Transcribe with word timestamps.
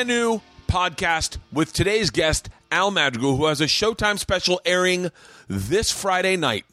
brand 0.00 0.08
new 0.08 0.40
podcast 0.66 1.36
with 1.52 1.74
today's 1.74 2.08
guest, 2.08 2.48
Al 2.72 2.90
Madrigal, 2.90 3.36
who 3.36 3.44
has 3.44 3.60
a 3.60 3.66
Showtime 3.66 4.18
special 4.18 4.58
airing 4.64 5.10
this 5.46 5.90
Friday 5.90 6.38
night, 6.38 6.64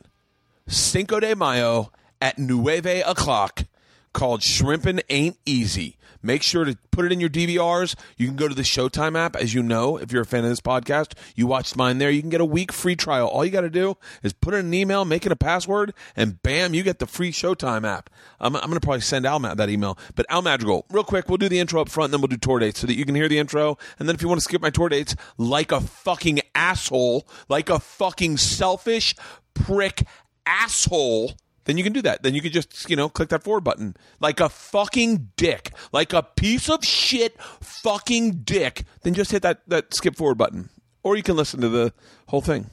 Cinco 0.65 1.19
de 1.19 1.35
Mayo 1.35 1.91
at 2.21 2.39
Nueve 2.39 3.03
o'clock, 3.05 3.65
called 4.17 4.41
Shrimpin' 4.41 4.99
Ain't 5.11 5.37
Easy. 5.45 5.95
Make 6.23 6.41
sure 6.41 6.65
to 6.65 6.75
put 6.89 7.05
it 7.05 7.11
in 7.11 7.19
your 7.19 7.29
DVRs. 7.29 7.93
You 8.17 8.25
can 8.25 8.35
go 8.35 8.47
to 8.47 8.55
the 8.55 8.63
Showtime 8.63 9.15
app, 9.15 9.35
as 9.35 9.53
you 9.53 9.61
know, 9.61 9.97
if 9.97 10.11
you're 10.11 10.23
a 10.23 10.25
fan 10.25 10.43
of 10.43 10.49
this 10.49 10.59
podcast. 10.59 11.13
You 11.35 11.45
watched 11.45 11.75
mine 11.75 11.99
there. 11.99 12.09
You 12.09 12.21
can 12.21 12.31
get 12.31 12.41
a 12.41 12.45
week 12.45 12.73
free 12.73 12.95
trial. 12.95 13.27
All 13.27 13.45
you 13.45 13.51
got 13.51 13.61
to 13.61 13.69
do 13.69 13.95
is 14.23 14.33
put 14.33 14.55
in 14.55 14.65
an 14.65 14.73
email, 14.73 15.05
make 15.05 15.27
it 15.27 15.31
a 15.31 15.35
password, 15.35 15.93
and 16.15 16.41
bam, 16.41 16.73
you 16.73 16.81
get 16.81 16.97
the 16.97 17.05
free 17.05 17.31
Showtime 17.31 17.87
app. 17.87 18.09
I'm, 18.39 18.55
I'm 18.55 18.63
going 18.63 18.73
to 18.73 18.79
probably 18.79 19.01
send 19.01 19.27
Al 19.27 19.37
that 19.37 19.69
email. 19.69 19.99
But 20.15 20.25
Al 20.29 20.41
Madrigal, 20.41 20.87
real 20.89 21.03
quick, 21.03 21.29
we'll 21.29 21.37
do 21.37 21.47
the 21.47 21.59
intro 21.59 21.79
up 21.79 21.87
front, 21.87 22.05
and 22.05 22.15
then 22.15 22.21
we'll 22.21 22.35
do 22.35 22.37
tour 22.37 22.57
dates 22.57 22.79
so 22.79 22.87
that 22.87 22.95
you 22.95 23.05
can 23.05 23.13
hear 23.13 23.29
the 23.29 23.37
intro. 23.37 23.77
And 23.99 24.09
then 24.09 24.15
if 24.15 24.23
you 24.23 24.27
want 24.27 24.41
to 24.41 24.43
skip 24.43 24.63
my 24.63 24.71
tour 24.71 24.89
dates, 24.89 25.15
like 25.37 25.71
a 25.71 25.79
fucking 25.79 26.39
asshole, 26.55 27.27
like 27.49 27.69
a 27.69 27.79
fucking 27.79 28.37
selfish 28.37 29.15
prick 29.53 30.07
asshole 30.47 31.33
then 31.67 31.77
you 31.77 31.83
can 31.83 31.93
do 31.93 32.01
that. 32.01 32.23
Then 32.23 32.33
you 32.33 32.41
can 32.41 32.51
just, 32.51 32.89
you 32.89 32.95
know, 32.95 33.09
click 33.09 33.29
that 33.29 33.43
forward 33.43 33.65
button. 33.65 33.95
Like 34.19 34.39
a 34.39 34.47
fucking 34.47 35.31
dick. 35.35 35.71
Like 35.91 36.13
a 36.13 36.23
piece 36.23 36.69
of 36.69 36.83
shit 36.83 37.39
fucking 37.61 38.43
dick. 38.43 38.85
Then 39.03 39.13
just 39.13 39.31
hit 39.31 39.43
that, 39.43 39.67
that 39.67 39.93
skip 39.93 40.15
forward 40.15 40.37
button. 40.37 40.69
Or 41.03 41.17
you 41.17 41.23
can 41.23 41.35
listen 41.35 41.59
to 41.61 41.69
the 41.69 41.93
whole 42.27 42.41
thing. 42.41 42.69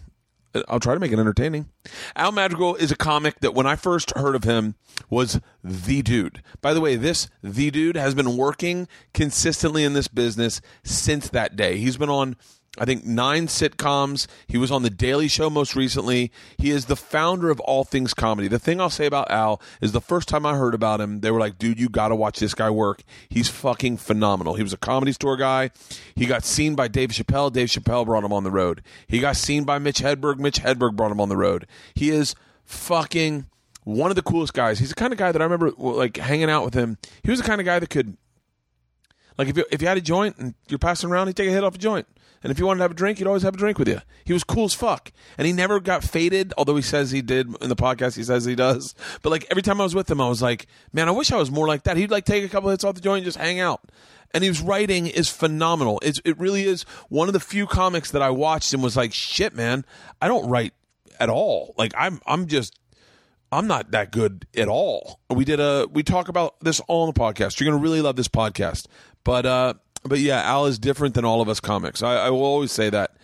I'll 0.68 0.78
try 0.78 0.94
to 0.94 1.00
make 1.00 1.10
it 1.10 1.18
entertaining. 1.18 1.70
Al 2.14 2.30
Madrigal 2.30 2.76
is 2.76 2.92
a 2.92 2.96
comic 2.96 3.40
that 3.40 3.54
when 3.54 3.66
I 3.66 3.74
first 3.74 4.12
heard 4.16 4.36
of 4.36 4.44
him 4.44 4.76
was 5.10 5.40
the 5.64 6.00
dude. 6.02 6.42
By 6.60 6.72
the 6.72 6.80
way, 6.80 6.94
this 6.94 7.28
the 7.42 7.72
dude 7.72 7.96
has 7.96 8.14
been 8.14 8.36
working 8.36 8.86
consistently 9.12 9.82
in 9.82 9.94
this 9.94 10.06
business 10.06 10.60
since 10.84 11.28
that 11.30 11.56
day. 11.56 11.78
He's 11.78 11.96
been 11.96 12.10
on 12.10 12.36
I 12.76 12.84
think 12.84 13.04
nine 13.04 13.46
sitcoms. 13.46 14.26
He 14.48 14.58
was 14.58 14.70
on 14.72 14.82
The 14.82 14.90
Daily 14.90 15.28
Show 15.28 15.48
most 15.48 15.76
recently. 15.76 16.32
He 16.58 16.70
is 16.70 16.86
the 16.86 16.96
founder 16.96 17.50
of 17.50 17.60
All 17.60 17.84
Things 17.84 18.14
Comedy. 18.14 18.48
The 18.48 18.58
thing 18.58 18.80
I'll 18.80 18.90
say 18.90 19.06
about 19.06 19.30
Al 19.30 19.60
is 19.80 19.92
the 19.92 20.00
first 20.00 20.28
time 20.28 20.44
I 20.44 20.56
heard 20.56 20.74
about 20.74 21.00
him, 21.00 21.20
they 21.20 21.30
were 21.30 21.38
like, 21.38 21.56
dude, 21.56 21.78
you 21.78 21.88
got 21.88 22.08
to 22.08 22.16
watch 22.16 22.40
this 22.40 22.54
guy 22.54 22.70
work. 22.70 23.02
He's 23.28 23.48
fucking 23.48 23.98
phenomenal. 23.98 24.54
He 24.54 24.62
was 24.62 24.72
a 24.72 24.76
comedy 24.76 25.12
store 25.12 25.36
guy. 25.36 25.70
He 26.16 26.26
got 26.26 26.44
seen 26.44 26.74
by 26.74 26.88
Dave 26.88 27.10
Chappelle. 27.10 27.52
Dave 27.52 27.68
Chappelle 27.68 28.04
brought 28.04 28.24
him 28.24 28.32
on 28.32 28.42
the 28.42 28.50
road. 28.50 28.82
He 29.06 29.20
got 29.20 29.36
seen 29.36 29.64
by 29.64 29.78
Mitch 29.78 30.00
Hedberg. 30.00 30.38
Mitch 30.38 30.60
Hedberg 30.60 30.96
brought 30.96 31.12
him 31.12 31.20
on 31.20 31.28
the 31.28 31.36
road. 31.36 31.66
He 31.94 32.10
is 32.10 32.34
fucking 32.64 33.46
one 33.84 34.10
of 34.10 34.16
the 34.16 34.22
coolest 34.22 34.52
guys. 34.52 34.80
He's 34.80 34.88
the 34.88 34.94
kind 34.96 35.12
of 35.12 35.18
guy 35.18 35.30
that 35.30 35.40
I 35.40 35.44
remember 35.44 35.70
like 35.78 36.16
hanging 36.16 36.50
out 36.50 36.64
with 36.64 36.74
him. 36.74 36.98
He 37.22 37.30
was 37.30 37.40
the 37.40 37.46
kind 37.46 37.60
of 37.60 37.66
guy 37.66 37.78
that 37.78 37.90
could, 37.90 38.16
like, 39.38 39.48
if 39.48 39.56
you, 39.56 39.64
if 39.70 39.80
you 39.80 39.86
had 39.86 39.98
a 39.98 40.00
joint 40.00 40.38
and 40.38 40.54
you're 40.68 40.78
passing 40.78 41.10
around, 41.10 41.28
he'd 41.28 41.36
take 41.36 41.48
a 41.48 41.52
hit 41.52 41.62
off 41.62 41.76
a 41.76 41.78
joint. 41.78 42.08
And 42.44 42.50
if 42.50 42.58
you 42.58 42.66
wanted 42.66 42.78
to 42.78 42.82
have 42.84 42.90
a 42.90 42.94
drink, 42.94 43.18
he'd 43.18 43.26
always 43.26 43.42
have 43.42 43.54
a 43.54 43.58
drink 43.58 43.78
with 43.78 43.88
you. 43.88 44.02
He 44.22 44.34
was 44.34 44.44
cool 44.44 44.66
as 44.66 44.74
fuck. 44.74 45.10
And 45.38 45.46
he 45.46 45.52
never 45.54 45.80
got 45.80 46.04
faded, 46.04 46.52
although 46.58 46.76
he 46.76 46.82
says 46.82 47.10
he 47.10 47.22
did 47.22 47.48
in 47.62 47.70
the 47.70 47.74
podcast, 47.74 48.16
he 48.16 48.22
says 48.22 48.44
he 48.44 48.54
does. 48.54 48.94
But 49.22 49.30
like 49.30 49.46
every 49.50 49.62
time 49.62 49.80
I 49.80 49.84
was 49.84 49.94
with 49.94 50.10
him, 50.10 50.20
I 50.20 50.28
was 50.28 50.42
like, 50.42 50.66
man, 50.92 51.08
I 51.08 51.12
wish 51.12 51.32
I 51.32 51.36
was 51.36 51.50
more 51.50 51.66
like 51.66 51.84
that. 51.84 51.96
He'd 51.96 52.10
like 52.10 52.26
take 52.26 52.44
a 52.44 52.48
couple 52.50 52.68
hits 52.68 52.84
off 52.84 52.96
the 52.96 53.00
joint 53.00 53.18
and 53.18 53.24
just 53.24 53.38
hang 53.38 53.60
out. 53.60 53.90
And 54.32 54.44
his 54.44 54.60
writing 54.60 55.06
is 55.06 55.30
phenomenal. 55.30 56.00
It's, 56.02 56.20
it 56.24 56.38
really 56.38 56.64
is 56.64 56.82
one 57.08 57.28
of 57.28 57.32
the 57.32 57.40
few 57.40 57.66
comics 57.66 58.10
that 58.10 58.20
I 58.20 58.28
watched 58.28 58.74
and 58.74 58.82
was 58.82 58.96
like, 58.96 59.14
shit, 59.14 59.54
man, 59.54 59.86
I 60.20 60.28
don't 60.28 60.46
write 60.46 60.74
at 61.18 61.30
all. 61.30 61.74
Like 61.78 61.94
I'm, 61.96 62.20
I'm 62.26 62.46
just 62.46 62.78
I'm 63.54 63.68
not 63.68 63.92
that 63.92 64.10
good 64.10 64.46
at 64.56 64.68
all. 64.68 65.20
We 65.30 65.44
did 65.44 65.60
a 65.60 65.86
we 65.90 66.02
talk 66.02 66.28
about 66.28 66.58
this 66.60 66.80
all 66.88 67.06
on 67.06 67.12
the 67.14 67.18
podcast. 67.18 67.58
You're 67.58 67.70
gonna 67.70 67.82
really 67.82 68.00
love 68.00 68.16
this 68.16 68.28
podcast. 68.28 68.86
But 69.22 69.46
uh 69.46 69.74
but 70.04 70.18
yeah, 70.18 70.42
Al 70.42 70.66
is 70.66 70.78
different 70.78 71.14
than 71.14 71.24
all 71.24 71.40
of 71.40 71.48
us 71.48 71.60
comics. 71.60 72.02
I, 72.02 72.26
I 72.26 72.30
will 72.30 72.44
always 72.44 72.72
say 72.72 72.90
that 72.90 73.16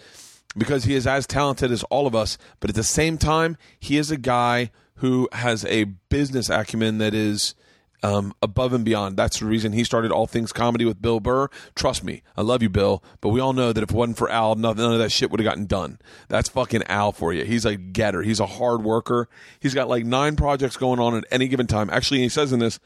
because 0.57 0.85
he 0.85 0.95
is 0.95 1.07
as 1.07 1.27
talented 1.27 1.71
as 1.71 1.83
all 1.85 2.07
of 2.07 2.15
us, 2.15 2.39
but 2.59 2.71
at 2.71 2.77
the 2.77 2.83
same 2.83 3.19
time, 3.19 3.57
he 3.79 3.97
is 3.97 4.11
a 4.11 4.17
guy 4.17 4.71
who 4.97 5.29
has 5.33 5.65
a 5.67 5.85
business 5.85 6.51
acumen 6.51 6.99
that 6.99 7.15
is 7.15 7.55
um, 8.03 8.35
above 8.43 8.73
and 8.73 8.85
beyond. 8.85 9.17
That's 9.17 9.41
the 9.41 9.47
reason 9.47 9.73
he 9.73 9.85
started 9.85 10.11
All 10.11 10.27
Things 10.27 10.53
Comedy 10.53 10.85
with 10.85 11.01
Bill 11.01 11.21
Burr. 11.21 11.49
Trust 11.75 12.03
me, 12.05 12.23
I 12.37 12.43
love 12.43 12.63
you, 12.63 12.69
Bill, 12.69 13.03
but 13.21 13.29
we 13.29 13.41
all 13.41 13.53
know 13.53 13.73
that 13.73 13.83
if 13.83 13.91
it 13.91 13.97
wasn't 13.97 14.19
for 14.19 14.31
Al, 14.31 14.55
none, 14.55 14.77
none 14.77 14.93
of 14.93 14.99
that 14.99 15.13
shit 15.13 15.31
would 15.31 15.41
have 15.41 15.45
gotten 15.45 15.67
done. 15.67 15.99
That's 16.29 16.49
fucking 16.49 16.85
Al 16.85 17.13
for 17.13 17.33
you. 17.33 17.45
He's 17.45 17.65
a 17.65 17.77
getter. 17.77 18.23
He's 18.23 18.41
a 18.41 18.47
hard 18.47 18.83
worker. 18.83 19.29
He's 19.61 19.75
got 19.75 19.89
like 19.89 20.05
nine 20.05 20.37
projects 20.37 20.77
going 20.77 21.01
on 21.01 21.17
at 21.17 21.25
any 21.31 21.49
given 21.49 21.67
time. 21.67 21.91
Actually, 21.91 22.21
he 22.21 22.29
says 22.29 22.53
in 22.53 22.61
this, 22.61 22.81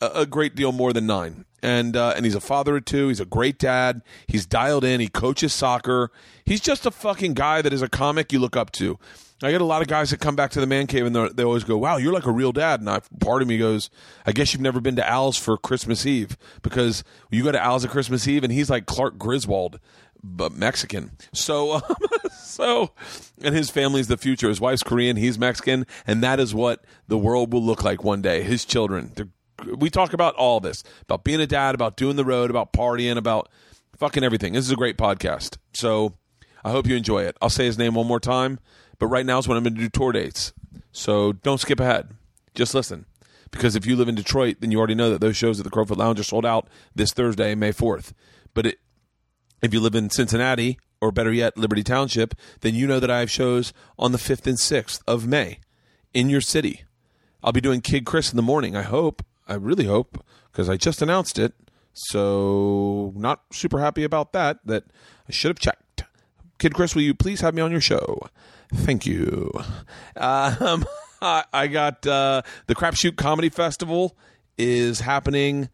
a, 0.00 0.26
great 0.26 0.54
deal 0.54 0.72
more 0.72 0.92
than 0.92 1.06
nine 1.06 1.44
and 1.62 1.96
uh, 1.96 2.14
and 2.16 2.24
he's 2.24 2.34
a 2.34 2.40
father 2.40 2.76
of 2.76 2.84
two. 2.84 3.08
He's 3.08 3.20
a 3.20 3.24
great 3.24 3.58
dad. 3.58 4.02
He's 4.26 4.46
dialed 4.46 4.84
in. 4.84 5.00
He 5.00 5.08
coaches 5.08 5.52
soccer. 5.52 6.10
He's 6.44 6.60
just 6.60 6.86
a 6.86 6.90
fucking 6.90 7.34
guy 7.34 7.62
that 7.62 7.72
is 7.72 7.82
a 7.82 7.88
comic 7.88 8.32
you 8.32 8.38
look 8.38 8.56
up 8.56 8.70
to. 8.72 8.98
I 9.42 9.50
get 9.50 9.62
a 9.62 9.64
lot 9.66 9.80
of 9.80 9.88
guys 9.88 10.10
that 10.10 10.20
come 10.20 10.36
back 10.36 10.50
to 10.50 10.60
the 10.60 10.66
man 10.66 10.86
cave 10.86 11.06
and 11.06 11.16
they 11.34 11.42
always 11.42 11.64
go, 11.64 11.78
"Wow, 11.78 11.96
you're 11.96 12.12
like 12.12 12.26
a 12.26 12.32
real 12.32 12.52
dad." 12.52 12.80
And 12.80 12.90
I, 12.90 13.00
part 13.20 13.40
of 13.40 13.48
me 13.48 13.56
goes, 13.56 13.88
"I 14.26 14.32
guess 14.32 14.52
you've 14.52 14.60
never 14.60 14.80
been 14.80 14.96
to 14.96 15.08
Al's 15.08 15.38
for 15.38 15.56
Christmas 15.56 16.04
Eve 16.04 16.36
because 16.62 17.02
you 17.30 17.44
go 17.44 17.52
to 17.52 17.62
Al's 17.62 17.84
at 17.84 17.90
Christmas 17.90 18.28
Eve 18.28 18.44
and 18.44 18.52
he's 18.52 18.68
like 18.68 18.86
Clark 18.86 19.18
Griswold, 19.18 19.80
but 20.22 20.52
Mexican." 20.52 21.12
So, 21.32 21.72
um, 21.72 21.82
so, 22.38 22.90
and 23.42 23.54
his 23.54 23.70
family's 23.70 24.08
the 24.08 24.18
future. 24.18 24.48
His 24.48 24.60
wife's 24.60 24.82
Korean, 24.82 25.16
he's 25.16 25.38
Mexican, 25.38 25.86
and 26.06 26.22
that 26.22 26.38
is 26.38 26.54
what 26.54 26.84
the 27.08 27.18
world 27.18 27.52
will 27.52 27.64
look 27.64 27.82
like 27.82 28.04
one 28.04 28.20
day. 28.20 28.42
His 28.42 28.66
children, 28.66 29.12
they're 29.14 29.28
we 29.66 29.90
talk 29.90 30.12
about 30.12 30.34
all 30.34 30.60
this 30.60 30.82
about 31.02 31.24
being 31.24 31.40
a 31.40 31.46
dad, 31.46 31.74
about 31.74 31.96
doing 31.96 32.16
the 32.16 32.24
road, 32.24 32.50
about 32.50 32.72
partying, 32.72 33.16
about 33.16 33.48
fucking 33.96 34.24
everything. 34.24 34.52
This 34.52 34.64
is 34.64 34.70
a 34.70 34.76
great 34.76 34.96
podcast. 34.96 35.58
So 35.72 36.14
I 36.64 36.70
hope 36.70 36.86
you 36.86 36.96
enjoy 36.96 37.24
it. 37.24 37.36
I'll 37.40 37.50
say 37.50 37.66
his 37.66 37.78
name 37.78 37.94
one 37.94 38.06
more 38.06 38.20
time, 38.20 38.58
but 38.98 39.06
right 39.06 39.26
now 39.26 39.38
is 39.38 39.48
when 39.48 39.56
I'm 39.56 39.64
going 39.64 39.74
to 39.74 39.80
do 39.80 39.88
tour 39.88 40.12
dates. 40.12 40.52
So 40.92 41.32
don't 41.32 41.60
skip 41.60 41.80
ahead. 41.80 42.10
Just 42.54 42.74
listen. 42.74 43.06
Because 43.50 43.74
if 43.74 43.84
you 43.84 43.96
live 43.96 44.08
in 44.08 44.14
Detroit, 44.14 44.58
then 44.60 44.70
you 44.70 44.78
already 44.78 44.94
know 44.94 45.10
that 45.10 45.20
those 45.20 45.36
shows 45.36 45.58
at 45.58 45.64
the 45.64 45.70
Crofoot 45.70 45.96
Lounge 45.96 46.20
are 46.20 46.24
sold 46.24 46.46
out 46.46 46.68
this 46.94 47.12
Thursday, 47.12 47.54
May 47.54 47.72
4th. 47.72 48.12
But 48.54 48.66
it, 48.66 48.78
if 49.60 49.74
you 49.74 49.80
live 49.80 49.94
in 49.94 50.10
Cincinnati, 50.10 50.78
or 51.00 51.10
better 51.10 51.32
yet, 51.32 51.56
Liberty 51.56 51.82
Township, 51.82 52.34
then 52.60 52.74
you 52.74 52.86
know 52.86 53.00
that 53.00 53.10
I 53.10 53.20
have 53.20 53.30
shows 53.30 53.72
on 53.98 54.12
the 54.12 54.18
5th 54.18 54.46
and 54.46 54.58
6th 54.58 55.00
of 55.06 55.26
May 55.26 55.58
in 56.12 56.28
your 56.28 56.40
city. 56.40 56.84
I'll 57.42 57.52
be 57.52 57.60
doing 57.60 57.80
Kid 57.80 58.04
Chris 58.04 58.30
in 58.30 58.36
the 58.36 58.42
morning, 58.42 58.76
I 58.76 58.82
hope. 58.82 59.24
I 59.50 59.54
really 59.54 59.84
hope 59.84 60.24
because 60.50 60.68
I 60.68 60.76
just 60.76 61.02
announced 61.02 61.38
it. 61.38 61.52
So 61.92 63.12
not 63.16 63.42
super 63.52 63.80
happy 63.80 64.04
about 64.04 64.32
that. 64.32 64.58
That 64.64 64.84
I 65.28 65.32
should 65.32 65.50
have 65.50 65.58
checked. 65.58 66.04
Kid 66.58 66.74
Chris, 66.74 66.94
will 66.94 67.02
you 67.02 67.14
please 67.14 67.40
have 67.40 67.54
me 67.54 67.62
on 67.62 67.72
your 67.72 67.80
show? 67.80 68.20
Thank 68.72 69.06
you. 69.06 69.50
Um, 70.16 70.86
I 71.22 71.66
got 71.66 72.06
uh, 72.06 72.42
the 72.66 72.74
Crapshoot 72.74 73.16
Comedy 73.16 73.48
Festival 73.48 74.16
is 74.56 75.00
happening 75.00 75.68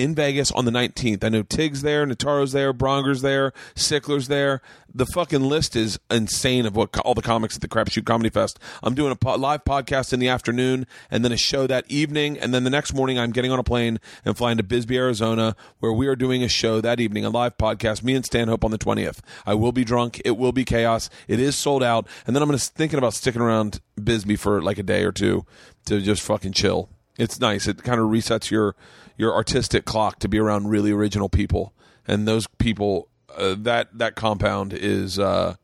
in 0.00 0.14
Vegas 0.14 0.50
on 0.52 0.64
the 0.64 0.70
19th. 0.70 1.22
I 1.22 1.28
know 1.28 1.42
Tig's 1.42 1.82
there, 1.82 2.06
Notaro's 2.06 2.52
there, 2.52 2.72
Bronger's 2.72 3.22
there, 3.22 3.52
Sickler's 3.74 4.28
there. 4.28 4.62
The 4.92 5.06
fucking 5.06 5.42
list 5.42 5.76
is 5.76 6.00
insane 6.10 6.66
of 6.66 6.74
what 6.74 6.98
all 7.00 7.14
the 7.14 7.22
comics 7.22 7.54
at 7.54 7.60
the 7.60 7.68
Crapshoot 7.68 8.04
Comedy 8.04 8.30
Fest. 8.30 8.58
I'm 8.82 8.94
doing 8.94 9.12
a 9.12 9.16
po- 9.16 9.36
live 9.36 9.64
podcast 9.64 10.12
in 10.12 10.18
the 10.18 10.28
afternoon 10.28 10.86
and 11.10 11.24
then 11.24 11.30
a 11.30 11.36
show 11.36 11.66
that 11.66 11.84
evening. 11.88 12.38
And 12.38 12.52
then 12.52 12.64
the 12.64 12.70
next 12.70 12.92
morning, 12.92 13.18
I'm 13.18 13.30
getting 13.30 13.52
on 13.52 13.58
a 13.58 13.62
plane 13.62 14.00
and 14.24 14.36
flying 14.36 14.56
to 14.56 14.62
Bisbee, 14.62 14.96
Arizona, 14.96 15.54
where 15.78 15.92
we 15.92 16.08
are 16.08 16.16
doing 16.16 16.42
a 16.42 16.48
show 16.48 16.80
that 16.80 16.98
evening, 16.98 17.24
a 17.24 17.30
live 17.30 17.56
podcast, 17.56 18.02
me 18.02 18.14
and 18.14 18.24
Stanhope 18.24 18.64
on 18.64 18.70
the 18.72 18.78
20th. 18.78 19.20
I 19.46 19.54
will 19.54 19.72
be 19.72 19.84
drunk. 19.84 20.20
It 20.24 20.36
will 20.36 20.52
be 20.52 20.64
chaos. 20.64 21.08
It 21.28 21.38
is 21.38 21.54
sold 21.54 21.82
out. 21.82 22.08
And 22.26 22.34
then 22.34 22.42
I'm 22.42 22.48
going 22.48 22.58
to 22.58 22.64
thinking 22.64 22.98
about 22.98 23.14
sticking 23.14 23.42
around 23.42 23.80
Bisbee 24.02 24.36
for 24.36 24.60
like 24.60 24.78
a 24.78 24.82
day 24.82 25.04
or 25.04 25.12
two 25.12 25.46
to 25.86 26.00
just 26.00 26.22
fucking 26.22 26.52
chill. 26.52 26.88
It's 27.20 27.38
nice. 27.38 27.68
It 27.68 27.82
kind 27.82 28.00
of 28.00 28.08
resets 28.08 28.50
your 28.50 28.74
your 29.18 29.34
artistic 29.34 29.84
clock 29.84 30.18
to 30.20 30.28
be 30.28 30.38
around 30.38 30.68
really 30.68 30.90
original 30.90 31.28
people, 31.28 31.74
and 32.08 32.26
those 32.26 32.46
people 32.58 33.08
uh, 33.36 33.56
that 33.58 33.96
that 33.98 34.14
compound 34.14 34.72
is 34.72 35.18
uh, 35.18 35.56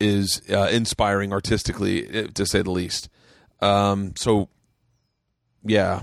is 0.00 0.40
uh, 0.50 0.68
inspiring 0.72 1.32
artistically, 1.32 2.08
eh, 2.08 2.26
to 2.34 2.46
say 2.46 2.62
the 2.62 2.70
least. 2.70 3.08
Um, 3.60 4.14
so, 4.16 4.48
yeah, 5.62 6.00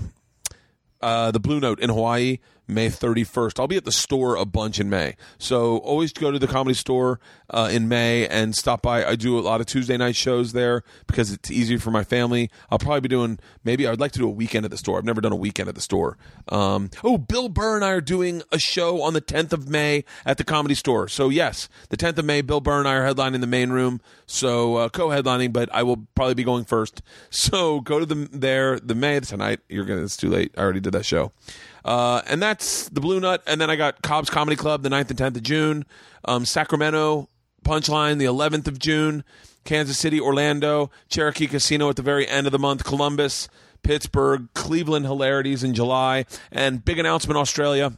uh, 1.00 1.30
the 1.30 1.40
Blue 1.40 1.60
Note 1.60 1.80
in 1.80 1.90
Hawaii 1.90 2.38
May 2.66 2.88
31st. 2.88 3.60
I'll 3.60 3.68
be 3.68 3.76
at 3.76 3.84
the 3.84 3.92
store 3.92 4.36
a 4.36 4.44
bunch 4.44 4.80
in 4.80 4.88
May. 4.88 5.16
So 5.38 5.78
always 5.78 6.12
go 6.12 6.30
to 6.30 6.38
the 6.38 6.46
comedy 6.46 6.74
store 6.74 7.20
uh, 7.50 7.68
in 7.70 7.88
May 7.88 8.26
and 8.26 8.54
stop 8.54 8.82
by. 8.82 9.04
I 9.04 9.16
do 9.16 9.38
a 9.38 9.40
lot 9.40 9.60
of 9.60 9.66
Tuesday 9.66 9.96
night 9.96 10.16
shows 10.16 10.52
there 10.52 10.82
because 11.06 11.30
it's 11.32 11.50
easier 11.50 11.78
for 11.78 11.90
my 11.90 12.04
family. 12.04 12.50
I'll 12.70 12.78
probably 12.78 13.00
be 13.00 13.08
doing, 13.08 13.38
maybe 13.64 13.86
I'd 13.86 14.00
like 14.00 14.12
to 14.12 14.18
do 14.18 14.26
a 14.26 14.30
weekend 14.30 14.64
at 14.64 14.70
the 14.70 14.78
store. 14.78 14.98
I've 14.98 15.04
never 15.04 15.20
done 15.20 15.32
a 15.32 15.36
weekend 15.36 15.68
at 15.68 15.74
the 15.74 15.80
store. 15.80 16.16
Um, 16.48 16.90
oh, 17.02 17.18
Bill 17.18 17.48
Burr 17.48 17.76
and 17.76 17.84
I 17.84 17.90
are 17.90 18.00
doing 18.00 18.42
a 18.50 18.58
show 18.58 19.02
on 19.02 19.12
the 19.12 19.20
10th 19.20 19.52
of 19.52 19.68
May 19.68 20.04
at 20.24 20.38
the 20.38 20.44
comedy 20.44 20.74
store. 20.74 21.08
So, 21.08 21.28
yes, 21.28 21.68
the 21.90 21.96
10th 21.96 22.18
of 22.18 22.24
May, 22.24 22.40
Bill 22.40 22.60
Burr 22.60 22.78
and 22.78 22.88
I 22.88 22.94
are 22.94 23.14
headlining 23.14 23.40
the 23.40 23.46
main 23.46 23.70
room. 23.70 24.00
So, 24.26 24.76
uh, 24.76 24.88
co 24.88 25.08
headlining, 25.08 25.52
but 25.52 25.68
I 25.72 25.82
will 25.82 26.06
probably 26.14 26.34
be 26.34 26.44
going 26.44 26.64
first. 26.64 27.02
So, 27.30 27.80
go 27.80 27.98
to 27.98 28.06
the 28.06 28.28
there, 28.32 28.78
the 28.78 28.94
May 28.94 29.20
tonight. 29.20 29.60
You're 29.68 29.84
to, 29.84 30.02
it's 30.02 30.16
too 30.16 30.30
late. 30.30 30.54
I 30.56 30.62
already 30.62 30.80
did 30.80 30.92
that 30.92 31.04
show. 31.04 31.32
Uh, 31.84 32.22
and 32.26 32.42
that's 32.42 32.88
the 32.88 33.00
Blue 33.00 33.20
Note. 33.20 33.42
And 33.46 33.60
then 33.60 33.70
I 33.70 33.76
got 33.76 34.02
Cobb's 34.02 34.30
Comedy 34.30 34.56
Club 34.56 34.82
the 34.82 34.88
9th 34.88 35.10
and 35.10 35.18
10th 35.18 35.36
of 35.36 35.42
June, 35.42 35.84
um, 36.24 36.44
Sacramento 36.44 37.28
Punchline 37.64 38.18
the 38.18 38.26
11th 38.26 38.68
of 38.68 38.78
June, 38.78 39.24
Kansas 39.64 39.98
City, 39.98 40.20
Orlando, 40.20 40.90
Cherokee 41.08 41.46
Casino 41.46 41.88
at 41.88 41.96
the 41.96 42.02
very 42.02 42.28
end 42.28 42.46
of 42.46 42.52
the 42.52 42.58
month, 42.58 42.84
Columbus, 42.84 43.48
Pittsburgh, 43.82 44.48
Cleveland 44.54 45.06
Hilarities 45.06 45.64
in 45.64 45.74
July, 45.74 46.26
and 46.52 46.84
big 46.84 46.98
announcement 46.98 47.38
Australia. 47.38 47.92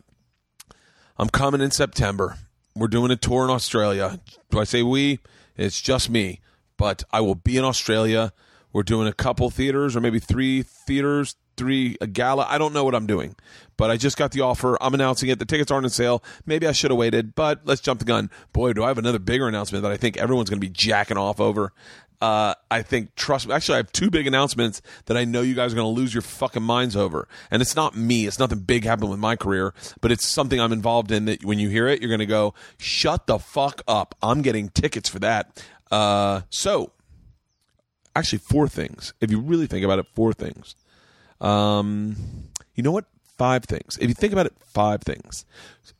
I'm 1.18 1.28
coming 1.28 1.60
in 1.60 1.70
September. 1.70 2.36
We're 2.74 2.88
doing 2.88 3.10
a 3.10 3.16
tour 3.16 3.44
in 3.44 3.50
Australia. 3.50 4.20
Do 4.50 4.60
I 4.60 4.64
say 4.64 4.82
we? 4.82 5.18
It's 5.56 5.80
just 5.80 6.10
me. 6.10 6.40
But 6.76 7.04
I 7.10 7.20
will 7.20 7.34
be 7.34 7.56
in 7.56 7.64
Australia. 7.64 8.32
We're 8.72 8.82
doing 8.82 9.08
a 9.08 9.12
couple 9.12 9.48
theaters 9.48 9.96
or 9.96 10.00
maybe 10.00 10.18
three 10.18 10.62
theaters, 10.62 11.36
three 11.56 11.96
a 12.00 12.06
gala. 12.06 12.46
I 12.48 12.58
don't 12.58 12.72
know 12.72 12.84
what 12.84 12.94
I'm 12.94 13.06
doing, 13.06 13.36
but 13.76 13.90
I 13.90 13.96
just 13.96 14.16
got 14.16 14.32
the 14.32 14.40
offer. 14.42 14.76
I'm 14.80 14.94
announcing 14.94 15.28
it. 15.28 15.38
The 15.38 15.44
tickets 15.44 15.70
aren't 15.70 15.84
on 15.84 15.90
sale. 15.90 16.22
Maybe 16.44 16.66
I 16.66 16.72
should 16.72 16.90
have 16.90 16.98
waited, 16.98 17.34
but 17.34 17.60
let's 17.64 17.80
jump 17.80 18.00
the 18.00 18.06
gun. 18.06 18.30
Boy, 18.52 18.72
do 18.72 18.84
I 18.84 18.88
have 18.88 18.98
another 18.98 19.18
bigger 19.18 19.48
announcement 19.48 19.82
that 19.82 19.92
I 19.92 19.96
think 19.96 20.16
everyone's 20.16 20.50
going 20.50 20.60
to 20.60 20.66
be 20.66 20.72
jacking 20.72 21.16
off 21.16 21.40
over. 21.40 21.72
Uh, 22.20 22.54
I 22.70 22.82
think 22.82 23.14
trust 23.14 23.46
me. 23.46 23.52
Actually, 23.52 23.74
I 23.74 23.76
have 23.78 23.92
two 23.92 24.10
big 24.10 24.26
announcements 24.26 24.80
that 25.04 25.16
I 25.16 25.24
know 25.24 25.42
you 25.42 25.54
guys 25.54 25.72
are 25.72 25.76
going 25.76 25.94
to 25.94 26.00
lose 26.00 26.14
your 26.14 26.22
fucking 26.22 26.62
minds 26.62 26.96
over. 26.96 27.28
And 27.50 27.60
it's 27.60 27.76
not 27.76 27.94
me. 27.94 28.26
It's 28.26 28.38
nothing 28.38 28.60
big 28.60 28.84
happened 28.84 29.10
with 29.10 29.18
my 29.18 29.36
career, 29.36 29.74
but 30.00 30.10
it's 30.10 30.26
something 30.26 30.58
I'm 30.58 30.72
involved 30.72 31.12
in 31.12 31.26
that 31.26 31.44
when 31.44 31.58
you 31.58 31.68
hear 31.68 31.86
it, 31.88 32.00
you're 32.00 32.08
going 32.08 32.20
to 32.20 32.26
go, 32.26 32.54
shut 32.78 33.26
the 33.26 33.38
fuck 33.38 33.82
up. 33.86 34.14
I'm 34.22 34.42
getting 34.42 34.70
tickets 34.70 35.08
for 35.08 35.18
that. 35.18 35.62
Uh, 35.90 36.42
so 36.48 36.92
actually 38.14 38.38
four 38.38 38.66
things. 38.66 39.12
If 39.20 39.30
you 39.30 39.40
really 39.40 39.66
think 39.66 39.84
about 39.84 39.98
it, 39.98 40.06
four 40.14 40.32
things. 40.32 40.74
Um, 41.40 42.16
you 42.74 42.82
know 42.82 42.92
what? 42.92 43.06
Five 43.36 43.64
things. 43.64 43.98
If 44.00 44.08
you 44.08 44.14
think 44.14 44.32
about 44.32 44.46
it, 44.46 44.54
five 44.58 45.02
things. 45.02 45.44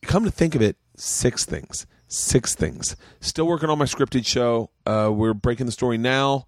Come 0.01 0.25
to 0.25 0.31
think 0.31 0.55
of 0.55 0.61
it, 0.61 0.77
six 0.95 1.45
things. 1.45 1.85
Six 2.07 2.55
things. 2.55 2.95
Still 3.19 3.47
working 3.47 3.69
on 3.69 3.77
my 3.77 3.85
scripted 3.85 4.25
show. 4.25 4.69
Uh, 4.85 5.11
we're 5.13 5.33
breaking 5.33 5.65
the 5.65 5.73
story 5.73 5.97
now. 5.97 6.45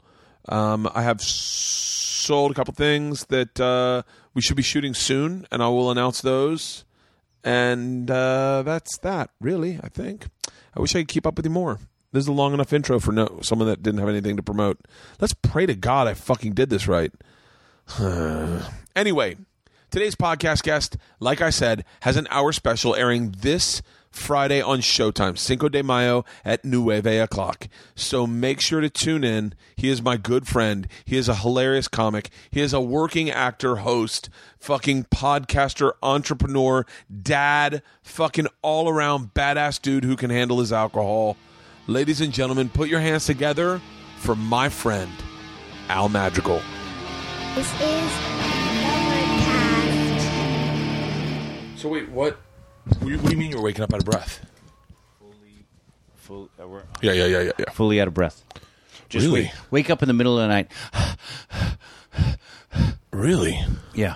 Um, 0.47 0.89
I 0.95 1.03
have 1.03 1.21
sold 1.21 2.51
a 2.51 2.53
couple 2.53 2.73
things 2.73 3.25
that 3.25 3.59
uh, 3.59 4.03
we 4.33 4.41
should 4.41 4.55
be 4.55 4.63
shooting 4.63 4.93
soon, 4.93 5.45
and 5.51 5.61
I 5.61 5.67
will 5.67 5.91
announce 5.91 6.21
those. 6.21 6.85
And 7.43 8.09
uh, 8.09 8.63
that's 8.63 8.97
that, 8.99 9.31
really, 9.41 9.79
I 9.83 9.89
think. 9.89 10.27
I 10.75 10.79
wish 10.79 10.95
I 10.95 10.99
could 10.99 11.09
keep 11.09 11.27
up 11.27 11.35
with 11.35 11.45
you 11.45 11.51
more. 11.51 11.79
This 12.11 12.23
is 12.23 12.27
a 12.27 12.33
long 12.33 12.53
enough 12.53 12.73
intro 12.73 12.99
for 12.99 13.11
no 13.11 13.39
someone 13.41 13.67
that 13.67 13.83
didn't 13.83 13.99
have 13.99 14.09
anything 14.09 14.35
to 14.37 14.43
promote. 14.43 14.79
Let's 15.19 15.33
pray 15.33 15.65
to 15.65 15.75
God 15.75 16.07
I 16.07 16.13
fucking 16.15 16.53
did 16.53 16.69
this 16.69 16.87
right. 16.87 17.11
anyway, 18.95 19.35
today's 19.89 20.15
podcast 20.15 20.63
guest, 20.63 20.97
like 21.19 21.41
I 21.41 21.49
said, 21.49 21.85
has 22.01 22.17
an 22.17 22.27
hour 22.29 22.51
special 22.51 22.95
airing 22.95 23.33
this 23.39 23.81
Friday 24.11 24.61
on 24.61 24.79
Showtime, 24.79 25.37
Cinco 25.37 25.69
de 25.69 25.81
Mayo 25.83 26.23
at 26.45 26.63
nueve 26.63 27.05
o'clock. 27.05 27.67
So 27.95 28.27
make 28.27 28.59
sure 28.59 28.81
to 28.81 28.89
tune 28.89 29.23
in. 29.23 29.53
He 29.75 29.89
is 29.89 30.01
my 30.01 30.17
good 30.17 30.47
friend. 30.47 30.87
He 31.05 31.17
is 31.17 31.29
a 31.29 31.35
hilarious 31.35 31.87
comic. 31.87 32.29
He 32.51 32.61
is 32.61 32.73
a 32.73 32.81
working 32.81 33.29
actor, 33.29 33.77
host, 33.77 34.29
fucking 34.59 35.05
podcaster, 35.05 35.93
entrepreneur, 36.03 36.85
dad, 37.21 37.81
fucking 38.03 38.47
all 38.61 38.89
around 38.89 39.33
badass 39.33 39.81
dude 39.81 40.03
who 40.03 40.15
can 40.15 40.29
handle 40.29 40.59
his 40.59 40.73
alcohol. 40.73 41.37
Ladies 41.87 42.21
and 42.21 42.33
gentlemen, 42.33 42.69
put 42.69 42.89
your 42.89 42.99
hands 42.99 43.25
together 43.25 43.81
for 44.17 44.35
my 44.35 44.69
friend, 44.69 45.11
Al 45.87 46.09
Madrigal. 46.09 46.61
This 47.55 47.67
is 47.81 48.11
Overcast. 48.95 50.27
So 51.81 51.89
wait, 51.89 52.09
what? 52.09 52.37
What 52.85 52.99
do 53.01 53.09
you, 53.09 53.17
what 53.17 53.25
do 53.27 53.31
you 53.31 53.37
mean 53.37 53.51
you're 53.51 53.61
waking 53.61 53.83
up 53.83 53.93
out 53.93 53.99
of 53.99 54.05
breath? 54.05 54.45
Fully, 55.19 55.65
full, 56.15 56.49
uh, 56.61 56.67
we're 56.67 56.83
Yeah, 57.01 57.11
yeah, 57.13 57.25
yeah, 57.25 57.41
yeah, 57.41 57.51
yeah. 57.59 57.69
fully 57.71 57.99
out 57.99 58.07
of 58.07 58.13
breath. 58.13 58.43
Just 59.09 59.25
Really? 59.25 59.43
wake, 59.43 59.51
wake 59.71 59.89
up 59.89 60.01
in 60.01 60.07
the 60.07 60.13
middle 60.13 60.39
of 60.39 60.47
the 60.47 60.53
night. 60.53 60.71
Really? 63.11 63.59
Yeah. 63.93 64.15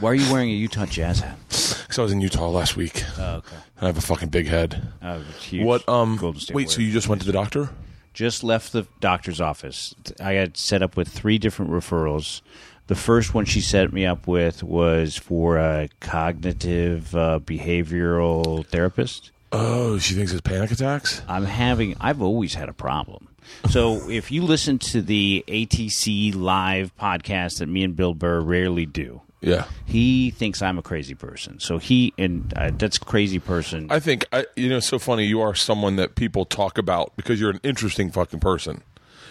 Why 0.00 0.10
are 0.10 0.14
you 0.14 0.32
wearing 0.32 0.50
a 0.50 0.54
Utah 0.54 0.86
Jazz 0.86 1.20
hat? 1.20 1.36
Because 1.48 1.98
I 1.98 2.02
was 2.02 2.12
in 2.12 2.20
Utah 2.20 2.48
last 2.48 2.76
week. 2.76 3.02
Oh, 3.18 3.36
okay. 3.36 3.56
And 3.76 3.82
I 3.82 3.86
have 3.86 3.98
a 3.98 4.00
fucking 4.00 4.28
big 4.28 4.46
head. 4.46 4.88
Oh, 5.02 5.22
it's 5.28 5.44
huge. 5.44 5.64
What? 5.66 5.86
Um. 5.88 6.16
Golden 6.16 6.40
State 6.40 6.54
Wait. 6.54 6.70
So 6.70 6.76
Warriors. 6.78 6.88
you 6.88 6.92
just 6.94 7.08
went 7.08 7.20
to 7.22 7.26
the 7.26 7.32
doctor? 7.32 7.70
just 8.14 8.42
left 8.42 8.72
the 8.72 8.84
doctor's 8.98 9.40
office. 9.40 9.94
I 10.18 10.34
got 10.34 10.56
set 10.56 10.82
up 10.82 10.96
with 10.96 11.06
three 11.06 11.38
different 11.38 11.70
referrals. 11.70 12.40
The 12.88 12.94
first 12.94 13.32
one 13.34 13.44
she 13.44 13.60
set 13.60 13.92
me 13.92 14.04
up 14.06 14.26
with 14.26 14.62
was 14.62 15.16
for 15.16 15.56
a 15.58 15.88
cognitive 16.00 17.14
uh, 17.14 17.38
behavioral 17.42 18.66
therapist. 18.66 19.30
Oh, 19.52 19.98
she 19.98 20.14
thinks 20.14 20.32
it's 20.32 20.40
panic 20.42 20.70
attacks. 20.70 21.22
I'm 21.28 21.44
having. 21.44 21.96
I've 22.00 22.20
always 22.20 22.54
had 22.54 22.68
a 22.68 22.72
problem. 22.72 23.28
So 23.70 24.08
if 24.10 24.30
you 24.30 24.42
listen 24.42 24.78
to 24.90 25.00
the 25.02 25.44
ATC 25.48 26.34
live 26.34 26.94
podcast 26.96 27.58
that 27.58 27.66
me 27.68 27.82
and 27.84 27.96
Bill 27.96 28.12
Burr 28.14 28.40
rarely 28.40 28.84
do, 28.84 29.22
Yeah. 29.40 29.64
he 29.86 30.30
thinks 30.30 30.60
I'm 30.60 30.78
a 30.78 30.82
crazy 30.82 31.14
person. 31.14 31.60
So 31.60 31.78
he 31.78 32.12
and 32.18 32.52
uh, 32.56 32.70
that's 32.76 32.98
crazy 32.98 33.38
person. 33.38 33.86
I 33.90 34.00
think 34.00 34.26
I, 34.32 34.46
you 34.56 34.68
know. 34.68 34.78
It's 34.78 34.86
so 34.86 34.98
funny. 34.98 35.24
You 35.24 35.40
are 35.40 35.54
someone 35.54 35.96
that 35.96 36.14
people 36.14 36.44
talk 36.44 36.76
about 36.78 37.12
because 37.16 37.40
you're 37.40 37.50
an 37.50 37.60
interesting 37.62 38.10
fucking 38.10 38.40
person. 38.40 38.82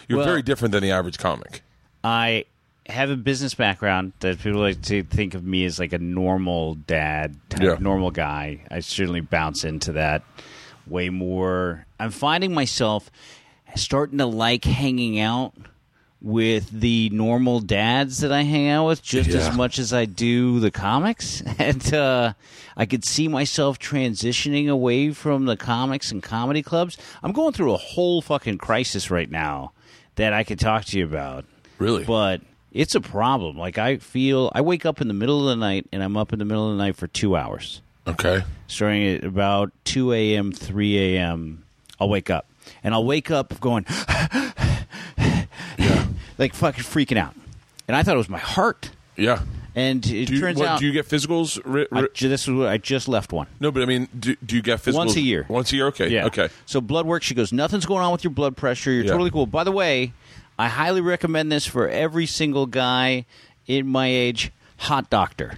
You're 0.07 0.17
Well- 0.19 0.27
very 0.27 0.41
different 0.41 0.71
than 0.71 0.83
the 0.83 0.91
average 0.91 1.17
comic. 1.17 1.61
I 2.03 2.45
have 2.87 3.09
a 3.09 3.15
business 3.17 3.53
background 3.53 4.13
that 4.19 4.39
people 4.39 4.61
like 4.61 4.81
to 4.83 5.03
think 5.03 5.33
of 5.33 5.43
me 5.43 5.65
as 5.65 5.79
like 5.79 5.93
a 5.93 5.97
normal 5.97 6.75
dad, 6.75 7.35
type 7.49 7.61
Yeah. 7.61 7.75
normal 7.79 8.11
guy. 8.11 8.61
I 8.71 8.79
certainly 8.79 9.21
bounce 9.21 9.63
into 9.63 9.93
that 9.93 10.23
way 10.85 11.09
more. 11.09 11.85
I'm 11.99 12.11
finding 12.11 12.53
myself 12.53 13.11
starting 13.75 14.17
to 14.19 14.25
like 14.25 14.63
hanging 14.65 15.19
out 15.19 15.53
with 16.21 16.69
the 16.71 17.09
normal 17.11 17.59
dads 17.59 18.19
that 18.19 18.31
I 18.31 18.41
hang 18.41 18.69
out 18.69 18.87
with 18.87 19.03
just 19.03 19.29
Yeah. 19.29 19.37
as 19.37 19.55
much 19.55 19.77
as 19.77 19.93
I 19.93 20.05
do 20.05 20.59
the 20.59 20.71
comics. 20.71 21.43
And 21.59 21.93
uh, 21.93 22.33
I 22.75 22.85
could 22.85 23.03
see 23.05 23.27
myself 23.27 23.77
transitioning 23.79 24.69
away 24.69 25.11
from 25.11 25.45
the 25.45 25.57
comics 25.57 26.11
and 26.11 26.23
comedy 26.23 26.61
clubs. 26.63 26.97
I'm 27.21 27.33
going 27.33 27.53
through 27.53 27.73
a 27.73 27.77
whole 27.77 28.21
fucking 28.21 28.57
crisis 28.59 29.11
right 29.11 29.29
now 29.29 29.73
that 30.15 30.33
I 30.33 30.43
could 30.43 30.59
talk 30.59 30.85
to 30.85 30.97
you 30.97 31.05
about 31.05 31.45
Really? 31.77 32.03
but 32.05 32.41
it's 32.77 32.95
a 32.95 33.01
problem. 33.01 33.57
Like 33.57 33.77
I 33.77 33.97
feel, 33.97 34.51
I 34.55 34.61
wake 34.61 34.85
up 34.85 35.01
in 35.01 35.07
the 35.07 35.13
middle 35.13 35.39
of 35.41 35.45
the 35.47 35.55
night, 35.55 35.87
and 35.91 36.03
I'm 36.03 36.15
up 36.15 36.31
in 36.31 36.39
the 36.39 36.45
middle 36.45 36.69
of 36.71 36.77
the 36.77 36.83
night 36.83 36.95
for 36.95 37.07
two 37.07 37.35
hours, 37.35 37.81
okay. 38.07 38.43
starting 38.67 39.07
at 39.15 39.23
about 39.23 39.71
two 39.83 40.13
a.m., 40.13 40.51
three 40.51 41.15
a.m. 41.17 41.63
I'll 41.99 42.09
wake 42.09 42.29
up, 42.29 42.45
and 42.83 42.93
I'll 42.93 43.03
wake 43.05 43.31
up 43.31 43.59
going, 43.59 43.85
like 46.37 46.53
fucking 46.53 46.83
freaking 46.83 47.17
out, 47.17 47.33
and 47.87 47.95
I 47.97 48.03
thought 48.03 48.13
it 48.15 48.17
was 48.17 48.29
my 48.29 48.37
heart, 48.37 48.91
Yeah. 49.15 49.41
and 49.75 50.05
it 50.05 50.27
Do 50.27 50.35
you, 50.35 50.39
turns 50.39 50.59
what, 50.59 50.67
out 50.67 50.79
do 50.79 50.85
you 50.85 50.91
get 50.93 51.07
physicals? 51.07 51.59
Ri- 51.65 51.87
I, 51.91 52.01
ri- 52.01 52.09
ju- 52.13 52.29
this 52.29 52.47
is 52.47 52.53
what 52.53 52.67
I 52.67 52.77
just 52.77 53.07
left 53.07 53.33
one. 53.33 53.47
no, 53.59 53.71
but 53.71 53.81
I 53.81 53.85
mean, 53.85 54.07
do, 54.17 54.35
do 54.45 54.55
you 54.55 54.61
get 54.61 54.79
physicals 54.79 54.93
Once 54.93 55.15
a 55.15 55.21
year. 55.21 55.45
Once 55.49 55.71
a 55.73 55.75
year. 55.75 55.87
Okay. 55.87 56.09
Yeah. 56.09 56.25
Okay. 56.27 56.49
So 56.67 56.79
blood 56.81 57.05
work. 57.07 57.23
She 57.23 57.33
goes, 57.33 57.51
nothing's 57.51 57.85
going 57.87 58.03
on 58.03 58.11
with 58.11 58.23
your 58.23 58.31
blood 58.31 58.55
pressure. 58.55 58.91
You're 58.91 59.05
Yeah. 59.05 59.11
totally 59.11 59.31
cool. 59.31 59.47
By 59.47 59.63
the 59.63 59.71
way, 59.71 60.13
I 60.57 60.67
highly 60.69 61.01
recommend 61.01 61.51
this 61.51 61.65
for 61.65 61.87
every 61.87 62.25
single 62.25 62.65
guy 62.65 63.25
in 63.67 63.87
my 63.87 64.07
age. 64.07 64.51
Hot 64.77 65.09
doctor. 65.09 65.53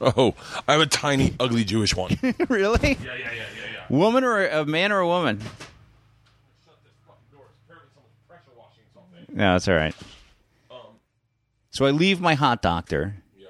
Oh, 0.00 0.34
I 0.68 0.72
have 0.72 0.80
a 0.82 0.86
tiny, 0.86 1.34
ugly 1.40 1.64
Jewish 1.64 1.94
one. 1.96 2.18
really? 2.48 2.98
yeah, 3.02 3.14
yeah, 3.14 3.14
yeah, 3.14 3.32
yeah. 3.32 3.84
Woman 3.88 4.24
or 4.24 4.44
a, 4.44 4.62
a 4.62 4.64
man 4.66 4.92
or 4.92 4.98
a 5.00 5.06
woman? 5.06 5.40
No, 9.32 9.52
that's 9.52 9.68
all 9.68 9.74
right. 9.74 9.94
So 11.70 11.84
I 11.84 11.90
leave 11.90 12.20
my 12.22 12.34
hot 12.34 12.62
doctor, 12.62 13.16
Yeah. 13.36 13.48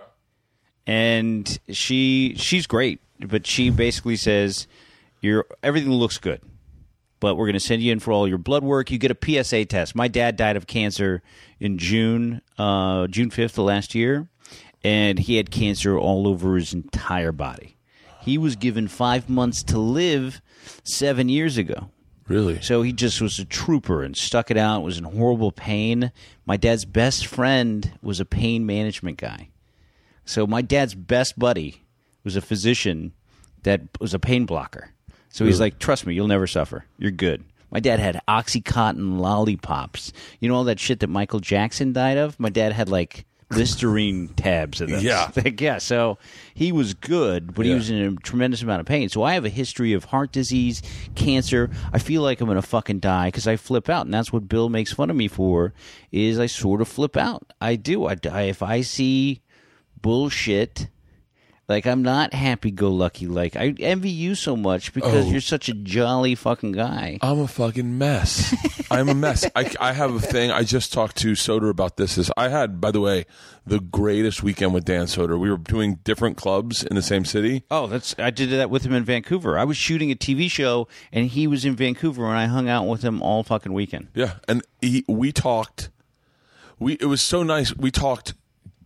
and 0.86 1.58
she 1.70 2.34
she's 2.36 2.66
great, 2.66 3.00
but 3.20 3.46
she 3.46 3.70
basically 3.70 4.16
says, 4.16 4.66
"Your 5.20 5.46
everything 5.62 5.92
looks 5.92 6.18
good, 6.18 6.40
but 7.20 7.36
we're 7.36 7.46
going 7.46 7.54
to 7.54 7.60
send 7.60 7.82
you 7.82 7.92
in 7.92 8.00
for 8.00 8.12
all 8.12 8.28
your 8.28 8.38
blood 8.38 8.62
work. 8.62 8.90
You 8.90 8.98
get 8.98 9.10
a 9.10 9.44
PSA 9.44 9.66
test. 9.66 9.94
My 9.94 10.08
dad 10.08 10.36
died 10.36 10.56
of 10.56 10.66
cancer 10.66 11.22
in 11.60 11.78
June, 11.78 12.42
uh, 12.58 13.06
June 13.06 13.30
fifth 13.30 13.58
of 13.58 13.64
last 13.64 13.94
year, 13.94 14.28
and 14.84 15.18
he 15.18 15.36
had 15.36 15.50
cancer 15.50 15.98
all 15.98 16.28
over 16.28 16.56
his 16.56 16.74
entire 16.74 17.32
body. 17.32 17.76
He 18.20 18.38
was 18.38 18.56
given 18.56 18.88
five 18.88 19.28
months 19.28 19.62
to 19.64 19.78
live 19.78 20.40
seven 20.82 21.28
years 21.28 21.56
ago. 21.56 21.90
Really? 22.28 22.60
So 22.60 22.82
he 22.82 22.92
just 22.92 23.20
was 23.20 23.38
a 23.38 23.44
trooper 23.44 24.02
and 24.02 24.16
stuck 24.16 24.50
it 24.50 24.56
out, 24.56 24.82
was 24.82 24.98
in 24.98 25.04
horrible 25.04 25.52
pain. 25.52 26.10
My 26.44 26.56
dad's 26.56 26.84
best 26.84 27.26
friend 27.26 27.98
was 28.02 28.18
a 28.18 28.24
pain 28.24 28.66
management 28.66 29.18
guy. 29.18 29.50
So 30.24 30.44
my 30.46 30.60
dad's 30.60 30.94
best 30.94 31.38
buddy 31.38 31.84
was 32.24 32.34
a 32.34 32.40
physician 32.40 33.12
that 33.62 33.82
was 34.00 34.12
a 34.12 34.18
pain 34.18 34.44
blocker. 34.44 34.90
So 35.36 35.44
he's 35.44 35.60
like, 35.60 35.78
trust 35.78 36.06
me, 36.06 36.14
you'll 36.14 36.28
never 36.28 36.46
suffer. 36.46 36.86
You're 36.98 37.10
good. 37.10 37.44
My 37.70 37.78
dad 37.80 38.00
had 38.00 38.18
Oxycontin 38.26 39.18
lollipops. 39.18 40.12
You 40.40 40.48
know 40.48 40.54
all 40.54 40.64
that 40.64 40.80
shit 40.80 41.00
that 41.00 41.08
Michael 41.08 41.40
Jackson 41.40 41.92
died 41.92 42.16
of? 42.16 42.40
My 42.40 42.48
dad 42.48 42.72
had 42.72 42.88
like 42.88 43.26
Listerine 43.50 44.28
tabs 44.36 44.80
in 44.80 44.90
them. 44.90 45.00
Yeah. 45.04 45.30
Like, 45.36 45.60
yeah. 45.60 45.76
So 45.76 46.16
he 46.54 46.72
was 46.72 46.94
good, 46.94 47.54
but 47.54 47.66
he 47.66 47.72
Yeah. 47.72 47.76
was 47.76 47.90
in 47.90 47.98
a 47.98 48.12
tremendous 48.22 48.62
amount 48.62 48.80
of 48.80 48.86
pain. 48.86 49.10
So 49.10 49.24
I 49.24 49.34
have 49.34 49.44
a 49.44 49.50
history 49.50 49.92
of 49.92 50.04
heart 50.04 50.32
disease, 50.32 50.80
cancer. 51.16 51.68
I 51.92 51.98
feel 51.98 52.22
like 52.22 52.40
I'm 52.40 52.46
going 52.46 52.56
to 52.56 52.62
fucking 52.62 53.00
die 53.00 53.28
because 53.28 53.46
I 53.46 53.56
flip 53.56 53.90
out. 53.90 54.06
And 54.06 54.14
that's 54.14 54.32
what 54.32 54.48
Bill 54.48 54.70
makes 54.70 54.94
fun 54.94 55.10
of 55.10 55.16
me 55.16 55.28
for 55.28 55.74
is 56.10 56.38
I 56.38 56.46
sort 56.46 56.80
of 56.80 56.88
flip 56.88 57.14
out. 57.16 57.52
I 57.60 57.76
do. 57.76 58.06
I, 58.06 58.16
I 58.32 58.42
if 58.44 58.62
I 58.62 58.80
see 58.80 59.42
bullshit 60.00 60.88
like 61.68 61.86
I'm 61.86 62.02
not 62.02 62.32
happy 62.32 62.70
go 62.70 62.90
lucky. 62.92 63.26
Like 63.26 63.56
I 63.56 63.74
envy 63.80 64.10
you 64.10 64.34
so 64.34 64.56
much 64.56 64.92
because 64.92 65.26
Oh. 65.26 65.30
you're 65.30 65.40
such 65.40 65.68
a 65.68 65.74
jolly 65.74 66.34
fucking 66.34 66.72
guy. 66.72 67.18
I'm 67.22 67.40
a 67.40 67.48
fucking 67.48 67.98
mess. 67.98 68.54
I'm 68.90 69.08
a 69.08 69.14
mess. 69.14 69.44
I, 69.56 69.70
I 69.80 69.92
have 69.92 70.14
a 70.14 70.20
thing. 70.20 70.50
I 70.52 70.62
just 70.62 70.92
talked 70.92 71.16
to 71.18 71.32
Soder 71.32 71.68
about 71.70 71.96
this. 71.96 72.16
Is 72.18 72.30
I 72.36 72.48
had, 72.48 72.80
by 72.80 72.92
the 72.92 73.00
way, 73.00 73.26
the 73.66 73.80
greatest 73.80 74.44
weekend 74.44 74.74
with 74.74 74.84
Dan 74.84 75.06
Soder. 75.06 75.38
We 75.38 75.50
were 75.50 75.56
doing 75.56 75.96
different 76.04 76.36
clubs 76.36 76.84
in 76.84 76.94
the 76.94 77.02
same 77.02 77.24
city. 77.24 77.64
Oh, 77.70 77.88
that's 77.88 78.14
I 78.18 78.30
did 78.30 78.50
that 78.50 78.70
with 78.70 78.84
him 78.84 78.92
in 78.94 79.02
Vancouver. 79.04 79.58
I 79.58 79.64
was 79.64 79.76
shooting 79.76 80.12
a 80.12 80.14
TV 80.14 80.48
show 80.50 80.86
and 81.12 81.26
he 81.26 81.46
was 81.48 81.64
in 81.64 81.74
Vancouver 81.74 82.26
and 82.26 82.38
I 82.38 82.46
hung 82.46 82.68
out 82.68 82.84
with 82.86 83.02
him 83.02 83.20
all 83.22 83.42
fucking 83.42 83.72
weekend. 83.72 84.08
Yeah, 84.14 84.34
and 84.46 84.62
he, 84.80 85.04
we 85.08 85.32
talked. 85.32 85.90
We 86.78 86.92
it 86.94 87.06
was 87.06 87.22
so 87.22 87.42
nice. 87.42 87.74
We 87.76 87.90
talked 87.90 88.34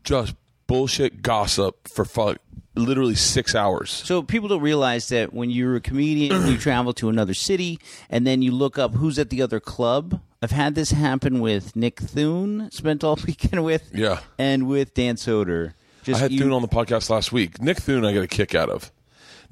just 0.05 0.35
bullshit 0.67 1.21
gossip 1.21 1.89
for 1.89 2.05
fuck 2.05 2.39
literally 2.85 3.15
six 3.15 3.55
hours. 3.55 3.91
So 3.91 4.23
people 4.23 4.49
don't 4.49 4.61
realize 4.63 5.09
that 5.11 5.33
when 5.33 5.51
you're 5.51 5.77
a 5.77 5.81
comedian, 5.81 6.33
and 6.35 6.49
you 6.51 6.59
travel 6.69 6.93
to 6.95 7.09
another 7.09 7.35
city 7.35 7.79
and 8.09 8.27
then 8.27 8.43
you 8.43 8.53
look 8.53 8.79
up 8.79 8.95
who's 8.95 9.19
at 9.19 9.31
the 9.31 9.43
other 9.43 9.61
club. 9.61 10.21
I've 10.43 10.51
had 10.53 10.75
this 10.75 10.91
happen 10.93 11.41
with 11.41 11.77
Nick 11.77 12.01
Thune, 12.01 12.71
spent 12.71 13.05
all 13.05 13.19
weekend 13.27 13.65
with, 13.65 13.91
Yeah. 13.95 14.21
and 14.39 14.67
with 14.69 14.95
Dan 14.95 15.17
Soder. 15.17 15.75
Just 16.03 16.19
I 16.19 16.23
had 16.23 16.33
you- 16.33 16.39
Thune 16.41 16.53
on 16.53 16.63
the 16.63 16.69
podcast 16.69 17.11
last 17.11 17.31
week. 17.31 17.61
Nick 17.61 17.79
Thune, 17.79 18.05
I 18.07 18.13
get 18.13 18.23
a 18.23 18.27
kick 18.29 18.55
out 18.55 18.71
of. 18.71 18.91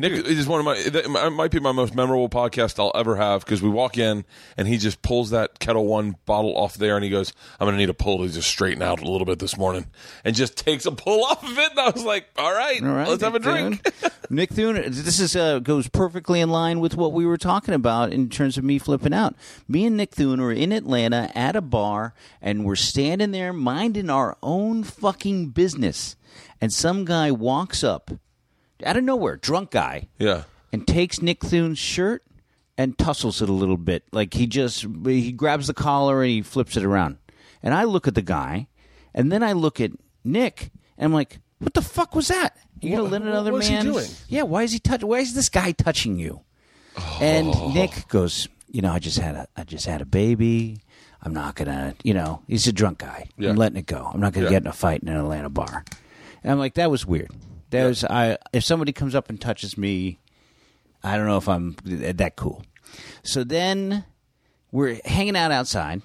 Nick 0.01 0.13
is 0.13 0.47
one 0.47 0.61
of 0.61 0.65
my. 0.65 0.81
That 0.81 1.33
might 1.33 1.51
be 1.51 1.59
my 1.59 1.73
most 1.73 1.95
memorable 1.95 2.29
podcast 2.29 2.79
I'll 2.79 2.93
ever 2.95 3.17
have 3.17 3.45
because 3.45 3.61
we 3.61 3.69
walk 3.69 3.99
in 3.99 4.25
and 4.57 4.69
he 4.69 4.79
just 4.79 5.03
pulls 5.03 5.31
that 5.31 5.59
Ketel 5.59 5.87
One 5.87 6.15
bottle 6.25 6.57
off 6.57 6.75
there 6.75 6.95
and 6.95 7.05
he 7.05 7.11
goes, 7.11 7.33
"I'm 7.59 7.67
going 7.67 7.75
to 7.75 7.79
need 7.79 7.91
a 7.91 7.95
pull 7.95 8.19
to 8.19 8.29
just 8.29 8.49
straighten 8.49 8.81
out 8.81 9.01
a 9.01 9.11
little 9.11 9.25
bit 9.25 9.41
this 9.41 9.57
morning," 9.59 9.87
and 10.25 10.37
just 10.37 10.57
takes 10.57 10.87
a 10.87 10.93
pull 10.93 11.25
off 11.25 11.43
of 11.43 11.59
it. 11.59 11.71
And 11.71 11.81
I 11.81 11.91
was 11.91 12.05
like, 12.05 12.27
"All 12.39 12.53
right, 12.53 12.81
All 12.81 12.91
right, 12.91 13.09
let's 13.09 13.23
have 13.25 13.35
a 13.35 13.41
drink." 13.41 13.83
Thune. 13.83 14.11
Nick 14.31 14.51
Thune, 14.51 14.77
this 14.77 15.19
is 15.19 15.35
uh, 15.35 15.59
goes 15.59 15.89
perfectly 15.89 16.41
in 16.41 16.51
line 16.51 16.79
with 16.79 16.97
what 16.97 17.13
we 17.13 17.27
were 17.27 17.39
talking 17.39 17.75
about 17.75 18.13
in 18.13 18.29
terms 18.29 18.57
of 18.57 18.63
me 18.63 18.79
flipping 18.79 19.15
out. 19.15 19.35
Me 19.67 19.85
and 19.85 19.97
Nick 19.97 20.15
Thune 20.15 20.39
are 20.39 20.53
in 20.53 20.71
Atlanta 20.71 21.33
at 21.35 21.57
a 21.57 21.61
bar, 21.61 22.15
and 22.41 22.65
we're 22.65 22.77
standing 22.77 23.33
there 23.33 23.53
minding 23.53 24.11
our 24.11 24.37
own 24.45 24.85
fucking 24.85 25.49
business, 25.49 26.15
and 26.61 26.73
some 26.73 27.05
guy 27.05 27.33
walks 27.33 27.83
up 27.83 28.13
out 28.85 28.97
of 28.97 29.05
nowhere, 29.05 29.37
drunk 29.37 29.71
guy, 29.71 30.09
yeah, 30.19 30.45
and 30.73 30.87
takes 30.87 31.21
Nick 31.23 31.45
Thune's 31.45 31.79
shirt 31.79 32.25
and 32.77 32.97
tussles 32.97 33.43
it 33.43 33.49
a 33.49 33.53
little 33.53 33.77
bit. 33.77 34.05
Like 34.13 34.35
he 34.35 34.47
just 34.47 34.87
he 35.05 35.33
grabs 35.33 35.67
the 35.67 35.75
collar 35.75 36.23
and 36.23 36.31
he 36.31 36.43
flips 36.43 36.77
it 36.77 36.85
around. 36.85 37.19
And 37.63 37.75
I 37.75 37.85
look 37.85 38.07
at 38.07 38.15
the 38.15 38.23
guy, 38.23 38.69
and 39.15 39.33
then 39.33 39.43
I 39.43 39.53
look 39.53 39.81
at 39.81 39.91
Nick, 40.25 40.71
and 40.97 41.07
I'm 41.07 41.13
like, 41.13 41.41
"What 41.59 41.75
the 41.75 41.83
fuck 41.83 42.15
was 42.15 42.29
that? 42.29 42.57
You 42.81 42.91
gonna 42.97 43.09
let 43.09 43.23
another 43.23 43.53
what 43.53 43.69
man? 43.69 43.85
doing? 43.85 44.07
Yeah, 44.29 44.43
why 44.43 44.63
is 44.63 44.73
he 44.73 44.79
touch? 44.79 45.03
Why 45.03 45.19
is 45.19 45.35
this 45.35 45.49
guy 45.49 45.73
touching 45.73 46.19
you?" 46.19 46.43
Oh. 46.97 47.19
And 47.21 47.75
Nick 47.75 48.07
goes, 48.09 48.49
"You 48.71 48.83
know, 48.83 48.93
I 48.93 48.99
just 49.01 49.19
had 49.19 49.35
a 49.35 49.49
I 49.57 49.65
just 49.65 49.87
had 49.87 50.01
a 50.01 50.07
baby." 50.07 50.81
I'm 51.21 51.35
not 51.35 51.57
gonna, 51.57 51.97
you 52.05 52.15
know, 52.15 52.43
he's 52.47 52.69
a 52.69 52.73
drunk 52.73 52.99
guy. 52.99 53.27
Yeah. 53.37 53.51
I'm 53.51 53.57
letting 53.57 53.77
it 53.77 53.87
go. 53.87 54.09
I'm 54.15 54.21
not 54.21 54.33
gonna 54.33 54.45
Yeah. 54.47 54.51
get 54.51 54.63
in 54.63 54.69
a 54.69 54.73
fight 54.73 55.03
in 55.03 55.09
an 55.09 55.17
Atlanta 55.17 55.49
bar. 55.49 55.85
And 56.45 56.53
I'm 56.53 56.61
like, 56.61 56.75
that 56.75 56.93
was 56.93 57.05
weird. 57.05 57.33
Was 57.73 58.05
I. 58.05 58.39
If 58.53 58.65
somebody 58.65 58.93
comes 58.93 59.15
up 59.15 59.29
and 59.29 59.41
touches 59.41 59.77
me, 59.79 60.19
I 61.03 61.17
don't 61.17 61.27
know 61.27 61.37
if 61.39 61.49
I'm 61.49 61.77
that 61.85 62.37
cool. 62.37 62.63
So 63.23 63.45
then 63.45 64.05
we're 64.73 64.99
hanging 65.05 65.37
out 65.37 65.51
outside, 65.53 66.03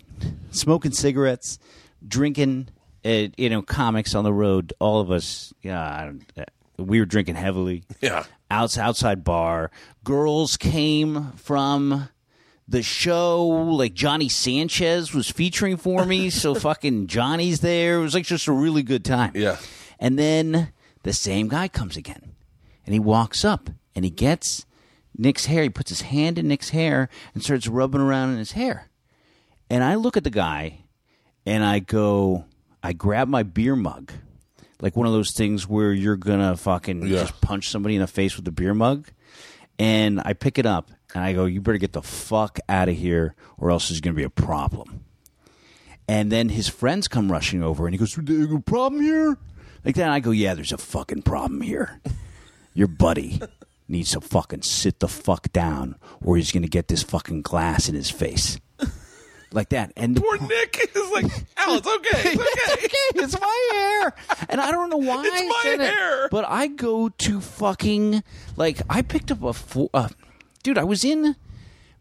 smoking 0.52 0.92
cigarettes, 0.92 1.60
drinking, 2.06 2.68
uh, 3.06 3.28
you 3.38 3.50
know, 3.50 3.62
comics 3.62 4.14
on 4.16 4.24
the 4.24 4.34
road. 4.34 4.74
All 4.80 5.00
of 5.00 5.10
us, 5.12 5.54
yeah, 5.62 5.82
I 5.82 6.06
don't- 6.06 6.24
uh, 6.38 6.44
we 6.78 7.00
were 7.00 7.06
drinking 7.06 7.36
heavily. 7.36 7.84
Yeah. 8.02 8.24
outs 8.52 8.78
outside 8.78 9.24
bar. 9.24 9.72
Girls 10.04 10.58
came 10.58 11.32
from 11.36 12.10
the 12.68 12.82
show. 12.84 13.46
Like 13.46 13.94
Johnny 13.94 14.28
Sanchez 14.30 15.14
was 15.14 15.30
featuring 15.30 15.78
for 15.78 16.06
me, 16.06 16.30
so 16.30 16.54
fucking 16.56 17.08
Johnny's 17.08 17.62
there. 17.62 18.00
It 18.00 18.02
was 18.02 18.14
like 18.14 18.26
just 18.26 18.48
a 18.48 18.52
really 18.52 18.84
good 18.84 19.06
time. 19.06 19.32
Yeah. 19.36 19.58
And 20.00 20.18
then 20.20 20.72
the 21.04 21.14
same 21.14 21.48
guy 21.48 21.68
comes 21.68 21.96
again. 21.98 22.34
And 22.86 22.94
he 22.94 23.00
walks 23.00 23.46
up 23.46 23.70
and 23.96 24.04
he 24.04 24.12
gets 24.12 24.66
Nick's 25.18 25.46
hair. 25.46 25.64
He 25.64 25.70
puts 25.70 25.90
his 25.90 26.02
hand 26.02 26.38
in 26.38 26.48
Nick's 26.48 26.70
hair 26.70 27.08
and 27.34 27.44
starts 27.44 27.68
rubbing 27.68 28.02
around 28.02 28.32
in 28.32 28.38
his 28.40 28.54
hair. 28.54 28.90
And 29.70 29.84
I 29.84 29.96
look 29.96 30.18
at 30.18 30.24
the 30.24 30.30
guy 30.30 30.80
and 31.46 31.64
I 31.64 31.80
go, 31.80 32.46
I 32.82 32.94
grab 32.94 33.28
my 33.30 33.44
beer 33.44 33.76
mug. 33.76 34.12
Like 34.82 34.98
one 34.98 35.08
of 35.08 35.14
those 35.14 35.32
things 35.32 35.68
where 35.68 35.94
you're 35.94 36.18
gonna 36.18 36.58
fucking 36.58 37.04
Yeah. 37.04 37.22
just 37.22 37.40
punch 37.40 37.70
somebody 37.70 37.96
in 37.96 38.02
the 38.02 38.08
face 38.08 38.36
with 38.36 38.46
a 38.48 38.52
beer 38.52 38.74
mug. 38.74 39.08
And 39.80 40.22
I 40.26 40.34
pick 40.34 40.58
it 40.60 40.66
up 40.66 40.92
and 41.16 41.24
I 41.24 41.32
go, 41.34 41.46
You 41.46 41.62
better 41.62 41.78
get 41.78 41.94
the 41.94 42.02
fuck 42.02 42.60
out 42.68 42.90
of 42.90 42.98
here 42.98 43.36
or 43.58 43.72
else 43.72 43.88
there's 43.90 44.02
gonna 44.02 44.14
be 44.16 44.24
a 44.24 44.30
problem. 44.30 45.06
And 46.06 46.30
then 46.32 46.50
his 46.50 46.68
friends 46.68 47.08
come 47.08 47.32
rushing 47.32 47.64
over, 47.64 47.88
and 47.88 47.94
he 47.94 47.98
goes, 47.98 48.14
"There's 48.16 48.52
a 48.52 48.60
problem 48.60 49.02
here?" 49.02 49.38
Like 49.86 49.96
that, 49.96 50.10
I 50.10 50.20
go, 50.20 50.32
"Yeah, 50.32 50.54
there's 50.54 50.72
a 50.72 50.78
fucking 50.78 51.24
problem 51.24 51.62
here. 51.62 52.00
Your 52.74 52.88
buddy 52.88 53.42
needs 53.88 54.12
to 54.12 54.22
fucking 54.22 54.62
sit 54.64 55.00
the 55.00 55.08
fuck 55.08 55.52
down, 55.52 55.96
or 56.24 56.38
he's 56.38 56.52
gonna 56.52 56.68
get 56.68 56.88
this 56.88 57.04
fucking 57.04 57.42
glass 57.42 57.90
in 57.90 57.96
his 57.96 58.10
face." 58.10 58.60
Like 59.52 59.70
that, 59.70 59.94
and 59.96 60.16
Poor 60.16 60.40
Nick 60.40 60.90
is 60.96 61.12
like, 61.12 61.26
Al, 61.58 61.76
it's 61.78 61.88
okay. 61.88 62.32
It's 62.32 62.42
okay. 62.42 62.86
okay, 62.86 63.24
it's 63.24 63.40
my 63.40 63.68
hair, 63.72 64.16
and 64.50 64.60
I 64.60 64.72
don't 64.72 64.90
know 64.90 64.98
why 64.98 65.22
It's 65.24 65.48
my 65.48 65.60
said 65.62 65.80
it, 65.80 65.94
hair. 65.94 66.28
but 66.32 66.44
I 66.50 66.66
go 66.66 67.10
to 67.10 67.40
fucking 67.40 68.24
like 68.58 68.82
I 68.90 69.04
picked 69.04 69.30
up 69.32 69.44
a 69.44 69.54
fo- 69.54 69.92
uh, 69.94 70.10
dude. 70.64 70.80
I 70.80 70.84
was 70.84 71.04
in. 71.06 71.36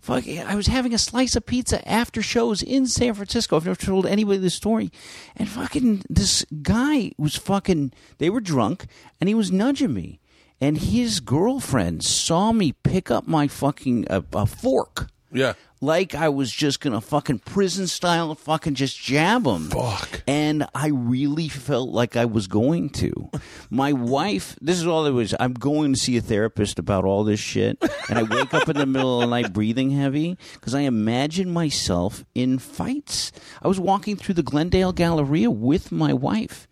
Fucking, 0.03 0.41
I 0.41 0.57
was 0.57 0.67
having 0.67 0.93
a 0.93 0.99
slice 0.99 1.37
of 1.37 1.47
pizza 1.47 1.89
after 1.89 2.23
shows 2.23 2.61
in 2.61 2.89
San 2.89 3.15
Francisco. 3.15 3.55
I've 3.57 3.67
never 3.67 3.77
told 3.77 4.05
anybody 4.05 4.39
this 4.39 4.55
story. 4.55 4.91
And 5.37 5.49
fucking, 5.49 6.03
this 6.11 6.45
guy 6.61 7.13
was 7.17 7.37
fucking, 7.37 7.93
they 8.19 8.29
were 8.29 8.41
drunk 8.41 8.87
and 9.21 9.29
he 9.29 9.35
was 9.37 9.53
nudging 9.53 9.95
me. 9.95 10.19
And 10.61 10.77
his 10.79 11.21
girlfriend 11.21 12.03
saw 12.03 12.51
me 12.51 12.73
pick 12.73 13.13
up 13.13 13.29
my 13.29 13.47
fucking, 13.47 14.09
uh, 14.11 14.23
a 14.33 14.45
fork 14.45 15.09
Yeah. 15.33 15.53
Like 15.83 16.15
I 16.15 16.29
was 16.29 16.51
just 16.51 16.81
gonna 16.81 17.01
fucking 17.01 17.41
prison 17.41 17.89
style 17.89 18.35
fucking 18.37 18.75
just 18.75 18.99
jab 18.99 19.45
him. 19.45 19.69
Fuck. 19.69 20.23
And 20.27 20.65
I 20.75 20.89
really 20.89 21.49
felt 21.49 21.91
like 21.91 22.17
I 22.17 22.25
was 22.25 22.47
going 22.47 22.91
to. 22.91 23.31
My 23.69 23.93
wife, 23.93 24.57
this 24.61 24.79
is 24.79 24.87
all 24.87 25.05
it 25.07 25.11
was. 25.11 25.35
I'm 25.41 25.55
going 25.55 25.93
to 25.93 25.99
see 25.99 26.17
a 26.17 26.21
therapist 26.21 26.79
about 26.79 27.05
all 27.05 27.25
this 27.25 27.41
shit, 27.41 27.79
and 28.09 28.19
I 28.19 28.23
wake 28.23 28.55
up 28.55 28.69
in 28.69 28.77
the 28.77 28.87
middle 28.87 29.21
of 29.21 29.29
the 29.29 29.35
night 29.35 29.53
breathing 29.53 29.91
heavy 29.91 30.39
because 30.55 30.75
I 30.75 30.81
imagine 30.81 31.51
myself 31.51 32.25
in 32.35 32.59
fights. 32.59 33.33
I 33.61 33.69
was 33.69 33.81
walking 33.81 34.17
through 34.17 34.35
the 34.37 34.43
Glendale 34.43 34.93
Galleria 34.93 35.51
with 35.51 35.91
my 35.91 36.13
wife, 36.13 36.69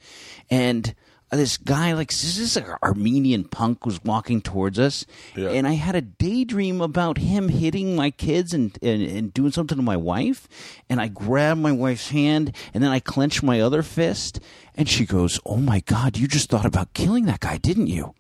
and 0.51 0.95
Uh, 1.33 1.37
this 1.37 1.57
guy, 1.57 1.93
like 1.93 2.09
this 2.09 2.39
is 2.39 2.57
an 2.57 2.65
Armenian 2.83 3.45
punk, 3.45 3.87
was 3.87 4.03
walking 4.03 4.41
towards 4.43 4.79
us, 4.79 5.07
Yeah. 5.37 5.51
and 5.51 5.67
I 5.67 5.75
had 5.75 5.95
a 5.95 6.01
daydream 6.01 6.81
about 6.81 7.19
him 7.19 7.49
hitting 7.49 7.95
my 7.95 8.11
kids 8.11 8.53
and, 8.53 8.77
and, 8.83 9.03
and 9.03 9.33
doing 9.35 9.53
something 9.53 9.77
to 9.77 9.83
my 9.83 9.97
wife. 9.97 10.49
And 10.89 11.01
I 11.01 11.07
grabbed 11.09 11.61
my 11.61 11.73
wife's 11.73 12.11
hand 12.11 12.55
and 12.75 12.83
then 12.83 12.91
I 12.91 12.99
clenched 13.01 13.43
my 13.45 13.61
other 13.61 13.83
fist. 13.83 14.41
And 14.77 14.89
she 14.89 15.07
goes, 15.07 15.39
Oh 15.47 15.59
my 15.59 15.81
God, 15.81 16.17
you 16.17 16.27
just 16.27 16.51
thought 16.51 16.67
about 16.67 16.95
killing 16.95 17.27
that 17.27 17.41
guy, 17.41 17.59
didn't 17.59 17.87
you? 17.89 18.15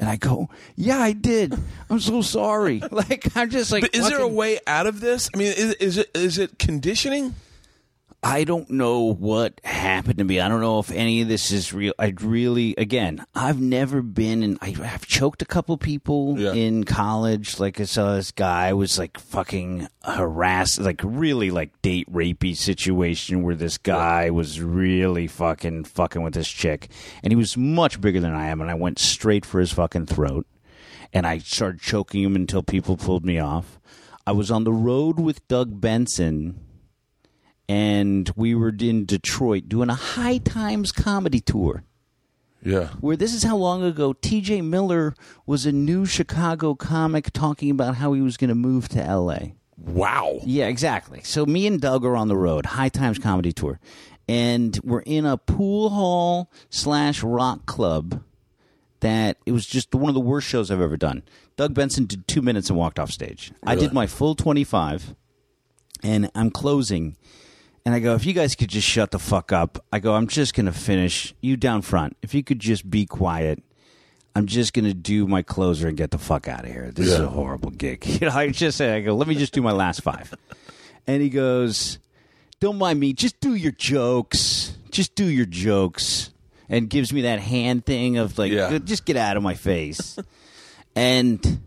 And 0.00 0.08
I 0.08 0.16
go, 0.16 0.48
Yeah, 0.76 0.98
I 0.98 1.12
did. 1.12 1.54
I'm 1.90 2.00
so 2.00 2.22
sorry. 2.22 2.82
Like, 2.90 3.36
I'm 3.36 3.50
just 3.50 3.70
like, 3.72 3.82
But 3.82 3.94
is 3.94 4.08
there 4.08 4.20
a 4.20 4.28
way 4.28 4.60
out 4.66 4.86
of 4.86 5.00
this? 5.00 5.28
I 5.34 5.36
mean, 5.38 5.48
is, 5.48 5.74
is 5.74 5.98
it 5.98 6.10
is 6.14 6.38
it 6.38 6.58
conditioning? 6.58 7.34
I 8.28 8.42
don't 8.42 8.68
know 8.70 9.14
what 9.14 9.60
happened 9.62 10.18
to 10.18 10.24
me. 10.24 10.40
I 10.40 10.48
don't 10.48 10.60
know 10.60 10.80
if 10.80 10.90
any 10.90 11.22
of 11.22 11.28
this 11.28 11.52
is 11.52 11.72
real. 11.72 11.92
I 11.96 12.12
really, 12.20 12.74
again, 12.76 13.24
I've 13.36 13.60
never 13.60 14.02
been 14.02 14.42
in. 14.42 14.58
I, 14.60 14.74
I've 14.82 15.06
choked 15.06 15.42
a 15.42 15.44
couple 15.44 15.76
people 15.78 16.34
Yeah. 16.36 16.52
in 16.52 16.82
college. 16.82 17.60
Like 17.60 17.78
I 17.80 17.84
saw 17.84 18.16
this 18.16 18.32
guy 18.32 18.72
was 18.72 18.98
like 18.98 19.16
fucking 19.20 19.86
harassed, 20.02 20.80
like 20.80 21.00
really 21.04 21.52
like 21.52 21.80
date 21.82 22.12
rapey 22.12 22.56
situation 22.56 23.42
where 23.44 23.54
this 23.54 23.78
guy 23.78 24.30
was 24.30 24.60
really 24.60 25.28
fucking 25.28 25.84
fucking 25.84 26.22
with 26.22 26.34
this 26.34 26.48
chick, 26.48 26.88
and 27.22 27.30
he 27.30 27.36
was 27.36 27.56
much 27.56 28.00
bigger 28.00 28.18
than 28.18 28.34
I 28.34 28.48
am, 28.48 28.60
and 28.60 28.68
I 28.70 28.74
went 28.74 28.98
straight 28.98 29.46
for 29.46 29.60
his 29.60 29.72
fucking 29.72 30.06
throat, 30.06 30.46
and 31.12 31.28
I 31.28 31.38
started 31.38 31.80
choking 31.80 32.24
him 32.24 32.34
until 32.34 32.64
people 32.64 32.96
pulled 32.96 33.24
me 33.24 33.38
off. 33.38 33.78
I 34.26 34.32
was 34.32 34.50
on 34.50 34.64
the 34.64 34.72
road 34.72 35.20
with 35.20 35.46
Doug 35.46 35.80
Benson 35.80 36.58
and 37.68 38.30
we 38.36 38.54
were 38.54 38.74
in 38.78 39.04
Detroit 39.04 39.68
doing 39.68 39.90
a 39.90 39.94
High 39.94 40.38
Times 40.38 40.92
comedy 40.92 41.40
tour. 41.40 41.84
Yeah. 42.62 42.88
Where 43.00 43.16
this 43.16 43.32
is 43.32 43.44
how 43.44 43.56
long 43.56 43.84
ago 43.84 44.12
T.J. 44.12 44.62
Miller 44.62 45.14
was 45.46 45.66
a 45.66 45.72
new 45.72 46.04
Chicago 46.04 46.74
comic 46.74 47.32
talking 47.32 47.70
about 47.70 47.96
how 47.96 48.12
he 48.12 48.20
was 48.20 48.36
going 48.36 48.48
to 48.48 48.54
move 48.56 48.88
to 48.88 49.02
L.A. 49.02 49.54
Wow. 49.76 50.40
Yeah, 50.44 50.66
exactly. 50.66 51.20
So 51.22 51.46
me 51.46 51.66
and 51.66 51.80
Doug 51.80 52.04
are 52.04 52.16
on 52.16 52.28
the 52.28 52.36
road, 52.36 52.66
High 52.66 52.88
Times 52.88 53.18
Comedy 53.18 53.52
Tour, 53.52 53.78
and 54.28 54.78
we're 54.82 55.00
in 55.00 55.26
a 55.26 55.36
pool 55.36 55.90
hall 55.90 56.50
slash 56.70 57.22
rock 57.22 57.66
club. 57.66 58.22
That 59.00 59.36
it 59.44 59.52
was 59.52 59.66
just 59.66 59.94
one 59.94 60.08
of 60.08 60.14
the 60.14 60.20
worst 60.20 60.48
shows 60.48 60.70
I've 60.70 60.80
ever 60.80 60.96
done. 60.96 61.22
Doug 61.56 61.74
Benson 61.74 62.06
did 62.06 62.26
two 62.26 62.40
minutes 62.40 62.70
and 62.70 62.78
walked 62.78 62.98
off 62.98 63.10
stage. 63.10 63.52
I 63.62 63.74
did 63.74 63.92
my 63.92 64.06
full 64.06 64.34
twenty 64.34 64.64
five, 64.64 65.14
and 66.02 66.30
I'm 66.34 66.50
closing. 66.50 67.16
And 67.86 67.94
I 67.94 68.00
go, 68.00 68.14
if 68.16 68.26
you 68.26 68.32
guys 68.32 68.56
could 68.56 68.68
just 68.68 68.86
shut 68.86 69.12
the 69.12 69.18
fuck 69.20 69.52
up. 69.52 69.82
I 69.92 70.00
go, 70.00 70.14
I'm 70.14 70.26
just 70.26 70.54
gonna 70.54 70.72
finish. 70.72 71.32
You 71.40 71.56
down 71.56 71.82
front. 71.82 72.16
If 72.20 72.34
you 72.34 72.42
could 72.42 72.58
just 72.58 72.90
be 72.90 73.06
quiet. 73.06 73.62
I'm 74.34 74.46
just 74.46 74.74
gonna 74.74 74.92
do 74.92 75.26
my 75.26 75.40
closer 75.40 75.86
and 75.88 75.96
get 75.96 76.10
the 76.10 76.18
fuck 76.18 76.46
out 76.48 76.64
of 76.64 76.70
here. 76.70 76.90
This 76.92 77.06
is 77.06 77.18
Yeah. 77.18 77.24
a 77.26 77.28
horrible 77.28 77.70
gig. 77.70 78.04
You 78.20 78.26
know, 78.28 78.34
I 78.34 78.50
just 78.50 78.76
say, 78.76 78.94
I 78.96 79.00
go, 79.00 79.14
let 79.14 79.28
me 79.28 79.34
just 79.36 79.54
do 79.54 79.62
my 79.62 79.70
last 79.72 80.02
five. 80.02 80.34
And 81.06 81.22
he 81.22 81.30
goes, 81.30 81.98
Don't 82.60 82.76
mind 82.76 82.98
me, 83.00 83.12
just 83.12 83.38
do 83.40 83.54
your 83.54 83.72
jokes. 83.72 84.76
Just 84.90 85.14
do 85.14 85.24
your 85.24 85.46
jokes. 85.46 86.32
And 86.68 86.90
gives 86.90 87.12
me 87.12 87.22
that 87.22 87.38
hand 87.38 87.86
thing 87.86 88.18
of 88.18 88.36
like, 88.36 88.50
Yeah. 88.50 88.76
just 88.78 89.04
get 89.06 89.16
out 89.16 89.36
of 89.36 89.44
my 89.44 89.54
face. 89.54 90.18
and 90.96 91.60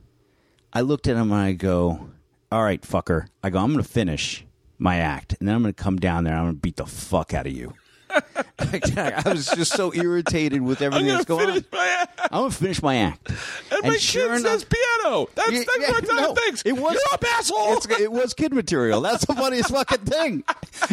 I 0.74 0.82
looked 0.82 1.08
at 1.08 1.16
him 1.16 1.32
and 1.32 1.42
I 1.42 1.54
go, 1.54 2.10
All 2.52 2.62
right, 2.62 2.82
fucker. 2.82 3.28
I 3.42 3.50
go, 3.50 3.60
I'm 3.60 3.72
gonna 3.72 3.84
finish 3.84 4.46
my 4.80 4.98
act, 4.98 5.36
and 5.40 5.48
then 5.48 5.56
I'm 5.56 5.62
gonna 5.62 5.74
come 5.74 5.98
down 5.98 6.24
there 6.24 6.34
and 6.34 6.40
I'm 6.40 6.48
gonna 6.48 6.58
beat 6.58 6.78
the 6.78 6.86
fuck 6.86 7.34
out 7.34 7.46
of 7.46 7.54
you. 7.54 7.74
I 8.12 9.22
was 9.26 9.48
just 9.56 9.74
so 9.74 9.94
irritated 9.94 10.62
with 10.62 10.82
everything 10.82 11.08
that's 11.08 11.26
going 11.26 11.48
on. 11.50 11.66
my 11.72 12.08
I'm 12.32 12.40
gonna 12.42 12.52
finish 12.52 12.82
my 12.82 12.96
act. 12.98 13.30
And, 13.72 13.84
my 13.84 13.98
kid 13.98 14.42
says 14.42 14.66
piano. 14.66 15.28
That's, 15.36 15.52
Yeah, 15.52 15.60
that's 15.66 15.80
yeah, 15.80 15.92
what 15.92 16.04
no, 16.08 16.26
Tom 16.28 16.36
thinks. 16.36 16.62
It 16.64 16.72
was, 16.74 16.94
You're 16.94 17.14
up, 17.14 17.24
asshole. 17.38 17.74
It's- 17.78 18.00
it 18.00 18.12
was 18.12 18.34
kid 18.34 18.52
material. 18.54 19.02
That's 19.02 19.26
the 19.26 19.36
funniest 19.36 19.70
fucking 19.70 20.06
thing. 20.06 20.44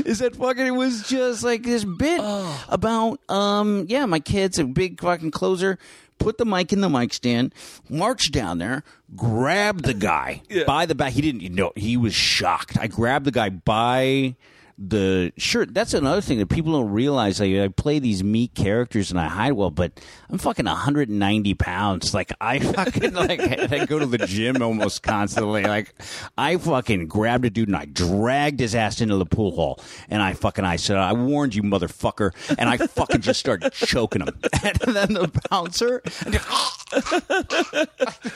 Is 0.05 0.19
that 0.19 0.37
fucking? 0.37 0.67
It 0.67 0.73
was 0.73 1.09
just 1.09 1.43
like 1.43 1.63
this 1.63 1.85
bit 1.85 2.21
Oh. 2.23 2.65
about 2.69 3.19
um 3.31 3.87
yeah, 3.89 4.05
my 4.07 4.21
kid's 4.21 4.59
a 4.59 4.65
big 4.65 5.01
fucking 5.01 5.31
closer. 5.31 5.79
Put 6.19 6.39
the 6.39 6.45
mic 6.47 6.73
in 6.73 6.81
the 6.81 6.89
mic 6.89 7.13
stand, 7.15 7.55
march 7.89 8.33
down 8.33 8.59
there, 8.59 8.83
grab 9.15 9.83
the 9.83 9.95
guy 9.95 10.43
Yeah. 10.49 10.65
by 10.65 10.87
the 10.87 10.95
back. 10.95 11.13
He 11.13 11.21
didn't 11.21 11.43
you 11.43 11.51
know 11.51 11.73
he 11.77 11.97
was 11.97 12.15
shocked. 12.15 12.77
I 12.79 12.87
grabbed 12.89 13.27
the 13.27 13.31
guy 13.31 13.51
by 13.51 14.35
the 14.79 15.33
shirt. 15.37 15.73
That's 15.73 15.95
another 15.95 16.21
thing 16.21 16.39
that 16.39 16.49
people 16.49 16.73
don't 16.73 16.91
realize. 16.91 17.41
Like, 17.41 17.55
I 17.55 17.69
play 17.69 17.99
these 17.99 18.23
meat 18.23 18.55
characters 18.55 19.11
and 19.11 19.19
I 19.19 19.29
hide 19.29 19.53
well, 19.53 19.71
but 19.71 19.93
I'm 20.29 20.39
fucking 20.39 20.67
190 20.67 21.55
pounds. 21.55 22.13
Like 22.13 22.33
I 22.41 22.59
fucking 22.75 23.15
like 23.15 23.41
I 23.41 23.87
go 23.87 23.99
to 23.99 24.07
the 24.07 24.19
gym 24.19 24.63
almost 24.63 25.03
constantly. 25.03 25.63
Like 25.63 25.95
I 26.37 26.57
fucking 26.57 27.07
grabbed 27.07 27.45
a 27.45 27.51
dude 27.51 27.69
and 27.69 27.77
I 27.77 27.85
dragged 27.85 28.61
his 28.61 28.75
ass 28.75 29.01
into 29.01 29.17
the 29.17 29.27
pool 29.27 29.53
hall 29.53 29.81
and 30.09 30.23
I 30.23 30.35
fucking 30.35 30.65
I 30.65 30.77
said 30.77 30.97
I 30.97 31.13
warned 31.13 31.55
you 31.55 31.63
motherfucker 31.63 32.33
and 32.59 32.69
I 32.69 32.77
fucking 32.79 33.21
just 33.21 33.41
started 33.41 33.73
choking 33.73 34.23
him 34.23 34.29
and 34.63 34.79
then 34.79 35.15
the 35.15 35.41
bouncer 35.51 36.03
and, 36.25 36.41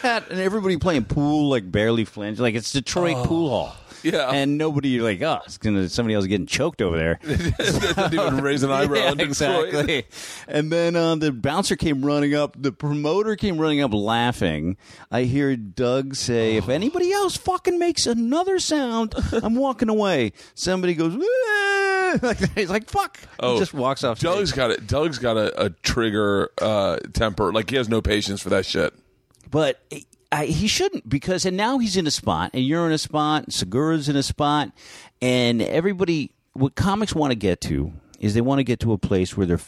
and 0.30 0.40
everybody 0.40 0.76
playing 0.76 1.04
pool 1.04 1.48
like 1.48 1.70
barely 1.70 2.04
flinch 2.04 2.38
like 2.38 2.54
it's 2.54 2.72
Detroit 2.72 3.16
oh. 3.18 3.24
pool 3.26 3.48
hall. 3.50 3.76
Yeah. 4.02 4.30
and 4.30 4.56
nobody 4.58 5.00
like 5.00 5.20
oh, 5.22 5.40
it's 5.44 5.58
gonna 5.58 5.88
somebody 5.88 6.14
else 6.14 6.26
getting 6.26 6.46
choked 6.46 6.80
over 6.82 6.96
there. 6.96 7.18
Didn't 7.26 8.14
even 8.14 8.40
raise 8.40 8.62
an 8.62 8.70
eyebrow. 8.72 8.96
Yeah, 8.98 9.14
exactly. 9.18 10.06
And 10.48 10.70
then 10.72 10.96
uh, 10.96 11.14
the 11.16 11.32
bouncer 11.32 11.76
came 11.76 12.04
running 12.04 12.34
up. 12.34 12.56
The 12.60 12.72
promoter 12.72 13.36
came 13.36 13.58
running 13.58 13.80
up 13.80 13.92
laughing. 13.92 14.76
I 15.10 15.22
hear 15.24 15.56
Doug 15.56 16.14
say, 16.14 16.56
"If 16.56 16.68
anybody 16.70 17.12
else 17.12 17.36
fucking 17.36 17.78
makes 17.78 18.06
another 18.06 18.58
sound, 18.58 19.14
I'm 19.32 19.54
walking 19.56 19.88
away." 19.88 20.32
Somebody 20.54 20.94
goes! 20.94 21.16
Like, 22.22 22.38
he's 22.56 22.70
like, 22.70 22.90
"Fuck!" 22.90 23.18
Oh, 23.38 23.54
he 23.54 23.60
just 23.60 23.72
walks 23.72 24.02
off. 24.02 24.18
stage. 24.18 24.32
Doug's 24.32 24.50
got 24.52 24.72
it. 24.72 24.86
Doug's 24.88 25.18
got 25.18 25.36
a, 25.36 25.66
a 25.66 25.70
trigger 25.70 26.50
uh, 26.60 26.96
temper. 27.12 27.52
Like 27.52 27.70
he 27.70 27.76
has 27.76 27.88
no 27.88 28.02
patience 28.02 28.40
for 28.42 28.48
that 28.48 28.66
shit. 28.66 28.92
but 29.48 29.80
I, 30.32 30.46
he 30.46 30.68
shouldn't 30.68 31.08
because 31.08 31.44
and 31.44 31.56
now 31.56 31.78
he's 31.78 31.96
in 31.96 32.06
a 32.06 32.10
spot 32.10 32.50
and 32.54 32.64
you're 32.64 32.86
in 32.86 32.92
a 32.92 32.98
spot 32.98 33.44
and 33.44 33.52
Segura's 33.52 34.08
in 34.08 34.14
a 34.16 34.22
spot 34.22 34.70
and 35.20 35.60
everybody 35.60 36.30
what 36.52 36.74
comics 36.76 37.14
want 37.14 37.32
to 37.32 37.34
get 37.36 37.60
to 37.62 37.92
is 38.20 38.34
they 38.34 38.40
want 38.40 38.58
to 38.60 38.64
get 38.64 38.78
to 38.80 38.92
a 38.92 38.98
place 38.98 39.36
where 39.36 39.46
they're 39.46 39.60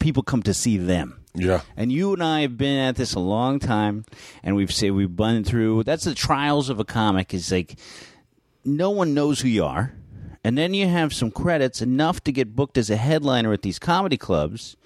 people 0.00 0.22
come 0.22 0.42
to 0.42 0.52
see 0.52 0.76
them 0.76 1.20
Yeah. 1.34 1.62
and 1.76 1.90
you 1.90 2.12
and 2.12 2.22
I 2.22 2.42
have 2.42 2.58
been 2.58 2.78
at 2.78 2.96
this 2.96 3.14
a 3.14 3.18
long 3.20 3.58
time 3.58 4.04
and 4.42 4.54
we've 4.56 4.72
said 4.72 4.92
we've 4.92 5.16
been 5.16 5.42
through 5.42 5.84
that's 5.84 6.04
the 6.04 6.14
trials 6.14 6.68
of 6.68 6.78
a 6.78 6.84
comic 6.84 7.32
is 7.32 7.50
like 7.50 7.78
no 8.64 8.90
one 8.90 9.14
knows 9.14 9.40
who 9.40 9.48
you 9.48 9.64
are 9.64 9.94
and 10.42 10.58
then 10.58 10.74
you 10.74 10.86
have 10.86 11.14
some 11.14 11.30
credits 11.30 11.80
enough 11.80 12.22
to 12.24 12.32
get 12.32 12.54
booked 12.54 12.76
as 12.76 12.90
a 12.90 12.96
headliner 12.96 13.54
at 13.54 13.62
these 13.62 13.78
comedy 13.78 14.18
clubs 14.18 14.76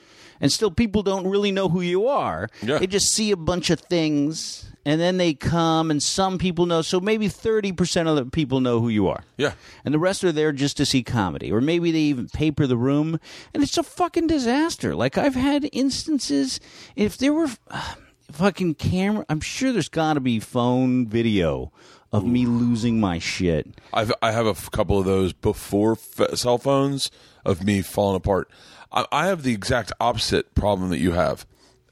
and 0.41 0.51
still 0.53 0.71
people 0.71 1.03
don't 1.03 1.27
really 1.27 1.53
know 1.53 1.69
who 1.69 1.81
you 1.81 2.07
are. 2.09 2.49
Yeah. 2.63 2.79
they 2.79 2.87
just 2.87 3.13
see 3.15 3.31
a 3.31 3.37
bunch 3.37 3.71
of 3.71 3.81
things 3.81 4.65
and 4.85 5.01
then 5.01 5.17
they 5.19 5.35
come 5.35 5.91
and 5.91 6.03
some 6.03 6.39
people 6.39 6.65
know. 6.67 6.81
So 6.83 7.01
maybe 7.01 7.29
30% 7.29 8.09
of 8.09 8.17
the 8.17 8.25
people 8.27 8.61
know 8.61 8.81
who 8.81 8.89
you 8.89 9.09
are. 9.09 9.23
Yeah. 9.37 9.53
and 9.85 9.93
the 9.93 9.99
rest 9.99 10.25
are 10.25 10.33
there 10.33 10.53
just 10.53 10.77
to 10.79 10.87
see 10.87 11.03
comedy. 11.03 11.53
Or 11.53 11.61
maybe 11.61 11.91
they 11.91 11.99
even 11.99 12.29
paper 12.29 12.67
the 12.67 12.77
room 12.77 13.19
and 13.53 13.63
it's 13.63 13.77
a 13.79 13.83
fucking 13.83 14.27
disaster. 14.29 14.95
Like 14.95 15.19
i've 15.19 15.35
had 15.35 15.69
instances 15.73 16.61
if 16.97 17.19
there 17.19 17.33
were 17.33 17.49
uh, 17.71 17.95
fucking 18.33 18.75
camera 18.75 19.25
i'm 19.31 19.41
sure 19.41 19.73
there's 19.73 19.89
got 19.89 20.13
to 20.15 20.21
be 20.21 20.39
phone 20.39 21.07
video 21.07 21.73
of 22.13 22.25
me 22.25 22.47
losing 22.47 22.99
my 23.01 23.19
shit. 23.19 23.67
I've 23.93 24.13
I 24.23 24.33
have 24.33 24.47
a 24.47 24.51
f- 24.51 24.71
couple 24.71 24.99
of 24.99 25.05
those 25.05 25.35
before 25.35 25.93
f- 25.93 26.39
cell 26.39 26.57
phones 26.57 27.11
of 27.45 27.63
me 27.65 27.83
falling 27.83 28.17
apart. 28.17 28.51
I, 28.93 29.07
I 29.11 29.27
have 29.27 29.43
the 29.43 29.53
exact 29.53 29.93
opposite 30.01 30.55
problem 30.55 30.91
that 30.91 30.99
you 30.99 31.13
have. 31.13 31.47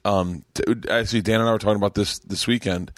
Um, 0.05 0.45
t- 0.55 0.63
actually, 0.89 1.23
Dan 1.23 1.41
and 1.41 1.49
I 1.49 1.53
were 1.53 1.59
talking 1.59 1.77
about 1.77 1.95
this 1.95 2.19
this 2.21 2.47
weekend. 2.47 2.93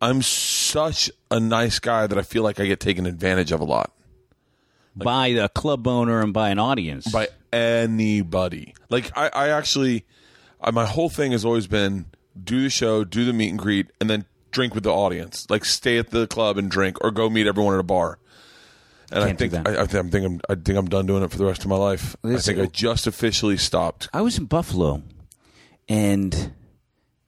I'm 0.00 0.22
such 0.22 1.10
a 1.30 1.40
nice 1.40 1.78
guy 1.78 2.06
that 2.06 2.18
I 2.18 2.22
feel 2.22 2.42
like 2.42 2.60
I 2.60 2.66
get 2.66 2.80
taken 2.80 3.06
advantage 3.06 3.52
of 3.52 3.60
a 3.60 3.64
lot 3.64 3.92
by 4.94 5.28
a 5.28 5.48
club 5.48 5.86
owner 5.86 6.20
and 6.20 6.32
by 6.32 6.50
an 6.50 6.58
audience 6.58 7.10
by 7.10 7.28
anybody. 7.52 8.74
Like 8.88 9.10
I, 9.16 9.28
I 9.28 9.48
actually, 9.50 10.04
I, 10.60 10.70
my 10.70 10.86
whole 10.86 11.08
thing 11.08 11.32
has 11.32 11.44
always 11.44 11.66
been 11.66 12.06
do 12.42 12.62
the 12.62 12.70
show, 12.70 13.04
do 13.04 13.24
the 13.24 13.32
meet 13.32 13.50
and 13.50 13.58
greet, 13.58 13.90
and 14.00 14.08
then 14.08 14.24
drink 14.50 14.74
with 14.74 14.84
the 14.84 14.92
audience. 14.92 15.46
Like 15.50 15.64
stay 15.64 15.98
at 15.98 16.10
the 16.10 16.26
club 16.26 16.58
and 16.58 16.70
drink, 16.70 17.02
or 17.02 17.10
go 17.10 17.28
meet 17.28 17.46
everyone 17.46 17.74
at 17.74 17.80
a 17.80 17.84
bar. 17.84 18.18
And 19.12 19.24
I 19.24 19.32
think. 19.34 19.54
I, 19.54 19.82
I 19.82 19.86
think 19.86 19.94
I'm 19.94 20.10
thinking 20.10 20.40
I 20.48 20.54
think 20.54 20.78
I'm 20.78 20.88
done 20.88 21.06
doing 21.06 21.22
it 21.22 21.30
for 21.30 21.38
the 21.38 21.44
rest 21.46 21.62
of 21.62 21.68
my 21.68 21.76
life. 21.76 22.16
I 22.24 22.36
think 22.36 22.58
I 22.58 22.66
just 22.66 23.06
officially 23.06 23.56
stopped. 23.56 24.08
I 24.12 24.20
was 24.22 24.38
in 24.38 24.46
Buffalo, 24.46 25.02
and 25.88 26.52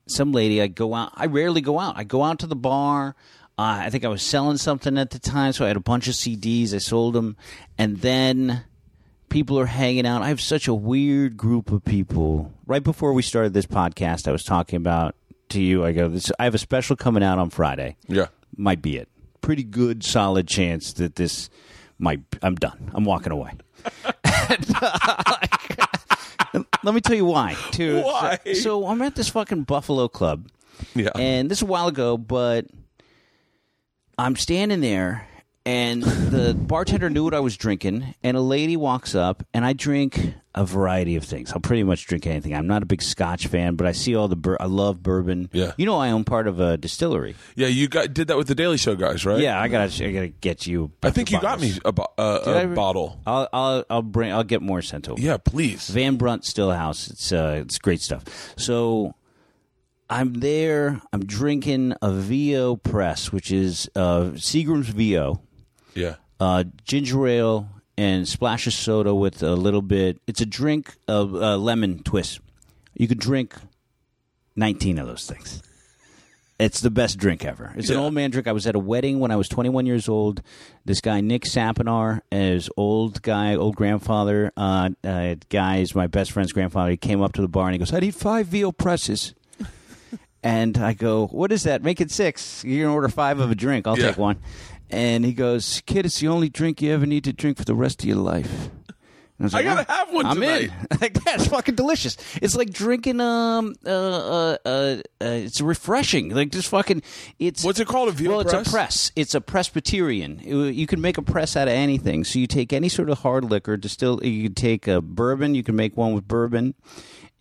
some 0.07 0.31
lady. 0.31 0.61
I 0.61 0.67
go 0.67 0.93
out. 0.93 1.11
I 1.15 1.27
rarely 1.27 1.61
go 1.61 1.79
out. 1.79 1.97
I 1.97 2.03
go 2.03 2.23
out 2.23 2.39
to 2.39 2.47
the 2.47 2.55
bar. 2.55 3.15
Uh, 3.57 3.81
I 3.83 3.89
think 3.89 4.05
I 4.05 4.07
was 4.07 4.21
selling 4.21 4.57
something 4.57 4.97
at 4.97 5.09
the 5.09 5.19
time, 5.19 5.51
so 5.51 5.65
I 5.65 5.67
had 5.67 5.77
a 5.77 5.81
bunch 5.81 6.07
of 6.07 6.13
CDs. 6.13 6.73
I 6.73 6.77
sold 6.77 7.13
them, 7.13 7.35
and 7.77 7.97
then 7.97 8.63
people 9.27 9.59
are 9.59 9.65
hanging 9.65 10.05
out. 10.05 10.21
I 10.21 10.29
have 10.29 10.39
such 10.41 10.67
a 10.67 10.73
weird 10.73 11.35
group 11.35 11.71
of 11.71 11.83
people. 11.83 12.53
Right 12.65 12.83
before 12.83 13.13
we 13.13 13.21
started 13.21 13.53
this 13.53 13.65
podcast, 13.65 14.27
I 14.27 14.31
was 14.31 14.43
talking 14.43 14.77
about 14.77 15.15
to 15.49 15.61
you. 15.61 15.83
I 15.83 15.91
go, 15.91 16.07
this, 16.07 16.31
I 16.39 16.45
have 16.45 16.55
a 16.55 16.59
special 16.59 16.95
coming 16.95 17.21
out 17.21 17.37
on 17.37 17.49
Friday. 17.49 17.97
Yeah, 18.07 18.27
Might 18.55 18.81
be 18.81 18.95
it. 18.97 19.09
Pretty 19.41 19.63
good, 19.63 20.03
solid 20.05 20.47
chance 20.47 20.93
that 20.93 21.15
this 21.15 21.49
might. 21.99 22.21
I'm 22.41 22.55
done. 22.55 22.91
I'm 22.93 23.03
walking 23.03 23.31
away. 23.31 23.51
Let 26.83 26.95
me 26.95 27.01
tell 27.01 27.15
you 27.15 27.25
why. 27.25 27.55
Too. 27.71 28.01
Why? 28.01 28.39
So, 28.45 28.53
so 28.53 28.87
I'm 28.87 29.01
at 29.01 29.15
this 29.15 29.29
fucking 29.29 29.63
Buffalo 29.63 30.07
club, 30.07 30.49
yeah. 30.95 31.11
and 31.15 31.51
this 31.51 31.59
is 31.59 31.61
a 31.61 31.67
while 31.67 31.87
ago, 31.87 32.17
but 32.17 32.65
I'm 34.17 34.35
standing 34.35 34.81
there, 34.81 35.27
and 35.65 36.01
the 36.03 36.53
bartender 36.53 37.09
knew 37.09 37.23
what 37.23 37.33
I 37.33 37.39
was 37.39 37.55
drinking, 37.57 38.15
and 38.23 38.35
a 38.37 38.41
lady 38.41 38.75
walks 38.77 39.13
up, 39.15 39.43
and 39.53 39.63
I 39.65 39.73
drink 39.73 40.33
a 40.55 40.65
variety 40.65 41.15
of 41.15 41.23
things. 41.23 41.51
I'll 41.53 41.59
pretty 41.59 41.83
much 41.83 42.05
drink 42.07 42.25
anything. 42.25 42.55
I'm 42.55 42.65
not 42.65 42.81
a 42.81 42.85
big 42.85 43.01
Scotch 43.01 43.47
fan, 43.47 43.75
but 43.75 43.85
I 43.85 43.91
see 43.91 44.15
all 44.15 44.27
the. 44.27 44.35
Bur- 44.35 44.57
I 44.59 44.65
love 44.65 45.03
bourbon. 45.03 45.49
Yeah. 45.53 45.73
You 45.77 45.85
know, 45.85 45.97
I 45.97 46.09
own 46.11 46.23
part 46.23 46.47
of 46.47 46.59
a 46.59 46.75
distillery. 46.77 47.35
yeah, 47.55 47.67
you 47.67 47.87
got 47.87 48.13
did 48.13 48.27
that 48.29 48.37
with 48.37 48.47
the 48.47 48.55
Daily 48.55 48.77
Show 48.77 48.95
guys, 48.95 49.25
right? 49.25 49.39
Yeah, 49.39 49.61
I 49.61 49.67
gotta. 49.67 50.05
I 50.05 50.11
gotta 50.11 50.27
get 50.29 50.65
you. 50.65 50.91
I 51.03 51.11
think 51.11 51.31
you 51.31 51.39
got 51.39 51.59
me 51.61 51.73
a, 51.85 51.91
bo- 51.91 52.07
uh, 52.17 52.43
Did 52.45 52.55
a 52.55 52.71
I- 52.71 52.75
bottle. 52.75 53.19
I'll. 53.27 53.47
I'll. 53.53 53.85
I'll 53.89 54.01
bring. 54.01 54.31
I'll 54.31 54.43
get 54.43 54.61
more 54.61 54.81
sent 54.81 55.07
over. 55.07 55.21
Yeah, 55.21 55.37
please. 55.37 55.89
Van 55.89 56.15
Brunt 56.15 56.43
Stillhouse. 56.43 57.09
It's 57.11 57.31
uh, 57.31 57.59
it's 57.63 57.77
great 57.77 58.01
stuff. 58.01 58.23
So 58.57 59.13
I'm 60.09 60.33
there. 60.35 60.99
I'm 61.13 61.25
drinking 61.25 61.93
a 62.01 62.11
VO 62.11 62.75
Press, 62.77 63.31
which 63.31 63.51
is 63.51 63.87
uh, 63.95 64.31
Seagram's 64.33 64.89
VO, 64.89 65.39
Yeah, 65.99 66.15
uh, 66.39 66.63
ginger 66.85 67.27
ale, 67.27 67.69
and 67.97 68.27
splash 68.27 68.65
of 68.67 68.73
soda 68.73 69.13
with 69.13 69.43
a 69.43 69.55
little 69.55 69.81
bit. 69.81 70.19
It's 70.27 70.41
a 70.41 70.45
drink 70.45 70.95
of 71.07 71.35
uh, 71.35 71.57
lemon 71.57 72.01
twist. 72.03 72.39
You 72.95 73.07
could 73.07 73.19
drink 73.19 73.55
nineteen 74.55 74.97
of 74.99 75.07
those 75.07 75.25
things. 75.25 75.61
It's 76.59 76.81
the 76.81 76.91
best 76.91 77.17
drink 77.17 77.45
ever. 77.45 77.71
It's 77.77 77.89
an 77.89 77.95
old 77.95 78.13
man 78.13 78.31
drink. 78.31 78.45
I 78.45 78.51
was 78.51 78.67
at 78.67 78.75
a 78.75 78.79
wedding 78.79 79.21
when 79.21 79.31
I 79.31 79.37
was 79.37 79.47
21 79.47 79.85
years 79.85 80.09
old. 80.09 80.41
This 80.83 80.99
guy 80.99 81.21
Nick 81.21 81.43
Sapinar, 81.43 82.19
his 82.31 82.69
old 82.75 83.21
guy, 83.21 83.55
old 83.55 83.77
grandfather, 83.77 84.51
uh, 84.57 84.89
uh, 85.01 85.35
guy 85.47 85.77
is 85.77 85.95
my 85.95 86.07
best 86.07 86.33
friend's 86.33 86.51
grandfather. 86.51 86.91
He 86.91 86.97
came 86.97 87.21
up 87.21 87.31
to 87.33 87.41
the 87.41 87.47
bar 87.47 87.67
and 87.67 87.75
he 87.75 87.79
goes, 87.79 87.93
"I 87.93 87.99
need 88.01 88.13
five 88.13 88.47
veal 88.47 88.73
presses." 88.73 89.33
and 90.43 90.77
I 90.77 90.91
go, 90.93 91.27
"What 91.27 91.53
is 91.53 91.63
that? 91.63 91.81
Make 91.81 92.01
it 92.01 92.11
six. 92.11 92.61
You're 92.65 92.83
gonna 92.87 92.93
order 92.95 93.07
five 93.07 93.39
of 93.39 93.51
a 93.51 93.55
drink. 93.55 93.87
I'll 93.87 93.97
Yeah. 93.97 94.07
take 94.09 94.17
one." 94.17 94.37
And 94.89 95.23
he 95.25 95.33
goes, 95.33 95.81
"Kid, 95.85 96.05
it's 96.05 96.19
the 96.19 96.27
only 96.27 96.49
drink 96.49 96.81
you 96.81 96.91
ever 96.93 97.05
need 97.05 97.23
to 97.25 97.33
drink 97.33 97.57
for 97.57 97.65
the 97.65 97.75
rest 97.75 98.01
of 98.01 98.07
your 98.07 98.17
life." 98.17 98.69
And 99.37 99.45
was 99.45 99.53
I 99.55 99.63
gotta 99.63 99.85
"Ah, 99.87 99.97
have 100.05 100.13
one 100.13 100.25
I'm 100.25 100.35
tonight." 100.35 100.71
in. 100.91 100.97
like 100.99 101.13
that's 101.23 101.47
fucking 101.47 101.75
delicious. 101.75 102.17
It's 102.41 102.55
like 102.57 102.71
drinking 102.71 103.21
um 103.21 103.75
uh 103.85 103.89
uh, 103.89 104.57
uh, 104.65 104.69
uh 104.69 105.25
it's 105.25 105.61
refreshing. 105.61 106.33
Like 106.35 106.51
just 106.51 106.67
fucking 106.69 107.03
it's 107.37 107.63
What's 107.63 107.79
it 107.79 107.87
called? 107.87 108.09
A 108.09 108.11
veal 108.11 108.31
well, 108.31 108.43
press? 108.43 108.53
it's 108.61 108.67
a 108.67 108.71
press. 108.71 109.11
It's 109.15 109.35
a 109.35 109.41
Presbyterian. 109.41 110.41
It- 110.43 110.73
You 110.75 110.87
can 110.87 110.99
make 110.99 111.17
a 111.17 111.21
press 111.21 111.55
out 111.55 111.67
of 111.67 111.73
anything. 111.73 112.23
So 112.25 112.39
you 112.39 112.47
take 112.47 112.73
any 112.73 112.89
sort 112.89 113.09
of 113.09 113.19
hard 113.19 113.45
liquor, 113.45 113.77
distill. 113.77 114.19
You 114.25 114.43
can 114.43 114.55
take 114.55 114.87
a 114.87 115.01
bourbon. 115.01 115.55
You 115.55 115.63
can 115.63 115.75
make 115.75 115.95
one 115.95 116.13
with 116.13 116.27
bourbon, 116.27 116.73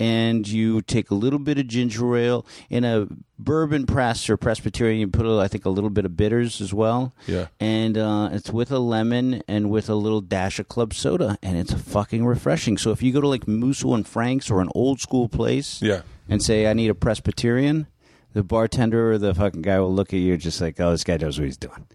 and 0.01 0.47
you 0.47 0.83
take 0.83 1.11
a 1.11 1.15
little 1.15 1.39
bit 1.39 1.59
of 1.59 1.67
ginger 1.67 2.17
ale 2.17 2.47
in 2.71 2.85
a 2.85 3.07
bourbon 3.39 3.87
press 3.87 4.29
or 4.29 4.37
Presbyterian. 4.37 5.01
You 5.01 5.09
put, 5.09 5.27
a, 5.27 5.39
I 5.39 5.49
think, 5.49 5.65
a 5.65 5.71
little 5.71 5.91
bit 5.91 6.05
of 6.05 6.17
bitters 6.17 6.61
as 6.61 6.73
well. 6.73 7.13
Yeah. 7.27 7.47
And 7.61 7.99
uh, 7.99 8.31
it's 8.33 8.51
with 8.51 8.71
a 8.71 8.79
lemon 8.79 9.43
and 9.49 9.71
with 9.71 9.89
a 9.89 9.95
little 9.95 10.21
dash 10.21 10.59
of 10.59 10.69
club 10.69 10.95
soda, 10.95 11.39
and 11.43 11.57
it's 11.57 11.73
fucking 11.73 12.25
refreshing. 12.27 12.79
So 12.79 12.91
if 12.93 13.03
you 13.03 13.13
go 13.13 13.21
to 13.21 13.29
like 13.29 13.49
Musso 13.49 13.95
and 13.95 14.07
Frank's 14.07 14.51
or 14.51 14.61
an 14.61 14.71
old 14.75 15.01
school 15.01 15.29
place, 15.29 15.81
Yeah. 15.83 16.03
and 16.29 16.43
say 16.43 16.67
I 16.67 16.73
need 16.75 16.91
a 16.91 16.95
Presbyterian, 16.95 17.87
the 18.35 18.45
bartender 18.45 19.13
or 19.13 19.19
the 19.19 19.35
fucking 19.35 19.63
guy 19.63 19.81
will 19.81 19.93
look 19.95 20.13
at 20.13 20.19
you 20.21 20.37
just 20.37 20.61
like, 20.61 20.79
oh, 20.81 20.91
this 20.91 21.03
guy 21.05 21.17
knows 21.17 21.39
what 21.39 21.47
he's 21.47 21.57
doing. 21.57 21.87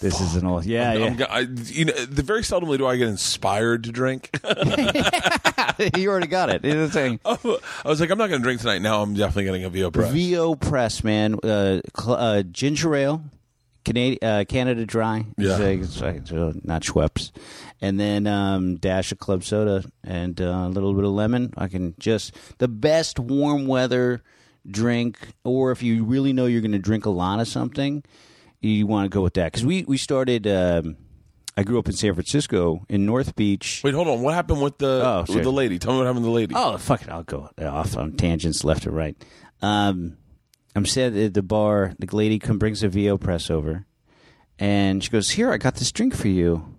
This 0.00 0.20
is 0.20 0.36
an 0.36 0.46
old, 0.46 0.64
yeah, 0.64 0.92
I'm 0.92 1.00
yeah. 1.00 1.10
go- 1.14 1.24
I, 1.28 1.40
you 1.40 1.86
know, 1.86 1.92
the 1.92 2.22
very 2.22 2.42
seldomly 2.42 2.78
do 2.78 2.86
I 2.86 2.96
get 2.96 3.08
inspired 3.08 3.84
to 3.84 3.90
drink. 3.92 4.30
you 5.96 6.08
already 6.08 6.26
got 6.28 6.50
it. 6.50 6.64
It's 6.64 6.92
saying 6.92 7.20
I 7.24 7.36
was 7.84 8.00
like, 8.00 8.10
I'm 8.10 8.18
not 8.18 8.28
going 8.28 8.40
to 8.40 8.44
drink 8.44 8.60
tonight. 8.60 8.80
Now 8.82 9.02
I'm 9.02 9.14
definitely 9.14 9.44
getting 9.44 9.64
a 9.64 9.70
VO 9.70 9.90
press. 9.90 10.12
VO 10.12 10.54
Press, 10.54 11.02
man. 11.04 11.34
Uh, 11.42 11.80
cl- 11.98 12.16
uh, 12.16 12.42
ginger 12.44 12.94
ale, 12.94 13.22
Canadian, 13.84 14.18
uh, 14.22 14.44
Canada 14.48 14.86
Dry. 14.86 15.26
Yeah. 15.36 15.58
It's 15.58 16.00
like- 16.00 16.16
it's 16.16 16.30
like, 16.32 16.64
not 16.64 16.82
Schweppes. 16.82 17.32
And 17.80 17.98
then 17.98 18.26
um, 18.26 18.76
dash 18.76 19.12
of 19.12 19.18
club 19.18 19.44
soda 19.44 19.84
and 20.04 20.40
uh, 20.40 20.44
a 20.44 20.68
little 20.68 20.94
bit 20.94 21.04
of 21.04 21.10
lemon. 21.10 21.54
I 21.56 21.68
can 21.68 21.94
just 21.98 22.34
the 22.58 22.68
best 22.68 23.18
warm 23.18 23.66
weather 23.66 24.22
drink, 24.68 25.18
or 25.44 25.70
if 25.70 25.82
you 25.82 26.04
really 26.04 26.32
know 26.32 26.46
you're 26.46 26.60
going 26.60 26.72
to 26.72 26.78
drink 26.78 27.06
a 27.06 27.10
lot 27.10 27.38
of 27.40 27.46
something, 27.48 28.02
you 28.60 28.86
want 28.86 29.04
to 29.06 29.14
go 29.14 29.22
with 29.22 29.34
that 29.34 29.52
because 29.52 29.64
we 29.66 29.84
we 29.84 29.96
started. 29.96 30.46
Um, 30.46 30.96
I 31.56 31.64
grew 31.64 31.78
up 31.78 31.86
in 31.88 31.92
San 31.92 32.14
Francisco 32.14 32.84
in 32.88 33.04
North 33.04 33.34
Beach. 33.34 33.80
Wait, 33.82 33.92
hold 33.92 34.06
on. 34.06 34.22
What 34.22 34.34
happened 34.34 34.62
with 34.62 34.78
the 34.78 35.02
Oh, 35.04 35.20
with 35.22 35.30
sure. 35.32 35.42
the 35.42 35.50
lady? 35.52 35.78
Tell 35.80 35.92
me 35.92 35.98
what 35.98 36.06
happened 36.06 36.24
to 36.24 36.28
the 36.28 36.34
lady. 36.34 36.54
Oh, 36.56 36.76
fuck 36.78 37.02
it. 37.02 37.08
I'll 37.08 37.24
go 37.24 37.50
off 37.60 37.96
on 37.96 38.12
tangents 38.12 38.62
left 38.62 38.86
or 38.86 38.92
right. 38.92 39.16
Um, 39.60 40.18
I'm 40.76 40.86
sitting 40.86 41.20
at 41.24 41.34
the 41.34 41.42
bar. 41.42 41.94
The 41.98 42.06
lady 42.14 42.38
come 42.38 42.58
brings 42.58 42.84
a 42.84 42.88
VO 42.88 43.18
press 43.18 43.50
over, 43.50 43.86
and 44.58 45.02
she 45.02 45.10
goes, 45.10 45.30
"Here, 45.30 45.50
I 45.52 45.56
got 45.56 45.74
this 45.76 45.90
drink 45.90 46.14
for 46.14 46.28
you. 46.28 46.76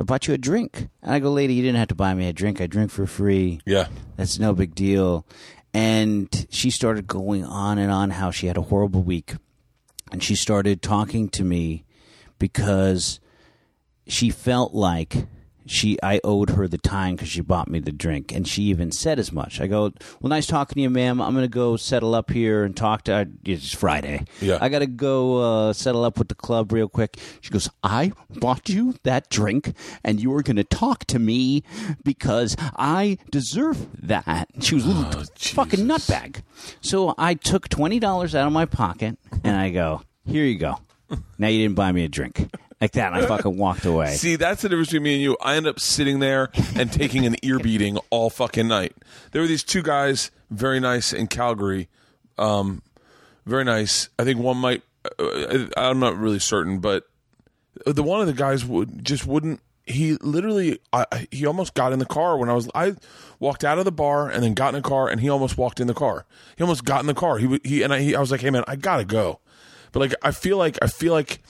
I 0.00 0.04
bought 0.04 0.26
you 0.26 0.34
a 0.34 0.38
drink." 0.38 0.88
And 1.02 1.12
I 1.14 1.20
go, 1.20 1.30
"Lady, 1.30 1.54
you 1.54 1.62
didn't 1.62 1.78
have 1.78 1.88
to 1.88 1.94
buy 1.94 2.12
me 2.14 2.26
a 2.28 2.32
drink. 2.32 2.60
I 2.60 2.66
drink 2.66 2.90
for 2.90 3.06
free. 3.06 3.60
Yeah. 3.64 3.86
That's 4.16 4.38
no 4.40 4.52
big 4.54 4.74
deal." 4.74 5.24
And 5.72 6.46
she 6.50 6.70
started 6.70 7.06
going 7.06 7.44
on 7.44 7.78
and 7.78 7.92
on 7.92 8.10
how 8.10 8.30
she 8.30 8.46
had 8.46 8.56
a 8.56 8.62
horrible 8.62 9.02
week, 9.02 9.34
and 10.10 10.22
she 10.22 10.34
started 10.34 10.82
talking 10.82 11.28
to 11.30 11.44
me 11.44 11.84
because 12.38 13.20
she 14.06 14.30
felt 14.30 14.74
like 14.74 15.26
she 15.66 15.98
I 16.02 16.20
owed 16.24 16.50
her 16.50 16.66
the 16.68 16.78
time 16.78 17.16
because 17.16 17.28
she 17.28 17.40
bought 17.40 17.68
me 17.68 17.80
the 17.80 17.92
drink, 17.92 18.32
and 18.32 18.46
she 18.46 18.62
even 18.64 18.92
said 18.92 19.18
as 19.18 19.32
much. 19.32 19.60
I 19.60 19.66
go, 19.66 19.92
"Well, 20.20 20.30
nice 20.30 20.46
talking 20.46 20.76
to 20.76 20.80
you, 20.80 20.90
ma'am. 20.90 21.20
I'm 21.20 21.34
gonna 21.34 21.48
go 21.48 21.76
settle 21.76 22.14
up 22.14 22.30
here 22.30 22.64
and 22.64 22.76
talk 22.76 23.02
to. 23.04 23.28
It's 23.44 23.74
Friday. 23.74 24.24
Yeah. 24.40 24.58
I 24.60 24.68
gotta 24.68 24.86
go 24.86 25.68
uh, 25.68 25.72
settle 25.72 26.04
up 26.04 26.18
with 26.18 26.28
the 26.28 26.34
club 26.34 26.72
real 26.72 26.88
quick." 26.88 27.18
She 27.40 27.50
goes, 27.50 27.68
"I 27.82 28.12
bought 28.30 28.68
you 28.68 28.94
that 29.02 29.28
drink, 29.28 29.74
and 30.04 30.20
you 30.20 30.30
were 30.30 30.42
gonna 30.42 30.64
talk 30.64 31.04
to 31.06 31.18
me 31.18 31.62
because 32.04 32.56
I 32.76 33.18
deserve 33.30 33.86
that." 34.02 34.48
She 34.60 34.74
was 34.74 34.84
a 34.84 34.88
little 34.88 35.24
fucking 35.36 35.80
nutbag. 35.80 36.42
So 36.80 37.14
I 37.18 37.34
took 37.34 37.68
twenty 37.68 37.98
dollars 37.98 38.34
out 38.34 38.46
of 38.46 38.52
my 38.52 38.66
pocket, 38.66 39.18
and 39.42 39.56
I 39.56 39.70
go, 39.70 40.02
"Here 40.24 40.44
you 40.44 40.58
go. 40.58 40.78
Now 41.38 41.48
you 41.48 41.62
didn't 41.62 41.76
buy 41.76 41.92
me 41.92 42.04
a 42.04 42.08
drink." 42.08 42.48
Like 42.80 42.92
that, 42.92 43.14
and 43.14 43.24
I 43.24 43.26
fucking 43.26 43.56
walked 43.56 43.86
away. 43.86 44.08
See, 44.16 44.36
that's 44.36 44.60
the 44.60 44.68
difference 44.68 44.88
between 44.88 45.04
me 45.04 45.14
and 45.14 45.22
you. 45.22 45.36
I 45.40 45.56
end 45.56 45.66
up 45.66 45.80
sitting 45.80 46.18
there 46.18 46.50
and 46.74 46.92
taking 46.92 47.24
an 47.24 47.36
ear 47.42 47.58
beating 47.58 47.96
all 48.10 48.28
fucking 48.28 48.68
night. 48.68 48.94
There 49.32 49.40
were 49.40 49.48
these 49.48 49.64
two 49.64 49.82
guys, 49.82 50.30
very 50.50 50.78
nice 50.78 51.14
in 51.14 51.26
Calgary, 51.26 51.88
um, 52.36 52.82
very 53.46 53.64
nice. 53.64 54.10
I 54.18 54.24
think 54.24 54.40
one 54.40 54.58
might. 54.58 54.82
Uh, 55.18 55.66
I'm 55.76 56.00
not 56.00 56.18
really 56.18 56.38
certain, 56.38 56.80
but 56.80 57.04
the 57.86 58.02
one 58.02 58.20
of 58.20 58.26
the 58.26 58.34
guys 58.34 58.64
would 58.64 59.02
just 59.04 59.26
wouldn't. 59.26 59.60
He 59.86 60.14
literally, 60.16 60.80
I, 60.92 61.28
he 61.30 61.46
almost 61.46 61.72
got 61.74 61.92
in 61.92 61.98
the 61.98 62.06
car 62.06 62.36
when 62.36 62.50
I 62.50 62.52
was. 62.52 62.68
I 62.74 62.96
walked 63.38 63.64
out 63.64 63.78
of 63.78 63.86
the 63.86 63.92
bar 63.92 64.28
and 64.28 64.42
then 64.42 64.52
got 64.52 64.74
in 64.74 64.82
the 64.82 64.86
car, 64.86 65.08
and 65.08 65.20
he 65.20 65.30
almost 65.30 65.56
walked 65.56 65.80
in 65.80 65.86
the 65.86 65.94
car. 65.94 66.26
He 66.56 66.62
almost 66.62 66.84
got 66.84 67.00
in 67.00 67.06
the 67.06 67.14
car. 67.14 67.38
He 67.38 67.58
he 67.64 67.82
and 67.82 67.94
I. 67.94 68.00
He, 68.00 68.14
I 68.14 68.20
was 68.20 68.30
like, 68.30 68.42
hey 68.42 68.50
man, 68.50 68.64
I 68.66 68.76
gotta 68.76 69.04
go. 69.06 69.40
But 69.92 70.00
like, 70.00 70.14
I 70.22 70.32
feel 70.32 70.58
like 70.58 70.76
I 70.82 70.88
feel 70.88 71.14
like 71.14 71.40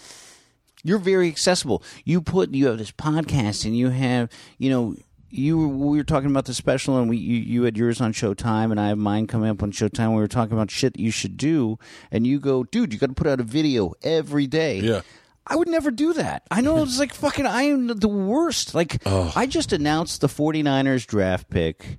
You're 0.87 0.99
very 0.99 1.29
accessible. 1.29 1.83
You 2.05 2.20
put 2.20 2.55
you 2.55 2.66
have 2.68 2.79
this 2.79 2.92
podcast, 2.92 3.64
and 3.64 3.77
you 3.77 3.90
have 3.90 4.31
you 4.59 4.70
know 4.70 4.96
you 5.31 5.59
were, 5.59 5.68
we 5.68 5.99
were 5.99 6.05
talking 6.05 6.31
about 6.31 6.44
the 6.44 6.55
special, 6.55 6.99
and 6.99 7.09
we 7.09 7.16
you, 7.16 7.37
you 7.37 7.62
had 7.64 7.77
yours 7.77 8.01
on 8.01 8.12
Showtime, 8.12 8.70
and 8.70 8.81
I 8.81 8.88
have 8.88 8.99
mine 8.99 9.27
coming 9.27 9.51
up 9.51 9.62
on 9.62 9.72
Showtime. 9.72 10.11
We 10.11 10.16
were 10.16 10.29
talking 10.29 10.55
about 10.55 10.70
shit 10.70 10.94
that 10.94 11.01
you 11.01 11.11
should 11.11 11.37
do, 11.37 11.79
and 12.11 12.27
you 12.27 12.38
go, 12.38 12.64
dude, 12.64 12.92
you 12.92 12.99
got 12.99 13.09
to 13.09 13.14
put 13.14 13.27
out 13.27 13.40
a 13.40 13.44
video 13.44 13.94
every 14.03 14.46
day. 14.46 14.79
Yeah. 14.81 15.03
I 15.49 15.55
would 15.55 15.68
never 15.68 15.92
do 15.92 16.12
that. 16.14 16.42
I 16.51 16.61
know 16.61 16.83
it's 16.83 16.99
like 16.99 17.14
fucking. 17.14 17.46
I 17.46 17.64
am 17.64 17.87
the 17.87 18.09
worst. 18.09 18.75
Like 18.75 19.05
I 19.07 19.46
just 19.46 19.72
announced 19.72 20.20
the 20.20 20.27
49ers 20.27 21.07
draft 21.07 21.51
pick. 21.51 21.99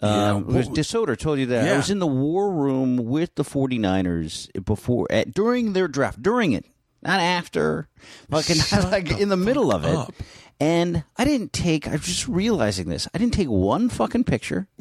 Yeah. 0.00 0.30
Um, 0.30 0.46
was 0.46 0.88
told 0.88 1.38
you 1.38 1.46
that 1.46 1.68
I 1.68 1.76
was 1.76 1.90
in 1.90 1.98
the 1.98 2.06
war 2.06 2.50
room 2.50 2.96
with 2.96 3.34
the 3.34 3.42
49ers 3.44 4.64
before 4.64 5.06
at, 5.10 5.34
during 5.34 5.74
their 5.74 5.88
draft 5.88 6.22
during 6.22 6.52
it 6.52 6.64
not 7.02 7.20
after 7.20 7.88
fucking 8.30 8.56
like 8.90 9.10
in 9.20 9.28
the 9.28 9.36
middle 9.36 9.72
of 9.72 9.84
it 9.84 9.94
up. 9.94 10.12
and 10.60 11.04
I 11.16 11.24
didn't 11.24 11.52
take 11.52 11.86
I'm 11.88 11.98
just 12.00 12.28
realizing 12.28 12.88
this 12.88 13.08
I 13.14 13.18
didn't 13.18 13.34
take 13.34 13.48
one 13.48 13.88
fucking 13.88 14.24
picture 14.24 14.68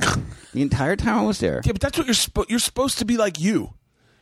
the 0.53 0.61
entire 0.61 0.95
time 0.95 1.17
I 1.19 1.23
was 1.23 1.39
there 1.39 1.61
Yeah, 1.63 1.71
but 1.73 1.81
that's 1.81 1.97
what 1.97 2.07
you're 2.07 2.13
supposed. 2.13 2.49
You're 2.49 2.59
supposed 2.59 2.97
to 2.99 3.05
be 3.05 3.17
like 3.17 3.39
you. 3.39 3.73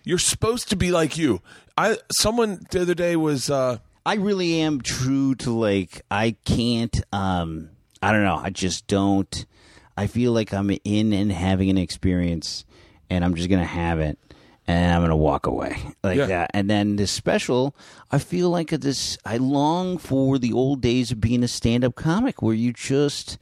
You're 0.04 0.20
supposed 0.20 0.70
to 0.70 0.76
be 0.76 0.92
like 0.92 1.18
you. 1.18 1.42
I 1.78 1.98
someone 2.12 2.66
the 2.72 2.82
other 2.82 2.94
day 2.96 3.16
was. 3.16 3.50
uh 3.50 3.80
I 4.06 4.16
really 4.16 4.62
am 4.62 4.80
true 4.80 5.36
to 5.36 5.52
like 5.52 6.02
I 6.10 6.38
can't 6.46 6.96
um 7.12 7.72
I 8.02 8.14
don't 8.14 8.24
know 8.24 8.40
I 8.42 8.52
just 8.52 8.88
don't 8.88 9.46
I 9.98 10.08
feel 10.08 10.32
like 10.32 10.54
I'm 10.54 10.70
in 10.86 11.12
and 11.12 11.30
having 11.32 11.70
an 11.70 11.78
experience 11.78 12.64
and 13.10 13.26
I'm 13.26 13.36
just 13.36 13.50
gonna 13.50 13.66
have 13.66 14.00
it 14.00 14.18
and 14.68 14.94
I'm 14.94 15.02
gonna 15.02 15.16
walk 15.16 15.46
away 15.48 15.78
like 16.04 16.18
Yeah. 16.18 16.26
that 16.28 16.52
and 16.54 16.70
then 16.70 16.96
this 16.98 17.12
special 17.12 17.76
I 18.12 18.18
feel 18.20 18.50
like 18.50 18.70
this 18.72 19.18
I 19.26 19.38
long 19.38 19.98
for 19.98 20.38
the 20.38 20.54
old 20.54 20.82
days 20.82 21.12
of 21.12 21.22
being 21.22 21.44
a 21.44 21.48
stand 21.48 21.84
up 21.86 21.96
comic 21.96 22.42
where 22.42 22.54
you 22.56 22.74
just 22.74 23.38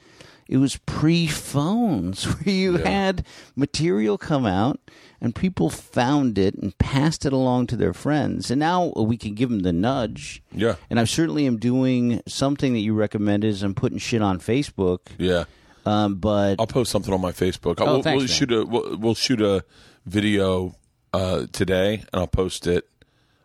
it 0.48 0.58
was 0.58 0.78
pre 0.86 1.26
phones 1.28 2.24
where 2.46 2.54
you 2.56 2.78
had 2.78 3.26
material 3.56 4.18
come 4.18 4.46
out 4.46 4.80
and 5.22 5.34
people 5.34 5.70
found 5.72 6.38
it 6.38 6.54
and 6.56 6.78
passed 6.78 7.26
it 7.26 7.34
along 7.34 7.66
to 7.68 7.76
their 7.76 7.94
friends 7.94 8.52
and 8.52 8.60
now 8.60 8.94
we 8.96 9.18
can 9.18 9.34
give 9.34 9.50
them 9.50 9.62
the 9.62 9.74
nudge 9.74 10.44
Yeah. 10.54 10.76
and 10.90 11.00
I 11.00 11.06
certainly 11.06 11.48
am 11.48 11.58
doing 11.58 12.22
something 12.28 12.74
that 12.74 12.80
you 12.82 12.94
recommended 12.94 13.48
is 13.48 13.64
I'm 13.64 13.74
putting 13.74 13.98
shit 13.98 14.22
on 14.22 14.38
Facebook. 14.40 15.00
Yeah, 15.18 15.46
Um, 15.86 16.16
but 16.16 16.58
I'll 16.60 16.68
post 16.68 16.92
something 16.92 17.14
on 17.14 17.22
my 17.22 17.32
Facebook. 17.32 17.76
Oh, 17.80 17.86
we'll, 17.86 18.02
thanks, 18.04 18.20
we'll 18.20 18.28
shoot 18.28 18.52
a 18.52 18.66
we'll, 18.66 18.98
we'll 18.98 19.16
shoot 19.16 19.42
a 19.42 19.64
video 20.06 20.76
uh, 21.16 21.48
today, 21.52 21.96
and 22.12 22.20
I'll 22.22 22.28
post 22.28 22.68
it. 22.68 22.88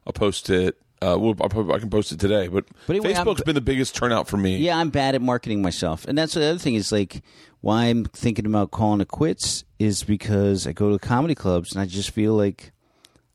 I'll 0.07 0.13
post 0.13 0.51
it. 0.51 0.77
Uh, 1.03 1.17
we'll, 1.19 1.35
I'll, 1.41 1.73
I 1.73 1.79
can 1.79 1.89
post 1.89 2.13
it 2.13 2.21
today, 2.21 2.49
but, 2.49 2.67
But 2.87 2.97
anyway, 2.97 3.15
I'm- 3.15 3.25
Facebook's 3.27 3.43
been 3.43 3.55
the 3.55 3.61
biggest 3.63 3.95
turnout 3.97 4.29
for 4.29 4.37
me. 4.37 4.59
yeah, 4.59 4.77
I'm 4.77 4.91
bad 4.91 5.15
at 5.15 5.23
marketing 5.23 5.63
myself. 5.63 6.05
And 6.07 6.19
that's 6.19 6.35
the 6.35 6.45
other 6.45 6.59
thing 6.59 6.75
is 6.75 6.93
like 6.93 7.23
why 7.63 7.85
I'm 7.87 8.05
thinking 8.05 8.45
about 8.47 8.71
calling 8.71 9.01
it 9.01 9.09
quits 9.09 9.65
is 9.79 10.03
because 10.05 10.67
I 10.67 10.73
go 10.73 10.91
to 10.91 10.99
comedy 10.99 11.35
clubs 11.35 11.73
and 11.73 11.81
I 11.81 11.87
just 11.87 12.11
feel 12.11 12.35
like 12.35 12.73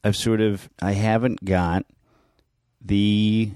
I've 0.03 0.15
sort 0.15 0.41
of 0.41 0.69
I 0.79 0.91
haven't 0.91 1.43
got 1.43 1.85
the 2.81 3.51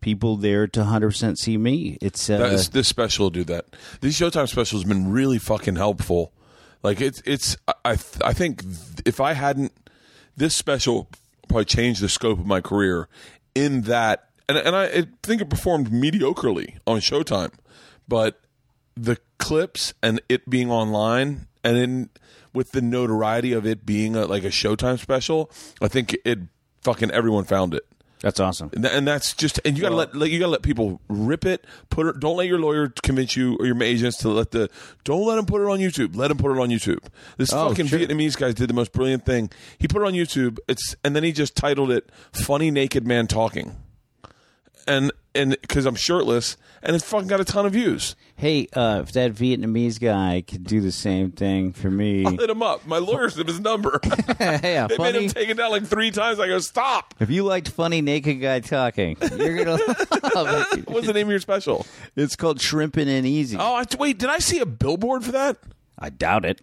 people 0.00 0.36
there 0.36 0.66
to 0.66 0.80
100% 0.80 1.36
see 1.36 1.56
me. 1.58 1.98
It's 2.00 2.30
uh, 2.30 2.34
is, 2.52 2.70
this 2.70 2.88
special 2.88 3.26
will 3.26 3.30
do 3.30 3.44
that. 3.44 3.66
These 4.00 4.18
Showtime 4.18 4.48
specials 4.48 4.82
has 4.82 4.88
been 4.88 5.10
really 5.10 5.38
fucking 5.38 5.76
helpful. 5.76 6.32
Like 6.82 7.00
it's 7.02 7.20
it's 7.26 7.56
I 7.68 7.74
I, 7.84 7.96
th- 7.96 8.22
I 8.24 8.32
think 8.32 8.64
if 9.04 9.20
I 9.20 9.34
hadn't 9.34 9.72
this 10.40 10.56
special 10.56 11.06
probably 11.48 11.66
changed 11.66 12.00
the 12.00 12.08
scope 12.08 12.38
of 12.38 12.46
my 12.46 12.60
career 12.60 13.08
in 13.54 13.82
that 13.82 14.30
and 14.48 14.56
and 14.58 14.74
I, 14.74 14.84
I 14.86 15.06
think 15.22 15.42
it 15.42 15.50
performed 15.50 15.90
mediocrely 15.90 16.78
on 16.86 16.98
Showtime, 17.00 17.52
but 18.08 18.40
the 18.96 19.18
clips 19.38 19.94
and 20.02 20.20
it 20.28 20.48
being 20.48 20.70
online 20.70 21.46
and 21.62 21.76
in 21.76 22.10
with 22.52 22.72
the 22.72 22.80
notoriety 22.80 23.52
of 23.52 23.66
it 23.66 23.86
being 23.86 24.16
a, 24.16 24.26
like 24.26 24.42
a 24.42 24.48
Showtime 24.48 24.98
special, 24.98 25.50
I 25.80 25.88
think 25.88 26.16
it 26.24 26.38
fucking 26.82 27.10
everyone 27.10 27.44
found 27.44 27.74
it. 27.74 27.86
That's 28.20 28.38
awesome. 28.38 28.70
And, 28.74 28.84
and 28.84 29.08
that's 29.08 29.34
just 29.34 29.60
and 29.64 29.76
you 29.76 29.82
gotta 29.82 29.94
let, 29.94 30.14
let 30.14 30.30
you 30.30 30.38
gotta 30.38 30.52
let 30.52 30.62
people 30.62 31.00
rip 31.08 31.44
it. 31.46 31.64
Put 31.88 32.06
it. 32.06 32.20
Don't 32.20 32.36
let 32.36 32.46
your 32.46 32.58
lawyer 32.58 32.92
convince 33.02 33.36
you 33.36 33.56
or 33.58 33.66
your 33.66 33.82
agents 33.82 34.18
to 34.18 34.28
let 34.28 34.50
the. 34.50 34.68
Don't 35.04 35.26
let 35.26 35.36
them 35.36 35.46
put 35.46 35.62
it 35.62 35.70
on 35.70 35.78
YouTube. 35.78 36.14
Let 36.16 36.28
them 36.28 36.36
put 36.38 36.52
it 36.52 36.60
on 36.60 36.68
YouTube. 36.68 37.04
This 37.38 37.52
Oh, 37.52 37.70
fucking 37.70 37.86
sure. 37.86 37.98
Vietnamese 37.98 38.36
guy 38.36 38.52
did 38.52 38.68
the 38.68 38.74
most 38.74 38.92
brilliant 38.92 39.24
thing. 39.24 39.50
He 39.78 39.88
put 39.88 40.02
it 40.02 40.06
on 40.06 40.12
YouTube. 40.12 40.58
It's 40.68 40.94
and 41.02 41.16
then 41.16 41.24
he 41.24 41.32
just 41.32 41.56
titled 41.56 41.90
it 41.90 42.10
"Funny 42.32 42.70
Naked 42.70 43.06
Man 43.06 43.26
Talking," 43.26 43.76
and 44.86 45.12
and 45.34 45.56
because 45.60 45.86
I'm 45.86 45.94
shirtless 45.94 46.56
and 46.82 46.96
it's 46.96 47.04
fucking 47.04 47.28
got 47.28 47.40
a 47.40 47.44
ton 47.44 47.66
of 47.66 47.72
views. 47.72 48.16
Hey, 48.36 48.66
uh, 48.72 49.00
if 49.02 49.12
that 49.12 49.32
Vietnamese 49.32 50.00
guy 50.00 50.42
could 50.46 50.64
do 50.64 50.80
the 50.80 50.92
same 50.92 51.30
thing 51.30 51.72
for 51.72 51.90
me, 51.90 52.24
I'll 52.26 52.36
hit 52.36 52.50
him 52.50 52.62
up. 52.62 52.86
My 52.86 52.98
lawyers 52.98 53.36
have 53.36 53.46
his 53.46 53.60
number. 53.60 54.00
yeah, 54.40 54.86
they 54.86 54.98
made 54.98 55.14
him 55.14 55.28
take 55.28 55.48
it 55.48 55.56
down 55.56 55.70
like 55.70 55.86
three 55.86 56.10
times. 56.10 56.40
I 56.40 56.46
go 56.46 56.58
stop. 56.58 57.14
if 57.20 57.30
you 57.30 57.44
liked 57.44 57.68
funny 57.68 58.00
naked 58.00 58.40
guy 58.40 58.60
talking, 58.60 59.16
you're 59.36 59.64
gonna 59.64 59.82
love 60.34 60.72
it. 60.72 60.88
What's 60.88 61.06
the 61.06 61.12
name 61.12 61.26
of 61.26 61.30
your 61.30 61.40
special? 61.40 61.86
It's 62.16 62.36
called 62.36 62.58
Shrimpin' 62.58 63.06
and 63.06 63.26
Easy. 63.26 63.56
Oh, 63.58 63.74
I, 63.74 63.84
wait. 63.98 64.18
Did 64.18 64.30
I 64.30 64.38
see 64.38 64.60
a 64.60 64.66
billboard 64.66 65.24
for 65.24 65.32
that? 65.32 65.58
I 65.98 66.10
doubt 66.10 66.44
it. 66.44 66.60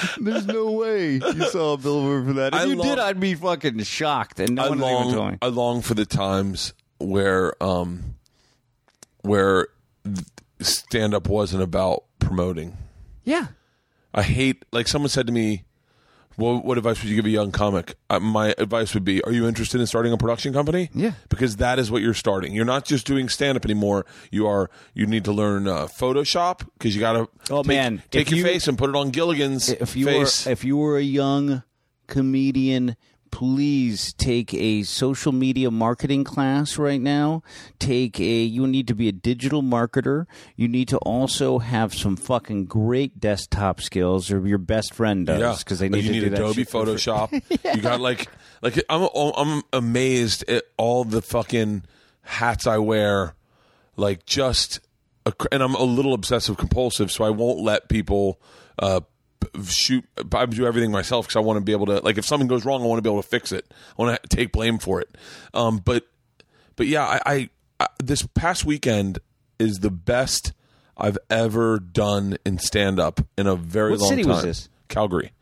There's 0.20 0.46
no 0.46 0.70
way 0.72 1.14
you 1.14 1.44
saw 1.50 1.74
a 1.74 1.76
billboard 1.78 2.26
for 2.26 2.32
that. 2.34 2.54
If 2.54 2.60
I 2.60 2.64
you 2.64 2.76
love- 2.76 2.86
did, 2.86 2.98
I'd 2.98 3.20
be 3.20 3.34
fucking 3.34 3.82
shocked, 3.84 4.40
and 4.40 4.54
no 4.56 4.64
I 4.64 4.68
one 4.70 4.78
even 4.78 4.88
told 4.90 5.14
long, 5.16 5.30
me. 5.32 5.38
I 5.42 5.46
long 5.48 5.82
for 5.82 5.94
the 5.94 6.06
times 6.06 6.72
where 6.98 7.60
um 7.62 8.16
where 9.22 9.68
stand 10.60 11.14
up 11.14 11.28
wasn't 11.28 11.62
about 11.62 12.04
promoting. 12.18 12.76
Yeah, 13.24 13.48
I 14.14 14.22
hate 14.22 14.64
like 14.72 14.88
someone 14.88 15.08
said 15.08 15.26
to 15.26 15.32
me, 15.32 15.64
"Well, 16.40 16.60
what 16.60 16.78
advice 16.78 17.00
would 17.02 17.08
you 17.10 17.16
give 17.16 17.26
a 17.26 17.30
young 17.30 17.52
comic?" 17.52 17.94
Uh, 18.08 18.18
my 18.20 18.54
advice 18.58 18.94
would 18.94 19.04
be, 19.04 19.22
"Are 19.22 19.32
you 19.32 19.46
interested 19.46 19.80
in 19.80 19.86
starting 19.86 20.12
a 20.12 20.16
production 20.16 20.52
company?" 20.52 20.90
Yeah. 20.94 21.12
because 21.28 21.56
that 21.56 21.78
is 21.78 21.90
what 21.90 22.02
you're 22.02 22.14
starting. 22.14 22.54
You're 22.54 22.64
not 22.64 22.84
just 22.84 23.06
doing 23.06 23.28
stand 23.28 23.56
up 23.56 23.64
anymore. 23.64 24.06
You 24.30 24.46
are. 24.46 24.70
You 24.94 25.06
need 25.06 25.24
to 25.26 25.32
learn 25.32 25.68
uh, 25.68 25.86
Photoshop 25.86 26.66
because 26.78 26.94
you 26.94 27.00
got 27.00 27.12
to. 27.12 27.28
Oh, 27.50 27.62
take, 27.62 27.66
man. 27.68 28.02
take 28.10 28.22
If 28.26 28.30
your 28.30 28.38
you- 28.38 28.44
face 28.44 28.66
and 28.66 28.76
put 28.78 28.90
it 28.90 28.96
on 28.96 29.10
Gilligan's 29.10 29.68
if 29.68 29.94
you 29.96 30.06
face. 30.06 30.46
were 30.46 30.52
if 30.52 30.64
you 30.64 30.76
were 30.76 30.96
a 30.98 31.02
young 31.02 31.62
comedian 32.06 32.96
please 33.30 34.12
take 34.14 34.52
a 34.54 34.82
social 34.82 35.32
media 35.32 35.70
marketing 35.70 36.24
class 36.24 36.78
right 36.78 37.00
now 37.00 37.42
take 37.78 38.18
a 38.20 38.42
you 38.42 38.66
need 38.66 38.86
to 38.88 38.94
be 38.94 39.08
a 39.08 39.12
digital 39.12 39.62
marketer 39.62 40.26
you 40.56 40.68
need 40.68 40.88
to 40.88 40.98
also 40.98 41.58
have 41.58 41.94
some 41.94 42.16
fucking 42.16 42.64
great 42.64 43.20
desktop 43.20 43.80
skills 43.80 44.30
or 44.30 44.46
your 44.46 44.58
best 44.58 44.92
friend 44.94 45.26
does 45.26 45.64
because 45.64 45.78
they 45.78 45.88
need 45.88 46.04
you 46.04 46.12
to 46.12 46.20
need 46.20 46.28
do 46.30 46.34
Adobe 46.34 46.64
free. 46.64 46.80
Photoshop. 46.80 47.30
You 47.74 47.82
got 47.82 48.00
like 48.00 48.28
like 48.62 48.82
I'm 48.88 49.08
I'm 49.14 49.62
amazed 49.72 50.48
at 50.48 50.64
all 50.76 51.04
the 51.04 51.22
fucking 51.22 51.84
hats 52.22 52.66
I 52.66 52.78
wear. 52.78 53.34
Like 53.96 54.26
just 54.26 54.80
a, 55.26 55.32
and 55.52 55.62
I'm 55.62 55.74
a 55.74 55.82
little 55.82 56.14
obsessive 56.14 56.56
compulsive, 56.56 57.12
so 57.12 57.24
I 57.24 57.30
won't 57.30 57.60
let 57.60 57.88
people 57.88 58.40
uh, 58.78 59.00
shoot. 59.64 60.04
I 60.34 60.46
do 60.46 60.66
everything 60.66 60.90
myself 60.90 61.26
because 61.26 61.36
I 61.36 61.40
want 61.40 61.58
to 61.58 61.64
be 61.64 61.72
able 61.72 61.86
to. 61.86 62.00
Like 62.00 62.18
if 62.18 62.24
something 62.24 62.48
goes 62.48 62.64
wrong, 62.64 62.82
I 62.82 62.86
want 62.86 62.98
to 62.98 63.02
be 63.02 63.10
able 63.10 63.22
to 63.22 63.28
fix 63.28 63.52
it. 63.52 63.72
I 63.98 64.02
want 64.02 64.22
to 64.22 64.36
take 64.36 64.52
blame 64.52 64.78
for 64.78 65.00
it. 65.00 65.16
Um, 65.54 65.78
but 65.78 66.06
but 66.76 66.86
yeah, 66.86 67.04
I, 67.06 67.20
I, 67.26 67.50
I 67.80 67.86
this 68.02 68.26
past 68.34 68.64
weekend 68.64 69.18
is 69.58 69.80
the 69.80 69.90
best 69.90 70.52
I've 70.96 71.18
ever 71.28 71.78
done 71.78 72.36
in 72.44 72.58
stand 72.58 72.98
up 73.00 73.20
in 73.38 73.46
a 73.46 73.56
very 73.56 73.92
What 73.92 74.00
long 74.00 74.08
city 74.10 74.22
time. 74.22 74.32
was 74.32 74.42
this? 74.42 74.68
Calgary. 74.88 75.32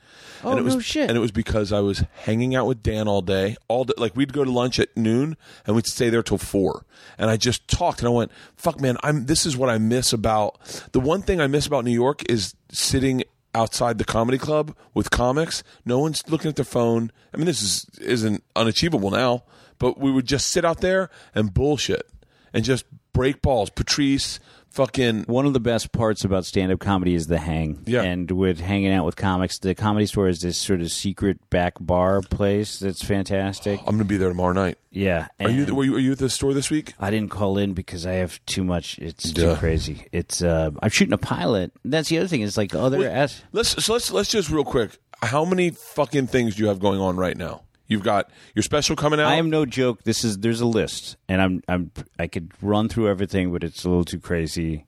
Oh, 0.44 0.50
and 0.50 0.60
it 0.60 0.62
was, 0.62 0.74
no 0.74 0.80
shit. 0.80 1.08
And 1.08 1.16
it 1.16 1.20
was 1.20 1.32
because 1.32 1.72
I 1.72 1.80
was 1.80 2.04
hanging 2.22 2.54
out 2.54 2.66
with 2.68 2.80
Dan 2.80 3.08
all 3.08 3.22
day. 3.22 3.56
All 3.66 3.84
day, 3.84 3.94
like 3.96 4.14
we'd 4.14 4.32
go 4.32 4.44
to 4.44 4.50
lunch 4.52 4.78
at 4.78 4.96
noon 4.96 5.36
and 5.66 5.74
we'd 5.74 5.86
stay 5.86 6.10
there 6.10 6.22
till 6.22 6.38
four. 6.38 6.84
And 7.18 7.28
I 7.28 7.36
just 7.36 7.66
talked 7.66 8.00
and 8.00 8.08
I 8.08 8.12
went, 8.12 8.30
"Fuck, 8.56 8.80
man! 8.80 8.96
I'm. 9.02 9.26
This 9.26 9.44
is 9.46 9.56
what 9.56 9.68
I 9.68 9.78
miss 9.78 10.12
about 10.12 10.58
the 10.92 11.00
one 11.00 11.22
thing 11.22 11.40
I 11.40 11.48
miss 11.48 11.66
about 11.66 11.84
New 11.84 11.90
York 11.92 12.22
is 12.30 12.54
sitting 12.70 13.24
outside 13.54 13.98
the 13.98 14.04
comedy 14.04 14.38
club 14.38 14.74
with 14.94 15.10
comics. 15.10 15.62
No 15.84 15.98
one's 15.98 16.22
looking 16.28 16.48
at 16.48 16.56
their 16.56 16.64
phone. 16.64 17.12
I 17.32 17.36
mean, 17.36 17.46
this 17.46 17.62
is 17.62 17.86
isn't 18.00 18.44
unachievable 18.54 19.10
now, 19.10 19.44
but 19.78 19.98
we 19.98 20.10
would 20.10 20.26
just 20.26 20.48
sit 20.48 20.64
out 20.64 20.80
there 20.80 21.10
and 21.34 21.52
bullshit 21.52 22.08
and 22.52 22.64
just 22.64 22.84
break 23.12 23.42
balls. 23.42 23.70
Patrice, 23.70 24.40
fucking 24.70 25.24
One 25.24 25.46
of 25.46 25.52
the 25.52 25.60
best 25.60 25.92
parts 25.92 26.24
about 26.24 26.44
stand-up 26.44 26.80
comedy 26.80 27.14
is 27.14 27.26
the 27.26 27.38
hang. 27.38 27.82
Yeah. 27.86 28.02
And 28.02 28.30
with 28.30 28.60
hanging 28.60 28.92
out 28.92 29.04
with 29.04 29.16
comics, 29.16 29.58
the 29.58 29.74
comedy 29.74 30.06
store 30.06 30.28
is 30.28 30.40
this 30.40 30.56
sort 30.56 30.80
of 30.80 30.90
secret 30.90 31.38
back 31.50 31.74
bar 31.80 32.20
place 32.22 32.78
that's 32.78 33.04
fantastic. 33.04 33.80
I'm 33.80 33.94
gonna 33.96 34.04
be 34.04 34.16
there 34.16 34.28
tomorrow 34.28 34.52
night. 34.52 34.78
Yeah. 34.90 35.28
Are 35.40 35.50
you 35.50 35.74
were 35.74 35.84
you 35.84 35.96
are 35.96 36.00
you 36.00 36.12
at 36.12 36.18
the 36.18 36.30
store 36.30 36.54
this 36.54 36.70
week? 36.70 36.94
I 36.98 37.10
didn't 37.10 37.30
call 37.30 37.58
in 37.58 37.74
because 37.74 38.06
I 38.06 38.14
have 38.14 38.44
too 38.46 38.64
much. 38.64 38.98
It's 38.98 39.32
too 39.32 39.54
crazy. 39.56 40.06
It's 40.12 40.42
uh, 40.42 40.70
I'm 40.82 40.90
shooting 40.90 41.12
a 41.12 41.18
pilot. 41.18 41.72
That's 41.84 42.08
the 42.08 42.18
other 42.18 42.28
thing. 42.28 42.40
Is 42.42 42.56
like 42.56 42.74
other 42.74 42.98
Wait, 42.98 43.06
as 43.06 43.42
Let's 43.52 43.84
so 43.84 43.92
let's 43.92 44.10
let's 44.10 44.30
just 44.30 44.50
real 44.50 44.64
quick. 44.64 44.98
How 45.22 45.44
many 45.44 45.70
fucking 45.70 46.28
things 46.28 46.54
do 46.54 46.62
you 46.62 46.68
have 46.68 46.78
going 46.78 47.00
on 47.00 47.16
right 47.16 47.36
now? 47.36 47.62
You've 47.88 48.02
got 48.02 48.30
your 48.54 48.62
special 48.62 48.96
coming 48.96 49.18
out. 49.18 49.28
I 49.28 49.36
am 49.36 49.48
no 49.48 49.64
joke. 49.64 50.04
This 50.04 50.22
is 50.22 50.38
there's 50.38 50.60
a 50.60 50.66
list, 50.66 51.16
and 51.26 51.40
I'm 51.40 51.62
I'm 51.66 51.90
I 52.18 52.26
could 52.26 52.52
run 52.60 52.88
through 52.88 53.08
everything, 53.08 53.50
but 53.50 53.64
it's 53.64 53.84
a 53.84 53.88
little 53.88 54.04
too 54.04 54.20
crazy. 54.20 54.84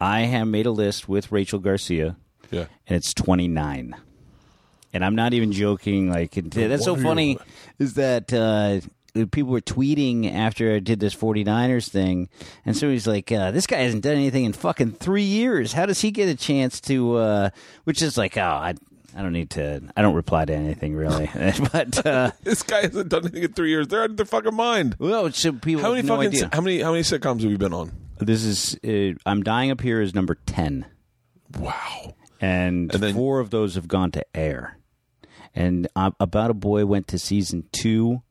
I 0.00 0.20
have 0.20 0.46
made 0.46 0.66
a 0.66 0.70
list 0.70 1.08
with 1.08 1.32
Rachel 1.32 1.58
Garcia, 1.58 2.16
yeah. 2.50 2.66
and 2.86 2.96
it's 2.96 3.12
29. 3.12 3.96
And 4.92 5.04
I'm 5.04 5.16
not 5.16 5.34
even 5.34 5.52
joking. 5.52 6.10
Like 6.10 6.32
that's 6.32 6.84
so 6.84 6.96
funny. 6.96 7.38
Is 7.78 7.94
that 7.94 8.32
uh, 8.32 8.80
people 9.26 9.52
were 9.52 9.60
tweeting 9.60 10.32
after 10.32 10.74
I 10.74 10.78
did 10.78 11.00
this 11.00 11.14
49ers 11.14 11.88
thing, 11.90 12.28
and 12.64 12.76
somebody's 12.76 13.06
like, 13.06 13.30
uh, 13.32 13.50
"This 13.50 13.66
guy 13.66 13.78
hasn't 13.78 14.04
done 14.04 14.16
anything 14.16 14.44
in 14.44 14.52
fucking 14.52 14.92
three 14.92 15.24
years. 15.24 15.72
How 15.72 15.86
does 15.86 16.00
he 16.00 16.10
get 16.10 16.28
a 16.28 16.34
chance 16.34 16.80
to?" 16.82 17.16
Uh, 17.16 17.50
which 17.84 18.00
is 18.00 18.16
like, 18.16 18.36
oh, 18.36 18.42
I. 18.42 18.74
I 19.18 19.22
don't 19.22 19.32
need 19.32 19.50
to. 19.50 19.82
I 19.96 20.02
don't 20.02 20.14
reply 20.14 20.44
to 20.44 20.54
anything 20.54 20.94
really, 20.94 21.28
but 21.72 22.06
uh, 22.06 22.30
This 22.44 22.62
guy 22.62 22.82
hasn't 22.82 23.08
done 23.08 23.22
anything 23.22 23.42
in 23.42 23.52
three 23.52 23.70
years. 23.70 23.88
They're 23.88 24.04
out 24.04 24.10
of 24.10 24.16
their 24.16 24.24
fucking 24.26 24.54
mind. 24.54 24.94
well, 25.00 25.30
so 25.32 25.52
people 25.52 25.82
How 25.82 25.90
many 25.90 26.02
no 26.06 26.14
fucking 26.16 26.28
idea. 26.28 26.50
how 26.52 26.60
many 26.60 26.80
how 26.80 26.92
many 26.92 27.02
sitcoms 27.02 27.42
have 27.42 27.50
you 27.50 27.58
been 27.58 27.72
on? 27.74 27.90
This 28.20 28.44
is 28.44 28.78
uh, 28.86 29.18
I'm 29.28 29.42
dying 29.42 29.70
up 29.72 29.80
here 29.80 30.00
is 30.00 30.14
number 30.14 30.36
ten, 30.46 30.86
Wow. 31.58 32.14
and, 32.40 32.92
And 32.94 33.02
then- 33.02 33.14
four 33.14 33.40
of 33.40 33.50
those 33.50 33.74
have 33.74 33.88
gone 33.88 34.10
to 34.12 34.24
air. 34.36 34.78
And 35.54 35.88
uh, 35.96 36.12
About 36.20 36.50
a 36.50 36.54
Boy 36.54 36.86
went 36.86 37.08
to 37.08 37.18
season 37.18 37.64
two, 37.72 38.22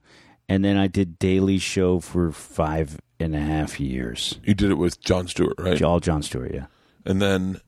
and 0.48 0.64
then 0.64 0.78
I 0.78 0.88
did 0.88 1.20
Daily 1.20 1.58
Show 1.58 2.00
for 2.00 2.32
five 2.32 3.00
and 3.20 3.36
a 3.36 3.40
half 3.42 3.80
years. 3.80 4.40
You 4.44 4.54
did 4.54 4.72
it 4.72 4.76
with 4.76 5.02
Jon 5.02 5.28
Stewart, 5.28 5.56
right? 5.58 5.82
All 5.82 6.00
Jon 6.00 6.22
Stewart, 6.22 6.54
yeah. 6.54 6.68
And 7.06 7.22
then 7.22 7.60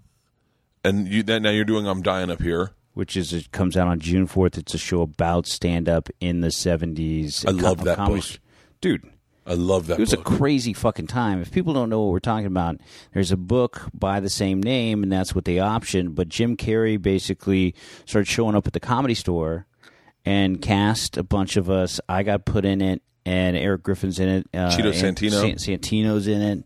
and 0.85 1.07
you 1.09 1.23
then 1.23 1.41
now 1.43 1.49
you're 1.49 1.65
doing 1.65 1.87
I'm 1.87 2.01
dying 2.01 2.29
up 2.31 2.41
here. 2.41 2.71
Which 2.99 3.15
is 3.15 3.31
it 3.31 3.51
comes 3.53 3.77
out 3.77 3.87
on 3.87 3.99
June 4.01 4.27
fourth. 4.27 4.57
It's 4.57 4.73
a 4.73 4.77
show 4.77 5.01
about 5.03 5.47
stand 5.47 5.87
up 5.87 6.09
in 6.19 6.41
the 6.41 6.51
seventies. 6.51 7.45
I 7.45 7.51
love 7.51 7.85
that 7.85 7.97
book. 7.97 8.25
dude. 8.81 9.05
I 9.47 9.53
love 9.53 9.87
that 9.87 9.93
It 9.93 10.01
was 10.01 10.13
book. 10.13 10.29
a 10.29 10.37
crazy 10.37 10.73
fucking 10.73 11.07
time. 11.07 11.41
If 11.41 11.49
people 11.51 11.73
don't 11.73 11.89
know 11.89 12.01
what 12.01 12.11
we're 12.11 12.19
talking 12.19 12.45
about, 12.45 12.75
there's 13.13 13.31
a 13.31 13.37
book 13.37 13.83
by 13.93 14.19
the 14.19 14.29
same 14.29 14.61
name, 14.61 15.01
and 15.01 15.09
that's 15.11 15.33
what 15.33 15.45
they 15.45 15.55
optioned. 15.55 16.13
But 16.13 16.27
Jim 16.27 16.57
Carrey 16.57 17.01
basically 17.01 17.73
started 18.05 18.27
showing 18.27 18.53
up 18.55 18.67
at 18.67 18.73
the 18.73 18.79
comedy 18.81 19.15
store 19.15 19.65
and 20.25 20.61
cast 20.61 21.15
a 21.15 21.23
bunch 21.23 21.55
of 21.55 21.69
us. 21.69 22.01
I 22.09 22.23
got 22.23 22.43
put 22.45 22.65
in 22.65 22.81
it, 22.81 23.01
and 23.25 23.55
Erik 23.55 23.81
Griffin's 23.81 24.19
in 24.19 24.27
it. 24.29 24.47
Uh, 24.53 24.69
Cheeto 24.69 24.91
Santino. 24.93 25.39
San- 25.41 25.55
Santino's 25.79 26.27
in 26.27 26.41
it. 26.41 26.63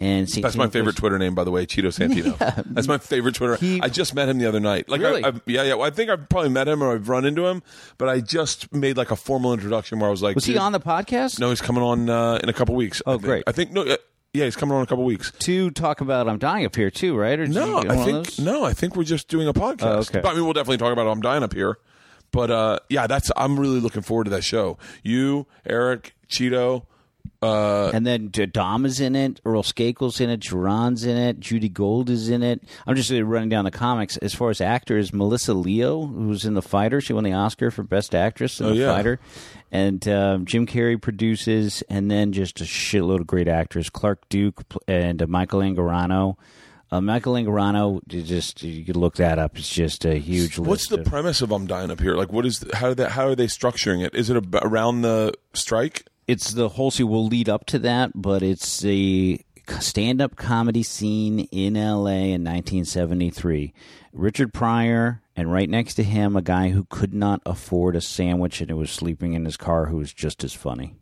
And 0.00 0.28
That's 0.28 0.54
my 0.56 0.68
favorite 0.68 0.94
Twitter 0.96 1.18
name, 1.18 1.34
by 1.34 1.42
the 1.42 1.50
way, 1.50 1.66
Cheeto 1.66 1.86
Santino. 1.88 2.38
That's 2.72 2.86
my 2.86 2.98
favorite 2.98 3.34
Twitter. 3.34 3.56
He- 3.56 3.80
I 3.82 3.88
just 3.88 4.14
met 4.14 4.28
him 4.28 4.38
the 4.38 4.46
other 4.46 4.60
night. 4.60 4.88
Like, 4.88 5.00
Really? 5.00 5.24
I, 5.24 5.28
I, 5.30 5.32
yeah, 5.46 5.62
yeah. 5.64 5.74
Well, 5.74 5.86
I 5.86 5.90
think 5.90 6.08
I've 6.08 6.28
probably 6.28 6.50
met 6.50 6.68
him 6.68 6.82
or 6.82 6.94
I've 6.94 7.08
run 7.08 7.24
into 7.24 7.46
him, 7.46 7.64
but 7.98 8.08
I 8.08 8.20
just 8.20 8.72
made 8.72 8.96
like 8.96 9.10
a 9.10 9.16
formal 9.16 9.52
introduction 9.52 9.98
where 9.98 10.08
I 10.08 10.10
was 10.12 10.22
like, 10.22 10.36
Was 10.36 10.44
he 10.44 10.52
"Dude, 10.52 10.62
on 10.62 10.70
the 10.72 10.78
podcast? 10.80 11.40
No, 11.40 11.48
he's 11.48 11.60
coming 11.60 11.82
on 11.82 12.08
uh, 12.08 12.38
in 12.42 12.48
a 12.48 12.52
couple 12.52 12.76
weeks. 12.76 13.02
Oh, 13.06 13.12
I 13.12 13.14
think. 13.14 13.24
great. 13.24 13.44
I 13.48 13.52
think 13.52 13.72
no. 13.72 13.82
Uh, 13.82 13.96
yeah, 14.34 14.44
he's 14.44 14.54
coming 14.56 14.74
on 14.74 14.80
in 14.80 14.84
a 14.84 14.86
couple 14.86 15.04
weeks. 15.04 15.32
To 15.32 15.70
talk 15.70 16.00
about 16.00 16.28
I'm 16.28 16.38
dying 16.38 16.64
up 16.64 16.76
here 16.76 16.90
too, 16.90 17.16
right? 17.16 17.36
Or 17.38 17.46
did 17.46 17.54
No, 17.56 17.66
you 17.82 17.88
I 17.90 17.94
one 17.94 17.98
of 17.98 18.04
think 18.04 18.26
those? 18.26 18.38
no. 18.38 18.62
I 18.64 18.74
think 18.74 18.94
we're 18.94 19.02
just 19.02 19.26
doing 19.28 19.48
a 19.48 19.52
podcast. 19.54 19.82
Oh, 19.82 19.98
okay. 20.00 20.20
But, 20.20 20.28
I 20.30 20.34
mean, 20.34 20.44
we'll 20.44 20.52
definitely 20.52 20.76
talk 20.78 20.92
about. 20.92 21.08
I'm 21.08 21.20
dying 21.22 21.42
up 21.42 21.54
here, 21.54 21.78
But 22.30 22.50
uh, 22.52 22.78
yeah, 22.88 23.06
that's 23.08 23.32
I'm 23.36 23.58
really 23.58 23.80
looking 23.80 24.02
forward 24.02 24.24
to 24.24 24.30
that 24.30 24.44
show. 24.44 24.78
You, 25.02 25.46
Eric, 25.66 26.14
Cheeto, 26.28 26.84
uh, 27.42 27.90
And 27.94 28.06
then 28.06 28.30
Dom 28.30 28.84
is 28.84 29.00
in 29.00 29.14
it, 29.14 29.40
Earl 29.44 29.62
Skakel's 29.62 30.20
in 30.20 30.28
it, 30.30 30.40
Jerron's 30.40 31.04
in 31.04 31.16
it, 31.16 31.38
Judy 31.40 31.68
Gold 31.68 32.10
is 32.10 32.28
in 32.28 32.42
it. 32.42 32.62
I'm 32.86 32.96
just 32.96 33.10
running 33.10 33.48
down 33.48 33.64
the 33.64 33.70
comics. 33.70 34.16
As 34.18 34.34
far 34.34 34.50
as 34.50 34.60
actors, 34.60 35.12
Melissa 35.12 35.54
Leo, 35.54 36.06
who's 36.06 36.44
in 36.44 36.54
The 36.54 36.62
Fighter, 36.62 37.00
she 37.00 37.12
won 37.12 37.24
the 37.24 37.32
Oscar 37.32 37.70
for 37.70 37.82
Best 37.82 38.14
Actress 38.14 38.60
in 38.60 38.66
Oh, 38.66 38.68
The 38.70 38.76
yeah. 38.76 38.92
Fighter. 38.94 39.20
And 39.70 40.06
um, 40.08 40.46
Jim 40.46 40.66
Carrey 40.66 41.00
produces, 41.00 41.82
and 41.90 42.10
then 42.10 42.32
just 42.32 42.60
a 42.60 42.64
shitload 42.64 43.20
of 43.20 43.26
great 43.26 43.48
actors. 43.48 43.90
Clark 43.90 44.28
Duke 44.28 44.62
and 44.88 45.20
uh, 45.22 45.26
Michael 45.26 45.60
Angarano. 45.60 46.36
Uh, 46.90 47.02
Michael 47.02 47.34
Angarano, 47.34 48.00
you 48.10 48.22
just 48.22 48.62
you 48.62 48.82
could 48.82 48.96
look 48.96 49.16
that 49.16 49.38
up. 49.38 49.58
It's 49.58 49.68
just 49.68 50.06
a 50.06 50.14
huge 50.14 50.56
list. 50.56 50.68
what's 50.70 50.86
the 50.88 51.00
of- 51.00 51.04
premise 51.06 51.42
of 51.42 51.52
I'm 51.52 51.66
Dying 51.66 51.90
Up 51.90 52.00
Here? 52.00 52.14
Like, 52.14 52.32
what 52.32 52.46
is 52.46 52.64
how 52.72 52.94
they 52.94 53.04
how 53.10 53.26
are 53.28 53.34
they 53.34 53.46
structuring 53.46 54.02
it? 54.02 54.14
Is 54.14 54.30
it 54.30 54.42
around 54.54 55.02
the 55.02 55.34
strike? 55.52 56.06
It's 56.28 56.52
the 56.52 56.68
whole 56.68 56.90
scene 56.92 57.08
will 57.08 57.26
lead 57.26 57.48
up 57.48 57.66
to 57.66 57.78
that, 57.80 58.12
but 58.14 58.42
it's 58.42 58.80
the 58.80 59.40
stand-up 59.80 60.36
comedy 60.36 60.82
scene 60.82 61.40
in 61.50 61.76
L.A. 61.76 62.32
in 62.32 62.44
1973. 62.44 63.72
Richard 64.12 64.52
Pryor, 64.54 65.20
and 65.36 65.52
right 65.52 65.68
next 65.68 65.94
to 65.94 66.02
him, 66.02 66.36
a 66.36 66.42
guy 66.42 66.70
who 66.70 66.84
could 66.84 67.12
not 67.14 67.40
afford 67.44 67.96
a 67.96 68.00
sandwich 68.00 68.60
and 68.60 68.70
who 68.70 68.76
was 68.76 68.90
sleeping 68.90 69.34
in 69.34 69.44
his 69.44 69.56
car, 69.56 69.86
who 69.86 69.96
was 69.96 70.12
just 70.12 70.42
as 70.44 70.52
funny. 70.54 70.94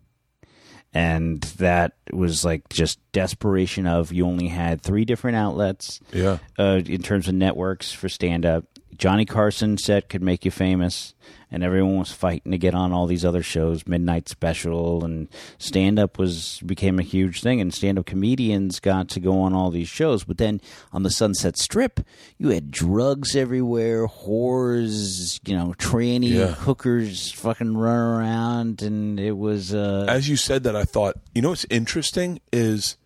And 0.92 1.42
that 1.58 1.92
was 2.12 2.44
like 2.44 2.68
just 2.68 2.98
desperation 3.12 3.86
of 3.86 4.12
you 4.12 4.26
only 4.26 4.48
had 4.48 4.80
three 4.80 5.04
different 5.04 5.36
outlets 5.36 6.00
Yeah. 6.12 6.38
uh, 6.58 6.80
in 6.86 7.02
terms 7.02 7.28
of 7.28 7.34
networks 7.34 7.92
for 7.92 8.08
stand 8.08 8.46
up. 8.46 8.64
Johnny 8.96 9.26
Carson 9.26 9.76
set 9.76 10.08
could 10.08 10.22
make 10.22 10.44
you 10.46 10.50
famous, 10.50 11.14
and 11.50 11.62
everyone 11.62 11.98
was 11.98 12.10
fighting 12.12 12.50
to 12.52 12.58
get 12.58 12.74
on 12.74 12.92
all 12.92 13.06
these 13.06 13.24
other 13.24 13.42
shows, 13.42 13.86
Midnight 13.86 14.28
Special, 14.28 15.04
and 15.04 15.28
stand 15.58 15.98
up 15.98 16.18
was 16.18 16.60
became 16.66 16.98
a 16.98 17.02
huge 17.02 17.40
thing, 17.40 17.60
and 17.60 17.72
stand 17.72 17.98
up 17.98 18.06
comedians 18.06 18.80
got 18.80 19.08
to 19.10 19.20
go 19.20 19.40
on 19.40 19.54
all 19.54 19.70
these 19.70 19.88
shows. 19.88 20.24
But 20.24 20.38
then 20.38 20.60
on 20.92 21.02
the 21.04 21.10
Sunset 21.10 21.56
Strip, 21.56 22.00
you 22.36 22.48
had 22.48 22.70
drugs 22.70 23.36
everywhere, 23.36 24.06
whores, 24.08 25.40
you 25.48 25.56
know, 25.56 25.74
tranny 25.78 26.30
Yeah. 26.30 26.52
hookers, 26.54 27.30
fucking 27.32 27.76
run 27.76 27.96
around, 27.96 28.82
and 28.82 29.20
it 29.20 29.36
was. 29.36 29.72
Uh, 29.72 30.06
As 30.08 30.28
you 30.28 30.36
said 30.36 30.64
that, 30.64 30.74
I 30.74 30.84
thought, 30.84 31.14
you 31.34 31.42
know 31.42 31.50
what's 31.50 31.66
interesting 31.70 32.40
is 32.52 32.96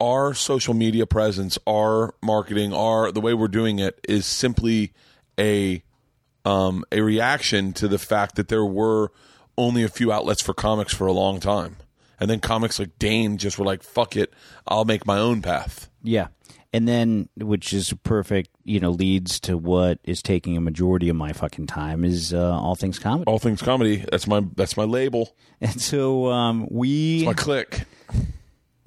our 0.00 0.34
social 0.34 0.74
media 0.74 1.06
presence, 1.06 1.58
our 1.66 2.14
marketing, 2.22 2.72
our 2.72 3.10
the 3.12 3.20
way 3.20 3.32
we're 3.34 3.48
doing 3.48 3.78
it 3.78 3.98
is 4.08 4.26
simply 4.26 4.92
a 5.38 5.82
um, 6.46 6.84
a 6.92 7.00
reaction 7.00 7.72
to 7.74 7.88
the 7.88 7.98
fact 7.98 8.36
that 8.36 8.48
there 8.48 8.64
were 8.64 9.10
only 9.58 9.82
a 9.82 9.88
few 9.88 10.12
outlets 10.12 10.42
for 10.42 10.54
comics 10.54 10.94
for 10.94 11.06
a 11.06 11.12
long 11.12 11.40
time, 11.40 11.76
and 12.20 12.30
then 12.30 12.40
comics 12.40 12.78
like 12.78 12.98
Dane 12.98 13.36
just 13.36 13.58
were 13.58 13.64
like, 13.64 13.82
"Fuck 13.82 14.16
it, 14.16 14.32
I'll 14.66 14.84
make 14.84 15.04
my 15.06 15.18
own 15.18 15.42
path." 15.42 15.90
Yeah. 16.02 16.28
And 16.72 16.86
then, 16.86 17.30
which 17.36 17.72
is 17.72 17.94
perfect, 18.02 18.50
you 18.64 18.80
know, 18.80 18.90
leads 18.90 19.40
to 19.40 19.56
what 19.56 19.98
is 20.04 20.20
taking 20.20 20.56
a 20.58 20.60
majority 20.60 21.08
of 21.08 21.16
my 21.16 21.32
fucking 21.32 21.68
time 21.68 22.04
is 22.04 22.34
uh, 22.34 22.58
all 22.58 22.74
things 22.74 22.98
comedy. 22.98 23.24
All 23.30 23.38
things 23.38 23.62
comedy. 23.62 24.04
That's 24.10 24.26
my 24.26 24.42
that's 24.54 24.76
my 24.76 24.84
label. 24.84 25.34
And 25.60 25.80
so 25.80 26.26
um, 26.26 26.68
we, 26.70 27.24
My 27.24 27.32
click. 27.32 27.84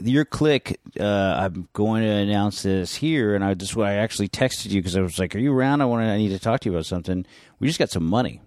Your 0.01 0.25
click, 0.25 0.79
uh, 0.99 1.03
I'm 1.03 1.67
going 1.73 2.03
to 2.03 2.09
announce 2.09 2.63
this 2.63 2.95
here, 2.95 3.35
and 3.35 3.43
I 3.43 3.53
just 3.53 3.77
I 3.77 3.95
actually 3.95 4.29
texted 4.29 4.69
you 4.71 4.81
because 4.81 4.95
I 4.97 5.01
was 5.01 5.19
like, 5.19 5.35
"Are 5.35 5.39
you 5.39 5.53
around? 5.53 5.81
I 5.81 5.85
want 5.85 6.03
to. 6.03 6.09
I 6.09 6.17
need 6.17 6.29
to 6.29 6.39
talk 6.39 6.61
to 6.61 6.69
you 6.69 6.75
about 6.75 6.85
something." 6.85 7.25
We 7.59 7.67
just 7.67 7.79
got 7.79 7.89
some 7.89 8.05
money. 8.05 8.41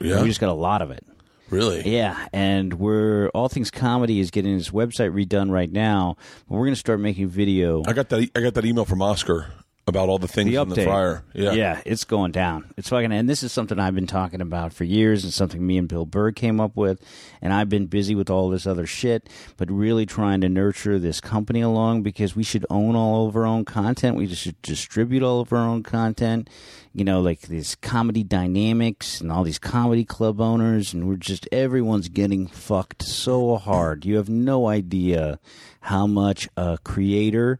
Yeah, 0.00 0.22
We 0.22 0.28
just 0.28 0.40
got 0.40 0.48
a 0.50 0.54
lot 0.54 0.82
of 0.82 0.90
it. 0.90 1.04
really. 1.50 1.82
Yeah, 1.88 2.26
and 2.32 2.74
we're 2.74 3.28
all 3.28 3.48
things 3.48 3.70
comedy 3.70 4.20
is 4.20 4.30
getting 4.30 4.56
its 4.56 4.70
website 4.70 5.12
redone 5.12 5.50
right 5.50 5.70
now. 5.70 6.16
But 6.48 6.54
we're 6.56 6.66
going 6.66 6.74
to 6.74 6.80
start 6.80 6.98
making 7.00 7.28
video. 7.28 7.82
I 7.86 7.92
got 7.92 8.08
that. 8.08 8.30
I 8.34 8.40
got 8.40 8.54
that 8.54 8.64
email 8.64 8.84
from 8.84 9.02
Oscar 9.02 9.46
about 9.86 10.08
all 10.08 10.18
the 10.18 10.28
things 10.28 10.50
the 10.50 10.60
in 10.60 10.68
the 10.68 10.84
fryer. 10.84 11.24
Yeah, 11.34 11.52
yeah, 11.52 11.80
it's 11.84 12.04
going 12.04 12.30
down. 12.30 12.72
It's 12.76 12.88
fucking, 12.88 13.12
and 13.12 13.28
this 13.28 13.42
is 13.42 13.52
something 13.52 13.78
I've 13.78 13.94
been 13.94 14.06
talking 14.06 14.40
about 14.40 14.72
for 14.72 14.84
years, 14.84 15.24
and 15.24 15.32
something 15.32 15.64
me 15.66 15.76
and 15.76 15.88
Bill 15.88 16.06
Burr 16.06 16.30
came 16.30 16.60
up 16.60 16.76
with, 16.76 17.00
and 17.40 17.52
I've 17.52 17.68
been 17.68 17.86
busy 17.86 18.14
with 18.14 18.30
all 18.30 18.48
this 18.48 18.66
other 18.66 18.86
shit, 18.86 19.28
but 19.56 19.70
really 19.70 20.06
trying 20.06 20.40
to 20.42 20.48
nurture 20.48 20.98
this 20.98 21.20
company 21.20 21.60
along 21.60 22.02
because 22.02 22.36
we 22.36 22.44
should 22.44 22.64
own 22.70 22.94
all 22.94 23.26
of 23.26 23.34
our 23.34 23.44
own 23.44 23.64
content. 23.64 24.16
We 24.16 24.26
just 24.26 24.42
should 24.42 24.60
distribute 24.62 25.22
all 25.22 25.40
of 25.40 25.52
our 25.52 25.58
own 25.58 25.82
content. 25.82 26.48
You 26.94 27.04
know, 27.04 27.22
like 27.22 27.40
these 27.42 27.74
comedy 27.76 28.22
dynamics 28.22 29.20
and 29.20 29.32
all 29.32 29.44
these 29.44 29.58
comedy 29.58 30.04
club 30.04 30.40
owners, 30.40 30.92
and 30.92 31.08
we're 31.08 31.16
just 31.16 31.48
everyone's 31.50 32.08
getting 32.08 32.46
fucked 32.46 33.02
so 33.02 33.56
hard. 33.56 34.04
You 34.04 34.16
have 34.16 34.28
no 34.28 34.68
idea 34.68 35.40
how 35.80 36.06
much 36.06 36.48
a 36.56 36.78
creator 36.84 37.58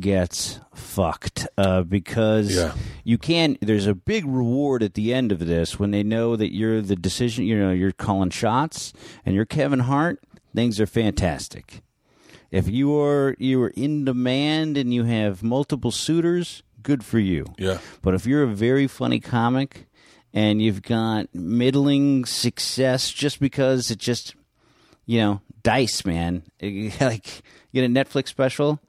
gets 0.00 0.58
fucked 0.74 1.46
uh, 1.56 1.82
because 1.82 2.54
Yeah. 2.54 2.74
you 3.04 3.16
can 3.18 3.56
there's 3.60 3.86
a 3.86 3.94
big 3.94 4.24
reward 4.26 4.82
at 4.82 4.94
the 4.94 5.14
end 5.14 5.30
of 5.32 5.38
this 5.38 5.78
when 5.78 5.90
they 5.92 6.02
know 6.02 6.34
that 6.36 6.52
you're 6.54 6.80
the 6.80 6.96
decision 6.96 7.44
you 7.44 7.56
know 7.58 7.70
you're 7.70 7.92
calling 7.92 8.30
shots 8.30 8.92
and 9.24 9.34
you're 9.34 9.44
Kevin 9.44 9.80
Hart 9.80 10.18
things 10.54 10.80
are 10.80 10.86
fantastic 10.86 11.82
if 12.50 12.68
you 12.68 12.98
are 12.98 13.36
you 13.38 13.62
are 13.62 13.68
in 13.70 14.04
demand 14.04 14.76
and 14.76 14.92
you 14.92 15.04
have 15.04 15.42
multiple 15.42 15.90
suitors 15.92 16.62
good 16.82 17.04
for 17.04 17.18
you 17.20 17.46
Yeah. 17.58 17.78
but 18.02 18.14
if 18.14 18.26
you're 18.26 18.42
a 18.42 18.48
very 18.48 18.86
funny 18.88 19.20
comic 19.20 19.86
and 20.32 20.60
you've 20.60 20.82
got 20.82 21.32
middling 21.34 22.24
success 22.24 23.10
just 23.12 23.38
because 23.38 23.90
it 23.92 23.98
just 23.98 24.34
you 25.06 25.18
know 25.20 25.40
dice 25.62 26.04
man 26.04 26.42
like 26.60 27.42
you 27.70 27.80
get 27.80 27.84
a 27.84 27.88
Netflix 27.88 28.28
special 28.28 28.80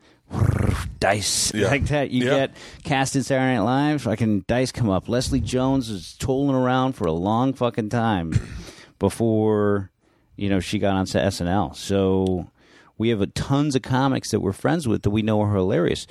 dice 0.99 1.53
Yeah. 1.53 1.67
like 1.67 1.85
that. 1.87 2.11
You 2.11 2.25
Yeah. 2.25 2.29
get 2.47 2.55
cast 2.83 3.15
in 3.15 3.23
Saturday 3.23 3.55
Night 3.55 3.61
Live. 3.63 4.01
Fucking 4.03 4.45
dice 4.47 4.71
come 4.71 4.89
up. 4.89 5.07
Leslie 5.07 5.39
Jones 5.39 5.89
was 5.89 6.13
tolling 6.17 6.55
around 6.55 6.93
for 6.93 7.05
a 7.05 7.11
long 7.13 7.53
fucking 7.53 7.89
time 7.89 8.33
before 8.99 9.91
you 10.35 10.49
know 10.49 10.59
she 10.59 10.79
got 10.79 10.95
onto 10.95 11.17
SNL. 11.17 11.75
So 11.75 12.49
we 12.97 13.09
have 13.09 13.21
a, 13.21 13.27
tons 13.27 13.75
of 13.75 13.81
comics 13.81 14.31
that 14.31 14.39
we're 14.39 14.53
friends 14.53 14.87
with 14.87 15.03
that 15.03 15.09
we 15.09 15.21
know 15.21 15.41
are 15.41 15.53
hilarious. 15.53 16.07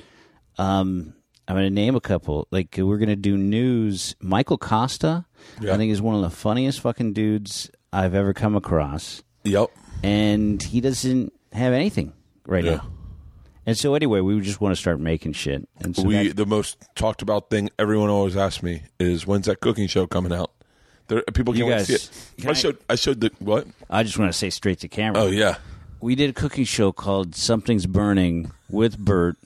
Um, 0.57 1.13
I'm 1.47 1.55
going 1.55 1.67
to 1.67 1.73
name 1.73 1.95
a 1.95 2.01
couple. 2.01 2.47
Like 2.51 2.75
we're 2.77 2.97
going 2.97 3.09
to 3.09 3.15
do 3.15 3.37
news. 3.37 4.15
Michael 4.19 4.57
Costa, 4.57 5.25
Yeah. 5.61 5.73
I 5.73 5.77
think, 5.77 5.91
is 5.91 6.01
one 6.01 6.15
of 6.15 6.21
the 6.21 6.29
funniest 6.29 6.79
fucking 6.79 7.13
dudes 7.13 7.69
I've 7.93 8.15
ever 8.15 8.33
come 8.33 8.55
across, 8.55 9.21
Yep. 9.43 9.69
and 10.03 10.61
he 10.61 10.81
doesn't 10.81 11.33
have 11.53 11.71
anything 11.73 12.13
right 12.47 12.63
now. 12.63 12.87
And 13.65 13.77
so 13.77 13.95
anyway, 13.95 14.19
we 14.21 14.39
just 14.41 14.61
want 14.61 14.75
to 14.75 14.79
start 14.79 14.99
making 14.99 15.33
shit. 15.33 15.67
And 15.79 15.95
so 15.95 16.03
we 16.03 16.27
that- 16.27 16.37
the 16.37 16.45
most 16.45 16.77
talked 16.95 17.21
about 17.21 17.49
thing 17.49 17.69
everyone 17.79 18.09
always 18.09 18.37
asks 18.37 18.61
me 18.61 18.83
is 18.99 19.25
when's 19.25 19.47
that 19.47 19.59
cooking 19.59 19.87
show 19.87 20.05
coming 20.07 20.31
out? 20.33 20.51
There, 21.07 21.21
people 21.33 21.53
can't 21.53 21.69
guys- 21.69 21.87
see 21.87 21.93
it. 21.95 22.09
I 22.47 22.49
I- 22.51 22.53
showed 22.53 22.77
I 22.89 22.95
showed 22.95 23.21
the 23.21 23.31
what? 23.39 23.67
I 23.89 24.03
just 24.03 24.17
want 24.19 24.31
to 24.31 24.37
say 24.37 24.49
straight 24.49 24.79
to 24.79 24.87
camera. 24.87 25.21
Oh 25.23 25.27
yeah, 25.27 25.57
We 26.01 26.13
did 26.15 26.29
a 26.29 26.33
cooking 26.33 26.65
show 26.65 26.91
called 26.91 27.35
Something's 27.35 27.85
Burning 27.87 28.51
with 28.69 28.97
Bert. 28.97 29.37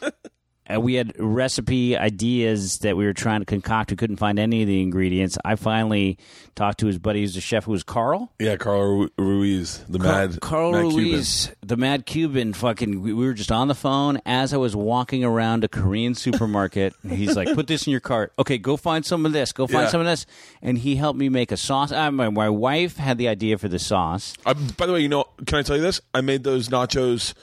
and 0.72 0.82
we 0.82 0.94
had 0.94 1.12
recipe 1.18 1.96
ideas 1.96 2.78
that 2.78 2.96
we 2.96 3.04
were 3.04 3.12
trying 3.12 3.40
to 3.40 3.46
concoct. 3.46 3.90
We 3.90 3.96
couldn't 3.96 4.16
find 4.16 4.38
any 4.38 4.62
of 4.62 4.68
the 4.68 4.80
ingredients. 4.82 5.38
I 5.44 5.56
finally 5.56 6.18
talked 6.54 6.80
to 6.80 6.86
his 6.86 6.98
buddy 6.98 7.20
who's 7.20 7.34
the 7.34 7.40
chef, 7.40 7.64
who 7.64 7.72
was 7.72 7.82
Carl. 7.82 8.32
yeah. 8.38 8.56
Carl 8.56 9.08
Ruiz, 9.18 9.84
the 9.88 9.98
mad 9.98 10.40
Carl 10.40 10.72
mad 10.72 10.90
Cuban. 10.90 10.96
Ruiz, 10.96 11.50
the 11.62 11.76
mad 11.76 12.06
Cuban. 12.06 12.52
Fucking, 12.52 13.00
we 13.02 13.12
we 13.12 13.24
were 13.26 13.34
just 13.34 13.52
on 13.52 13.68
the 13.68 13.74
phone 13.74 14.20
as 14.26 14.52
I 14.52 14.56
was 14.56 14.74
walking 14.76 15.24
around 15.24 15.64
a 15.64 15.68
Korean 15.68 16.14
supermarket. 16.14 16.94
he's 17.08 17.36
like, 17.36 17.52
"Put 17.54 17.66
this 17.66 17.86
in 17.86 17.90
your 17.90 18.00
cart. 18.00 18.32
Okay, 18.38 18.58
go 18.58 18.76
find 18.76 19.04
some 19.04 19.26
of 19.26 19.32
this. 19.32 19.52
Go 19.52 19.66
find 19.66 19.84
Yeah. 19.84 19.88
some 19.90 20.00
of 20.00 20.06
this." 20.06 20.26
And 20.62 20.78
he 20.78 20.96
helped 20.96 21.18
me 21.18 21.28
make 21.28 21.52
a 21.52 21.56
sauce. 21.56 21.92
Uh, 21.92 22.10
my, 22.10 22.28
my 22.30 22.48
wife 22.48 22.96
had 22.96 23.18
the 23.18 23.28
idea 23.28 23.58
for 23.58 23.68
the 23.68 23.78
sauce. 23.78 24.34
I, 24.46 24.52
by 24.54 24.86
the 24.86 24.92
way, 24.92 25.00
you 25.00 25.08
know, 25.08 25.24
can 25.46 25.58
I 25.58 25.62
tell 25.62 25.76
you 25.76 25.82
this? 25.82 26.00
I 26.14 26.20
made 26.20 26.44
those 26.44 26.68
nachos 26.68 27.34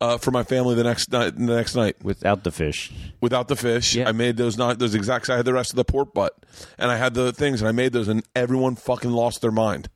uh, 0.00 0.18
for 0.18 0.30
my 0.30 0.42
family 0.42 0.74
the 0.74 0.84
next 0.84 1.10
night. 1.12 1.36
The 1.36 1.42
next 1.42 1.74
night 1.74 1.96
Without 2.02 2.44
the 2.44 2.50
fish, 2.50 2.92
without 3.20 3.48
the 3.48 3.56
fish. 3.56 3.94
Yeah. 3.94 4.08
I 4.08 4.12
made 4.12 4.36
those 4.36 4.56
not 4.58 4.78
those 4.78 4.94
exact. 4.94 5.28
I 5.30 5.36
had 5.36 5.44
the 5.44 5.54
rest 5.54 5.70
of 5.70 5.76
the 5.76 5.84
pork 5.84 6.12
butt, 6.14 6.34
and 6.78 6.90
I 6.90 6.96
had 6.96 7.14
the 7.14 7.32
things, 7.32 7.60
and 7.60 7.68
I 7.68 7.72
made 7.72 7.92
those, 7.92 8.08
and 8.08 8.22
everyone 8.34 8.76
fucking 8.76 9.10
lost 9.10 9.40
their 9.40 9.50
mind. 9.52 9.88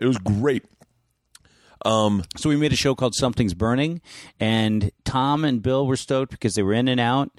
It 0.00 0.06
was 0.06 0.18
great. 0.18 0.64
So 1.86 2.48
we 2.48 2.56
made 2.56 2.72
a 2.72 2.76
show 2.76 2.94
called 2.94 3.14
Something's 3.14 3.52
Burning, 3.54 4.00
and 4.40 4.90
Tom 5.04 5.44
and 5.44 5.62
Bill 5.62 5.86
were 5.86 5.96
stoked 5.96 6.30
because 6.32 6.54
they 6.54 6.62
were 6.62 6.72
in 6.72 6.88
and 6.88 6.98
out. 6.98 7.30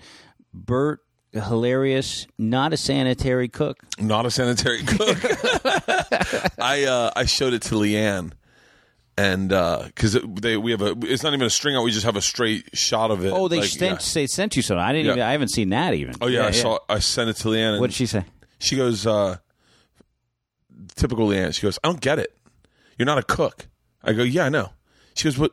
Bert, 0.54 1.00
hilarious, 1.34 2.28
not 2.38 2.72
a 2.72 2.78
sanitary 2.78 3.50
cook. 3.50 3.78
not 4.00 4.26
a 4.28 4.32
sanitary 4.32 4.84
cook. 4.84 5.18
I 6.60 6.86
uh, 6.88 7.12
I 7.16 7.26
showed 7.26 7.54
it 7.54 7.64
to 7.64 7.76
Leanne, 7.76 8.34
and 9.18 9.50
because 9.50 10.18
they 10.24 10.58
we 10.58 10.72
have 10.72 10.82
a 10.82 10.96
it's 11.04 11.24
not 11.24 11.34
even 11.34 11.46
a 11.46 11.50
string 11.50 11.76
out. 11.76 11.84
We 11.84 11.92
just 11.92 12.06
have 12.06 12.16
a 12.16 12.22
straight 12.22 12.76
shot 12.78 13.12
of 13.12 13.24
it. 13.24 13.32
Oh, 13.32 13.48
they 13.48 13.60
like, 13.60 13.70
sent 13.70 14.02
yeah. 14.02 14.14
they 14.14 14.28
sent 14.28 14.56
you 14.56 14.62
something. 14.62 14.84
I 14.84 14.92
didn't. 14.92 15.06
Yeah. 15.06 15.12
Even, 15.14 15.24
I 15.24 15.32
haven't 15.32 15.50
seen 15.50 15.70
that 15.70 15.94
even. 15.94 16.16
Oh 16.22 16.28
yeah, 16.28 16.46
I 16.46 16.52
saw. 16.52 16.80
I 16.90 17.00
sent 17.00 17.30
it 17.30 17.36
to 17.38 17.48
Leanne. 17.50 17.80
What 17.80 17.88
did 17.88 17.96
she 17.96 18.06
say? 18.06 18.26
She 18.60 18.76
goes, 18.76 19.06
uh, 19.06 19.38
typical 20.96 21.28
Leanne. 21.28 21.54
She 21.54 21.62
goes, 21.62 21.78
I 21.84 21.90
don't 21.90 22.02
get 22.02 22.20
it. 22.20 22.36
You're 22.98 23.06
not 23.06 23.18
a 23.18 23.24
cook. 23.24 23.68
I 24.04 24.14
go, 24.14 24.24
yeah, 24.24 24.46
I 24.46 24.50
know. 24.50 24.72
She 25.14 25.26
goes, 25.26 25.38
what? 25.38 25.52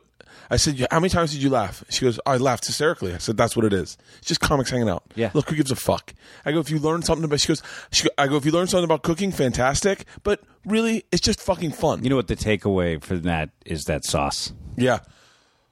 I 0.49 0.57
said, 0.57 0.85
how 0.91 0.99
many 0.99 1.09
times 1.09 1.31
did 1.31 1.41
you 1.41 1.49
laugh? 1.49 1.83
She 1.89 2.01
goes, 2.05 2.19
I 2.25 2.37
laughed 2.37 2.65
hysterically. 2.65 3.13
I 3.13 3.17
said, 3.17 3.37
that's 3.37 3.55
what 3.55 3.65
it 3.65 3.73
is. 3.73 3.97
It's 4.19 4.27
just 4.27 4.41
comics 4.41 4.69
hanging 4.69 4.89
out. 4.89 5.03
Yeah. 5.15 5.31
Look, 5.33 5.49
who 5.49 5.55
gives 5.55 5.71
a 5.71 5.75
fuck? 5.75 6.13
I 6.45 6.51
go, 6.51 6.59
if 6.59 6.69
you 6.69 6.79
learn 6.79 7.01
something 7.01 7.23
about, 7.23 7.39
she 7.39 7.47
goes, 7.47 7.63
she, 7.91 8.07
I 8.17 8.27
go, 8.27 8.35
if 8.35 8.45
you 8.45 8.51
learn 8.51 8.67
something 8.67 8.83
about 8.85 9.03
cooking, 9.03 9.31
fantastic. 9.31 10.05
But 10.23 10.41
really, 10.65 11.05
it's 11.11 11.21
just 11.21 11.39
fucking 11.41 11.71
fun. 11.71 12.03
You 12.03 12.09
know 12.09 12.15
what 12.17 12.27
the 12.27 12.35
takeaway 12.35 13.01
for 13.01 13.15
that 13.17 13.49
is 13.65 13.85
that 13.85 14.05
sauce. 14.05 14.53
yeah. 14.77 14.99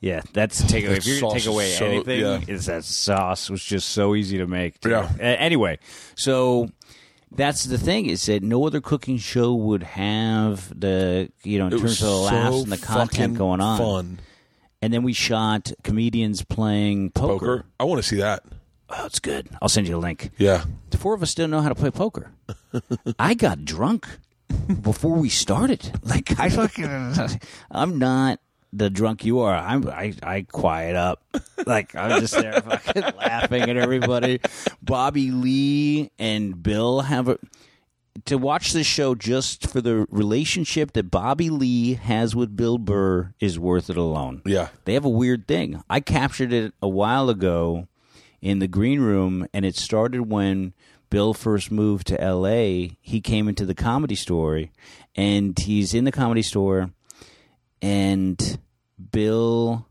Yeah, 0.03 0.21
that's 0.33 0.57
the 0.57 0.67
takeaway. 0.67 0.97
If 0.97 1.05
you're 1.05 1.29
to 1.29 1.37
take 1.37 1.45
away 1.45 1.69
so- 1.73 1.85
anything, 1.85 2.21
yeah. 2.21 2.39
is 2.47 2.65
that 2.65 2.83
sauce 2.85 3.51
was 3.51 3.63
just 3.63 3.89
so 3.89 4.15
easy 4.15 4.39
to 4.39 4.47
make. 4.47 4.81
too. 4.81 4.89
Yeah. 4.89 5.07
A- 5.19 5.39
anyway, 5.39 5.77
so 6.15 6.69
that's 7.31 7.65
the 7.65 7.77
thing 7.77 8.07
is 8.07 8.25
that 8.25 8.41
no 8.41 8.65
other 8.65 8.81
cooking 8.81 9.19
show 9.19 9.53
would 9.53 9.83
have 9.83 10.67
the 10.79 11.31
you 11.43 11.59
know 11.59 11.67
in 11.67 11.73
It 11.73 11.77
terms 11.81 12.01
of 12.01 12.07
the 12.07 12.15
laughs 12.15 12.55
so 12.55 12.63
and 12.63 12.71
the 12.71 12.77
content 12.79 13.37
going 13.37 13.61
on. 13.61 13.77
Fun. 13.77 14.19
And 14.81 14.93
then 14.93 15.03
we 15.03 15.13
shot 15.13 15.71
comedians 15.83 16.43
playing 16.43 17.11
poker. 17.11 17.33
Poker. 17.33 17.65
I 17.79 17.83
want 17.83 18.01
to 18.01 18.07
see 18.07 18.17
that. 18.17 18.43
Oh, 18.89 19.05
it's 19.05 19.19
good. 19.19 19.49
I'll 19.61 19.69
send 19.69 19.87
you 19.87 19.95
a 19.95 19.99
link. 19.99 20.31
Yeah. 20.37 20.65
The 20.89 20.97
four 20.97 21.13
of 21.13 21.23
us 21.23 21.33
didn't 21.33 21.51
know 21.51 21.61
how 21.61 21.69
to 21.69 21.75
play 21.75 21.91
poker. 21.91 22.31
I 23.19 23.33
got 23.35 23.63
drunk 23.63 24.07
before 24.81 25.15
we 25.15 25.29
started. 25.29 25.91
Like 26.03 26.37
I 26.39 26.49
fucking, 26.49 27.13
I'm 27.69 27.99
not 27.99 28.39
the 28.73 28.89
drunk 28.89 29.23
you 29.23 29.39
are. 29.39 29.55
I'm 29.55 29.87
I, 29.87 30.13
I 30.23 30.41
quiet 30.41 30.95
up. 30.95 31.23
Like 31.65 31.95
I'm 31.95 32.19
just 32.19 32.33
there 32.33 32.59
fucking 32.61 33.03
laughing 33.17 33.61
at 33.63 33.77
everybody. 33.77 34.39
Bobby 34.81 35.31
Lee 35.31 36.11
and 36.19 36.61
Bill 36.61 37.01
have 37.01 37.27
a 37.29 37.37
to 38.25 38.37
watch 38.37 38.73
this 38.73 38.87
show 38.87 39.15
just 39.15 39.67
for 39.67 39.81
the 39.81 40.05
relationship 40.09 40.93
that 40.93 41.11
Bobby 41.11 41.49
Lee 41.49 41.93
has 41.95 42.35
with 42.35 42.55
Bill 42.55 42.77
Burr 42.77 43.33
is 43.39 43.57
worth 43.57 43.89
it 43.89 43.97
alone. 43.97 44.41
Yeah. 44.45 44.69
They 44.85 44.93
have 44.93 45.05
a 45.05 45.09
weird 45.09 45.47
thing. 45.47 45.83
I 45.89 45.99
captured 45.99 46.53
it 46.53 46.73
a 46.81 46.89
while 46.89 47.29
ago 47.29 47.87
in 48.41 48.59
the 48.59 48.67
green 48.67 48.99
room, 48.99 49.47
and 49.53 49.65
it 49.65 49.75
started 49.75 50.29
when 50.29 50.73
Bill 51.09 51.33
first 51.33 51.71
moved 51.71 52.07
to 52.07 52.21
L.A. 52.21 52.97
He 53.01 53.21
came 53.21 53.47
into 53.47 53.65
the 53.65 53.75
comedy 53.75 54.15
store, 54.15 54.65
and 55.15 55.57
he's 55.57 55.93
in 55.93 56.05
the 56.05 56.11
comedy 56.11 56.41
store, 56.41 56.91
and 57.81 58.59
Bill 59.11 59.87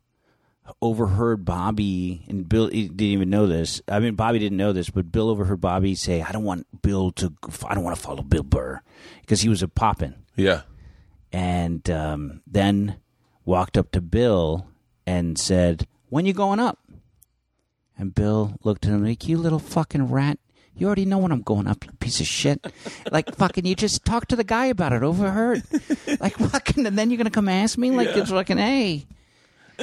overheard 0.82 1.44
Bobby, 1.44 2.24
and 2.28 2.48
Bill 2.48 2.68
didn't 2.68 3.00
even 3.00 3.30
know 3.30 3.46
this. 3.46 3.80
I 3.88 3.98
mean, 4.00 4.14
Bobby 4.14 4.38
didn't 4.38 4.58
know 4.58 4.72
this, 4.72 4.90
but 4.90 5.10
Bill 5.12 5.28
overheard 5.30 5.60
Bobby 5.60 5.94
say, 5.94 6.22
"I 6.22 6.32
don't 6.32 6.44
want 6.44 6.66
Bill 6.82 7.10
to. 7.12 7.32
I 7.66 7.74
don't 7.74 7.84
want 7.84 7.96
to 7.96 8.02
follow 8.02 8.22
Bill 8.22 8.42
Burr 8.42 8.80
because 9.20 9.40
he 9.42 9.48
was 9.48 9.62
a 9.62 9.68
poppin." 9.68 10.14
Yeah. 10.36 10.62
and 11.32 11.88
um, 11.90 12.40
then 12.46 12.96
walked 13.44 13.76
up 13.76 13.90
to 13.92 14.00
Bill 14.00 14.66
and 15.06 15.38
said, 15.38 15.86
"When 16.08 16.26
you 16.26 16.32
going 16.32 16.58
up?" 16.60 16.78
And 17.98 18.14
Bill 18.14 18.54
looked 18.64 18.86
at 18.86 18.92
him 18.92 19.04
like, 19.04 19.28
"You 19.28 19.38
little 19.38 19.58
fucking 19.58 20.08
rat! 20.08 20.38
You 20.74 20.86
already 20.86 21.04
know 21.04 21.18
when 21.18 21.32
I'm 21.32 21.42
going 21.42 21.66
up, 21.66 21.84
you 21.84 21.92
piece 22.00 22.20
of 22.20 22.26
shit! 22.26 22.64
like 23.12 23.34
fucking, 23.36 23.66
you 23.66 23.74
just 23.74 24.04
talk 24.04 24.26
to 24.28 24.36
the 24.36 24.44
guy 24.44 24.66
about 24.66 24.92
it. 24.94 25.02
Overheard, 25.02 25.62
like 26.20 26.36
fucking, 26.36 26.86
and 26.86 26.96
then 26.98 27.10
you're 27.10 27.18
gonna 27.18 27.30
come 27.30 27.48
ask 27.48 27.76
me 27.76 27.90
like 27.90 28.08
it's 28.08 28.30
fucking 28.30 28.58
hey." 28.58 29.06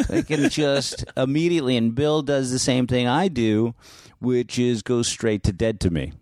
Like 0.09 0.27
can 0.27 0.49
just 0.49 1.05
immediately, 1.15 1.77
and 1.77 1.93
Bill 1.95 2.21
does 2.21 2.51
the 2.51 2.59
same 2.59 2.87
thing 2.87 3.07
I 3.07 3.27
do, 3.27 3.73
which 4.19 4.57
is 4.59 4.81
go 4.81 5.01
straight 5.01 5.43
to 5.43 5.51
dead 5.51 5.79
to 5.81 5.89
me 5.89 6.13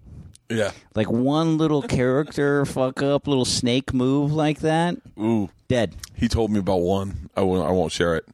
Yeah. 0.49 0.71
like 0.95 1.09
one 1.09 1.57
little 1.57 1.81
character 1.99 2.65
fuck 2.65 3.01
up, 3.01 3.27
little 3.27 3.45
snake 3.45 3.93
move 3.93 4.31
like 4.33 4.59
that, 4.59 4.95
Ooh. 5.19 5.49
dead. 5.67 5.95
He 6.13 6.27
told 6.27 6.51
me 6.51 6.59
about 6.59 6.81
one. 6.81 7.29
I 7.35 7.41
won't. 7.41 7.67
I 7.67 7.71
won't 7.71 7.91
share 7.91 8.15
it. 8.15 8.25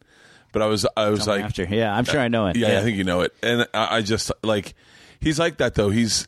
But 0.52 0.62
I 0.62 0.66
was. 0.68 0.86
I 0.98 1.10
was 1.10 1.28
like. 1.28 1.44
After, 1.46 1.64
yeah, 1.64 1.96
I'm 1.96 2.04
sure 2.06 2.20
I 2.20 2.28
know 2.28 2.48
it. 2.48 2.56
Yeah, 2.58 2.78
I 2.80 2.82
think 2.84 2.98
you 2.98 3.04
know 3.06 3.22
it. 3.22 3.34
And 3.42 3.68
I, 3.74 3.98
I 3.98 4.02
just 4.02 4.32
like. 4.44 4.74
He's 5.20 5.40
like 5.40 5.58
that 5.58 5.76
though. 5.76 5.90
He's. 5.90 6.28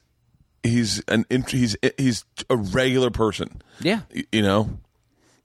He's 0.63 1.03
an. 1.09 1.25
He's. 1.49 1.75
He's 1.97 2.23
a 2.49 2.55
regular 2.55 3.11
person. 3.11 3.61
yeah. 3.81 4.01
You 4.31 4.41
know. 4.41 4.79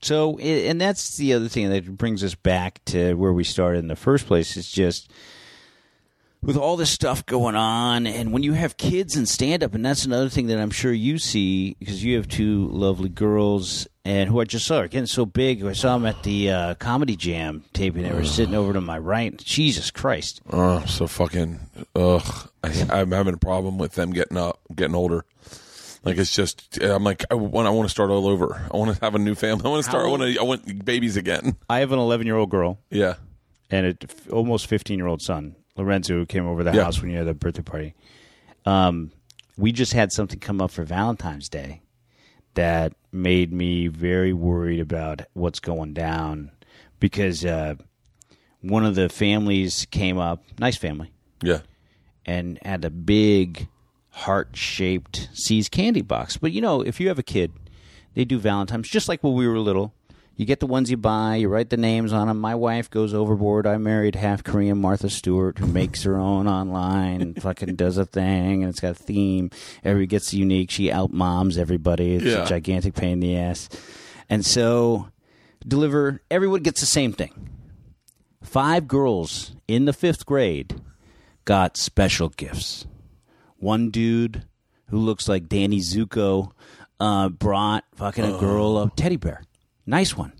So, 0.00 0.38
and 0.38 0.80
that's 0.80 1.16
the 1.16 1.32
other 1.34 1.48
thing 1.48 1.70
that 1.70 1.96
brings 1.96 2.22
us 2.22 2.34
back 2.34 2.84
to 2.86 3.14
where 3.14 3.32
we 3.32 3.44
started 3.44 3.80
in 3.80 3.88
the 3.88 3.96
first 3.96 4.26
place. 4.26 4.56
Is 4.56 4.70
just 4.70 5.10
with 6.40 6.56
all 6.56 6.76
this 6.76 6.90
stuff 6.90 7.26
going 7.26 7.56
on, 7.56 8.06
and 8.06 8.32
when 8.32 8.44
you 8.44 8.52
have 8.52 8.76
kids 8.76 9.16
and 9.16 9.28
stand 9.28 9.64
up, 9.64 9.74
and 9.74 9.84
that's 9.84 10.04
another 10.04 10.28
thing 10.28 10.46
that 10.46 10.58
I'm 10.58 10.70
sure 10.70 10.92
you 10.92 11.18
see 11.18 11.74
because 11.80 12.04
you 12.04 12.16
have 12.16 12.28
two 12.28 12.68
lovely 12.68 13.08
girls, 13.08 13.88
and 14.04 14.30
who 14.30 14.40
I 14.40 14.44
just 14.44 14.66
saw 14.66 14.78
are 14.78 14.88
getting 14.88 15.06
so 15.06 15.26
big. 15.26 15.64
I 15.64 15.72
saw 15.72 15.94
them 15.94 16.06
at 16.06 16.22
the 16.22 16.50
uh, 16.50 16.74
comedy 16.76 17.16
jam 17.16 17.64
taping. 17.72 18.04
They 18.04 18.12
were 18.12 18.24
sitting 18.24 18.54
over 18.54 18.72
to 18.72 18.80
my 18.80 18.98
right. 18.98 19.36
Jesus 19.38 19.90
Christ! 19.90 20.40
Oh, 20.50 20.84
so 20.86 21.08
fucking. 21.08 21.58
Ugh. 21.96 22.48
I, 22.62 22.86
I'm 22.90 23.10
having 23.10 23.34
a 23.34 23.38
problem 23.38 23.78
with 23.78 23.94
them 23.94 24.12
getting 24.12 24.36
up, 24.36 24.60
getting 24.74 24.94
older. 24.94 25.24
Like 26.04 26.16
it's 26.18 26.34
just. 26.34 26.78
I'm 26.82 27.04
like 27.04 27.24
I 27.30 27.34
want. 27.34 27.66
I 27.66 27.70
want 27.70 27.86
to 27.86 27.90
start 27.90 28.10
all 28.10 28.26
over. 28.28 28.60
I 28.72 28.76
want 28.76 28.94
to 28.96 29.04
have 29.04 29.14
a 29.14 29.18
new 29.18 29.34
family. 29.34 29.64
I 29.64 29.68
want 29.68 29.84
to 29.84 29.90
start. 29.90 30.06
I 30.06 30.08
want 30.08 30.22
to. 30.22 30.38
I 30.38 30.42
want 30.42 30.84
babies 30.84 31.16
again. 31.16 31.56
I 31.68 31.80
have 31.80 31.92
an 31.92 31.98
11 31.98 32.26
year 32.26 32.36
old 32.36 32.50
girl. 32.50 32.78
Yeah. 32.90 33.14
and 33.70 33.84
a 33.86 33.94
f- 34.02 34.30
almost 34.32 34.66
15 34.68 34.98
year 34.98 35.08
old 35.08 35.20
son, 35.20 35.54
Lorenzo, 35.76 36.14
who 36.14 36.24
came 36.26 36.46
over 36.46 36.62
the 36.64 36.72
Yeah. 36.72 36.84
house 36.84 37.00
when 37.02 37.10
you 37.10 37.18
had 37.18 37.26
the 37.26 37.34
birthday 37.34 37.62
party. 37.62 37.94
Um, 38.64 39.10
we 39.56 39.72
just 39.72 39.92
had 39.92 40.12
something 40.12 40.38
come 40.38 40.60
up 40.60 40.70
for 40.70 40.84
Valentine's 40.84 41.48
Day 41.48 41.82
that 42.54 42.92
made 43.12 43.52
me 43.52 43.88
very 43.88 44.32
worried 44.32 44.80
about 44.80 45.22
what's 45.34 45.60
going 45.60 45.94
down 45.94 46.50
because 47.00 47.44
uh, 47.44 47.74
one 48.60 48.84
of 48.84 48.94
the 48.94 49.08
families 49.08 49.86
came 49.90 50.16
up, 50.18 50.42
nice 50.58 50.76
family, 50.76 51.10
Yeah. 51.42 51.60
and 52.24 52.58
had 52.64 52.84
a 52.84 52.90
big 52.90 53.68
heart 54.18 54.50
shaped 54.56 55.28
See's 55.32 55.68
candy 55.68 56.02
box. 56.02 56.36
But 56.36 56.52
you 56.52 56.60
know, 56.60 56.80
if 56.82 57.00
you 57.00 57.08
have 57.08 57.18
a 57.18 57.22
kid, 57.22 57.52
they 58.14 58.24
do 58.24 58.38
Valentine's 58.38 58.88
just 58.88 59.08
like 59.08 59.22
when 59.22 59.34
we 59.34 59.46
were 59.46 59.58
little. 59.58 59.94
You 60.36 60.46
get 60.46 60.60
the 60.60 60.66
ones 60.68 60.88
you 60.88 60.96
buy, 60.96 61.34
you 61.34 61.48
write 61.48 61.70
the 61.70 61.76
names 61.76 62.12
on 62.12 62.28
them. 62.28 62.38
My 62.38 62.54
wife 62.54 62.88
goes 62.88 63.12
overboard. 63.12 63.66
I 63.66 63.76
married 63.76 64.14
half 64.14 64.44
Korean 64.44 64.80
Martha 64.80 65.10
Stewart 65.10 65.58
who 65.58 65.66
makes 65.66 66.04
her 66.04 66.16
own 66.16 66.46
online 66.46 67.20
and 67.22 67.42
fucking 67.42 67.74
does 67.74 67.98
a 67.98 68.06
thing 68.06 68.62
and 68.62 68.70
it's 68.70 68.78
got 68.78 68.92
a 68.92 68.94
theme. 68.94 69.50
Everybody 69.82 70.06
gets 70.06 70.32
unique. 70.32 70.70
She 70.70 70.92
out 70.92 71.12
moms 71.12 71.58
everybody. 71.58 72.14
It's 72.14 72.24
Yeah. 72.24 72.44
a 72.44 72.46
gigantic 72.46 72.94
pain 72.94 73.14
in 73.14 73.20
the 73.20 73.36
ass. 73.36 73.68
And 74.30 74.46
so 74.46 75.08
deliver 75.66 76.22
everyone 76.30 76.62
gets 76.62 76.78
the 76.80 76.86
same 76.86 77.12
thing. 77.12 77.48
Five 78.40 78.86
girls 78.86 79.56
in 79.66 79.86
the 79.86 79.92
fifth 79.92 80.24
grade 80.24 80.80
got 81.46 81.76
special 81.76 82.28
gifts. 82.28 82.86
One 83.58 83.90
dude 83.90 84.44
who 84.86 84.98
looks 84.98 85.28
like 85.28 85.48
Danny 85.48 85.78
Zuko 85.80 86.52
uh, 87.00 87.28
brought 87.28 87.84
fucking 87.96 88.24
a 88.24 88.38
girl 88.38 88.78
a 88.78 88.90
teddy 88.96 89.16
bear. 89.16 89.42
Nice 89.86 90.16
one. 90.16 90.32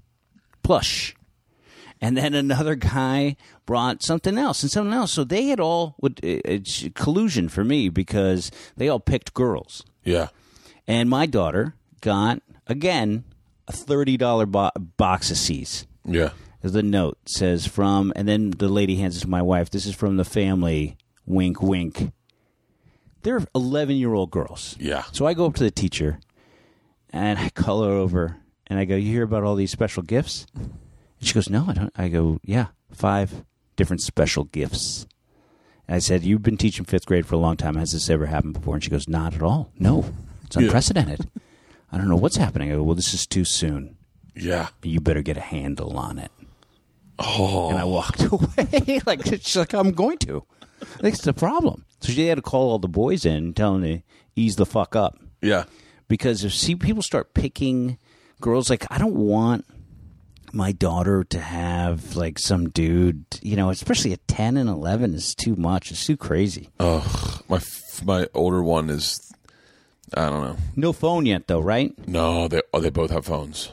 Plush. 0.63 1.15
And 2.01 2.17
then 2.17 2.35
another 2.35 2.75
guy 2.77 3.37
brought 3.67 4.03
something 4.05 4.39
else 4.39 4.63
and 4.63 4.71
something 4.71 4.93
else. 4.95 5.13
So 5.13 5.25
they 5.25 5.47
had 5.47 5.59
all, 5.61 5.97
would- 6.01 6.21
it's 6.23 6.87
collusion 6.95 7.49
for 7.49 7.65
me 7.65 7.89
because 7.89 8.51
they 8.77 8.89
all 8.89 9.01
picked 9.01 9.35
girls. 9.35 9.85
Yeah. 10.05 10.29
And 10.87 11.11
my 11.11 11.27
daughter 11.27 11.75
got, 12.01 12.41
again, 12.67 13.25
a 13.67 13.73
$30 13.73 14.51
bo- 14.51 14.71
box 14.97 15.31
of 15.31 15.37
See's 15.37 15.87
Yeah. 16.05 16.31
the 16.63 16.83
note 16.85 17.19
says 17.27 17.67
from, 17.67 18.13
and 18.17 18.29
then 18.29 18.51
the 18.53 18.69
lady 18.69 18.97
hands 18.97 19.17
it 19.17 19.21
to 19.21 19.29
my 19.29 19.43
wife. 19.43 19.69
This 19.71 19.85
is 19.87 19.95
from 19.95 20.17
the 20.17 20.25
family. 20.25 20.97
Wink, 21.27 21.61
wink. 21.61 22.13
They're 23.23 23.45
eleven-year-old 23.55 24.31
girls. 24.31 24.77
Yeah. 24.79 25.05
So 25.13 25.27
I 25.27 25.35
go 25.35 25.47
up 25.47 25.55
to 25.57 25.65
the 25.65 25.71
teacher, 25.71 26.21
and 27.11 27.39
I 27.39 27.51
call 27.51 27.83
her 27.83 27.91
over, 27.91 28.37
and 28.67 28.79
I 28.79 28.85
go, 28.85 28.97
"You 28.97 29.11
hear 29.13 29.23
about 29.25 29.45
all 29.45 29.55
these 29.57 29.71
special 29.71 30.03
gifts?" 30.03 30.47
And 30.55 30.71
she 31.21 31.35
goes, 31.35 31.51
"No, 31.51 31.67
I 31.69 31.73
don't." 31.73 31.93
I 31.97 32.09
go, 32.09 32.39
"Yeah, 32.45 32.67
five 32.93 33.45
different 33.77 34.03
special 34.03 34.45
gifts." 34.45 35.07
And 35.87 35.95
I 35.97 35.99
said, 35.99 36.23
"You've 36.25 36.43
been 36.43 36.57
teaching 36.57 36.85
fifth 36.85 37.07
grade 37.07 37.27
for 37.27 37.35
a 37.35 37.39
long 37.39 37.57
time. 37.57 37.75
Has 37.77 37.93
this 37.93 38.09
ever 38.11 38.27
happened 38.27 38.55
before?" 38.55 38.75
And 38.75 38.85
she 38.85 38.91
goes, 38.91 39.09
"Not 39.09 39.35
at 39.35 39.43
all. 39.43 39.71
No, 39.79 40.05
it's 40.45 40.57
Yeah. 40.57 40.63
unprecedented. 40.65 41.29
I 41.91 41.99
don't 41.99 42.09
know 42.09 42.17
what's 42.17 42.37
happening." 42.37 42.71
I 42.71 42.75
go, 42.77 42.83
"Well, 42.85 42.95
this 42.95 43.15
is 43.15 43.27
too 43.27 43.45
soon. 43.45 43.97
Yeah. 44.37 44.69
You 44.83 45.01
better 45.01 45.23
get 45.23 45.37
a 45.37 45.41
handle 45.41 45.97
on 45.99 46.19
it." 46.19 46.31
Oh. 47.19 47.71
and 47.71 47.79
I 47.79 47.85
walked 47.85 48.23
away. 48.31 49.01
like 49.05 49.25
she's 49.27 49.57
like, 49.57 49.73
I'm 49.75 49.91
going 49.91 50.19
to. 50.19 50.45
That's 51.01 51.23
the 51.23 51.33
problem. 51.33 51.85
So 52.01 52.13
she 52.13 52.27
had 52.27 52.37
to 52.37 52.43
call 52.43 52.71
all 52.71 52.79
the 52.79 52.89
boys 52.89 53.25
in, 53.27 53.37
and 53.37 53.57
tell 53.57 53.73
them 53.75 53.83
to 53.83 54.03
ease 54.37 54.57
the 54.57 54.67
fuck 54.67 54.95
up 54.95 55.19
Yeah. 55.43 55.65
because 56.09 56.45
if 56.45 56.55
see 56.55 56.75
people 56.77 57.03
start 57.03 57.35
picking 57.35 57.99
girls, 58.41 58.71
like 58.71 58.87
I 58.91 58.99
don't 58.99 59.17
want 59.17 59.65
my 60.53 60.73
daughter 60.73 61.25
to 61.25 61.41
have 61.41 62.17
like 62.17 62.39
some 62.39 62.71
dude, 62.71 63.25
you 63.43 63.57
know, 63.57 63.71
especially 63.71 64.13
at 64.13 64.27
ten 64.29 64.57
and 64.57 64.69
eleven 64.69 65.13
is 65.15 65.35
too 65.35 65.57
much. 65.57 65.91
It's 65.91 66.07
too 66.07 66.17
crazy. 66.17 66.71
Ugh. 66.81 67.43
My 67.49 67.57
f- 67.57 68.03
my 68.05 68.29
older 68.35 68.63
one 68.63 68.89
is 68.91 69.21
I 70.15 70.31
don't 70.31 70.43
know. 70.43 70.57
No 70.77 70.93
phone 70.95 71.27
yet, 71.27 71.49
though, 71.49 71.61
right? 71.61 71.93
No, 72.09 72.49
they 72.49 72.63
oh, 72.73 72.81
they 72.81 72.91
both 72.91 73.11
have 73.11 73.27
phones. 73.27 73.71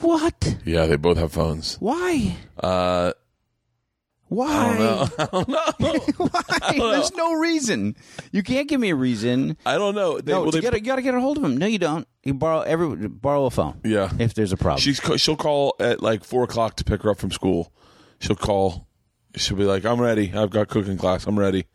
What? 0.00 0.56
Yeah, 0.64 0.86
they 0.86 0.96
both 0.96 1.16
have 1.18 1.32
phones. 1.32 1.76
Why? 1.80 2.36
Uh, 2.58 3.12
Why? 4.40 5.08
I 5.18 5.26
don't 5.32 5.48
know. 5.48 5.98
Why? 6.16 6.72
There's 6.92 7.12
no 7.14 7.32
reason. 7.34 7.96
You 8.30 8.42
can't 8.44 8.68
give 8.68 8.80
me 8.80 8.90
a 8.90 8.94
reason. 8.94 9.56
I 9.66 9.76
don't 9.76 9.94
know. 9.96 10.20
They, 10.20 10.30
No, 10.32 10.42
well, 10.42 10.46
you 10.46 10.52
they- 10.52 10.60
gotta, 10.60 10.78
you 10.78 10.84
gotta 10.84 11.02
get 11.02 11.14
a 11.14 11.20
hold 11.20 11.36
of 11.38 11.42
him. 11.44 11.56
No, 11.56 11.66
you 11.66 11.78
don't. 11.78 12.06
You 12.22 12.34
borrow 12.34 12.60
every 12.60 13.08
borrow 13.08 13.46
a 13.46 13.50
phone. 13.50 13.80
Yeah. 13.84 14.10
If 14.20 14.34
there's 14.34 14.52
a 14.52 14.56
problem. 14.56 14.80
She's 14.80 15.00
she'll 15.20 15.36
call 15.36 15.74
at 15.80 16.00
like 16.02 16.22
four 16.22 16.44
o'clock 16.44 16.76
to 16.76 16.84
pick 16.84 17.02
her 17.02 17.10
up 17.10 17.18
from 17.18 17.32
school. 17.32 17.72
She'll 18.20 18.36
call. 18.36 18.86
She'll 19.36 19.56
be 19.56 19.64
like, 19.64 19.84
"I'm 19.84 20.00
ready. 20.00 20.32
I've 20.34 20.50
got 20.50 20.68
cooking 20.68 20.96
class. 20.96 21.26
I'm 21.26 21.38
ready." 21.38 21.66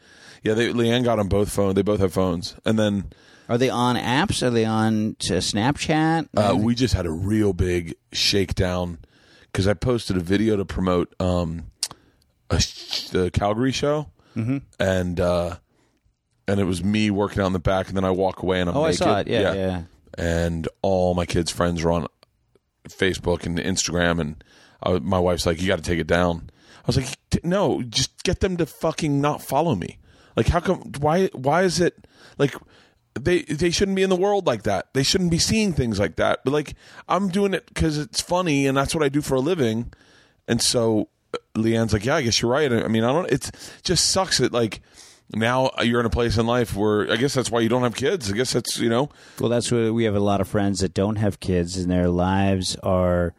Yeah, 0.43 0.53
they, 0.53 0.71
Leanne 0.71 1.03
got 1.03 1.19
on 1.19 1.27
both 1.27 1.49
phones. 1.51 1.73
They 1.75 1.81
both 1.81 1.99
have 1.99 2.13
phones, 2.13 2.55
and 2.65 2.77
then 2.77 3.05
Are 3.49 3.57
they 3.57 3.69
on 3.69 3.95
apps? 3.95 4.43
Are 4.45 4.49
they 4.51 4.63
on 4.65 5.15
to 5.19 5.33
Snapchat? 5.39 6.27
uh, 6.37 6.55
we 6.55 6.75
just 6.75 6.93
had 6.93 7.05
a 7.07 7.11
real 7.11 7.51
big 7.53 7.95
shakedown 8.13 8.99
because 9.51 9.67
I 9.67 9.73
posted 9.73 10.17
a 10.17 10.19
video 10.19 10.55
to 10.57 10.65
promote 10.65 11.13
um, 11.19 11.71
a 12.49 12.59
sh- 12.59 13.09
the 13.09 13.31
Calgary 13.31 13.71
show, 13.71 14.11
mm-hmm. 14.35 14.57
and 14.79 15.19
uh, 15.19 15.57
and 16.47 16.59
it 16.59 16.65
was 16.65 16.83
me 16.83 17.09
working 17.11 17.41
out 17.41 17.47
in 17.47 17.53
the 17.53 17.59
back, 17.59 17.87
and 17.87 17.97
then 17.97 18.05
I 18.05 18.11
walk 18.11 18.43
away 18.43 18.61
and 18.61 18.69
I'm 18.69 18.77
oh, 18.77 18.83
I 18.83 18.91
saw 18.91 19.19
it. 19.19 19.27
Yeah, 19.27 19.53
yeah. 19.53 19.81
and 20.17 20.67
all 20.81 21.13
my 21.13 21.25
kids' 21.25 21.51
friends 21.51 21.83
are 21.83 21.91
on 21.91 22.07
Facebook 22.87 23.45
and 23.45 23.57
Instagram, 23.57 24.19
and 24.19 24.43
I, 24.83 24.99
my 24.99 25.19
wife's 25.19 25.45
like, 25.45 25.61
"You 25.61 25.67
got 25.67 25.77
to 25.77 25.81
take 25.81 25.99
it 25.99 26.07
down." 26.07 26.49
I 26.83 26.87
was 26.87 26.97
like, 26.97 27.43
"No, 27.43 27.81
just 27.81 28.23
get 28.23 28.39
them 28.39 28.57
to 28.57 28.65
fucking 28.65 29.19
not 29.21 29.41
follow 29.41 29.75
me." 29.75 29.99
Like, 30.35 30.47
how 30.47 30.59
come? 30.59 30.91
Why? 30.99 31.27
Why 31.27 31.63
is 31.63 31.79
it 31.79 32.07
like? 32.37 32.55
They 33.17 33.43
they 33.43 33.71
shouldn't 33.71 33.95
be 33.95 34.03
in 34.03 34.09
the 34.09 34.15
world 34.15 34.45
like 34.45 34.63
that. 34.63 34.93
They 34.93 35.03
shouldn't 35.03 35.31
be 35.31 35.39
seeing 35.39 35.71
things 35.71 35.99
like 35.99 36.17
that. 36.17 36.41
But 36.43 36.51
like, 36.51 36.73
I'm 37.07 37.29
doing 37.29 37.53
it 37.53 37.65
because 37.67 37.97
it's 37.97 38.19
funny, 38.19 38.67
and 38.67 38.77
that's 38.77 38.93
what 38.93 39.03
I 39.03 39.09
do 39.09 39.21
for 39.21 39.35
a 39.35 39.39
living. 39.39 39.93
And 40.47 40.61
so 40.61 41.07
Leanne's 41.55 41.93
like, 41.93 42.05
"Yeah, 42.05 42.15
I 42.15 42.21
guess 42.21 42.41
you're 42.41 42.51
right." 42.51 42.71
I 42.71 42.87
mean, 42.87 43.03
I 43.03 43.11
don't. 43.11 43.29
It's 43.31 43.51
just 43.83 44.09
sucks 44.11 44.37
that 44.39 44.51
like 44.53 44.81
now 45.33 45.71
you're 45.81 45.99
in 45.99 46.05
a 46.05 46.09
place 46.09 46.37
in 46.37 46.45
life 46.45 46.75
where 46.75 47.11
I 47.11 47.15
guess 47.15 47.33
that's 47.33 47.49
why 47.49 47.61
you 47.61 47.69
don't 47.69 47.81
have 47.83 47.95
kids. 47.95 48.31
I 48.31 48.35
guess 48.35 48.53
that's 48.53 48.77
you 48.77 48.89
know 48.89 49.09
Well, 49.39 49.49
that's 49.49 49.71
where 49.71 49.91
we 49.93 50.03
have 50.05 50.15
a 50.15 50.19
lot 50.19 50.41
of 50.41 50.47
friends 50.47 50.79
that 50.81 50.93
don't 50.93 51.15
have 51.17 51.39
kids, 51.39 51.77
and 51.77 51.89
their 51.91 52.09
lives 52.09 52.75
are, 52.83 53.33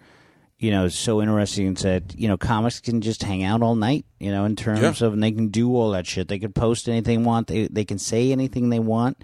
you 0.58 0.70
know, 0.70 0.88
so 0.88 1.22
interesting. 1.22 1.74
That 1.74 2.18
you 2.18 2.26
know, 2.28 2.36
comics 2.36 2.80
can 2.80 3.00
just 3.00 3.22
hang 3.22 3.44
out 3.44 3.62
all 3.62 3.76
night. 3.76 4.04
You 4.18 4.30
know, 4.32 4.44
in 4.44 4.56
terms 4.56 4.80
Yeah. 5.00 5.06
of 5.06 5.12
and 5.12 5.22
they 5.22 5.32
can 5.32 5.48
do 5.48 5.74
all 5.76 5.90
that 5.92 6.06
shit. 6.06 6.28
They 6.28 6.38
can 6.38 6.52
post 6.52 6.88
anything 6.88 7.20
they 7.20 7.26
want. 7.26 7.46
They 7.46 7.68
they 7.68 7.84
can 7.84 7.98
say 7.98 8.32
anything 8.32 8.70
they 8.70 8.80
want. 8.80 9.22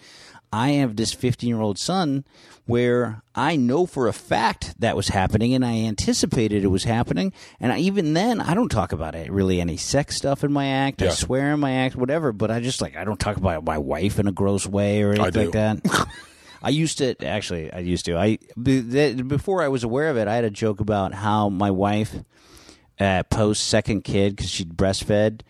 I 0.55 0.73
have 0.73 0.97
this 0.97 1.13
15 1.15 1.49
year 1.49 1.61
old 1.63 1.79
son 1.79 2.25
where 2.67 3.23
I 3.35 3.57
know 3.57 3.87
for 3.87 4.07
a 4.07 4.13
fact 4.13 4.79
that 4.81 4.97
was 4.97 5.09
happening 5.09 5.55
and 5.55 5.65
I 5.65 5.79
anticipated 5.79 6.63
it 6.63 6.69
was 6.69 6.85
happening. 6.85 7.33
And 7.59 7.73
I, 7.73 7.79
even 7.79 8.15
then, 8.15 8.41
I 8.41 8.55
don't 8.55 8.69
talk 8.69 8.93
about 8.93 9.15
it 9.15 9.31
really 9.33 9.61
any 9.61 9.77
sex 9.77 10.17
stuff 10.17 10.45
in 10.45 10.53
my 10.53 10.67
act. 10.69 11.03
I 11.03 11.07
swear 11.11 11.53
in 11.53 11.61
my 11.61 11.73
act, 11.73 11.97
whatever. 11.97 12.33
But 12.33 12.51
I 12.51 12.61
just 12.61 12.81
like, 12.81 12.97
I 12.97 13.05
don't 13.05 13.19
talk 13.19 13.37
about 13.37 13.65
my 13.65 13.79
wife 13.79 14.19
in 14.19 14.29
a 14.29 14.33
gross 14.33 14.67
way 14.67 15.03
or 15.03 15.13
anything 15.13 15.51
like 15.51 15.53
that. 15.53 16.09
I 16.63 16.69
used 16.69 16.99
to 16.99 17.17
actually. 17.27 17.73
I 17.73 17.81
used 17.81 18.05
to. 18.05 18.17
I 18.17 18.39
before 18.63 19.63
I 19.63 19.69
was 19.69 19.83
aware 19.83 20.09
of 20.11 20.17
it, 20.17 20.29
I 20.29 20.37
had 20.37 20.45
a 20.45 20.51
joke 20.51 20.79
about 20.79 21.13
how 21.13 21.49
my 21.49 21.73
wife 21.73 22.15
uh, 23.01 23.25
post 23.25 23.65
second 23.65 24.03
kid 24.03 24.37
because 24.37 24.49
she'd 24.49 24.77
breastfed. 24.77 25.41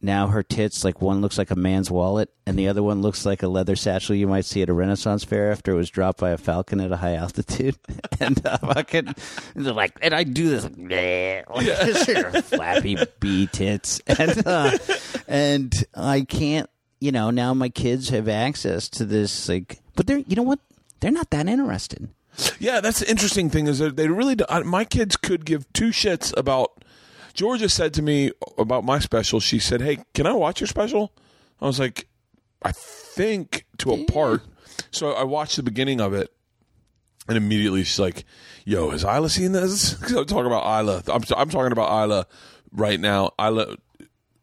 Now 0.00 0.28
her 0.28 0.44
tits, 0.44 0.84
like 0.84 1.02
one 1.02 1.20
looks 1.20 1.38
like 1.38 1.50
a 1.50 1.56
man's 1.56 1.90
wallet, 1.90 2.30
and 2.46 2.56
the 2.56 2.68
other 2.68 2.84
one 2.84 3.02
looks 3.02 3.26
like 3.26 3.42
a 3.42 3.48
leather 3.48 3.74
satchel 3.74 4.14
you 4.14 4.28
might 4.28 4.44
see 4.44 4.62
at 4.62 4.68
a 4.68 4.72
Renaissance 4.72 5.24
fair 5.24 5.50
after 5.50 5.72
it 5.72 5.76
was 5.76 5.90
dropped 5.90 6.20
by 6.20 6.30
a 6.30 6.36
falcon 6.36 6.80
at 6.80 6.92
a 6.92 6.96
high 6.96 7.16
altitude. 7.16 7.76
and 8.20 8.40
uh, 8.46 8.58
fucking, 8.58 9.12
they're 9.56 9.72
like, 9.72 9.98
and 10.00 10.14
I 10.14 10.22
do 10.22 10.50
this, 10.50 10.64
like, 10.78 11.50
like 11.50 11.66
this, 11.66 12.48
flappy 12.48 12.96
bee 13.18 13.48
tits, 13.48 14.00
and 14.06 14.46
uh, 14.46 14.78
and 15.26 15.74
I 15.94 16.20
can't, 16.20 16.70
you 17.00 17.10
know. 17.10 17.30
Now 17.30 17.52
my 17.52 17.68
kids 17.68 18.10
have 18.10 18.28
access 18.28 18.88
to 18.90 19.04
this, 19.04 19.48
like, 19.48 19.80
but 19.96 20.06
they're, 20.06 20.18
you 20.18 20.36
know 20.36 20.44
what? 20.44 20.60
They're 21.00 21.10
not 21.10 21.30
that 21.30 21.48
interested. 21.48 22.08
Yeah, 22.60 22.80
that's 22.80 23.00
the 23.00 23.10
interesting 23.10 23.50
thing 23.50 23.66
is 23.66 23.80
that 23.80 23.96
they 23.96 24.06
really. 24.06 24.36
Do, 24.36 24.44
my 24.64 24.84
kids 24.84 25.16
could 25.16 25.44
give 25.44 25.72
two 25.72 25.88
shits 25.88 26.32
about. 26.36 26.70
Georgia 27.38 27.68
said 27.68 27.94
to 27.94 28.02
me 28.02 28.32
about 28.58 28.82
my 28.82 28.98
special. 28.98 29.38
She 29.38 29.60
said, 29.60 29.80
"Hey, 29.80 29.98
can 30.12 30.26
I 30.26 30.32
watch 30.32 30.60
your 30.60 30.66
special?" 30.66 31.12
I 31.60 31.66
was 31.66 31.78
like, 31.78 32.08
"I 32.64 32.72
think 32.72 33.64
to 33.78 33.92
a 33.92 34.04
part." 34.06 34.42
So 34.90 35.12
I 35.12 35.22
watched 35.22 35.54
the 35.54 35.62
beginning 35.62 36.00
of 36.00 36.12
it, 36.14 36.32
and 37.28 37.36
immediately 37.36 37.84
she's 37.84 38.00
like, 38.00 38.24
"Yo, 38.64 38.90
has 38.90 39.04
Ila 39.04 39.28
seen 39.30 39.52
this?" 39.52 39.94
'Cause 40.02 40.14
I'm 40.14 40.24
talking 40.26 40.46
about 40.46 40.64
Ila. 40.82 41.04
I'm, 41.06 41.22
I'm 41.36 41.48
talking 41.48 41.70
about 41.70 42.04
Ila 42.06 42.26
right 42.72 42.98
now. 42.98 43.30
Ila, 43.40 43.76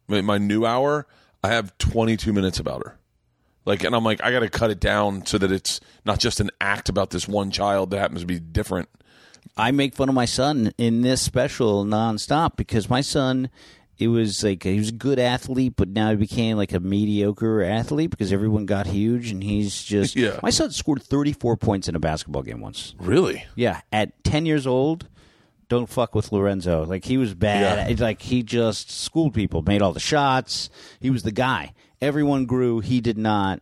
my 0.08 0.22
my 0.22 0.38
new 0.38 0.64
hour. 0.64 1.06
I 1.44 1.48
have 1.48 1.76
22 1.76 2.32
minutes 2.32 2.58
about 2.58 2.82
her. 2.86 2.98
Like, 3.66 3.84
and 3.84 3.94
I'm 3.94 4.04
like, 4.04 4.22
I 4.24 4.30
got 4.32 4.40
to 4.40 4.48
cut 4.48 4.70
it 4.70 4.80
down 4.80 5.26
so 5.26 5.36
that 5.36 5.52
it's 5.52 5.80
not 6.06 6.18
just 6.18 6.40
an 6.40 6.50
act 6.62 6.88
about 6.88 7.10
this 7.10 7.28
one 7.28 7.50
child 7.50 7.90
that 7.90 7.98
happens 7.98 8.22
to 8.22 8.26
be 8.26 8.38
different. 8.38 8.88
I 9.56 9.70
make 9.70 9.94
fun 9.94 10.08
of 10.08 10.14
my 10.14 10.24
son 10.24 10.72
in 10.78 11.02
this 11.02 11.22
special 11.22 11.84
nonstop 11.84 12.56
because 12.56 12.88
my 12.90 13.00
son, 13.00 13.50
it 13.98 14.08
was 14.08 14.42
like 14.44 14.62
he 14.62 14.78
was 14.78 14.88
a 14.90 14.92
good 14.92 15.18
athlete, 15.18 15.74
but 15.76 15.88
now 15.88 16.10
he 16.10 16.16
became 16.16 16.56
like 16.56 16.72
a 16.72 16.80
mediocre 16.80 17.62
athlete 17.62 18.10
because 18.10 18.32
everyone 18.32 18.66
got 18.66 18.86
huge 18.86 19.30
and 19.30 19.42
he's 19.42 19.82
just. 19.82 20.16
Yeah. 20.26 20.40
My 20.42 20.50
son 20.50 20.70
scored 20.70 21.02
34 21.02 21.56
points 21.56 21.88
in 21.88 21.94
a 21.94 21.98
basketball 22.00 22.42
game 22.42 22.60
once. 22.60 22.94
Really? 22.98 23.44
Yeah, 23.54 23.80
at 23.92 24.22
10 24.24 24.46
years 24.46 24.66
old. 24.66 25.08
Don't 25.68 25.88
fuck 25.88 26.14
with 26.14 26.30
Lorenzo. 26.30 26.84
Like 26.86 27.04
he 27.04 27.18
was 27.18 27.34
bad. 27.34 27.90
Yeah. 27.90 28.04
Like 28.04 28.22
he 28.22 28.44
just 28.44 28.90
schooled 28.90 29.34
people, 29.34 29.62
made 29.62 29.82
all 29.82 29.92
the 29.92 29.98
shots. 29.98 30.70
He 31.00 31.10
was 31.10 31.24
the 31.24 31.32
guy. 31.32 31.74
Everyone 32.00 32.46
grew. 32.46 32.78
He 32.80 33.00
did 33.00 33.18
not. 33.18 33.60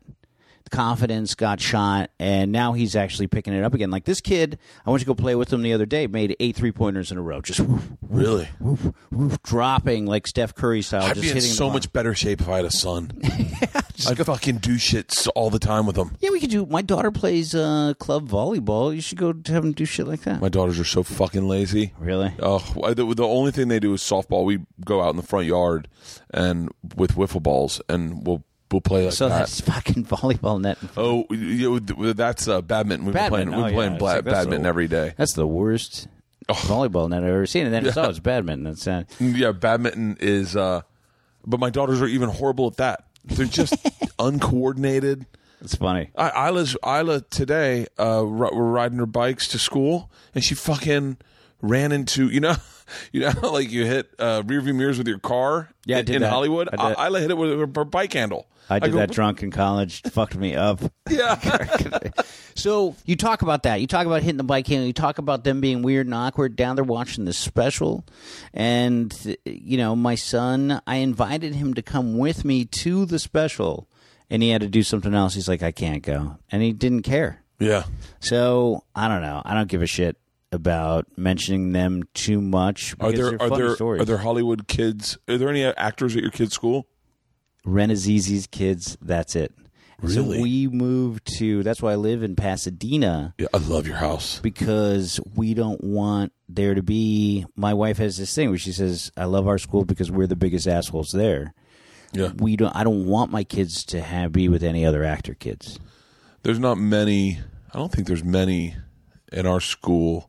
The 0.64 0.70
confidence 0.70 1.34
got 1.34 1.60
shot, 1.60 2.10
and 2.18 2.50
now 2.50 2.72
he's 2.72 2.96
actually 2.96 3.26
picking 3.26 3.52
it 3.52 3.62
up 3.62 3.74
again. 3.74 3.90
Like 3.90 4.04
this 4.04 4.22
kid, 4.22 4.58
I 4.86 4.90
went 4.90 5.00
to 5.00 5.06
go 5.06 5.14
play 5.14 5.34
with 5.34 5.52
him 5.52 5.60
the 5.60 5.74
other 5.74 5.84
day. 5.84 6.06
Made 6.06 6.34
eight 6.40 6.56
three 6.56 6.72
pointers 6.72 7.12
in 7.12 7.18
a 7.18 7.22
row, 7.22 7.42
just 7.42 7.60
woof, 7.60 7.86
Really? 8.00 8.48
woof, 8.60 8.86
woof, 9.10 9.42
dropping 9.42 10.06
like 10.06 10.26
Steph 10.26 10.54
Curry 10.54 10.80
style. 10.80 11.02
I'd 11.02 11.16
just 11.16 11.34
be 11.34 11.38
in 11.38 11.40
so 11.42 11.68
much 11.68 11.92
better 11.92 12.14
shape 12.14 12.40
if 12.40 12.48
I 12.48 12.56
had 12.56 12.64
a 12.64 12.70
son. 12.70 13.10
yeah, 13.22 13.66
I'd 14.08 14.16
go. 14.16 14.24
fucking 14.24 14.56
do 14.58 14.78
shit 14.78 15.26
all 15.34 15.50
the 15.50 15.58
time 15.58 15.84
with 15.84 15.96
him. 15.96 16.16
Yeah, 16.20 16.30
we 16.30 16.40
could 16.40 16.48
do. 16.50 16.64
My 16.64 16.80
daughter 16.80 17.10
plays 17.10 17.54
uh, 17.54 17.92
club 17.98 18.26
volleyball. 18.26 18.94
You 18.94 19.02
should 19.02 19.18
go 19.18 19.34
to 19.34 19.52
have 19.52 19.64
him 19.66 19.72
do 19.72 19.84
shit 19.84 20.06
like 20.06 20.22
that. 20.22 20.40
My 20.40 20.48
daughters 20.48 20.80
are 20.80 20.84
so 20.84 21.02
fucking 21.02 21.46
lazy. 21.46 21.92
really? 21.98 22.32
Oh, 22.40 22.64
I- 22.82 22.94
the, 22.94 23.04
the 23.14 23.26
only 23.26 23.50
thing 23.50 23.68
they 23.68 23.80
do 23.80 23.92
is 23.92 24.00
softball. 24.00 24.46
We 24.46 24.60
go 24.82 25.02
out 25.02 25.10
in 25.10 25.16
the 25.16 25.22
front 25.22 25.44
yard 25.46 25.88
and 26.32 26.70
with 26.96 27.16
wiffle 27.16 27.42
balls, 27.42 27.82
and 27.90 28.26
we'll 28.26 28.44
we'll 28.70 28.80
play 28.80 29.04
like 29.04 29.14
so 29.14 29.28
that. 29.28 29.38
that's 29.38 29.60
fucking 29.62 30.04
volleyball 30.04 30.60
net. 30.60 30.78
Oh, 30.96 31.26
you 31.30 31.80
that's 31.80 32.48
uh, 32.48 32.62
badminton. 32.62 33.06
We've 33.06 33.14
been 33.14 33.28
playing. 33.28 33.50
We've 33.50 33.58
oh, 33.58 33.64
been 33.64 33.74
playing 33.74 33.92
yeah. 33.92 33.98
bla- 33.98 34.06
like, 34.06 34.24
badminton 34.24 34.62
the- 34.62 34.68
every 34.68 34.88
day. 34.88 35.14
That's 35.16 35.34
the 35.34 35.46
worst 35.46 36.08
oh. 36.48 36.54
volleyball 36.54 37.08
net 37.08 37.22
I've 37.22 37.30
ever 37.30 37.46
seen. 37.46 37.66
And 37.66 37.74
then 37.74 37.86
it's, 37.86 37.96
oh, 37.96 38.08
it's 38.08 38.18
badminton. 38.18 38.64
That's 38.64 38.86
uh, 38.86 39.04
Yeah, 39.18 39.52
badminton 39.52 40.18
is. 40.20 40.56
uh 40.56 40.82
But 41.46 41.60
my 41.60 41.70
daughters 41.70 42.02
are 42.02 42.06
even 42.06 42.28
horrible 42.28 42.68
at 42.68 42.76
that. 42.76 43.04
They're 43.24 43.46
just 43.46 43.74
uncoordinated. 44.18 45.26
it's 45.60 45.76
funny. 45.76 46.10
I, 46.16 46.48
Ila's 46.48 46.76
Ila 46.84 47.22
today. 47.22 47.86
Uh, 47.98 48.24
ri- 48.24 48.50
we're 48.52 48.70
riding 48.70 48.98
her 48.98 49.06
bikes 49.06 49.48
to 49.48 49.58
school, 49.58 50.10
and 50.34 50.44
she 50.44 50.54
fucking 50.54 51.16
ran 51.62 51.92
into 51.92 52.28
you 52.28 52.40
know, 52.40 52.56
you 53.12 53.20
know, 53.20 53.50
like 53.50 53.70
you 53.70 53.86
hit 53.86 54.10
uh, 54.18 54.42
rearview 54.42 54.74
mirrors 54.74 54.98
with 54.98 55.08
your 55.08 55.18
car. 55.18 55.70
Yeah, 55.86 56.00
in, 56.00 56.12
in. 56.12 56.22
Hollywood. 56.22 56.68
I 56.76 57.06
Ila 57.06 57.20
hit 57.20 57.30
it 57.30 57.36
with 57.36 57.58
her 57.58 57.66
bike 57.66 58.12
handle. 58.12 58.46
I 58.70 58.78
did 58.78 58.92
go, 58.92 58.98
that 58.98 59.10
drunk 59.10 59.42
in 59.42 59.50
college. 59.50 60.02
Fucked 60.02 60.36
me 60.36 60.54
up. 60.54 60.80
Yeah, 61.10 61.36
So 62.54 62.96
you 63.04 63.16
talk 63.16 63.42
about 63.42 63.64
that. 63.64 63.80
You 63.80 63.86
talk 63.86 64.06
about 64.06 64.22
hitting 64.22 64.36
the 64.38 64.44
bike 64.44 64.66
handle. 64.66 64.86
You 64.86 64.92
talk 64.92 65.18
about 65.18 65.44
them 65.44 65.60
being 65.60 65.82
weird 65.82 66.06
and 66.06 66.14
awkward. 66.14 66.56
Down 66.56 66.76
there 66.76 66.84
watching 66.84 67.24
this 67.24 67.36
special, 67.36 68.04
and 68.52 69.36
you 69.44 69.76
know, 69.76 69.94
my 69.94 70.14
son. 70.14 70.80
I 70.86 70.96
invited 70.96 71.54
him 71.54 71.74
to 71.74 71.82
come 71.82 72.16
with 72.16 72.44
me 72.44 72.64
to 72.64 73.04
the 73.06 73.18
special, 73.18 73.88
and 74.30 74.42
he 74.42 74.50
had 74.50 74.60
to 74.62 74.68
do 74.68 74.82
something 74.82 75.14
else. 75.14 75.34
He's 75.34 75.48
like, 75.48 75.62
I 75.62 75.72
can't 75.72 76.02
go, 76.02 76.38
and 76.50 76.62
he 76.62 76.72
didn't 76.72 77.02
care. 77.02 77.42
yeah. 77.58 77.84
So 78.20 78.84
I 78.94 79.08
don't 79.08 79.22
know. 79.22 79.42
I 79.44 79.54
don't 79.54 79.68
give 79.68 79.82
a 79.82 79.86
shit 79.86 80.16
about 80.52 81.06
mentioning 81.18 81.72
them 81.72 82.04
too 82.14 82.40
much. 82.40 82.94
Are 83.00 83.12
there 83.12 83.36
they're 83.36 83.50
there 83.50 83.74
stories. 83.74 84.00
are 84.02 84.04
there 84.04 84.18
Hollywood 84.18 84.68
kids? 84.68 85.18
Are 85.28 85.36
there 85.36 85.48
any 85.50 85.64
actors 85.64 86.16
at 86.16 86.22
your 86.22 86.30
kid's 86.30 86.54
school? 86.54 86.86
Renazizi's 87.66 88.46
kids. 88.46 88.96
That's 89.00 89.36
it. 89.36 89.52
So 90.06 90.22
Really? 90.22 90.42
we 90.42 90.66
moved 90.68 91.26
to. 91.38 91.62
That's 91.62 91.80
why 91.80 91.92
I 91.92 91.94
live 91.96 92.22
in 92.22 92.36
Pasadena 92.36 93.32
Yeah, 93.38 93.46
I 93.54 93.58
love 93.58 93.86
your 93.86 93.96
house. 93.96 94.40
because 94.42 95.18
we 95.34 95.54
don't 95.54 95.82
want 95.82 96.32
there 96.48 96.74
to 96.74 96.82
be. 96.82 97.46
My 97.56 97.72
wife 97.72 97.96
has 97.98 98.18
this 98.18 98.34
thing 98.34 98.50
where 98.50 98.58
she 98.58 98.72
says, 98.72 99.10
"I 99.16 99.24
love 99.24 99.46
our 99.48 99.56
school 99.56 99.84
because 99.84 100.10
we're 100.10 100.26
the 100.26 100.36
biggest 100.36 100.66
assholes 100.66 101.10
there." 101.12 101.54
Yeah, 102.12 102.32
We 102.36 102.56
don't. 102.56 102.74
I 102.76 102.84
don't 102.84 103.06
want 103.06 103.30
my 103.32 103.44
kids 103.44 103.84
to 103.86 104.00
have 104.00 104.30
be 104.32 104.48
with 104.48 104.62
any 104.62 104.84
other 104.84 105.04
actor 105.04 105.34
kids. 105.34 105.78
There's 106.42 106.58
not 106.60 106.76
many. 106.76 107.40
I 107.72 107.78
don't 107.78 107.90
think 107.90 108.06
there's 108.06 108.22
many 108.24 108.76
in 109.32 109.46
our 109.46 109.60
school. 109.60 110.28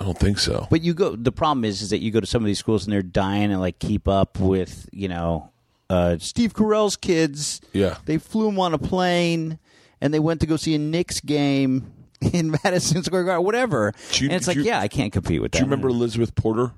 I 0.00 0.04
don't 0.04 0.18
think 0.18 0.38
so. 0.38 0.66
But 0.70 0.82
you 0.82 0.94
go. 0.94 1.16
The 1.16 1.32
problem 1.32 1.64
is, 1.64 1.82
is 1.82 1.90
that 1.90 1.98
you 1.98 2.10
go 2.10 2.20
to 2.20 2.26
some 2.26 2.42
of 2.42 2.46
these 2.46 2.58
schools 2.58 2.84
and 2.84 2.92
they're 2.92 3.02
dying 3.02 3.50
to 3.50 3.58
like 3.58 3.78
keep 3.78 4.06
up 4.06 4.38
with 4.38 4.88
you 4.92 5.08
know 5.08 5.50
uh, 5.90 6.18
Steve 6.20 6.52
Carell's 6.54 6.96
kids. 6.96 7.60
Yeah. 7.72 7.96
they 8.04 8.18
flew 8.18 8.48
him 8.48 8.60
on 8.60 8.74
a 8.74 8.78
plane 8.78 9.58
and 10.00 10.14
they 10.14 10.20
went 10.20 10.40
to 10.40 10.46
go 10.46 10.56
see 10.56 10.74
a 10.74 10.78
Knicks 10.78 11.20
game 11.20 11.92
in 12.20 12.56
Madison 12.62 13.02
Square 13.02 13.24
Garden, 13.24 13.44
whatever. 13.44 13.92
You- 14.12 14.28
and 14.28 14.36
it's 14.36 14.46
like, 14.46 14.56
you- 14.56 14.62
yeah, 14.64 14.78
I 14.80 14.86
can't 14.88 15.12
compete 15.12 15.40
with 15.42 15.52
that. 15.52 15.58
Do 15.58 15.64
you 15.64 15.70
remember 15.70 15.88
Elizabeth 15.88 16.34
Porter? 16.36 16.72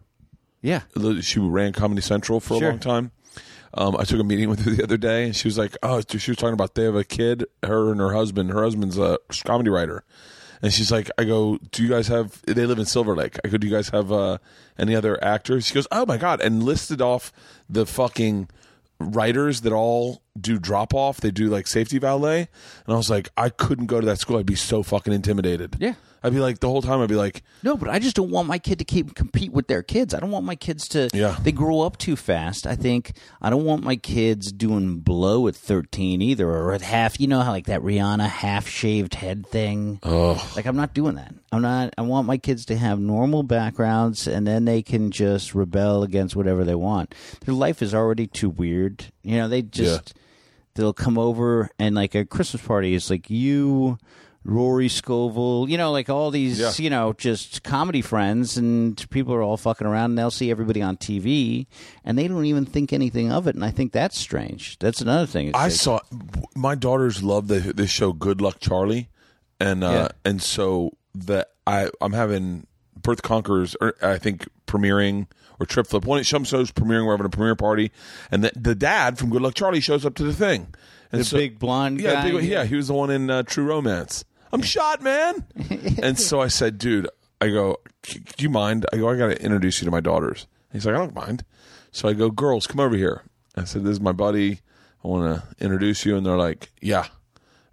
Yeah, 0.63 0.83
She 1.23 1.41
ran 1.41 1.73
Comedy 1.73 2.03
Central 2.03 2.39
for 2.41 2.55
a 2.55 2.59
long 2.69 2.79
time. 2.79 3.13
Um, 3.73 3.97
I 3.99 4.05
took 4.05 4.21
a 4.21 4.25
meeting 4.25 4.49
with 4.51 4.61
her 4.65 4.71
the 4.73 4.83
other 4.83 4.97
day, 4.99 5.25
and 5.25 5.35
she 5.37 5.49
was 5.49 5.57
like, 5.57 5.75
"Oh, 5.83 6.03
she 6.07 6.31
was 6.31 6.37
talking 6.39 6.53
about 6.53 6.75
they 6.75 6.83
have 6.85 6.95
a 6.97 7.05
kid, 7.05 7.47
her 7.63 7.91
and 7.91 7.99
her 8.01 8.13
husband. 8.13 8.51
Her 8.51 8.63
husband's 8.63 8.99
a 8.99 9.19
comedy 9.45 9.71
writer." 9.71 10.05
And 10.63 10.73
she's 10.73 10.93
like, 10.93 11.11
I 11.17 11.25
go, 11.25 11.59
do 11.71 11.83
you 11.83 11.89
guys 11.89 12.09
have, 12.09 12.43
they 12.43 12.67
live 12.67 12.79
in 12.79 12.85
Silver 12.85 13.17
Lake. 13.17 13.39
I 13.45 13.49
go, 13.49 13.57
do 13.57 13.67
you 13.67 13.73
guys 13.73 13.89
have 13.91 14.13
uh, 14.13 14.39
any 14.79 14.95
other 14.95 15.23
actors? 15.25 15.67
She 15.67 15.75
goes, 15.75 15.87
oh 15.91 16.05
my 16.05 16.19
God. 16.19 16.41
And 16.41 16.63
listed 16.63 17.01
off 17.01 17.33
the 17.69 17.87
fucking 17.87 18.49
writers 18.99 19.63
that 19.63 19.73
all 19.73 20.23
do 20.39 20.59
drop 20.59 20.95
off. 20.95 21.21
They 21.21 21.31
do 21.31 21.49
like 21.49 21.67
safety 21.67 21.99
valet. 21.99 22.41
And 22.87 22.95
I 22.95 22.97
was 22.97 23.11
like, 23.11 23.29
I 23.37 23.49
couldn't 23.49 23.87
go 23.87 24.01
to 24.01 24.07
that 24.07 24.19
school. 24.19 24.39
I'd 24.39 24.47
be 24.47 24.55
so 24.55 24.83
fucking 24.83 25.13
intimidated. 25.13 25.77
Yeah. 25.81 25.95
I'd 26.23 26.35
be 26.35 26.41
like, 26.41 26.59
the 26.61 26.69
whole 26.69 26.83
time, 26.83 27.01
I'd 27.01 27.09
be 27.09 27.15
like, 27.15 27.43
No, 27.63 27.79
but 27.79 27.89
I 27.89 27.99
just 27.99 28.15
don't 28.15 28.29
want 28.31 28.47
my 28.47 28.59
kid 28.59 28.79
to 28.81 28.85
keep 28.85 29.15
compete 29.15 29.53
with 29.53 29.69
their 29.69 29.83
kids. 29.83 30.13
I 30.13 30.21
don't 30.21 30.31
want 30.31 30.45
my 30.45 30.55
kids 30.55 30.87
to. 30.89 31.09
Yeah. 31.15 31.39
They 31.43 31.51
grow 31.51 31.81
up 31.81 31.97
too 31.97 32.15
fast. 32.15 32.67
I 32.67 32.77
think 32.77 33.13
I 33.41 33.49
don't 33.49 33.65
want 33.65 33.85
my 33.85 33.97
kids 33.97 34.53
doing 34.53 34.99
blow 34.99 35.49
at 35.49 35.57
thirteen 35.57 36.21
either, 36.21 36.47
or 36.47 36.75
at 36.75 36.83
half. 36.83 37.19
You 37.19 37.27
know 37.27 37.41
how 37.41 37.53
like 37.53 37.65
that 37.67 37.81
Rihanna 37.81 38.29
half 38.29 38.69
shaved 38.69 39.15
head 39.15 39.47
thing. 39.47 39.99
oh, 40.03 40.47
Like 40.55 40.67
I'm 40.67 40.77
not 40.77 40.93
doing 40.93 41.15
that. 41.15 41.35
I'm 41.53 41.63
not. 41.63 41.95
I 41.97 42.03
want 42.03 42.27
my 42.27 42.37
kids 42.37 42.67
to 42.67 42.77
have 42.77 43.01
normal 43.01 43.43
backgrounds, 43.43 44.29
and 44.29 44.47
then 44.47 44.67
they 44.67 44.83
can 44.83 45.11
just 45.13 45.55
rebel 45.55 46.03
against 46.03 46.37
whatever 46.37 46.65
they 46.65 46.75
want. 46.75 47.15
Their 47.47 47.55
life 47.55 47.81
is 47.81 47.95
already 47.95 48.27
too 48.27 48.51
weird. 48.51 49.07
You 49.23 49.37
know, 49.37 49.49
they 49.49 49.63
just 49.63 50.15
they'll 50.75 50.93
come 50.93 51.19
over 51.19 51.69
and 51.79 51.95
like 51.95 52.15
a 52.15 52.25
Christmas 52.25 52.65
party 52.67 52.95
is 52.95 53.11
like 53.11 53.29
you. 53.31 53.99
Rory 54.43 54.89
Scovel, 54.89 55.69
you 55.69 55.77
know, 55.77 55.93
like 55.93 56.09
all 56.09 56.31
these, 56.31 56.59
Yeah. 56.59 56.73
you 56.79 56.89
know, 56.89 57.13
just 57.13 57.63
comedy 57.63 58.01
friends, 58.01 58.57
and 58.57 58.97
people 59.11 59.35
are 59.35 59.43
all 59.43 59.59
fucking 59.59 59.87
around, 59.87 60.13
and 60.13 60.19
they'll 60.19 60.31
see 60.31 60.51
everybody 60.51 60.81
on 60.81 60.97
TV, 60.97 61.67
and 62.07 62.17
they 62.17 62.27
don't 62.27 62.47
even 62.47 62.65
think 62.65 62.91
anything 62.95 63.31
of 63.31 63.47
it, 63.47 63.55
and 63.55 63.63
I 63.63 63.71
think 63.71 63.93
that's 63.93 64.17
strange. 64.19 64.79
That's 64.79 65.03
another 65.03 65.27
thing. 65.27 65.51
I 65.55 65.69
saw 65.69 66.01
my 66.57 66.75
daughters 66.75 67.23
love 67.23 67.49
the 67.49 67.61
this 67.75 67.91
show 67.91 68.15
Good 68.15 68.41
Luck 68.41 68.57
Charlie, 68.61 69.11
and 69.61 69.85
uh, 69.85 69.91
Yeah. 69.91 70.09
and 70.25 70.41
so 70.41 70.93
that 71.15 71.49
I 71.67 71.91
I'm 72.01 72.15
having 72.15 72.67
Bert 73.11 73.17
the 73.17 73.23
Conqueror's 73.29 73.77
or 73.81 73.95
I 74.03 74.19
think 74.19 74.49
premiering 74.67 75.27
or 75.59 75.67
Trip 75.67 75.87
Flip 75.87 76.05
one 76.05 76.23
some 76.25 76.45
shows 76.45 76.71
premiering 76.71 77.07
we're 77.07 77.13
having 77.13 77.27
a 77.27 77.31
premiere 77.31 77.57
party, 77.57 77.91
and 78.31 78.45
the, 78.45 78.53
the 78.55 78.75
dad 78.75 79.19
from 79.19 79.31
Good 79.31 79.43
Luck 79.43 79.55
Charlie 79.55 79.81
shows 79.81 80.07
up 80.07 80.15
to 80.15 80.23
the 80.23 80.33
thing, 80.33 80.73
and 81.13 81.23
The 81.23 81.37
big 81.37 81.59
blonde 81.59 82.01
yeah, 82.01 82.15
guy? 82.15 82.31
big, 82.31 82.45
yeah, 82.45 82.65
he 82.65 82.77
was 82.77 82.87
the 82.89 82.95
one 82.95 83.11
in 83.11 83.31
uh, 83.31 83.43
True 83.43 83.65
Romance. 83.65 84.25
I'm 84.53 84.63
shot, 84.63 85.03
man. 85.03 85.45
and 86.03 86.19
so 86.19 86.41
I 86.41 86.49
said, 86.49 86.79
dude, 86.79 87.09
I 87.41 87.49
go, 87.49 87.79
do 88.03 88.21
you 88.39 88.51
mind? 88.51 88.87
I 88.93 88.97
go, 88.97 89.09
I 89.09 89.17
got 89.17 89.29
to 89.29 89.43
introduce 89.43 89.81
you 89.81 89.85
to 89.87 89.91
my 89.91 90.01
daughters. 90.01 90.47
He's 90.73 90.87
like, 90.87 90.95
I 90.95 90.99
don't 90.99 91.15
mind. 91.15 91.45
So 91.93 92.09
I 92.09 92.13
go, 92.13 92.31
girls, 92.31 92.67
come 92.67 92.81
over 92.81 92.97
here. 92.97 93.23
I 93.57 93.65
said, 93.65 93.85
this 93.85 93.93
is 93.93 94.01
my 94.01 94.13
buddy. 94.13 94.61
I 95.05 95.09
want 95.09 95.43
to 95.43 95.65
introduce 95.65 96.05
you. 96.05 96.17
And 96.17 96.25
they're 96.25 96.37
like, 96.37 96.71
yeah. 96.81 97.07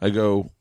I 0.01 0.09
go, 0.09 0.51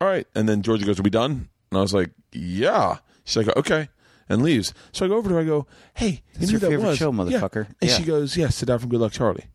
all 0.00 0.08
right. 0.08 0.26
And 0.34 0.48
then 0.48 0.62
Georgia 0.62 0.84
goes, 0.84 1.00
are 1.00 1.02
we 1.04 1.10
done? 1.10 1.48
And 1.70 1.78
I 1.78 1.80
was 1.80 1.94
like, 1.94 2.10
yeah. 2.32 2.98
She's 3.28 3.46
like, 3.46 3.56
okay. 3.56 3.88
And 4.28 4.42
leaves. 4.42 4.74
So 4.92 5.04
I 5.06 5.08
go 5.08 5.16
over 5.16 5.28
to 5.28 5.34
her. 5.36 5.40
I 5.40 5.44
go, 5.44 5.66
hey, 5.94 6.08
you 6.08 6.18
It's 6.34 6.40
knew 6.46 6.50
your 6.52 6.60
that 6.60 6.68
favorite 6.70 6.86
was? 6.88 6.98
show, 6.98 7.10
Yeah. 7.12 7.18
motherfucker. 7.40 7.66
And 7.80 7.90
Yeah. 7.90 7.96
she 7.96 8.02
goes, 8.04 8.36
yes, 8.36 8.56
sit 8.56 8.66
down 8.66 8.78
from 8.78 8.88
Good 8.90 9.00
Luck 9.00 9.12
Charlie. 9.12 9.46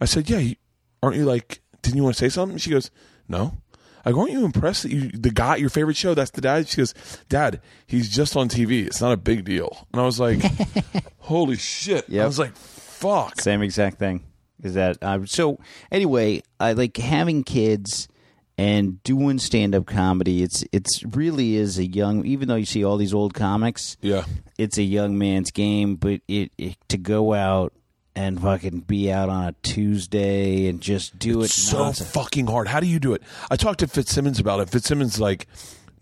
I 0.00 0.04
said, 0.06 0.28
yeah, 0.30 0.38
you, 0.38 0.56
aren't 1.02 1.16
you 1.16 1.24
like, 1.24 1.60
didn't 1.82 1.96
you 1.96 2.02
want 2.04 2.16
to 2.16 2.20
say 2.24 2.28
something? 2.28 2.56
She 2.58 2.70
goes, 2.70 2.90
no. 3.28 3.58
I 4.04 4.10
go, 4.12 4.20
aren't 4.20 4.32
you 4.32 4.44
impressed 4.44 4.82
that 4.84 4.90
you, 4.92 5.10
the 5.10 5.30
guy, 5.30 5.56
your 5.56 5.68
favorite 5.70 5.96
show, 5.96 6.14
that's 6.14 6.30
the 6.32 6.40
dad? 6.40 6.66
She 6.68 6.78
goes, 6.78 6.92
Dad, 7.28 7.60
he's 7.86 8.08
just 8.08 8.36
on 8.36 8.48
TV. 8.48 8.84
It's 8.86 9.00
not 9.00 9.12
a 9.12 9.16
big 9.16 9.44
deal. 9.44 9.86
And 9.92 10.02
I 10.02 10.04
was 10.04 10.18
like, 10.18 10.40
holy 11.18 11.56
shit. 11.56 12.06
I 12.08 12.14
Yep. 12.14 12.26
was 12.26 12.38
like, 12.38 12.56
fuck. 12.56 13.40
Same 13.40 13.62
exact 13.62 13.98
thing. 13.98 14.24
Is 14.62 14.74
that 14.74 14.98
uh, 15.02 15.24
so? 15.26 15.58
Anyway, 15.92 16.42
I 16.58 16.72
like 16.72 16.96
having 16.96 17.44
kids 17.44 18.08
and 18.58 19.02
doing 19.02 19.38
stand 19.38 19.74
up 19.74 19.86
comedy. 19.86 20.42
It's 20.42 20.64
it's 20.72 21.02
really 21.04 21.56
is 21.56 21.78
a 21.78 21.86
young. 21.86 22.24
Even 22.26 22.48
though 22.48 22.56
you 22.56 22.66
see 22.66 22.84
all 22.84 22.96
these 22.96 23.14
old 23.14 23.34
comics, 23.34 23.96
Yeah. 24.00 24.24
it's 24.58 24.78
a 24.78 24.82
young 24.82 25.16
man's 25.18 25.50
game. 25.50 25.96
But 25.96 26.20
it, 26.28 26.52
it 26.58 26.76
to 26.88 26.98
go 26.98 27.32
out 27.34 27.72
and 28.14 28.40
fucking 28.40 28.80
be 28.80 29.10
out 29.10 29.28
on 29.30 29.44
a 29.48 29.54
Tuesday 29.62 30.68
and 30.68 30.80
just 30.82 31.18
do 31.18 31.40
it. 31.42 31.48
so 31.50 31.78
nonstop. 31.78 32.04
fucking 32.12 32.46
hard. 32.46 32.68
How 32.68 32.78
do 32.80 32.86
you 32.86 32.98
do 33.00 33.14
it? 33.14 33.22
I 33.50 33.56
talked 33.56 33.80
to 33.80 33.88
Fitzsimmons 33.88 34.38
about 34.38 34.60
it. 34.60 34.68
Fitzsimmons 34.68 35.18
like, 35.18 35.46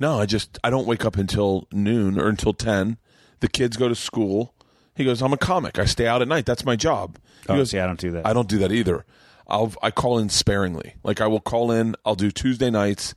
no, 0.01 0.19
I 0.21 0.27
just 0.27 0.59
I 0.65 0.71
don't 0.71 0.87
wake 0.87 1.05
up 1.05 1.17
until 1.17 1.69
noon 1.73 2.19
or 2.21 2.29
until 2.29 2.53
ten. 2.53 2.97
The 3.41 3.49
kids 3.49 3.77
go 3.77 3.89
to 3.89 3.95
school. 3.95 4.55
He 4.97 5.05
goes, 5.05 5.23
I'm 5.23 5.33
a 5.33 5.39
comic. 5.39 5.79
I 5.79 5.85
stay 5.87 6.07
out 6.07 6.21
at 6.21 6.29
night. 6.29 6.45
That's 6.45 6.65
my 6.65 6.77
job. 6.77 7.17
He 7.47 7.53
Oh, 7.53 7.57
goes, 7.57 7.71
see, 7.71 7.79
I 7.79 7.87
don't 7.87 7.99
do 7.99 8.11
that. 8.11 8.27
I 8.27 8.33
don't 8.35 8.49
do 8.49 8.59
that 8.59 8.71
either. 8.73 9.07
I'll 9.51 9.73
I 9.83 9.91
call 9.91 10.19
in 10.19 10.29
sparingly. 10.29 10.95
Like 11.03 11.21
I 11.21 11.27
will 11.27 11.41
call 11.41 11.71
in. 11.73 11.97
I'll 12.05 12.15
do 12.15 12.31
Tuesday 12.31 12.71
nights, 12.71 13.15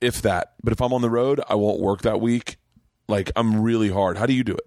if 0.00 0.20
that. 0.22 0.54
But 0.62 0.72
if 0.72 0.80
I'm 0.80 0.92
on 0.92 1.02
the 1.02 1.10
road, 1.10 1.40
I 1.48 1.54
won't 1.54 1.80
work 1.80 2.02
that 2.02 2.20
week. 2.20 2.56
Like 3.08 3.30
I'm 3.36 3.62
really 3.62 3.90
hard. 3.90 4.18
How 4.18 4.26
do 4.26 4.32
you 4.34 4.44
do 4.44 4.54
it? 4.54 4.66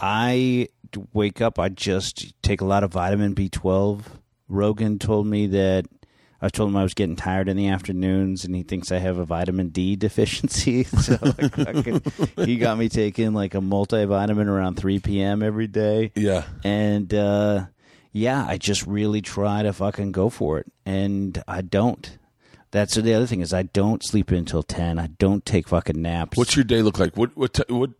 I 0.00 0.68
wake 1.12 1.40
up. 1.40 1.58
I 1.58 1.68
just 1.68 2.40
take 2.42 2.60
a 2.60 2.64
lot 2.64 2.84
of 2.84 2.92
vitamin 2.92 3.34
B12. 3.34 4.02
Rogan 4.48 4.98
told 4.98 5.26
me 5.26 5.46
that 5.48 5.86
I 6.40 6.48
told 6.48 6.70
him 6.70 6.76
I 6.76 6.82
was 6.82 6.94
getting 6.94 7.16
tired 7.16 7.48
in 7.48 7.56
the 7.56 7.68
afternoons, 7.68 8.44
and 8.44 8.54
he 8.54 8.62
thinks 8.62 8.92
I 8.92 8.98
have 8.98 9.18
a 9.18 9.24
vitamin 9.24 9.68
D 9.70 9.96
deficiency. 9.96 10.84
so 10.84 11.16
could- 11.16 12.02
he 12.44 12.56
got 12.56 12.78
me 12.78 12.88
taking 12.88 13.32
like 13.32 13.54
a 13.54 13.58
multivitamin 13.60 14.46
around 14.46 14.76
3 14.76 14.98
p.m. 15.00 15.42
every 15.42 15.66
day. 15.66 16.12
Yeah. 16.14 16.44
And 16.62 17.12
uh, 17.14 17.66
yeah, 18.16 18.46
I 18.48 18.56
just 18.56 18.86
really 18.86 19.20
try 19.20 19.62
to 19.62 19.74
fucking 19.74 20.12
go 20.12 20.30
for 20.30 20.58
it, 20.58 20.72
and 20.86 21.42
I 21.46 21.60
don't. 21.60 22.18
That's 22.70 22.94
the 22.94 23.12
other 23.12 23.26
thing 23.26 23.42
is 23.42 23.52
I 23.52 23.64
don't 23.64 24.02
sleep 24.02 24.30
until 24.30 24.62
ten. 24.62 24.98
I 24.98 25.08
don't 25.08 25.44
take 25.44 25.68
fucking 25.68 26.00
naps. 26.00 26.38
What's 26.38 26.56
your 26.56 26.64
day 26.64 26.80
look 26.80 26.98
like? 26.98 27.14
What 27.16 27.36
what 27.36 27.52
t- 27.54 27.64
what 27.68 27.90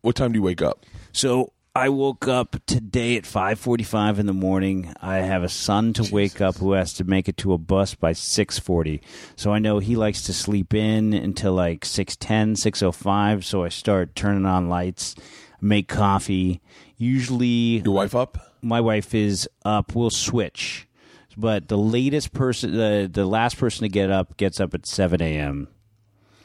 what 0.00 0.16
time 0.16 0.32
do 0.32 0.38
you 0.38 0.42
wake 0.42 0.60
up? 0.60 0.84
So 1.12 1.52
I 1.74 1.88
woke 1.88 2.26
up 2.26 2.56
today 2.66 3.16
at 3.16 3.24
five 3.24 3.60
forty-five 3.60 4.18
in 4.18 4.26
the 4.26 4.32
morning. 4.32 4.92
I 5.00 5.18
have 5.18 5.44
a 5.44 5.48
son 5.48 5.92
to 5.94 6.12
wake 6.12 6.40
up 6.40 6.56
who 6.56 6.72
has 6.72 6.92
to 6.94 7.04
make 7.04 7.28
it 7.28 7.36
to 7.38 7.52
a 7.52 7.58
bus 7.58 7.94
by 7.94 8.12
six 8.12 8.58
forty. 8.58 9.00
So 9.36 9.52
I 9.52 9.60
know 9.60 9.78
he 9.78 9.94
likes 9.94 10.22
to 10.22 10.32
sleep 10.32 10.74
in 10.74 11.12
until 11.14 11.52
like 11.52 11.82
6.10, 11.84 12.56
6.05. 12.56 13.44
So 13.44 13.62
I 13.62 13.68
start 13.68 14.16
turning 14.16 14.46
on 14.46 14.68
lights, 14.68 15.14
make 15.60 15.86
coffee. 15.86 16.60
Usually, 16.96 17.82
Your 17.84 17.94
wife 17.94 18.16
up? 18.16 18.49
My 18.62 18.80
wife 18.80 19.14
is 19.14 19.48
up. 19.64 19.94
We'll 19.94 20.10
switch, 20.10 20.86
but 21.36 21.68
the 21.68 21.78
latest 21.78 22.32
person, 22.32 22.76
the 22.76 23.08
the 23.12 23.24
last 23.24 23.58
person 23.58 23.82
to 23.82 23.88
get 23.88 24.10
up, 24.10 24.36
gets 24.36 24.60
up 24.60 24.74
at 24.74 24.86
seven 24.86 25.22
a.m. 25.22 25.68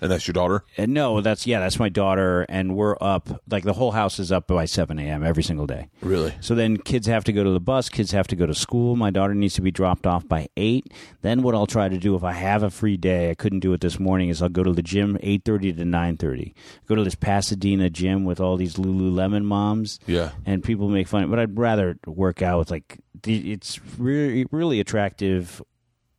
And 0.02 0.12
that's 0.12 0.28
your 0.28 0.34
daughter? 0.34 0.64
And 0.78 0.94
no, 0.94 1.22
that's 1.22 1.48
yeah, 1.48 1.60
that's 1.60 1.80
my 1.80 1.90
daughter, 1.90 2.46
and 2.50 2.76
we're 2.76 2.96
up 3.00 3.42
like 3.50 3.64
the 3.64 3.74
whole 3.74 3.92
house 3.92 4.20
is 4.20 4.32
up 4.32 4.48
by 4.48 4.66
seven 4.66 5.00
a.m. 5.00 5.24
every 5.24 5.42
single 5.44 5.66
day. 5.66 5.90
Really? 6.02 6.34
So 6.42 6.54
then 6.54 6.78
kids 6.78 7.08
have 7.08 7.24
to 7.26 7.34
go 7.34 7.44
to 7.44 7.50
the 7.52 7.60
bus, 7.60 7.88
kids 7.90 8.12
have 8.12 8.28
to 8.28 8.36
go 8.36 8.46
to 8.46 8.54
school. 8.54 8.96
My 8.96 9.10
daughter 9.10 9.34
needs 9.34 9.54
to 9.56 9.62
be 9.62 9.72
dropped 9.72 10.06
off 10.06 10.28
by 10.28 10.48
8. 10.58 10.92
Then 11.22 11.42
what 11.44 11.56
I'll 11.56 11.66
try 11.68 11.88
to 11.90 11.98
do 11.98 12.16
if 12.16 12.24
I 12.24 12.34
have 12.34 12.62
a 12.64 12.70
free 12.70 12.98
day, 12.98 13.30
I 13.30 13.36
couldn't 13.36 13.62
do 13.62 13.74
it 13.74 13.82
this 13.82 14.00
morning 14.00 14.30
is 14.30 14.42
I'll 14.42 14.50
go 14.50 14.64
to 14.64 14.74
the 14.74 14.84
gym 14.84 15.18
8:30 15.24 15.78
to 15.78 15.86
9:30. 15.86 16.54
Go 16.88 16.96
to 16.96 17.04
this 17.04 17.16
Pasadena 17.16 17.90
gym 17.90 18.26
with 18.26 18.40
all 18.40 18.58
these 18.58 18.76
Lululemon 18.76 19.44
moms. 19.46 20.00
Yeah. 20.08 20.32
And 20.46 20.64
people 20.64 20.90
make 20.90 21.08
fun, 21.08 21.30
but 21.30 21.40
I'd 21.40 21.58
rather 21.58 21.98
work 22.06 22.42
out 22.42 22.60
with 22.60 22.72
like 22.72 23.00
the- 23.24 23.52
it's 23.54 23.80
really 23.98 24.46
really 24.52 24.80
attractive 24.80 25.62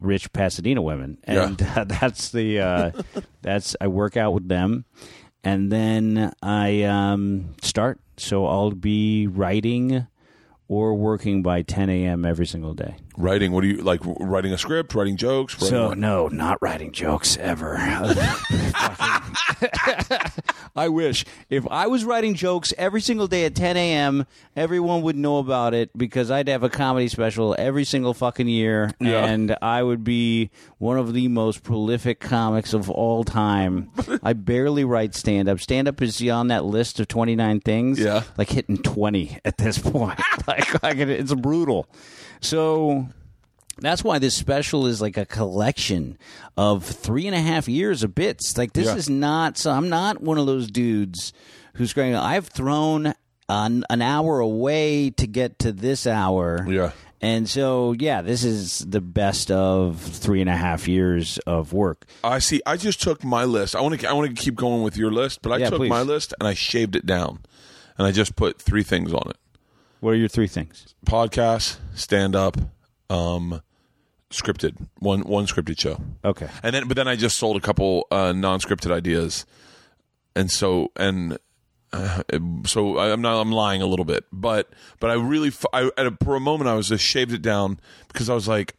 rich 0.07 0.33
Pasadena 0.33 0.81
women. 0.81 1.19
And 1.25 1.61
uh, 1.61 1.85
that's 1.89 2.31
the 2.31 2.61
uh 2.61 2.91
that's 3.43 3.77
I 3.81 3.89
work 3.89 4.17
out 4.17 4.33
with 4.33 4.49
them 4.49 4.85
and 5.47 5.71
then 5.71 6.33
I 6.43 6.83
um, 6.83 7.55
start. 7.63 8.01
So 8.17 8.47
I'll 8.47 8.73
be 8.73 9.29
writing 9.29 10.09
or 10.67 10.95
working 10.95 11.43
by 11.43 11.63
10 11.63 11.89
a.m. 11.89 12.25
every 12.27 12.47
single 12.47 12.75
day. 12.75 12.97
Writing. 13.17 13.53
What 13.53 13.62
do 13.62 13.69
you 13.69 13.77
like? 13.83 14.01
Writing 14.05 14.53
a 14.53 14.59
script, 14.59 14.95
writing 14.95 15.17
jokes. 15.17 15.55
Writing 15.55 15.69
So 15.69 15.89
what? 15.89 15.99
no, 15.99 16.29
not 16.29 16.61
writing 16.61 16.93
jokes 16.93 17.37
ever. 17.39 17.77
I 20.77 20.89
wish 20.91 21.25
if 21.49 21.67
I 21.71 21.87
was 21.87 22.05
writing 22.05 22.35
jokes 22.35 22.75
every 22.77 23.01
single 23.01 23.27
day 23.27 23.47
at 23.47 23.55
10 23.55 23.77
a.m., 23.79 24.27
everyone 24.55 25.01
would 25.03 25.17
know 25.17 25.39
about 25.39 25.73
it 25.73 25.97
because 25.97 26.31
I'd 26.31 26.49
have 26.49 26.62
a 26.62 26.69
comedy 26.69 27.09
special 27.09 27.57
every 27.59 27.85
single 27.85 28.12
fucking 28.12 28.49
year, 28.49 28.91
Yeah. 29.01 29.25
and 29.25 29.57
I 29.62 29.83
would 29.83 30.05
be 30.05 30.51
one 30.79 30.99
of 30.99 31.14
the 31.14 31.29
most 31.29 31.62
prolific 31.62 32.21
comics 32.21 32.75
of 32.75 32.91
all 32.91 33.25
time. 33.25 33.91
I 34.23 34.35
barely 34.35 34.85
write 34.85 35.14
stand 35.14 35.49
up. 35.49 35.61
Stand 35.61 35.89
up 35.89 36.03
is 36.03 36.21
on 36.29 36.49
that 36.49 36.64
list 36.67 37.01
of 37.01 37.09
29 37.09 37.61
things. 37.61 37.99
Yeah. 37.99 38.25
like 38.37 38.51
hitting 38.51 38.77
20 38.79 39.39
at 39.45 39.57
this 39.57 39.79
point. 39.79 40.21
like, 40.47 40.83
like 40.83 40.99
it- 40.99 41.09
it's 41.09 41.33
brutal. 41.33 41.89
So 42.41 43.09
that's 43.78 44.03
why 44.05 44.18
this 44.18 44.34
special 44.37 44.87
is 44.87 45.01
like 45.01 45.16
a 45.16 45.26
collection 45.26 46.18
of 46.57 46.84
three 46.84 47.26
and 47.26 47.34
a 47.37 47.41
half 47.41 47.68
years 47.68 48.03
of 48.03 48.14
bits. 48.14 48.57
Like 48.57 48.72
this 48.72 48.87
Yeah. 48.87 48.97
is 48.97 49.09
not. 49.11 49.59
So 49.59 49.70
I'm 49.70 49.89
not 49.89 50.20
one 50.22 50.39
of 50.39 50.47
those 50.47 50.70
dudes 50.70 51.32
who's 51.74 51.93
going. 51.93 52.14
I've 52.14 52.47
thrown 52.47 53.14
an, 53.49 53.84
an 53.91 54.03
hour 54.03 54.41
away 54.41 55.11
to 55.11 55.26
get 55.26 55.59
to 55.61 55.72
this 55.72 56.07
hour. 56.07 56.66
Yeah. 56.68 56.93
And 57.22 57.49
so 57.49 57.93
yeah, 57.99 58.20
this 58.20 58.45
is 58.45 58.80
the 58.80 59.01
best 59.01 59.51
of 59.51 59.99
three 60.01 60.43
and 60.43 60.51
a 60.51 60.57
half 60.57 60.87
years 60.87 61.39
of 61.47 61.72
work. 61.72 62.05
I 62.22 62.39
see. 62.41 62.61
I 62.66 62.76
just 62.76 63.01
took 63.03 63.24
my 63.24 63.45
list. 63.45 63.74
I 63.74 63.80
want 63.80 63.99
to. 63.99 64.07
I 64.09 64.12
want 64.12 64.37
to 64.37 64.43
keep 64.43 64.55
going 64.55 64.82
with 64.82 64.99
your 64.99 65.11
list, 65.11 65.41
but 65.43 65.51
I 65.51 65.57
Yeah, 65.57 65.70
took 65.70 65.78
please. 65.78 65.89
my 65.89 66.03
list 66.03 66.34
and 66.39 66.47
I 66.47 66.53
shaved 66.53 66.95
it 66.95 67.07
down, 67.07 67.41
and 67.97 68.07
I 68.07 68.12
just 68.12 68.37
put 68.37 68.61
three 68.61 68.82
things 68.82 69.14
on 69.14 69.30
it: 69.30 69.37
What 70.01 70.11
are 70.11 70.16
your 70.16 70.28
three 70.28 70.47
things? 70.47 70.94
podcast, 71.07 71.78
stand 71.94 72.36
up, 72.36 72.57
um, 73.11 73.62
scripted. 74.30 74.88
One 74.99 75.20
one 75.22 75.47
scripted 75.47 75.78
show, 75.80 76.01
Okay. 76.24 76.49
and 76.62 76.74
then 76.74 76.88
but 76.88 76.97
then 76.97 77.09
I 77.09 77.16
just 77.16 77.38
sold 77.38 77.57
a 77.57 77.61
couple 77.61 78.07
uh, 78.11 78.32
non 78.32 78.61
scripted 78.61 78.90
ideas, 78.92 79.47
and 80.34 80.51
so 80.51 80.90
and. 80.97 81.38
Uh, 81.92 82.22
so 82.66 82.99
I- 82.99 83.12
I'm 83.12 83.22
not. 83.22 83.40
I'm 83.40 83.53
lying 83.53 83.80
a 83.80 83.86
little 83.86 84.05
bit, 84.05 84.24
but 84.32 84.68
but 84.99 85.09
I 85.09 85.14
really, 85.14 85.53
I, 85.72 85.88
at 85.97 86.07
a, 86.09 86.16
for 86.22 86.34
a 86.34 86.40
moment, 86.40 86.68
I 86.68 86.74
was 86.74 86.88
just 86.88 87.05
shaved 87.05 87.32
it 87.32 87.40
down 87.42 87.78
because 88.09 88.28
I 88.28 88.34
was 88.34 88.49
like, 88.49 88.74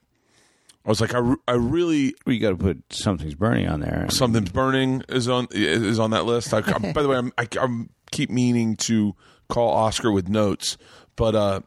I 0.86 0.90
was 0.90 1.00
like, 1.00 1.16
I, 1.16 1.36
I 1.48 1.54
really 1.54 2.14
Well, 2.26 2.36
you 2.36 2.42
got 2.42 2.50
to 2.52 2.58
put 2.58 2.84
something's 2.92 3.34
burning 3.34 3.68
on 3.70 3.80
there. 3.80 4.08
something's 4.10 4.50
burning 4.52 5.04
is 5.08 5.30
on 5.30 5.48
is 5.52 5.98
on 6.00 6.12
that 6.12 6.26
list. 6.26 6.54
I, 6.54 6.60
by 6.62 7.02
the 7.02 7.08
way, 7.08 7.16
I'm, 7.16 7.32
I, 7.38 7.48
I'm 7.60 7.90
keep 8.12 8.30
meaning 8.30 8.76
to 8.76 9.16
call 9.48 9.70
Oscar 9.72 10.12
with 10.12 10.28
notes, 10.28 10.78
but 11.18 11.36
uh, 11.36 11.60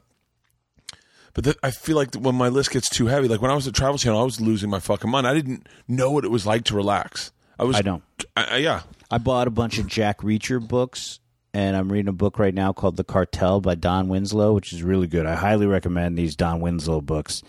but 1.34 1.44
th- 1.44 1.56
I 1.62 1.70
feel 1.70 1.96
like 1.96 2.14
when 2.14 2.34
my 2.34 2.48
list 2.48 2.70
gets 2.70 2.88
too 2.88 3.06
heavy, 3.06 3.28
like 3.28 3.40
when 3.42 3.50
I 3.50 3.54
was 3.54 3.68
at 3.68 3.74
Travel 3.74 3.98
Channel, 3.98 4.20
I 4.20 4.24
was 4.24 4.40
losing 4.40 4.70
my 4.70 4.80
fucking 4.80 5.10
mind. 5.10 5.26
I 5.26 5.34
didn't 5.34 5.66
know 5.86 6.10
what 6.10 6.24
it 6.24 6.30
was 6.30 6.46
like 6.46 6.64
to 6.64 6.74
relax. 6.74 7.32
I 7.58 7.64
was. 7.64 7.76
I 7.76 7.82
don't. 7.82 8.02
I, 8.36 8.44
I- 8.44 8.56
yeah. 8.56 8.82
I 9.12 9.18
bought 9.18 9.48
a 9.48 9.50
bunch 9.50 9.78
of 9.78 9.86
Jack 9.88 10.20
Reacher 10.20 10.66
books, 10.66 11.18
and 11.52 11.76
I'm 11.76 11.90
reading 11.90 12.08
a 12.08 12.12
book 12.12 12.38
right 12.38 12.54
now 12.54 12.72
called 12.72 12.96
The 12.96 13.02
Cartel 13.04 13.60
by 13.60 13.74
Don 13.74 14.06
Winslow, 14.08 14.52
which 14.52 14.72
is 14.72 14.84
really 14.84 15.08
good. 15.08 15.26
I 15.26 15.34
highly 15.34 15.66
recommend 15.66 16.16
these 16.16 16.36
Don 16.36 16.60
Winslow 16.60 17.00
books. 17.00 17.42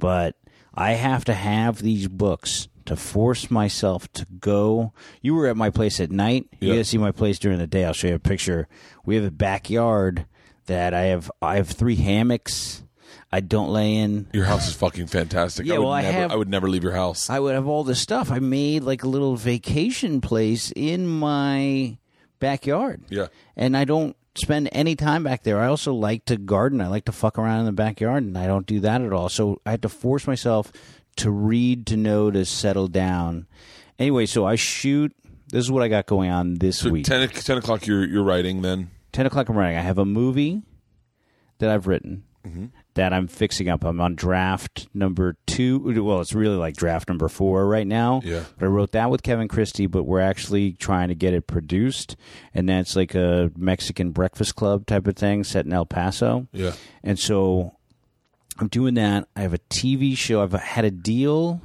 But 0.00 0.34
I 0.74 0.92
have 0.94 1.24
to 1.26 1.32
have 1.34 1.78
these 1.78 2.08
books 2.08 2.66
to 2.86 2.96
force 2.96 3.50
myself 3.52 4.10
to 4.14 4.26
go. 4.40 4.92
You 5.22 5.34
were 5.36 5.46
at 5.46 5.56
my 5.56 5.70
place 5.70 6.00
at 6.00 6.10
night. 6.10 6.48
You 6.60 6.72
got 6.72 6.78
to 6.78 6.84
see 6.84 6.98
my 6.98 7.12
place 7.12 7.38
during 7.38 7.58
the 7.58 7.66
day. 7.68 7.84
I'll 7.84 7.92
show 7.92 8.08
you 8.08 8.14
a 8.16 8.18
picture. 8.18 8.66
We 9.04 9.14
have 9.14 9.24
a 9.24 9.30
backyard 9.30 10.26
that 10.66 10.94
I 10.94 11.02
have. 11.06 11.30
I 11.42 11.56
have 11.56 11.68
three 11.68 11.96
hammocks. 11.96 12.82
I 13.32 13.40
don't 13.40 13.70
lay 13.70 13.96
in. 13.96 14.28
Your 14.32 14.44
house 14.44 14.68
is 14.68 14.74
fucking 14.74 15.08
fantastic. 15.08 15.66
Yeah, 15.66 15.74
I 15.74 15.78
would 15.78 15.84
well, 15.84 15.92
I 15.92 16.02
never, 16.02 16.18
have- 16.18 16.32
I 16.32 16.36
would 16.36 16.48
never 16.48 16.68
leave 16.70 16.82
your 16.84 16.92
house. 16.92 17.28
I 17.28 17.38
would 17.40 17.54
have 17.54 17.66
all 17.66 17.84
this 17.84 18.00
stuff. 18.00 18.30
I 18.30 18.38
made 18.38 18.82
like 18.84 19.02
a 19.02 19.08
little 19.08 19.36
vacation 19.36 20.20
place 20.20 20.72
in 20.76 21.06
my 21.06 21.98
backyard. 22.38 23.02
Yeah. 23.08 23.26
And 23.56 23.76
I 23.76 23.84
don't 23.84 24.16
spend 24.36 24.68
any 24.72 24.94
time 24.94 25.24
back 25.24 25.42
there. 25.42 25.60
I 25.60 25.66
also 25.66 25.92
like 25.92 26.24
to 26.26 26.36
garden. 26.36 26.80
I 26.80 26.86
like 26.88 27.06
to 27.06 27.12
fuck 27.12 27.38
around 27.38 27.60
in 27.60 27.66
the 27.66 27.72
backyard, 27.72 28.22
and 28.22 28.38
I 28.38 28.46
don't 28.46 28.66
do 28.66 28.80
that 28.80 29.00
at 29.02 29.12
all. 29.12 29.28
So 29.28 29.60
I 29.66 29.72
had 29.72 29.82
to 29.82 29.88
force 29.88 30.26
myself 30.26 30.70
to 31.16 31.30
read, 31.30 31.86
to 31.88 31.96
know, 31.96 32.30
to 32.30 32.44
settle 32.44 32.88
down. 32.88 33.46
Anyway, 33.98 34.26
so 34.26 34.44
I 34.46 34.54
shoot. 34.54 35.14
This 35.48 35.64
is 35.64 35.70
what 35.70 35.82
I 35.82 35.88
got 35.88 36.06
going 36.06 36.30
on 36.30 36.54
this 36.56 36.78
So 36.78 36.90
week. 36.90 37.06
10, 37.06 37.28
10 37.28 37.58
o'clock, 37.58 37.86
you're 37.86 38.04
you're 38.06 38.24
writing. 38.24 38.62
Then 38.62 38.90
10 39.16 39.26
o'clock 39.26 39.48
in 39.48 39.54
the 39.54 39.60
morning. 39.60 39.78
I 39.78 39.80
have 39.80 39.98
a 39.98 40.04
movie 40.04 40.62
that 41.58 41.70
I've 41.70 41.86
written 41.86 42.24
Mm-hmm. 42.46 42.66
that 42.94 43.12
I'm 43.12 43.26
fixing 43.26 43.68
up. 43.68 43.82
I'm 43.82 44.00
on 44.00 44.14
draft 44.14 44.86
number 44.94 45.36
two. 45.48 45.80
Well, 46.04 46.20
it's 46.20 46.32
really 46.32 46.54
like 46.54 46.76
draft 46.76 47.08
number 47.08 47.26
four 47.28 47.66
right 47.66 47.86
now. 47.86 48.20
Yeah. 48.22 48.44
But 48.56 48.66
I 48.66 48.68
wrote 48.68 48.92
that 48.92 49.10
with 49.10 49.24
Kevin 49.24 49.48
Christie, 49.48 49.88
but 49.88 50.04
we're 50.04 50.20
actually 50.20 50.74
trying 50.74 51.08
to 51.08 51.16
get 51.16 51.34
it 51.34 51.48
produced. 51.48 52.14
And 52.54 52.68
that's 52.68 52.94
like 52.94 53.16
a 53.16 53.50
Mexican 53.56 54.12
breakfast 54.12 54.54
club 54.54 54.86
type 54.86 55.08
of 55.08 55.16
thing 55.16 55.42
set 55.42 55.64
in 55.66 55.72
El 55.72 55.86
Paso. 55.86 56.46
yeah, 56.52 56.74
And 57.02 57.18
so 57.18 57.74
I'm 58.60 58.68
doing 58.68 58.94
that. 58.94 59.26
I 59.34 59.40
have 59.40 59.52
a 59.52 59.58
TV 59.58 60.16
show. 60.16 60.40
I've 60.40 60.52
had 60.52 60.84
a 60.84 60.90
deal, 60.92 61.60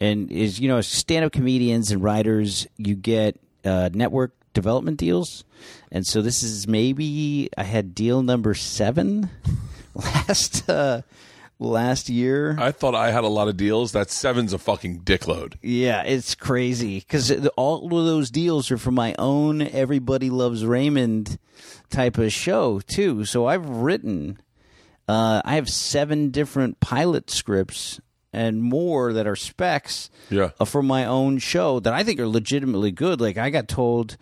and 0.00 0.32
is 0.32 0.58
you 0.58 0.68
know, 0.68 0.80
stand-up 0.80 1.32
comedians 1.32 1.90
and 1.90 2.02
writers, 2.02 2.66
you 2.78 2.94
get 2.94 3.38
uh, 3.62 3.90
network 3.92 4.32
development 4.54 4.96
deals, 4.96 5.44
and 5.92 6.06
so 6.06 6.22
this 6.22 6.42
is 6.42 6.66
maybe 6.68 7.48
I 7.56 7.64
had 7.64 7.94
deal 7.94 8.22
number 8.22 8.54
seven 8.54 9.30
last 9.94 10.68
uh, 10.68 11.02
last 11.58 12.08
year. 12.08 12.56
I 12.58 12.70
thought 12.72 12.94
I 12.94 13.10
had 13.10 13.24
a 13.24 13.28
lot 13.28 13.48
of 13.48 13.56
deals. 13.56 13.92
That 13.92 14.10
seven's 14.10 14.52
a 14.52 14.58
fucking 14.58 14.98
dickload. 15.00 15.58
Yeah, 15.62 16.02
it's 16.04 16.34
crazy 16.34 16.98
because 17.00 17.30
all 17.56 17.84
of 17.86 18.04
those 18.06 18.30
deals 18.30 18.70
are 18.70 18.78
for 18.78 18.90
my 18.92 19.14
own 19.18 19.62
"Everybody 19.62 20.30
Loves 20.30 20.64
Raymond" 20.64 21.38
type 21.90 22.18
of 22.18 22.32
show 22.32 22.80
too. 22.80 23.24
So 23.24 23.46
I've 23.46 23.66
written, 23.68 24.38
uh, 25.08 25.42
I 25.44 25.54
have 25.56 25.68
seven 25.68 26.30
different 26.30 26.80
pilot 26.80 27.30
scripts 27.30 28.00
and 28.30 28.62
more 28.62 29.14
that 29.14 29.26
are 29.26 29.34
specs 29.34 30.10
Yeah. 30.28 30.50
uh, 30.60 30.66
for 30.66 30.82
my 30.82 31.06
own 31.06 31.38
show 31.38 31.80
that 31.80 31.94
I 31.94 32.04
think 32.04 32.20
are 32.20 32.28
legitimately 32.28 32.92
good. 32.92 33.22
Like 33.22 33.38
I 33.38 33.48
got 33.48 33.68
told 33.68 34.18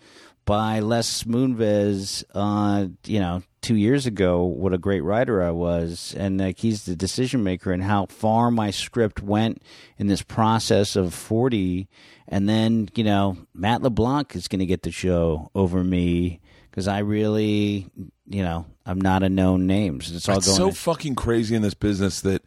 by 0.47 0.79
Les 0.79 1.23
Moonves, 1.25 2.23
uh, 2.33 2.87
you 3.05 3.19
know, 3.19 3.43
two 3.61 3.75
years 3.75 4.05
ago, 4.05 4.45
what 4.45 4.73
a 4.73 4.77
great 4.77 5.01
writer 5.01 5.43
I 5.43 5.51
was, 5.51 6.15
and 6.17 6.39
like 6.39 6.59
he's 6.59 6.85
the 6.85 6.95
decision 6.95 7.43
maker, 7.43 7.73
and 7.73 7.83
how 7.83 8.05
far 8.05 8.49
my 8.49 8.71
script 8.71 9.21
went 9.21 9.61
in 9.97 10.07
this 10.07 10.23
process 10.23 10.95
of 10.95 11.13
forty, 11.13 11.89
and 12.29 12.47
then 12.47 12.87
you 12.95 13.03
know, 13.03 13.37
Matt 13.53 13.81
LeBlanc 13.81 14.35
is 14.35 14.47
going 14.47 14.59
to 14.59 14.65
get 14.65 14.83
the 14.83 14.91
show 14.91 15.51
over 15.53 15.83
me 15.83 16.39
because 16.71 16.87
I 16.87 16.99
really, 16.99 17.89
you 18.25 18.41
know, 18.41 18.65
I'm 18.85 19.01
not 19.01 19.23
a 19.23 19.29
known 19.29 19.67
name, 19.67 19.99
so 19.99 20.15
it's 20.15 20.29
all 20.29 20.39
going. 20.39 20.55
so 20.55 20.69
to- 20.69 20.75
fucking 20.75 21.15
crazy 21.15 21.55
in 21.55 21.61
this 21.61 21.73
business 21.73 22.21
that 22.21 22.41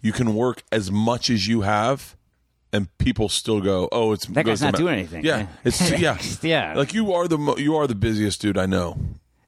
you 0.00 0.12
can 0.12 0.34
work 0.36 0.62
as 0.70 0.92
much 0.92 1.28
as 1.30 1.48
you 1.48 1.62
have, 1.62 2.16
and 2.72 2.86
people 2.98 3.28
still 3.28 3.60
go, 3.60 3.88
"Oh, 3.92 4.12
it's 4.12 4.26
That 4.26 4.44
guy's 4.44 4.62
not 4.62 4.74
doing 4.76 4.94
anything. 4.94 5.24
Yeah, 5.24 5.46
it's 5.64 5.80
yeah, 5.98 6.18
Yeah. 6.42 6.74
Like 6.76 6.94
you 6.94 7.12
are 7.12 7.26
the 7.28 7.38
mo- 7.38 7.56
you 7.56 7.76
are 7.76 7.86
the 7.86 7.94
busiest 7.94 8.40
dude 8.40 8.58
I 8.58 8.66
know. 8.66 8.96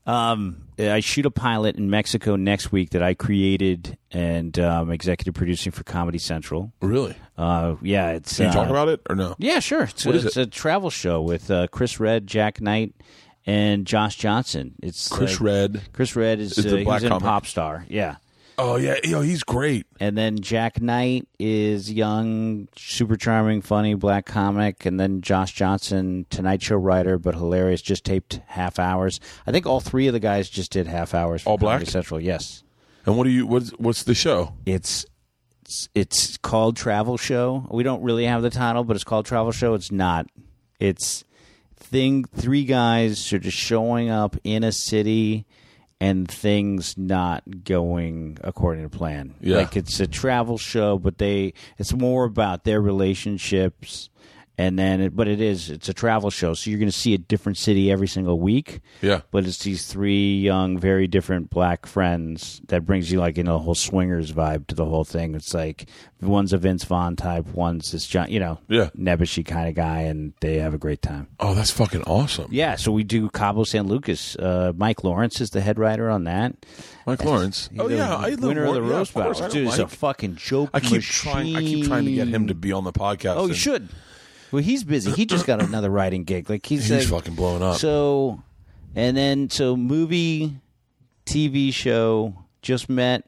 Um, 0.05 0.65
I 0.79 0.99
shoot 0.99 1.27
a 1.27 1.31
pilot 1.31 1.77
in 1.77 1.89
Mexico 1.89 2.35
next 2.35 2.73
week 2.73 2.91
that 2.91 3.03
I 3.05 3.15
created 3.15 3.97
and 4.11 4.59
um, 4.59 4.91
executive 4.91 5.35
producing 5.35 5.71
for 5.71 5.85
Comedy 5.85 6.19
Central. 6.19 6.73
Really? 6.81 7.15
Uh, 7.39 7.77
yeah, 7.83 8.11
it's. 8.11 8.37
Can 8.37 8.47
you 8.47 8.51
uh, 8.51 8.55
talk 8.55 8.69
about 8.69 8.89
it 8.89 9.01
or 9.09 9.15
no? 9.15 9.37
Yeah, 9.39 9.61
sure. 9.61 9.85
It's, 9.85 10.05
What 10.05 10.17
a, 10.17 10.19
is 10.19 10.25
it's 10.25 10.37
a 10.37 10.47
travel 10.47 10.91
show 10.91 11.23
with 11.23 11.51
uh, 11.53 11.69
Chris 11.69 12.01
Redd, 12.01 12.27
Jak 12.27 12.61
Knight, 12.61 12.95
and 13.47 13.87
Josh 13.87 14.17
Johnson. 14.17 14.75
It's 14.83 15.09
Chris 15.09 15.33
like- 15.35 15.41
Red. 15.41 15.83
Chris 15.93 16.17
Redd 16.17 16.41
is, 16.41 16.59
Is 16.59 16.65
the 16.65 16.81
uh, 16.81 16.85
black 16.85 16.97
he's 17.03 17.05
in 17.05 17.09
comic. 17.11 17.25
Pop 17.25 17.47
Star. 17.47 17.87
Yeah. 17.89 18.17
Oh 18.59 18.77
yeah, 18.77 18.97
yo, 19.03 19.23
he's 19.23 19.43
great. 19.43 19.87
And 19.99 20.17
then 20.17 20.41
Jak 20.41 20.81
Knight 20.81 21.27
is 21.39 21.91
young, 21.93 22.69
super 22.77 23.17
charming, 23.17 23.63
funny 23.63 23.95
black 23.95 24.27
comic. 24.27 24.85
And 24.85 25.01
then 25.01 25.21
Josh 25.23 25.53
Johnson, 25.53 26.27
Tonight 26.31 26.63
Show 26.63 26.77
writer, 26.77 27.19
but 27.19 27.35
hilarious. 27.35 27.83
Just 27.83 28.05
taped 28.05 28.41
half 28.47 28.79
hours. 28.79 29.21
I 29.47 29.53
think 29.53 29.67
all 29.67 29.81
three 29.81 30.07
of 30.07 30.13
the 30.13 30.21
guys 30.21 30.51
just 30.51 30.71
did 30.73 30.87
half 30.87 31.15
hours. 31.15 31.43
For 31.43 31.51
All 31.51 31.59
black? 31.59 31.87
Central. 31.87 32.21
Yes. 32.21 32.63
And 33.07 33.17
what 33.17 33.25
do 33.25 33.31
you 33.31 33.47
what's 33.47 33.71
what's 33.71 34.05
the 34.05 34.15
show? 34.15 34.55
It's 34.67 35.07
it's 35.65 35.89
it's 35.95 36.37
called 36.37 36.77
Travel 36.77 37.17
Show. 37.17 37.67
We 37.71 37.83
don't 37.83 38.03
really 38.03 38.27
have 38.27 38.43
the 38.43 38.51
title, 38.51 38.85
but 38.85 38.95
it's 38.97 39.05
called 39.05 39.27
Travel 39.27 39.53
Show. 39.53 39.75
It's 39.75 39.91
not. 39.91 40.27
It's 40.79 41.25
thing. 41.77 42.25
Three 42.25 42.65
guys 42.65 43.33
are 43.33 43.39
just 43.39 43.57
showing 43.57 44.11
up 44.11 44.37
in 44.45 44.63
a 44.63 44.73
city. 44.73 45.47
And 46.03 46.29
things 46.29 46.99
not 46.99 47.45
going 47.63 48.37
according 48.43 48.83
to 48.83 48.91
plan. 48.91 49.35
Yeah. 49.41 49.59
Like 49.59 49.77
it's 49.77 50.01
a 50.01 50.09
travel 50.09 50.59
show, 50.59 50.99
but 50.99 51.19
they 51.19 51.55
it's 51.79 51.93
more 51.93 52.25
about 52.25 52.65
their 52.65 52.81
relationships 52.81 54.11
and 54.59 54.79
then 54.79 55.01
it, 55.01 55.17
but 55.17 55.29
it 55.29 55.41
is 55.41 55.71
it's 55.71 55.89
a 55.89 55.95
travel 55.95 56.31
show, 56.31 56.55
so 56.55 56.69
you're 56.71 56.79
going 56.79 56.91
to 56.91 56.97
see 56.97 57.15
a 57.15 57.19
different 57.19 57.57
city 57.59 57.91
every 57.91 58.07
single 58.09 58.39
week. 58.39 58.81
Yeah. 59.01 59.23
But 59.31 59.47
it's 59.47 59.59
these 59.65 59.87
three 59.87 60.39
young, 60.41 60.79
very 60.79 61.07
different 61.07 61.51
black 61.51 61.87
friends 61.87 62.61
that 62.69 62.85
brings 62.85 63.11
you 63.11 63.19
like 63.19 63.39
in 63.39 63.49
a 63.49 63.59
whole 63.59 63.75
swingers 63.75 64.33
vibe 64.33 64.67
to 64.69 64.75
the 64.75 64.85
whole 64.85 65.05
thing. 65.05 65.35
It's 65.35 65.55
like 65.55 65.89
one's 66.21 66.53
a 66.53 66.59
Vince 66.59 66.85
Vaughn 66.85 67.17
type, 67.17 67.47
one's 67.49 67.91
this 67.93 68.07
John, 68.07 68.31
you 68.31 68.39
know, 68.41 68.59
Yeah. 68.69 68.91
nebbishy 68.97 69.45
kind 69.45 69.69
of 69.69 69.75
guy, 69.75 70.03
and 70.03 70.35
they 70.41 70.57
have 70.59 70.75
a 70.75 70.79
great 70.79 71.03
time. 71.03 71.29
Oh, 71.41 71.55
that's 71.55 71.71
fucking 71.71 72.03
awesome. 72.05 72.49
Yeah, 72.51 72.77
so 72.77 72.93
we 72.93 73.03
do 73.05 73.29
Cabo 73.31 73.65
San 73.65 73.89
Lucas. 73.89 74.37
Uh, 74.37 74.73
Mike 74.77 75.03
Lawrence 75.03 75.41
is 75.41 75.51
the 75.51 75.61
head 75.61 75.79
writer 75.79 76.09
on 76.11 76.25
that. 76.25 76.55
Mike 77.07 77.25
Lawrence. 77.25 77.69
Oh 77.79 77.89
The 77.89 77.97
yeah, 77.97 78.15
I 78.15 78.29
love 78.31 78.43
winner 78.43 78.65
of 78.67 78.75
the 78.75 78.83
yeah, 78.83 78.89
roast 78.91 79.17
of 79.17 79.23
course, 79.25 79.41
battle. 79.41 79.57
I 79.61 79.65
know 79.65 79.71
Dude, 79.77 79.81
a 79.81 79.89
fucking 79.89 80.37
joke. 80.37 80.71
I 80.73 80.81
keep 80.81 81.03
trying. 81.03 81.57
I 81.57 81.61
keep 81.61 81.87
trying 81.87 82.05
to 82.05 82.13
get 82.13 82.29
him 82.29 82.47
to 82.49 82.55
be 82.55 82.71
on 82.71 82.85
the 82.85 82.93
podcast. 82.93 83.35
Oh, 83.37 83.45
you 83.45 83.49
and 83.49 83.57
should. 83.57 83.89
Well, 84.53 84.63
he's 84.63 84.85
busy. 84.85 85.11
He 85.13 85.25
just 85.27 85.47
got 85.47 85.63
another 85.63 85.91
writing 85.91 86.25
gig. 86.25 86.49
Like 86.51 86.65
he's, 86.67 86.87
He's 86.89 87.11
like- 87.11 87.23
fucking 87.23 87.35
blowing 87.35 87.63
up. 87.63 87.77
So, 87.79 88.43
and 88.95 89.17
then 89.17 89.49
so 89.51 89.77
movie, 89.77 90.57
TV 91.27 91.73
show 91.73 92.35
just 92.61 92.89
met 92.89 93.25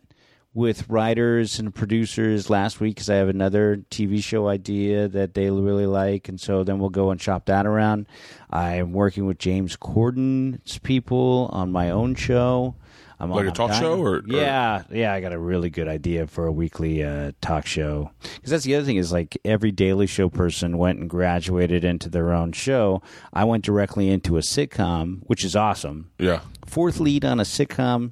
with 0.53 0.89
writers 0.89 1.59
and 1.59 1.75
producers 1.75 2.49
last 2.49 2.79
week 2.79 2.95
because 2.95 3.11
I 3.11 3.17
have 3.17 3.29
another 3.29 3.79
TV 3.91 4.23
show 4.23 4.47
idea 4.47 5.09
that 5.09 5.35
they 5.35 5.51
really 5.51 5.87
like, 5.87 6.29
and 6.29 6.41
so 6.41 6.63
then 6.63 6.79
we'll 6.79 6.91
go 6.91 7.11
and 7.11 7.21
shop 7.21 7.47
that 7.47 7.67
around. 7.67 8.07
I'm 8.51 8.93
working 8.93 9.27
with 9.27 9.39
James 9.39 9.75
Corden's 9.75 10.79
people 10.79 11.49
on 11.53 11.73
my 11.73 11.91
own 11.91 12.15
show. 12.15 12.77
I'm 13.21 13.31
Like 13.31 13.41
on 13.43 13.47
a 13.49 13.53
talk 13.53 13.71
dying- 13.71 13.81
show 13.83 13.99
or- 14.01 14.17
or- 14.17 14.23
yeah, 14.27 14.83
yeah. 14.91 15.13
I 15.13 15.21
got 15.21 15.33
a 15.33 15.39
really 15.39 15.71
good 15.71 15.87
idea 15.89 16.27
for 16.27 16.47
a 16.47 16.53
weekly 16.53 17.03
uh, 17.05 17.33
talk 17.41 17.65
show 17.67 18.11
because 18.35 18.51
that's 18.51 18.65
the 18.65 18.75
other 18.75 18.85
thing 18.85 18.97
is 18.97 19.13
like 19.13 19.39
every 19.45 19.71
Daily 19.71 20.07
Show 20.07 20.29
person 20.29 20.79
went 20.79 20.99
and 20.99 21.09
graduated 21.09 21.85
into 21.85 22.09
their 22.09 22.33
own 22.33 22.53
show. 22.53 23.03
I 23.33 23.45
went 23.45 23.65
directly 23.65 24.09
into 24.11 24.37
a 24.37 24.41
sitcom, 24.41 25.21
which 25.27 25.45
is 25.45 25.55
awesome. 25.55 26.11
yeah. 26.19 26.41
Fourth 26.67 26.99
lead 26.99 27.25
on 27.25 27.39
a 27.39 27.45
sitcom 27.45 28.11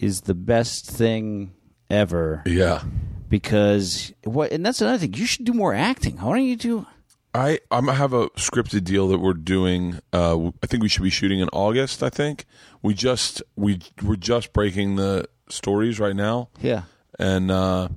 is 0.00 0.22
the 0.22 0.34
best 0.34 0.90
thing 0.90 1.52
ever 1.88 2.42
Yeah. 2.46 2.82
because 3.28 4.12
what 4.24 4.50
and 4.52 4.64
that's 4.66 4.80
another 4.80 4.98
thing. 4.98 5.14
You 5.14 5.26
should 5.26 5.44
do 5.44 5.52
more 5.52 5.72
acting. 5.74 6.16
Why 6.16 6.36
don't 6.36 6.44
you 6.46 6.56
do? 6.56 6.86
I 7.34 7.58
I'm 7.70 7.88
have 7.88 8.12
a 8.12 8.28
scripted 8.30 8.84
deal 8.84 9.08
that 9.08 9.18
we're 9.18 9.32
doing. 9.34 9.98
Uh, 10.12 10.50
I 10.62 10.66
think 10.66 10.82
we 10.82 10.88
should 10.88 11.02
be 11.02 11.10
shooting 11.10 11.40
in 11.40 11.48
August. 11.52 12.02
I 12.02 12.08
think 12.10 12.46
we 12.82 12.94
just 12.94 13.42
we 13.56 13.80
we're 14.02 14.16
just 14.16 14.52
breaking 14.52 14.96
the 14.96 15.26
stories 15.48 15.98
right 15.98 16.14
now, 16.16 16.48
Yeah, 16.60 16.82
and 17.18 17.50
uh, 17.50 17.88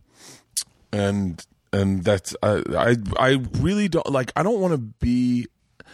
and 0.92 1.46
and 1.72 2.04
that's 2.04 2.36
I 2.42 2.64
I 2.78 2.96
I 3.20 3.30
really 3.60 3.88
don't 3.88 4.10
like. 4.12 4.32
I 4.36 4.44
don't 4.44 4.60
want 4.60 4.74
to 4.74 4.78
be. 4.80 5.48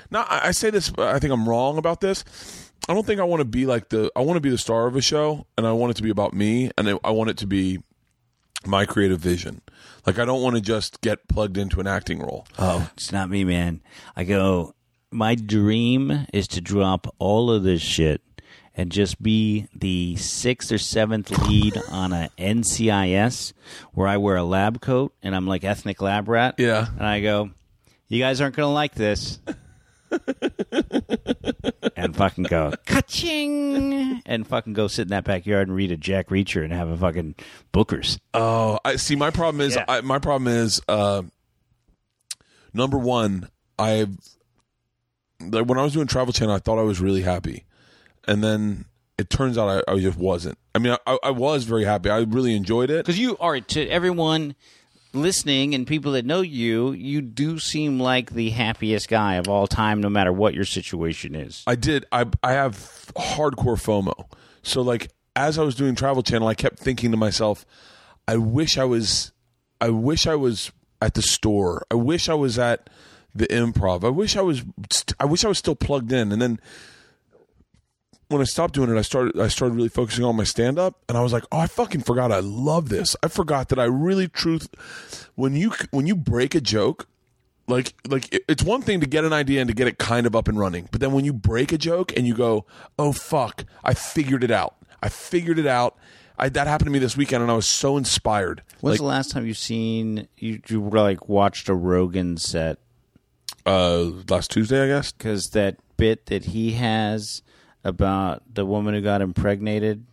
Now 0.09 0.25
I 0.29 0.47
I 0.47 0.51
say 0.51 0.69
this. 0.69 0.91
I 0.97 1.19
think 1.19 1.33
I'm 1.33 1.47
wrong 1.47 1.77
about 1.77 2.01
this. 2.01 2.23
I 2.87 2.93
don't 2.93 3.05
think 3.05 3.19
I 3.21 3.23
want 3.23 3.39
to 3.41 3.45
be 3.45 3.65
like 3.65 3.89
the. 3.89 4.11
I 4.15 4.21
want 4.21 4.37
to 4.37 4.41
be 4.41 4.49
the 4.49 4.57
star 4.57 4.87
of 4.87 4.95
a 4.95 5.01
show, 5.01 5.45
and 5.57 5.65
I 5.67 5.71
want 5.73 5.91
it 5.91 5.97
to 5.97 6.03
be 6.03 6.09
about 6.09 6.33
me, 6.33 6.71
and 6.77 6.87
I- 6.89 6.99
I 7.03 7.11
want 7.11 7.29
it 7.29 7.37
to 7.37 7.47
be 7.47 7.79
my 8.67 8.85
creative 8.85 9.19
vision. 9.19 9.61
Like 10.05 10.19
I 10.19 10.25
don't 10.25 10.41
want 10.41 10.55
to 10.55 10.61
just 10.61 11.01
get 11.01 11.27
plugged 11.27 11.57
into 11.57 11.79
an 11.79 11.87
acting 11.87 12.19
role. 12.19 12.45
Oh, 12.57 12.89
it's 12.93 13.11
not 13.11 13.29
me, 13.29 13.43
man. 13.43 13.81
I 14.15 14.23
go, 14.23 14.75
my 15.11 15.35
dream 15.35 16.27
is 16.33 16.47
to 16.49 16.61
drop 16.61 17.13
all 17.19 17.51
of 17.51 17.63
this 17.63 17.81
shit 17.81 18.21
and 18.75 18.91
just 18.91 19.21
be 19.21 19.67
the 19.75 20.15
sixth 20.15 20.71
or 20.71 20.77
seventh 20.77 21.29
lead 21.47 21.77
on 21.91 22.11
a 22.11 22.29
NCIS 22.37 23.53
where 23.93 24.07
I 24.07 24.17
wear 24.17 24.35
a 24.35 24.43
lab 24.43 24.81
coat 24.81 25.13
and 25.21 25.35
I'm 25.35 25.47
like 25.47 25.63
ethnic 25.63 26.01
lab 26.01 26.27
rat. 26.27 26.55
Yeah. 26.57 26.87
And 26.97 27.05
I 27.05 27.21
go, 27.21 27.51
you 28.07 28.19
guys 28.19 28.41
aren't 28.41 28.55
going 28.55 28.67
to 28.67 28.73
like 28.73 28.95
this. 28.95 29.39
And 31.95 32.15
fucking 32.15 32.45
go, 32.45 32.73
ka-ching! 32.85 34.21
And 34.25 34.47
fucking 34.47 34.73
go 34.73 34.87
sit 34.87 35.03
in 35.03 35.07
that 35.09 35.23
backyard 35.23 35.67
and 35.67 35.75
read 35.77 35.91
a 35.91 35.97
Jack 35.97 36.29
Reacher 36.29 36.63
and 36.63 36.73
have 36.73 36.89
a 36.89 36.97
fucking 36.97 37.35
Booker's. 37.71 38.19
Oh, 38.33 38.79
I 38.83 38.95
see. 38.95 39.15
My 39.15 39.29
problem 39.31 39.61
is, 39.61 39.75
Yeah. 39.75 39.85
I, 39.87 40.01
my 40.01 40.19
problem 40.19 40.47
is, 40.47 40.81
uh, 40.87 41.23
number 42.73 42.97
one, 42.97 43.49
I've 43.77 44.17
like 45.39 45.65
when 45.65 45.77
I 45.77 45.83
was 45.83 45.93
doing 45.93 46.07
Travel 46.07 46.33
Channel, 46.33 46.55
I 46.55 46.59
thought 46.59 46.79
I 46.79 46.83
was 46.83 46.99
really 47.01 47.21
happy, 47.21 47.65
and 48.27 48.43
then 48.43 48.85
it 49.17 49.29
turns 49.29 49.57
out 49.57 49.83
I, 49.87 49.91
I 49.91 49.99
just 49.99 50.17
wasn't. 50.17 50.57
I 50.73 50.79
mean, 50.79 50.95
I, 51.05 51.17
I 51.23 51.31
was 51.31 51.65
very 51.65 51.83
happy. 51.83 52.09
I 52.09 52.19
really 52.19 52.55
enjoyed 52.55 52.89
it. 52.89 53.05
Because 53.05 53.19
you 53.19 53.37
are 53.39 53.59
to 53.59 53.87
everyone 53.89 54.55
listening 55.13 55.75
and 55.75 55.85
people 55.85 56.13
that 56.13 56.25
know 56.25 56.41
you, 56.41 56.91
you 56.91 57.21
do 57.21 57.59
seem 57.59 57.99
like 57.99 58.31
the 58.31 58.49
happiest 58.49 59.07
guy 59.07 59.35
of 59.35 59.47
all 59.47 59.67
time, 59.67 60.01
no 60.01 60.09
matter 60.09 60.33
what 60.33 60.53
your 60.53 60.65
situation 60.65 61.35
is. 61.35 61.63
I 61.67 61.75
did. 61.75 62.05
I 62.11 62.25
I 62.41 62.53
have 62.53 62.75
hardcore 63.15 63.79
FOMO. 63.79 64.25
So 64.63 64.81
like 64.81 65.11
as 65.35 65.57
I 65.57 65.63
was 65.63 65.75
doing 65.75 65.95
Travel 65.95 66.23
Channel, 66.23 66.47
I 66.47 66.55
kept 66.55 66.79
thinking 66.79 67.11
to 67.11 67.17
myself, 67.17 67.65
I 68.27 68.37
wish 68.37 68.77
I 68.77 68.85
was 68.85 69.31
I 69.79 69.89
wish 69.89 70.27
I 70.27 70.35
was 70.35 70.71
at 71.01 71.13
the 71.13 71.21
store. 71.21 71.85
I 71.91 71.95
wish 71.95 72.29
I 72.29 72.33
was 72.33 72.57
at 72.57 72.89
the 73.35 73.47
improv. 73.47 74.03
I 74.03 74.09
wish 74.09 74.37
I 74.37 74.41
was 74.41 74.63
I 75.19 75.25
wish 75.25 75.43
I 75.43 75.47
was 75.47 75.57
still 75.57 75.75
plugged 75.75 76.11
in. 76.11 76.31
And 76.31 76.41
then 76.41 76.59
when 78.29 78.41
I 78.41 78.45
stopped 78.45 78.73
doing 78.73 78.89
it, 78.89 78.97
I 78.97 79.01
started 79.01 79.39
I 79.39 79.47
started 79.47 79.75
really 79.75 79.89
focusing 79.89 80.23
on 80.25 80.35
my 80.35 80.43
stand 80.43 80.79
up 80.79 81.01
and 81.07 81.17
I 81.17 81.21
was 81.21 81.33
like, 81.33 81.43
"Oh, 81.51 81.59
I 81.59 81.67
fucking 81.67 82.01
forgot 82.01 82.31
I 82.31 82.39
love 82.39 82.89
this. 82.89 83.15
I 83.23 83.27
forgot 83.27 83.69
that 83.69 83.79
I 83.79 83.85
really 83.85 84.27
truth 84.27 84.67
when 85.35 85.55
you 85.55 85.71
when 85.91 86.07
you 86.07 86.15
break 86.15 86.55
a 86.55 86.61
joke, 86.61 87.07
like 87.67 87.93
like 88.07 88.29
it's 88.47 88.63
one 88.63 88.81
thing 88.81 88.99
to 88.99 89.05
get 89.05 89.23
an 89.23 89.33
idea 89.33 89.61
and 89.61 89.67
to 89.67 89.73
get 89.73 89.87
it 89.87 89.97
kind 89.97 90.25
of 90.25 90.35
up 90.35 90.47
and 90.47 90.59
running 90.59 90.87
but 90.91 90.99
then 90.99 91.11
when 91.13 91.23
you 91.25 91.31
break 91.33 91.71
a 91.71 91.77
joke 91.77 92.11
and 92.17 92.27
you 92.27 92.33
go 92.35 92.65
oh 92.99 93.11
fuck 93.13 93.63
i 93.83 93.93
figured 93.93 94.43
it 94.43 94.51
out 94.51 94.75
i 95.01 95.07
figured 95.09 95.57
it 95.57 95.65
out 95.67 95.97
I, 96.37 96.49
that 96.49 96.67
happened 96.67 96.87
to 96.87 96.91
me 96.91 96.99
this 96.99 97.15
weekend 97.15 97.41
and 97.41 97.49
i 97.51 97.55
was 97.55 97.65
so 97.67 97.95
inspired 97.95 98.63
When's 98.81 98.95
like 98.95 98.99
the 98.99 99.05
last 99.05 99.31
time 99.31 99.45
you've 99.45 99.57
seen 99.57 100.27
you, 100.37 100.61
you 100.67 100.81
like 100.89 101.29
watched 101.29 101.69
a 101.69 101.73
Rogan 101.73 102.37
set? 102.37 102.79
uh 103.65 104.11
last 104.27 104.51
tuesday 104.51 104.83
i 104.83 104.87
guess 104.87 105.13
Because 105.13 105.51
that 105.51 105.77
bit 105.95 106.25
that 106.25 106.45
he 106.45 106.73
has 106.73 107.43
about 107.83 108.43
the 108.53 108.65
woman 108.65 108.93
who 108.93 109.01
got 109.01 109.21
impregnated 109.21 110.05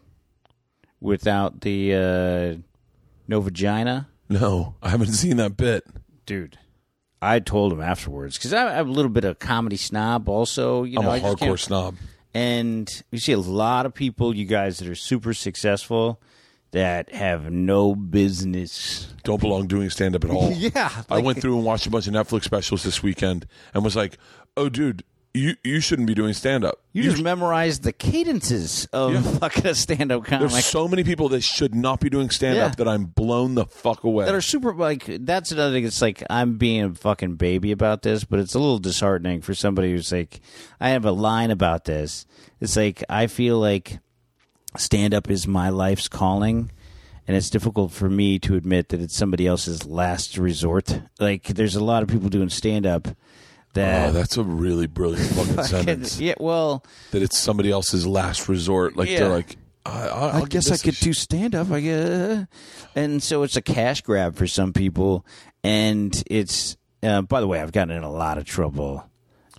without 1.00 1.60
the 1.60 1.94
uh, 1.94 2.60
no 3.28 3.40
vagina. 3.40 4.08
no 4.28 4.74
i 4.82 4.90
haven't 4.90 5.08
seen 5.12 5.36
that 5.38 5.56
bit 5.56 5.84
dude. 6.26 6.58
I 7.22 7.38
told 7.40 7.70
him 7.72 7.82
afterwards 7.82 8.38
because 8.38 8.54
I'm 8.54 8.88
a 8.88 8.90
little 8.90 9.10
bit 9.10 9.24
of 9.24 9.32
a 9.32 9.34
comedy 9.34 9.76
snob. 9.76 10.26
Also, 10.28 10.84
you 10.84 10.98
i'm 10.98 11.04
know, 11.04 11.10
a 11.10 11.14
I 11.14 11.20
hardcore 11.20 11.58
snob 11.58 11.96
and 12.32 12.88
you 13.10 13.18
see 13.18 13.32
a 13.32 13.38
lot 13.38 13.84
of 13.86 13.92
people, 13.92 14.34
you 14.34 14.46
guys 14.46 14.78
that 14.78 14.88
are 14.88 14.94
super 14.94 15.34
successful, 15.34 16.20
that 16.70 17.12
have 17.12 17.50
no 17.50 17.94
business. 17.94 19.12
don't 19.24 19.40
belong 19.40 19.66
doing 19.66 19.90
stand 19.90 20.14
up 20.14 20.24
at 20.24 20.30
all 20.30 20.50
Yeah, 20.56 20.88
i 21.10 21.18
went 21.18 21.40
through 21.40 21.56
and 21.56 21.64
watched 21.64 21.86
a 21.86 21.90
bunch 21.90 22.06
of 22.06 22.14
netflix 22.14 22.44
specials 22.44 22.84
this 22.84 23.02
weekend 23.02 23.46
and 23.74 23.82
was 23.84 23.96
like 23.96 24.16
oh 24.56 24.68
dude 24.68 25.02
you 25.32 25.54
you 25.62 25.80
shouldn't 25.80 26.08
be 26.08 26.14
doing 26.14 26.32
stand 26.32 26.64
up 26.64 26.80
You 26.92 27.02
just 27.04 27.22
memorized 27.22 27.82
the 27.84 27.92
cadences 27.92 28.86
of 28.92 29.12
Yeah. 29.12 29.20
fucking 29.38 29.66
a 29.66 29.74
stand-up 29.74 30.24
comic. 30.24 30.50
there's 30.50 30.64
so 30.64 30.88
many 30.88 31.04
people 31.04 31.28
that 31.30 31.42
should 31.42 31.72
not 31.74 32.00
be 32.00 32.10
doing 32.10 32.30
stand 32.30 32.58
up 32.58 32.72
Yeah. 32.72 32.74
that 32.84 32.88
i'm 32.88 33.04
blown 33.04 33.54
the 33.54 33.64
fuck 33.66 34.02
away 34.02 34.24
that 34.24 34.34
are 34.34 34.40
super 34.40 34.74
like 34.74 35.04
that's 35.20 35.52
another 35.52 35.72
thing. 35.74 35.84
It's 35.84 36.02
like 36.02 36.22
I'm 36.28 36.58
being 36.58 36.82
a 36.82 36.94
fucking 36.94 37.36
baby 37.36 37.70
about 37.72 38.02
this, 38.02 38.24
but 38.24 38.38
it's 38.40 38.54
a 38.54 38.58
little 38.58 38.78
disheartening 38.80 39.40
for 39.42 39.54
somebody 39.54 39.92
who's 39.92 40.10
like, 40.12 40.40
I 40.80 40.90
have 40.90 41.04
a 41.04 41.12
line 41.12 41.50
about 41.50 41.84
this. 41.84 42.26
It's 42.60 42.76
like 42.76 43.04
I 43.08 43.26
feel 43.28 43.58
like 43.58 43.98
stand 44.76 45.14
up 45.14 45.30
is 45.30 45.46
my 45.46 45.68
life's 45.68 46.08
calling, 46.08 46.70
and 47.26 47.36
it's 47.36 47.50
difficult 47.50 47.92
for 47.92 48.08
me 48.10 48.38
to 48.40 48.56
admit 48.56 48.88
that 48.90 49.00
it's 49.00 49.16
somebody 49.16 49.46
else's 49.46 49.86
last 49.86 50.36
resort. 50.38 51.00
Like 51.18 51.44
there's 51.44 51.76
a 51.76 51.84
lot 51.84 52.02
of 52.02 52.08
people 52.08 52.28
doing 52.28 52.48
stand 52.50 52.86
up 52.86 53.08
that. 53.74 54.08
oh 54.08 54.12
that's 54.12 54.36
a 54.36 54.42
really 54.42 54.86
brilliant 54.86 55.30
fucking 55.34 55.64
sentence 55.64 56.20
yeah, 56.20 56.34
well, 56.40 56.84
that 57.12 57.22
it's 57.22 57.38
somebody 57.38 57.70
else's 57.70 58.06
last 58.06 58.48
resort. 58.48 58.96
Like 58.96 59.08
Yeah. 59.08 59.20
they're 59.20 59.28
like, 59.28 59.56
I, 59.86 60.08
I, 60.08 60.36
I 60.40 60.44
guess 60.44 60.70
I 60.70 60.76
could 60.76 60.94
sh- 60.94 61.00
do 61.00 61.12
stand 61.12 61.54
up. 61.54 61.70
I 61.70 61.80
guess, 61.80 62.46
and 62.94 63.22
so 63.22 63.42
it's 63.42 63.56
a 63.56 63.62
cash 63.62 64.02
grab 64.02 64.36
for 64.36 64.46
some 64.46 64.72
people, 64.72 65.24
and 65.64 66.22
it's. 66.30 66.76
Uh, 67.02 67.22
by 67.22 67.40
the 67.40 67.46
way, 67.46 67.60
I've 67.60 67.72
gotten 67.72 67.96
in 67.96 68.02
a 68.02 68.10
lot 68.12 68.36
of 68.36 68.44
trouble 68.44 69.08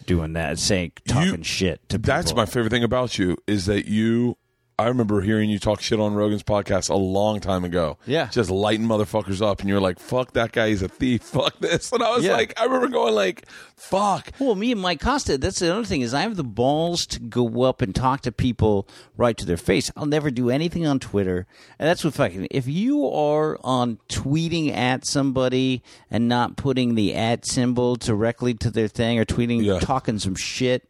doing 0.05 0.33
that, 0.33 0.59
saying 0.59 0.91
talking 1.07 1.41
shit 1.41 1.81
to 1.89 1.97
people. 1.97 2.13
That's 2.13 2.35
my 2.35 2.45
favorite 2.45 2.69
thing 2.69 2.83
about 2.83 3.17
you 3.17 3.35
is 3.47 3.65
that 3.65 3.87
you. 3.87 4.37
I 4.81 4.87
remember 4.87 5.21
hearing 5.21 5.49
you 5.49 5.59
talk 5.59 5.81
shit 5.81 5.99
on 5.99 6.13
Rogan's 6.13 6.43
podcast 6.43 6.89
a 6.89 6.95
long 6.95 7.39
time 7.39 7.63
ago. 7.63 7.97
Yeah. 8.05 8.27
just 8.31 8.49
lighting 8.49 8.85
motherfuckers 8.87 9.41
up, 9.41 9.59
and 9.61 9.69
you're 9.69 9.79
like, 9.81 9.99
"Fuck 9.99 10.33
that 10.33 10.51
guy, 10.51 10.69
he's 10.69 10.81
a 10.81 10.87
thief. 10.87 11.21
Fuck 11.23 11.59
this." 11.59 11.91
And 11.91 12.03
I 12.03 12.15
was 12.15 12.23
Yeah. 12.25 12.33
like, 12.33 12.53
I 12.59 12.65
remember 12.65 12.87
going 12.87 13.13
like, 13.15 13.45
"Fuck." 13.75 14.31
Well, 14.39 14.55
me 14.55 14.71
and 14.71 14.81
Mike 14.81 14.99
Costa, 15.01 15.37
that's 15.37 15.59
the 15.59 15.73
other 15.73 15.85
thing 15.85 16.01
is 16.01 16.13
I 16.13 16.21
have 16.21 16.35
the 16.35 16.43
balls 16.43 17.05
to 17.07 17.19
go 17.19 17.63
up 17.63 17.81
and 17.81 17.93
talk 17.95 18.21
to 18.21 18.31
people 18.31 18.87
right 19.17 19.37
to 19.37 19.45
their 19.45 19.57
face. 19.57 19.91
I'll 19.95 20.05
never 20.05 20.31
do 20.31 20.49
anything 20.49 20.85
on 20.85 20.99
Twitter. 20.99 21.47
And 21.79 21.87
that's 21.87 22.03
what 22.03 22.13
fucking 22.13 22.47
if 22.51 22.67
you 22.67 23.07
are 23.07 23.57
on 23.63 23.99
tweeting 24.09 24.75
at 24.75 25.05
somebody 25.05 25.83
and 26.09 26.27
not 26.27 26.57
putting 26.57 26.95
the 26.95 27.13
at 27.15 27.45
symbol 27.45 27.95
directly 27.95 28.53
to 28.55 28.71
their 28.71 28.87
thing 28.87 29.19
or 29.19 29.25
tweeting 29.25 29.63
Yeah. 29.63 29.79
talking 29.79 30.19
some 30.19 30.35
shit 30.35 30.87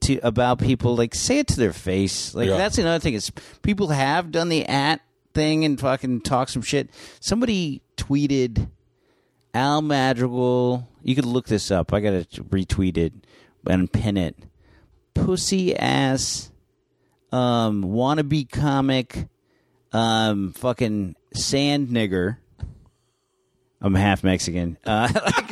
to 0.00 0.18
about 0.22 0.58
people, 0.58 0.96
like 0.96 1.14
say 1.14 1.38
it 1.38 1.48
to 1.48 1.56
their 1.56 1.72
face. 1.72 2.34
Like 2.34 2.48
Yeah. 2.48 2.56
that's 2.58 2.78
another 2.78 2.98
thing 2.98 3.14
is 3.14 3.30
people 3.62 3.88
have 3.88 4.30
done 4.30 4.48
the 4.48 4.64
at 4.66 5.00
thing 5.34 5.64
and 5.64 5.78
fucking 5.78 6.22
talk 6.22 6.48
some 6.48 6.62
shit. 6.62 6.88
Somebody 7.20 7.82
tweeted 7.96 8.68
Al 9.54 9.82
Madrigal. 9.82 10.88
You 11.02 11.14
could 11.14 11.26
look 11.26 11.46
this 11.46 11.70
up. 11.70 11.92
I 11.92 12.00
gotta 12.00 12.26
retweet 12.50 12.96
it 12.96 13.12
and 13.68 13.90
pin 13.92 14.16
it. 14.16 14.36
Pussy 15.14 15.74
ass, 15.76 16.50
um, 17.32 17.84
wannabe 17.84 18.50
comic, 18.50 19.28
um, 19.92 20.52
fucking 20.52 21.14
sand 21.34 21.88
nigger. 21.88 22.36
I'm 23.80 23.94
half 23.94 24.24
Mexican. 24.24 24.78
Uh, 24.84 25.08
like 25.14 25.50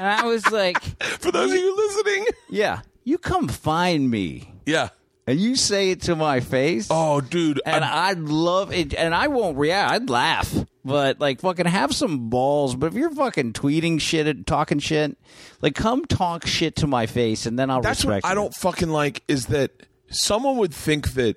and 0.00 0.06
I 0.08 0.24
was 0.26 0.48
like, 0.50 0.80
For 1.02 1.30
those 1.32 1.50
of 1.50 1.56
you 1.56 1.76
listening, 1.76 2.26
"Yeah, 2.50 2.80
you 3.08 3.18
come 3.18 3.48
find 3.48 4.10
me, 4.10 4.52
yeah. 4.66 4.90
and 5.26 5.40
you 5.40 5.56
say 5.56 5.90
it 5.90 6.02
to 6.02 6.14
my 6.16 6.40
face." 6.40 6.88
Oh, 6.90 7.20
dude, 7.20 7.60
and 7.66 7.84
I- 7.84 8.08
I'd 8.10 8.18
love 8.20 8.72
it, 8.72 8.94
and 8.94 9.14
I 9.14 9.28
won't 9.28 9.56
react. 9.58 9.92
I'd 9.92 10.10
laugh, 10.10 10.54
but 10.84 11.20
like 11.20 11.40
fucking 11.40 11.66
have 11.66 11.94
some 11.94 12.28
balls. 12.28 12.74
But 12.76 12.88
if 12.88 12.94
you're 12.94 13.10
fucking 13.10 13.52
tweeting 13.54 14.00
shit 14.00 14.26
and 14.26 14.46
talking 14.46 14.78
shit, 14.78 15.16
like 15.60 15.74
come 15.74 16.04
talk 16.04 16.46
shit 16.46 16.76
to 16.76 16.86
my 16.86 17.06
face, 17.06 17.46
and 17.46 17.58
then 17.58 17.70
I'll 17.70 17.80
that's 17.82 18.04
respect. 18.04 18.24
what 18.24 18.28
I 18.30 18.32
you. 18.32 18.36
don't 18.40 18.54
fucking 18.54 18.88
like 18.90 19.22
is 19.28 19.46
that 19.46 19.70
someone 20.10 20.56
would 20.56 20.72
think 20.74 21.14
that 21.14 21.36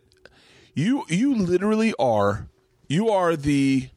you 0.76 1.03
you 1.09 1.36
literally 1.36 1.93
are 1.99 2.47
you 2.88 3.09
are 3.09 3.36
the 3.36 3.89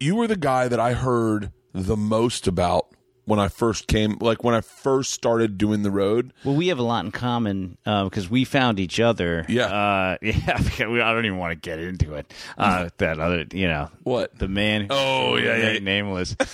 you 0.00 0.16
were 0.16 0.26
the 0.26 0.36
guy 0.36 0.66
that 0.68 0.80
I 0.80 0.94
heard 0.94 1.52
the 1.72 1.96
most 1.96 2.46
about 2.48 2.86
when 3.30 3.38
I 3.38 3.46
first 3.48 3.86
came 3.86 4.18
like 4.20 4.42
when 4.42 4.56
I 4.56 4.60
first 4.60 5.12
started 5.12 5.56
doing 5.56 5.82
the 5.84 5.90
road. 5.90 6.32
Well, 6.44 6.56
we 6.56 6.66
have 6.68 6.80
a 6.80 6.82
lot 6.82 7.04
in 7.04 7.12
common 7.12 7.78
because 7.84 8.28
we 8.28 8.44
found 8.44 8.80
each 8.80 8.98
other. 8.98 9.46
Yeah. 9.48 9.66
uh, 9.66 10.16
yeah. 10.22 10.88
we- 10.88 11.00
I 11.00 11.14
don't 11.14 11.24
even 11.24 11.38
want 11.38 11.52
to 11.52 11.56
get 11.56 11.78
into 11.78 12.14
it. 12.16 12.30
Uh, 12.58 12.88
that 12.98 13.20
other, 13.20 13.44
you 13.52 13.68
know, 13.68 13.88
What? 14.02 14.36
the 14.38 14.48
man? 14.48 14.82
who 14.82 14.88
Oh, 14.90 15.36
yeah, 15.36 15.72
yeah. 15.72 15.78
nameless. 15.78 16.34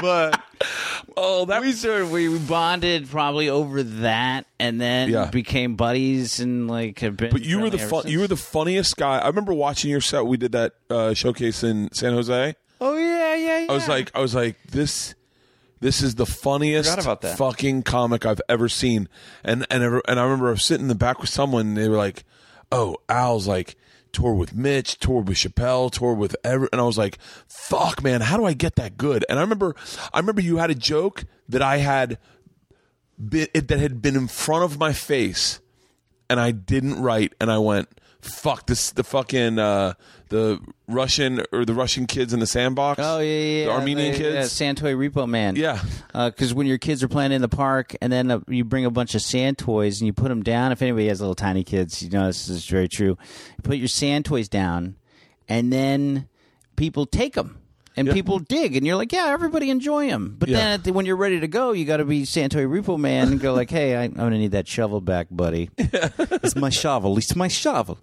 but 0.00 0.40
Oh, 1.16 1.44
that 1.44 1.62
we 1.62 1.72
sort 1.72 2.02
of 2.02 2.10
we 2.10 2.36
bonded 2.38 3.08
probably 3.08 3.48
over 3.48 3.82
that, 3.82 4.46
and 4.58 4.80
then 4.80 5.10
Yeah. 5.10 5.26
became 5.26 5.76
buddies 5.76 6.40
and 6.40 6.66
like 6.68 6.98
have 7.00 7.16
been. 7.16 7.30
But 7.30 7.42
you 7.44 7.60
were 7.60 7.70
the 7.70 7.78
fun, 7.78 8.08
you 8.08 8.20
were 8.20 8.26
the 8.26 8.36
funniest 8.36 8.96
guy. 8.96 9.18
I 9.18 9.26
remember 9.28 9.54
watching 9.54 9.90
your 9.90 10.00
set. 10.00 10.26
We 10.26 10.36
did 10.36 10.52
that 10.52 10.72
uh, 10.90 11.14
showcase 11.14 11.62
in 11.62 11.88
San 11.92 12.12
Jose. 12.14 12.54
Oh 12.80 12.98
yeah, 12.98 13.13
yeah, 13.44 13.58
yeah. 13.60 13.72
I 13.72 13.74
was 13.74 13.88
like, 13.88 14.10
I 14.14 14.20
was 14.20 14.34
like, 14.34 14.56
this, 14.64 15.14
this 15.80 16.02
is 16.02 16.14
the 16.14 16.26
funniest 16.26 16.98
about 16.98 17.20
that. 17.22 17.38
fucking 17.38 17.82
comic 17.82 18.26
I've 18.26 18.40
ever 18.48 18.68
seen. 18.68 19.08
And 19.44 19.66
and 19.70 19.82
ever, 19.82 20.02
and 20.08 20.18
I 20.18 20.24
remember 20.24 20.48
I 20.48 20.52
was 20.52 20.64
sitting 20.64 20.84
in 20.84 20.88
the 20.88 20.94
back 20.94 21.20
with 21.20 21.30
someone. 21.30 21.68
And 21.68 21.76
they 21.76 21.88
were 21.88 21.96
like, 21.96 22.24
oh, 22.72 22.96
Al's 23.08 23.46
like 23.46 23.76
toured 24.12 24.38
with 24.38 24.54
Mitch, 24.54 24.98
toured 24.98 25.28
with 25.28 25.36
Chappelle, 25.36 25.90
toured 25.90 26.18
with 26.18 26.36
every, 26.44 26.68
and 26.72 26.80
I 26.80 26.84
was 26.84 26.96
like, 26.96 27.18
fuck, 27.46 28.02
man, 28.02 28.20
how 28.20 28.36
do 28.36 28.44
I 28.44 28.54
get 28.54 28.76
that 28.76 28.96
good? 28.96 29.24
And 29.28 29.38
I 29.38 29.42
remember, 29.42 29.74
I 30.12 30.20
remember 30.20 30.40
you 30.40 30.58
had 30.58 30.70
a 30.70 30.74
joke 30.74 31.24
that 31.48 31.62
I 31.62 31.78
had 31.78 32.18
been 33.18 33.48
that 33.54 33.78
had 33.78 34.00
been 34.00 34.16
in 34.16 34.28
front 34.28 34.64
of 34.64 34.78
my 34.78 34.92
face 34.92 35.60
and 36.30 36.40
I 36.40 36.52
didn't 36.52 37.02
write, 37.02 37.34
and 37.40 37.50
I 37.50 37.58
went, 37.58 37.88
"Fuck 38.24 38.66
this!" 38.66 38.90
The 38.90 39.04
fucking 39.04 39.58
uh, 39.58 39.94
the 40.28 40.58
Russian 40.88 41.42
or 41.52 41.64
the 41.64 41.74
Russian 41.74 42.06
kids 42.06 42.32
in 42.32 42.40
the 42.40 42.46
sandbox. 42.46 42.98
Oh 43.02 43.20
yeah, 43.20 43.32
yeah, 43.32 43.64
the. 43.66 43.70
Armenian 43.72 44.12
The- 44.12 44.18
kids. 44.18 44.60
yeah, 44.60 44.72
Santoy 44.72 44.96
Repo 44.96 45.28
Man. 45.28 45.56
Yeah. 45.56 45.80
because 46.12 46.52
when 46.54 46.66
your 46.66 46.78
kids 46.78 47.02
are 47.02 47.08
playing 47.08 47.32
in 47.32 47.40
the 47.42 47.48
park, 47.48 47.94
and 48.00 48.12
then 48.12 48.30
uh, 48.30 48.40
you 48.48 48.64
bring 48.64 48.84
a 48.84 48.90
bunch 48.90 49.14
of 49.14 49.22
sand 49.22 49.58
toys 49.58 50.00
and 50.00 50.06
you 50.06 50.12
put 50.12 50.28
them 50.28 50.42
down. 50.42 50.72
If 50.72 50.82
anybody 50.82 51.08
has 51.08 51.20
little 51.20 51.34
tiny 51.34 51.64
kids, 51.64 52.02
you 52.02 52.10
know 52.10 52.26
this 52.26 52.48
is 52.48 52.64
very 52.66 52.88
true. 52.88 53.16
You 53.56 53.62
put 53.62 53.76
your 53.76 53.88
sand 53.88 54.24
toys 54.24 54.48
down, 54.48 54.96
and 55.48 55.72
then 55.72 56.28
people 56.76 57.06
take 57.06 57.34
them. 57.34 57.58
And 57.96 58.08
Yeah. 58.08 58.12
people 58.14 58.40
dig, 58.40 58.76
and 58.76 58.84
you're 58.86 58.96
like, 58.96 59.12
yeah, 59.12 59.26
everybody 59.28 59.70
enjoy 59.70 60.08
them. 60.08 60.34
But 60.38 60.48
Yeah. 60.48 60.56
then 60.58 60.66
at 60.72 60.84
the, 60.84 60.92
when 60.92 61.06
you're 61.06 61.16
ready 61.16 61.38
to 61.40 61.46
go, 61.48 61.70
you 61.72 61.84
got 61.84 61.98
to 61.98 62.04
be 62.04 62.22
Santoy 62.22 62.66
Repo 62.66 62.98
Man 62.98 63.28
and 63.28 63.40
go 63.40 63.54
like, 63.54 63.70
hey, 63.70 63.94
I, 63.96 64.04
I'm 64.04 64.14
going 64.14 64.32
to 64.32 64.38
need 64.38 64.50
that 64.52 64.66
shovel 64.66 65.00
back, 65.00 65.28
buddy. 65.30 65.70
it's 65.78 66.56
my 66.56 66.70
shovel. 66.70 67.16
It's 67.18 67.36
my 67.36 67.46
shovel. 67.48 67.98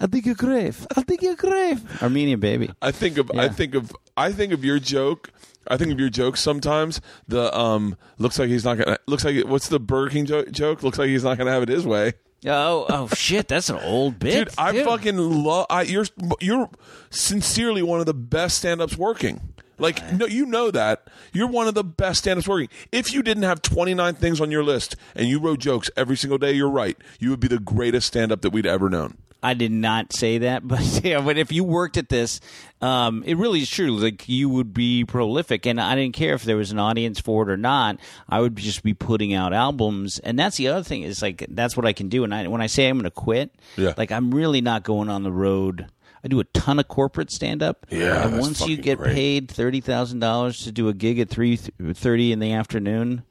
I'll 0.00 0.08
dig 0.08 0.26
your 0.26 0.34
grave. 0.34 0.86
I'll 0.96 1.04
dig 1.04 1.22
your 1.22 1.36
grave. 1.36 2.02
Armenian 2.02 2.40
baby. 2.40 2.70
I 2.82 2.90
think 2.90 3.18
of 3.18 3.30
I 3.32 3.48
think 3.48 3.74
of 3.74 3.92
I 4.16 4.32
think 4.32 4.52
of 4.52 4.64
your 4.64 4.78
joke. 4.78 5.30
I 5.68 5.76
think 5.78 5.90
of 5.92 5.98
your 5.98 6.10
joke 6.10 6.36
sometimes. 6.36 7.00
The 7.28 7.56
um 7.56 7.96
looks 8.18 8.38
like 8.38 8.48
he's 8.48 8.64
not 8.64 8.76
gonna 8.78 8.98
looks 9.06 9.24
like 9.24 9.44
what's 9.46 9.68
the 9.68 9.80
Burger 9.80 10.10
King 10.10 10.26
jo- 10.26 10.44
joke? 10.50 10.82
Looks 10.82 10.98
like 10.98 11.08
he's 11.08 11.24
not 11.24 11.38
gonna 11.38 11.50
have 11.50 11.62
it 11.62 11.68
his 11.70 11.86
way. 11.86 12.12
Oh, 12.44 12.86
oh 12.88 13.08
shit! 13.14 13.48
That's 13.48 13.70
an 13.70 13.78
old 13.78 14.18
bit, 14.18 14.48
Dude, 14.48 14.54
I 14.58 14.84
fucking 14.84 15.16
love. 15.16 15.66
You're 15.88 16.04
you're 16.40 16.70
sincerely 17.10 17.82
one 17.82 17.98
of 18.00 18.06
the 18.06 18.14
best 18.14 18.58
stand-ups 18.58 18.96
working. 18.96 19.40
Like, 19.78 20.12
no, 20.12 20.26
you 20.26 20.46
know 20.46 20.70
that 20.70 21.06
you're 21.32 21.48
one 21.48 21.68
of 21.68 21.74
the 21.74 21.84
best 21.84 22.20
stand-ups 22.20 22.48
working. 22.48 22.68
If 22.92 23.12
you 23.12 23.22
didn't 23.22 23.42
have 23.44 23.62
29 23.62 24.14
things 24.14 24.40
on 24.40 24.50
your 24.50 24.64
list 24.64 24.96
and 25.14 25.28
you 25.28 25.38
wrote 25.38 25.58
jokes 25.60 25.90
every 25.96 26.16
single 26.16 26.38
day, 26.38 26.52
you're 26.52 26.70
right. 26.70 26.96
You 27.18 27.30
would 27.30 27.40
be 27.40 27.48
the 27.48 27.58
greatest 27.58 28.06
stand-up 28.08 28.40
that 28.42 28.50
we'd 28.50 28.66
ever 28.66 28.88
known. 28.88 29.18
I 29.42 29.52
did 29.54 29.70
not 29.70 30.12
say 30.14 30.38
that, 30.38 30.66
but 30.68 30.80
yeah, 31.04 31.20
but 31.20 31.36
if 31.38 31.52
you 31.52 31.62
worked 31.62 31.96
at 31.98 32.08
this, 32.08 32.40
um, 32.80 33.22
it 33.26 33.36
really 33.36 33.60
is 33.60 33.70
true. 33.70 33.92
Like 33.96 34.28
you 34.28 34.48
would 34.48 34.72
be 34.74 35.04
prolific, 35.04 35.66
and 35.66 35.80
I 35.80 35.94
didn't 35.94 36.14
care 36.16 36.34
if 36.34 36.42
there 36.42 36.56
was 36.56 36.72
an 36.72 36.78
audience 36.78 37.20
for 37.20 37.42
it 37.42 37.50
or 37.52 37.56
not. 37.58 37.98
I 38.28 38.40
would 38.40 38.56
just 38.56 38.82
be 38.82 38.94
putting 38.94 39.34
out 39.34 39.52
albums, 39.52 40.18
and 40.20 40.38
that's 40.38 40.56
the 40.56 40.68
other 40.68 40.82
thing 40.82 41.02
is 41.02 41.22
like 41.22 41.44
that's 41.50 41.76
what 41.76 41.86
I 41.86 41.92
can 41.92 42.08
do. 42.08 42.24
And 42.24 42.34
I, 42.34 42.48
when 42.48 42.62
I 42.62 42.66
say 42.66 42.88
I'm 42.88 42.96
going 42.96 43.04
to 43.04 43.10
quit, 43.10 43.54
Yeah. 43.76 43.92
like 43.96 44.10
I'm 44.10 44.34
really 44.34 44.62
not 44.62 44.82
going 44.82 45.08
on 45.10 45.22
the 45.22 45.30
road. 45.30 45.86
I 46.26 46.28
do 46.28 46.40
a 46.40 46.44
ton 46.44 46.80
of 46.80 46.88
corporate 46.88 47.30
stand 47.30 47.62
up. 47.62 47.86
Yeah, 47.88 48.26
and 48.26 48.40
once 48.40 48.66
you 48.66 48.76
get 48.76 48.98
great. 48.98 49.14
paid 49.14 49.48
thirty 49.48 49.80
thousand 49.80 50.18
dollars 50.18 50.64
to 50.64 50.72
do 50.72 50.88
a 50.88 50.92
gig 50.92 51.20
at 51.20 51.28
three 51.28 51.54
thirty 51.54 52.32
in 52.32 52.40
the 52.40 52.52
afternoon. 52.52 53.22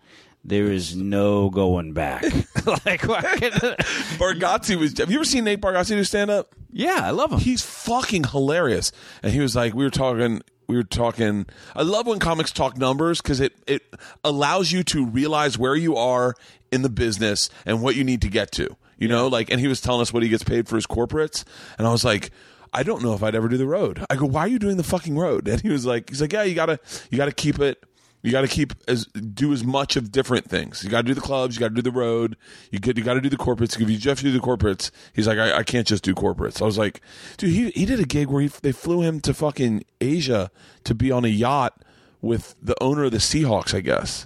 There 0.45 0.71
is 0.71 0.95
no 0.95 1.49
going 1.49 1.91
back. 1.91 2.23
like, 2.85 3.01
Bargatze 3.01 4.79
was. 4.79 4.97
Have 4.97 5.11
you 5.11 5.17
ever 5.17 5.25
seen 5.25 5.43
Nate 5.43 5.59
Bargatze 5.59 5.89
do 5.89 6.03
stand-up? 6.05 6.55
yeah, 6.71 7.01
I 7.03 7.09
love 7.09 7.33
him. 7.33 7.39
He's 7.39 7.63
fucking 7.63 8.25
hilarious. 8.25 8.93
And 9.23 9.33
he 9.33 9.41
was 9.41 9.55
like, 9.55 9.73
we 9.73 9.83
were 9.83 9.89
talking, 9.89 10.41
we 10.67 10.77
were 10.77 10.83
talking. 10.83 11.47
I 11.75 11.81
love 11.81 12.07
when 12.07 12.19
comics 12.19 12.51
talk 12.51 12.77
numbers 12.77 13.21
because 13.21 13.41
it 13.41 13.53
it 13.67 13.81
allows 14.23 14.71
you 14.71 14.83
to 14.83 15.05
realize 15.05 15.57
where 15.57 15.75
you 15.75 15.97
are 15.97 16.35
in 16.71 16.81
the 16.81 16.89
business 16.89 17.49
and 17.65 17.81
what 17.81 17.95
you 17.95 18.03
need 18.05 18.21
to 18.21 18.29
get 18.29 18.51
to. 18.53 18.77
You 18.97 19.09
know, 19.09 19.27
like, 19.27 19.51
and 19.51 19.59
he 19.59 19.67
was 19.67 19.81
telling 19.81 20.01
us 20.01 20.13
what 20.13 20.23
he 20.23 20.29
gets 20.29 20.43
paid 20.43 20.69
for 20.69 20.75
his 20.75 20.87
corporates, 20.87 21.43
and 21.77 21.87
I 21.87 21.91
was 21.91 22.05
like. 22.05 22.31
I 22.76 22.84
don't 22.84 23.01
know 23.01 23.13
if 23.13 23.23
I'd 23.23 23.36
ever 23.36 23.47
do 23.47 23.57
the 23.57 23.65
road. 23.65 24.05
I 24.09 24.15
go, 24.15 24.26
why 24.26 24.41
are 24.41 24.47
you 24.47 24.59
doing 24.59 24.78
the 24.78 24.84
fucking 24.84 25.17
road? 25.17 25.47
And 25.55 25.61
he 25.61 25.69
was 25.69 25.86
like, 25.86 26.09
he's 26.09 26.21
like, 26.21 26.34
yeah, 26.34 26.43
you 26.43 26.53
gotta, 26.53 26.80
you 27.09 27.17
gotta 27.17 27.32
keep 27.32 27.59
it. 27.59 27.84
You 28.26 28.32
got 28.32 28.41
to 28.41 28.47
keep 28.47 28.73
as 28.88 29.05
do 29.05 29.53
as 29.53 29.63
much 29.63 29.95
of 29.95 30.11
different 30.11 30.49
things. 30.49 30.84
You 30.84 30.89
got 30.89 31.01
to 31.01 31.07
do 31.07 31.13
the 31.13 31.21
clubs. 31.21 31.55
You 31.55 31.59
got 31.59 31.67
to 31.67 31.76
do 31.76 31.84
the 31.84 31.91
road. 31.91 32.36
You 32.71 32.80
get 32.80 32.97
you 32.97 33.03
got 33.03 33.13
to 33.13 33.21
do 33.21 33.30
the 33.30 33.38
corporates. 33.38 33.80
If 33.80 33.88
you 33.88 33.97
just 33.97 34.23
do 34.23 34.32
the 34.32 34.39
corporates, 34.39 34.89
he's 35.13 35.28
like, 35.28 35.38
I, 35.38 35.57
I 35.57 35.63
can't 35.63 35.86
just 35.86 36.03
do 36.03 36.15
corporates. 36.15 36.59
I 36.59 36.65
was 36.65 36.76
like, 36.76 37.01
dude, 37.38 37.51
he 37.51 37.69
he 37.69 37.86
did 37.86 37.99
a 37.99 38.03
gig 38.03 38.30
where 38.30 38.41
he, 38.41 38.47
they 38.47 38.71
flew 38.71 39.03
him 39.03 39.19
to 39.21 39.34
fucking 39.36 39.86
Asia 40.01 40.49
to 40.86 40.95
be 40.95 41.11
on 41.11 41.23
a 41.23 41.28
yacht 41.28 41.80
with 42.19 42.55
the 42.59 42.76
owner 42.82 43.03
of 43.03 43.11
the 43.11 43.19
Seahawks, 43.19 43.76
I 43.76 43.82
guess. 43.82 44.26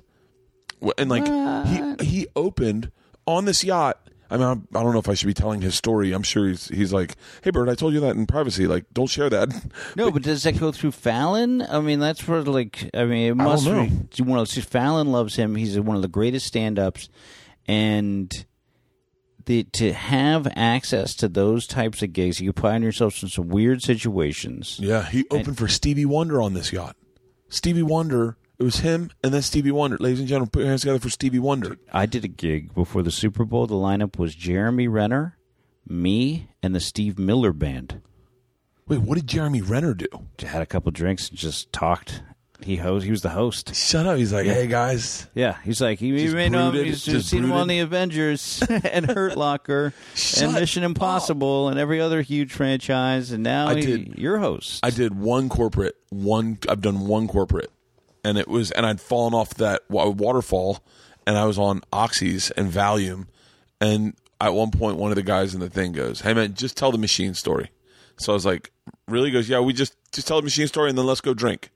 And 0.97 1.09
like 1.09 1.27
he 1.67 2.05
he 2.05 2.27
opened 2.37 2.93
on 3.27 3.43
this 3.43 3.65
yacht. 3.65 3.99
I 4.31 4.37
mean, 4.37 4.47
I'm, 4.47 4.67
I 4.75 4.83
don't 4.83 4.93
know 4.93 4.99
if 4.99 5.09
I 5.09 5.15
should 5.15 5.27
be 5.27 5.33
telling 5.33 5.61
his 5.61 5.75
story. 5.75 6.11
I'm 6.11 6.23
sure 6.23 6.47
he's 6.47 6.67
he's 6.67 6.93
like, 6.93 7.15
hey, 7.43 7.49
Bert, 7.49 7.67
I 7.67 7.75
told 7.75 7.93
you 7.93 7.99
that 8.01 8.15
in 8.15 8.27
privacy. 8.27 8.67
Like, 8.67 8.85
don't 8.93 9.07
share 9.07 9.29
that. 9.29 9.49
No, 9.95 10.11
but 10.11 10.21
does 10.21 10.43
that 10.43 10.59
go 10.59 10.71
through 10.71 10.91
Fallon? 10.91 11.61
I 11.61 11.79
mean, 11.79 11.99
that's 11.99 12.21
for 12.21 12.43
like. 12.43 12.89
I 12.93 13.05
mean, 13.05 13.25
it 13.31 13.37
don't 13.37 13.37
must 13.37 13.65
know. 13.65 13.85
be 13.85 13.91
it's 14.05 14.21
one 14.21 14.39
of 14.39 14.47
those. 14.47 14.63
Fallon 14.63 15.11
loves 15.11 15.35
him. 15.35 15.55
He's 15.55 15.79
one 15.79 15.95
of 15.95 16.01
the 16.01 16.07
greatest 16.07 16.45
stand-ups, 16.45 17.09
and 17.67 18.45
the 19.45 19.63
to 19.63 19.93
have 19.93 20.47
access 20.55 21.15
to 21.15 21.27
those 21.27 21.65
types 21.65 22.03
of 22.03 22.13
gigs, 22.13 22.39
you 22.39 22.53
find 22.53 22.83
yourself 22.83 23.21
in 23.23 23.29
some 23.29 23.47
weird 23.49 23.81
situations. 23.81 24.77
Yeah, 24.79 25.03
he 25.05 25.25
opened 25.31 25.57
for 25.57 25.67
Stevie 25.67 26.05
Wonder 26.05 26.41
on 26.41 26.53
this 26.53 26.71
yacht. 26.71 26.95
Stevie 27.49 27.83
Wonder 27.83 28.37
It 28.59 28.63
was 28.63 28.79
him 28.79 29.09
and 29.23 29.33
then 29.33 29.41
Stevie 29.41 29.71
Wonder. 29.71 29.97
Ladies 29.99 30.19
and 30.19 30.27
gentlemen, 30.27 30.49
put 30.49 30.59
your 30.59 30.67
hands 30.69 30.81
together 30.81 30.99
for 30.99 31.09
Stevie 31.09 31.39
Wonder. 31.39 31.77
I 31.93 32.05
did 32.05 32.25
a 32.25 32.27
gig 32.27 32.73
before 32.75 33.03
the 33.03 33.11
Super 33.11 33.45
Bowl. 33.45 33.67
The 33.67 33.75
lineup 33.75 34.19
was 34.19 34.35
Jeremy 34.35 34.87
Renner, 34.89 35.37
me, 35.87 36.49
and 36.61 36.75
the 36.75 36.81
Steve 36.81 37.17
Miller 37.17 37.53
Band. 37.53 38.01
Wait, 38.87 38.99
what 38.99 39.15
did 39.15 39.27
Jeremy 39.27 39.61
Renner 39.61 39.93
do? 39.93 40.07
Had 40.39 40.61
a 40.61 40.65
couple 40.65 40.91
drinks 40.91 41.29
and 41.29 41.37
just 41.37 41.71
talked. 41.71 42.21
He 42.61 42.75
host. 42.75 43.05
He 43.05 43.11
was 43.11 43.21
the 43.21 43.29
host. 43.29 43.73
Shut 43.73 44.05
up. 44.05 44.17
He's 44.17 44.33
like, 44.33 44.45
hey 44.45 44.67
guys. 44.67 45.27
Yeah, 45.33 45.55
he's 45.63 45.79
like 45.79 46.01
you 46.01 46.17
Just 46.19 46.35
may 46.35 46.49
know 46.49 46.71
brooded, 46.71 46.87
he's 46.87 47.05
just 47.05 47.29
seen 47.29 47.45
him 47.45 47.53
on 47.53 47.67
brooded. 47.67 47.69
the 47.69 47.79
Avengers 47.79 48.61
and 48.69 49.05
Hurt 49.09 49.37
Locker 49.37 49.93
Shut 50.15 50.43
and 50.43 50.53
Mission 50.55 50.83
Impossible 50.83 51.69
and 51.69 51.79
every 51.79 52.01
other 52.01 52.21
huge 52.21 52.51
franchise, 52.51 53.31
and 53.31 53.41
now 53.43 53.67
I 53.69 53.75
he, 53.75 53.81
did- 53.85 54.17
you're 54.17 54.39
host. 54.39 54.81
I 54.83 54.89
did 54.89 55.17
one 55.17 55.47
corporate, 55.47 55.95
one. 56.09 56.57
I've 56.67 56.81
done 56.81 57.07
one 57.07 57.29
corporate, 57.29 57.71
and 58.23 58.37
it 58.37 58.47
was, 58.47 58.71
and 58.71 58.85
I'd 58.85 59.01
fallen 59.01 59.33
off 59.33 59.53
that 59.55 59.83
waterfall, 59.89 60.83
and 61.25 61.37
I 61.37 61.45
was 61.45 61.57
on 61.57 61.81
oxys 61.91 62.51
and 62.55 62.71
Valium, 62.71 63.27
and 63.79 64.13
at 64.41 64.53
one 64.53 64.71
point, 64.71 64.97
one 64.97 65.11
of 65.11 65.15
the 65.15 65.23
guys 65.23 65.53
in 65.53 65.59
the 65.59 65.69
thing 65.69 65.91
goes, 65.91 66.21
"Hey 66.21 66.33
man, 66.33 66.53
just 66.53 66.77
tell 66.77 66.91
the 66.91 66.97
machine 66.97 67.33
story." 67.33 67.71
So 68.17 68.33
I 68.33 68.35
was 68.35 68.45
like, 68.45 68.71
"Really?" 69.07 69.29
He 69.29 69.33
goes, 69.33 69.49
"Yeah, 69.49 69.59
we 69.59 69.73
just 69.73 69.95
just 70.11 70.27
tell 70.27 70.37
the 70.37 70.43
machine 70.43 70.67
story, 70.67 70.89
and 70.89 70.97
then 70.97 71.05
let's 71.05 71.21
go 71.21 71.33
drink." 71.33 71.71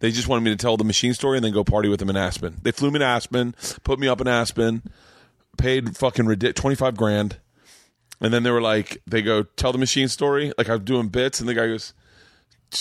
They 0.00 0.10
just 0.10 0.28
wanted 0.28 0.44
me 0.44 0.50
to 0.50 0.56
tell 0.56 0.76
the 0.76 0.84
machine 0.84 1.14
story 1.14 1.38
and 1.38 1.44
then 1.44 1.52
go 1.52 1.64
party 1.64 1.88
with 1.88 2.00
them 2.00 2.10
in 2.10 2.16
Aspen. 2.16 2.56
They 2.62 2.70
flew 2.70 2.90
me 2.90 2.98
to 2.98 3.04
Aspen, 3.04 3.54
put 3.82 3.98
me 3.98 4.08
up 4.08 4.20
in 4.20 4.28
Aspen, 4.28 4.82
paid 5.56 5.96
fucking 5.96 6.26
twenty 6.26 6.76
five 6.76 6.96
grand, 6.96 7.38
and 8.20 8.32
then 8.32 8.42
they 8.42 8.50
were 8.50 8.60
like, 8.62 9.00
they 9.06 9.22
go 9.22 9.42
tell 9.42 9.72
the 9.72 9.78
machine 9.78 10.08
story. 10.08 10.52
Like 10.58 10.68
I'm 10.68 10.84
doing 10.84 11.08
bits, 11.08 11.40
and 11.40 11.48
the 11.48 11.54
guy 11.54 11.66
goes, 11.66 11.94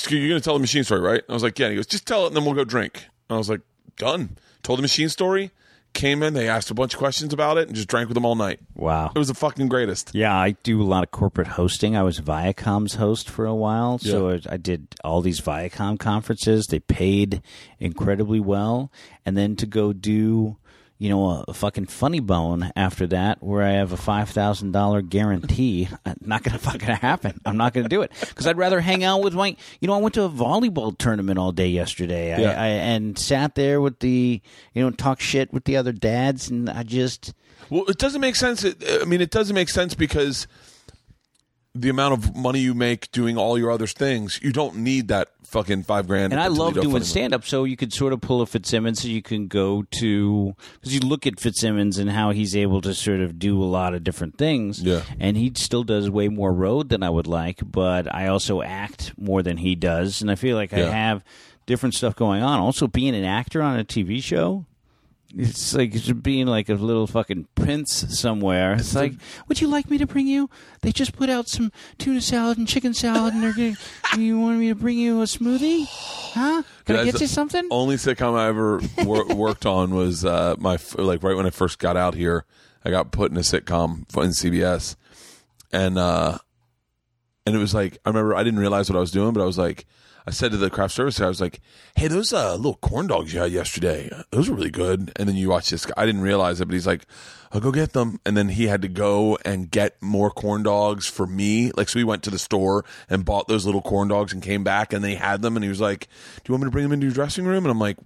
you're 0.10 0.30
going 0.30 0.42
to 0.42 0.44
tell 0.44 0.54
the 0.54 0.60
machine 0.60 0.84
story, 0.84 1.02
right? 1.02 1.22
I 1.30 1.34
was 1.34 1.44
like, 1.44 1.58
yeah. 1.60 1.68
And 1.68 1.74
he 1.74 1.76
goes, 1.78 1.88
just 1.88 2.06
tell 2.08 2.24
it 2.26 2.28
and 2.28 2.36
then 2.36 2.46
we'll 2.46 2.54
go 2.54 2.64
drink. 2.64 3.06
I 3.30 3.38
was 3.38 3.50
like, 3.50 3.62
done. 3.98 4.38
Told 4.64 4.80
the 4.80 4.82
machine 4.82 5.10
story, 5.10 5.52
came 5.94 6.22
in, 6.24 6.34
they 6.34 6.50
asked 6.50 6.70
a 6.70 6.74
bunch 6.74 6.94
of 6.94 7.00
questions 7.00 7.34
about 7.34 7.58
it, 7.58 7.68
and 7.68 7.76
just 7.76 7.88
drank 7.88 8.10
with 8.10 8.16
them 8.16 8.26
all 8.26 8.36
night. 8.36 8.60
wow. 8.76 9.12
It 9.16 9.18
was 9.18 9.28
the 9.30 9.34
fucking 9.34 9.68
greatest. 9.70 10.12
Yeah, 10.14 10.36
I 10.36 10.52
do 10.64 10.82
a 10.82 10.84
lot 10.84 11.04
of 11.04 11.12
corporate 11.12 11.48
hosting. 11.48 11.96
I 11.96 12.04
was 12.04 12.20
Viacom's 12.20 12.96
host 12.96 13.30
for 13.30 13.46
a 13.46 13.56
while, 13.56 13.98
so 13.98 14.30
I 14.30 14.42
I 14.50 14.58
did 14.58 14.88
all 15.04 15.22
these 15.22 15.40
Viacom 15.40 15.98
conferences. 16.00 16.68
They 16.68 16.80
paid 16.80 17.42
incredibly 17.80 18.40
well, 18.40 18.92
and 19.26 19.38
then 19.38 19.56
to 19.58 19.66
go 19.66 19.94
do, 19.94 20.58
you 20.98 21.10
know, 21.10 21.44
a, 21.48 21.54
fucking 21.54 21.88
funny 21.88 22.22
bone 22.22 22.72
after 22.76 23.06
that, 23.08 23.44
where 23.44 23.62
I 23.64 23.72
have 23.72 23.92
a 23.92 23.98
five 23.98 24.30
thousand 24.30 24.72
dollar 24.72 25.02
guarantee, 25.02 25.90
not 26.22 26.44
gonna 26.44 26.58
fucking 26.58 26.88
happen. 26.88 27.42
I'm 27.46 27.58
not 27.58 27.74
gonna 27.74 27.90
do 27.90 28.02
it 28.02 28.12
because 28.20 28.48
I'd 28.48 28.58
rather 28.58 28.80
hang 28.80 29.04
out 29.04 29.22
with 29.22 29.34
my. 29.34 29.56
You 29.82 29.88
know, 29.88 29.94
I 29.94 29.98
went 29.98 30.16
to 30.16 30.24
a 30.24 30.30
volleyball 30.30 30.98
tournament 30.98 31.38
all 31.38 31.52
day 31.52 31.68
yesterday, 31.68 32.40
Yeah. 32.42 32.60
I, 32.60 32.68
and 32.68 33.20
sat 33.20 33.56
there 33.56 33.82
with 33.82 34.00
the, 34.00 34.42
you 34.74 34.82
know, 34.82 34.90
talk 34.92 35.20
shit 35.20 35.52
with 35.54 35.66
the 35.66 35.76
other 35.78 35.92
dads, 35.92 36.50
and 36.50 36.70
I 36.70 36.84
just. 36.84 37.34
Well, 37.70 37.86
it 37.88 37.98
doesn't 37.98 38.22
make 38.22 38.36
sense. 38.36 38.64
I 38.66 39.06
mean, 39.06 39.22
it 39.22 39.32
doesn't 39.32 39.56
make 39.56 39.70
sense 39.70 39.96
because 39.96 40.48
the 41.76 41.90
amount 41.90 42.14
of 42.14 42.36
money 42.36 42.60
you 42.60 42.74
make 42.74 43.12
doing 43.12 43.38
all 43.38 43.58
your 43.58 43.70
other 43.70 43.86
things, 43.86 44.40
you 44.42 44.54
don't 44.54 44.78
need 44.78 45.10
that 45.10 45.28
fucking 45.44 45.84
five 45.84 46.08
grand. 46.08 46.32
And 46.32 46.42
I 46.42 46.48
love 46.48 46.74
doing 46.74 47.04
stand 47.04 47.34
up, 47.34 47.44
so 47.46 47.66
you 47.66 47.76
could 47.76 47.92
sort 47.92 48.14
of 48.14 48.22
pull 48.22 48.42
a 48.42 48.46
Fitzsimmons, 48.46 49.02
so 49.02 49.10
you 49.10 49.22
can 49.22 49.48
go 49.48 49.84
to 50.00 50.56
because 50.80 50.94
you 50.94 51.02
look 51.02 51.28
at 51.28 51.40
Fitzsimmons 51.40 51.98
and 51.98 52.10
how 52.10 52.32
he's 52.32 52.56
able 52.56 52.82
to 52.82 52.94
sort 52.94 53.20
of 53.20 53.38
do 53.38 53.62
a 53.62 53.66
lot 53.66 53.94
of 53.94 54.04
different 54.04 54.38
things. 54.38 54.82
Yeah. 54.82 55.02
and 55.20 55.36
he 55.36 55.52
still 55.56 55.84
does 55.84 56.10
way 56.10 56.30
more 56.30 56.54
road 56.54 56.90
than 56.90 57.04
I 57.04 57.10
would 57.10 57.28
like, 57.28 57.60
but 57.64 58.14
I 58.14 58.28
also 58.28 58.62
act 58.62 59.14
more 59.18 59.44
than 59.44 59.58
he 59.58 59.76
does, 59.76 60.22
and 60.22 60.32
I 60.32 60.36
feel 60.36 60.56
like 60.56 60.72
I 60.74 60.80
have 60.80 61.24
different 61.66 61.96
stuff 61.96 62.16
going 62.16 62.42
on. 62.42 62.60
Also, 62.60 62.88
being 62.88 63.16
an 63.16 63.26
actor 63.26 63.62
on 63.62 63.78
a 63.78 63.84
TV 63.84 64.24
show. 64.24 64.66
It's 65.38 65.74
like 65.74 65.94
being 66.24 66.48
like 66.48 66.70
a 66.70 66.76
little 66.76 67.08
fucking 67.08 67.48
prince 67.56 68.06
somewhere. 68.18 68.74
It's 68.76 68.96
like, 68.96 69.14
would 69.48 69.60
you 69.60 69.68
like 69.68 69.90
me 69.90 69.98
to 69.98 70.08
bring 70.08 70.28
you? 70.28 70.50
They 70.82 70.94
just 70.94 71.16
put 71.16 71.30
out 71.30 71.50
some 71.50 71.74
tuna 71.98 72.22
salad 72.22 72.58
and 72.58 72.66
chicken 72.68 72.94
salad, 72.94 73.34
and 73.34 73.44
they're 73.44 73.54
going. 73.54 73.76
to 74.14 74.22
You 74.22 74.40
want 74.40 74.60
me 74.60 74.70
to 74.70 74.76
bring 74.76 74.98
you 74.98 75.22
a 75.22 75.26
smoothie? 75.26 75.88
Huh? 75.88 76.64
Can 76.86 76.96
I 76.96 77.04
That's 77.04 77.14
get 77.14 77.22
you 77.22 77.28
something? 77.28 77.68
Only 77.70 77.98
sitcom 77.98 78.38
I 78.38 78.48
ever 78.48 78.80
wor- 79.06 79.26
worked 79.36 79.66
on 79.66 79.94
was 79.94 80.24
uh, 80.24 80.56
my 80.58 80.76
f- 80.76 80.98
like 80.98 81.22
right 81.22 81.36
when 81.36 81.46
I 81.46 81.50
first 81.50 81.80
got 81.80 81.98
out 81.98 82.16
here. 82.16 82.46
I 82.86 82.92
got 82.92 83.12
put 83.12 83.32
in 83.32 83.38
a 83.38 83.42
sitcom 83.42 84.00
in 84.24 84.30
CBS, 84.30 84.96
and 85.74 85.98
uh, 85.98 86.38
and 87.46 87.56
it 87.56 87.60
was 87.60 87.74
like 87.74 87.98
I 88.06 88.10
remember 88.10 88.36
I 88.36 88.44
didn't 88.44 88.60
realize 88.60 88.90
what 88.90 88.96
I 88.96 89.02
was 89.02 89.12
doing, 89.12 89.34
but 89.34 89.42
I 89.42 89.46
was 89.46 89.58
like, 89.58 89.86
I 90.28 90.32
said 90.32 90.52
to 90.52 90.58
the 90.58 90.70
craft 90.72 90.94
service, 90.94 91.22
I 91.22 91.28
was 91.28 91.40
like, 91.40 91.62
"Hey, 91.96 92.08
those 92.08 92.34
uh, 92.34 92.56
little 92.56 92.76
corn 92.76 93.08
dogs 93.08 93.34
you 93.34 93.40
had 93.40 93.52
yesterday, 93.52 94.10
those 94.32 94.50
were 94.50 94.56
really 94.56 94.72
good." 94.72 95.12
And 95.18 95.30
then 95.30 95.36
you 95.36 95.50
watch 95.50 95.70
this 95.70 95.86
guy. 95.86 95.94
I 95.98 96.06
didn't 96.06 96.22
realize 96.22 96.60
it, 96.62 96.66
but 96.66 96.74
he's 96.74 96.88
like, 96.88 97.06
"I'll 97.52 97.62
go 97.62 97.72
get 97.72 97.94
them." 97.94 98.20
And 98.26 98.36
then 98.36 98.50
he 98.50 98.66
had 98.68 98.82
to 98.82 98.88
go 98.88 99.38
and 99.46 99.70
get 99.70 100.02
more 100.02 100.32
corn 100.32 100.64
dogs 100.64 101.08
for 101.08 101.28
me. 101.28 101.72
Like, 101.78 101.90
so 101.90 102.00
we 102.00 102.04
went 102.04 102.24
to 102.24 102.32
the 102.32 102.40
store 102.40 102.84
and 103.08 103.24
bought 103.24 103.48
those 103.48 103.66
little 103.66 103.84
corn 103.84 104.08
dogs 104.08 104.34
and 104.34 104.42
came 104.42 104.64
back 104.64 104.94
and 104.94 105.04
they 105.04 105.16
had 105.16 105.42
them. 105.44 105.56
And 105.56 105.64
he 105.64 105.70
was 105.70 105.82
like, 105.82 106.08
"Do 106.38 106.42
you 106.50 106.54
want 106.54 106.64
me 106.64 106.68
to 106.68 106.72
bring 106.72 106.84
them 106.84 106.94
into 106.94 107.06
your 107.06 107.14
dressing 107.14 107.46
room?" 107.46 107.64
And 107.66 107.72
I'm 107.72 107.80
like. 107.80 107.98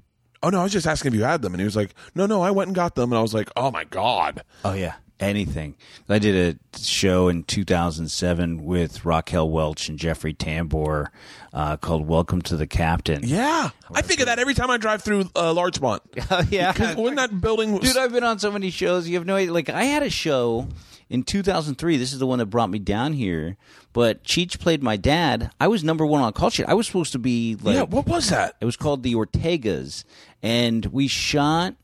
Oh 0.42 0.48
no! 0.48 0.62
I 0.62 0.64
was 0.64 0.72
just 0.72 0.88
asking 0.88 1.12
if 1.12 1.18
you 1.18 1.26
had 1.26 1.42
them, 1.42 1.54
and 1.54 1.60
he 1.60 1.66
was 1.66 1.76
like, 1.76 1.94
"No, 2.16 2.26
no, 2.26 2.42
I 2.42 2.52
went 2.52 2.70
and 2.70 2.76
got 2.76 2.96
them." 2.96 3.12
And 3.12 3.20
I 3.20 3.22
was 3.22 3.34
like, 3.34 3.50
"Oh 3.58 3.72
my 3.72 3.84
god!" 3.84 4.44
Oh 4.64 4.72
yeah, 4.72 4.94
anything. 5.20 5.76
I 6.08 6.20
did 6.20 6.58
a 6.58 6.78
show 6.80 7.28
in 7.28 7.44
2007 7.44 8.64
with 8.64 9.06
Raquel 9.06 9.50
Welch 9.50 9.90
and 9.90 9.98
Jeffrey 10.00 10.34
Tambor 10.34 11.08
uh, 11.54 11.78
called 11.78 12.08
"Welcome 12.08 12.42
to 12.44 12.56
the 12.58 12.68
Captain." 12.68 13.22
Yeah, 13.24 13.70
I 13.94 14.02
think 14.02 14.20
of 14.20 14.28
that 14.28 14.40
every 14.40 14.54
time 14.54 14.70
I 14.70 14.78
drive 14.78 15.02
through 15.04 15.30
uh, 15.36 15.54
Larchmont. 15.54 16.02
Oh 16.32 16.44
yeah, 16.50 16.72
Because 16.72 16.96
when 16.96 17.16
that 17.16 17.42
building 17.42 17.72
was, 17.74 17.82
Dude, 17.82 17.98
I've 17.98 18.12
been 18.12 18.24
on 18.24 18.38
so 18.40 18.52
many 18.52 18.70
shows. 18.70 19.08
You 19.08 19.16
have 19.18 19.26
no 19.26 19.36
idea. 19.36 19.52
Like, 19.54 19.70
I 19.70 19.86
had 19.86 20.04
a 20.04 20.10
show 20.10 20.68
in 21.10 21.24
2003. 21.24 21.98
This 21.98 22.14
is 22.14 22.20
the 22.20 22.28
one 22.28 22.38
that 22.40 22.46
brought 22.48 22.70
me 22.70 22.78
down 22.78 23.14
here. 23.14 23.58
But 23.94 24.24
Cheech 24.24 24.60
played 24.60 24.84
my 24.84 24.96
dad. 24.96 25.50
I 25.60 25.68
was 25.68 25.84
number 25.84 26.06
one 26.06 26.22
on 26.22 26.32
call 26.34 26.52
sheet. 26.52 26.68
I 26.68 26.76
was 26.76 26.86
supposed 26.86 27.14
to 27.14 27.20
be 27.20 27.56
like. 27.62 27.74
yeah, 27.76 27.82
what 27.84 28.06
was 28.08 28.30
that? 28.30 28.56
It 28.62 28.66
was 28.66 28.76
called 28.78 29.02
the 29.02 29.16
Ortegas, 29.16 30.04
and 30.44 30.86
we 30.88 31.08
shot 31.08 31.76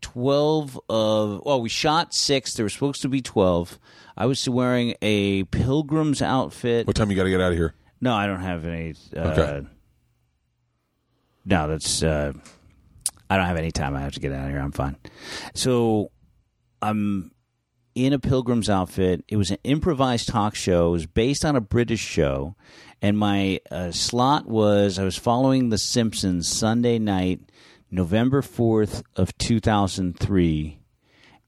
twelve 0.00 0.78
of. 0.88 1.42
Well, 1.44 1.60
we 1.60 1.68
shot 1.68 2.14
six. 2.14 2.54
There 2.54 2.64
were 2.64 2.70
supposed 2.70 3.02
to 3.02 3.08
be 3.08 3.20
twelve. 3.22 3.78
I 4.16 4.26
was 4.26 4.48
wearing 4.48 4.94
a 5.02 5.44
pilgrim's 5.44 6.20
outfit. 6.22 6.86
What 6.86 6.96
time 6.96 7.10
you 7.10 7.16
got 7.16 7.24
to 7.24 7.30
get 7.30 7.40
out 7.40 7.52
of 7.52 7.58
here? 7.58 7.74
No, 8.00 8.14
I 8.14 8.26
don't 8.26 8.40
have 8.40 8.64
any. 8.64 8.94
Uh, 9.16 9.20
Okay. 9.20 9.66
No, 11.44 11.68
that's. 11.68 12.02
Uh, 12.02 12.32
I 13.30 13.36
don't 13.36 13.46
have 13.46 13.56
any 13.56 13.70
time. 13.70 13.94
I 13.94 14.00
have 14.00 14.12
to 14.14 14.20
get 14.20 14.32
out 14.32 14.46
of 14.46 14.50
here. 14.50 14.60
I'm 14.60 14.72
fine. 14.72 14.96
So, 15.54 16.10
I'm 16.80 17.30
in 17.94 18.12
a 18.12 18.18
pilgrim's 18.18 18.70
outfit. 18.70 19.24
It 19.28 19.36
was 19.36 19.50
an 19.50 19.58
improvised 19.64 20.28
talk 20.28 20.54
show. 20.54 20.88
It 20.88 20.92
was 20.92 21.06
based 21.06 21.44
on 21.44 21.56
a 21.56 21.60
British 21.60 22.00
show, 22.00 22.54
and 23.02 23.18
my 23.18 23.60
uh, 23.70 23.90
slot 23.92 24.46
was 24.46 24.98
I 24.98 25.04
was 25.04 25.16
following 25.16 25.68
The 25.70 25.78
Simpsons 25.78 26.48
Sunday 26.48 26.98
night, 26.98 27.40
November 27.90 28.42
fourth 28.42 29.02
of 29.16 29.36
two 29.38 29.60
thousand 29.60 30.18
three, 30.18 30.78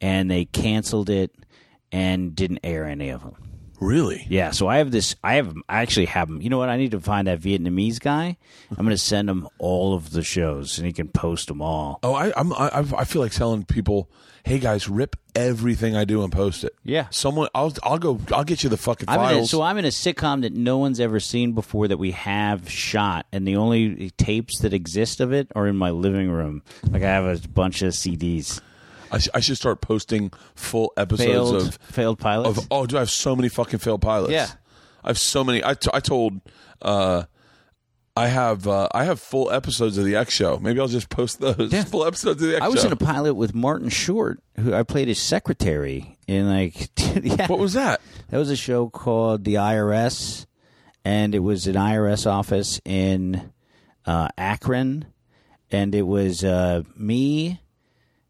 and 0.00 0.30
they 0.30 0.44
canceled 0.44 1.10
it 1.10 1.34
and 1.92 2.34
didn't 2.34 2.60
air 2.62 2.84
any 2.86 3.10
of 3.10 3.22
them. 3.22 3.36
Really? 3.80 4.26
Yeah, 4.28 4.50
so 4.50 4.68
I 4.68 4.76
have 4.76 4.90
this. 4.90 5.16
I 5.24 5.34
have. 5.34 5.54
I 5.66 5.80
actually 5.80 6.06
have 6.06 6.28
him. 6.28 6.42
You 6.42 6.50
know 6.50 6.58
what? 6.58 6.68
I 6.68 6.76
need 6.76 6.90
to 6.90 7.00
find 7.00 7.26
that 7.28 7.40
Vietnamese 7.40 7.98
guy. 7.98 8.36
I'm 8.70 8.84
going 8.84 8.90
to 8.90 8.98
send 8.98 9.30
him 9.30 9.48
all 9.58 9.94
of 9.94 10.10
the 10.10 10.22
shows, 10.22 10.76
and 10.76 10.86
he 10.86 10.92
can 10.92 11.08
post 11.08 11.48
them 11.48 11.62
all. 11.62 11.98
Oh, 12.02 12.12
I, 12.14 12.30
I'm. 12.36 12.52
I, 12.52 12.84
I 12.98 13.04
feel 13.04 13.22
like 13.22 13.32
telling 13.32 13.64
people, 13.64 14.10
"Hey 14.44 14.58
guys, 14.58 14.88
rip 14.88 15.16
everything 15.34 15.96
I 15.96 16.04
do 16.04 16.22
and 16.22 16.32
post 16.32 16.64
it." 16.64 16.74
Yeah. 16.84 17.06
Someone, 17.10 17.48
I'll, 17.54 17.72
I'll 17.82 17.98
go. 17.98 18.20
I'll 18.32 18.44
get 18.44 18.62
you 18.62 18.68
the 18.70 18.76
fucking 18.76 19.08
I'm 19.08 19.20
in 19.20 19.24
a, 19.26 19.28
files. 19.30 19.50
so 19.50 19.62
I'm 19.62 19.78
in 19.78 19.84
a 19.84 19.88
sitcom 19.88 20.42
that 20.42 20.52
no 20.52 20.78
one's 20.78 21.00
ever 21.00 21.20
seen 21.20 21.52
before 21.52 21.88
that 21.88 21.98
we 21.98 22.10
have 22.12 22.68
shot, 22.68 23.26
and 23.32 23.46
the 23.46 23.56
only 23.56 24.10
tapes 24.10 24.60
that 24.60 24.72
exist 24.72 25.20
of 25.20 25.32
it 25.32 25.48
are 25.54 25.66
in 25.66 25.76
my 25.76 25.90
living 25.90 26.30
room. 26.30 26.62
Like 26.90 27.02
I 27.02 27.08
have 27.10 27.24
a 27.44 27.48
bunch 27.48 27.82
of 27.82 27.92
CDs, 27.92 28.60
I, 29.10 29.18
sh- 29.18 29.28
I 29.34 29.40
should 29.40 29.56
start 29.56 29.80
posting 29.80 30.32
full 30.54 30.92
episodes 30.96 31.28
failed 31.30 31.54
of 31.56 31.74
failed 31.82 32.18
pilots. 32.18 32.58
of. 32.58 32.68
Oh, 32.70 32.86
do 32.86 32.96
I 32.96 33.00
have 33.00 33.10
so 33.10 33.34
many 33.34 33.48
fucking 33.48 33.78
failed 33.80 34.02
pilots. 34.02 34.32
Yeah. 34.32 34.48
I 35.02 35.08
have 35.08 35.18
so 35.18 35.42
many. 35.44 35.64
I, 35.64 35.74
t- 35.74 35.90
I 35.92 36.00
told. 36.00 36.40
Uh, 36.82 37.24
I 38.20 38.26
have 38.28 38.66
uh, 38.68 38.88
I 38.92 39.04
have 39.04 39.18
full 39.20 39.50
episodes 39.50 39.96
of 39.98 40.04
the 40.04 40.16
X 40.16 40.34
Show. 40.34 40.58
Maybe 40.58 40.78
I'll 40.80 40.88
just 40.88 41.08
post 41.08 41.40
those 41.40 41.72
Yeah. 41.72 41.84
full 41.84 42.04
episodes 42.04 42.42
of 42.42 42.48
the 42.48 42.56
X 42.56 42.64
I 42.64 42.68
was 42.68 42.80
Show. 42.80 42.86
in 42.88 42.92
a 42.92 42.96
pilot 42.96 43.34
with 43.34 43.54
Martin 43.54 43.88
Short, 43.88 44.40
who 44.56 44.74
I 44.74 44.82
played 44.82 45.08
his 45.08 45.18
secretary 45.18 46.18
in. 46.26 46.48
Like, 46.48 46.90
yeah, 47.22 47.46
what 47.46 47.58
was 47.58 47.72
that? 47.72 48.00
That 48.28 48.38
was 48.38 48.50
a 48.50 48.56
show 48.56 48.88
called 48.90 49.44
The 49.44 49.54
IRS, 49.54 50.44
and 51.04 51.34
it 51.34 51.38
was 51.40 51.66
an 51.66 51.76
IRS 51.76 52.26
office 52.30 52.80
in 52.84 53.50
uh, 54.06 54.28
Akron, 54.36 55.06
and 55.70 55.94
it 55.94 56.02
was 56.06 56.44
uh, 56.44 56.82
me, 56.96 57.60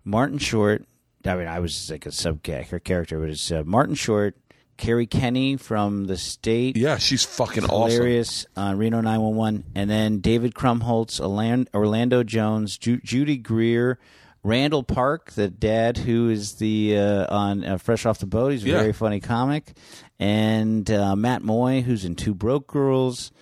Martin 0.04 0.38
Short. 0.38 0.84
I 1.24 1.34
mean, 1.34 1.48
I 1.48 1.58
was 1.58 1.90
like 1.90 2.06
a 2.06 2.12
sub 2.12 2.42
character, 2.42 3.18
but 3.18 3.28
it's 3.28 3.50
uh, 3.52 3.62
Martin 3.66 3.94
Short, 3.94 4.36
Kerri 4.80 5.08
Kenney 5.08 5.56
from 5.56 6.06
the 6.06 6.16
state. 6.16 6.76
Yeah, 6.76 6.96
she's 6.98 7.24
fucking 7.24 7.64
awesome. 7.64 7.90
hilarious 7.92 8.46
Reno 8.56 9.00
911. 9.00 9.64
And 9.74 9.88
then 9.88 10.18
David 10.20 10.54
Krumholtz, 10.54 11.20
Orlando 11.74 12.22
Jones, 12.24 12.76
Ju- 12.78 13.00
Judy 13.04 13.36
Greer, 13.36 13.98
Randall 14.42 14.82
Park, 14.82 15.32
the 15.32 15.48
dad 15.48 15.98
who 15.98 16.30
is 16.30 16.54
the 16.54 16.96
uh, 16.96 17.26
on 17.34 17.62
uh, 17.64 17.76
Fresh 17.78 18.06
Off 18.06 18.18
the 18.18 18.26
Boat. 18.26 18.52
He's 18.52 18.64
a 18.64 18.68
Yeah. 18.68 18.80
very 18.80 18.92
funny 18.94 19.20
comic. 19.20 19.76
And 20.18 20.90
uh, 20.90 21.14
Matt 21.16 21.42
Moy, 21.42 21.82
who's 21.82 22.04
in 22.04 22.16
Two 22.16 22.34
Broke 22.34 22.66
Girls. 22.66 23.32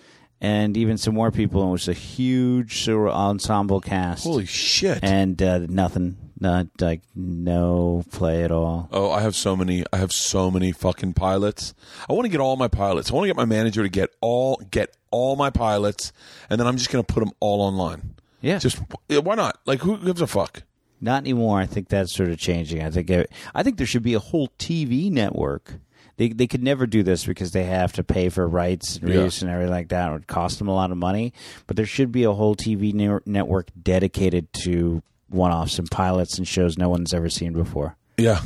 And 0.41 0.77
even 0.77 0.97
some 0.97 1.15
more 1.15 1.31
people. 1.31 1.67
It 1.67 1.71
was 1.71 1.87
a 1.89 1.93
huge 1.93 2.87
ensemble 2.87 3.81
cast. 3.81 4.23
Holy 4.23 4.45
shit. 4.45 4.99
and 5.03 5.41
uh, 5.43 5.59
nothing, 5.67 6.15
not 6.39 6.67
like 6.79 7.01
no 7.15 8.03
play 8.11 8.43
at 8.43 8.51
all. 8.51 8.87
Oh, 8.91 9.11
I 9.11 9.21
have 9.21 9.35
so 9.35 9.55
many. 9.55 9.83
I 9.93 9.97
have 9.97 10.11
so 10.11 10.49
many 10.49 10.71
fucking 10.71 11.13
pilots. 11.13 11.73
I 12.09 12.13
want 12.13 12.25
to 12.25 12.29
get 12.29 12.39
all 12.39 12.55
my 12.55 12.67
pilots. 12.67 13.11
I 13.11 13.13
want 13.15 13.25
to 13.25 13.29
get 13.29 13.35
my 13.37 13.45
manager 13.45 13.83
to 13.83 13.89
get 13.89 14.09
all 14.21 14.61
get 14.71 14.95
all 15.11 15.35
my 15.35 15.49
pilots, 15.49 16.11
and 16.49 16.59
then 16.59 16.67
I'm 16.67 16.77
just 16.77 16.91
going 16.91 17.03
to 17.03 17.13
put 17.13 17.19
them 17.21 17.31
all 17.39 17.61
online. 17.61 18.15
Yeah. 18.41 18.59
Just 18.59 18.79
why 19.09 19.35
not? 19.35 19.59
Like, 19.65 19.79
who 19.81 19.97
gives 19.97 20.21
a 20.21 20.27
fuck? 20.27 20.63
Not 21.01 21.23
anymore. 21.23 21.59
I 21.59 21.65
think 21.65 21.87
that's 21.89 22.13
sort 22.13 22.29
of 22.29 22.37
changing. 22.37 22.81
I 22.83 22.89
think 22.89 23.09
it, 23.09 23.31
I 23.55 23.63
think 23.63 23.77
there 23.77 23.87
should 23.87 24.03
be 24.03 24.13
a 24.13 24.19
whole 24.19 24.49
TV 24.59 25.09
network. 25.11 25.75
They 26.17 26.29
they 26.29 26.47
could 26.47 26.61
never 26.63 26.85
do 26.85 27.01
this 27.03 27.25
because 27.25 27.51
they 27.51 27.63
have 27.63 27.93
to 27.93 28.03
pay 28.03 28.27
for 28.29 28.45
rights 28.47 28.97
and 28.97 29.09
Yeah. 29.09 29.21
and 29.21 29.43
everything 29.49 29.71
like 29.71 29.87
that. 29.89 30.09
It 30.09 30.11
would 30.11 30.27
cost 30.27 30.59
them 30.59 30.67
a 30.67 30.73
lot 30.75 30.91
of 30.91 30.97
money. 30.97 31.31
But 31.67 31.77
there 31.77 31.85
should 31.85 32.11
be 32.11 32.23
a 32.23 32.33
whole 32.33 32.55
TV 32.55 32.93
ne- 32.93 33.19
network 33.25 33.69
dedicated 33.81 34.51
to 34.63 35.01
one-offs 35.29 35.79
and 35.79 35.89
pilots 35.89 36.37
and 36.37 36.47
shows 36.47 36.77
no 36.77 36.89
one's 36.89 37.13
ever 37.13 37.29
seen 37.29 37.53
before. 37.53 37.95
Yeah. 38.17 38.41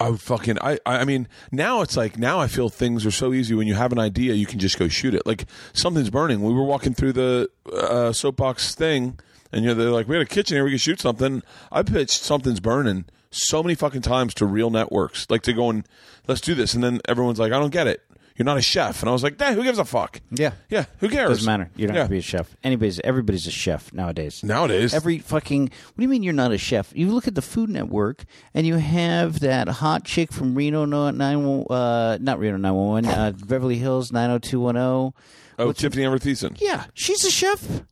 I 0.00 0.16
fucking 0.16 0.58
I 0.62 0.78
I 0.86 1.04
mean 1.04 1.28
now 1.52 1.82
it's 1.82 1.94
like 1.96 2.18
now 2.18 2.40
I 2.40 2.46
feel 2.46 2.70
things 2.70 3.04
are 3.04 3.10
so 3.10 3.34
easy 3.34 3.54
when 3.54 3.66
you 3.66 3.74
have 3.74 3.92
an 3.92 3.98
idea 3.98 4.32
you 4.32 4.46
can 4.46 4.58
just 4.58 4.78
go 4.78 4.88
shoot 4.88 5.14
it 5.14 5.26
like 5.26 5.44
something's 5.74 6.08
burning 6.08 6.40
we 6.42 6.54
were 6.54 6.64
walking 6.64 6.94
through 6.94 7.12
the 7.12 7.50
uh, 7.70 8.10
soapbox 8.10 8.74
thing 8.74 9.18
and 9.52 9.62
you 9.62 9.68
know 9.68 9.74
they're 9.74 9.90
like 9.90 10.08
we 10.08 10.16
had 10.16 10.22
a 10.22 10.26
kitchen 10.26 10.56
here 10.56 10.64
we 10.64 10.70
could 10.70 10.80
shoot 10.80 11.00
something 11.00 11.42
I 11.70 11.82
pitched 11.82 12.22
something's 12.22 12.60
burning 12.60 13.04
so 13.30 13.62
many 13.62 13.74
fucking 13.74 14.00
times 14.00 14.32
to 14.34 14.46
real 14.46 14.70
networks 14.70 15.26
like 15.28 15.42
to 15.42 15.52
go 15.52 15.68
and 15.68 15.86
let's 16.26 16.40
do 16.40 16.54
this 16.54 16.72
and 16.72 16.82
then 16.82 17.02
everyone's 17.06 17.38
like 17.38 17.52
I 17.52 17.58
don't 17.58 17.68
get 17.68 17.86
it 17.86 18.02
you're 18.40 18.46
not 18.46 18.56
a 18.56 18.62
chef 18.62 19.02
and 19.02 19.10
I 19.10 19.12
was 19.12 19.22
like 19.22 19.38
nah, 19.38 19.52
who 19.52 19.62
gives 19.62 19.78
a 19.78 19.84
fuck 19.84 20.18
Yeah. 20.30 20.52
yeah 20.70 20.86
who 21.00 21.10
cares 21.10 21.28
Doesn't 21.28 21.44
matter. 21.46 21.70
You 21.76 21.86
don't 21.86 21.94
Yeah. 21.94 22.00
have 22.00 22.08
to 22.08 22.12
be 22.12 22.18
a 22.20 22.22
chef. 22.22 22.56
Anybody's 22.64 22.98
everybody's 23.00 23.46
a 23.46 23.50
chef 23.50 23.92
nowadays. 23.92 24.42
nowadays 24.42 24.94
Every 24.94 25.18
fucking. 25.18 25.64
What 25.64 25.96
do 25.98 26.02
you 26.02 26.08
mean 26.08 26.22
you're 26.22 26.32
not 26.32 26.50
a 26.50 26.56
chef? 26.56 26.90
You 26.96 27.12
look 27.12 27.28
at 27.28 27.34
the 27.34 27.42
Food 27.42 27.68
Network 27.68 28.24
and 28.54 28.66
you 28.66 28.76
have 28.76 29.40
that 29.40 29.68
hot 29.68 30.04
chick 30.06 30.32
from 30.32 30.54
Reno 30.54 30.86
no- 30.86 31.10
nine 31.10 31.66
uh 31.68 32.16
not 32.18 32.38
Reno 32.38 32.56
nine 32.56 32.72
one 32.74 33.04
one 33.04 33.06
uh 33.06 33.32
Beverly 33.46 33.76
Hills 33.76 34.10
nine 34.10 34.30
hundred 34.30 34.44
two 34.44 34.60
one 34.60 34.76
zero. 34.76 35.12
oh 35.58 35.72
Tiffany 35.72 36.06
Amber 36.06 36.18
Thiessen 36.18 36.58
Yeah, 36.58 36.86
she's 36.94 37.22
a 37.26 37.30
chef. 37.30 37.82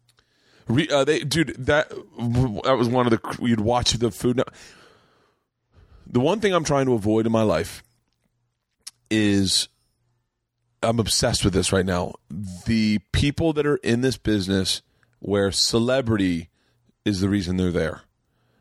Re, 0.66 0.89
uh, 0.89 1.05
they, 1.05 1.20
dude, 1.20 1.57
that 1.66 1.91
that 1.91 2.77
was 2.79 2.89
one 2.89 3.07
of 3.07 3.11
the 3.12 3.39
you'd 3.47 3.61
watch 3.61 3.93
the 3.93 4.11
food. 4.11 4.37
Net- 4.39 4.49
The 6.07 6.20
one 6.20 6.41
thing 6.41 6.55
I'm 6.55 6.65
trying 6.65 6.87
to 6.87 6.95
avoid 6.95 7.27
in 7.27 7.33
my 7.33 7.43
life 7.43 7.83
is 9.11 9.69
I'm 10.83 10.99
obsessed 11.01 11.45
with 11.45 11.53
this 11.55 11.73
right 11.73 11.87
now. 11.87 12.15
The 12.67 13.01
people 13.13 13.53
that 13.55 13.67
are 13.67 13.77
in 13.77 14.01
this 14.01 14.17
business 14.17 14.83
where 15.21 15.51
celebrity 15.51 16.49
is 17.05 17.21
the 17.21 17.29
reason 17.29 17.57
they're 17.57 17.73
there, 17.73 18.03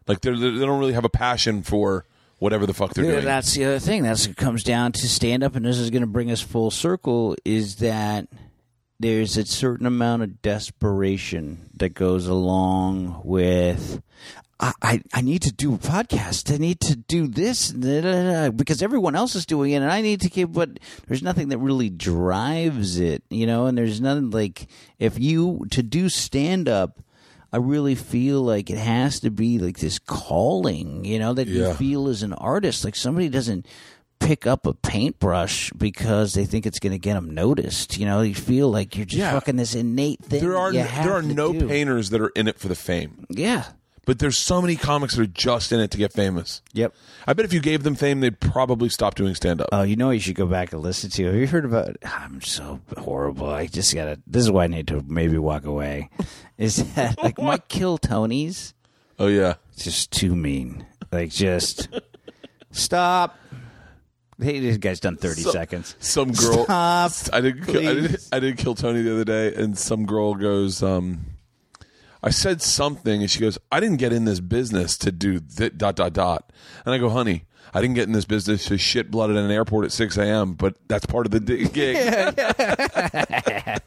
like 0.07 0.21
they're, 0.21 0.35
they 0.37 0.59
don't 0.59 0.79
really 0.79 0.93
have 0.93 1.05
a 1.05 1.09
passion 1.09 1.61
for 1.63 2.05
whatever 2.39 2.65
the 2.65 2.73
fuck 2.73 2.93
they're 2.93 3.05
Yeah, 3.05 3.11
doing. 3.11 3.25
that's 3.25 3.53
the 3.53 3.65
other 3.65 3.79
thing. 3.79 4.03
That's 4.03 4.25
it 4.25 4.35
comes 4.37 4.63
down 4.63 4.91
to 4.93 5.07
stand 5.09 5.43
up, 5.43 5.55
and 5.55 5.65
this 5.65 5.77
is 5.77 5.89
going 5.89 6.01
to 6.01 6.07
bring 6.07 6.31
us 6.31 6.41
full 6.41 6.71
circle. 6.71 7.35
Is 7.45 7.77
that 7.77 8.27
there's 8.99 9.37
a 9.37 9.45
certain 9.45 9.85
amount 9.85 10.23
of 10.23 10.41
desperation 10.41 11.69
that 11.75 11.89
goes 11.93 12.27
along 12.27 13.21
with. 13.23 14.01
I, 14.59 14.73
I, 14.81 15.01
I 15.13 15.21
need 15.21 15.43
to 15.43 15.51
do 15.51 15.75
a 15.75 15.77
podcast. 15.77 16.51
I 16.53 16.57
need 16.57 16.79
to 16.81 16.95
do 16.95 17.27
this 17.27 17.71
because 17.71 18.81
everyone 18.81 19.15
else 19.15 19.35
is 19.35 19.45
doing 19.45 19.71
it, 19.71 19.77
and 19.77 19.91
I 19.91 20.01
need 20.01 20.21
to 20.21 20.29
keep. 20.29 20.51
But 20.51 20.79
there's 21.07 21.21
nothing 21.21 21.49
that 21.49 21.59
really 21.59 21.89
drives 21.89 22.99
it, 22.99 23.23
you 23.29 23.45
know. 23.45 23.67
And 23.67 23.77
there's 23.77 24.01
nothing 24.01 24.31
like 24.31 24.67
if 24.99 25.19
you 25.19 25.65
to 25.71 25.83
do 25.83 26.09
stand 26.09 26.67
up. 26.69 26.99
I 27.53 27.57
really 27.57 27.95
feel 27.95 28.41
like 28.41 28.69
it 28.69 28.77
has 28.77 29.21
to 29.21 29.31
be 29.31 29.57
like 29.57 29.79
this 29.79 29.99
calling, 29.99 31.05
you 31.05 31.17
know, 31.17 31.33
that 31.33 31.47
Yeah. 31.47 31.69
you 31.69 31.73
feel 31.75 32.09
as 32.09 32.21
an 32.21 32.33
artist. 32.33 32.83
Like 32.83 32.93
somebody 32.93 33.29
doesn't 33.29 33.65
pick 34.19 34.45
up 34.45 34.65
a 34.65 34.73
paintbrush 34.73 35.71
because 35.71 36.33
they 36.33 36.43
think 36.43 36.65
it's 36.65 36.77
going 36.77 36.91
to 36.91 36.99
get 36.99 37.13
them 37.13 37.33
noticed. 37.33 37.97
You 37.97 38.05
know, 38.05 38.19
you 38.21 38.35
feel 38.35 38.69
like 38.69 38.97
you're 38.97 39.05
just 39.05 39.19
Yeah. 39.19 39.31
fucking 39.31 39.55
this 39.55 39.75
innate 39.75 40.19
thing. 40.25 40.41
there 40.41 40.57
are 40.57 40.73
you 40.73 40.79
no, 40.79 40.85
have 40.87 41.05
there 41.05 41.13
are 41.13 41.21
no 41.21 41.53
do. 41.53 41.67
painters 41.69 42.09
that 42.09 42.19
are 42.19 42.29
in 42.35 42.49
it 42.49 42.59
for 42.59 42.67
the 42.67 42.75
fame, 42.75 43.25
Yeah. 43.29 43.63
But 44.07 44.19
there's 44.19 44.37
so 44.37 44.61
many 44.61 44.77
comics 44.77 45.15
that 45.15 45.21
are 45.21 45.27
just 45.27 45.73
in 45.73 45.81
it 45.81 45.91
to 45.91 45.97
get 45.97 46.13
famous. 46.13 46.61
Yep. 46.71 46.95
I 47.27 47.33
bet 47.33 47.43
if 47.43 47.51
you 47.51 47.59
gave 47.59 47.83
them 47.83 47.93
fame, 47.93 48.21
they'd 48.21 48.39
probably 48.39 48.87
stop 48.87 49.15
doing 49.15 49.35
stand 49.35 49.59
up. 49.59 49.67
Oh, 49.73 49.83
you 49.83 49.97
know 49.97 50.07
what 50.07 50.13
you 50.13 50.21
should 50.21 50.37
go 50.37 50.45
back 50.45 50.71
and 50.71 50.81
listen 50.81 51.09
to. 51.11 51.25
Have 51.25 51.35
you 51.35 51.45
heard 51.45 51.65
about? 51.65 51.97
I'm 52.03 52.41
so 52.41 52.79
horrible. 52.97 53.49
I 53.49 53.67
just 53.67 53.93
gotta. 53.93 54.17
This 54.25 54.43
is 54.43 54.49
why 54.49 54.63
I 54.63 54.67
need 54.67 54.87
to 54.87 55.03
maybe 55.05 55.37
walk 55.37 55.65
away. 55.65 56.09
Is 56.57 56.77
that 56.95 57.17
like 57.23 57.37
Mike 57.37 57.67
Kill 57.67 57.97
Tony's? 57.97 58.73
oh 59.19 59.27
yeah. 59.27 59.55
It's 59.73 59.83
just 59.83 60.11
too 60.11 60.35
mean. 60.35 60.85
Like 61.11 61.29
just 61.29 61.89
stop. 62.71 63.37
Hey, 64.39 64.59
this 64.61 64.77
guy's 64.77 65.01
done 65.01 65.17
thirty 65.17 65.41
seconds. 65.41 65.95
some 65.99 66.31
girl 66.31 66.63
Stop, 66.63 67.11
I 67.33 67.41
didn't 67.41 67.65
kill, 67.65 67.89
I 67.89 67.93
didn't. 67.93 68.29
I 68.31 68.39
didn't 68.39 68.57
kill 68.57 68.75
Tony 68.75 69.01
the 69.01 69.11
other 69.11 69.25
day 69.25 69.53
and 69.53 69.77
some 69.77 70.05
girl 70.05 70.35
goes 70.35 70.81
um 70.83 71.25
I 72.23 72.29
said 72.31 72.61
something 72.61 73.21
and 73.21 73.29
she 73.29 73.39
goes 73.39 73.57
I 73.71 73.79
didn't 73.79 73.97
get 73.97 74.13
in 74.13 74.25
this 74.25 74.39
business 74.39 74.97
to 74.99 75.11
do 75.11 75.39
th- 75.39 75.77
dot 75.77 75.95
dot 75.95 76.13
dot 76.13 76.51
and 76.85 76.93
I 76.93 76.97
go 76.97 77.09
honey 77.09 77.43
I 77.73 77.81
didn't 77.81 77.95
get 77.95 78.07
in 78.07 78.13
this 78.13 78.25
business 78.25 78.65
to 78.67 78.77
shit 78.77 79.11
blood 79.11 79.29
at 79.29 79.35
an 79.35 79.51
airport 79.51 79.85
at 79.85 79.91
6 79.91 80.17
a.m. 80.17 80.53
but 80.53 80.75
that's 80.87 81.05
part 81.05 81.25
of 81.25 81.31
the 81.31 81.39
di- 81.39 81.67
gig 81.67 81.97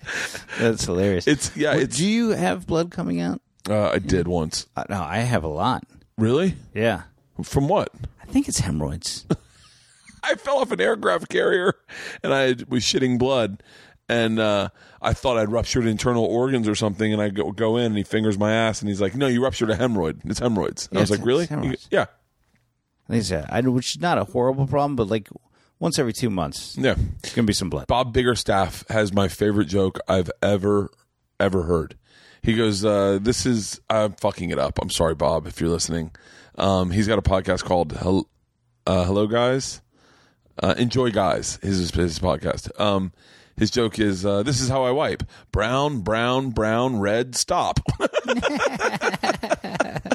That's 0.59 0.85
hilarious. 0.85 1.27
it's 1.27 1.57
yeah 1.57 1.74
it's 1.74 1.97
do 1.97 2.07
you 2.07 2.31
have 2.31 2.66
blood 2.66 2.90
coming 2.90 3.20
out? 3.20 3.40
uh, 3.69 3.90
I 3.90 3.98
did 3.98 4.28
once 4.28 4.66
Uh, 4.77 4.85
no, 4.89 5.01
I 5.02 5.19
have 5.19 5.44
a 5.44 5.48
lot. 5.48 5.85
really 6.16 6.55
Yeah, 6.74 7.02
from 7.43 7.69
what 7.69 7.90
I 8.23 8.27
think 8.27 8.48
it's 8.48 8.61
hemorrhoids. 8.61 9.27
I 10.23 10.35
fell 10.35 10.59
off 10.59 10.70
an 10.70 10.81
aircraft 10.81 11.28
carrier 11.31 11.74
and 12.23 12.32
I 12.35 12.48
was 12.69 12.82
shitting 12.85 13.19
blood. 13.19 13.62
And 14.11 14.41
uh, 14.41 14.70
I 15.01 15.12
thought 15.12 15.37
I'd 15.39 15.53
ruptured 15.53 15.87
internal 15.87 16.24
organs 16.24 16.66
or 16.69 16.74
something. 16.74 17.12
And 17.12 17.23
I 17.23 17.28
go, 17.28 17.53
go 17.53 17.77
in 17.77 17.87
and 17.87 17.97
he 17.97 18.03
fingers 18.03 18.37
my 18.37 18.53
ass 18.53 18.81
and 18.82 18.89
he's 18.89 19.01
like, 19.01 19.15
No, 19.15 19.28
you 19.28 19.41
ruptured 19.43 19.70
a 19.70 19.77
hemorrhoid. 19.77 20.20
It's 20.24 20.41
hemorrhoids. 20.41 20.89
And 20.89 20.99
I 20.99 21.01
was 21.03 21.11
like, 21.12 21.24
Really? 21.24 21.47
Yeah. 21.91 22.07
Like 23.09 23.19
I 23.19 23.23
said, 23.23 23.47
I, 23.51 23.61
which 23.61 23.97
is 23.97 24.01
not 24.01 24.19
a 24.19 24.24
horrible 24.24 24.66
problem, 24.66 24.97
but 24.97 25.07
like 25.09 25.28
once 25.78 25.99
every 25.99 26.12
two 26.12 26.28
months, 26.31 26.77
Yeah. 26.78 26.97
it's 27.23 27.35
gonna 27.35 27.47
be 27.47 27.53
some 27.53 27.70
blood. 27.70 27.87
Bob 27.87 28.12
Biggerstaff 28.15 28.89
has 28.91 29.12
my 29.12 29.28
favorite 29.28 29.66
joke 29.66 29.99
I've 30.09 30.31
ever, 30.43 30.91
ever 31.39 31.62
heard. 31.62 31.97
He 32.43 32.55
goes, 32.55 32.85
uh, 32.85 33.19
This 33.23 33.47
is, 33.47 33.81
I'm 33.89 34.12
fucking 34.15 34.51
it 34.51 34.59
up. 34.59 34.78
I'm 34.82 34.91
sorry, 34.91 35.15
Bob, 35.15 35.47
if 35.47 35.61
you're 35.61 35.70
listening. 35.70 36.11
Um, 36.57 36.91
he's 36.91 37.07
got 37.07 37.19
a 37.19 37.23
podcast 37.23 37.62
called 37.65 37.93
Hel- 37.93 38.28
uh, 38.87 39.05
Hello 39.05 39.27
Guys. 39.28 39.81
Uh, 40.62 40.74
Enjoy 40.77 41.11
Guys, 41.11 41.59
his, 41.62 41.91
his 41.93 42.19
podcast. 42.19 42.78
Um, 42.81 43.12
his 43.61 43.70
joke 43.70 44.01
is, 44.01 44.27
uh, 44.27 44.43
This 44.43 44.61
is 44.61 44.69
how 44.69 44.82
I 44.82 44.91
wipe 44.91 45.23
brown, 45.53 46.01
brown, 46.01 46.51
brown, 46.51 46.99
red, 46.99 47.37
stop. 47.37 47.78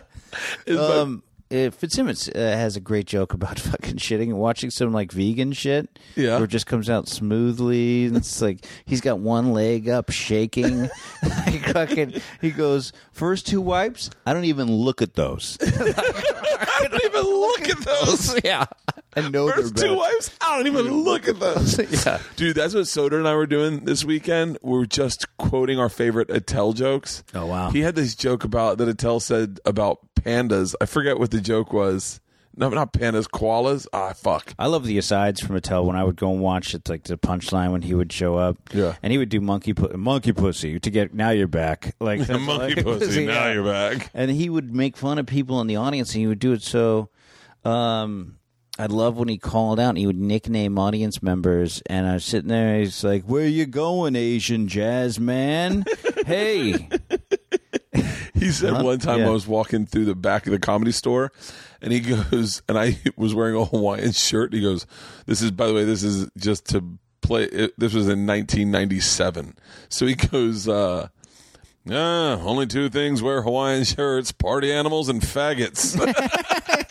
Um, 0.67 1.23
uh, 1.51 1.69
Fitzsimmons 1.69 2.27
uh, 2.27 2.39
has 2.39 2.75
a 2.75 2.79
great 2.79 3.05
joke 3.05 3.33
about 3.33 3.59
fucking 3.59 3.97
shitting 3.97 4.29
and 4.29 4.37
watching 4.37 4.71
some 4.71 4.91
like 4.91 5.11
vegan 5.11 5.53
shit. 5.53 5.99
Yeah. 6.15 6.35
where 6.35 6.45
it 6.45 6.49
just 6.49 6.65
comes 6.65 6.89
out 6.89 7.07
smoothly. 7.07 8.05
And 8.05 8.17
it's 8.17 8.41
like 8.41 8.65
he's 8.85 9.01
got 9.01 9.19
one 9.19 9.53
leg 9.53 9.87
up, 9.87 10.11
shaking. 10.11 10.81
like 11.23 11.65
fucking, 11.71 12.21
he 12.41 12.51
goes 12.51 12.91
first 13.11 13.47
two 13.47 13.61
wipes. 13.61 14.09
I 14.25 14.33
don't 14.33 14.45
even 14.45 14.71
look 14.71 15.01
at 15.01 15.13
those. 15.13 15.57
I 15.61 16.87
don't 16.89 17.05
even 17.05 17.23
look 17.23 17.69
at 17.69 17.79
those. 17.79 18.39
yeah, 18.43 18.65
I 19.15 19.29
know 19.29 19.49
First 19.49 19.75
they're 19.75 19.87
two 19.87 19.93
bad. 19.95 19.97
wives, 19.99 20.31
I 20.41 20.57
don't 20.57 20.67
even 20.67 20.91
look 21.03 21.27
at 21.27 21.39
those. 21.39 21.79
Yeah. 22.05 22.19
Dude, 22.35 22.55
that's 22.55 22.73
what 22.73 22.83
Soder 22.83 23.17
and 23.17 23.27
I 23.27 23.35
were 23.35 23.45
doing 23.47 23.85
this 23.85 24.03
weekend. 24.03 24.57
We 24.61 24.77
are 24.81 24.85
just 24.85 25.25
quoting 25.37 25.79
our 25.79 25.89
favorite 25.89 26.29
Attell 26.29 26.73
jokes. 26.73 27.23
Oh, 27.33 27.45
wow. 27.45 27.69
He 27.71 27.81
had 27.81 27.95
this 27.95 28.15
joke 28.15 28.43
about 28.43 28.77
that 28.79 28.87
Attell 28.89 29.19
said 29.19 29.59
about 29.65 29.99
pandas. 30.15 30.75
I 30.81 30.85
forget 30.85 31.17
what 31.19 31.31
the 31.31 31.39
joke 31.41 31.71
was. 31.71 32.19
No, 32.57 32.69
not 32.69 32.93
pandas, 32.93 33.27
koalas. 33.29 33.85
Ah, 33.91 34.13
fuck. 34.13 34.53
I 34.57 34.67
love 34.67 34.85
the 34.85 34.97
asides 34.97 35.41
from 35.41 35.57
Attell 35.57 35.85
when 35.85 35.97
I 35.97 36.05
would 36.05 36.15
go 36.15 36.31
and 36.31 36.39
watch 36.39 36.73
it, 36.73 36.87
like 36.87 37.03
the 37.03 37.17
punchline 37.17 37.73
when 37.73 37.81
he 37.81 37.93
would 37.93 38.13
show 38.13 38.35
up. 38.37 38.57
Yeah. 38.73 38.95
and 39.03 39.11
he 39.11 39.17
would 39.17 39.27
do 39.27 39.41
monkey 39.41 39.73
pu- 39.73 39.95
monkey 39.97 40.31
pussy 40.31 40.79
to 40.79 40.89
get 40.89 41.13
now 41.13 41.31
you're 41.31 41.47
back. 41.47 41.95
Like 41.99 42.19
that's 42.25 42.39
Monkey 42.39 42.75
like- 42.75 42.85
pussy. 42.85 43.25
Now 43.25 43.47
Yeah. 43.47 43.53
you're 43.55 43.63
back. 43.65 44.09
and 44.13 44.31
he 44.31 44.49
would 44.49 44.73
make 44.73 44.95
fun 44.95 45.19
of 45.19 45.25
people 45.25 45.59
in 45.59 45.67
the 45.67 45.75
audience 45.75 46.13
and 46.13 46.21
he 46.21 46.27
would 46.27 46.39
do 46.39 46.53
it 46.53 46.61
so 46.61 47.09
um 47.65 48.37
I 48.77 48.87
love 48.87 49.17
when 49.17 49.29
he 49.29 49.37
called 49.37 49.79
out 49.79 49.89
and 49.89 49.97
he 49.97 50.05
would 50.05 50.19
nickname 50.19 50.77
audience 50.77 51.23
members. 51.23 51.81
And 51.85 52.05
I 52.05 52.15
was 52.15 52.25
sitting 52.25 52.49
there, 52.49 52.79
he's 52.79 53.03
like, 53.03 53.23
Where 53.23 53.47
you 53.47 53.65
going, 53.65 54.15
Asian 54.15 54.67
jazz 54.67 55.19
man? 55.19 55.85
hey. 56.25 56.89
He 58.33 58.51
said 58.51 58.83
one 58.83 58.99
time 58.99 59.19
Yeah. 59.19 59.27
I 59.27 59.29
was 59.29 59.47
walking 59.47 59.85
through 59.85 60.05
the 60.05 60.13
back 60.15 60.45
of 60.45 60.51
the 60.51 60.59
comedy 60.59 60.91
store, 60.91 61.31
and 61.81 61.93
he 61.93 61.99
goes, 62.31 62.61
and 62.67 62.77
I 62.77 62.99
was 63.15 63.33
wearing 63.33 63.55
a 63.55 63.63
Hawaiian 63.63 64.11
shirt. 64.11 64.53
He 64.53 64.61
goes, 64.61 64.85
"This 65.25 65.41
is, 65.41 65.51
by 65.51 65.67
the 65.67 65.73
way, 65.73 65.85
this 65.85 66.03
is 66.03 66.29
just 66.37 66.65
to 66.71 66.83
play." 67.21 67.43
It, 67.45 67.73
this 67.79 67.93
was 67.93 68.07
in 68.07 68.27
1997, 68.27 69.55
so 69.87 70.05
he 70.05 70.15
goes, 70.15 70.67
uh, 70.67 71.07
"Ah, 71.89 72.39
only 72.43 72.67
two 72.67 72.89
things 72.89 73.23
wear 73.23 73.41
Hawaiian 73.41 73.85
shirts: 73.85 74.33
party 74.33 74.71
animals 74.71 75.07
and 75.07 75.21
faggots." 75.21 75.95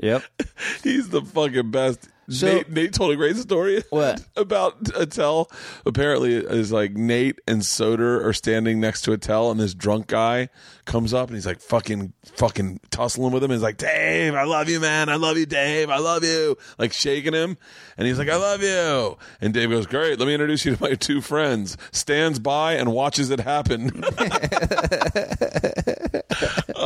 Yep. 0.00 0.22
He's 0.82 1.08
the 1.10 1.22
fucking 1.22 1.70
best. 1.70 2.08
So- 2.28 2.46
Nate, 2.48 2.70
Nate 2.70 2.92
told 2.92 3.12
a 3.12 3.16
great 3.16 3.36
story 3.36 3.84
What? 3.90 4.20
about 4.36 4.76
Attell. 4.96 5.48
Apparently, 5.86 6.34
is 6.34 6.72
like 6.72 6.94
Nate 6.94 7.38
and 7.46 7.62
Soder 7.62 8.24
are 8.24 8.32
standing 8.32 8.80
next 8.80 9.02
to 9.02 9.12
Attell, 9.12 9.52
and 9.52 9.60
this 9.60 9.74
drunk 9.74 10.08
guy 10.08 10.48
comes 10.86 11.14
up 11.14 11.28
and 11.28 11.36
he's 11.36 11.46
like 11.46 11.60
fucking 11.60 12.12
fucking 12.34 12.80
tussling 12.90 13.30
with 13.32 13.44
him. 13.44 13.50
And 13.52 13.58
he's 13.58 13.62
like, 13.62 13.76
Dave, 13.76 14.34
I 14.34 14.42
love 14.42 14.68
you, 14.68 14.80
man. 14.80 15.08
I 15.08 15.14
love 15.16 15.36
you, 15.38 15.46
Dave. 15.46 15.88
I 15.88 15.98
love 15.98 16.24
you. 16.24 16.56
Like 16.78 16.92
shaking 16.92 17.32
him, 17.32 17.56
and 17.96 18.08
he's 18.08 18.18
like, 18.18 18.28
I 18.28 18.36
love 18.36 18.60
you. 18.60 19.16
And 19.40 19.54
Dave 19.54 19.70
goes, 19.70 19.86
Great. 19.86 20.18
Let 20.18 20.26
me 20.26 20.34
introduce 20.34 20.64
you 20.64 20.74
to 20.74 20.82
my 20.82 20.94
two 20.94 21.20
friends. 21.20 21.76
Stands 21.92 22.40
by 22.40 22.72
and 22.74 22.92
watches 22.92 23.30
it 23.30 23.38
happen. 23.38 24.02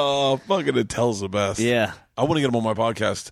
oh, 0.01 0.37
fucking 0.49 0.77
Attell's 0.77 1.21
the 1.21 1.29
best. 1.29 1.61
Yeah. 1.61 1.93
I 2.17 2.23
want 2.25 2.35
to 2.37 2.41
get 2.41 2.49
him 2.49 2.57
on 2.57 2.65
my 2.65 2.75
podcast. 2.75 3.31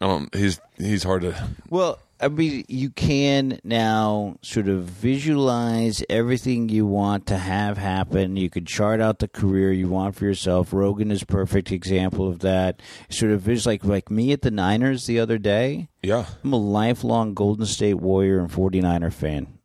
Um, 0.00 0.28
he's 0.32 0.60
he's 0.76 1.02
hard 1.02 1.22
to. 1.22 1.48
Well, 1.70 1.98
I 2.20 2.28
mean, 2.28 2.64
you 2.68 2.90
can 2.90 3.60
now 3.62 4.36
sort 4.42 4.68
of 4.68 4.84
visualize 4.84 6.02
everything 6.10 6.68
you 6.68 6.84
want 6.86 7.26
to 7.26 7.36
have 7.36 7.78
happen. 7.78 8.36
You 8.36 8.50
could 8.50 8.66
chart 8.66 9.00
out 9.00 9.20
the 9.20 9.28
career 9.28 9.72
you 9.72 9.88
want 9.88 10.16
for 10.16 10.24
yourself. 10.24 10.72
Rogan 10.72 11.10
is 11.10 11.22
a 11.22 11.26
perfect 11.26 11.70
example 11.70 12.28
of 12.28 12.40
that. 12.40 12.80
Sort 13.08 13.32
of 13.32 13.40
visual, 13.40 13.72
like 13.72 13.84
like 13.84 14.10
me 14.10 14.32
at 14.32 14.42
the 14.42 14.50
Niners 14.50 15.06
the 15.06 15.20
other 15.20 15.38
day. 15.38 15.88
Yeah, 16.02 16.26
I'm 16.42 16.52
a 16.52 16.56
lifelong 16.56 17.34
Golden 17.34 17.66
State 17.66 17.94
Warrior 17.94 18.40
and 18.40 18.50
49er 18.50 19.12
fan. 19.12 19.58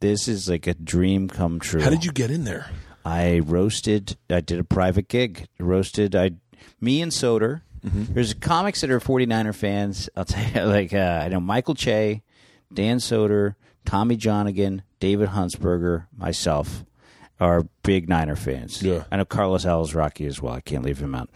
This 0.00 0.28
is 0.28 0.48
like 0.48 0.66
a 0.66 0.74
dream 0.74 1.28
come 1.28 1.60
true. 1.60 1.80
how 1.80 1.90
did 1.90 2.04
you 2.04 2.12
get 2.12 2.30
in 2.30 2.44
there? 2.44 2.70
I 3.04 3.40
roasted. 3.40 4.16
I 4.30 4.40
did 4.40 4.58
a 4.58 4.64
private 4.64 5.08
gig. 5.08 5.46
Roasted. 5.58 6.16
I, 6.16 6.32
me 6.80 7.02
and 7.02 7.12
Soder. 7.12 7.62
There's 7.82 8.32
comics 8.32 8.80
that 8.80 8.90
are 8.90 8.98
49er 8.98 9.54
fans. 9.54 10.08
I'll 10.16 10.24
tell 10.24 10.42
you, 10.64 10.68
like 10.72 10.94
uh, 10.94 11.20
I 11.22 11.28
know 11.28 11.40
Michael 11.40 11.74
Che, 11.74 12.22
Dan 12.72 12.96
Soder, 12.96 13.56
Tommy 13.84 14.16
Johnagin, 14.16 14.80
David 15.00 15.28
Huntsberger, 15.28 16.06
myself 16.16 16.84
are 17.40 17.66
big 17.82 18.08
Niner 18.08 18.36
fans. 18.36 18.82
Yeah. 18.82 19.04
I 19.10 19.16
know 19.16 19.24
Carlos 19.26 19.64
Alazraqui 19.66 20.26
as 20.26 20.40
well. 20.40 20.54
I 20.54 20.60
can't 20.60 20.84
leave 20.84 20.98
him 20.98 21.14
out. 21.14 21.28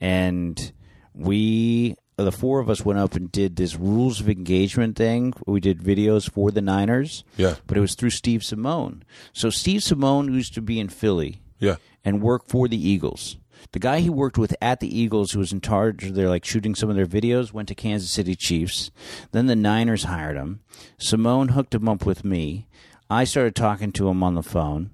And 0.00 0.72
we, 1.12 1.96
the 2.24 2.32
four 2.32 2.60
of 2.60 2.70
us, 2.70 2.84
went 2.84 2.98
up 2.98 3.14
and 3.14 3.30
did 3.30 3.56
this 3.56 3.76
rules 3.76 4.20
of 4.20 4.28
engagement 4.28 4.96
thing. 4.96 5.34
We 5.46 5.60
did 5.60 5.80
videos 5.80 6.30
for 6.30 6.50
the 6.50 6.62
Niners. 6.62 7.24
Yeah. 7.36 7.56
But 7.66 7.76
it 7.76 7.82
was 7.82 7.94
through 7.94 8.10
Steve 8.10 8.42
Simone. 8.42 9.04
So 9.34 9.50
Steve 9.50 9.82
Simone 9.82 10.32
used 10.32 10.54
to 10.54 10.62
be 10.62 10.80
in 10.80 10.88
Philly 10.88 11.42
Yeah, 11.58 11.76
and 12.04 12.22
work 12.22 12.48
for 12.48 12.68
the 12.68 12.88
Eagles. 12.88 13.36
The 13.72 13.78
guy 13.78 14.00
he 14.00 14.08
worked 14.08 14.38
with 14.38 14.54
at 14.62 14.80
the 14.80 14.98
Eagles, 14.98 15.32
who 15.32 15.40
was 15.40 15.52
in 15.52 15.60
charge 15.60 16.04
of 16.04 16.14
their 16.14 16.28
like 16.28 16.44
shooting 16.44 16.74
some 16.74 16.88
of 16.88 16.96
their 16.96 17.06
videos, 17.06 17.52
went 17.52 17.68
to 17.68 17.74
Kansas 17.74 18.10
City 18.10 18.34
Chiefs. 18.34 18.90
Then 19.32 19.46
the 19.46 19.56
Niners 19.56 20.04
hired 20.04 20.36
him. 20.36 20.60
Simone 20.98 21.48
hooked 21.48 21.74
him 21.74 21.88
up 21.88 22.06
with 22.06 22.24
me. 22.24 22.66
I 23.10 23.24
started 23.24 23.54
talking 23.54 23.92
to 23.92 24.08
him 24.08 24.22
on 24.22 24.34
the 24.34 24.42
phone. 24.42 24.90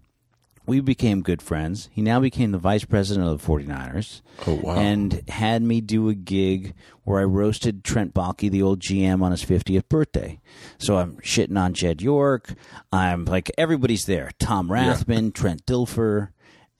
We 0.64 0.80
became 0.80 1.22
good 1.22 1.42
friends. 1.42 1.88
He 1.92 2.02
now 2.02 2.20
became 2.20 2.52
the 2.52 2.58
vice 2.58 2.84
president 2.84 3.28
of 3.28 3.40
the 3.40 3.46
49ers. 3.46 4.22
Oh, 4.46 4.54
wow. 4.54 4.76
And 4.76 5.28
had 5.28 5.62
me 5.62 5.80
do 5.80 6.08
a 6.08 6.14
gig 6.14 6.74
where 7.04 7.20
I 7.20 7.24
roasted 7.24 7.82
Trent 7.82 8.14
Baalke, 8.14 8.50
the 8.50 8.62
old 8.62 8.80
GM, 8.80 9.22
on 9.22 9.32
his 9.32 9.44
50th 9.44 9.88
birthday. 9.88 10.40
So 10.78 10.98
I'm 10.98 11.16
shitting 11.16 11.58
on 11.58 11.74
Jed 11.74 12.00
York. 12.00 12.54
I'm 12.92 13.24
like, 13.24 13.50
everybody's 13.58 14.06
there. 14.06 14.30
Tom 14.38 14.68
Rathman, 14.68 15.34
Trent 15.34 15.66
Dilfer. 15.66 16.28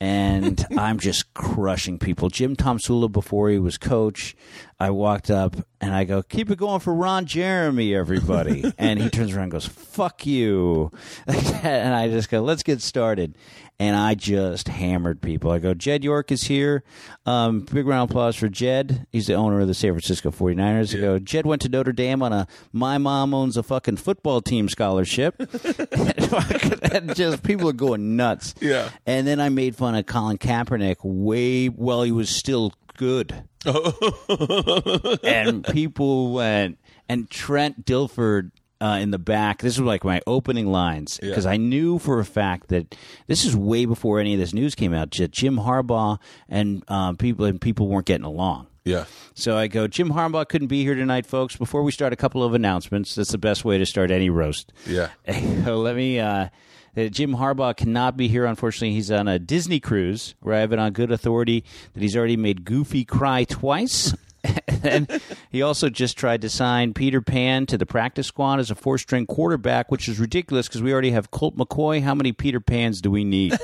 And 0.00 0.64
I'm 0.78 0.98
just 0.98 1.32
crushing 1.34 1.98
people. 1.98 2.28
Jim 2.28 2.56
Tomsula, 2.56 3.10
before 3.10 3.50
he 3.50 3.59
was 3.59 3.78
coach, 3.78 4.36
I 4.82 4.90
walked 4.90 5.30
up 5.30 5.54
and 5.80 5.94
I 5.94 6.02
go, 6.02 6.24
keep 6.24 6.50
it 6.50 6.59
going 6.59 6.80
for 6.80 6.92
Ron 6.92 7.24
Jeremy, 7.24 7.94
everybody. 7.94 8.64
and 8.78 9.00
he 9.00 9.10
turns 9.10 9.32
around 9.32 9.44
and 9.44 9.52
goes, 9.52 9.64
fuck 9.64 10.26
you. 10.26 10.90
and 11.28 11.94
I 11.94 12.09
just 12.09 12.28
go, 12.28 12.40
let's 12.40 12.64
get 12.64 12.82
started. 12.82 13.38
And 13.78 13.94
I 13.94 14.16
just 14.16 14.66
hammered 14.66 15.22
people. 15.22 15.52
I 15.52 15.60
go, 15.60 15.72
Jed 15.72 16.02
York 16.02 16.32
is 16.32 16.42
here. 16.42 16.82
Um, 17.26 17.60
big 17.60 17.86
round 17.86 18.10
of 18.10 18.10
applause 18.10 18.34
for 18.34 18.48
Jed. 18.48 19.06
He's 19.12 19.28
the 19.28 19.34
owner 19.34 19.60
of 19.60 19.68
the 19.68 19.74
San 19.74 19.92
Francisco 19.92 20.32
49ers. 20.32 20.96
I 20.96 21.00
go, 21.00 21.18
Jed 21.20 21.46
went 21.46 21.62
to 21.62 21.68
Notre 21.68 21.92
Dame 21.92 22.20
on 22.20 22.32
a 22.32 22.48
My 22.72 22.98
Mom 22.98 23.32
Owns 23.34 23.56
a 23.56 23.62
Fucking 23.62 23.98
Football 23.98 24.40
Team 24.40 24.68
scholarship. 24.68 25.36
and 26.92 27.14
just 27.14 27.44
people 27.44 27.68
are 27.68 27.72
going 27.72 28.16
nuts. 28.16 28.56
Yeah. 28.60 28.90
And 29.06 29.28
then 29.28 29.38
I 29.38 29.48
made 29.48 29.76
fun 29.76 29.94
of 29.94 30.06
Colin 30.06 30.38
Kaepernick 30.38 30.96
way 31.04 31.68
while 31.68 32.02
he 32.02 32.10
was 32.10 32.30
still 32.30 32.72
good. 32.96 33.44
and 35.24 35.64
people 35.66 36.32
went, 36.32 36.78
and 37.09 37.28
Trent 37.30 37.84
Dilfer 37.84 38.51
uh, 38.80 38.98
in 39.01 39.10
the 39.12 39.18
back. 39.18 39.62
This 39.62 39.78
was 39.78 39.86
like 39.86 40.05
my 40.05 40.20
opening 40.26 40.66
lines 40.66 41.18
because 41.18 41.47
I 41.47 41.56
knew 41.56 41.98
for 41.98 42.18
a 42.18 42.24
fact 42.24 42.68
that 42.68 42.97
this 43.28 43.44
is 43.44 43.56
way 43.56 43.84
before 43.84 44.18
any 44.18 44.34
of 44.34 44.40
this 44.40 44.52
news 44.52 44.74
came 44.74 44.93
out. 44.93 45.10
Jim 45.10 45.56
Harbaugh 45.56 46.18
and 46.48 46.82
uh, 46.89 47.12
people 47.12 47.44
and 47.44 47.60
people 47.60 47.86
weren't 47.89 48.06
getting 48.06 48.24
along. 48.26 48.66
yeah. 48.84 49.05
So 49.34 49.56
I 49.56 49.68
go, 49.68 49.86
Jim 49.86 50.10
Harbaugh 50.10 50.47
couldn't 50.48 50.66
be 50.68 50.82
here 50.82 50.94
tonight, 50.94 51.26
folks. 51.26 51.56
Before 51.56 51.82
we 51.82 51.93
start, 51.93 52.12
a 52.12 52.16
couple 52.16 52.43
of 52.43 52.55
announcements. 52.55 53.14
That's 53.14 53.30
the 53.30 53.39
best 53.39 53.64
way 53.64 53.78
to 53.78 53.86
start 53.86 54.10
any 54.10 54.28
roast. 54.30 54.72
Yeah. 54.86 55.09
Let 55.26 55.94
me. 55.97 56.18
Uh, 56.18 56.48
uh, 56.97 57.05
Jim 57.05 57.36
Harbaugh 57.36 57.77
cannot 57.77 58.16
be 58.16 58.28
here. 58.28 58.44
Unfortunately, 58.44 58.93
he's 58.93 59.10
on 59.10 59.28
a 59.28 59.39
Disney 59.39 59.81
cruise 59.81 60.35
where 60.40 60.55
I 60.55 60.60
have 60.60 60.73
it 60.73 60.78
on 60.78 60.93
good 60.93 61.10
authority 61.10 61.64
that 61.94 62.02
he's 62.02 62.16
already 62.16 62.36
made 62.36 62.64
Goofy 62.64 63.05
cry 63.05 63.44
twice. 63.44 64.14
and 64.82 65.20
he 65.51 65.62
also 65.62 65.89
just 65.89 66.16
tried 66.16 66.43
to 66.43 66.48
sign 66.48 66.94
Peter 66.94 67.20
Pan 67.20 67.64
to 67.66 67.78
the 67.78 67.86
practice 67.86 68.27
squad 68.27 68.59
as 68.59 68.70
a 68.70 68.74
four-string 68.74 69.27
quarterback, 69.27 69.90
which 69.90 70.09
is 70.09 70.19
ridiculous 70.19 70.66
because 70.69 70.82
we 70.82 70.93
already 70.93 71.12
have 71.12 71.31
Colt 71.31 71.56
McCoy. 71.56 72.02
How 72.02 72.14
many 72.14 72.32
Peter 72.32 72.60
Pans 72.60 73.01
do 73.01 73.10
we 73.10 73.24
need? 73.24 73.56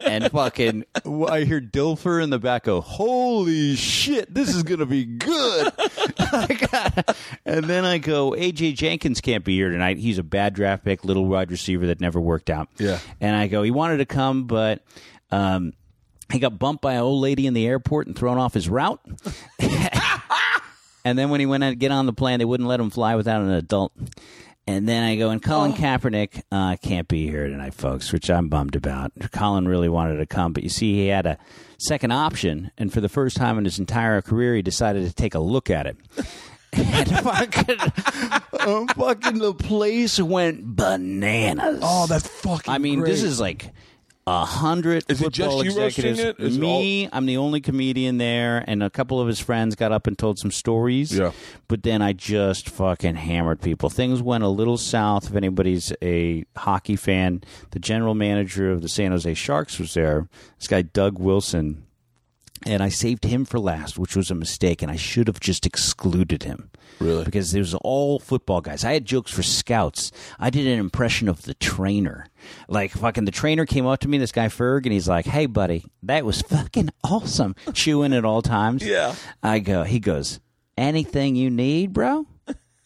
And 0.00 0.30
fucking, 0.30 0.84
I 1.04 1.40
hear 1.44 1.60
Dilfer 1.60 2.22
in 2.22 2.30
the 2.30 2.38
back 2.38 2.64
go, 2.64 2.80
"Holy 2.80 3.74
shit, 3.74 4.32
this 4.32 4.54
is 4.54 4.62
gonna 4.62 4.86
be 4.86 5.04
good!" 5.04 5.72
and 7.44 7.64
then 7.64 7.84
I 7.84 7.98
go, 7.98 8.32
AJ 8.32 8.74
Jenkins 8.74 9.20
can't 9.20 9.44
be 9.44 9.56
here 9.56 9.70
tonight. 9.70 9.98
He's 9.98 10.18
a 10.18 10.22
bad 10.22 10.54
draft 10.54 10.84
pick, 10.84 11.04
little 11.04 11.26
wide 11.26 11.50
receiver 11.50 11.86
that 11.86 12.00
never 12.00 12.20
worked 12.20 12.50
out. 12.50 12.68
Yeah. 12.78 12.98
And 13.20 13.36
I 13.36 13.48
go, 13.48 13.62
he 13.62 13.70
wanted 13.70 13.98
to 13.98 14.06
come, 14.06 14.46
but 14.46 14.82
um, 15.30 15.72
he 16.32 16.38
got 16.38 16.58
bumped 16.58 16.82
by 16.82 16.94
an 16.94 17.00
old 17.00 17.20
lady 17.20 17.46
in 17.46 17.54
the 17.54 17.66
airport 17.66 18.06
and 18.06 18.16
thrown 18.16 18.38
off 18.38 18.54
his 18.54 18.68
route. 18.68 19.00
and 21.04 21.18
then 21.18 21.30
when 21.30 21.40
he 21.40 21.46
went 21.46 21.62
to 21.62 21.74
get 21.74 21.90
on 21.90 22.06
the 22.06 22.12
plane, 22.12 22.38
they 22.38 22.44
wouldn't 22.44 22.68
let 22.68 22.80
him 22.80 22.90
fly 22.90 23.14
without 23.14 23.42
an 23.42 23.50
adult. 23.50 23.92
And 24.68 24.88
then 24.88 25.04
I 25.04 25.14
go, 25.14 25.30
and 25.30 25.40
Colin 25.40 25.74
Kaepernick 25.74 26.42
uh, 26.50 26.76
can't 26.82 27.06
be 27.06 27.28
here 27.28 27.46
tonight, 27.46 27.72
folks, 27.72 28.12
which 28.12 28.28
I'm 28.28 28.48
bummed 28.48 28.74
about. 28.74 29.12
Colin 29.30 29.68
really 29.68 29.88
wanted 29.88 30.16
to 30.16 30.26
come, 30.26 30.52
but 30.52 30.64
you 30.64 30.68
see, 30.68 30.94
he 30.94 31.06
had 31.06 31.24
a 31.24 31.38
second 31.78 32.10
option, 32.10 32.72
and 32.76 32.92
for 32.92 33.00
the 33.00 33.08
first 33.08 33.36
time 33.36 33.58
in 33.58 33.64
his 33.64 33.78
entire 33.78 34.20
career, 34.22 34.56
he 34.56 34.62
decided 34.62 35.06
to 35.06 35.14
take 35.14 35.36
a 35.36 35.38
look 35.38 35.70
at 35.70 35.86
it. 35.86 35.96
and 36.72 37.08
fucking, 37.22 37.78
uh, 37.80 38.86
fucking 38.94 39.38
the 39.38 39.54
place 39.54 40.20
went 40.20 40.76
bananas. 40.76 41.78
Oh, 41.82 42.06
that's 42.08 42.26
fucking. 42.26 42.72
I 42.72 42.78
mean, 42.78 43.00
this 43.02 43.22
is 43.22 43.40
like 43.40 43.70
a 44.28 44.44
hundred 44.44 45.04
Is 45.08 45.20
it 45.20 45.24
football 45.24 45.62
just 45.62 45.76
you 45.76 45.80
roasting 45.82 46.04
executives. 46.06 46.20
it? 46.20 46.40
Is 46.40 46.56
it 46.56 46.60
Me, 46.60 47.08
I'm 47.12 47.26
the 47.26 47.36
only 47.36 47.60
comedian 47.60 48.18
there, 48.18 48.64
and 48.66 48.82
a 48.82 48.90
couple 48.90 49.20
of 49.20 49.28
his 49.28 49.38
friends 49.38 49.76
got 49.76 49.92
up 49.92 50.06
and 50.08 50.18
told 50.18 50.38
some 50.38 50.50
stories. 50.50 51.16
Yeah. 51.16 51.32
But 51.68 51.82
then 51.84 52.02
I 52.02 52.12
just 52.12 52.68
fucking 52.68 53.14
hammered 53.14 53.60
people. 53.60 53.88
Things 53.88 54.20
went 54.20 54.42
a 54.42 54.48
little 54.48 54.76
south. 54.78 55.30
If 55.30 55.36
anybody's 55.36 55.92
a 56.02 56.44
hockey 56.56 56.96
fan, 56.96 57.42
the 57.70 57.78
general 57.78 58.14
manager 58.14 58.70
of 58.72 58.82
the 58.82 58.88
San 58.88 59.12
Jose 59.12 59.32
Sharks 59.34 59.78
was 59.78 59.94
there. 59.94 60.28
This 60.58 60.66
guy 60.68 60.82
Doug 60.82 61.18
Wilson. 61.20 61.84
and 62.64 62.82
I 62.82 62.88
saved 62.88 63.24
him 63.24 63.44
for 63.44 63.60
last, 63.60 63.96
which 63.98 64.16
was 64.16 64.30
a 64.30 64.34
mistake, 64.34 64.82
and 64.82 64.90
I 64.90 64.96
should 64.96 65.28
have 65.28 65.38
just 65.38 65.66
excluded 65.66 66.42
him. 66.42 66.70
Really? 67.00 67.24
Because 67.24 67.54
it 67.54 67.58
was 67.58 67.74
all 67.74 68.18
football 68.18 68.60
guys. 68.60 68.84
I 68.84 68.94
had 68.94 69.04
jokes 69.04 69.30
for 69.30 69.42
scouts. 69.42 70.12
I 70.38 70.50
did 70.50 70.66
an 70.66 70.78
impression 70.78 71.28
of 71.28 71.42
the 71.42 71.54
trainer. 71.54 72.26
Like 72.68 72.92
fucking 72.92 73.24
the 73.24 73.30
trainer 73.30 73.66
came 73.66 73.86
up 73.86 74.00
to 74.00 74.08
me, 74.08 74.18
this 74.18 74.32
guy 74.32 74.48
Ferg, 74.48 74.84
and 74.84 74.92
he's 74.92 75.08
like, 75.08 75.26
"Hey, 75.26 75.46
buddy, 75.46 75.84
that 76.02 76.24
was 76.24 76.42
fucking 76.42 76.90
awesome." 77.04 77.54
Chewing 77.74 78.14
at 78.14 78.24
all 78.24 78.42
times. 78.42 78.84
Yeah. 78.84 79.14
I 79.42 79.58
go. 79.58 79.82
He 79.84 80.00
goes, 80.00 80.40
"Anything 80.76 81.36
you 81.36 81.50
need, 81.50 81.92
bro, 81.92 82.26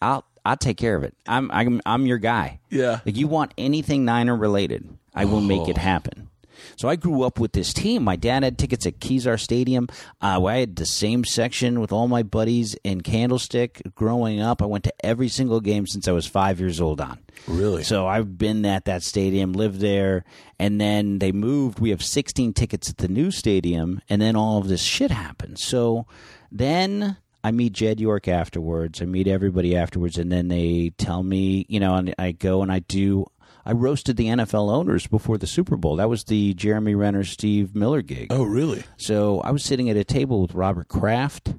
I'll 0.01 0.25
I'll 0.43 0.57
take 0.57 0.77
care 0.77 0.95
of 0.95 1.03
it. 1.03 1.15
I'm 1.27 1.49
I'm 1.51 1.81
I'm 1.85 2.05
your 2.05 2.17
guy. 2.17 2.59
Yeah. 2.69 2.99
Like 3.05 3.15
you 3.15 3.27
want 3.27 3.53
anything 3.57 4.05
Niner 4.05 4.35
related, 4.35 4.87
I 5.13 5.25
will 5.25 5.41
make 5.41 5.69
it 5.69 5.77
oh. 5.77 5.81
happen." 5.81 6.30
So 6.75 6.89
I 6.89 6.95
grew 6.95 7.23
up 7.23 7.39
with 7.39 7.53
this 7.53 7.73
team. 7.73 8.03
My 8.03 8.15
dad 8.15 8.43
had 8.43 8.57
tickets 8.57 8.85
at 8.85 8.99
Kezar 8.99 9.39
Stadium. 9.39 9.87
Uh, 10.21 10.43
I 10.45 10.57
had 10.57 10.75
the 10.75 10.85
same 10.85 11.25
section 11.25 11.79
with 11.79 11.91
all 11.91 12.07
my 12.07 12.23
buddies 12.23 12.75
in 12.83 13.01
Candlestick. 13.01 13.81
Growing 13.95 14.41
up, 14.41 14.61
I 14.61 14.65
went 14.65 14.83
to 14.85 14.93
every 15.05 15.27
single 15.27 15.59
game 15.61 15.87
since 15.87 16.07
I 16.07 16.11
was 16.11 16.25
five 16.25 16.59
years 16.59 16.81
old. 16.81 17.01
On 17.01 17.19
Really? 17.47 17.83
so 17.83 18.07
I've 18.07 18.37
been 18.37 18.65
at 18.65 18.85
that 18.85 19.03
stadium, 19.03 19.53
lived 19.53 19.79
there, 19.79 20.23
and 20.59 20.79
then 20.79 21.19
they 21.19 21.31
moved. 21.31 21.79
We 21.79 21.89
have 21.91 22.03
16 22.03 22.53
tickets 22.53 22.89
at 22.89 22.97
the 22.97 23.07
new 23.07 23.31
stadium, 23.31 24.01
and 24.09 24.21
then 24.21 24.35
all 24.35 24.57
of 24.59 24.67
this 24.67 24.81
shit 24.83 25.11
happened. 25.11 25.59
So 25.59 26.05
then 26.51 27.17
I 27.43 27.51
meet 27.51 27.73
Jed 27.73 27.99
York 27.99 28.27
afterwards. 28.27 29.01
I 29.01 29.05
meet 29.05 29.27
everybody 29.27 29.75
afterwards, 29.75 30.17
and 30.17 30.31
then 30.31 30.49
they 30.49 30.91
tell 30.97 31.23
me, 31.23 31.65
you 31.69 31.79
know, 31.79 31.95
and 31.95 32.13
I 32.19 32.33
go 32.33 32.61
and 32.61 32.71
I 32.71 32.79
do. 32.79 33.25
I 33.65 33.73
roasted 33.73 34.17
the 34.17 34.25
NFL 34.27 34.71
owners 34.71 35.07
before 35.07 35.37
the 35.37 35.47
Super 35.47 35.75
Bowl. 35.77 35.95
That 35.97 36.09
was 36.09 36.23
the 36.23 36.53
Jeremy 36.55 36.95
Renner, 36.95 37.23
Steve 37.23 37.75
Miller 37.75 38.01
gig. 38.01 38.27
oh, 38.31 38.43
really? 38.43 38.83
So 38.97 39.39
I 39.41 39.51
was 39.51 39.63
sitting 39.63 39.89
at 39.89 39.97
a 39.97 40.03
table 40.03 40.41
with 40.41 40.53
Robert 40.55 40.87
Kraft, 40.87 41.53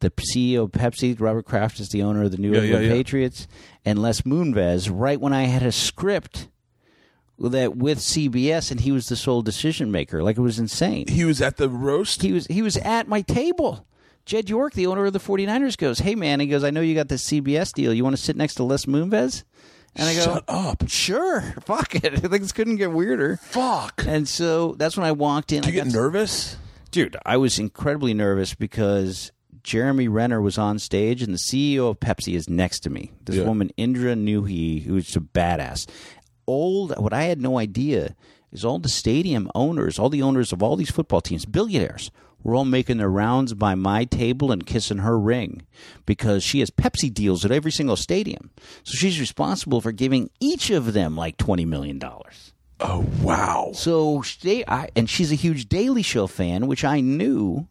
the 0.00 0.10
CEO 0.10 0.64
of 0.64 0.70
Pepsi. 0.72 1.18
Robert 1.20 1.44
Kraft 1.44 1.78
is 1.80 1.90
the 1.90 2.02
owner 2.02 2.22
of 2.24 2.30
the 2.30 2.38
New 2.38 2.52
Yeah, 2.54 2.60
England 2.62 2.84
yeah, 2.84 2.90
yeah. 2.90 2.96
Patriots, 2.96 3.46
and 3.84 4.00
Les 4.00 4.22
Moonves. 4.22 4.90
Right 4.92 5.20
when 5.20 5.32
I 5.32 5.42
had 5.44 5.62
a 5.62 5.72
script 5.72 6.48
that 7.38 7.76
with 7.76 7.98
CBS, 7.98 8.70
and 8.70 8.80
he 8.80 8.90
was 8.92 9.06
the 9.06 9.16
sole 9.16 9.42
decision 9.42 9.90
maker. 9.92 10.22
Like 10.22 10.38
it 10.38 10.42
was 10.42 10.58
insane. 10.58 11.06
He 11.08 11.24
was 11.26 11.42
at 11.42 11.58
the 11.58 11.68
roast. 11.68 12.22
He 12.22 12.32
was 12.32 12.46
he 12.46 12.62
was 12.62 12.78
at 12.78 13.08
my 13.08 13.20
table. 13.20 13.86
Jed 14.24 14.48
York, 14.50 14.72
the 14.72 14.86
owner 14.86 15.04
of 15.04 15.12
the 15.12 15.20
49ers, 15.20 15.76
goes, 15.76 15.98
"Hey 16.00 16.14
man," 16.14 16.40
he 16.40 16.46
goes, 16.46 16.64
"I 16.64 16.70
know 16.70 16.80
you 16.80 16.94
got 16.94 17.08
this 17.08 17.22
CBS 17.22 17.72
deal. 17.72 17.92
You 17.94 18.02
want 18.02 18.16
to 18.16 18.22
sit 18.22 18.36
next 18.36 18.54
to 18.54 18.64
Les 18.64 18.86
Moonves?" 18.86 19.44
And 19.98 20.08
I 20.08 20.14
go, 20.14 20.20
Shut 20.22 20.44
up. 20.48 20.84
"Sure, 20.88 21.40
fuck 21.64 21.94
it. 21.94 22.04
I 22.12 22.16
think 22.16 22.42
this 22.42 22.52
couldn't 22.52 22.76
get 22.76 22.92
weirder." 22.92 23.38
Fuck. 23.38 24.04
And 24.06 24.28
so 24.28 24.72
that's 24.78 24.96
when 24.96 25.06
I 25.06 25.12
walked 25.12 25.52
in. 25.52 25.62
Do 25.62 25.68
I 25.68 25.72
you 25.72 25.76
get 25.82 25.84
got- 25.86 25.94
nervous? 25.94 26.56
dude, 26.90 27.16
I 27.26 27.36
was 27.36 27.58
incredibly 27.58 28.14
nervous 28.14 28.54
because 28.54 29.30
Jeremy 29.62 30.08
Renner 30.08 30.40
was 30.40 30.56
on 30.56 30.78
stage 30.78 31.20
and 31.22 31.34
the 31.34 31.38
CEO 31.38 31.90
of 31.90 32.00
Pepsi 32.00 32.34
is 32.34 32.48
next 32.48 32.80
to 32.80 32.90
me. 32.90 33.12
This 33.24 33.36
Yeah. 33.36 33.44
woman, 33.44 33.70
Indra 33.76 34.14
Nooyi, 34.14 34.82
who's 34.84 35.14
a 35.16 35.20
badass. 35.20 35.86
Old, 36.46 36.94
what 36.98 37.12
I 37.12 37.24
had 37.24 37.40
no 37.40 37.58
idea 37.58 38.14
is 38.52 38.64
all 38.64 38.78
the 38.78 38.88
stadium 38.88 39.50
owners, 39.54 39.98
all 39.98 40.08
the 40.08 40.22
owners 40.22 40.52
of 40.52 40.62
all 40.62 40.76
these 40.76 40.90
football 40.90 41.20
teams, 41.20 41.44
billionaires, 41.44 42.10
were 42.46 42.54
all 42.54 42.64
making 42.64 42.98
their 42.98 43.10
rounds 43.10 43.52
by 43.54 43.74
my 43.74 44.04
table 44.04 44.52
and 44.52 44.64
kissing 44.64 44.98
her 44.98 45.18
ring 45.18 45.62
because 46.06 46.44
she 46.44 46.60
has 46.60 46.70
Pepsi 46.70 47.12
deals 47.12 47.44
at 47.44 47.50
every 47.50 47.72
single 47.72 47.96
stadium. 47.96 48.50
So 48.84 48.92
she's 48.96 49.18
responsible 49.18 49.80
for 49.80 49.90
giving 49.90 50.30
each 50.38 50.70
of 50.70 50.92
them 50.92 51.16
like 51.16 51.36
$20 51.38 51.66
million. 51.66 52.00
Oh, 52.78 53.04
wow. 53.20 53.72
So 53.74 54.22
they, 54.42 54.64
I, 54.68 54.90
and 54.94 55.10
she's 55.10 55.32
a 55.32 55.34
huge 55.36 55.68
Daily 55.68 56.02
Show 56.02 56.28
fan, 56.28 56.68
which 56.68 56.84
I 56.84 57.00
knew. 57.00 57.66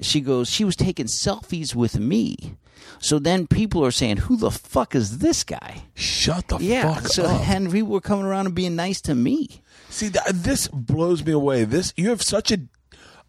She 0.00 0.20
goes, 0.22 0.48
she 0.48 0.64
was 0.64 0.76
taking 0.76 1.06
selfies 1.06 1.74
with 1.74 1.98
me. 1.98 2.56
So 3.00 3.18
then 3.18 3.46
people 3.46 3.84
are 3.84 3.90
saying, 3.90 4.18
"Who 4.18 4.36
the 4.36 4.50
fuck 4.52 4.94
is 4.94 5.18
this 5.18 5.42
guy?" 5.44 5.82
Shut 5.94 6.48
the 6.48 6.58
Yeah. 6.58 6.94
fuck 6.94 7.06
so 7.08 7.24
up. 7.24 7.48
and 7.48 7.70
people 7.70 7.90
were 7.90 8.00
coming 8.00 8.24
around 8.24 8.46
and 8.46 8.54
being 8.54 8.76
nice 8.76 9.00
to 9.02 9.14
me. 9.14 9.60
See, 9.90 10.08
th- 10.10 10.24
this 10.32 10.68
blows 10.68 11.24
me 11.24 11.32
away. 11.32 11.64
This 11.64 11.92
you 11.96 12.08
have 12.10 12.22
such 12.22 12.50
a 12.52 12.60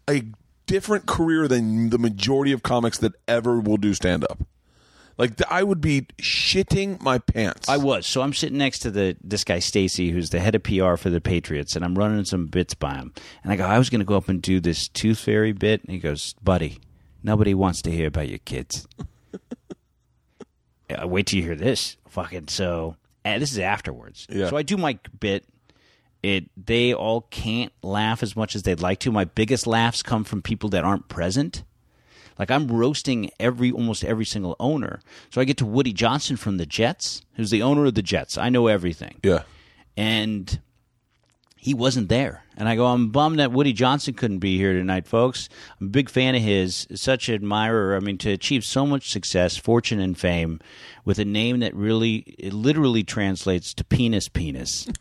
a 0.08 0.22
different 0.70 1.06
career 1.06 1.48
than 1.48 1.90
the 1.90 1.98
majority 1.98 2.52
of 2.52 2.62
comics 2.62 2.98
that 2.98 3.12
ever 3.26 3.60
will 3.60 3.76
do 3.76 3.92
stand 3.92 4.24
up. 4.24 4.42
Like 5.18 5.32
I 5.50 5.62
would 5.62 5.80
be 5.80 6.06
shitting 6.22 7.00
my 7.02 7.18
pants. 7.18 7.68
I 7.68 7.76
was. 7.76 8.06
So 8.06 8.22
I'm 8.22 8.32
sitting 8.32 8.56
next 8.56 8.78
to 8.80 8.90
the 8.90 9.16
this 9.22 9.44
guy 9.44 9.58
Stacy, 9.58 10.10
who's 10.10 10.30
the 10.30 10.40
head 10.40 10.54
of 10.54 10.62
PR 10.62 10.96
for 10.96 11.10
the 11.10 11.20
Patriots, 11.20 11.76
and 11.76 11.84
I'm 11.84 11.96
running 11.96 12.24
some 12.24 12.46
bits 12.46 12.74
by 12.74 12.94
him. 12.94 13.12
And 13.42 13.52
I 13.52 13.56
go, 13.56 13.64
I 13.64 13.78
was 13.78 13.90
going 13.90 13.98
to 13.98 14.06
go 14.06 14.16
up 14.16 14.28
and 14.28 14.40
do 14.40 14.60
this 14.60 14.88
Tooth 14.88 15.18
Fairy 15.18 15.52
bit, 15.52 15.82
and 15.82 15.92
he 15.92 15.98
goes, 15.98 16.34
"Buddy, 16.42 16.78
nobody 17.22 17.52
wants 17.52 17.82
to 17.82 17.90
hear 17.90 18.06
about 18.06 18.28
your 18.28 18.38
kids." 18.38 18.86
Yeah, 20.90 21.04
wait 21.04 21.26
till 21.26 21.38
you 21.38 21.44
hear 21.44 21.54
this. 21.54 21.96
Fucking 22.08 22.48
so. 22.48 22.96
And 23.24 23.40
this 23.40 23.52
is 23.52 23.60
afterwards. 23.60 24.26
Yeah. 24.28 24.48
So 24.48 24.56
I 24.56 24.62
do 24.62 24.76
my 24.76 24.98
bit. 25.20 25.44
It 26.22 26.50
they 26.56 26.92
all 26.92 27.22
can't 27.22 27.72
laugh 27.82 28.22
as 28.22 28.36
much 28.36 28.54
as 28.54 28.62
they'd 28.62 28.80
like 28.80 29.00
to. 29.00 29.12
My 29.12 29.24
biggest 29.24 29.66
laughs 29.66 30.02
come 30.02 30.24
from 30.24 30.42
people 30.42 30.68
that 30.70 30.84
aren't 30.84 31.08
present. 31.08 31.64
Like 32.38 32.50
I'm 32.50 32.68
roasting 32.68 33.30
every 33.38 33.70
almost 33.70 34.04
every 34.04 34.24
single 34.24 34.56
owner. 34.58 35.00
So 35.30 35.40
I 35.40 35.44
get 35.44 35.56
to 35.58 35.66
Woody 35.66 35.92
Johnson 35.92 36.36
from 36.36 36.56
the 36.56 36.66
Jets, 36.66 37.22
who's 37.34 37.50
the 37.50 37.62
owner 37.62 37.86
of 37.86 37.94
the 37.94 38.02
Jets. 38.02 38.38
I 38.38 38.48
know 38.48 38.66
everything. 38.66 39.20
yeah. 39.22 39.42
And 39.96 40.60
he 41.60 41.74
wasn't 41.74 42.08
there. 42.08 42.42
And 42.56 42.68
I 42.68 42.74
go, 42.76 42.86
I'm 42.86 43.10
bummed 43.10 43.38
that 43.38 43.52
Woody 43.52 43.72
Johnson 43.72 44.14
couldn't 44.14 44.38
be 44.38 44.56
here 44.56 44.72
tonight, 44.72 45.06
folks. 45.06 45.48
I'm 45.80 45.86
a 45.86 45.90
big 45.90 46.08
fan 46.10 46.34
of 46.34 46.42
his, 46.42 46.86
such 46.94 47.28
an 47.28 47.34
admirer. 47.34 47.94
I 47.96 48.00
mean, 48.00 48.18
to 48.18 48.30
achieve 48.30 48.64
so 48.64 48.86
much 48.86 49.10
success, 49.10 49.56
fortune, 49.56 50.00
and 50.00 50.16
fame 50.18 50.60
with 51.04 51.18
a 51.18 51.24
name 51.24 51.60
that 51.60 51.74
really, 51.74 52.16
it 52.38 52.52
literally 52.52 53.02
translates 53.04 53.72
to 53.74 53.84
penis, 53.84 54.28
penis. 54.28 54.88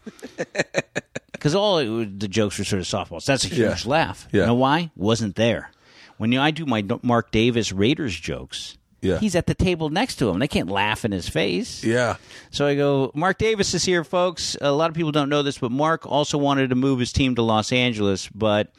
Because 1.31 1.55
all 1.55 1.77
it, 1.77 2.19
the 2.19 2.27
jokes 2.27 2.59
were 2.59 2.65
sort 2.65 2.81
of 2.81 2.85
softballs. 2.85 3.23
That's 3.23 3.45
a 3.45 3.47
huge 3.47 3.85
Yeah. 3.85 3.89
laugh. 3.89 4.27
Yeah. 4.29 4.41
You 4.41 4.47
know 4.47 4.55
why? 4.55 4.91
Wasn't 4.97 5.37
there. 5.37 5.71
When 6.17 6.37
I 6.37 6.51
do 6.51 6.65
my 6.65 6.83
Mark 7.01 7.31
Davis 7.31 7.71
Raiders 7.71 8.13
jokes, 8.19 8.77
Yeah. 9.01 9.19
he's 9.19 9.35
at 9.35 9.47
the 9.47 9.53
table 9.55 9.89
next 9.89 10.15
to 10.15 10.29
him. 10.29 10.39
They 10.39 10.47
can't 10.47 10.69
laugh 10.69 11.05
in 11.05 11.11
his 11.11 11.29
face. 11.29 11.83
Yeah. 11.83 12.17
So 12.51 12.65
I 12.67 12.75
go, 12.75 13.11
Mark 13.13 13.37
Davis 13.37 13.73
is 13.73 13.85
here, 13.85 14.03
folks. 14.03 14.57
A 14.59 14.71
lot 14.71 14.89
of 14.89 14.95
people 14.95 15.11
don't 15.11 15.29
know 15.29 15.41
this, 15.43 15.57
but 15.57 15.71
Mark 15.71 16.05
also 16.05 16.37
wanted 16.37 16.69
to 16.69 16.75
move 16.75 16.99
his 16.99 17.11
team 17.13 17.35
to 17.35 17.41
Los 17.41 17.71
Angeles, 17.71 18.27
but 18.27 18.73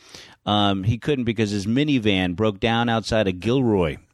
um, 0.46 0.84
he 0.84 0.98
couldn't 0.98 1.24
because 1.24 1.50
his 1.50 1.66
minivan 1.66 2.36
broke 2.36 2.60
down 2.60 2.88
outside 2.88 3.28
of 3.28 3.40
Gilroy. 3.40 3.96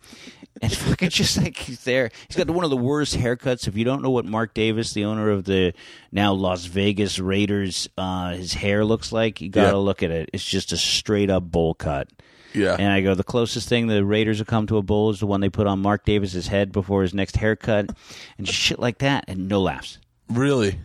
And 0.63 0.73
fucking 0.73 1.11
just 1.11 1.37
like 1.37 1.55
he's 1.55 1.85
there. 1.85 2.11
He's 2.29 2.37
got 2.37 2.49
one 2.49 2.65
of 2.65 2.71
the 2.71 2.79
worst 2.79 3.15
haircuts. 3.15 3.69
If 3.69 3.77
you 3.77 3.85
don't 3.85 4.01
know 4.01 4.09
what 4.09 4.25
Mark 4.25 4.55
Davis, 4.55 4.95
the 4.95 5.05
owner 5.05 5.29
of 5.29 5.45
the 5.45 5.75
now 6.11 6.33
Las 6.33 6.65
Vegas 6.65 7.19
Raiders, 7.19 7.91
uh, 7.99 8.31
his 8.31 8.55
hair 8.55 8.83
looks 8.83 9.13
like, 9.13 9.43
you 9.43 9.51
got 9.51 9.65
to 9.65 9.69
Yeah. 9.69 9.75
look 9.75 10.03
at 10.03 10.11
it. 10.11 10.31
It's 10.33 10.43
just 10.47 10.73
a 10.73 10.79
straight 10.79 11.29
up 11.29 11.43
bowl 11.43 11.75
cut. 11.75 12.09
Yeah. 12.57 12.77
And 12.79 12.91
I 12.91 13.03
go, 13.03 13.15
the 13.15 13.23
closest 13.23 13.69
thing 13.69 13.87
the 13.87 14.05
Raiders 14.05 14.39
have 14.39 14.47
come 14.47 14.67
to 14.69 14.79
a 14.79 14.83
bowl 14.83 15.11
is 15.11 15.21
the 15.21 15.27
one 15.27 15.41
they 15.41 15.51
put 15.51 15.67
on 15.67 15.81
Mark 15.81 16.05
Davis's 16.05 16.47
head 16.49 16.73
before 16.73 17.03
his 17.03 17.15
next 17.15 17.37
haircut, 17.37 17.91
and 18.39 18.49
shit 18.49 18.79
like 18.79 18.99
that, 18.99 19.25
and 19.29 19.49
no 19.49 19.61
laughs. 19.61 19.99
Really? 20.29 20.79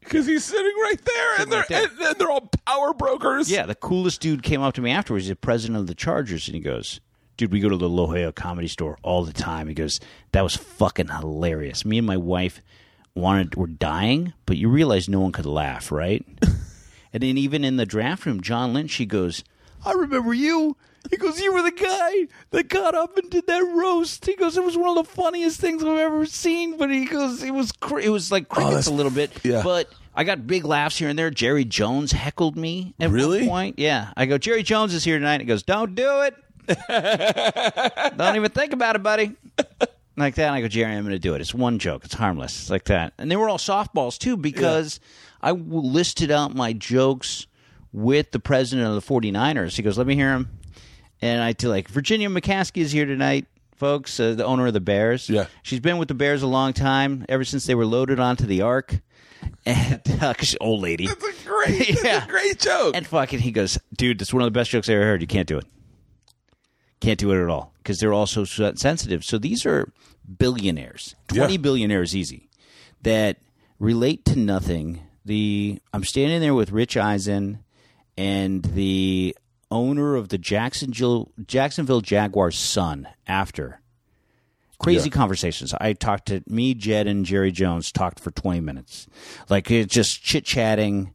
Because 0.00 0.26
he's 0.26 0.44
sitting 0.44 0.74
right 0.82 1.02
there, 1.04 1.40
and 1.40 1.52
they're 1.52 1.60
right 1.60 1.68
there. 1.68 1.84
And, 1.84 2.00
and 2.00 2.16
they're 2.18 2.30
all 2.30 2.50
power 2.66 2.92
brokers. 2.92 3.50
Yeah, 3.50 3.66
the 3.66 3.74
coolest 3.74 4.20
dude 4.20 4.42
came 4.42 4.60
up 4.60 4.74
to 4.74 4.82
me 4.82 4.90
afterwards. 4.90 5.24
He's 5.24 5.30
the 5.30 5.36
president 5.36 5.78
of 5.78 5.86
the 5.86 5.94
Chargers, 5.94 6.46
and 6.46 6.54
he 6.54 6.60
goes, 6.60 7.00
"Dude, 7.36 7.52
we 7.52 7.60
go 7.60 7.70
to 7.70 7.76
the 7.76 7.88
La 7.88 8.06
Jolla 8.06 8.32
Comedy 8.32 8.68
Store 8.68 8.98
all 9.02 9.24
the 9.24 9.32
time." 9.32 9.68
He 9.68 9.74
goes, 9.74 10.00
"That 10.32 10.42
was 10.42 10.56
fucking 10.56 11.08
hilarious." 11.08 11.84
Me 11.86 11.96
and 11.98 12.06
my 12.06 12.18
wife 12.18 12.60
wanted 13.14 13.54
were 13.54 13.66
dying, 13.66 14.34
but 14.44 14.58
you 14.58 14.68
realize 14.68 15.08
no 15.08 15.20
one 15.20 15.32
could 15.32 15.46
laugh, 15.46 15.90
right? 15.90 16.24
and 17.12 17.22
then 17.22 17.38
even 17.38 17.64
in 17.64 17.76
the 17.78 17.86
draft 17.86 18.26
room, 18.26 18.42
John 18.42 18.74
Lynch, 18.74 18.94
he 18.96 19.06
goes, 19.06 19.42
"I 19.86 19.92
remember 19.92 20.34
you." 20.34 20.76
He 21.10 21.16
goes, 21.16 21.40
"You 21.40 21.52
were 21.52 21.62
the 21.62 21.70
guy 21.70 22.28
that 22.50 22.68
got 22.68 22.94
up 22.94 23.16
and 23.18 23.28
did 23.30 23.46
that 23.46 23.62
roast." 23.76 24.24
He 24.26 24.34
goes, 24.36 24.56
"It 24.56 24.64
was 24.64 24.76
one 24.76 24.96
of 24.96 25.06
the 25.06 25.12
funniest 25.12 25.60
things 25.60 25.82
I've 25.84 25.98
ever 25.98 26.24
seen." 26.26 26.76
But 26.78 26.90
he 26.90 27.04
goes, 27.04 27.42
"It 27.42 27.52
was 27.52 27.72
cr- 27.72 28.00
it 28.00 28.08
was 28.08 28.32
like 28.32 28.44
oh, 28.50 28.54
crickets 28.54 28.70
that's- 28.70 28.86
a 28.88 28.92
little 28.92 29.12
bit, 29.12 29.30
yeah. 29.44 29.62
but." 29.62 29.88
I 30.16 30.22
got 30.22 30.46
big 30.46 30.64
laughs 30.64 30.96
here 30.96 31.08
and 31.08 31.18
there. 31.18 31.28
Jerry 31.32 31.64
Jones 31.64 32.12
heckled 32.12 32.56
me 32.56 32.94
at 33.00 33.10
Really? 33.10 33.40
one 33.40 33.48
point. 33.48 33.78
Yeah. 33.80 34.12
I 34.16 34.26
go, 34.26 34.38
Jerry 34.38 34.62
Jones 34.62 34.94
is 34.94 35.02
here 35.02 35.18
tonight. 35.18 35.40
He 35.40 35.44
goes, 35.44 35.64
Don't 35.64 35.96
do 35.96 36.20
it. 36.20 36.36
Don't 38.16 38.36
even 38.36 38.50
think 38.52 38.72
about 38.72 38.96
it, 38.96 39.02
buddy. 39.02 39.32
Like 40.16 40.36
that. 40.36 40.46
And 40.46 40.54
I 40.54 40.60
go, 40.60 40.68
Jerry, 40.68 40.92
I'm 40.92 41.02
going 41.02 41.10
to 41.14 41.18
do 41.18 41.34
it. 41.34 41.40
It's 41.40 41.52
one 41.52 41.80
joke. 41.80 42.04
It's 42.04 42.14
harmless. 42.14 42.56
It's 42.60 42.70
like 42.70 42.84
that. 42.84 43.14
And 43.18 43.28
they 43.28 43.34
were 43.34 43.48
all 43.48 43.58
softballs, 43.58 44.16
too, 44.16 44.36
because 44.36 45.00
I 45.42 45.48
w- 45.48 45.80
listed 45.80 46.30
out 46.30 46.54
my 46.54 46.72
jokes 46.72 47.48
with 47.92 48.30
the 48.30 48.38
president 48.38 48.86
of 48.86 48.94
the 48.94 49.00
49ers. 49.12 49.74
He 49.74 49.82
goes, 49.82 49.98
Let 49.98 50.06
me 50.06 50.14
hear 50.14 50.32
him. 50.32 50.48
And 51.22 51.42
I 51.42 51.52
tell 51.52 51.70
like, 51.70 51.88
Virginia 51.88 52.28
McCaskey 52.28 52.78
is 52.82 52.92
here 52.92 53.06
tonight. 53.06 53.46
Folks, 53.76 54.20
uh, 54.20 54.34
the 54.34 54.44
owner 54.44 54.66
of 54.68 54.72
the 54.72 54.80
Bears. 54.80 55.28
Yeah. 55.28 55.46
She's 55.62 55.80
been 55.80 55.98
with 55.98 56.08
the 56.08 56.14
Bears 56.14 56.42
a 56.42 56.46
long 56.46 56.72
time, 56.72 57.24
ever 57.28 57.44
since 57.44 57.66
they 57.66 57.74
were 57.74 57.86
loaded 57.86 58.20
onto 58.20 58.46
the 58.46 58.62
ark. 58.62 59.00
And 59.66 60.00
uh, 60.22 60.32
'cause 60.34 60.48
she's 60.48 60.52
an 60.54 60.58
old 60.62 60.80
lady. 60.82 61.06
That's 61.06 61.22
a 61.22 61.46
great, 61.48 61.88
it's 61.90 62.04
Yeah. 62.04 62.24
a 62.24 62.28
great 62.28 62.58
joke. 62.58 62.94
And 62.96 63.06
fucking, 63.06 63.40
he 63.40 63.50
goes, 63.50 63.78
dude, 63.96 64.18
that's 64.18 64.32
one 64.32 64.42
of 64.42 64.46
the 64.46 64.50
best 64.58 64.70
jokes 64.70 64.88
I 64.88 64.94
ever 64.94 65.04
heard. 65.04 65.20
You 65.20 65.26
can't 65.26 65.46
do 65.48 65.58
it. 65.58 65.64
Can't 67.00 67.18
do 67.18 67.30
it 67.32 67.42
at 67.42 67.48
all 67.50 67.72
because 67.78 67.98
they're 68.00 68.12
all 68.12 68.26
so 68.26 68.44
sensitive. 68.44 69.22
So 69.24 69.36
these 69.38 69.66
are 69.66 69.92
billionaires, 70.38 71.14
twenty 71.28 71.54
Yeah. 71.54 71.58
billionaires 71.58 72.16
easy, 72.16 72.48
that 73.02 73.36
relate 73.78 74.24
to 74.26 74.38
nothing. 74.38 75.00
The 75.26 75.78
I'm 75.92 76.04
standing 76.04 76.40
there 76.40 76.54
with 76.54 76.70
Rich 76.70 76.96
Eisen 76.96 77.58
and 78.16 78.62
the 78.62 79.36
owner 79.74 80.14
of 80.16 80.28
the 80.30 80.38
Jacksonville 80.38 81.32
Jacksonville 81.46 82.00
Jaguars' 82.00 82.56
son. 82.58 83.08
After 83.26 83.80
crazy 84.78 85.08
Yeah. 85.08 85.14
conversations, 85.16 85.74
I 85.80 85.92
talked 85.94 86.26
to 86.28 86.42
me, 86.46 86.74
Jed, 86.74 87.06
and 87.06 87.24
Jerry 87.26 87.52
Jones 87.52 87.90
talked 87.92 88.20
for 88.20 88.30
twenty 88.30 88.60
minutes, 88.60 89.06
like 89.50 89.70
it 89.70 89.90
just 89.90 90.22
chit 90.22 90.44
chatting. 90.44 91.10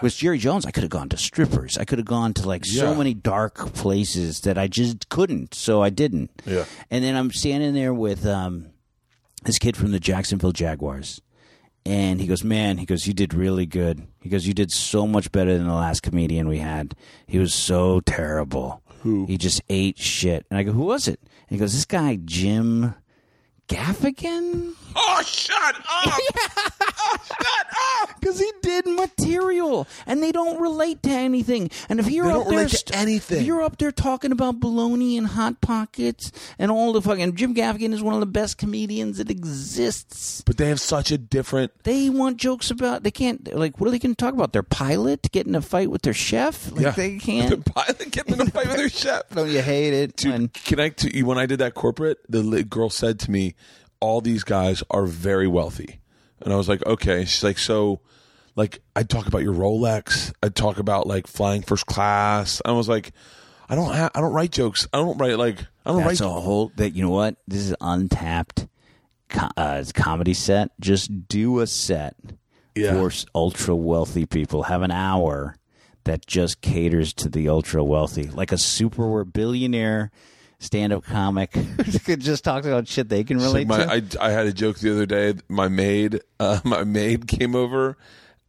With 0.00 0.16
Jerry 0.16 0.38
Jones, 0.38 0.64
I 0.64 0.70
could 0.70 0.82
have 0.82 0.88
gone 0.90 1.10
to 1.10 1.18
strippers. 1.18 1.76
I 1.76 1.84
could 1.84 1.98
have 1.98 2.06
gone 2.06 2.32
to 2.34 2.48
like 2.48 2.64
so 2.64 2.94
many 2.94 3.12
dark 3.12 3.74
places 3.74 4.40
that 4.42 4.56
I 4.56 4.66
just 4.66 5.10
couldn't, 5.10 5.52
so 5.52 5.82
I 5.82 5.90
didn't. 5.90 6.30
Yeah. 6.46 6.64
And 6.90 7.04
then 7.04 7.14
I'm 7.16 7.30
standing 7.30 7.74
there 7.74 7.92
with 7.92 8.24
um, 8.24 8.68
this 9.44 9.58
kid 9.58 9.76
from 9.76 9.90
the 9.90 10.00
Jacksonville 10.00 10.52
Jaguars. 10.52 11.20
And 11.88 12.20
he 12.20 12.26
goes, 12.26 12.44
Man, 12.44 12.76
he 12.76 12.84
goes, 12.84 13.06
You 13.06 13.14
did 13.14 13.32
really 13.32 13.64
good. 13.64 14.06
He 14.20 14.28
goes, 14.28 14.46
You 14.46 14.52
did 14.52 14.70
so 14.70 15.06
much 15.06 15.32
better 15.32 15.56
than 15.56 15.66
the 15.66 15.72
last 15.72 16.02
comedian 16.02 16.46
we 16.46 16.58
had. 16.58 16.94
He 17.26 17.38
was 17.38 17.54
so 17.54 18.00
terrible. 18.00 18.82
Who? 19.00 19.24
He 19.24 19.38
just 19.38 19.62
ate 19.70 19.98
shit. 19.98 20.44
And 20.50 20.58
I 20.58 20.64
go, 20.64 20.72
Who 20.72 20.82
was 20.82 21.08
it? 21.08 21.18
And 21.22 21.56
he 21.56 21.56
goes, 21.56 21.72
This 21.72 21.86
guy, 21.86 22.18
Jim 22.22 22.94
Gaffigan? 23.68 24.74
Oh, 25.00 25.22
shut 25.22 25.76
up! 25.76 25.84
oh, 25.88 27.16
shut 27.26 27.66
up! 28.02 28.20
Because 28.20 28.40
he 28.40 28.50
did 28.62 28.84
material, 28.86 29.86
and 30.06 30.22
they 30.22 30.32
don't 30.32 30.60
relate 30.60 31.02
to 31.04 31.10
anything. 31.10 31.70
And 31.88 32.00
if 32.00 32.10
you're 32.10 32.24
They 32.26 32.30
up 32.32 32.36
don't 32.38 32.48
there, 32.50 32.58
relate 32.64 32.70
to 32.86 32.96
anything. 32.96 33.40
if 33.40 33.46
you're 33.46 33.62
up 33.62 33.78
there 33.78 33.92
talking 33.92 34.32
about 34.32 34.60
baloney 34.60 35.16
and 35.16 35.26
hot 35.26 35.60
pockets 35.60 36.32
and 36.58 36.70
all 36.70 36.92
the 36.92 37.00
fucking 37.00 37.36
Jim 37.36 37.54
Gaffigan 37.54 37.92
is 37.92 38.02
one 38.02 38.14
of 38.14 38.20
the 38.20 38.26
best 38.26 38.58
comedians 38.58 39.18
that 39.18 39.30
exists. 39.30 40.42
But 40.44 40.56
they 40.56 40.68
have 40.68 40.80
such 40.80 41.10
a 41.10 41.18
different. 41.18 41.72
They 41.84 42.10
want 42.10 42.36
jokes 42.38 42.70
about 42.70 43.02
they 43.04 43.10
can't 43.10 43.54
like 43.54 43.80
what 43.80 43.86
are 43.88 43.90
they 43.90 43.98
going 43.98 44.14
to 44.14 44.24
talk 44.24 44.34
about? 44.34 44.52
Their 44.52 44.62
pilot 44.64 45.30
getting 45.32 45.54
a 45.54 45.62
fight 45.62 45.90
with 45.90 46.02
their 46.02 46.14
chef? 46.14 46.70
Like 46.72 46.82
yeah. 46.82 46.90
they 46.90 47.18
can't. 47.18 47.64
pilot 47.64 48.10
getting 48.10 48.34
in 48.34 48.40
a 48.42 48.46
fight 48.50 48.66
with 48.66 48.76
their 48.76 48.88
chef. 48.88 49.28
Don't 49.30 49.48
you 49.48 49.62
hate 49.62 49.94
it? 49.94 50.16
Dude, 50.16 50.32
when- 50.32 50.48
can 50.48 50.80
I 50.80 50.88
to 50.90 51.22
when 51.22 51.38
I 51.38 51.46
did 51.46 51.60
that 51.60 51.74
corporate, 51.74 52.18
the 52.28 52.64
girl 52.64 52.90
said 52.90 53.18
to 53.20 53.30
me, 53.30 53.54
"All 54.00 54.20
these 54.20 54.44
guys 54.44 54.82
are 54.90 55.06
very 55.06 55.46
wealthy," 55.48 56.00
and 56.40 56.52
I 56.52 56.56
was 56.56 56.68
like, 56.68 56.84
"Okay." 56.86 57.24
She's 57.24 57.42
like, 57.44 57.58
"So, 57.58 58.00
like, 58.56 58.80
I'd 58.96 59.08
talk 59.10 59.26
about 59.26 59.42
your 59.42 59.54
Rolex. 59.54 60.32
I'd 60.42 60.54
talk 60.54 60.78
about 60.78 61.06
like 61.06 61.26
flying 61.26 61.62
first 61.62 61.86
class." 61.86 62.60
I 62.64 62.72
was 62.72 62.88
like, 62.88 63.12
"I 63.68 63.74
don't, 63.74 63.92
ha- 63.94 64.10
I 64.14 64.20
don't 64.20 64.32
write 64.32 64.52
jokes. 64.52 64.86
I 64.92 64.98
don't 64.98 65.18
write 65.18 65.38
like, 65.38 65.60
I 65.86 65.90
don't 65.92 66.04
That's 66.04 66.20
write." 66.20 66.26
a 66.28 66.32
whole 66.40 66.72
that 66.76 66.90
you 66.94 67.02
know 67.02 67.10
what? 67.10 67.36
This 67.46 67.60
is 67.62 67.74
untapped 67.80 68.66
co- 69.28 69.48
uh, 69.56 69.84
comedy 69.94 70.34
set. 70.34 70.70
Just 70.80 71.28
do 71.28 71.60
a 71.60 71.66
set 71.66 72.14
Yeah. 72.74 72.92
for 72.92 73.12
ultra 73.34 73.74
wealthy 73.76 74.26
people. 74.26 74.64
Have 74.64 74.82
an 74.82 74.90
hour 74.90 75.56
that 76.04 76.26
just 76.26 76.60
caters 76.62 77.12
to 77.14 77.28
the 77.28 77.48
ultra 77.48 77.84
wealthy, 77.84 78.24
like 78.28 78.50
a 78.52 78.56
super 78.58 79.24
billionaire 79.24 80.10
stand-up 80.60 81.04
comic 81.04 81.52
could 82.04 82.20
just 82.20 82.42
talks 82.44 82.66
about 82.66 82.88
shit 82.88 83.08
they 83.08 83.22
can 83.24 83.36
It's 83.36 83.46
relate 83.46 83.68
like 83.68 83.88
my, 83.88 84.00
to. 84.00 84.20
I, 84.22 84.28
I 84.28 84.30
had 84.30 84.46
a 84.46 84.52
joke 84.52 84.78
the 84.78 84.90
other 84.90 85.06
day. 85.06 85.34
My 85.48 85.68
maid, 85.68 86.20
uh, 86.40 86.60
my 86.64 86.84
maid 86.84 87.26
came 87.28 87.54
over, 87.54 87.96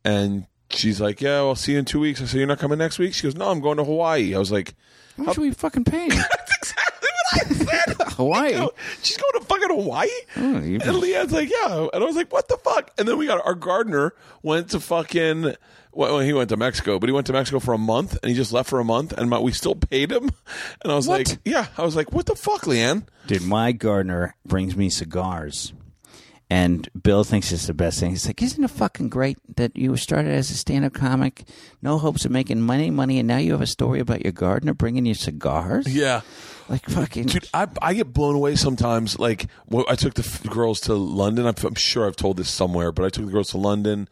and 0.04 0.48
she's 0.70 1.00
like, 1.00 1.22
"Yeah, 1.22 1.36
I'll 1.38 1.56
see 1.56 1.74
you 1.74 1.80
in 1.80 1.86
two 1.86 2.00
weeks." 2.00 2.22
I 2.22 2.26
said, 2.26 2.38
"You're 2.40 2.48
not 2.48 2.60
coming 2.60 2.78
next 2.80 3.00
week?" 3.00 3.14
She 3.14 3.24
goes, 3.24 3.36
"No, 3.36 3.50
I'm 3.50 3.60
going 3.62 3.78
to 3.78 3.84
Hawaii." 3.84 4.34
I 4.36 4.40
was 4.40 4.52
like, 4.52 4.74
How 5.18 5.24
much 5.24 5.38
are 5.38 5.42
we 5.42 5.52
fucking 5.52 5.84
paying? 5.86 6.10
"That's 6.10 6.58
exactly 6.58 7.10
what 7.32 7.46
I 7.46 7.54
said." 7.54 7.96
Hawaii. 8.14 8.54
Go- 8.54 8.74
She's 9.04 9.18
going 9.18 9.40
to 9.40 9.46
fucking 9.48 9.70
Hawaii. 9.70 10.08
Oh, 10.38 10.56
and 10.56 10.82
LeeAnn's 10.82 11.32
like, 11.32 11.50
yeah. 11.50 11.88
And 11.94 12.04
I 12.04 12.06
was 12.06 12.16
like, 12.18 12.34
what 12.34 12.50
the 12.50 12.58
fuck? 12.58 12.92
And 12.98 13.08
then 13.08 13.18
we 13.18 13.28
got 13.28 13.46
our 13.46 13.56
gardener 13.56 14.14
went 14.44 14.72
to 14.72 14.80
fucking. 14.82 15.56
Well, 15.92 16.20
he 16.20 16.34
went 16.34 16.50
to 16.50 16.58
Mexico, 16.58 17.00
but 17.00 17.10
he 17.10 17.14
went 17.14 17.28
to 17.28 17.34
Mexico 17.34 17.60
for 17.60 17.74
a 17.74 17.78
month, 17.78 18.18
and 18.22 18.30
he 18.30 18.36
just 18.36 18.54
left 18.54 18.70
for 18.70 18.80
a 18.80 18.86
month, 18.86 19.12
and 19.14 19.30
my, 19.30 19.40
we 19.40 19.52
still 19.52 19.76
paid 19.76 20.12
him. 20.12 20.30
And 20.82 20.92
I 20.92 20.96
was 20.96 21.08
What? 21.08 21.28
like, 21.28 21.40
yeah. 21.46 21.68
I 21.78 21.84
was 21.84 21.96
like, 21.96 22.12
what 22.14 22.26
the 22.28 22.36
fuck, 22.36 22.62
LeeAnn? 22.64 23.06
Dude, 23.28 23.42
my 23.44 23.72
gardener 23.72 24.36
brings 24.46 24.76
me 24.76 24.90
cigars. 24.90 25.74
And 26.52 26.90
Bill 27.00 27.24
thinks 27.24 27.52
it's 27.52 27.68
the 27.68 27.76
best 27.76 28.00
thing. 28.00 28.10
He's 28.10 28.26
like, 28.26 28.42
Isn't 28.42 28.64
it 28.64 28.72
fucking 28.72 29.10
great 29.10 29.38
that 29.58 29.76
you 29.78 29.96
started 29.98 30.32
as 30.32 30.50
a 30.50 30.56
stand 30.56 30.84
up 30.84 30.94
comic? 30.94 31.44
No 31.84 32.00
hopes 32.00 32.26
of 32.26 32.32
making 32.32 32.62
money, 32.62 32.90
money, 32.90 33.20
and 33.20 33.28
now 33.28 33.38
you 33.38 33.52
have 33.52 33.62
a 33.62 33.68
story 33.68 34.00
about 34.00 34.24
your 34.24 34.32
gardener 34.32 34.74
bringing 34.74 35.06
you 35.06 35.14
cigars? 35.14 35.86
Yeah. 35.94 36.22
Like, 36.68 36.86
fucking. 36.90 37.28
Dude, 37.28 37.48
I, 37.54 37.68
I 37.84 37.94
get 37.94 38.14
blown 38.14 38.34
away 38.34 38.56
sometimes. 38.56 39.20
Like, 39.20 39.46
well, 39.68 39.86
I 39.88 39.94
took 39.96 40.16
the 40.16 40.24
f- 40.24 40.42
girls 40.50 40.82
to 40.82 40.96
London. 40.96 41.46
I'm, 41.46 41.54
I'm 41.64 41.76
sure 41.76 42.08
I've 42.08 42.16
told 42.16 42.38
this 42.38 42.50
somewhere, 42.50 42.92
but 42.92 43.06
I 43.06 43.10
took 43.10 43.26
the 43.28 43.32
girls 43.32 43.50
to 43.52 43.60
London, 43.60 44.08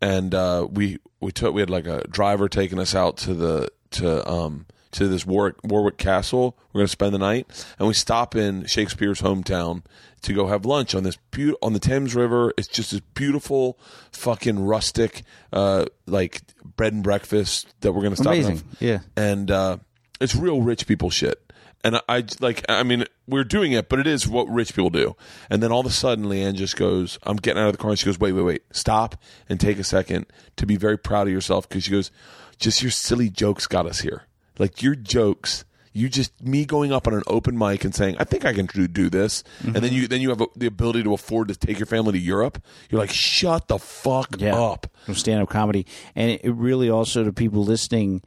and 0.00 0.34
uh, 0.34 0.66
we 0.70 0.98
we 1.20 1.32
took 1.32 1.54
we 1.54 1.60
had 1.60 1.70
like 1.70 1.86
a 1.86 2.06
driver 2.08 2.48
taking 2.48 2.78
us 2.78 2.94
out 2.94 3.16
to 3.18 3.34
the 3.34 3.68
to 3.92 4.28
um 4.28 4.66
to 4.92 5.06
this 5.08 5.26
Warwick 5.26 5.56
Warwick 5.64 5.98
Castle. 5.98 6.56
We're 6.72 6.80
gonna 6.80 6.88
spend 6.88 7.14
the 7.14 7.18
night, 7.18 7.66
and 7.78 7.88
we 7.88 7.94
stop 7.94 8.34
in 8.36 8.66
Shakespeare's 8.66 9.20
hometown 9.20 9.82
to 10.22 10.32
go 10.32 10.46
have 10.48 10.64
lunch 10.64 10.94
on 10.94 11.02
this 11.04 11.16
beau- 11.30 11.56
on 11.62 11.72
the 11.72 11.78
Thames 11.78 12.14
River. 12.14 12.52
It's 12.56 12.68
just 12.68 12.90
this 12.92 13.00
beautiful, 13.14 13.78
fucking 14.12 14.58
rustic, 14.60 15.22
uh, 15.52 15.86
like 16.06 16.40
bread 16.76 16.92
and 16.92 17.02
breakfast 17.02 17.74
that 17.80 17.92
we're 17.92 18.02
gonna 18.02 18.16
stop. 18.16 18.34
and 18.34 18.44
Amazing. 18.44 18.56
have 18.56 18.76
Yeah. 18.82 18.98
and 19.16 19.50
uh, 19.50 19.76
it's 20.20 20.34
real 20.34 20.62
rich 20.62 20.86
people 20.86 21.10
shit. 21.10 21.47
And 21.84 22.00
I, 22.08 22.24
like, 22.40 22.64
I 22.68 22.82
mean, 22.82 23.04
we're 23.28 23.44
doing 23.44 23.72
it, 23.72 23.88
but 23.88 24.00
it 24.00 24.06
is 24.06 24.26
what 24.26 24.48
rich 24.48 24.74
people 24.74 24.90
do. 24.90 25.14
And 25.48 25.62
then 25.62 25.70
all 25.70 25.80
of 25.80 25.86
a 25.86 25.90
sudden, 25.90 26.24
LeeAnn 26.24 26.54
just 26.54 26.76
goes, 26.76 27.18
"I'm 27.22 27.36
getting 27.36 27.62
out 27.62 27.68
of 27.68 27.72
the 27.72 27.78
car." 27.78 27.90
And 27.90 27.98
she 27.98 28.06
goes, 28.06 28.18
"Wait, 28.18 28.32
wait, 28.32 28.42
wait! 28.42 28.62
Stop 28.72 29.16
and 29.48 29.60
take 29.60 29.78
a 29.78 29.84
second 29.84 30.26
to 30.56 30.66
be 30.66 30.76
very 30.76 30.98
proud 30.98 31.28
of 31.28 31.32
yourself." 31.32 31.68
Because 31.68 31.84
she 31.84 31.92
goes, 31.92 32.10
"Just 32.58 32.82
your 32.82 32.90
silly 32.90 33.30
jokes 33.30 33.66
got 33.66 33.86
us 33.86 34.00
here. 34.00 34.24
Like 34.58 34.82
your 34.82 34.96
jokes." 34.96 35.64
You 35.94 36.08
just 36.08 36.44
me 36.44 36.64
going 36.64 36.92
up 36.92 37.08
on 37.08 37.14
an 37.14 37.24
open 37.26 37.58
mic 37.58 37.84
and 37.84 37.92
saying, 37.92 38.16
"I 38.20 38.24
think 38.24 38.44
I 38.44 38.52
can 38.52 38.66
do, 38.66 38.86
do 38.86 39.10
this," 39.10 39.42
and 39.64 39.74
then 39.74 39.84
mm-hmm. 39.84 39.94
you 39.94 40.06
then 40.06 40.20
you 40.20 40.28
have 40.28 40.42
the 40.54 40.66
ability 40.66 41.02
to 41.02 41.12
afford 41.12 41.48
to 41.48 41.56
take 41.56 41.78
your 41.78 41.86
family 41.86 42.12
to 42.12 42.18
Europe. 42.18 42.62
You're 42.88 43.00
like, 43.00 43.10
"Shut 43.10 43.66
the 43.66 43.78
fuck 43.78 44.40
up!" 44.42 44.86
From 45.06 45.14
stand 45.14 45.42
up 45.42 45.48
comedy. 45.48 45.86
And 46.14 46.38
it 46.42 46.52
really 46.52 46.88
also, 46.88 47.24
to 47.24 47.32
people 47.32 47.64
listening, 47.64 48.22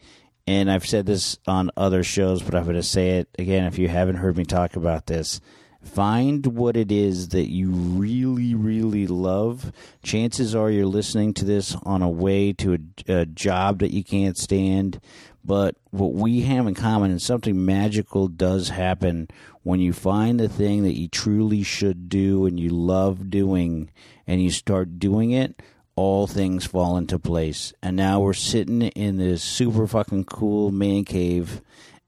and 0.47 0.72
I've 0.72 0.85
said 0.85 1.05
this 1.05 1.38
on 1.47 1.72
other 1.77 2.03
shows, 2.03 2.41
but 2.41 2.55
I'm 2.55 2.63
going 2.63 2.76
to 2.76 2.84
say 2.84 3.19
it 3.19 3.30
again 3.38 3.65
if 3.65 3.77
you 3.77 3.88
haven't 3.88 4.15
heard 4.15 4.38
me 4.38 4.45
talk 4.45 4.76
about 4.76 5.05
this. 5.05 5.39
Find 5.84 6.45
what 6.45 6.77
it 6.77 6.91
is 6.91 7.30
that 7.30 7.49
you 7.49 7.72
really, 7.72 8.53
really 8.53 9.07
love. 9.07 9.72
Chances 10.03 10.53
are 10.53 10.69
you're 10.69 10.85
listening 10.85 11.34
to 11.35 11.45
this 11.45 11.76
on 11.84 12.03
a 12.03 12.09
way 12.09 12.53
to 12.53 12.77
a, 13.07 13.13
a 13.22 13.26
job 13.26 13.80
that 13.80 13.91
you 13.91 14.03
can't 14.03 14.38
stand. 14.38 15.01
But 15.43 15.76
what 15.89 16.13
we 16.13 16.41
have 16.41 16.68
in 16.68 16.76
common, 16.76 17.09
and 17.09 17.22
something 17.22 17.65
magical 17.65 18.27
does 18.27 18.69
happen 18.69 19.27
when 19.63 19.80
you 19.80 19.91
find 19.91 20.39
the 20.39 20.49
thing 20.49 20.84
that 20.84 20.99
you 20.99 21.07
truly 21.07 21.63
should 21.63 22.09
do 22.09 22.45
and 22.45 22.59
you 22.59 22.69
love 22.69 23.31
doing, 23.31 23.89
and 24.27 24.41
you 24.41 24.51
start 24.51 24.99
doing 24.99 25.31
it, 25.31 25.61
all 25.95 26.27
things 26.27 26.65
fall 26.65 26.97
into 26.97 27.19
place. 27.19 27.73
And 27.81 27.95
now 27.95 28.19
we're 28.19 28.34
sitting 28.34 28.81
in 28.81 29.18
this 29.18 29.43
super 29.43 29.88
fucking 29.88 30.26
cool 30.26 30.72
man 30.72 31.05
cave, 31.05 31.61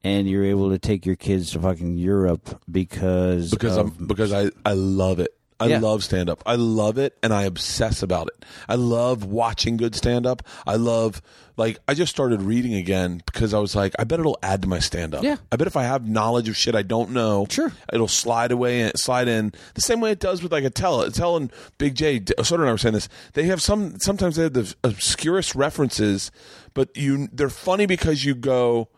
and 0.03 0.27
you're 0.27 0.45
able 0.45 0.69
to 0.71 0.79
take 0.79 1.05
your 1.05 1.15
kids 1.15 1.51
to 1.51 1.59
fucking 1.59 1.97
Europe 1.97 2.61
because 2.69 3.51
because 3.51 3.77
of, 3.77 3.97
I'm 3.97 4.07
because 4.07 4.33
I 4.33 4.49
I 4.65 4.73
love 4.73 5.19
it. 5.19 5.35
I 5.63 5.67
Yeah. 5.67 5.79
love 5.79 6.03
stand 6.03 6.29
up. 6.29 6.43
I 6.45 6.55
love 6.55 6.97
it 6.97 7.17
and 7.23 7.33
I 7.33 7.43
obsess 7.43 8.03
about 8.03 8.27
it. 8.27 8.45
I 8.67 8.75
love 8.75 9.23
watching 9.23 9.77
good 9.77 9.95
stand 9.95 10.25
up. 10.25 10.43
I 10.67 10.75
love 10.75 11.21
like 11.55 11.77
I 11.87 11.93
just 11.93 12.11
started 12.11 12.41
reading 12.41 12.73
again 12.73 13.21
because 13.25 13.53
I 13.53 13.59
was 13.59 13.75
like 13.75 13.93
I 13.99 14.03
bet 14.03 14.19
it'll 14.19 14.39
add 14.43 14.61
to 14.63 14.67
my 14.67 14.79
stand 14.79 15.13
up. 15.15 15.23
Yeah. 15.23 15.37
I 15.51 15.55
bet 15.55 15.67
if 15.67 15.77
I 15.77 15.83
have 15.83 16.07
knowledge 16.07 16.49
of 16.49 16.57
shit 16.57 16.75
I 16.75 16.81
don't 16.81 17.11
know, 17.11 17.45
Sure. 17.49 17.71
it'll 17.93 18.07
slide 18.07 18.51
away 18.51 18.81
and 18.81 18.91
slide 18.99 19.27
in 19.27 19.53
the 19.75 19.81
same 19.81 20.01
way 20.01 20.11
it 20.11 20.19
does 20.19 20.43
with 20.43 20.51
like 20.51 20.63
a 20.63 20.69
tell. 20.69 21.09
Tell 21.11 21.37
and 21.37 21.51
Big 21.77 21.95
Jay 21.95 22.19
Soder 22.19 22.59
and 22.61 22.69
I 22.69 22.71
were 22.71 22.77
saying 22.77 22.93
this. 22.95 23.07
They 23.33 23.43
have 23.43 23.61
some 23.61 23.99
sometimes 23.99 24.35
they 24.35 24.43
have 24.43 24.53
the 24.53 24.73
obscurest 24.83 25.55
references, 25.55 26.31
but 26.73 26.89
you 26.97 27.29
they're 27.31 27.49
funny 27.49 27.85
because 27.85 28.25
you 28.25 28.35
go 28.35 28.89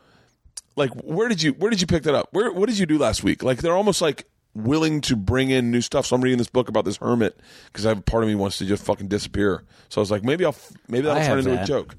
like 0.77 0.91
where 1.03 1.27
did 1.29 1.41
you 1.43 1.51
where 1.53 1.69
did 1.69 1.79
you 1.81 1.87
pick 1.87 2.03
that 2.03 2.15
up 2.15 2.27
where 2.31 2.51
what 2.51 2.67
did 2.67 2.77
you 2.77 2.85
do 2.85 2.97
last 2.97 3.23
week 3.23 3.43
like 3.43 3.61
they're 3.61 3.75
almost 3.75 4.01
like 4.01 4.25
willing 4.55 5.01
to 5.01 5.15
bring 5.15 5.49
in 5.51 5.69
new 5.69 5.81
stuff 5.81 6.05
so 6.05 6.15
i'm 6.15 6.21
reading 6.21 6.37
this 6.37 6.49
book 6.49 6.69
about 6.69 6.85
this 6.85 6.97
hermit 6.97 7.39
because 7.65 7.85
i 7.85 7.89
have 7.89 7.99
a 7.99 8.01
part 8.01 8.23
of 8.23 8.29
me 8.29 8.35
wants 8.35 8.57
to 8.57 8.65
just 8.65 8.83
fucking 8.83 9.07
disappear 9.07 9.63
so 9.89 9.99
i 9.99 10.01
was 10.01 10.09
like 10.09 10.23
maybe 10.23 10.45
i'll 10.45 10.55
maybe 10.87 11.05
that'll 11.05 11.21
I 11.21 11.25
turn 11.27 11.39
into 11.39 11.51
that. 11.51 11.63
a 11.65 11.67
joke 11.67 11.95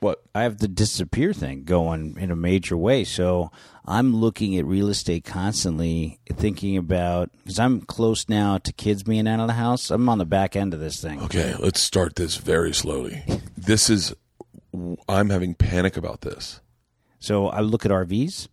what 0.00 0.22
I 0.32 0.42
have 0.42 0.58
the 0.58 0.68
disappear 0.68 1.32
thing 1.32 1.64
going 1.64 2.16
in 2.20 2.30
a 2.30 2.36
major 2.36 2.76
way. 2.76 3.02
So 3.02 3.50
I'm 3.84 4.14
looking 4.14 4.56
at 4.56 4.64
real 4.64 4.86
estate 4.90 5.24
constantly, 5.24 6.20
thinking 6.32 6.76
about 6.76 7.30
because 7.38 7.58
I'm 7.58 7.80
close 7.80 8.28
now 8.28 8.58
to 8.58 8.72
kids 8.72 9.02
being 9.02 9.26
out 9.26 9.40
of 9.40 9.48
the 9.48 9.54
house. 9.54 9.90
I'm 9.90 10.08
on 10.08 10.18
the 10.18 10.24
back 10.24 10.54
end 10.54 10.72
of 10.72 10.78
this 10.78 11.02
thing. 11.02 11.20
okay 11.22 11.56
let's 11.58 11.82
start 11.82 12.14
this 12.14 12.36
very 12.36 12.72
slowly 12.72 13.24
this 13.56 13.90
is 13.90 14.14
i'm 15.08 15.30
having 15.30 15.54
panic 15.56 15.96
about 15.96 16.20
this 16.20 16.60
So 17.18 17.48
I 17.48 17.60
look 17.62 17.84
at 17.84 17.90
RVs. 17.90 18.46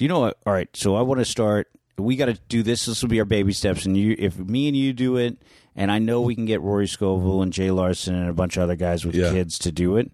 Do 0.00 0.04
you 0.06 0.08
know 0.08 0.20
what? 0.20 0.38
All 0.46 0.52
right, 0.54 0.74
so 0.74 0.96
I 0.96 1.02
want 1.02 1.18
to 1.20 1.26
start. 1.26 1.68
We 1.98 2.16
got 2.16 2.24
to 2.26 2.40
do 2.48 2.62
this. 2.62 2.86
This 2.86 3.02
will 3.02 3.10
be 3.10 3.18
our 3.18 3.26
baby 3.26 3.52
steps, 3.52 3.84
and 3.84 3.94
you, 3.94 4.16
if 4.18 4.38
me 4.38 4.66
and 4.66 4.74
you 4.74 4.94
do 4.94 5.18
it, 5.18 5.36
and 5.76 5.92
I 5.92 5.98
know 5.98 6.22
we 6.22 6.34
can 6.34 6.46
get 6.46 6.62
Rory 6.62 6.88
Scovel 6.88 7.42
and 7.42 7.52
Jay 7.52 7.70
Larson 7.70 8.14
and 8.14 8.30
a 8.30 8.32
bunch 8.32 8.56
of 8.56 8.62
other 8.62 8.76
guys 8.76 9.04
with 9.04 9.14
Yeah. 9.14 9.30
kids 9.30 9.58
to 9.58 9.70
do 9.70 9.98
it. 9.98 10.10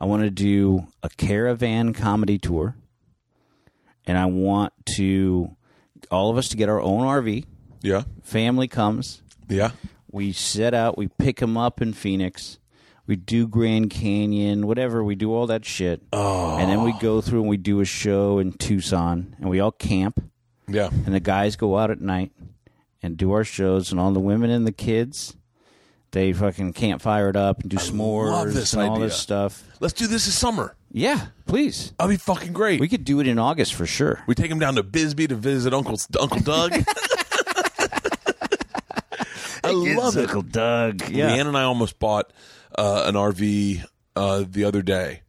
I 0.00 0.06
want 0.06 0.24
to 0.24 0.30
do 0.30 0.88
a 1.04 1.08
caravan 1.10 1.92
comedy 1.92 2.36
tour, 2.36 2.74
and 4.08 4.18
I 4.18 4.26
want 4.26 4.72
to 4.96 5.54
all 6.10 6.30
of 6.30 6.36
us 6.36 6.48
to 6.48 6.56
get 6.56 6.68
our 6.68 6.80
own 6.80 7.02
RV. 7.04 7.44
Yeah. 7.80 8.02
Family 8.24 8.66
comes. 8.66 9.22
Yeah. 9.48 9.70
We 10.10 10.32
set 10.32 10.74
out. 10.74 10.98
We 10.98 11.06
pick 11.06 11.36
them 11.38 11.56
up 11.56 11.80
in 11.80 11.92
Phoenix. 11.92 12.58
We 13.08 13.16
do 13.16 13.48
Grand 13.48 13.88
Canyon, 13.88 14.66
whatever. 14.66 15.02
We 15.02 15.14
do 15.14 15.34
all 15.34 15.46
that 15.46 15.64
shit, 15.64 16.02
and 16.12 16.70
then 16.70 16.82
we 16.82 16.92
go 17.00 17.22
through 17.22 17.40
and 17.40 17.48
we 17.48 17.56
do 17.56 17.80
a 17.80 17.86
show 17.86 18.38
in 18.38 18.52
Tucson, 18.52 19.34
and 19.40 19.48
we 19.48 19.60
all 19.60 19.72
camp. 19.72 20.22
Yeah. 20.68 20.90
And 21.06 21.14
the 21.14 21.20
guys 21.20 21.56
go 21.56 21.78
out 21.78 21.90
at 21.90 22.02
night 22.02 22.32
and 23.02 23.16
do 23.16 23.32
our 23.32 23.44
shows, 23.44 23.90
and 23.90 23.98
all 23.98 24.12
the 24.12 24.20
women 24.20 24.50
and 24.50 24.66
the 24.66 24.72
kids, 24.72 25.34
they 26.10 26.34
fucking 26.34 26.74
campfire 26.74 27.30
it 27.30 27.36
up 27.36 27.62
and 27.62 27.70
do 27.70 27.78
s'mores 27.78 28.30
love 28.30 28.52
this 28.52 28.74
and 28.74 28.82
all 28.82 28.96
idea. 28.96 29.06
this 29.06 29.16
stuff. 29.16 29.64
Let's 29.80 29.94
do 29.94 30.06
this 30.06 30.26
this 30.26 30.38
summer. 30.38 30.76
Yeah, 30.92 31.28
please. 31.46 31.94
That'll 31.98 32.10
be 32.10 32.18
fucking 32.18 32.52
great. 32.52 32.78
We 32.78 32.88
could 32.88 33.06
do 33.06 33.20
it 33.20 33.26
in 33.26 33.38
August 33.38 33.72
for 33.72 33.86
sure. 33.86 34.22
We 34.26 34.34
take 34.34 34.50
him 34.50 34.58
down 34.58 34.74
to 34.74 34.82
Bisbee 34.82 35.28
to 35.28 35.34
visit 35.34 35.72
Uncle 35.72 35.98
Uncle 36.20 36.40
Doug. 36.40 36.72
I 39.64 39.70
love 39.70 40.18
it. 40.18 40.24
Uncle 40.24 40.42
Doug. 40.42 41.08
Yeah. 41.08 41.30
LeeAnn 41.30 41.46
and 41.46 41.56
I 41.56 41.62
almost 41.62 41.98
bought 41.98 42.32
uh, 42.78 43.02
an 43.06 43.14
RV 43.14 43.84
uh, 44.16 44.44
the 44.48 44.64
other 44.64 44.80
day. 44.82 45.20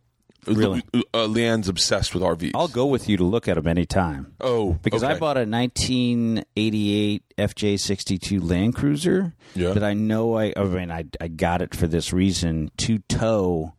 Really? 0.47 0.81
Uh, 1.13 1.27
LeeAnn's 1.27 1.67
obsessed 1.67 2.13
with 2.15 2.23
RVs. 2.23 2.51
I'll 2.55 2.69
go 2.69 2.85
with 2.85 3.09
you 3.09 3.17
to 3.17 3.23
look 3.25 3.47
at 3.49 3.55
them 3.55 3.67
anytime. 3.67 4.33
oh, 4.39 4.79
Because 4.81 5.03
I 5.03 5.17
bought 5.19 5.35
a 5.37 5.43
1988 5.45 7.23
FJ62 7.37 8.49
Land 8.49 8.73
Cruiser 8.75 9.33
Yeah. 9.53 9.73
that 9.73 9.83
I 9.83 9.93
know 9.93 10.37
I, 10.37 10.53
I 10.55 10.63
mean, 10.63 10.91
I, 10.91 11.03
I 11.19 11.27
got 11.27 11.61
it 11.61 11.75
for 11.75 11.87
this 11.87 12.13
reason 12.13 12.71
to 12.77 12.99
tow 12.99 13.73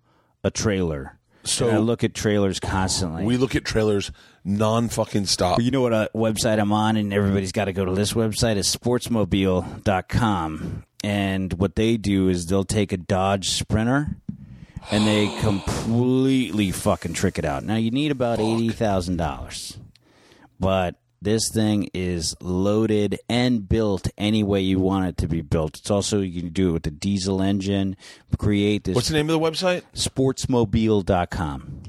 a 0.44 0.50
trailer. 0.50 1.18
So- 1.44 1.68
And 1.68 1.78
I 1.78 1.80
look 1.80 2.04
at 2.04 2.12
trailers 2.14 2.60
constantly. 2.60 3.24
We 3.24 3.38
look 3.38 3.56
at 3.56 3.64
trailers 3.64 4.12
non 4.44 4.90
fucking 4.90 5.24
stop. 5.26 5.60
you 5.62 5.70
know 5.70 5.80
what 5.80 5.94
uh, 5.94 6.08
website 6.14 6.60
I'm 6.60 6.72
on, 6.72 6.96
and 6.98 7.10
everybody's 7.12 7.52
got 7.52 7.64
to 7.64 7.72
go 7.72 7.86
to 7.86 7.92
this 7.94 8.12
website 8.12 8.56
is 8.56 8.66
sportsmobile.com. 8.74 10.84
And 11.02 11.52
what 11.54 11.76
they 11.76 11.96
do 11.96 12.28
is 12.28 12.46
they'll 12.46 12.64
take 12.64 12.92
a 12.92 12.96
Dodge 12.96 13.50
Sprinter 13.50 14.16
and 14.90 15.06
they 15.06 15.28
completely 15.40 16.70
fucking 16.70 17.14
trick 17.14 17.38
it 17.38 17.44
out. 17.44 17.64
Now 17.64 17.76
you 17.76 17.90
need 17.90 18.10
about 18.10 18.38
$80,000. 18.38 19.78
But 20.58 20.96
this 21.22 21.50
thing 21.52 21.88
is 21.92 22.34
loaded 22.40 23.18
and 23.28 23.68
built 23.68 24.08
any 24.16 24.42
way 24.42 24.60
you 24.60 24.78
want 24.78 25.06
it 25.06 25.16
to 25.18 25.28
be 25.28 25.42
built. 25.42 25.78
It's 25.78 25.90
also 25.90 26.20
you 26.20 26.40
can 26.40 26.50
do 26.50 26.70
it 26.70 26.72
with 26.72 26.82
the 26.84 26.90
diesel 26.90 27.42
engine, 27.42 27.96
create 28.38 28.84
this 28.84 28.94
What's 28.94 29.08
the 29.08 29.14
name 29.14 29.28
of 29.30 29.38
the 29.38 29.46
website? 29.46 29.82
sportsmobile.com. 29.94 31.82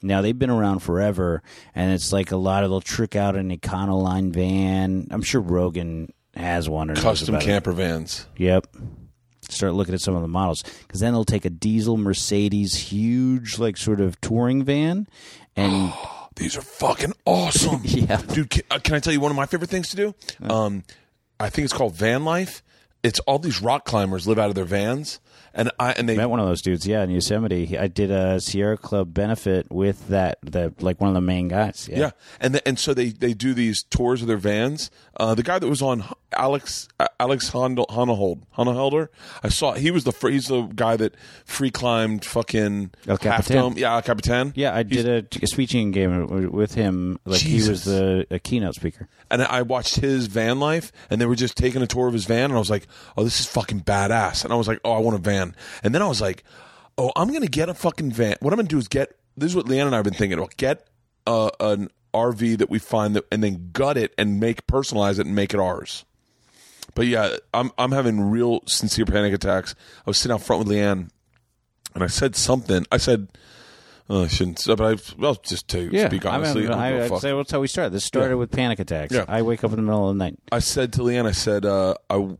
Now 0.00 0.22
they've 0.22 0.38
been 0.38 0.50
around 0.50 0.78
forever, 0.78 1.42
and 1.74 1.92
it's 1.92 2.12
like 2.12 2.30
a 2.30 2.36
lot 2.36 2.64
of 2.64 2.70
they'll 2.70 2.80
trick 2.80 3.16
out 3.16 3.34
an 3.34 3.50
Econoline 3.50 4.30
van. 4.30 5.08
I'm 5.10 5.22
sure 5.22 5.40
Rogan 5.40 6.12
has 6.38 6.68
one 6.68 6.90
or 6.90 6.94
Custom 6.94 7.34
about 7.34 7.42
it. 7.42 7.46
camper 7.46 7.72
vans. 7.72 8.26
Yep. 8.36 8.68
Start 9.50 9.74
looking 9.74 9.94
at 9.94 10.00
some 10.00 10.14
of 10.14 10.22
the 10.22 10.28
models 10.28 10.62
because 10.86 11.00
then 11.00 11.12
they'll 11.12 11.24
take 11.24 11.44
a 11.44 11.50
diesel 11.50 11.96
Mercedes, 11.96 12.74
huge 12.74 13.58
like 13.58 13.76
sort 13.76 14.00
of 14.00 14.20
touring 14.20 14.62
van, 14.64 15.06
and 15.56 15.92
These 16.36 16.56
are 16.56 16.62
fucking 16.62 17.14
awesome. 17.24 17.80
Yeah. 17.84 18.18
Dude, 18.22 18.50
can, 18.50 18.62
uh, 18.70 18.78
can 18.78 18.94
I 18.94 19.00
tell 19.00 19.12
you 19.12 19.20
one 19.20 19.32
of 19.32 19.36
my 19.36 19.46
favorite 19.46 19.70
things 19.70 19.88
to 19.90 19.96
do? 19.96 20.14
Um, 20.48 20.84
I 21.40 21.48
think 21.50 21.64
it's 21.64 21.72
called 21.74 21.94
van 21.94 22.24
life. 22.24 22.62
It's 23.02 23.18
all 23.20 23.38
these 23.40 23.60
rock 23.60 23.84
climbers 23.84 24.28
live 24.28 24.38
out 24.38 24.48
of 24.48 24.54
their 24.54 24.64
vans, 24.64 25.18
and 25.58 25.72
I 25.80 25.92
and 25.92 26.08
they 26.08 26.16
met 26.16 26.30
one 26.30 26.38
of 26.38 26.46
those 26.46 26.62
dudes. 26.62 26.86
Yeah, 26.86 27.02
in 27.02 27.10
Yosemite, 27.10 27.76
I 27.76 27.88
did 27.88 28.12
a 28.12 28.40
Sierra 28.40 28.78
Club 28.78 29.12
benefit 29.12 29.70
with 29.70 30.06
that. 30.08 30.38
The 30.42 30.72
like 30.80 31.00
one 31.00 31.08
of 31.08 31.14
the 31.14 31.20
main 31.20 31.48
guys. 31.48 31.88
Yeah. 31.90 31.98
Yeah, 31.98 32.10
and 32.40 32.54
the, 32.54 32.66
and 32.66 32.78
so 32.78 32.94
they, 32.94 33.08
they 33.08 33.34
do 33.34 33.52
these 33.54 33.82
tours 33.82 34.22
of 34.22 34.28
their 34.28 34.38
vans. 34.38 34.90
Uh, 35.16 35.34
the 35.34 35.42
guy 35.42 35.58
that 35.58 35.68
was 35.68 35.82
on 35.82 36.04
Alex 36.32 36.88
uh, 37.00 37.08
Alex 37.18 37.50
Honahold 37.50 38.42
Honahelder, 38.56 39.08
I 39.42 39.48
saw 39.48 39.72
he 39.72 39.90
was 39.90 40.04
the 40.04 40.12
he's 40.28 40.46
the 40.46 40.62
guy 40.62 40.96
that 40.96 41.16
free 41.44 41.72
climbed 41.72 42.24
fucking 42.24 42.92
El 43.08 43.16
Half 43.16 43.20
Capitan. 43.20 43.56
Dome. 43.56 43.74
Yeah, 43.78 43.96
El 43.96 44.02
Capitan. 44.02 44.52
Yeah, 44.54 44.74
I 44.74 44.84
did 44.84 45.08
a, 45.08 45.42
a 45.42 45.46
speaking 45.48 45.90
game 45.90 46.50
with 46.52 46.74
him. 46.74 47.18
Like 47.24 47.40
he 47.40 47.68
was 47.68 47.84
the 47.84 48.26
a 48.30 48.38
keynote 48.38 48.76
speaker. 48.76 49.08
And 49.30 49.42
I 49.42 49.62
watched 49.62 49.96
his 49.96 50.26
van 50.26 50.58
life, 50.58 50.90
and 51.10 51.20
they 51.20 51.26
were 51.26 51.36
just 51.36 51.56
taking 51.56 51.82
a 51.82 51.86
tour 51.86 52.06
of 52.06 52.14
his 52.14 52.24
van, 52.24 52.44
and 52.44 52.54
I 52.54 52.58
was 52.58 52.70
like, 52.70 52.86
"Oh, 53.16 53.24
this 53.24 53.40
is 53.40 53.46
fucking 53.46 53.82
badass." 53.82 54.44
And 54.44 54.52
I 54.52 54.56
was 54.56 54.66
like, 54.66 54.80
"Oh, 54.84 54.92
I 54.92 54.98
want 54.98 55.16
a 55.16 55.20
van." 55.20 55.54
And 55.82 55.94
then 55.94 56.00
I 56.00 56.06
was 56.06 56.20
like, 56.20 56.44
"Oh, 56.96 57.12
I'm 57.14 57.32
gonna 57.32 57.46
get 57.46 57.68
a 57.68 57.74
fucking 57.74 58.12
van. 58.12 58.36
What 58.40 58.52
I'm 58.52 58.58
gonna 58.58 58.68
do 58.68 58.78
is 58.78 58.88
get 58.88 59.16
this 59.36 59.50
is 59.50 59.56
what 59.56 59.66
LeeAnn 59.66 59.86
and 59.86 59.94
I 59.94 59.98
have 59.98 60.04
been 60.04 60.14
thinking 60.14 60.38
about. 60.38 60.56
Get 60.56 60.86
an 61.26 61.90
RV 62.14 62.56
that 62.58 62.70
we 62.70 62.78
find 62.78 63.14
that, 63.16 63.26
and 63.30 63.44
then 63.44 63.70
gut 63.72 63.98
it 63.98 64.14
and 64.16 64.40
make 64.40 64.66
personalize 64.66 65.18
it 65.18 65.26
and 65.26 65.34
make 65.34 65.52
it 65.52 65.60
ours." 65.60 66.04
But 66.94 67.06
yeah, 67.06 67.36
I'm 67.52 67.70
I'm 67.76 67.92
having 67.92 68.30
real 68.30 68.62
sincere 68.66 69.04
panic 69.04 69.34
attacks. 69.34 69.74
I 70.06 70.10
was 70.10 70.18
sitting 70.18 70.34
out 70.34 70.42
front 70.42 70.66
with 70.66 70.74
LeeAnn, 70.74 71.10
and 71.94 72.02
I 72.02 72.06
said 72.06 72.34
something. 72.34 72.86
I 72.90 72.96
said. 72.96 73.28
Oh, 74.10 74.24
I 74.24 74.28
shouldn't, 74.28 74.62
but 74.66 74.80
I, 74.80 74.96
I'll 75.24 75.34
just 75.34 75.68
tell 75.68 75.82
you, 75.82 75.90
speak 76.06 76.24
honestly. 76.24 76.66
I, 76.66 76.70
mean, 76.70 76.78
I 76.78 76.86
I, 76.86 76.90
give 76.92 77.00
a 77.00 77.04
I'd 77.04 77.08
fuck. 77.10 77.20
say 77.20 77.36
that's 77.36 77.50
how 77.50 77.60
we 77.60 77.66
started. 77.68 77.92
This 77.92 78.04
started 78.04 78.30
Yeah. 78.30 78.34
with 78.36 78.50
panic 78.50 78.78
attacks. 78.78 79.12
Yeah. 79.14 79.24
I 79.28 79.42
wake 79.42 79.64
up 79.64 79.70
in 79.70 79.76
the 79.76 79.82
middle 79.82 80.08
of 80.08 80.16
the 80.16 80.24
night. 80.24 80.38
I 80.50 80.60
said 80.60 80.92
to 80.94 81.00
LeeAnn, 81.02 81.26
I 81.26 81.32
said, 81.32 81.66
uh, 81.66 81.94
I, 82.08 82.36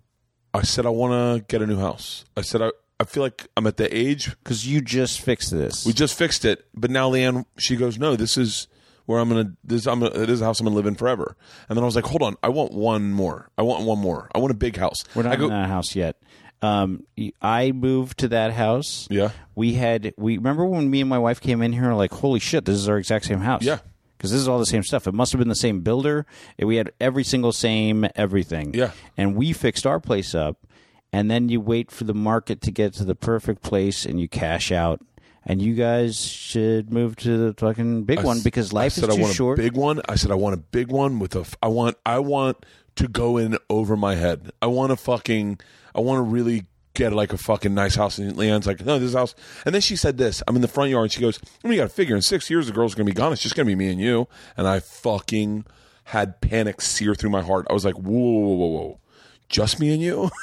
I 0.55 0.63
said 0.63 0.87
I 0.87 0.91
want 0.91 1.13
to 1.41 1.45
get 1.47 1.61
a 1.63 1.67
new 1.67 1.79
house. 1.79 2.25
I 2.37 2.41
said 2.41 2.63
I, 2.63 2.71
I 2.99 3.05
feel 3.05 3.23
like 3.23 3.47
I'm 3.57 3.67
at 3.67 3.77
the 3.77 3.95
age 3.95 4.31
Because 4.43 4.67
you 4.67 4.81
just 4.81 5.21
fixed 5.21 5.51
this. 5.51 5.85
we 5.85 5.93
just 5.93 6.17
fixed 6.17 6.45
it, 6.47 6.65
but 6.75 6.91
now 6.91 7.11
LeeAnn, 7.11 7.45
she 7.59 7.77
goes, 7.77 7.99
no, 7.99 8.17
this 8.17 8.39
is 8.39 8.67
where 9.05 9.21
I'm 9.21 9.29
gonna 9.29 9.53
this 9.65 9.87
I'm 9.87 10.01
gonna, 10.01 10.11
this 10.19 10.29
is 10.31 10.41
a 10.41 10.45
house 10.47 10.61
I'm 10.61 10.65
gonna 10.65 10.77
live 10.77 10.87
in 10.87 10.95
forever. 10.95 11.37
And 11.69 11.77
then 11.77 11.83
I 11.83 11.87
was 11.87 11.97
like, 11.97 12.07
hold 12.07 12.23
on, 12.23 12.37
I 12.43 12.49
want 12.49 12.73
one 12.73 13.13
more. 13.13 13.51
I 13.59 13.63
want 13.63 13.85
one 13.85 13.99
more. 13.99 14.31
I 14.35 14.39
want 14.39 14.51
a 14.53 14.57
big 14.57 14.77
house. 14.77 15.05
We're 15.15 15.23
not 15.25 15.33
I 15.33 15.37
go, 15.37 15.45
in 15.45 15.51
that 15.51 15.69
house 15.69 15.95
yet. 15.95 16.17
Um, 16.61 17.05
I 17.41 17.73
moved 17.73 18.19
to 18.19 18.29
that 18.29 18.53
house. 18.53 19.07
Yeah. 19.11 19.31
We 19.55 19.75
had 19.75 20.13
we 20.17 20.37
remember 20.37 20.65
when 20.65 20.91
me 20.91 21.01
and 21.01 21.09
my 21.11 21.19
wife 21.19 21.41
came 21.41 21.63
in 21.63 21.73
here. 21.73 21.93
Like, 21.95 22.13
holy 22.13 22.41
shit, 22.41 22.65
this 22.65 22.77
is 22.77 22.89
our 22.89 22.99
exact 22.99 23.27
same 23.27 23.41
house. 23.41 23.63
Yeah. 23.63 23.79
Because 24.17 24.33
this 24.33 24.41
is 24.41 24.49
all 24.49 24.59
the 24.59 24.67
same 24.67 24.83
stuff. 24.83 25.07
It 25.07 25.15
must 25.15 25.31
have 25.31 25.39
been 25.39 25.49
the 25.49 25.55
same 25.55 25.81
builder. 25.81 26.27
And 26.59 26.67
We 26.67 26.77
had 26.77 26.91
every 27.01 27.23
single 27.23 27.53
same 27.53 28.07
everything. 28.17 28.75
Yeah. 28.75 28.91
And 29.17 29.37
we 29.37 29.53
fixed 29.53 29.87
our 29.87 30.01
place 30.01 30.35
up, 30.35 30.67
and 31.13 31.31
then 31.31 31.49
you 31.49 31.61
wait 31.61 31.93
for 31.93 32.03
the 32.05 32.15
market 32.15 32.61
to 32.63 32.73
get 32.73 32.93
to 32.95 33.05
the 33.05 33.15
perfect 33.15 33.63
place, 33.63 34.05
and 34.05 34.21
you 34.21 34.29
cash 34.29 34.73
out. 34.73 35.01
And 35.47 35.63
you 35.63 35.75
guys 35.75 36.21
should 36.27 36.93
move 36.93 37.17
to 37.17 37.53
the 37.53 37.55
fucking 37.55 38.03
big 38.05 38.19
I 38.19 38.23
one 38.23 38.41
because 38.43 38.73
life 38.73 38.93
I 38.99 39.01
said 39.01 39.09
is 39.11 39.15
I 39.15 39.17
too 39.17 39.23
want 39.23 39.35
short. 39.35 39.59
a 39.59 39.63
big 39.63 39.77
one. 39.77 40.03
I 40.09 40.17
said 40.17 40.31
I 40.31 40.35
want 40.35 40.55
a 40.55 40.59
big 40.59 40.91
one 40.91 41.21
with 41.21 41.35
a. 41.37 41.41
f- 41.41 41.57
I 41.63 41.69
want. 41.69 41.97
I 42.05 42.19
want 42.19 42.67
to 42.97 43.09
go 43.09 43.37
in 43.39 43.57
over 43.71 43.97
my 43.97 44.17
head. 44.17 44.51
I 44.61 44.67
want 44.67 44.91
to 44.91 44.97
fucking. 44.97 45.61
I 45.95 46.01
want 46.01 46.19
to 46.19 46.23
really 46.23 46.67
get 46.95 47.13
like 47.13 47.33
a 47.33 47.39
fucking 47.39 47.75
nice 47.75 47.95
house. 47.95 48.19
And 48.19 48.35
LeeAnn's 48.37 48.67
like, 48.67 48.85
no, 48.85 48.99
this 48.99 49.15
house. 49.15 49.35
And 49.65 49.75
then 49.75 49.81
she 49.83 49.95
said 49.97 50.19
this. 50.19 50.43
I'm 50.49 50.57
in 50.57 50.63
the 50.63 50.69
front 50.69 50.91
yard. 50.91 51.05
and 51.05 51.13
She 51.13 51.21
goes, 51.21 51.39
you 51.65 51.77
got 51.77 51.83
to 51.85 51.89
figure 51.89 52.17
in 52.17 52.23
six 52.23 52.51
years 52.51 52.67
the 52.67 52.73
girl's 52.73 52.95
gonna 52.95 53.05
be 53.07 53.13
gone. 53.13 53.33
It's 53.33 53.43
just 53.43 53.55
gonna 53.55 53.67
be 53.67 53.77
me 53.77 53.91
and 53.91 54.01
you. 54.01 54.27
And 54.57 54.67
I 54.67 54.81
fucking 54.81 55.65
had 56.05 56.41
panic 56.41 56.81
sear 56.81 57.15
through 57.15 57.31
my 57.31 57.43
heart. 57.43 57.67
I 57.71 57.73
was 57.75 57.85
like, 57.85 57.95
whoa, 57.97 58.13
whoa, 58.19 58.55
whoa, 58.55 58.67
whoa, 58.67 59.01
just 59.49 59.79
me 59.79 59.93
and 59.93 60.03
you. 60.03 60.31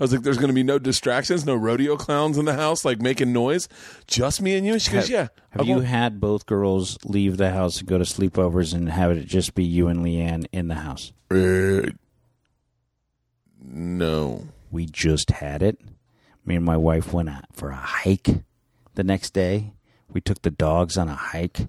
I 0.00 0.02
was 0.02 0.12
like, 0.12 0.22
there's 0.22 0.38
going 0.38 0.48
to 0.48 0.54
be 0.54 0.62
no 0.62 0.78
distractions, 0.78 1.44
no 1.44 1.54
rodeo 1.54 1.96
clowns 1.96 2.38
in 2.38 2.46
the 2.46 2.54
house, 2.54 2.84
like 2.86 3.00
making 3.02 3.32
noise. 3.34 3.68
Just 4.06 4.40
me 4.40 4.56
and 4.56 4.66
you. 4.66 4.78
She 4.78 4.90
goes, 4.90 5.10
yeah. 5.10 5.28
Have 5.50 5.60
I 5.62 5.64
you 5.64 5.74
won't- 5.74 5.86
had 5.86 6.20
both 6.20 6.46
girls 6.46 6.96
leave 7.04 7.36
the 7.36 7.50
house 7.50 7.78
and 7.78 7.86
go 7.88 7.98
to 7.98 8.04
sleepovers 8.04 8.74
and 8.74 8.88
have 8.88 9.10
it 9.12 9.26
just 9.26 9.54
be 9.54 9.62
you 9.62 9.86
and 9.88 10.00
LeeAnn 10.04 10.46
in 10.52 10.68
the 10.68 10.74
house? 10.76 11.12
Uh, 11.30 11.90
no. 13.62 14.48
We 14.74 14.86
just 14.86 15.30
had 15.30 15.62
it. 15.62 15.78
Me 16.44 16.56
and 16.56 16.64
my 16.64 16.76
wife 16.76 17.12
went 17.12 17.28
out 17.28 17.44
for 17.52 17.70
a 17.70 17.76
hike 17.76 18.28
the 18.96 19.04
next 19.04 19.32
day. 19.32 19.72
We 20.12 20.20
took 20.20 20.42
the 20.42 20.50
dogs 20.50 20.98
on 20.98 21.08
a 21.08 21.14
hike 21.14 21.68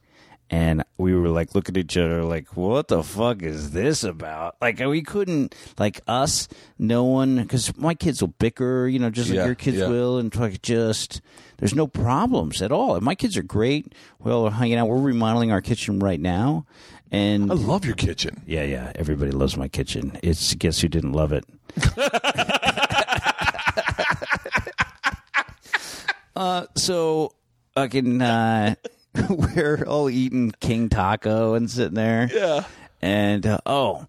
and 0.49 0.83
we 0.97 1.15
were 1.15 1.29
like 1.29 1.53
looking 1.53 1.75
at 1.75 1.79
each 1.81 1.97
other 1.97 2.23
like 2.23 2.55
what 2.55 2.87
the 2.87 3.01
fuck 3.03 3.41
is 3.41 3.71
this 3.71 4.03
about 4.03 4.55
like 4.61 4.79
we 4.79 5.01
couldn't 5.01 5.55
like 5.79 6.01
us 6.07 6.47
no 6.77 7.03
one 7.03 7.37
because 7.41 7.75
my 7.77 7.95
kids 7.95 8.21
will 8.21 8.33
bicker 8.37 8.87
you 8.87 8.99
know 8.99 9.09
just 9.09 9.29
like 9.29 9.37
Yeah, 9.37 9.45
your 9.47 9.55
kids 9.55 9.77
yeah. 9.77 9.87
will 9.87 10.19
and 10.19 10.35
like 10.35 10.61
just 10.61 11.19
there's 11.57 11.73
no 11.73 11.87
problems 11.87 12.61
at 12.61 12.71
all 12.71 12.99
my 13.01 13.15
kids 13.15 13.37
are 13.37 13.43
great 13.43 13.95
well 14.19 14.43
we're 14.43 14.51
hanging 14.51 14.77
out 14.77 14.87
we're 14.87 15.01
remodeling 15.01 15.51
our 15.51 15.61
kitchen 15.61 15.97
right 15.97 16.19
now 16.19 16.67
and 17.11 17.51
I 17.51 17.55
love 17.55 17.85
your 17.85 17.95
kitchen. 17.95 18.43
yeah, 18.45 18.63
yeah. 18.63 18.91
Everybody 18.95 19.31
loves 19.31 19.55
my 19.55 19.67
kitchen. 19.67 20.17
It's 20.23 20.53
guess 20.55 20.79
who 20.81 20.87
didn't 20.89 21.13
love 21.13 21.31
it. 21.31 21.45
uh, 26.35 26.65
so 26.75 27.33
fucking 27.73 28.21
uh, 28.21 28.75
we're 29.29 29.85
all 29.87 30.09
eating 30.09 30.51
King 30.59 30.89
Taco 30.89 31.53
and 31.53 31.69
sitting 31.69 31.95
there. 31.95 32.29
Yeah. 32.31 32.63
And 33.01 33.45
uh, 33.45 33.59
oh, 33.65 34.05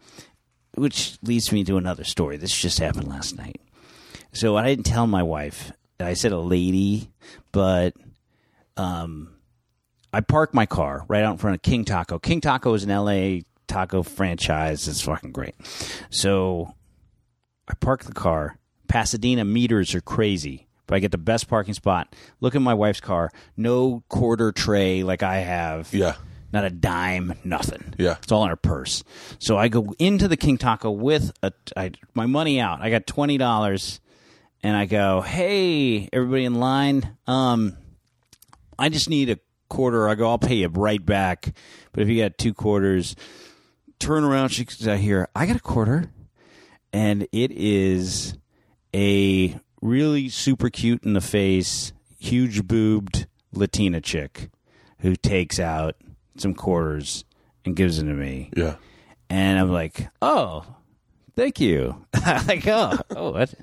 which 0.75 1.19
leads 1.23 1.53
me 1.53 1.65
to 1.65 1.77
another 1.77 2.05
story. 2.05 2.37
This 2.37 2.55
just 2.55 2.79
happened 2.79 3.09
last 3.09 3.37
night. 3.37 3.61
So 4.33 4.57
I 4.57 4.67
didn't 4.67 4.87
tell 4.87 5.07
my 5.07 5.23
wife. 5.23 5.73
I 5.99 6.15
said 6.15 6.33
a 6.33 6.39
lady, 6.39 7.11
but 7.53 7.95
um, 8.77 9.35
I 10.13 10.21
parked 10.21 10.55
my 10.55 10.67
car 10.67 11.05
right 11.09 11.25
out 11.25 11.33
in 11.33 11.39
front 11.39 11.57
of 11.57 11.63
King 11.63 11.85
Taco. 11.85 12.19
King 12.19 12.41
Taco 12.41 12.75
is 12.75 12.85
an 12.85 12.91
LA 12.91 13.41
taco 13.67 14.03
franchise. 14.03 14.87
It's 14.89 15.01
fucking 15.01 15.33
great. 15.33 15.55
So 16.11 16.75
I 17.69 17.75
park 17.75 18.05
the 18.05 18.13
car. 18.13 18.59
Pasadena 18.89 19.45
meters 19.45 19.95
are 19.95 20.01
crazy, 20.01 20.69
but 20.87 20.95
I 20.95 20.99
get 21.01 21.11
the 21.11 21.19
best 21.19 21.49
parking 21.49 21.75
spot. 21.75 22.15
Look 22.41 22.55
at 22.55 22.63
my 22.63 22.75
wife's 22.75 23.01
car. 23.01 23.31
No 23.57 24.05
quarter 24.09 24.53
tray 24.53 25.03
like 25.03 25.23
I 25.23 25.39
have. 25.39 25.93
Yeah. 25.93 26.15
Not 26.53 26.65
a 26.65 26.71
dime, 26.71 27.35
nothing. 27.45 27.95
Yeah. 27.99 28.17
It's 28.23 28.31
all 28.31 28.45
in 28.45 28.51
her 28.51 28.57
purse. 28.57 29.03
So 29.39 29.59
I 29.59 29.69
go 29.69 29.95
into 29.99 30.29
the 30.29 30.37
King 30.37 30.59
Taco 30.59 30.91
with 30.91 31.33
a, 31.43 31.53
I, 31.77 31.91
my 32.15 32.27
money 32.27 32.61
out. 32.61 32.81
I 32.81 32.91
got 32.91 33.07
$20 33.07 34.01
and 34.63 34.77
I 34.77 34.87
go, 34.87 35.21
hey, 35.21 36.09
everybody 36.13 36.45
in 36.45 36.55
line, 36.55 37.17
um, 37.27 37.77
I 38.79 38.89
just 38.89 39.11
need 39.11 39.29
a 39.31 39.39
quarter. 39.69 40.09
I 40.09 40.15
go, 40.15 40.29
I'll 40.31 40.39
pay 40.39 40.57
you 40.57 40.69
right 40.69 41.05
back. 41.05 41.53
But 41.93 42.03
if 42.03 42.09
you 42.09 42.23
got 42.23 42.39
two 42.39 42.55
quarters, 42.55 43.17
turn 43.99 44.25
around. 44.25 44.51
She 44.51 44.65
says, 44.65 44.87
I 44.89 44.97
hear, 44.97 45.29
I 45.35 45.47
got 45.47 45.57
a 45.57 45.61
quarter. 45.61 46.11
And 46.97 47.29
it 47.31 47.51
is 47.53 48.35
a 48.95 49.55
really 49.83 50.31
super 50.31 50.71
cute 50.71 51.05
in 51.05 51.13
the 51.13 51.21
face, 51.21 51.93
huge 52.19 52.67
boobed 52.67 53.27
Latina 53.53 54.01
chick 54.01 54.49
who 55.01 55.15
takes 55.15 55.61
out 55.61 55.97
some 56.39 56.55
quarters 56.55 57.27
and 57.67 57.77
gives 57.77 57.99
them 57.99 58.07
to 58.09 58.15
me. 58.15 58.51
Yeah. 58.57 58.77
And 59.29 59.59
I'm 59.59 59.71
like, 59.71 60.09
oh, 60.23 60.65
thank 61.35 61.61
you. 61.61 62.03
like, 62.47 62.67
oh, 62.67 62.99
oh, 63.15 63.33
what? 63.33 63.55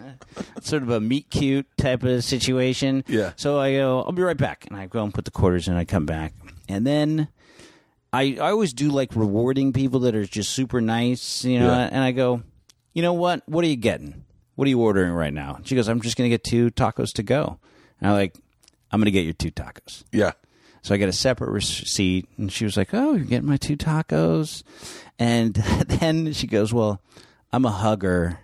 sort 0.61 0.83
of 0.83 0.91
a 0.91 0.99
meet 0.99 1.31
cute 1.31 1.65
type 1.75 2.03
of 2.03 2.23
situation. 2.23 3.03
Yeah. 3.07 3.31
So 3.35 3.59
I 3.59 3.73
go, 3.77 4.03
I'll 4.03 4.11
be 4.11 4.21
right 4.21 4.37
back. 4.37 4.67
And 4.69 4.77
I 4.77 4.85
go 4.85 5.03
and 5.03 5.11
put 5.11 5.25
the 5.25 5.31
quarters 5.31 5.67
in, 5.67 5.73
I 5.75 5.85
come 5.85 6.05
back. 6.05 6.33
And 6.69 6.85
then 6.85 7.29
I, 8.13 8.37
I 8.39 8.51
always 8.51 8.73
do 8.73 8.89
like 8.89 9.15
rewarding 9.15 9.73
people 9.73 10.01
that 10.01 10.13
are 10.13 10.25
just 10.25 10.51
super 10.51 10.81
nice, 10.81 11.43
you 11.43 11.59
know, 11.59 11.65
Yeah. 11.71 11.89
and 11.91 12.03
I 12.03 12.11
go, 12.11 12.43
you 12.93 13.01
know 13.01 13.13
what? 13.13 13.43
What 13.47 13.63
are 13.63 13.67
you 13.67 13.75
getting? 13.75 14.23
What 14.55 14.65
are 14.67 14.69
you 14.69 14.79
ordering 14.81 15.11
right 15.13 15.33
now? 15.33 15.59
She 15.63 15.75
goes, 15.75 15.87
I'm 15.87 16.01
just 16.01 16.15
going 16.15 16.29
to 16.29 16.33
get 16.33 16.43
two 16.43 16.69
tacos 16.71 17.13
to 17.13 17.23
go. 17.23 17.59
And 17.99 18.09
I'm 18.09 18.15
like, 18.15 18.35
I'm 18.91 18.99
going 18.99 19.05
to 19.05 19.11
get 19.11 19.23
your 19.23 19.33
two 19.33 19.51
tacos. 19.51 20.03
Yeah. 20.11 20.33
So 20.83 20.93
I 20.93 20.97
get 20.97 21.07
a 21.07 21.13
separate 21.13 21.49
receipt, 21.49 22.27
and 22.37 22.51
she 22.51 22.65
was 22.65 22.75
like, 22.75 22.93
"Oh, 22.93 23.13
you're 23.13 23.23
getting 23.25 23.47
my 23.47 23.55
two 23.55 23.77
tacos," 23.77 24.63
and 25.17 25.53
then 25.87 26.33
she 26.33 26.45
goes, 26.45 26.73
"Well, 26.73 27.01
I'm 27.53 27.63
a 27.63 27.71
hugger. 27.71 28.39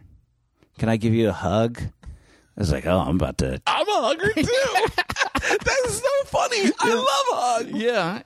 Can 0.77 0.88
I 0.88 0.95
give 0.95 1.13
you 1.13 1.27
a 1.27 1.34
hug?" 1.34 1.81
I 1.81 2.59
was 2.61 2.71
like, 2.71 2.85
"Oh, 2.85 2.97
I'm 2.97 3.17
about 3.17 3.39
to." 3.39 3.61
I'm 3.67 3.89
a 3.89 4.01
hugger 4.01 4.31
too. 4.31 4.88
That's 5.65 5.95
so 5.95 6.23
funny. 6.27 6.71
I 6.80 6.93
love 6.93 7.05
hugs. 7.07 7.71
Yeah, 7.73 8.21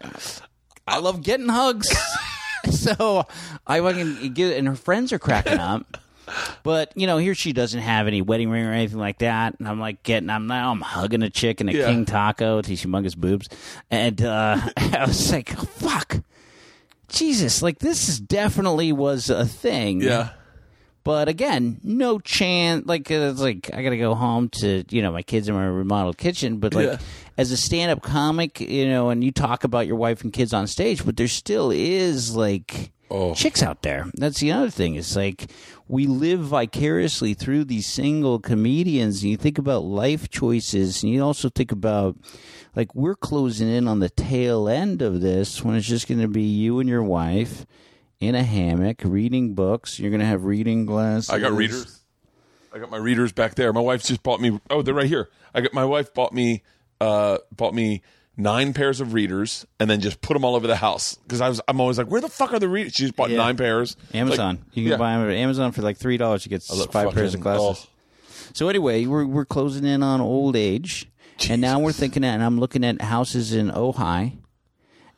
I 0.86 1.00
love 1.00 1.24
getting 1.24 1.50
hugs. 1.50 1.90
so 2.70 3.26
I 3.66 3.80
fucking 3.82 4.34
get, 4.34 4.58
and 4.58 4.68
her 4.68 4.76
friends 4.76 5.12
are 5.12 5.20
cracking 5.20 5.58
up. 5.58 5.98
But 6.64 6.94
you 6.96 7.08
know, 7.08 7.18
here 7.18 7.36
she 7.36 7.52
doesn't 7.54 7.82
have 7.82 8.08
any 8.08 8.22
wedding 8.22 8.50
ring 8.50 8.66
or 8.66 8.72
anything 8.72 9.00
like 9.00 9.18
that, 9.20 9.56
and 9.60 9.68
I'm 9.68 9.80
like 9.80 10.04
getting, 10.04 10.30
I'm 10.30 10.48
now 10.48 10.72
I'm 10.72 10.82
hugging 10.82 11.22
a 11.24 11.30
chick 11.30 11.60
in 11.62 11.70
a 11.70 11.74
Yeah. 11.74 11.88
king 11.88 12.06
taco 12.06 12.62
these 12.62 12.84
humongous 12.84 13.18
boobs, 13.18 13.50
and 13.92 14.22
uh, 14.22 14.58
I 14.78 15.06
was 15.06 15.32
like, 15.32 15.50
fuck, 15.50 16.18
Jesus, 17.10 17.62
like 17.62 17.80
this 17.80 18.10
is 18.10 18.20
definitely 18.20 18.92
was 18.92 19.30
a 19.30 19.46
thing. 19.46 20.02
Yeah. 20.02 20.30
But 21.04 21.28
again, 21.28 21.82
no 21.84 22.18
chance. 22.20 22.86
Like 22.88 23.12
uh, 23.12 23.16
it's 23.32 23.42
like 23.42 23.70
I 23.74 23.84
gotta 23.84 23.98
go 23.98 24.16
home 24.16 24.48
to 24.62 24.86
you 24.90 25.02
know 25.02 25.12
my 25.12 25.22
kids 25.22 25.50
in 25.50 25.56
my 25.56 25.66
remodeled 25.66 26.18
kitchen. 26.18 26.58
But 26.60 26.74
like 26.74 26.88
Yeah. 26.88 26.98
as 27.38 27.52
a 27.52 27.58
stand-up 27.58 28.02
comic, 28.02 28.62
you 28.62 28.88
know, 28.88 29.10
and 29.10 29.22
you 29.22 29.32
talk 29.34 29.66
about 29.66 29.86
your 29.86 29.98
wife 29.98 30.24
and 30.24 30.32
kids 30.32 30.54
on 30.54 30.66
stage, 30.68 31.06
but 31.06 31.18
there 31.18 31.28
still 31.28 31.72
is 31.72 32.36
like 32.38 32.92
Oh. 33.12 33.36
chicks 33.36 33.62
out 33.62 33.82
there. 33.84 34.10
That's 34.16 34.40
the 34.40 34.54
other 34.54 34.70
thing. 34.72 34.96
It's 34.96 35.16
like 35.16 35.52
we 35.88 36.08
live 36.08 36.40
vicariously 36.40 37.34
through 37.34 37.66
these 37.66 37.86
single 37.86 38.40
comedians. 38.40 39.22
And 39.22 39.32
you 39.32 39.38
think 39.38 39.58
about 39.58 39.84
life 39.84 40.30
choices, 40.30 41.04
and 41.04 41.12
you 41.12 41.24
also 41.24 41.50
think 41.50 41.72
about 41.72 42.18
like 42.76 42.94
we're 42.96 43.16
closing 43.16 43.70
in 43.70 43.88
on 43.88 44.00
the 44.00 44.10
tail 44.10 44.68
end 44.68 45.02
of 45.02 45.22
this 45.22 45.64
when 45.64 45.76
it's 45.76 45.88
just 45.88 46.08
going 46.08 46.22
to 46.22 46.28
be 46.28 46.44
you 46.44 46.80
and 46.80 46.90
your 46.90 47.04
wife 47.04 47.66
in 48.20 48.36
a 48.36 48.44
hammock 48.44 49.02
reading 49.04 49.54
books. 49.54 50.00
You're 50.00 50.12
going 50.12 50.22
to 50.22 50.26
have 50.26 50.46
reading 50.46 50.86
glasses. 50.86 51.30
I 51.30 51.40
got 51.40 51.52
readers. 51.52 52.00
I 52.74 52.80
got 52.80 52.90
my 52.90 52.98
readers 52.98 53.32
back 53.32 53.56
there. 53.56 53.72
My 53.72 53.82
wife 53.82 54.04
just 54.04 54.24
bought 54.24 54.42
me. 54.42 54.60
Oh, 54.70 54.82
they're 54.82 54.94
right 54.94 55.08
here. 55.08 55.30
I 55.54 55.62
got 55.62 55.74
my 55.74 55.86
wife 55.86 56.14
bought 56.14 56.34
me. 56.34 56.64
Uh, 57.00 57.38
bought 57.52 57.74
me 57.74 58.02
nine 58.38 58.74
pairs 58.74 59.00
of 59.02 59.14
readers 59.14 59.66
and 59.80 59.90
then 59.90 60.00
just 60.02 60.22
put 60.22 60.34
them 60.34 60.44
all 60.46 60.56
over 60.56 60.68
the 60.68 60.76
house 60.76 61.16
because 61.16 61.42
I 61.42 61.50
was. 61.50 61.62
I'm 61.68 61.80
always 61.80 61.98
like, 61.98 62.08
where 62.08 62.22
the 62.22 62.30
fuck 62.30 62.54
are 62.54 62.60
the 62.60 62.70
readers? 62.70 62.94
She 62.94 63.04
just 63.04 63.16
bought 63.16 63.30
Yeah. 63.30 63.38
nine 63.38 63.58
pairs. 63.58 63.96
Amazon. 64.14 64.56
Like, 64.58 64.78
you 64.78 64.84
can 64.84 64.92
yeah. 64.92 64.98
buy 64.98 65.14
them 65.18 65.30
at 65.30 65.36
Amazon 65.36 65.72
for 65.72 65.82
like 65.82 65.98
three 65.98 66.18
dollars. 66.18 66.46
You 66.46 66.50
get 66.50 66.66
I 66.72 66.76
look 66.76 66.92
five 66.92 67.14
pairs 67.14 67.34
of 67.34 67.42
fucking- 67.42 67.58
glasses. 67.60 67.88
oh. 67.88 67.90
So 68.54 68.70
anyway, 68.70 69.06
we're 69.06 69.26
we're 69.26 69.46
closing 69.46 69.86
in 69.86 70.04
on 70.04 70.22
old 70.22 70.56
age, 70.56 71.10
and 71.50 71.62
now 71.62 71.80
we're 71.80 71.92
thinking 71.92 72.24
at, 72.24 72.36
and 72.36 72.44
I'm 72.44 72.60
looking 72.60 72.84
at 72.84 73.02
houses 73.02 73.54
in 73.54 73.72
Ojai, 73.72 74.34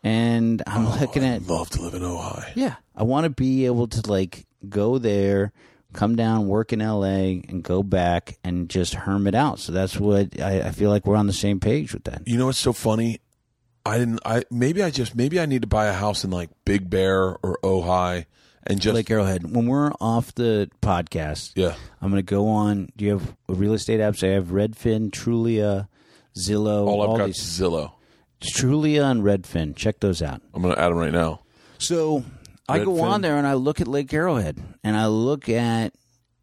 and 0.03 0.61
I'm 0.67 0.85
oh, 0.87 0.97
looking 1.01 1.23
at 1.23 1.45
love 1.47 1.69
to 1.71 1.81
live 1.81 1.93
in 1.95 2.01
Ojai. 2.01 2.51
yeah, 2.55 2.75
I 2.95 3.03
want 3.03 3.25
to 3.25 3.29
be 3.29 3.65
able 3.65 3.87
to 3.87 4.09
like 4.09 4.45
go 4.69 4.97
there, 4.97 5.51
come 5.95 6.15
down, 6.15 6.47
work 6.47 6.73
in 6.73 6.81
L.A., 6.81 7.43
and 7.47 7.63
go 7.63 7.81
back 7.83 8.37
and 8.43 8.69
just 8.69 8.93
hermit 8.93 9.33
out. 9.35 9.59
So 9.59 9.71
that's 9.71 9.99
what 9.99 10.39
I, 10.41 10.61
I 10.61 10.71
feel 10.71 10.89
like 10.89 11.05
we're 11.05 11.15
on 11.15 11.27
the 11.27 11.33
same 11.33 11.59
page 11.59 11.93
with 11.93 12.03
that. 12.03 12.21
You 12.27 12.37
know 12.37 12.45
what's 12.47 12.57
so 12.59 12.73
funny? 12.73 13.19
I 13.85 13.97
didn't. 13.99 14.19
I 14.25 14.43
maybe 14.49 14.81
I 14.83 14.89
just 14.89 15.15
maybe 15.15 15.39
I 15.39 15.45
need 15.45 15.61
to 15.61 15.67
buy 15.67 15.85
a 15.85 15.93
house 15.93 16.23
in 16.23 16.31
like 16.31 16.49
Big 16.65 16.89
Bear 16.89 17.37
or 17.37 17.57
Ojai 17.63 18.25
and 18.63 18.81
just 18.81 18.95
Lake 18.95 19.09
Arrowhead. 19.11 19.55
When 19.55 19.67
we're 19.67 19.91
off 20.01 20.33
the 20.33 20.69
podcast, 20.81 21.51
yeah. 21.55 21.75
I'm 22.01 22.09
going 22.09 22.23
to 22.23 22.29
go 22.29 22.47
on. 22.47 22.89
Do 22.97 23.05
you 23.05 23.11
have 23.11 23.35
a 23.47 23.53
real 23.53 23.73
estate 23.73 23.99
apps? 23.99 24.27
I 24.27 24.33
have 24.33 24.47
Redfin, 24.47 25.11
Trulia, 25.11 25.87
Zillow, 26.35 26.87
All 26.87 27.03
I've 27.03 27.09
all 27.09 27.17
got 27.17 27.27
these. 27.27 27.37
is 27.37 27.59
Zillow. 27.59 27.91
Trulia 28.41 29.09
and 29.11 29.23
Redfin. 29.23 29.75
Check 29.75 29.99
those 29.99 30.21
out. 30.21 30.41
I'm 30.53 30.61
gonna 30.63 30.75
add 30.75 30.89
them 30.89 30.97
right 30.97 31.13
now. 31.13 31.41
So 31.77 32.23
I 32.67 32.83
go 32.83 33.01
on 33.01 33.21
there 33.21 33.37
and 33.37 33.45
I 33.45 33.53
look 33.53 33.79
at 33.81 33.87
Lake 33.87 34.13
Arrowhead 34.13 34.61
and 34.83 34.97
I 34.97 35.07
look 35.07 35.49
at 35.49 35.93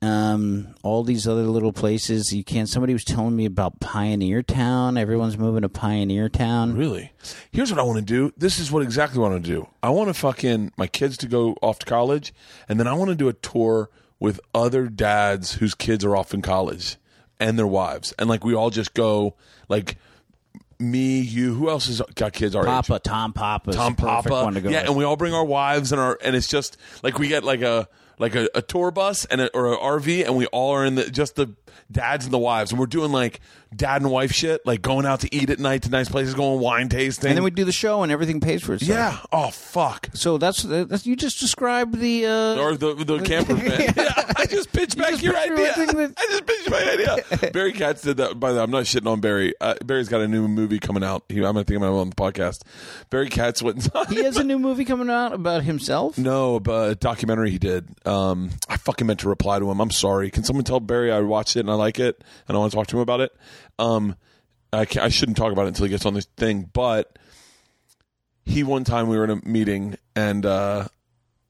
um, 0.03 0.74
all 0.82 1.05
these 1.05 1.28
other 1.28 1.44
little 1.44 1.73
places. 1.73 2.32
You 2.32 2.44
can't. 2.44 2.69
Somebody 2.69 2.93
was 2.93 3.05
telling 3.05 3.36
me 3.36 3.44
about 3.47 3.81
Pioneer 3.81 4.43
Town. 4.43 4.97
Everyone's 4.97 5.39
moving 5.39 5.62
to 5.62 5.69
Pioneer 5.69 6.28
Town. 6.28 6.77
Really? 6.77 7.12
Here's 7.51 7.70
what 7.70 7.78
I 7.78 7.85
want 7.85 7.99
to 7.99 8.05
do. 8.05 8.32
This 8.36 8.59
is 8.59 8.70
what 8.70 8.82
exactly 8.82 9.20
what 9.20 9.28
I 9.28 9.31
want 9.31 9.44
to 9.44 9.51
do. 9.51 9.69
I 9.82 9.90
want 9.90 10.09
to 10.09 10.15
fucking 10.15 10.73
my 10.77 10.89
kids 10.89 11.16
to 11.19 11.28
go 11.28 11.57
off 11.62 11.78
to 11.81 11.86
college, 11.86 12.35
and 12.69 12.81
then 12.81 12.89
I 12.89 12.94
want 12.94 13.11
to 13.11 13.15
do 13.15 13.28
a 13.28 13.32
tour 13.32 13.90
with 14.19 14.40
other 14.55 14.89
dads 14.89 15.55
whose 15.55 15.74
kids 15.74 16.05
are 16.05 16.16
off 16.16 16.35
in 16.35 16.43
college 16.43 16.97
and 17.39 17.59
their 17.59 17.66
wives, 17.66 18.12
and 18.19 18.28
like 18.28 18.44
we 18.44 18.55
all 18.55 18.70
just 18.70 18.94
go 18.94 19.35
like 19.69 19.97
me, 20.82 21.20
you. 21.20 21.54
Who 21.54 21.70
else 21.70 21.86
has 21.86 22.02
got 22.14 22.32
kids 22.32 22.54
our 22.54 22.62
age? 22.62 22.66
Papa, 22.66 22.98
Tom 22.98 23.32
Papa, 23.32 23.72
Tom 23.72 23.94
Papa. 23.94 24.28
one 24.28 24.54
to 24.54 24.60
go. 24.60 24.70
yeah, 24.70 24.80
with. 24.80 24.88
and 24.88 24.96
we 24.96 25.04
all 25.04 25.16
bring 25.16 25.32
our 25.34 25.44
wives 25.44 25.92
and 25.92 26.00
our 26.00 26.18
and 26.22 26.36
it's 26.36 26.48
just 26.48 26.76
like 27.02 27.18
we 27.18 27.28
get 27.28 27.44
like 27.44 27.62
a 27.62 27.88
like 28.18 28.34
a, 28.34 28.48
a 28.54 28.62
tour 28.62 28.90
bus 28.90 29.24
and 29.26 29.40
a, 29.40 29.56
or 29.56 29.72
an 29.72 29.78
RV, 29.78 30.24
and 30.24 30.36
we 30.36 30.46
all 30.46 30.72
are 30.72 30.84
in 30.84 30.94
the 30.94 31.10
just 31.10 31.36
the 31.36 31.54
dads 31.90 32.24
and 32.24 32.32
the 32.32 32.38
wives, 32.38 32.70
and 32.70 32.78
we're 32.78 32.86
doing 32.86 33.12
like 33.12 33.40
dad 33.74 34.03
and 34.03 34.11
wife 34.11 34.32
shit, 34.32 34.65
like 34.66 34.82
going 34.82 35.07
out 35.07 35.20
to 35.20 35.35
eat 35.35 35.51
at 35.51 35.59
night 35.59 35.82
to 35.82 35.90
nice 35.90 36.09
places, 36.09 36.35
going 36.35 36.61
wine 36.61 36.89
tasting, 36.89 37.28
and 37.28 37.36
then 37.36 37.44
we 37.44 37.51
do 37.51 37.65
the 37.65 37.73
show 37.73 38.03
and 38.03 38.12
everything 38.12 38.40
pays 38.40 38.62
for 38.62 38.74
itself. 38.74 38.89
yeah. 38.90 39.19
Oh 39.32 39.51
fuck. 39.51 40.09
So 40.15 40.39
that's, 40.39 40.62
that's 40.62 41.07
you 41.07 41.16
just 41.16 41.40
described 41.40 41.99
the 41.99 42.27
uh, 42.27 42.57
Or 42.61 42.77
the 42.77 42.94
the 42.94 43.20
camper 43.20 43.55
van. 43.55 43.94
Yeah, 43.97 44.32
I 44.36 44.47
just 44.47 44.73
pitched 44.73 44.97
back 44.99 45.11
just 45.11 45.23
your 45.23 45.36
idea. 45.36 45.57
that- 45.77 46.15
I 46.19 46.27
just 46.31 46.47
pitched 46.47 46.70
my 46.70 46.90
idea. 47.40 47.51
Barry 47.53 47.73
Katz 47.73 48.03
did 48.03 48.16
that. 48.19 48.39
By 48.40 48.51
the 48.53 48.59
way, 48.59 48.62
I'm 48.65 48.70
not 48.70 48.85
shitting 48.85 49.11
on 49.11 49.20
Barry. 49.20 49.55
Uh, 49.61 49.74
Barry's 49.85 50.09
got 50.09 50.20
a 50.20 50.28
new 50.28 50.49
movie 50.49 50.78
coming 50.78 51.05
out. 51.05 51.24
He, 51.28 51.36
I'm 51.39 51.43
gonna 51.55 51.65
think 51.65 51.77
about 51.78 51.93
it 51.94 52.01
on 52.01 52.11
the 52.11 52.16
podcast. 52.16 52.62
Barry 53.11 53.28
Katz 53.28 53.62
went. 53.62 53.89
and- 53.94 54.09
he 54.09 54.24
has 54.24 54.36
a 54.36 54.44
new 54.44 54.59
movie 54.59 54.85
coming 54.85 55.11
out 55.11 55.32
about 55.32 55.62
himself. 55.62 56.19
No, 56.19 56.59
but 56.61 56.90
a 56.90 56.94
documentary 56.94 57.51
he 57.51 57.59
did. 57.59 57.89
Um, 58.07 58.51
I 58.69 58.77
fucking 58.77 59.07
meant 59.07 59.20
to 59.20 59.28
reply 59.28 59.59
to 59.59 59.70
him. 59.70 59.81
I'm 59.81 59.90
sorry. 59.90 60.31
Can 60.31 60.44
someone 60.44 60.65
tell 60.65 60.81
Barry 60.81 61.12
I 61.12 61.20
watched 61.20 61.57
it 61.57 61.61
and 61.61 61.70
I 61.70 61.74
like 61.74 61.99
it 62.01 62.23
and 62.49 62.57
I 62.57 62.61
want 62.61 62.73
to 62.73 62.77
talk 62.77 62.86
to 62.89 62.97
him 62.97 63.03
about 63.03 63.20
it? 63.20 63.32
Um, 63.78 64.16
I, 64.72 64.86
I 65.01 65.09
shouldn't 65.09 65.36
talk 65.36 65.52
about 65.52 65.64
it 65.64 65.68
until 65.68 65.84
he 65.84 65.90
gets 65.90 66.06
on 66.06 66.14
this 66.14 66.26
thing. 66.36 66.70
But 66.72 67.18
he 68.44 68.62
one 68.62 68.84
time 68.84 69.09
we 69.09 69.16
were 69.16 69.24
in 69.24 69.30
a 69.30 69.36
meeting 69.44 69.97
and 70.16 70.44
uh, 70.44 70.89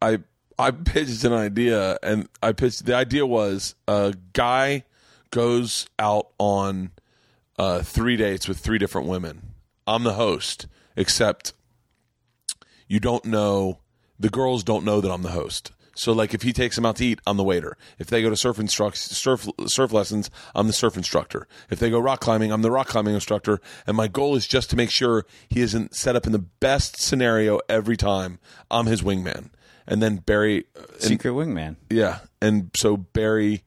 I 0.00 0.18
I 0.58 0.70
pitched 0.70 1.24
an 1.24 1.32
idea 1.32 1.98
and 2.02 2.28
I 2.42 2.52
pitched 2.52 2.84
the 2.84 2.94
idea 2.94 3.26
was 3.26 3.74
a 3.88 4.14
guy 4.32 4.84
goes 5.30 5.86
out 5.98 6.28
on 6.38 6.90
uh, 7.58 7.82
three 7.82 8.16
dates 8.16 8.48
with 8.48 8.58
three 8.58 8.78
different 8.78 9.08
women. 9.08 9.54
I'm 9.86 10.04
the 10.04 10.14
host, 10.14 10.66
except 10.96 11.54
you 12.86 13.00
don't 13.00 13.24
know 13.24 13.78
the 14.18 14.28
girls 14.28 14.62
don't 14.62 14.84
know 14.84 15.00
that 15.00 15.10
I'm 15.10 15.22
the 15.22 15.30
host. 15.30 15.72
So 15.94 16.12
like 16.12 16.32
if 16.34 16.42
he 16.42 16.52
takes 16.52 16.76
them 16.76 16.86
out 16.86 16.96
to 16.96 17.04
eat, 17.04 17.20
I'm 17.26 17.36
the 17.36 17.44
waiter. 17.44 17.76
If 17.98 18.06
they 18.08 18.22
go 18.22 18.30
to 18.30 18.36
surf 18.36 18.58
instruct 18.58 18.96
surf 18.96 19.46
surf 19.66 19.92
lessons, 19.92 20.30
I'm 20.54 20.66
the 20.66 20.72
surf 20.72 20.96
instructor. 20.96 21.46
If 21.70 21.78
they 21.80 21.90
go 21.90 21.98
rock 21.98 22.20
climbing, 22.20 22.50
I'm 22.50 22.62
the 22.62 22.70
rock 22.70 22.88
climbing 22.88 23.14
instructor. 23.14 23.60
And 23.86 23.96
my 23.96 24.08
goal 24.08 24.34
is 24.34 24.46
just 24.46 24.70
to 24.70 24.76
make 24.76 24.90
sure 24.90 25.26
he 25.48 25.60
isn't 25.60 25.94
set 25.94 26.16
up 26.16 26.24
in 26.26 26.32
the 26.32 26.38
best 26.38 27.00
scenario 27.00 27.60
every 27.68 27.96
time. 27.96 28.38
I'm 28.70 28.86
his 28.86 29.02
wingman. 29.02 29.50
And 29.86 30.02
then 30.02 30.16
Barry 30.16 30.64
uh, 30.76 30.82
and- 30.92 31.02
Secret 31.02 31.32
wingman. 31.32 31.76
yeah, 31.90 32.20
and 32.40 32.70
so 32.76 32.96
Barry, 32.96 33.64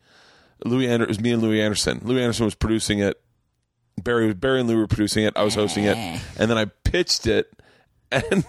Louis 0.64 0.88
Ander- 0.88 1.04
it 1.04 1.10
was 1.10 1.20
me 1.20 1.32
and 1.34 1.42
Louis 1.44 1.62
Anderson. 1.62 2.00
Louis 2.04 2.22
Anderson 2.22 2.46
was 2.46 2.56
producing 2.56 3.00
it. 3.00 3.22
Barry 4.02 4.34
Barry 4.34 4.62
and 4.62 4.70
Louis 4.70 4.78
were 4.80 4.88
producing 4.88 5.26
it. 5.26 5.34
I 5.36 5.44
was 5.44 5.56
hosting 5.56 5.84
it, 5.84 5.96
eh. 5.98 6.20
and 6.40 6.50
then 6.50 6.58
I 6.58 6.66
pitched 6.66 7.28
it, 7.28 7.52
and 8.12 8.46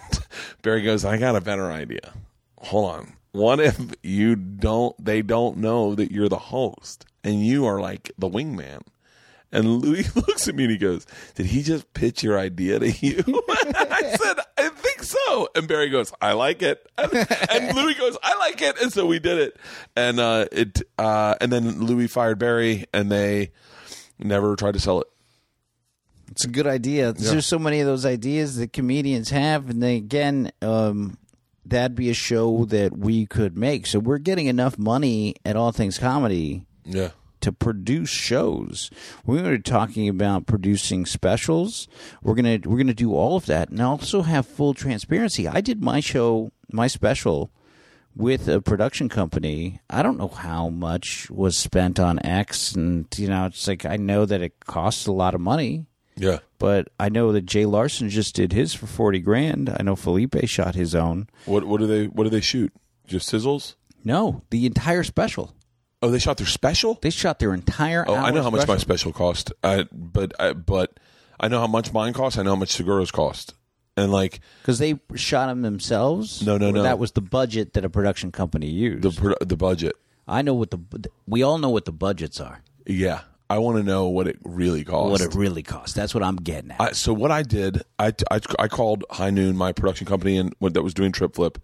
Barry 0.61 0.81
goes, 0.81 1.03
"I 1.05 1.17
got 1.17 1.35
a 1.35 1.41
better 1.41 1.69
idea. 1.71 2.13
Hold 2.59 2.89
on. 2.91 3.13
What 3.37 3.59
if 3.59 3.79
you 4.03 4.35
don't? 4.35 4.95
They 5.03 5.21
don't 5.21 5.57
know 5.57 5.95
that 5.95 6.11
you're 6.11 6.29
the 6.29 6.37
host, 6.37 7.05
and 7.23 7.45
you 7.45 7.65
are 7.65 7.79
like 7.79 8.11
the 8.17 8.29
wingman." 8.29 8.81
And 9.51 9.77
Louis 9.77 10.13
looks 10.15 10.47
at 10.47 10.55
me 10.55 10.63
and 10.63 10.71
he 10.71 10.77
goes, 10.77 11.05
"Did 11.35 11.45
he 11.47 11.63
just 11.63 11.93
pitch 11.93 12.23
your 12.23 12.37
idea 12.37 12.79
to 12.79 12.89
you?" 12.89 13.23
I 13.49 14.17
said, 14.19 14.37
"I 14.57 14.69
think 14.69 15.03
so." 15.03 15.49
And 15.55 15.67
Barry 15.67 15.89
goes, 15.89 16.11
"I 16.21 16.33
like 16.33 16.61
it," 16.61 16.85
and, 16.97 17.13
and 17.49 17.75
Louis 17.75 17.93
goes, 17.93 18.17
"I 18.23 18.37
like 18.39 18.61
it," 18.61 18.81
and 18.81 18.91
so 18.91 19.05
we 19.05 19.19
did 19.19 19.37
it. 19.37 19.57
And 19.95 20.19
uh, 20.19 20.47
it, 20.51 20.81
uh, 20.97 21.35
and 21.39 21.51
then 21.51 21.79
Louis 21.85 22.07
fired 22.07 22.39
Barry, 22.39 22.85
and 22.93 23.11
they 23.11 23.51
never 24.19 24.55
tried 24.55 24.73
to 24.73 24.79
sell 24.79 25.01
it. 25.01 25.07
It's 26.31 26.43
a 26.43 26.49
good 26.49 26.67
idea. 26.67 27.13
There's 27.13 27.45
so 27.45 27.57
many 27.57 27.79
of 27.79 27.87
those 27.87 28.05
ideas 28.05 28.57
that 28.57 28.73
comedians 28.73 29.29
have, 29.29 29.69
and 29.69 29.81
they, 29.81 29.95
again, 29.95 30.51
um, 30.61 31.17
that'd 31.69 31.95
be 31.95 32.09
a 32.09 32.13
show 32.13 32.65
that 32.65 32.97
we 32.97 33.25
could 33.25 33.57
make. 33.57 33.85
So 33.87 33.99
we're 33.99 34.17
getting 34.17 34.47
enough 34.47 34.77
money 34.77 35.35
at 35.45 35.55
All 35.55 35.71
Things 35.71 35.97
Comedy 35.97 36.65
Yeah, 36.85 37.09
to 37.41 37.51
produce 37.51 38.09
shows. 38.09 38.89
We 39.25 39.41
were 39.41 39.57
talking 39.57 40.07
about 40.09 40.45
producing 40.47 41.05
specials. 41.05 41.87
We're 42.21 42.35
gonna 42.35 42.59
we're 42.65 42.77
gonna 42.77 42.93
do 42.93 43.13
all 43.13 43.35
of 43.35 43.45
that, 43.47 43.69
and 43.69 43.81
also 43.81 44.21
have 44.21 44.45
full 44.45 44.73
transparency. 44.73 45.47
I 45.47 45.61
did 45.61 45.83
my 45.83 45.99
show, 45.99 46.51
my 46.71 46.87
special, 46.87 47.51
with 48.15 48.47
a 48.47 48.61
production 48.61 49.09
company. 49.09 49.79
I 49.89 50.01
don't 50.01 50.17
know 50.17 50.27
how 50.29 50.69
much 50.69 51.29
was 51.29 51.55
spent 51.57 51.99
on 51.99 52.25
X, 52.25 52.73
and 52.73 53.05
you 53.17 53.27
know, 53.27 53.45
it's 53.45 53.67
like 53.67 53.85
I 53.85 53.97
know 53.97 54.25
that 54.25 54.41
it 54.41 54.59
costs 54.65 55.05
a 55.05 55.11
lot 55.11 55.35
of 55.35 55.41
money. 55.41 55.85
yeah. 56.15 56.39
But 56.59 56.89
I 56.99 57.09
know 57.09 57.31
that 57.33 57.45
Jay 57.45 57.65
Larson 57.65 58.09
just 58.09 58.35
did 58.35 58.51
his 58.53 58.73
for 58.73 58.87
forty 58.87 59.19
grand. 59.19 59.69
I 59.69 59.83
know 59.83 59.95
Felipe 59.95 60.35
shot 60.45 60.75
his 60.75 60.95
own. 60.95 61.27
What 61.45 61.65
what 61.65 61.79
do 61.79 61.87
they 61.87 62.05
what 62.07 62.23
do 62.23 62.29
they 62.29 62.41
shoot? 62.41 62.73
Just 63.05 63.31
sizzles? 63.31 63.75
No, 64.03 64.41
the 64.49 64.65
entire 64.65 65.03
special. 65.03 65.53
Oh, 66.01 66.11
they 66.11 66.19
shot 66.19 66.37
their 66.37 66.47
special. 66.47 66.99
They 67.01 67.09
shot 67.09 67.39
their 67.39 67.53
entire. 67.53 68.05
Oh, 68.07 68.15
I 68.15 68.31
know 68.31 68.43
how 68.43 68.49
much 68.49 68.67
my 68.67 68.77
special. 68.77 69.11
cost. 69.11 69.51
I, 69.63 69.85
but 69.91 70.31
I, 70.39 70.53
but 70.53 70.99
I 71.39 71.47
know 71.47 71.59
how 71.59 71.67
much 71.67 71.91
mine 71.91 72.13
cost. 72.13 72.37
I 72.37 72.43
know 72.43 72.51
how 72.51 72.55
much 72.55 72.69
Segura's 72.69 73.09
cost. 73.11 73.53
And 73.95 74.11
like 74.11 74.39
Because 74.61 74.77
they 74.77 74.99
shot 75.15 75.47
them 75.47 75.63
themselves. 75.63 76.45
No, 76.45 76.57
no, 76.57 76.69
no. 76.69 76.83
That 76.83 76.99
was 76.99 77.13
the 77.13 77.21
budget 77.21 77.73
that 77.73 77.83
a 77.83 77.89
production 77.89 78.31
company 78.31 78.67
used. 78.67 79.01
the 79.01 79.37
the 79.43 79.57
budget. 79.57 79.95
I 80.27 80.41
know 80.43 80.53
what 80.53 80.69
the 80.71 80.79
we 81.25 81.41
all 81.41 81.57
know 81.57 81.69
what 81.69 81.85
the 81.85 81.91
budgets 81.91 82.39
are. 82.39 82.61
Yeah, 82.85 83.21
I 83.49 83.59
want 83.59 83.77
to 83.77 83.83
know 83.83 84.07
what 84.09 84.27
it 84.27 84.37
really 84.43 84.83
cost. 84.83 85.09
What 85.11 85.21
it 85.21 85.33
really 85.35 85.63
costs. 85.63 85.93
That's 85.93 86.13
what 86.13 86.23
I'm 86.23 86.35
getting 86.35 86.71
at. 86.71 86.81
I, 86.81 86.91
so 86.91 87.13
what 87.13 87.31
I 87.31 87.43
did, 87.43 87.83
I, 87.97 88.13
I, 88.29 88.39
I 88.59 88.67
called 88.67 89.05
High 89.11 89.29
Noon, 89.29 89.55
my 89.55 89.71
production 89.71 90.05
company, 90.05 90.37
and 90.37 90.53
that 90.61 90.83
was 90.83 90.93
doing 90.93 91.11
Trip 91.11 91.35
Flip. 91.35 91.57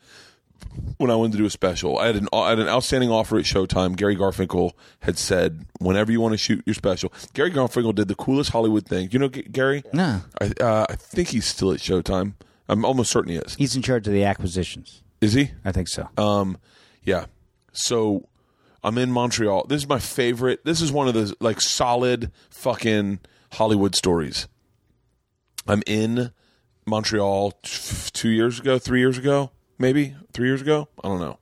When 0.98 1.12
I 1.12 1.16
wanted 1.16 1.34
to 1.34 1.38
do 1.40 1.46
a 1.46 1.50
special, 1.50 2.00
I 2.00 2.08
had 2.08 2.16
an 2.16 2.30
I 2.32 2.50
had 2.52 2.60
an 2.60 2.68
outstanding 2.70 3.12
offer 3.12 3.38
at 3.38 3.44
Showtime. 3.44 3.96
Gary 3.98 4.16
Garfinkle 4.16 4.72
had 5.02 5.20
said, 5.20 5.66
"Whenever 5.80 6.12
you 6.12 6.22
want 6.22 6.34
to 6.34 6.38
shoot 6.38 6.64
your 6.66 6.74
special." 6.74 7.12
Gary 7.34 7.52
Garfinkle 7.52 7.94
did 7.94 8.08
the 8.08 8.16
coolest 8.16 8.52
Hollywood 8.52 8.88
thing. 8.88 9.10
You 9.12 9.20
know 9.20 9.28
G- 9.28 9.44
Gary? 9.44 9.84
No. 9.92 10.22
I 10.42 10.52
uh, 10.64 10.86
I 10.90 10.96
think 10.96 11.28
he's 11.30 11.46
still 11.46 11.74
at 11.74 11.80
Showtime. 11.80 12.34
I'm 12.70 12.86
almost 12.86 13.12
certain 13.12 13.32
he 13.34 13.38
is. 13.38 13.56
He's 13.56 13.76
in 13.76 13.82
charge 13.82 14.08
of 14.08 14.14
the 14.14 14.24
acquisitions. 14.24 15.04
Is 15.22 15.34
he? 15.34 15.52
I 15.66 15.72
think 15.74 15.90
so. 15.90 16.08
Um, 16.18 16.58
yeah. 17.04 17.26
So 17.74 18.28
I'm 18.84 18.98
in 18.98 19.12
Montreal. 19.12 19.66
This 19.68 19.82
is 19.84 19.88
my 19.88 20.00
favorite. 20.00 20.66
This 20.66 20.82
is 20.82 20.92
one 20.92 21.08
of 21.08 21.14
the 21.14 21.36
like 21.40 21.62
solid 21.62 22.32
fucking 22.50 23.20
Hollywood 23.54 23.96
stories. 23.96 24.48
I'm 25.68 25.84
in 25.88 26.32
Montreal 26.86 27.52
t- 27.64 28.10
two 28.12 28.30
years 28.30 28.60
ago, 28.60 28.78
three 28.78 29.00
years 29.00 29.18
ago, 29.18 29.52
maybe 29.80 30.16
three 30.34 30.48
years 30.48 30.62
ago. 30.62 30.90
I 31.04 31.08
don't 31.08 31.22
know. 31.22 31.40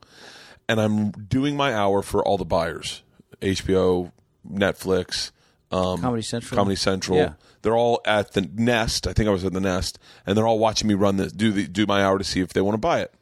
And 0.69 0.79
I'm 0.79 1.11
doing 1.11 1.57
my 1.57 1.73
hour 1.73 2.03
for 2.03 2.23
all 2.23 2.37
the 2.37 2.45
buyers: 2.45 3.01
HBO, 3.41 4.11
Netflix, 4.47 5.31
um, 5.71 5.99
Comedy 5.99 6.21
Central. 6.21 6.55
Comedy 6.55 6.75
Central. 6.75 7.17
Yeah. 7.17 7.33
They're 7.63 7.77
all 7.77 8.01
at 8.05 8.33
the 8.33 8.41
Nest. 8.41 9.07
I 9.07 9.13
think 9.13 9.27
I 9.27 9.31
was 9.31 9.45
at 9.45 9.53
the 9.53 9.59
Nest, 9.59 9.99
and 10.25 10.37
they're 10.37 10.47
all 10.47 10.59
watching 10.59 10.87
me 10.87 10.93
run 10.93 11.17
this, 11.17 11.31
do 11.31 11.51
the, 11.51 11.67
do 11.67 11.85
my 11.85 12.03
hour 12.03 12.17
to 12.17 12.23
see 12.23 12.39
if 12.39 12.53
they 12.53 12.61
want 12.61 12.73
to 12.75 12.79
buy 12.79 13.01
it 13.01 13.13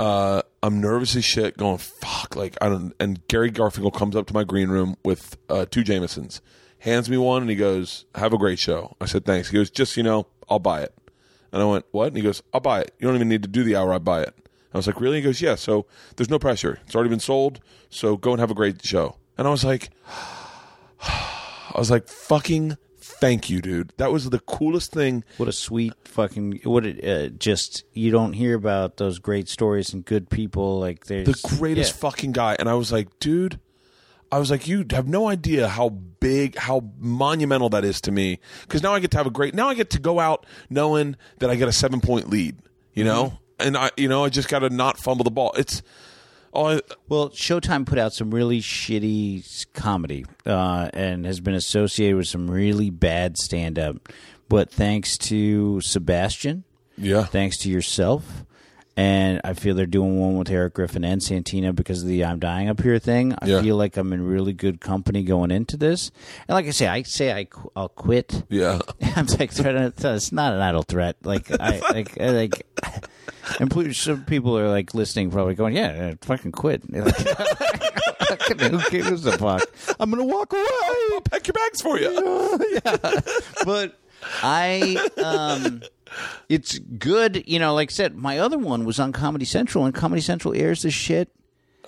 uh, 0.00 0.40
I'm 0.62 0.80
nervous 0.80 1.14
as 1.14 1.26
shit, 1.26 1.58
going 1.58 1.76
fuck. 1.76 2.34
Like 2.34 2.56
I 2.62 2.70
don't. 2.70 2.94
And 2.98 3.26
Gary 3.28 3.50
Garfinkle 3.50 3.92
comes 3.92 4.16
up 4.16 4.26
to 4.28 4.34
my 4.34 4.44
green 4.44 4.70
room 4.70 4.96
with 5.04 5.36
uh, 5.50 5.66
two 5.70 5.84
Jamesons, 5.84 6.40
hands 6.78 7.10
me 7.10 7.18
one, 7.18 7.42
and 7.42 7.50
he 7.50 7.56
goes, 7.56 8.06
"Have 8.14 8.32
a 8.32 8.38
great 8.38 8.58
show." 8.58 8.96
I 8.98 9.04
said, 9.04 9.26
"Thanks." 9.26 9.50
He 9.50 9.56
goes, 9.58 9.68
"Just 9.70 9.98
you 9.98 10.02
know, 10.02 10.26
I'll 10.48 10.58
buy 10.58 10.80
it." 10.80 10.94
And 11.52 11.60
I 11.60 11.66
went, 11.66 11.84
"What?" 11.90 12.08
And 12.08 12.16
he 12.16 12.22
goes, 12.22 12.42
"I'll 12.54 12.62
buy 12.62 12.80
it. 12.80 12.94
You 12.98 13.08
don't 13.08 13.14
even 13.16 13.28
need 13.28 13.42
to 13.42 13.48
do 13.48 13.62
the 13.62 13.76
hour. 13.76 13.92
I 13.92 13.98
buy 13.98 14.22
it." 14.22 14.34
I 14.72 14.78
was 14.78 14.86
like, 14.86 15.02
"Really?" 15.02 15.16
He 15.18 15.22
goes, 15.22 15.42
"Yeah." 15.42 15.56
So 15.56 15.84
there's 16.16 16.30
no 16.30 16.38
pressure. 16.38 16.80
It's 16.86 16.94
already 16.94 17.10
been 17.10 17.20
sold. 17.20 17.60
So 17.90 18.16
go 18.16 18.30
and 18.30 18.40
have 18.40 18.50
a 18.50 18.54
great 18.54 18.82
show. 18.82 19.16
And 19.36 19.46
I 19.46 19.50
was 19.50 19.64
like, 19.64 19.90
I 21.02 21.74
was 21.76 21.90
like, 21.90 22.08
"Fucking." 22.08 22.78
Thank 23.20 23.50
you, 23.50 23.60
dude. 23.60 23.92
That 23.98 24.10
was 24.12 24.28
the 24.30 24.38
coolest 24.40 24.92
thing. 24.92 25.24
What 25.36 25.48
a 25.48 25.52
sweet 25.52 25.92
fucking 26.04 26.60
what 26.64 26.86
it 26.86 27.04
uh, 27.04 27.28
just 27.38 27.84
you 27.92 28.10
don't 28.10 28.32
hear 28.32 28.54
about 28.54 28.96
those 28.96 29.18
great 29.18 29.48
stories 29.48 29.92
and 29.92 30.04
good 30.04 30.30
people 30.30 30.80
like 30.80 31.04
there's 31.06 31.26
the 31.26 31.56
greatest 31.58 31.92
Yeah. 31.94 32.00
fucking 32.00 32.32
guy. 32.32 32.56
And 32.58 32.68
I 32.68 32.74
was 32.74 32.90
like, 32.92 33.08
dude, 33.20 33.60
I 34.32 34.38
was 34.38 34.50
like, 34.50 34.66
you 34.66 34.86
have 34.90 35.06
no 35.08 35.28
idea 35.28 35.68
how 35.68 35.90
big, 35.90 36.56
how 36.56 36.82
monumental 36.98 37.68
that 37.70 37.84
is 37.84 38.00
to 38.02 38.12
me. 38.12 38.38
Because 38.62 38.82
now 38.82 38.94
I 38.94 39.00
get 39.00 39.10
to 39.10 39.16
have 39.18 39.26
a 39.26 39.30
great, 39.30 39.54
now 39.54 39.68
I 39.68 39.74
get 39.74 39.90
to 39.90 39.98
go 39.98 40.18
out 40.18 40.46
knowing 40.70 41.16
that 41.40 41.50
I 41.50 41.56
get 41.56 41.68
a 41.68 41.72
seven 41.72 42.00
point 42.00 42.30
lead, 42.30 42.56
you 42.94 43.04
know? 43.04 43.38
And 43.58 43.76
I, 43.76 43.90
you 43.98 44.08
know, 44.08 44.24
I 44.24 44.30
just 44.30 44.48
got 44.48 44.60
to 44.60 44.70
not 44.70 44.98
fumble 44.98 45.24
the 45.24 45.30
ball. 45.30 45.52
It's, 45.58 45.82
I, 46.54 46.80
Well, 47.08 47.30
Showtime 47.30 47.86
put 47.86 47.98
out 47.98 48.12
some 48.12 48.30
really 48.32 48.60
shitty 48.60 49.66
comedy 49.72 50.24
uh, 50.46 50.90
and 50.92 51.24
has 51.26 51.40
been 51.40 51.54
associated 51.54 52.16
with 52.16 52.26
some 52.28 52.50
really 52.50 52.90
bad 52.90 53.36
stand 53.38 53.78
up. 53.78 54.08
But 54.48 54.70
thanks 54.70 55.16
to 55.18 55.80
Sebastian, 55.80 56.64
yeah. 56.98 57.22
thanks 57.24 57.56
to 57.58 57.70
yourself, 57.70 58.44
and 58.96 59.40
I 59.44 59.54
feel 59.54 59.76
they're 59.76 59.86
doing 59.86 60.18
one 60.20 60.36
with 60.36 60.50
Erik 60.50 60.74
Griffin 60.74 61.04
and 61.04 61.22
Santina 61.22 61.72
because 61.72 62.02
of 62.02 62.08
the 62.08 62.24
I'm 62.24 62.40
Dying 62.40 62.68
Up 62.68 62.82
Here 62.82 62.98
thing. 62.98 63.32
I 63.38 63.46
Yeah. 63.46 63.62
feel 63.62 63.76
like 63.76 63.96
I'm 63.96 64.12
in 64.12 64.26
really 64.26 64.52
good 64.52 64.80
company 64.80 65.22
going 65.22 65.52
into 65.52 65.76
this. 65.76 66.10
And 66.48 66.54
like 66.54 66.66
I 66.66 66.70
say, 66.70 66.88
I 66.88 67.02
say 67.02 67.32
I, 67.32 67.44
qu- 67.44 67.70
I'll 67.76 67.88
quit. 67.88 68.42
Yeah. 68.48 68.80
I'm 69.14 69.26
like, 69.38 69.52
threat- 69.52 69.94
it's 70.04 70.32
not 70.32 70.52
an 70.52 70.60
idle 70.60 70.82
threat. 70.82 71.16
Like, 71.22 71.48
I 71.60 71.78
like, 71.92 72.20
I, 72.20 72.30
like, 72.30 72.66
and 73.58 73.70
please, 73.70 73.96
some 73.98 74.24
people 74.24 74.56
are 74.58 74.68
like 74.68 74.94
listening, 74.94 75.30
probably 75.30 75.54
going, 75.54 75.74
"Yeah, 75.76 76.14
fucking 76.22 76.52
quit." 76.52 76.82
Like, 78.30 78.60
Who 78.60 78.80
gives 78.90 79.26
a 79.26 79.36
fuck? 79.36 79.62
I'm 79.98 80.08
gonna 80.10 80.24
walk 80.24 80.52
away. 80.52 80.62
I'll 81.12 81.20
pack 81.20 81.48
your 81.48 81.52
bags 81.54 81.80
for 81.80 81.98
you. 81.98 82.58
yeah, 82.84 83.20
But 83.64 83.98
I, 84.42 85.08
um, 85.24 85.82
it's 86.48 86.78
good. 86.78 87.42
You 87.48 87.58
know, 87.58 87.74
like 87.74 87.90
I 87.90 87.92
said, 87.92 88.14
my 88.14 88.38
other 88.38 88.56
one 88.58 88.84
was 88.84 89.00
on 89.00 89.12
Comedy 89.12 89.44
Central, 89.44 89.84
and 89.84 89.92
Comedy 89.92 90.20
Central 90.20 90.54
airs 90.54 90.82
this 90.82 90.94
shit 90.94 91.28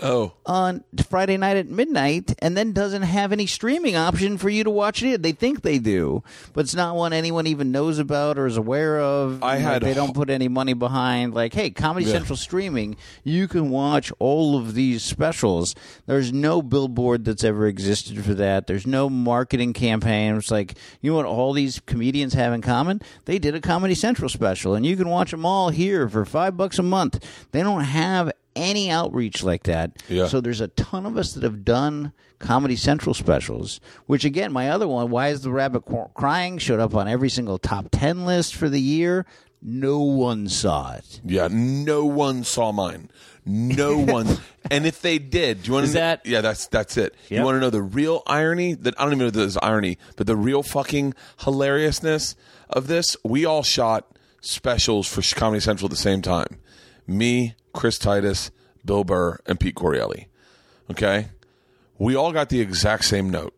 Oh. 0.01 0.33
on 0.47 0.85
Friday 1.09 1.37
night 1.37 1.57
at 1.57 1.69
midnight 1.69 2.35
and 2.41 2.57
then 2.57 2.73
doesn't 2.73 3.03
have 3.03 3.31
any 3.33 3.47
streaming 3.47 3.95
option 3.95 4.39
for 4.39 4.49
you 4.49 4.65
to 4.65 4.71
watch 4.71 5.03
it. 5.03 5.23
They 5.23 5.33
think 5.33 5.63
they 5.63 5.79
do, 5.79 6.23
but 6.53 6.63
it's 6.65 6.75
not 6.75 6.97
one 6.97 7.13
anyone 7.13 7.47
even 7.47 7.71
knows 7.73 7.99
about 7.99 8.39
or 8.39 8.47
is 8.47 8.57
aware 8.57 8.99
of. 9.01 9.43
I 9.43 9.55
Like, 9.57 9.61
had- 9.61 9.83
they 9.83 9.95
don't 9.95 10.15
put 10.15 10.31
any 10.31 10.49
money 10.49 10.73
behind. 10.73 11.35
Like, 11.35 11.53
hey, 11.55 11.71
Comedy 11.71 12.07
Central 12.07 12.37
streaming, 12.37 12.97
you 13.23 13.47
can 13.49 13.71
watch 13.71 14.13
all 14.19 14.57
of 14.57 14.75
these 14.75 15.03
specials. 15.03 15.75
There's 16.07 16.33
no 16.33 16.63
billboard 16.63 17.25
that's 17.25 17.45
ever 17.45 17.67
existed 17.67 18.25
for 18.25 18.35
that. 18.35 18.67
There's 18.67 18.87
no 18.87 19.11
marketing 19.11 19.73
campaign. 19.73 20.37
It's 20.37 20.51
like, 20.51 20.75
you 21.01 21.11
know 21.11 21.17
what 21.19 21.27
all 21.27 21.53
these 21.53 21.81
comedians 21.81 22.35
have 22.35 22.53
in 22.53 22.63
common? 22.63 23.01
They 23.27 23.39
did 23.39 23.55
a 23.55 23.61
Comedy 23.61 23.95
Central 23.95 24.29
special, 24.29 24.75
and 24.75 24.85
you 24.87 24.97
can 24.97 25.09
watch 25.09 25.31
them 25.33 25.45
all 25.47 25.69
here 25.69 26.09
for 26.09 26.25
five 26.25 26.57
bucks 26.57 26.79
a 26.79 26.83
month. 26.83 27.25
They 27.53 27.63
don't 27.63 27.85
have 27.85 28.33
any 28.57 28.91
outreach 28.91 29.43
like 29.43 29.65
that. 29.65 30.03
Yeah. 30.09 30.27
So 30.29 30.41
there's 30.41 30.61
a 30.61 30.69
ton 30.69 31.07
of 31.07 31.17
us 31.17 31.33
that 31.35 31.43
have 31.43 31.65
done 31.65 32.13
Comedy 32.39 32.77
Central 32.77 33.15
specials, 33.15 33.81
which 34.07 34.25
again, 34.25 34.53
my 34.53 34.69
other 34.71 34.89
one, 34.89 35.11
Why 35.11 35.29
is 35.29 35.43
the 35.43 35.51
Rabbit 35.51 35.85
Crying, 36.15 36.59
showed 36.59 36.81
up 36.81 36.95
on 36.95 37.09
every 37.09 37.29
single 37.29 37.59
top 37.59 37.87
10 37.93 38.25
list 38.25 38.55
for 38.55 38.69
the 38.69 38.81
year. 38.81 39.25
No 39.65 40.01
one 40.01 40.49
saw 40.49 40.95
it. 40.95 41.21
Yeah, 41.25 41.47
no 41.51 42.05
one 42.05 42.43
saw 42.43 42.73
mine. 42.73 43.11
No 43.47 43.97
one. 44.05 44.27
and 44.73 44.87
if 44.87 45.01
they 45.03 45.19
did, 45.21 45.63
do 45.63 45.69
you 45.69 45.73
want 45.75 45.85
Is 45.85 45.91
to? 45.93 45.99
that- 45.99 46.27
Yeah, 46.27 46.41
that's 46.41 46.67
that's 46.67 46.97
it. 46.97 47.15
You 47.29 47.43
want 47.43 47.55
to 47.57 47.61
know 47.61 47.71
the 47.71 47.81
real 47.83 48.23
irony? 48.27 48.75
That 48.75 48.99
I 48.99 49.05
don't 49.05 49.13
even 49.13 49.19
know 49.21 49.27
if 49.29 49.35
this 49.35 49.57
irony, 49.63 49.99
but 50.17 50.27
the 50.27 50.37
real 50.37 50.65
fucking 50.65 51.15
hilariousness 51.45 52.35
of 52.71 52.89
this. 52.89 53.17
We 53.25 53.45
all 53.45 53.63
shot 53.63 54.07
specials 54.41 55.07
for 55.07 55.23
Comedy 55.39 55.61
Central 55.61 55.87
at 55.87 55.91
the 55.91 55.97
same 55.97 56.23
time. 56.23 56.59
Me, 57.13 57.55
Chris 57.73 57.99
Titus, 57.99 58.51
Bill 58.85 59.05
Burr, 59.05 59.39
and 59.47 59.59
Pete 59.61 59.75
Correale. 59.77 60.27
Okay, 60.91 61.29
we 61.99 62.15
all 62.15 62.33
got 62.33 62.49
the 62.49 62.61
exact 62.61 63.05
same 63.05 63.31
note. 63.31 63.55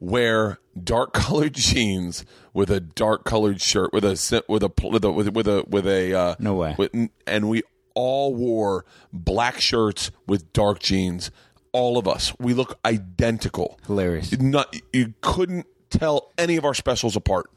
Wear 0.00 0.58
dark 0.82 1.12
colored 1.14 1.54
jeans 1.54 2.24
with 2.52 2.70
a 2.70 2.80
dark 2.80 3.24
colored 3.24 3.60
shirt 3.60 3.92
with 3.92 4.04
a 4.04 4.42
with 4.48 4.62
a 4.62 4.70
with 4.88 5.04
a 5.04 5.10
with, 5.12 5.28
a- 5.28 5.30
with 5.32 5.48
a 5.48 5.64
with 5.68 5.86
a 5.86 6.14
uh, 6.14 6.34
No 6.38 6.54
way. 6.54 6.74
with, 6.76 6.90
and 7.26 7.48
we 7.48 7.62
all 7.94 8.34
wore 8.34 8.84
black 9.12 9.60
shirts 9.60 10.10
with 10.26 10.52
dark 10.52 10.80
jeans. 10.80 11.30
All 11.74 11.96
of 11.96 12.06
us, 12.06 12.34
we 12.38 12.52
look 12.52 12.78
identical. 12.84 13.78
Hilarious. 13.86 14.38
Not 14.38 14.76
you 14.92 15.14
couldn't 15.22 15.66
tell 15.88 16.30
any 16.36 16.56
of 16.58 16.64
our 16.66 16.74
specials 16.74 17.16
apart, 17.16 17.48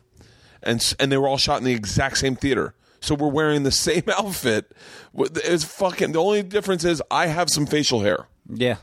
and 0.63 0.93
and 0.99 1.11
they 1.11 1.17
were 1.17 1.27
all 1.27 1.37
shot 1.37 1.57
in 1.57 1.65
the 1.65 1.73
exact 1.73 2.17
same 2.19 2.35
theater. 2.37 2.75
So 3.05 3.15
we're 3.15 3.29
wearing 3.29 3.63
the 3.63 3.71
same 3.71 4.03
outfit. 4.17 4.71
It's 5.17 5.63
fucking. 5.63 6.11
The 6.13 6.21
only 6.21 6.43
difference 6.43 6.83
is 6.83 7.01
I 7.11 7.27
have 7.27 7.49
some 7.49 7.65
facial 7.65 8.01
hair, 8.01 8.27
Yeah. 8.49 8.77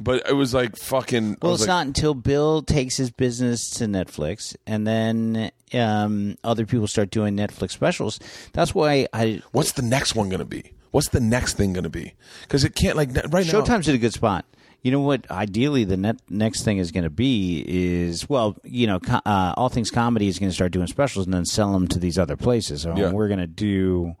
but 0.00 0.26
it 0.28 0.34
was 0.34 0.54
like 0.54 0.76
fucking. 0.76 1.38
Well, 1.42 1.52
it's 1.54 1.62
like, 1.62 1.68
not 1.68 1.86
until 1.86 2.14
Bill 2.14 2.62
takes 2.62 2.96
his 2.96 3.10
business 3.10 3.68
to 3.78 3.84
Netflix, 3.86 4.54
and 4.66 4.86
then 4.86 5.50
um, 5.72 6.36
other 6.44 6.64
people 6.66 6.86
start 6.86 7.10
doing 7.10 7.36
Netflix 7.36 7.72
specials. 7.72 8.20
That's 8.52 8.74
why 8.74 9.08
I 9.12 9.42
What's 9.52 9.72
the 9.72 9.82
next 9.82 10.14
one 10.14 10.28
going 10.28 10.38
to 10.38 10.44
be? 10.46 10.72
What's 10.92 11.08
the 11.08 11.20
next 11.20 11.56
thing 11.56 11.72
going 11.72 11.84
to 11.84 11.90
be? 11.90 12.14
Because 12.42 12.62
it 12.62 12.76
can't 12.76 12.96
like 12.96 13.08
right 13.30 13.44
now. 13.44 13.60
Showtime's 13.62 13.88
in 13.88 13.96
a 13.96 13.98
good 13.98 14.12
spot. 14.12 14.44
You 14.84 14.90
know 14.92 15.00
what? 15.00 15.28
Ideally, 15.30 15.84
the 15.84 15.96
net, 15.96 16.16
next 16.28 16.62
thing 16.62 16.76
is 16.78 16.92
going 16.92 17.04
to 17.04 17.10
be 17.10 17.64
is 17.66 18.28
well, 18.28 18.56
you 18.64 18.86
know, 18.86 19.00
co- 19.00 19.20
uh, 19.24 19.54
all 19.56 19.68
things 19.70 19.90
comedy 19.90 20.28
is 20.28 20.38
going 20.38 20.50
to 20.50 20.54
start 20.54 20.72
doing 20.72 20.86
specials 20.86 21.24
and 21.26 21.32
then 21.34 21.46
sell 21.46 21.72
them 21.72 21.88
to 21.88 21.98
these 21.98 22.18
other 22.18 22.36
places. 22.36 22.82
So 22.82 22.94
Yeah. 22.94 23.10
we're 23.10 23.28
going 23.28 23.40
to 23.40 23.46
do 23.46 24.14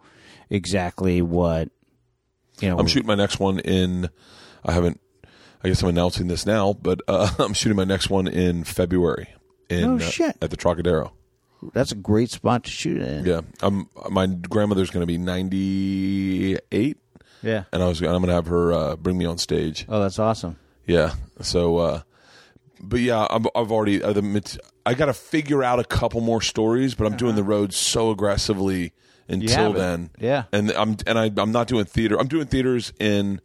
exactly 0.50 1.20
what 1.22 1.68
you 2.60 2.68
know. 2.70 2.78
I'm 2.78 2.86
shooting 2.86 3.06
my 3.06 3.14
next 3.14 3.38
one 3.38 3.58
in. 3.60 4.08
I 4.64 4.72
haven't. 4.72 5.00
I 5.62 5.68
guess 5.68 5.82
I'm 5.82 5.88
announcing 5.90 6.28
this 6.28 6.46
now, 6.46 6.72
but 6.72 7.00
uh, 7.08 7.28
I'm 7.38 7.52
shooting 7.52 7.76
my 7.76 7.84
next 7.84 8.08
one 8.10 8.26
in 8.26 8.64
February. 8.64 9.28
In, 9.68 9.84
Oh, 9.84 9.96
uh, 9.96 9.98
shit. 9.98 10.36
at 10.42 10.50
the 10.50 10.56
Trocadero. 10.56 11.12
That's 11.72 11.92
a 11.92 11.94
great 11.96 12.30
spot 12.30 12.64
to 12.64 12.70
shoot 12.70 13.00
in. 13.00 13.24
Yeah. 13.24 13.40
My 14.10 14.26
grandmother's 14.26 14.90
going 14.90 15.00
to 15.02 15.06
be 15.06 15.16
98, 15.16 16.96
yeah. 17.44 17.64
and 17.72 17.82
I 17.82 17.88
was. 17.88 18.00
I'm 18.00 18.08
going 18.08 18.26
to 18.26 18.34
have 18.34 18.46
her 18.46 18.72
uh, 18.72 18.96
bring 18.96 19.18
me 19.18 19.24
on 19.24 19.38
stage. 19.38 19.86
Oh, 19.88 20.00
that's 20.00 20.18
awesome. 20.18 20.56
Yeah. 20.86 21.14
So, 21.40 21.78
uh, 21.78 22.02
but 22.80 23.00
yeah, 23.00 23.26
I'm, 23.30 23.46
I've 23.54 23.72
already. 23.72 24.02
Uh, 24.02 24.12
the, 24.12 24.60
I 24.86 24.94
got 24.94 25.06
to 25.06 25.14
figure 25.14 25.62
out 25.62 25.78
a 25.78 25.84
couple 25.84 26.20
more 26.20 26.42
stories, 26.42 26.94
but 26.94 27.06
I'm 27.06 27.16
doing 27.16 27.36
the 27.36 27.44
road 27.44 27.72
so 27.72 28.10
aggressively 28.10 28.92
until 29.28 29.72
then. 29.72 30.10
Yeah. 30.18 30.44
And 30.52 30.70
I'm 30.72 30.96
and 31.06 31.18
I, 31.18 31.30
I'm 31.36 31.52
not 31.52 31.68
doing 31.68 31.84
theater. 31.84 32.18
I'm 32.18 32.28
doing 32.28 32.46
theaters 32.46 32.92
in 32.98 33.40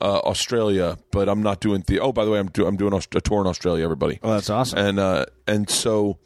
uh, 0.00 0.18
Australia, 0.18 0.98
but 1.12 1.28
I'm 1.28 1.42
not 1.42 1.60
doing 1.60 1.84
the. 1.86 2.00
Oh, 2.00 2.12
by 2.12 2.24
the 2.24 2.30
way, 2.30 2.38
I'm 2.38 2.48
do, 2.48 2.66
I'm 2.66 2.76
doing 2.76 2.92
a 2.92 3.20
tour 3.20 3.40
in 3.40 3.46
Australia. 3.46 3.84
Everybody. 3.84 4.18
Oh, 4.22 4.32
that's 4.32 4.50
awesome. 4.50 4.78
And 4.78 4.98
uh, 4.98 5.26
and 5.46 5.70
so, 5.70 6.18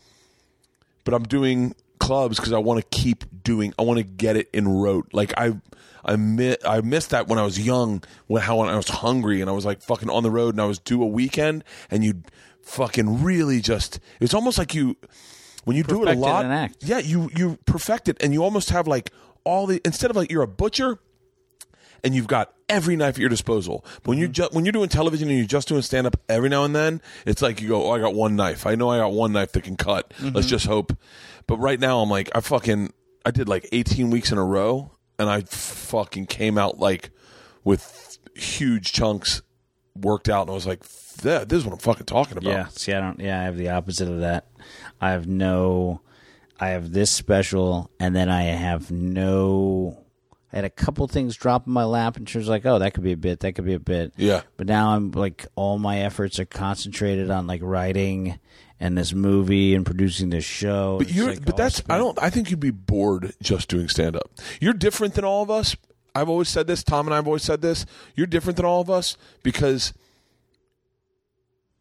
but 1.05 1.13
I'm 1.15 1.25
doing 1.25 1.75
clubs 1.99 2.39
because 2.39 2.53
I 2.53 2.59
want 2.59 2.81
to 2.81 2.99
keep 2.99 3.25
doing. 3.43 3.75
I 3.79 3.83
want 3.83 3.99
to 3.99 4.05
get 4.05 4.37
it 4.37 4.49
in 4.53 4.67
rote. 4.67 5.11
Like 5.13 5.35
I, 5.37 5.53
I 6.07 6.17
mi- 6.17 6.57
I 6.65 6.81
missed 6.81 7.11
that 7.11 7.27
when 7.29 7.39
I 7.39 7.43
was 7.43 7.59
young. 7.59 8.03
When 8.29 8.41
how 8.43 8.59
when 8.61 8.69
I 8.69 8.77
was 8.77 8.89
hungry 8.89 9.41
and 9.41 9.51
I 9.51 9.53
was 9.53 9.65
like 9.67 9.83
fucking 9.83 10.09
on 10.09 10.23
the 10.23 10.31
road 10.31 10.55
and 10.55 10.61
I 10.63 10.67
was 10.67 10.79
due 10.79 11.03
a 11.03 11.07
weekend 11.07 11.65
and 11.91 12.05
you 12.05 12.23
fucking 12.63 13.23
really 13.25 13.61
just. 13.61 13.99
It's 14.21 14.33
almost 14.35 14.57
like 14.57 14.75
you 14.75 14.97
when 15.65 15.77
you 15.77 15.83
do 15.83 16.03
it 16.03 16.07
a 16.17 16.21
lot. 16.21 16.45
Yeah, 16.81 16.99
you 16.99 17.29
you 17.37 17.59
perfect 17.67 18.09
it 18.09 18.17
and 18.23 18.33
you 18.33 18.45
almost 18.45 18.71
have 18.71 18.87
like 18.87 19.11
all 19.45 19.67
the 19.67 19.81
instead 19.85 20.11
of 20.11 20.17
like 20.17 20.31
you're 20.31 20.43
a 20.45 20.49
butcher 20.49 20.99
and 22.05 22.15
you've 22.15 22.27
got 22.29 22.53
every 22.69 22.95
knife 22.97 23.15
at 23.15 23.19
your 23.19 23.29
disposal. 23.29 23.85
But 24.03 24.11
when 24.11 24.19
you're 24.19 24.29
ju- 24.29 24.49
when 24.53 24.65
you're 24.65 24.73
doing 24.73 24.89
television 24.89 25.29
and 25.29 25.37
you're 25.39 25.47
just 25.47 25.67
doing 25.69 25.83
stand 25.83 26.07
up 26.07 26.17
every 26.29 26.49
now 26.49 26.65
and 26.65 26.75
then, 26.75 27.01
it's 27.25 27.43
like 27.43 27.61
you 27.61 27.69
go, 27.69 27.87
"Oh, 27.87 27.91
I 27.91 27.99
got 28.01 28.15
one 28.15 28.37
knife. 28.37 28.67
I 28.67 28.75
know 28.77 28.91
I 28.91 28.99
got 28.99 29.13
one 29.13 29.33
knife 29.33 29.53
that 29.53 29.65
can 29.65 29.77
cut. 29.77 30.13
Let's 30.21 30.47
just 30.47 30.67
hope." 30.67 30.97
But 31.49 31.59
right 31.59 31.81
now, 31.81 32.01
I'm 32.01 32.11
like, 32.11 32.31
I 32.35 32.41
fucking 32.41 32.93
I 33.25 33.31
did 33.33 33.49
like 33.49 33.69
18 33.73 34.11
weeks 34.11 34.31
in 34.31 34.39
a 34.39 34.45
row, 34.45 34.93
and 35.19 35.29
I 35.29 35.43
fucking 35.43 36.27
came 36.27 36.59
out 36.59 36.79
like 36.79 37.11
with 37.65 38.19
huge 38.35 38.93
chunks 38.93 39.43
worked 39.95 40.29
out, 40.29 40.43
and 40.43 40.51
I 40.51 40.55
was 40.55 40.67
like, 40.67 40.83
"Yeah, 41.23 41.45
"This 41.45 41.59
is 41.59 41.65
what 41.65 41.73
I'm 41.73 41.79
fucking 41.79 42.07
talking 42.07 42.39
about." 42.39 42.51
Yeah. 42.51 42.67
See, 42.69 42.93
I 42.93 43.01
don't. 43.01 43.21
Yeah, 43.21 43.41
I 43.41 43.45
have 43.45 43.57
the 43.57 43.71
opposite 43.71 44.09
of 44.09 44.21
that. 44.21 44.47
I 45.01 45.11
have 45.11 45.27
no. 45.27 46.01
I 46.59 46.69
have 46.69 46.93
this 46.93 47.11
special, 47.11 47.91
and 48.01 48.15
then 48.15 48.29
I 48.29 48.45
have 48.45 48.91
no. 48.91 50.03
I 50.53 50.57
had 50.57 50.65
a 50.65 50.71
couple 50.71 51.07
things 51.09 51.37
drop 51.37 51.67
in 51.67 51.73
my 51.73 51.85
lap, 51.85 52.17
and 52.17 52.29
she 52.29 52.39
was 52.39 52.49
like, 52.49 52.65
"Oh, 52.65 52.79
that 52.79 52.95
could 52.95 53.05
be 53.05 53.13
a 53.13 53.17
bit. 53.17 53.41
That 53.41 53.53
could 53.53 53.65
be 53.67 53.75
a 53.75 53.81
bit." 53.81 54.13
Yeah. 54.17 54.43
But 54.57 54.67
now 54.67 54.91
I'm 54.91 55.11
like, 55.11 55.47
all 55.55 55.79
my 55.79 56.01
efforts 56.01 56.39
are 56.39 56.47
concentrated 56.47 57.31
on 57.31 57.47
like 57.47 57.61
writing 57.63 58.39
and 58.79 58.97
this 58.97 59.13
movie 59.13 59.75
and 59.75 59.85
producing 59.87 60.31
this 60.31 60.45
show. 60.45 60.99
But 60.99 61.11
you're, 61.11 61.29
like 61.29 61.45
but 61.45 61.53
all 61.53 61.59
that's 61.59 61.83
I 61.89 61.99
don't. 61.99 62.21
I 62.23 62.31
think 62.31 62.51
you'd 62.51 62.61
be 62.61 62.71
bored 62.71 63.35
just 63.43 63.69
doing 63.69 63.89
stand 63.89 64.17
up. 64.17 64.31
You're 64.61 64.75
different 64.75 65.15
than 65.15 65.25
all 65.25 65.43
of 65.43 65.51
us. 65.51 65.77
I've 66.15 66.29
always 66.29 66.49
said 66.49 66.67
this. 66.67 66.83
Tom 66.83 67.07
and 67.07 67.15
I 67.15 67.17
have 67.17 67.27
always 67.27 67.43
said 67.43 67.61
this. 67.61 67.85
You're 68.15 68.27
different 68.27 68.57
than 68.57 68.65
all 68.65 68.81
of 68.81 68.89
us 68.89 69.19
because 69.43 69.93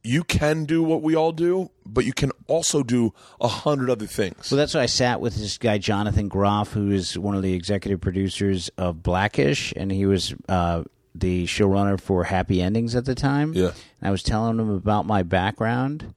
you 0.05 0.23
can 0.23 0.65
do 0.65 0.83
what 0.83 1.01
we 1.01 1.15
all 1.15 1.31
do, 1.31 1.71
but 1.85 2.05
you 2.05 2.13
can 2.13 2.31
also 2.47 2.83
do 2.83 3.13
a 3.41 3.47
hundred 3.47 3.89
other 3.89 4.05
things. 4.05 4.51
Well, 4.51 4.57
that's 4.57 4.73
why 4.73 4.81
I 4.81 4.85
sat 4.85 5.19
with 5.19 5.35
this 5.35 5.57
guy 5.57 5.77
Jonathan 5.77 6.27
Groff, 6.27 6.73
who 6.73 6.91
is 6.91 7.17
one 7.17 7.35
of 7.35 7.41
the 7.41 7.53
executive 7.53 8.01
producers 8.01 8.69
of 8.77 9.01
Blackish, 9.01 9.73
and 9.75 9.91
he 9.91 10.05
was 10.05 10.35
uh, 10.47 10.83
the 11.15 11.45
showrunner 11.45 11.99
for 11.99 12.25
Happy 12.25 12.61
Endings 12.61 12.95
at 12.95 13.05
the 13.05 13.15
time. 13.15 13.53
Yeah. 13.53 13.71
and 13.99 14.07
I 14.09 14.11
was 14.11 14.21
telling 14.21 14.59
him 14.59 14.69
about 14.69 15.05
my 15.05 15.23
background, 15.23 16.13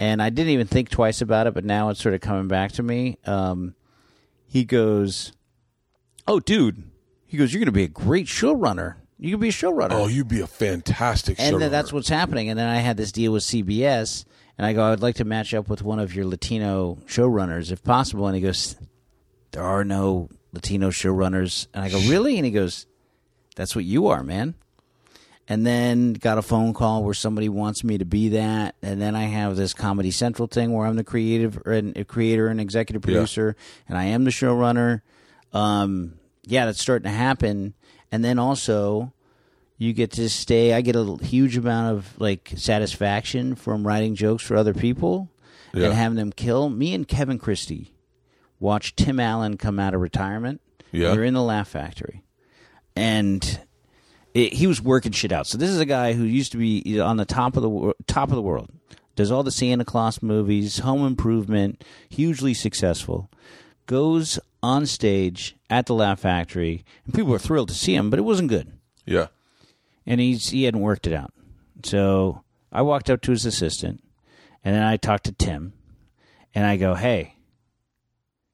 and 0.00 0.22
I 0.22 0.30
didn't 0.30 0.50
even 0.50 0.66
think 0.66 0.90
twice 0.90 1.20
about 1.20 1.46
it, 1.46 1.54
but 1.54 1.64
now 1.64 1.88
it's 1.90 2.00
sort 2.00 2.14
of 2.14 2.20
coming 2.20 2.48
back 2.48 2.72
to 2.72 2.82
me. 2.82 3.18
Um, 3.26 3.74
he 4.46 4.64
goes, 4.64 5.32
"Oh, 6.26 6.40
dude," 6.40 6.82
he 7.26 7.36
goes, 7.36 7.52
"You're 7.52 7.60
going 7.60 7.66
to 7.66 7.72
be 7.72 7.84
a 7.84 7.88
great 7.88 8.26
showrunner. 8.26 8.96
You 9.18 9.32
can 9.32 9.40
be 9.40 9.48
a 9.48 9.52
showrunner." 9.52 9.92
oh, 9.92 10.06
you'd 10.06 10.28
be 10.28 10.40
a 10.40 10.46
fantastic 10.46 11.38
and 11.40 11.56
showrunner. 11.56 11.60
then 11.60 11.70
that's 11.70 11.92
what's 11.92 12.08
happening. 12.08 12.48
And 12.48 12.58
then 12.58 12.68
I 12.68 12.76
had 12.76 12.96
this 12.96 13.12
deal 13.12 13.32
with 13.32 13.42
CBS, 13.42 14.24
and 14.56 14.66
I 14.66 14.72
go, 14.72 14.82
I 14.82 14.90
would 14.90 15.02
like 15.02 15.16
to 15.16 15.24
match 15.24 15.54
up 15.54 15.68
with 15.68 15.82
one 15.82 15.98
of 15.98 16.14
your 16.14 16.26
Latino 16.26 16.98
showrunners 17.06 17.70
if 17.70 17.82
possible. 17.82 18.26
And 18.26 18.34
he 18.34 18.42
goes, 18.42 18.76
There 19.52 19.62
are 19.62 19.84
no 19.84 20.28
Latino 20.52 20.90
showrunners. 20.90 21.68
And 21.72 21.84
I 21.84 21.88
go, 21.90 21.98
Really? 22.08 22.36
And 22.36 22.44
he 22.44 22.50
goes, 22.50 22.86
That's 23.56 23.76
what 23.76 23.84
you 23.84 24.08
are, 24.08 24.22
man. 24.22 24.54
And 25.50 25.66
then 25.66 26.12
got 26.12 26.36
a 26.36 26.42
phone 26.42 26.74
call 26.74 27.02
where 27.02 27.14
somebody 27.14 27.48
wants 27.48 27.82
me 27.82 27.96
to 27.98 28.04
be 28.04 28.28
that, 28.30 28.74
and 28.82 29.00
then 29.00 29.16
I 29.16 29.24
have 29.24 29.56
this 29.56 29.72
Comedy 29.72 30.10
Central 30.10 30.46
thing 30.46 30.72
where 30.74 30.86
I'm 30.86 30.96
the 30.96 31.04
creative 31.04 31.62
and 31.64 32.06
creator 32.06 32.48
and 32.48 32.60
executive 32.60 33.00
producer, 33.00 33.56
and 33.88 33.96
I 33.96 34.04
am 34.04 34.24
the 34.24 34.30
showrunner. 34.30 35.00
Um, 35.54 36.14
yeah, 36.44 36.66
that's 36.66 36.82
starting 36.82 37.10
to 37.10 37.16
happen. 37.16 37.72
And 38.12 38.22
then 38.22 38.38
also, 38.38 39.14
you 39.78 39.94
get 39.94 40.10
to 40.12 40.28
stay. 40.28 40.74
I 40.74 40.82
get 40.82 40.96
a 40.96 41.16
huge 41.22 41.56
amount 41.56 41.96
of 41.96 42.20
like 42.20 42.52
satisfaction 42.56 43.54
from 43.54 43.86
writing 43.86 44.14
jokes 44.16 44.42
for 44.42 44.54
other 44.56 44.74
people 44.74 45.30
Yeah. 45.72 45.86
and 45.86 45.94
having 45.94 46.16
them 46.16 46.30
kill. 46.32 46.68
Me 46.68 46.92
and 46.92 47.08
Kevin 47.08 47.38
Christy 47.38 47.94
watched 48.60 48.98
Tim 48.98 49.18
Allen 49.18 49.56
come 49.56 49.78
out 49.78 49.94
of 49.94 50.02
retirement. 50.02 50.60
Yeah. 50.92 51.12
we 51.12 51.18
were 51.18 51.24
in 51.24 51.32
the 51.34 51.42
Laugh 51.42 51.68
Factory, 51.68 52.22
and 52.96 53.60
it, 54.38 54.52
he 54.54 54.66
was 54.66 54.80
working 54.80 55.12
shit 55.12 55.32
out. 55.32 55.46
So 55.46 55.58
this 55.58 55.70
is 55.70 55.80
a 55.80 55.86
guy 55.86 56.12
who 56.12 56.24
used 56.24 56.52
to 56.52 56.58
be 56.58 57.00
on 57.00 57.16
the 57.16 57.24
top 57.24 57.56
of 57.56 57.62
the 57.62 57.94
top 58.06 58.30
of 58.30 58.34
the 58.36 58.42
world. 58.42 58.70
Does 59.16 59.32
all 59.32 59.42
the 59.42 59.50
Santa 59.50 59.84
Claus 59.84 60.22
movies, 60.22 60.78
Home 60.78 61.04
Improvement, 61.04 61.82
hugely 62.08 62.54
successful. 62.54 63.30
Goes 63.86 64.38
on 64.62 64.86
stage 64.86 65.56
at 65.68 65.86
the 65.86 65.94
Laugh 65.94 66.20
Factory, 66.20 66.84
and 67.04 67.14
people 67.14 67.30
were 67.32 67.38
thrilled 67.38 67.68
to 67.68 67.74
see 67.74 67.94
him, 67.94 68.10
but 68.10 68.18
it 68.18 68.22
wasn't 68.22 68.50
good 68.50 68.72
yeah, 69.08 69.28
and 70.06 70.20
he's 70.20 70.50
he 70.50 70.64
hadn't 70.64 70.80
worked 70.80 71.06
it 71.06 71.14
out. 71.14 71.32
So 71.82 72.44
I 72.70 72.82
walked 72.82 73.08
up 73.08 73.22
to 73.22 73.30
his 73.30 73.46
assistant, 73.46 74.04
and 74.62 74.74
then 74.74 74.82
I 74.82 74.96
talked 74.98 75.24
to 75.24 75.32
Tim, 75.32 75.72
and 76.54 76.66
I 76.66 76.76
go, 76.76 76.94
"Hey, 76.94 77.34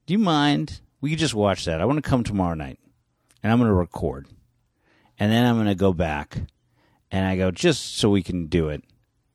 do 0.07 0.13
you 0.13 0.19
mind? 0.19 0.81
We 1.01 1.11
could 1.11 1.19
just 1.19 1.35
watch 1.35 1.65
that. 1.65 1.81
I 1.81 1.85
want 1.85 2.03
to 2.03 2.09
come 2.09 2.23
tomorrow 2.23 2.55
night, 2.55 2.79
and 3.43 3.53
I'm 3.53 3.59
going 3.59 3.69
to 3.69 3.75
record, 3.75 4.29
and 5.19 5.31
then 5.33 5.47
I'm 5.47 5.57
going 5.57 5.67
to 5.67 5.75
go 5.75 5.93
back, 5.93 6.39
and 7.11 7.27
I 7.27 7.37
go 7.37 7.51
just 7.51 7.97
so 7.97 8.11
we 8.11 8.23
can 8.23 8.47
do 8.47 8.69
it." 8.69 8.85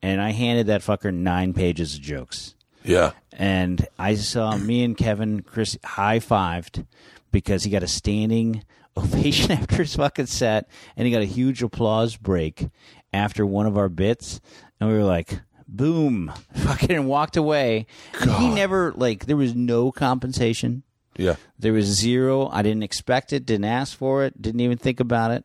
And 0.02 0.20
I 0.20 0.30
handed 0.30 0.68
that 0.68 0.80
fucker 0.80 1.12
nine 1.12 1.52
pages 1.52 1.94
of 1.94 2.00
jokes 2.00 2.54
yeah. 2.84 3.12
and 3.32 3.86
I 3.98 4.14
saw 4.14 4.56
me 4.56 4.84
and 4.84 4.96
Kevin 4.96 5.42
Chris 5.42 5.78
high 5.84 6.18
fived. 6.18 6.86
because 7.32 7.62
he 7.62 7.70
got 7.70 7.82
a 7.82 7.88
standing 7.88 8.64
ovation 8.96 9.52
after 9.52 9.76
his 9.76 9.94
fucking 9.94 10.26
set, 10.26 10.68
and 10.96 11.06
he 11.06 11.12
got 11.12 11.22
a 11.22 11.26
huge 11.26 11.62
applause 11.62 12.16
break 12.16 12.68
after 13.12 13.46
one 13.46 13.66
of 13.66 13.76
our 13.76 13.88
bits, 13.88 14.40
and 14.80 14.90
we 14.90 14.96
were 14.96 15.04
like. 15.04 15.40
Boom! 15.72 16.32
Fucking 16.56 17.04
walked 17.04 17.36
away. 17.36 17.86
And 18.20 18.28
He 18.28 18.48
never 18.48 18.92
like 18.96 19.26
there 19.26 19.36
was 19.36 19.54
no 19.54 19.92
compensation. 19.92 20.82
Yeah. 21.16 21.36
There 21.60 21.72
was 21.72 21.84
zero. 21.84 22.48
I 22.48 22.62
didn't 22.62 22.82
expect 22.82 23.32
it. 23.32 23.46
Didn't 23.46 23.66
ask 23.66 23.96
for 23.96 24.24
it. 24.24 24.42
Didn't 24.42 24.62
even 24.62 24.78
think 24.78 24.98
about 24.98 25.30
it. 25.30 25.44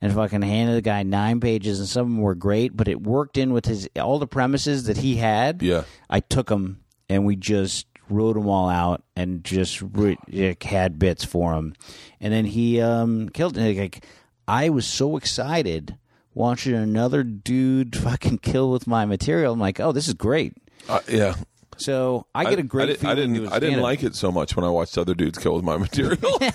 And 0.00 0.14
fucking 0.14 0.42
handed 0.42 0.76
the 0.76 0.82
guy 0.82 1.02
nine 1.02 1.40
pages, 1.40 1.80
and 1.80 1.88
some 1.88 2.02
of 2.02 2.08
them 2.08 2.20
were 2.20 2.36
great, 2.36 2.76
but 2.76 2.86
it 2.86 3.02
worked 3.02 3.36
in 3.36 3.52
with 3.52 3.66
his 3.66 3.88
all 4.00 4.20
the 4.20 4.28
premises 4.28 4.84
that 4.84 4.98
he 4.98 5.16
had. 5.16 5.60
Yeah. 5.60 5.82
I 6.08 6.20
took 6.20 6.46
them 6.46 6.84
and 7.08 7.24
we 7.26 7.34
just 7.34 7.86
wrote 8.08 8.34
them 8.34 8.48
all 8.48 8.68
out 8.68 9.02
and 9.16 9.42
just 9.42 9.82
re- 9.82 10.16
had 10.62 11.00
bits 11.00 11.24
for 11.24 11.54
him, 11.54 11.74
and 12.20 12.32
then 12.32 12.44
he 12.44 12.80
um, 12.80 13.28
killed 13.30 13.58
it. 13.58 13.76
Like 13.76 14.04
I 14.46 14.68
was 14.68 14.86
so 14.86 15.16
excited 15.16 15.98
watching 16.32 16.74
another 16.74 17.24
dude 17.24 17.96
fucking 17.96 18.38
kill 18.42 18.70
with 18.70 18.86
my 18.86 19.04
material. 19.04 19.52
I'm 19.52 19.58
like, 19.60 19.80
oh, 19.80 19.90
this 19.90 20.06
is 20.06 20.14
great. 20.14 20.54
Uh, 20.88 21.00
yeah. 21.08 21.34
So 21.76 22.26
I 22.34 22.44
get 22.44 22.58
a 22.58 22.62
great 22.62 22.90
I, 22.90 22.92
did, 22.92 23.04
I 23.04 23.14
didn't. 23.14 23.52
I 23.52 23.58
didn't 23.58 23.80
like 23.82 24.02
it 24.02 24.14
so 24.14 24.30
much 24.32 24.54
when 24.56 24.64
I 24.64 24.68
watched 24.68 24.96
other 24.96 25.14
dudes 25.14 25.38
kill 25.38 25.54
with 25.54 25.64
my 25.64 25.76
material. 25.78 26.38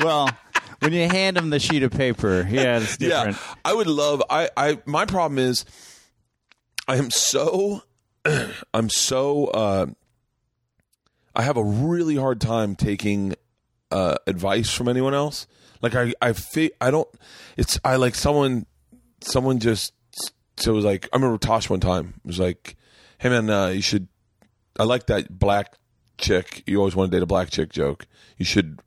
Well, 0.00 0.30
when 0.80 0.92
you 0.92 1.08
hand 1.08 1.36
him 1.36 1.50
the 1.50 1.58
sheet 1.58 1.82
of 1.82 1.92
paper, 1.92 2.46
yeah, 2.50 2.78
it's 2.78 2.96
different. 2.96 3.36
Yeah, 3.36 3.54
I 3.64 3.74
would 3.74 3.86
love. 3.86 4.22
I, 4.28 4.50
I 4.56 4.78
my 4.86 5.06
problem 5.06 5.38
is, 5.38 5.64
I 6.88 6.96
am 6.96 7.10
so, 7.10 7.82
I'm 8.74 8.90
so. 8.90 9.46
Uh, 9.46 9.86
I 11.34 11.42
have 11.42 11.56
a 11.56 11.64
really 11.64 12.16
hard 12.16 12.40
time 12.40 12.74
taking 12.74 13.34
uh, 13.90 14.16
advice 14.26 14.70
from 14.74 14.88
anyone 14.88 15.14
else. 15.14 15.46
Like 15.80 15.94
I, 15.94 16.12
I, 16.20 16.32
fe- 16.32 16.72
I 16.80 16.90
don't. 16.90 17.08
It's 17.56 17.78
I 17.84 17.96
like 17.96 18.14
someone, 18.14 18.66
someone 19.20 19.58
just. 19.58 19.92
So 20.56 20.72
it 20.72 20.74
was 20.74 20.84
like 20.84 21.08
I 21.12 21.16
remember 21.16 21.38
Tosh 21.38 21.70
one 21.70 21.80
time 21.80 22.20
was 22.24 22.38
like, 22.38 22.76
"Hey 23.18 23.28
man, 23.30 23.48
uh, 23.48 23.68
you 23.68 23.80
should. 23.80 24.08
I 24.78 24.84
like 24.84 25.06
that 25.06 25.38
black 25.38 25.74
chick. 26.18 26.62
You 26.66 26.78
always 26.78 26.94
want 26.94 27.10
to 27.10 27.16
date 27.16 27.22
a 27.22 27.26
black 27.26 27.50
chick 27.50 27.70
joke. 27.70 28.06
You 28.36 28.44
should 28.44 28.80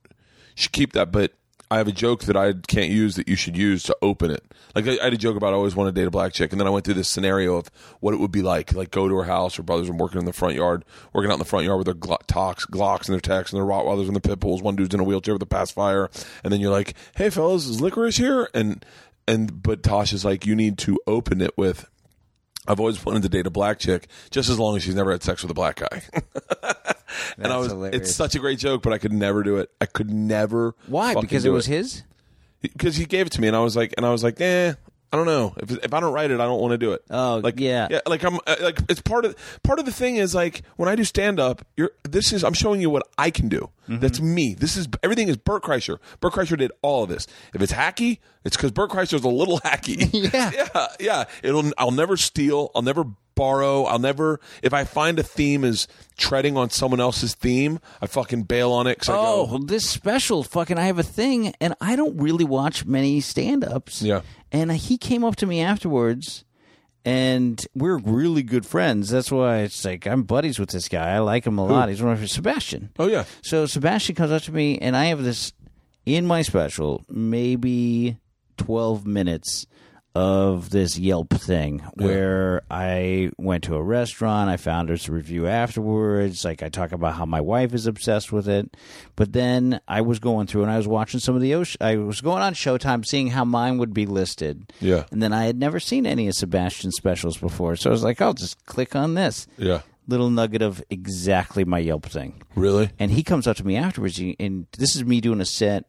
should 0.55 0.71
keep 0.71 0.93
that. 0.93 1.11
But 1.11 1.33
I 1.73 1.77
have 1.77 1.87
a 1.87 1.91
joke 1.91 2.25
that 2.25 2.37
I 2.37 2.53
can't 2.67 2.91
use 2.91 3.15
that 3.15 3.27
you 3.27 3.35
should 3.35 3.57
use 3.57 3.81
to 3.85 3.97
open 4.03 4.29
it. 4.29 4.43
Like 4.75 4.87
I, 4.87 4.99
I 4.99 5.05
had 5.05 5.13
a 5.13 5.17
joke 5.17 5.35
about 5.35 5.53
I 5.53 5.55
always 5.55 5.75
want 5.75 5.87
to 5.87 5.99
date 5.99 6.05
a 6.05 6.11
black 6.11 6.31
chick, 6.31 6.51
and 6.51 6.61
then 6.61 6.67
I 6.67 6.69
went 6.69 6.85
through 6.85 6.93
this 6.93 7.09
scenario 7.09 7.55
of 7.55 7.71
what 7.99 8.13
it 8.13 8.19
would 8.19 8.31
be 8.31 8.43
like. 8.43 8.73
Like 8.73 8.91
go 8.91 9.07
to 9.07 9.15
her 9.15 9.23
house, 9.23 9.55
her 9.55 9.63
brothers 9.63 9.89
are 9.89 9.93
working 9.93 10.19
in 10.19 10.25
the 10.25 10.33
front 10.33 10.53
yard, 10.53 10.85
working 11.13 11.31
out 11.31 11.33
in 11.33 11.39
the 11.39 11.45
front 11.45 11.65
yard 11.65 11.79
with 11.79 11.85
their 11.85 11.95
Glo- 11.95 12.19
talks, 12.27 12.67
Glocks 12.67 13.07
and 13.07 13.13
their 13.13 13.19
techs 13.19 13.51
and 13.51 13.59
their 13.59 13.67
Rottweilers 13.67 14.05
and 14.05 14.15
the 14.15 14.21
pit 14.21 14.39
bulls. 14.39 14.61
One 14.61 14.75
dude's 14.75 14.93
in 14.93 14.99
a 14.99 15.03
wheelchair 15.03 15.33
with 15.33 15.41
a 15.41 15.47
pacifier, 15.47 16.11
and 16.43 16.53
then 16.53 16.61
you're 16.61 16.69
like, 16.71 16.93
"Hey 17.15 17.31
fellas, 17.31 17.65
is 17.65 17.81
licorice 17.81 18.17
here?" 18.17 18.49
And 18.53 18.85
and 19.27 19.63
but 19.63 19.81
Tosh 19.81 20.13
is 20.13 20.23
like, 20.23 20.45
you 20.45 20.55
need 20.55 20.77
to 20.79 20.99
open 21.07 21.41
it 21.41 21.57
with. 21.57 21.89
I've 22.67 22.79
always 22.79 23.03
wanted 23.03 23.23
to 23.23 23.29
date 23.29 23.47
a 23.47 23.49
black 23.49 23.79
chick, 23.79 24.07
just 24.29 24.47
as 24.47 24.59
long 24.59 24.77
as 24.77 24.83
she's 24.83 24.95
never 24.95 25.11
had 25.11 25.23
sex 25.23 25.41
with 25.41 25.49
a 25.49 25.55
black 25.55 25.77
guy. 25.77 26.03
and 27.37 27.51
I 27.51 27.57
was, 27.57 27.71
hilarious. 27.71 28.01
it's 28.01 28.15
such 28.15 28.35
a 28.35 28.39
great 28.39 28.59
joke, 28.59 28.81
but 28.81 28.93
I 28.93 28.97
could 28.97 29.13
never 29.13 29.43
do 29.43 29.57
it. 29.57 29.69
I 29.79 29.85
could 29.85 30.09
never. 30.09 30.75
Why? 30.87 31.15
Because 31.15 31.45
it 31.45 31.49
was 31.49 31.65
his. 31.65 32.03
because 32.61 32.95
he 32.95 33.05
gave 33.05 33.27
it 33.27 33.31
to 33.33 33.41
me, 33.41 33.47
and 33.47 33.55
I 33.55 33.59
was 33.59 33.75
like, 33.75 33.93
and 33.97 34.05
I 34.05 34.11
was 34.11 34.23
like, 34.23 34.39
eh, 34.39 34.73
I 35.13 35.15
don't 35.15 35.27
know. 35.27 35.53
If 35.57 35.69
if 35.69 35.93
I 35.93 35.99
don't 35.99 36.11
write 36.11 36.31
it, 36.31 36.39
I 36.39 36.45
don't 36.45 36.59
want 36.59 36.71
to 36.71 36.77
do 36.79 36.93
it. 36.93 37.03
Oh, 37.11 37.39
like 37.43 37.59
yeah. 37.59 37.87
yeah. 37.91 37.99
Like 38.07 38.23
I'm 38.23 38.39
uh, 38.47 38.55
like 38.61 38.79
it's 38.89 38.99
part 38.99 39.25
of 39.25 39.35
part 39.61 39.77
of 39.77 39.85
the 39.85 39.91
thing 39.91 40.15
is 40.15 40.33
like 40.33 40.63
when 40.75 40.89
I 40.89 40.95
do 40.95 41.03
stand 41.03 41.39
up, 41.39 41.63
you're 41.77 41.91
this 42.01 42.33
is 42.33 42.43
I'm 42.43 42.53
showing 42.53 42.81
you 42.81 42.89
what 42.89 43.03
I 43.15 43.29
can 43.29 43.47
do. 43.47 43.69
Mm-hmm. 43.87 43.99
That's 43.99 44.19
me. 44.19 44.55
This 44.55 44.75
is 44.75 44.87
everything 45.03 45.27
is 45.27 45.37
Bert 45.37 45.61
Kreischer. 45.61 45.99
Bert 46.19 46.33
Kreischer 46.33 46.57
did 46.57 46.71
all 46.81 47.03
of 47.03 47.09
this. 47.09 47.27
If 47.53 47.61
it's 47.61 47.73
hacky, 47.73 48.21
it's 48.43 48.57
because 48.57 48.71
Bert 48.71 48.89
Kreischer's 48.89 49.23
a 49.23 49.29
little 49.29 49.59
hacky. 49.63 50.09
Yeah. 50.33 50.51
yeah, 50.73 50.87
yeah. 50.99 51.23
It'll. 51.43 51.71
I'll 51.77 51.91
never 51.91 52.17
steal. 52.17 52.71
I'll 52.73 52.81
never 52.81 53.03
borrow. 53.35 53.83
I'll 53.83 53.99
never. 53.99 54.39
If 54.61 54.73
I 54.73 54.83
find 54.83 55.19
a 55.19 55.23
theme 55.23 55.63
is 55.63 55.87
treading 56.17 56.57
on 56.57 56.69
someone 56.69 56.99
else's 56.99 57.35
theme, 57.35 57.79
I 58.01 58.07
fucking 58.07 58.43
bail 58.43 58.71
on 58.71 58.87
it. 58.87 58.99
'cause 58.99 59.09
I 59.09 59.15
Oh, 59.17 59.45
go, 59.57 59.57
this 59.65 59.87
special 59.89 60.43
fucking 60.43 60.77
I 60.77 60.83
have 60.85 60.99
a 60.99 61.03
thing 61.03 61.53
and 61.59 61.73
I 61.81 61.95
don't 61.95 62.17
really 62.17 62.45
watch 62.45 62.85
many 62.85 63.19
stand-ups. 63.21 64.01
Yeah. 64.01 64.21
And 64.51 64.71
he 64.71 64.97
came 64.97 65.23
up 65.23 65.35
to 65.37 65.45
me 65.45 65.61
afterwards 65.61 66.45
and 67.05 67.65
we're 67.75 67.97
really 67.97 68.43
good 68.43 68.65
friends. 68.65 69.09
That's 69.09 69.31
why 69.31 69.59
it's 69.59 69.83
like 69.83 70.05
I'm 70.07 70.23
buddies 70.23 70.59
with 70.59 70.69
this 70.69 70.87
guy. 70.87 71.15
I 71.15 71.19
like 71.19 71.45
him 71.45 71.57
a 71.57 71.65
lot. 71.65 71.89
He's 71.89 72.01
one 72.01 72.13
of 72.13 72.19
my 72.19 72.25
Sebastian. 72.27 72.89
oh 72.99 73.07
yeah, 73.07 73.25
So 73.41 73.65
Sebastian 73.65 74.15
comes 74.15 74.31
up 74.31 74.43
to 74.43 74.51
me 74.51 74.77
and 74.79 74.95
I 74.95 75.05
have 75.05 75.23
this 75.23 75.51
in 76.05 76.25
my 76.25 76.41
special, 76.43 77.03
maybe 77.09 78.17
12 78.57 79.05
minutes 79.07 79.65
of 80.15 80.69
this 80.69 80.97
Yelp 80.99 81.31
thing 81.33 81.79
where 81.95 82.61
I 82.69 83.31
went 83.37 83.63
to 83.63 83.75
a 83.75 83.81
restaurant, 83.81 84.49
I 84.49 84.57
found 84.57 84.89
this 84.89 85.09
review 85.09 85.47
afterwards, 85.47 86.45
like 86.45 86.61
I 86.61 86.69
talk 86.69 86.91
about 86.91 87.15
how 87.15 87.25
my 87.25 87.41
wife 87.41 87.73
is 87.73 87.87
obsessed 87.87 88.31
with 88.31 88.47
it. 88.47 88.77
But 89.15 89.33
then 89.33 89.81
I 89.87 90.01
was 90.01 90.19
going 90.19 90.45
through 90.47 90.63
and 90.63 90.71
I 90.71 90.77
was 90.77 90.87
watching 90.87 91.19
some 91.19 91.35
of 91.35 91.41
the 91.41 91.55
Osh- 91.55 91.77
I 91.81 91.95
was 91.95 92.21
going 92.21 92.43
on 92.43 92.53
Showtime 92.53 93.05
seeing 93.05 93.27
how 93.29 93.43
mine 93.43 93.79
would 93.79 93.93
be 93.93 94.05
listed. 94.05 94.71
Yeah. 94.79 95.05
And 95.11 95.21
then 95.21 95.33
I 95.33 95.45
had 95.45 95.57
never 95.57 95.79
seen 95.79 96.05
any 96.05 96.27
of 96.27 96.35
Sebastian's 96.35 96.95
specials 96.95 97.37
before. 97.37 97.75
So 97.75 97.89
I 97.89 97.93
was 97.93 98.03
like, 98.03 98.21
I'll 98.21 98.33
just 98.35 98.63
click 98.65 98.95
on 98.95 99.15
this. 99.15 99.47
yeah. 99.57 99.81
Little 100.05 100.29
nugget 100.29 100.61
of 100.61 100.83
exactly 100.89 101.63
my 101.63 101.79
Yelp 101.79 102.05
thing. 102.05 102.41
Really? 102.55 102.89
And 102.99 103.09
he 103.09 103.23
comes 103.23 103.47
up 103.47 103.55
to 103.55 103.65
me 103.65 103.77
afterwards, 103.77 104.19
and 104.37 104.67
this 104.77 104.97
is 104.97 105.05
me 105.05 105.21
doing 105.21 105.39
a 105.39 105.45
set 105.45 105.85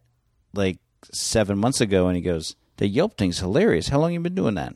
like 0.54 0.78
seven 1.12 1.58
months 1.58 1.80
ago, 1.80 2.06
and 2.06 2.14
he 2.14 2.22
goes, 2.22 2.54
"The 2.78 2.88
Yelp 2.88 3.16
thing's 3.16 3.38
hilarious. 3.40 3.88
How 3.88 3.98
long 3.98 4.12
you 4.12 4.20
been 4.20 4.34
doing 4.34 4.54
that?" 4.54 4.74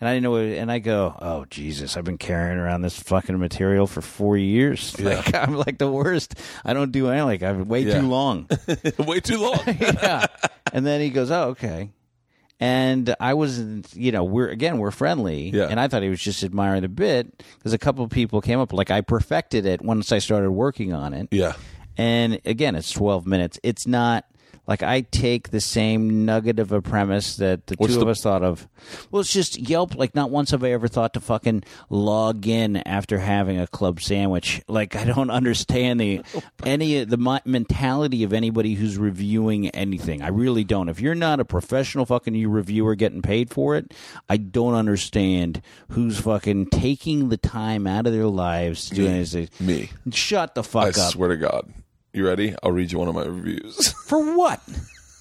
And 0.00 0.08
I 0.08 0.14
didn't 0.14 0.22
know, 0.24 0.36
and 0.36 0.72
I 0.72 0.78
go, 0.78 1.14
"Oh 1.20 1.44
Jesus, 1.50 1.96
I've 1.96 2.04
been 2.04 2.16
carrying 2.18 2.58
around 2.58 2.80
this 2.82 2.98
fucking 2.98 3.38
material 3.38 3.86
for 3.86 4.00
four 4.00 4.36
years. 4.36 4.98
Like 5.00 5.34
I'm 5.34 5.54
like 5.56 5.78
the 5.78 5.90
worst. 5.90 6.34
I 6.64 6.72
don't 6.72 6.90
do 6.92 7.08
anything. 7.08 7.26
Like 7.26 7.42
I'm 7.42 7.68
way 7.68 7.82
Yeah. 7.82 8.00
too 8.00 8.08
long." 8.08 8.48
Way 8.98 9.20
too 9.20 9.38
long. 9.38 9.60
yeah. 9.66 10.26
And 10.72 10.86
then 10.86 11.00
he 11.00 11.10
goes, 11.10 11.30
"Oh, 11.30 11.48
okay." 11.50 11.90
And 12.62 13.14
I 13.20 13.32
was, 13.34 13.58
you 13.94 14.12
know, 14.12 14.22
we're 14.24 14.48
again 14.48 14.76
we're 14.78 14.90
friendly, 14.90 15.48
Yeah. 15.50 15.68
and 15.70 15.80
I 15.80 15.88
thought 15.88 16.02
he 16.02 16.10
was 16.10 16.20
just 16.20 16.44
admiring 16.44 16.82
the 16.82 16.88
bit 16.90 17.42
because 17.58 17.72
a 17.72 17.78
couple 17.78 18.04
of 18.04 18.10
people 18.10 18.40
came 18.42 18.58
up. 18.60 18.72
Like 18.74 18.90
I 18.90 19.00
perfected 19.00 19.64
it 19.64 19.80
once 19.82 20.12
I 20.12 20.18
started 20.18 20.50
working 20.50 20.92
on 20.92 21.14
it. 21.14 21.28
yeah. 21.30 21.54
And 21.96 22.40
again, 22.46 22.76
it's 22.76 22.90
12 22.92 23.26
minutes. 23.26 23.58
It's 23.62 23.86
not 23.86 24.24
like 24.70 24.82
I 24.82 25.02
take 25.02 25.50
the 25.50 25.60
same 25.60 26.24
nugget 26.24 26.58
of 26.58 26.72
a 26.72 26.80
premise 26.80 27.36
that 27.36 27.66
the 27.66 27.74
What's 27.76 27.92
two 27.92 27.98
the- 27.98 28.06
of 28.06 28.08
us 28.08 28.22
thought 28.22 28.42
of. 28.42 28.66
Well, 29.10 29.20
it's 29.20 29.32
just 29.32 29.58
Yelp. 29.58 29.94
Like, 29.96 30.14
not 30.14 30.30
once 30.30 30.52
have 30.52 30.64
I 30.64 30.70
ever 30.70 30.88
thought 30.88 31.12
to 31.14 31.20
fucking 31.20 31.64
log 31.90 32.46
in 32.46 32.76
after 32.78 33.18
having 33.18 33.58
a 33.60 33.66
club 33.66 34.00
sandwich. 34.00 34.62
Like, 34.68 34.96
I 34.96 35.04
don't 35.04 35.28
understand 35.40 36.00
the 36.00 36.22
any 36.64 37.04
the 37.04 37.18
mi- 37.18 37.40
mentality 37.44 38.22
of 38.22 38.32
anybody 38.32 38.74
who's 38.74 38.96
reviewing 38.96 39.68
anything. 39.70 40.22
I 40.22 40.28
really 40.28 40.64
don't. 40.64 40.88
If 40.88 41.00
you're 41.00 41.14
not 41.14 41.40
a 41.40 41.44
professional 41.44 42.06
fucking 42.06 42.34
you 42.34 42.48
reviewer 42.48 42.94
getting 42.94 43.20
paid 43.22 43.50
for 43.50 43.76
it, 43.76 43.92
I 44.28 44.36
don't 44.38 44.74
understand 44.74 45.60
who's 45.90 46.20
fucking 46.20 46.66
taking 46.66 47.28
the 47.28 47.36
time 47.36 47.86
out 47.86 48.06
of 48.06 48.12
their 48.12 48.26
lives 48.28 48.88
to 48.90 48.94
do 48.94 49.02
Me. 49.02 49.08
anything. 49.10 49.48
Me. 49.60 49.90
Shut 50.12 50.54
the 50.54 50.60
I 50.62 50.64
fuck 50.64 50.86
up. 50.90 50.96
I 50.96 51.10
swear 51.10 51.28
to 51.30 51.36
God. 51.36 51.72
You 52.12 52.26
ready? 52.26 52.54
I'll 52.62 52.72
read 52.72 52.90
you 52.92 52.98
one 52.98 53.08
of 53.08 53.14
my 53.14 53.24
reviews. 53.24 53.92
For 54.06 54.34
what? 54.36 54.60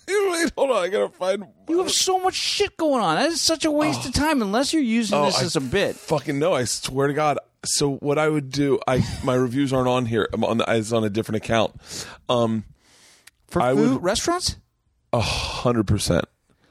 Wait, 0.07 0.51
hold 0.57 0.71
on. 0.71 0.83
I 0.83 0.87
gotta 0.87 1.09
find. 1.09 1.45
You 1.67 1.77
have 1.79 1.91
so 1.91 2.17
much 2.19 2.33
shit 2.33 2.75
going 2.77 3.01
on. 3.03 3.15
That 3.15 3.29
is 3.29 3.41
such 3.41 3.63
a 3.63 3.69
waste 3.71 4.07
of 4.07 4.13
time 4.13 4.41
unless 4.41 4.73
you're 4.73 4.81
using 4.81 5.17
Oh, 5.17 5.25
this 5.25 5.39
I 5.39 5.43
as 5.43 5.55
a 5.55 5.61
bit. 5.61 5.95
Fucking 5.97 6.39
no! 6.39 6.53
I 6.53 6.63
swear 6.63 7.07
to 7.07 7.13
God. 7.13 7.37
So 7.63 7.97
what 7.97 8.17
I 8.17 8.27
would 8.27 8.49
do, 8.51 8.79
I 8.87 9.05
my 9.23 9.35
reviews 9.35 9.71
aren't 9.71 9.87
on 9.87 10.07
here. 10.07 10.27
I'm 10.33 10.43
on. 10.43 10.57
The, 10.57 10.65
it's 10.69 10.91
on 10.91 11.03
a 11.03 11.09
different 11.11 11.43
account. 11.43 11.75
Um, 12.27 12.63
For 13.49 13.61
I 13.61 13.75
food 13.75 13.93
would- 13.93 14.03
restaurants? 14.03 14.55
a 15.13 15.19
hundred 15.21 15.85
percent. 15.87 16.25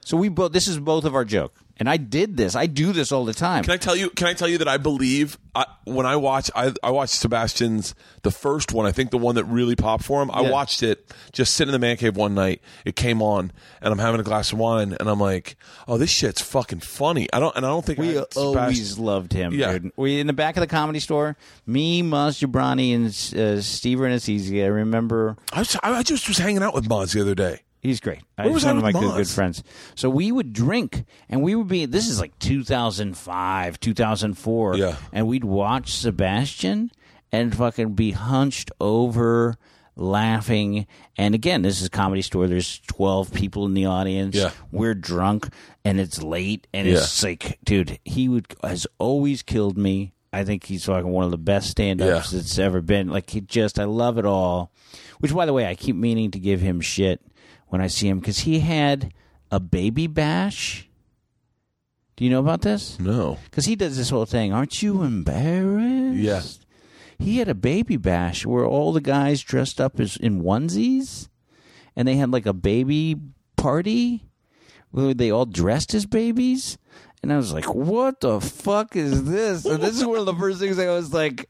So 0.04 0.16
we 0.16 0.28
both 0.28 0.50
this 0.52 0.66
is 0.66 0.78
both 0.80 1.04
of 1.04 1.14
our 1.14 1.24
joke. 1.24 1.54
And 1.80 1.88
I 1.88 1.96
did 1.96 2.36
this. 2.36 2.56
I 2.56 2.66
do 2.66 2.92
this 2.92 3.12
all 3.12 3.24
the 3.24 3.32
time. 3.34 3.62
Can 3.62 3.72
I 3.72 3.76
tell 3.76 3.94
you? 3.94 4.10
Can 4.10 4.26
I 4.26 4.32
tell 4.34 4.48
you 4.48 4.58
that 4.58 4.66
I 4.68 4.78
believe 4.78 5.38
I, 5.54 5.64
when 5.84 6.06
I 6.06 6.16
watch 6.16 6.50
I, 6.54 6.72
I 6.82 6.90
watched 6.90 7.14
Sebastian's 7.14 7.94
the 8.22 8.30
first 8.32 8.72
one. 8.72 8.84
I 8.84 8.90
think 8.92 9.10
the 9.10 9.18
one 9.18 9.36
that 9.36 9.44
really 9.44 9.76
popped 9.76 10.02
for 10.04 10.20
him. 10.20 10.30
I 10.32 10.42
Yeah. 10.42 10.50
watched 10.50 10.82
it 10.82 11.12
just 11.32 11.54
sitting 11.54 11.72
in 11.72 11.80
the 11.80 11.84
man 11.86 11.96
cave 11.96 12.16
one 12.16 12.34
night. 12.34 12.62
It 12.84 12.96
came 12.96 13.22
on, 13.22 13.52
and 13.80 13.92
I'm 13.92 13.98
having 14.00 14.20
a 14.20 14.24
glass 14.24 14.52
of 14.52 14.58
wine, 14.58 14.96
and 14.98 15.08
I'm 15.08 15.20
like, 15.20 15.56
"Oh, 15.86 15.98
this 15.98 16.10
shit's 16.10 16.40
fucking 16.42 16.80
funny." 16.80 17.28
I 17.32 17.38
don't, 17.38 17.54
and 17.56 17.64
I 17.64 17.68
don't 17.68 17.84
think 17.84 17.98
we 18.00 18.18
I 18.18 18.22
Sebast- 18.22 18.36
always 18.36 18.98
loved 18.98 19.32
him, 19.32 19.54
Yeah. 19.54 19.78
dude. 19.78 19.92
We 19.96 20.18
in 20.20 20.26
the 20.26 20.32
back 20.32 20.56
of 20.56 20.60
the 20.62 20.66
comedy 20.66 20.98
store, 21.00 21.36
me, 21.66 22.02
Maz 22.02 22.44
Jobrani, 22.44 22.94
and 22.94 23.06
uh, 23.40 23.60
Steve 23.62 23.98
Rannazzisi. 23.98 24.64
I 24.64 24.66
remember 24.66 25.36
I, 25.52 25.60
was, 25.60 25.76
I 25.82 26.02
just 26.02 26.26
was 26.26 26.38
hanging 26.38 26.62
out 26.62 26.74
with 26.74 26.88
Maz 26.88 27.14
the 27.14 27.20
other 27.20 27.36
day. 27.36 27.60
He's 27.80 28.00
great. 28.00 28.20
Where 28.36 28.46
He's 28.46 28.54
was 28.54 28.64
one 28.64 28.74
I 28.74 28.78
of 28.78 28.82
my 28.82 28.88
with 29.00 29.00
good, 29.10 29.16
good 29.18 29.28
friends. 29.28 29.62
So 29.94 30.10
we 30.10 30.32
would 30.32 30.52
drink, 30.52 31.04
and 31.28 31.42
we 31.42 31.54
would 31.54 31.68
be. 31.68 31.86
This 31.86 32.08
is 32.08 32.20
like 32.20 32.36
2005, 32.38 33.80
2004. 33.80 34.76
Yeah. 34.76 34.96
And 35.12 35.26
we'd 35.26 35.44
watch 35.44 35.94
Sebastian 35.94 36.90
and 37.30 37.54
fucking 37.54 37.94
be 37.94 38.10
hunched 38.12 38.70
over 38.80 39.56
laughing. 39.94 40.86
And 41.16 41.34
again, 41.34 41.62
this 41.62 41.80
is 41.80 41.86
a 41.86 41.90
comedy 41.90 42.22
store. 42.22 42.46
There's 42.46 42.80
12 42.88 43.32
people 43.32 43.66
in 43.66 43.74
the 43.74 43.86
audience. 43.86 44.34
Yeah. 44.36 44.50
We're 44.72 44.94
drunk 44.94 45.48
and 45.84 46.00
it's 46.00 46.22
late. 46.22 46.66
And 46.72 46.88
it's 46.88 47.22
like, 47.22 47.58
dude, 47.64 47.98
he 48.04 48.28
would 48.28 48.46
has 48.62 48.86
always 48.98 49.42
killed 49.42 49.76
me. 49.76 50.12
I 50.32 50.44
think 50.44 50.64
he's 50.64 50.84
fucking 50.84 51.08
one 51.10 51.24
of 51.24 51.30
the 51.30 51.38
best 51.38 51.70
stand 51.70 52.02
ups 52.02 52.32
Yeah. 52.32 52.38
that's 52.38 52.58
ever 52.58 52.80
been. 52.82 53.08
Like, 53.08 53.30
he 53.30 53.40
just, 53.40 53.78
I 53.78 53.84
love 53.84 54.18
it 54.18 54.26
all. 54.26 54.70
Which, 55.20 55.34
by 55.34 55.46
the 55.46 55.52
way, 55.54 55.66
I 55.66 55.74
keep 55.74 55.96
meaning 55.96 56.30
to 56.32 56.38
give 56.38 56.60
him 56.60 56.80
shit 56.80 57.20
when 57.68 57.80
I 57.80 57.86
see 57.86 58.08
him 58.08 58.18
because 58.18 58.40
he 58.40 58.60
had 58.60 59.12
a 59.50 59.60
baby 59.60 60.06
bash. 60.06 60.88
Do 62.16 62.24
you 62.24 62.30
know 62.30 62.40
about 62.40 62.62
this? 62.62 62.98
No. 62.98 63.38
Because 63.44 63.66
he 63.66 63.76
does 63.76 63.96
this 63.96 64.10
whole 64.10 64.26
thing. 64.26 64.52
Aren't 64.52 64.82
you 64.82 65.02
embarrassed? 65.02 66.16
Yeah. 66.18 66.42
He 67.24 67.38
had 67.38 67.48
a 67.48 67.54
baby 67.54 67.96
bash 67.96 68.44
where 68.46 68.64
all 68.64 68.92
the 68.92 69.00
guys 69.00 69.40
dressed 69.42 69.80
up 69.80 69.98
as 69.98 70.16
in 70.16 70.42
onesies, 70.42 71.28
and 71.96 72.06
they 72.06 72.16
had 72.16 72.30
like 72.30 72.46
a 72.46 72.52
baby 72.52 73.16
party 73.56 74.24
where 74.90 75.14
they 75.14 75.30
all 75.30 75.46
dressed 75.46 75.94
as 75.94 76.06
babies. 76.06 76.78
And 77.22 77.32
I 77.32 77.36
was 77.36 77.52
like, 77.52 77.74
"What 77.74 78.20
the 78.20 78.40
fuck 78.40 78.94
is 78.94 79.24
this?" 79.24 79.64
And 79.64 79.82
this 79.82 79.96
is 79.96 80.04
one 80.04 80.18
of 80.18 80.26
the 80.26 80.34
first 80.34 80.60
things 80.60 80.78
I 80.78 80.90
was 80.90 81.12
like. 81.12 81.48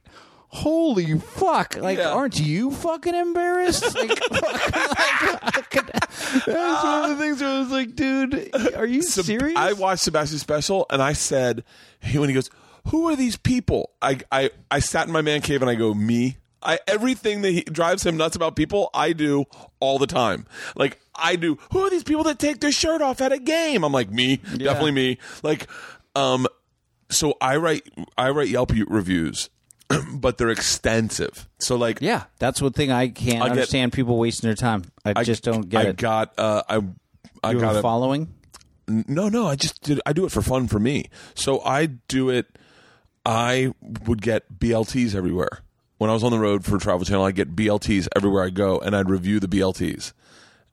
Holy 0.51 1.19
fuck! 1.19 1.77
Like, 1.77 1.99
Yeah. 1.99 2.11
aren't 2.13 2.41
you 2.41 2.71
fucking 2.71 3.15
embarrassed? 3.15 3.85
Like, 3.95 4.19
fucking, 4.19 5.83
like, 5.85 6.47
that's 6.47 6.85
one 6.85 7.11
of 7.11 7.17
the 7.19 7.23
things 7.23 7.41
where 7.41 7.51
I 7.51 7.59
was 7.59 7.71
like, 7.71 7.95
dude, 7.95 8.51
are 8.75 8.87
you 8.87 9.03
Seb- 9.03 9.25
serious? 9.27 9.57
I 9.57 9.73
watched 9.75 10.03
Sebastian's 10.05 10.41
special 10.41 10.87
and 10.91 11.03
I 11.03 11.13
said, 11.13 11.65
he, 12.01 12.19
when 12.19 12.29
he 12.29 12.35
goes, 12.35 12.49
"Who 12.89 13.09
are 13.09 13.17
these 13.17 13.37
people?" 13.37 13.91
I, 14.01 14.21
I, 14.33 14.51
I 14.71 14.79
sat 14.79 15.07
in 15.07 15.13
my 15.13 15.21
man 15.23 15.41
cave 15.43 15.61
and 15.63 15.71
I 15.71 15.75
go, 15.75 15.93
"Me." 15.95 16.39
I 16.61 16.81
everything 16.89 17.43
that 17.43 17.51
he 17.53 17.61
drives 17.63 18.05
him 18.05 18.17
nuts 18.17 18.35
about 18.35 18.57
people, 18.57 18.91
I 18.93 19.13
do 19.13 19.45
all 19.79 19.99
the 19.99 20.09
time. 20.09 20.45
Like 20.75 20.99
I 21.15 21.37
do. 21.37 21.57
Who 21.73 21.81
are 21.81 21.91
these 21.91 22.03
people 22.03 22.25
that 22.25 22.39
take 22.41 22.59
their 22.61 22.73
shirt 22.73 23.01
off 23.01 23.21
at 23.21 23.33
a 23.33 23.39
game? 23.39 23.85
I'm 23.85 23.93
like 23.93 24.11
me, 24.11 24.37
definitely 24.39 24.91
me. 24.91 25.19
Like, 25.45 25.69
um, 26.17 26.49
so 27.11 27.35
I 27.41 27.57
write 27.59 27.89
I 28.17 28.31
write 28.31 28.49
Yelp 28.49 28.73
reviews, 28.89 29.51
but 30.15 30.39
they're 30.39 30.51
extensive. 30.51 31.49
So 31.59 31.77
like, 31.77 31.99
Yeah, 32.01 32.25
that's 32.39 32.61
one 32.63 32.73
thing 32.73 32.91
I 32.91 33.09
can't 33.09 33.43
I 33.43 33.47
get- 33.47 33.51
understand. 33.53 33.93
people 33.93 34.19
wasting 34.19 34.49
their 34.49 34.55
time. 34.57 34.85
I, 35.05 35.15
I 35.17 35.25
just 35.25 35.43
don't 35.43 35.69
get 35.69 35.87
I 35.87 35.89
it. 35.91 35.97
got 35.97 36.39
uh, 36.39 36.63
I 36.69 36.77
I 37.43 37.53
you 37.53 37.61
got 37.61 37.67
have 37.69 37.77
a 37.77 37.79
a 37.79 37.83
following? 37.83 38.35
No, 38.87 39.29
no, 39.29 39.47
I 39.47 39.55
just 39.57 39.83
did. 39.83 40.01
I 40.07 40.13
do 40.13 40.25
it 40.25 40.33
for 40.33 40.41
fun 40.43 40.67
for 40.67 40.79
me. 40.79 41.07
So 41.35 41.61
I 41.63 41.87
do 41.87 42.31
it. 42.31 42.47
I 43.27 43.75
would 44.07 44.23
get 44.23 44.59
BLTs 44.59 45.15
everywhere. 45.15 45.61
When 45.99 46.09
I 46.09 46.15
was 46.15 46.25
on 46.25 46.31
the 46.31 46.39
road 46.39 46.65
for 46.65 46.79
Travel 46.79 47.05
Channel, 47.05 47.25
I'd 47.25 47.35
get 47.35 47.55
BLTs 47.57 48.09
everywhere 48.17 48.45
I 48.45 48.51
go, 48.51 48.79
and 48.79 48.95
I'd 48.97 49.11
review 49.11 49.41
the 49.41 49.49
BLTs. 49.49 50.13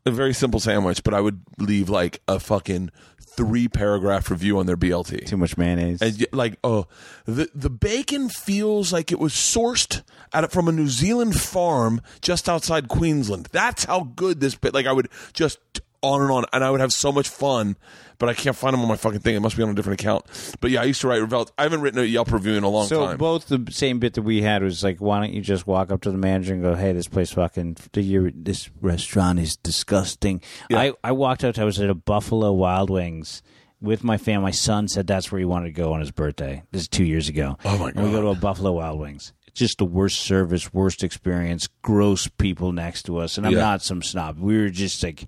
A 0.06 0.11
very 0.11 0.34
simple 0.34 0.60
sandwich, 0.60 1.03
but 1.03 1.14
I 1.14 1.22
would 1.22 1.41
leave 1.57 1.90
like 1.90 2.22
a 2.27 2.40
fucking 2.40 2.91
three 3.19 3.68
paragraph 3.68 4.30
review 4.30 4.60
on 4.60 4.65
their 4.65 4.77
BLT. 4.77 5.26
Too 5.26 5.36
much 5.38 5.57
mayonnaise. 5.57 6.02
And 6.02 6.15
y- 6.19 6.26
like, 6.32 6.60
oh, 6.64 6.88
the 7.26 7.49
the 7.56 7.69
bacon 7.72 8.30
feels 8.30 8.94
like 8.94 9.11
it 9.11 9.19
was 9.19 9.34
sourced 9.34 10.03
at 10.32 10.52
from 10.52 10.68
a 10.68 10.72
New 10.72 10.88
Zealand 10.88 11.40
farm 11.40 12.02
just 12.22 12.48
outside 12.48 12.88
Queensland. 12.88 13.49
That's 13.52 13.86
how 13.86 14.11
good 14.15 14.41
this 14.41 14.56
bit. 14.56 14.73
Like, 14.73 14.86
I 14.86 14.91
would 14.91 15.10
just 15.34 15.60
on 16.06 16.22
and 16.22 16.32
on, 16.32 16.45
and 16.53 16.64
I 16.64 16.72
would 16.72 16.80
have 16.82 16.94
so 16.94 17.11
much 17.11 17.27
fun. 17.30 17.76
But 18.18 18.30
I 18.30 18.34
can't 18.34 18.56
find 18.56 18.73
them 18.73 18.82
on 18.82 18.88
my 18.88 18.95
fucking 18.95 19.19
thing. 19.19 19.36
It 19.36 19.41
must 19.41 19.57
be 19.57 19.64
on 19.64 19.68
a 19.69 19.73
different 19.73 19.99
account. 19.99 20.23
But 20.61 20.72
yeah, 20.72 20.80
I 20.80 20.86
used 20.86 21.02
to 21.02 21.10
write 21.10 21.19
Revel. 21.19 21.49
I 21.57 21.64
haven't 21.64 21.82
written 21.82 21.99
a 21.99 22.03
Yelp 22.03 22.32
review 22.32 22.53
in 22.53 22.64
a 22.64 22.69
long 22.69 22.88
so 22.88 23.07
time. 23.07 23.18
both 23.18 23.48
the 23.49 23.65
same 23.72 23.99
bit 23.99 24.14
that 24.14 24.22
we 24.22 24.41
had 24.41 24.64
was 24.64 24.86
like, 24.86 24.99
why 25.02 25.19
don't 25.19 25.34
you 25.34 25.41
just 25.41 25.68
walk 25.68 25.91
up 25.91 25.99
to 26.03 26.11
the 26.11 26.18
manager 26.18 26.53
and 26.53 26.64
go, 26.64 26.76
"Hey, 26.76 26.94
this 26.94 27.10
place 27.10 27.32
fucking, 27.34 27.76
your 27.95 28.32
this 28.34 28.69
restaurant 28.80 29.40
is 29.40 29.57
disgusting." 29.57 30.41
Yeah. 30.69 30.80
I 30.80 30.94
I 31.03 31.11
walked 31.11 31.44
out. 31.44 31.60
I 31.60 31.65
was 31.65 31.77
at 31.82 31.90
a 31.90 31.94
Buffalo 31.94 32.53
Wild 32.53 32.90
Wings 32.90 33.44
with 33.82 34.02
my 34.02 34.18
family. 34.18 34.44
My 34.44 34.52
son 34.52 34.88
said 34.88 35.07
that's 35.07 35.30
where 35.30 35.40
he 35.40 35.45
wanted 35.45 35.65
to 35.65 35.72
go 35.82 35.91
on 35.91 35.99
his 35.99 36.11
birthday. 36.11 36.64
This 36.72 36.84
is 36.84 36.88
two 36.88 37.03
years 37.03 37.27
ago. 37.27 37.57
Oh, 37.65 37.77
my 37.77 37.90
And 37.90 38.02
we 38.06 38.11
go 38.11 38.22
to 38.22 38.27
a 38.30 38.36
Buffalo 38.36 38.72
Wild 38.72 38.98
Wings. 38.98 39.34
It's 39.48 39.60
just 39.60 39.77
the 39.77 39.86
worst 39.86 40.19
service, 40.19 40.73
worst 40.73 41.03
experience, 41.03 41.68
gross 41.82 42.30
people 42.30 42.72
next 42.72 43.03
to 43.07 43.18
us, 43.18 43.38
and 43.38 43.45
I'm 43.45 43.52
Yeah. 43.53 43.60
not 43.60 43.82
some 43.82 44.02
snob. 44.02 44.40
We 44.40 44.57
were 44.57 44.69
just 44.69 45.03
like, 45.03 45.26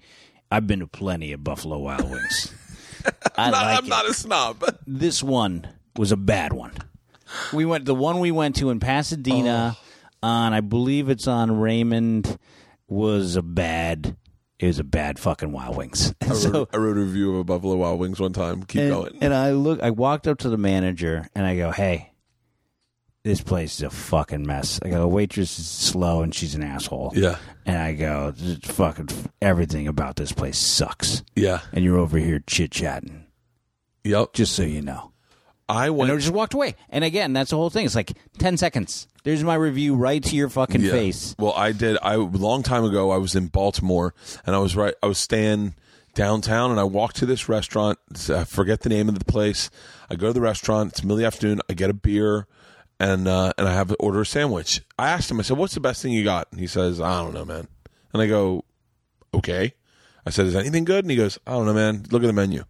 I've 0.52 0.68
been 0.68 0.80
to 0.80 0.88
plenty 0.88 1.34
of 1.34 1.44
Buffalo 1.44 1.78
Wild 1.80 2.10
Wings. 2.10 2.54
I 3.38 3.52
Not- 3.52 3.66
like 3.66 3.78
I'm 3.78 3.88
not 3.88 4.10
a 4.10 4.14
snob. 4.14 4.64
this 4.88 5.24
one 5.24 5.68
was 5.96 6.12
a 6.12 6.18
bad 6.18 6.54
one. 6.54 6.74
We 7.52 7.66
went 7.66 7.86
the 7.86 7.96
one 7.96 8.20
we 8.20 8.32
went 8.32 8.56
to 8.58 8.70
in 8.70 8.80
Pasadena 8.80 9.76
oh. 9.78 10.28
on 10.28 10.54
I 10.54 10.62
believe 10.62 11.10
it's 11.10 11.28
on 11.28 11.60
Raymond 11.60 12.38
was 12.88 13.36
a 13.36 13.42
bad 13.42 14.16
it 14.60 14.66
was 14.66 14.80
a 14.80 14.84
bad 14.84 15.20
fucking 15.20 15.52
Wild 15.52 15.76
Wings. 15.76 16.16
I 16.22 16.28
wrote, 16.28 16.36
so 16.38 16.68
I 16.74 16.78
wrote 16.78 16.98
a 16.98 17.02
review 17.02 17.34
of 17.34 17.40
a 17.40 17.44
Buffalo 17.44 17.76
Wild 17.76 18.00
Wings 18.00 18.20
one 18.20 18.34
time. 18.34 18.64
Keep 18.64 18.82
and, 18.82 18.90
going. 18.90 19.18
and 19.22 19.34
I 19.34 19.52
look 19.52 19.82
I 19.82 19.92
walked 19.92 20.28
up 20.28 20.40
to 20.40 20.50
the 20.50 20.58
manager 20.58 21.28
and 21.36 21.46
I 21.46 21.58
go, 21.58 21.72
"Hey, 21.72 22.12
this 23.28 23.42
place 23.42 23.76
is 23.76 23.82
a 23.84 23.90
fucking 23.90 24.46
mess." 24.46 24.80
I 24.84 24.90
go, 24.90 25.00
"The 25.00 25.08
waitress 25.08 25.60
is 25.60 25.68
slow 25.68 26.22
and 26.22 26.34
she's 26.34 26.56
an 26.56 26.64
asshole." 26.64 27.14
yeah, 27.16 27.38
And 27.66 27.78
I 27.78 27.94
go, 27.94 28.32
"This 28.32 28.58
"Fucking 28.64 29.10
everything 29.42 29.88
about 29.88 30.16
this 30.16 30.32
place 30.32 30.58
sucks." 30.58 31.24
yeah, 31.36 31.60
And 31.74 31.84
you're 31.86 31.98
over 31.98 32.18
here 32.18 32.42
chit-chatting. 32.48 33.26
yep. 34.04 34.34
Just 34.34 34.54
so 34.54 34.64
you 34.64 34.82
know. 34.82 35.12
I 35.70 35.88
And 35.88 35.98
went. 35.98 36.12
I 36.12 36.16
just 36.16 36.32
walked 36.32 36.54
away. 36.54 36.76
And 36.90 37.04
again, 37.04 37.34
that's 37.34 37.50
the 37.50 37.58
whole 37.58 37.70
thing. 37.70 37.86
It's 37.86 37.96
like 37.96 38.14
ten 38.38 38.56
seconds. 38.56 39.06
There's 39.24 39.44
my 39.44 39.56
review 39.56 39.96
right 39.96 40.24
to 40.24 40.36
your 40.36 40.48
fucking 40.48 40.80
Yeah. 40.80 40.92
face. 40.92 41.36
Well, 41.38 41.52
I 41.58 41.74
did. 41.74 41.98
I 42.02 42.14
a 42.14 42.20
long 42.20 42.64
time 42.64 42.86
ago. 42.86 43.12
I 43.12 43.18
was 43.18 43.36
in 43.36 43.48
Baltimore, 43.48 44.14
and 44.46 44.56
I 44.56 44.60
was 44.60 44.78
right. 44.78 44.94
I 45.04 45.08
was 45.08 45.18
staying 45.18 45.76
downtown, 46.16 46.72
and 46.72 46.80
I 46.80 46.86
walked 46.86 47.18
to 47.18 47.26
this 47.26 47.50
restaurant. 47.50 48.00
I 48.30 48.46
forget 48.46 48.80
the 48.82 48.90
name 48.90 49.10
of 49.10 49.20
the 49.20 49.26
place. 49.26 49.70
I 50.10 50.16
go 50.16 50.28
to 50.28 50.34
the 50.34 50.40
restaurant. 50.42 50.94
It's 50.94 51.04
middle 51.04 51.18
of 51.18 51.20
the 51.20 51.28
afternoon. 51.28 51.60
I 51.70 51.74
get 51.74 51.90
a 51.90 51.94
beer, 51.94 52.48
and 53.00 53.28
uh, 53.28 53.54
and 53.58 53.68
I 53.68 53.74
have 53.74 53.90
to 53.90 53.96
order 53.96 54.22
a 54.22 54.26
sandwich. 54.26 54.82
I 54.98 55.10
asked 55.10 55.30
him. 55.32 55.40
I 55.40 55.44
said, 55.44 55.58
"What's 55.58 55.74
the 55.74 55.80
best 55.80 56.02
thing 56.02 56.14
you 56.14 56.24
got?" 56.24 56.48
And 56.52 56.60
he 56.60 56.68
says, 56.68 57.00
"I 57.02 57.22
don't 57.22 57.34
know, 57.34 57.46
man." 57.46 57.68
And 58.14 58.22
I 58.22 58.28
go, 58.28 58.66
"Okay." 59.34 59.74
I 60.26 60.30
said, 60.30 60.48
"Is 60.48 60.56
anything 60.56 60.86
good?" 60.86 61.04
And 61.04 61.12
he 61.12 61.18
goes, 61.18 61.40
"I 61.48 61.52
don't 61.52 61.66
know, 61.66 61.74
man. 61.74 62.06
Look 62.12 62.24
at 62.24 62.28
the 62.28 62.34
menu." 62.34 62.64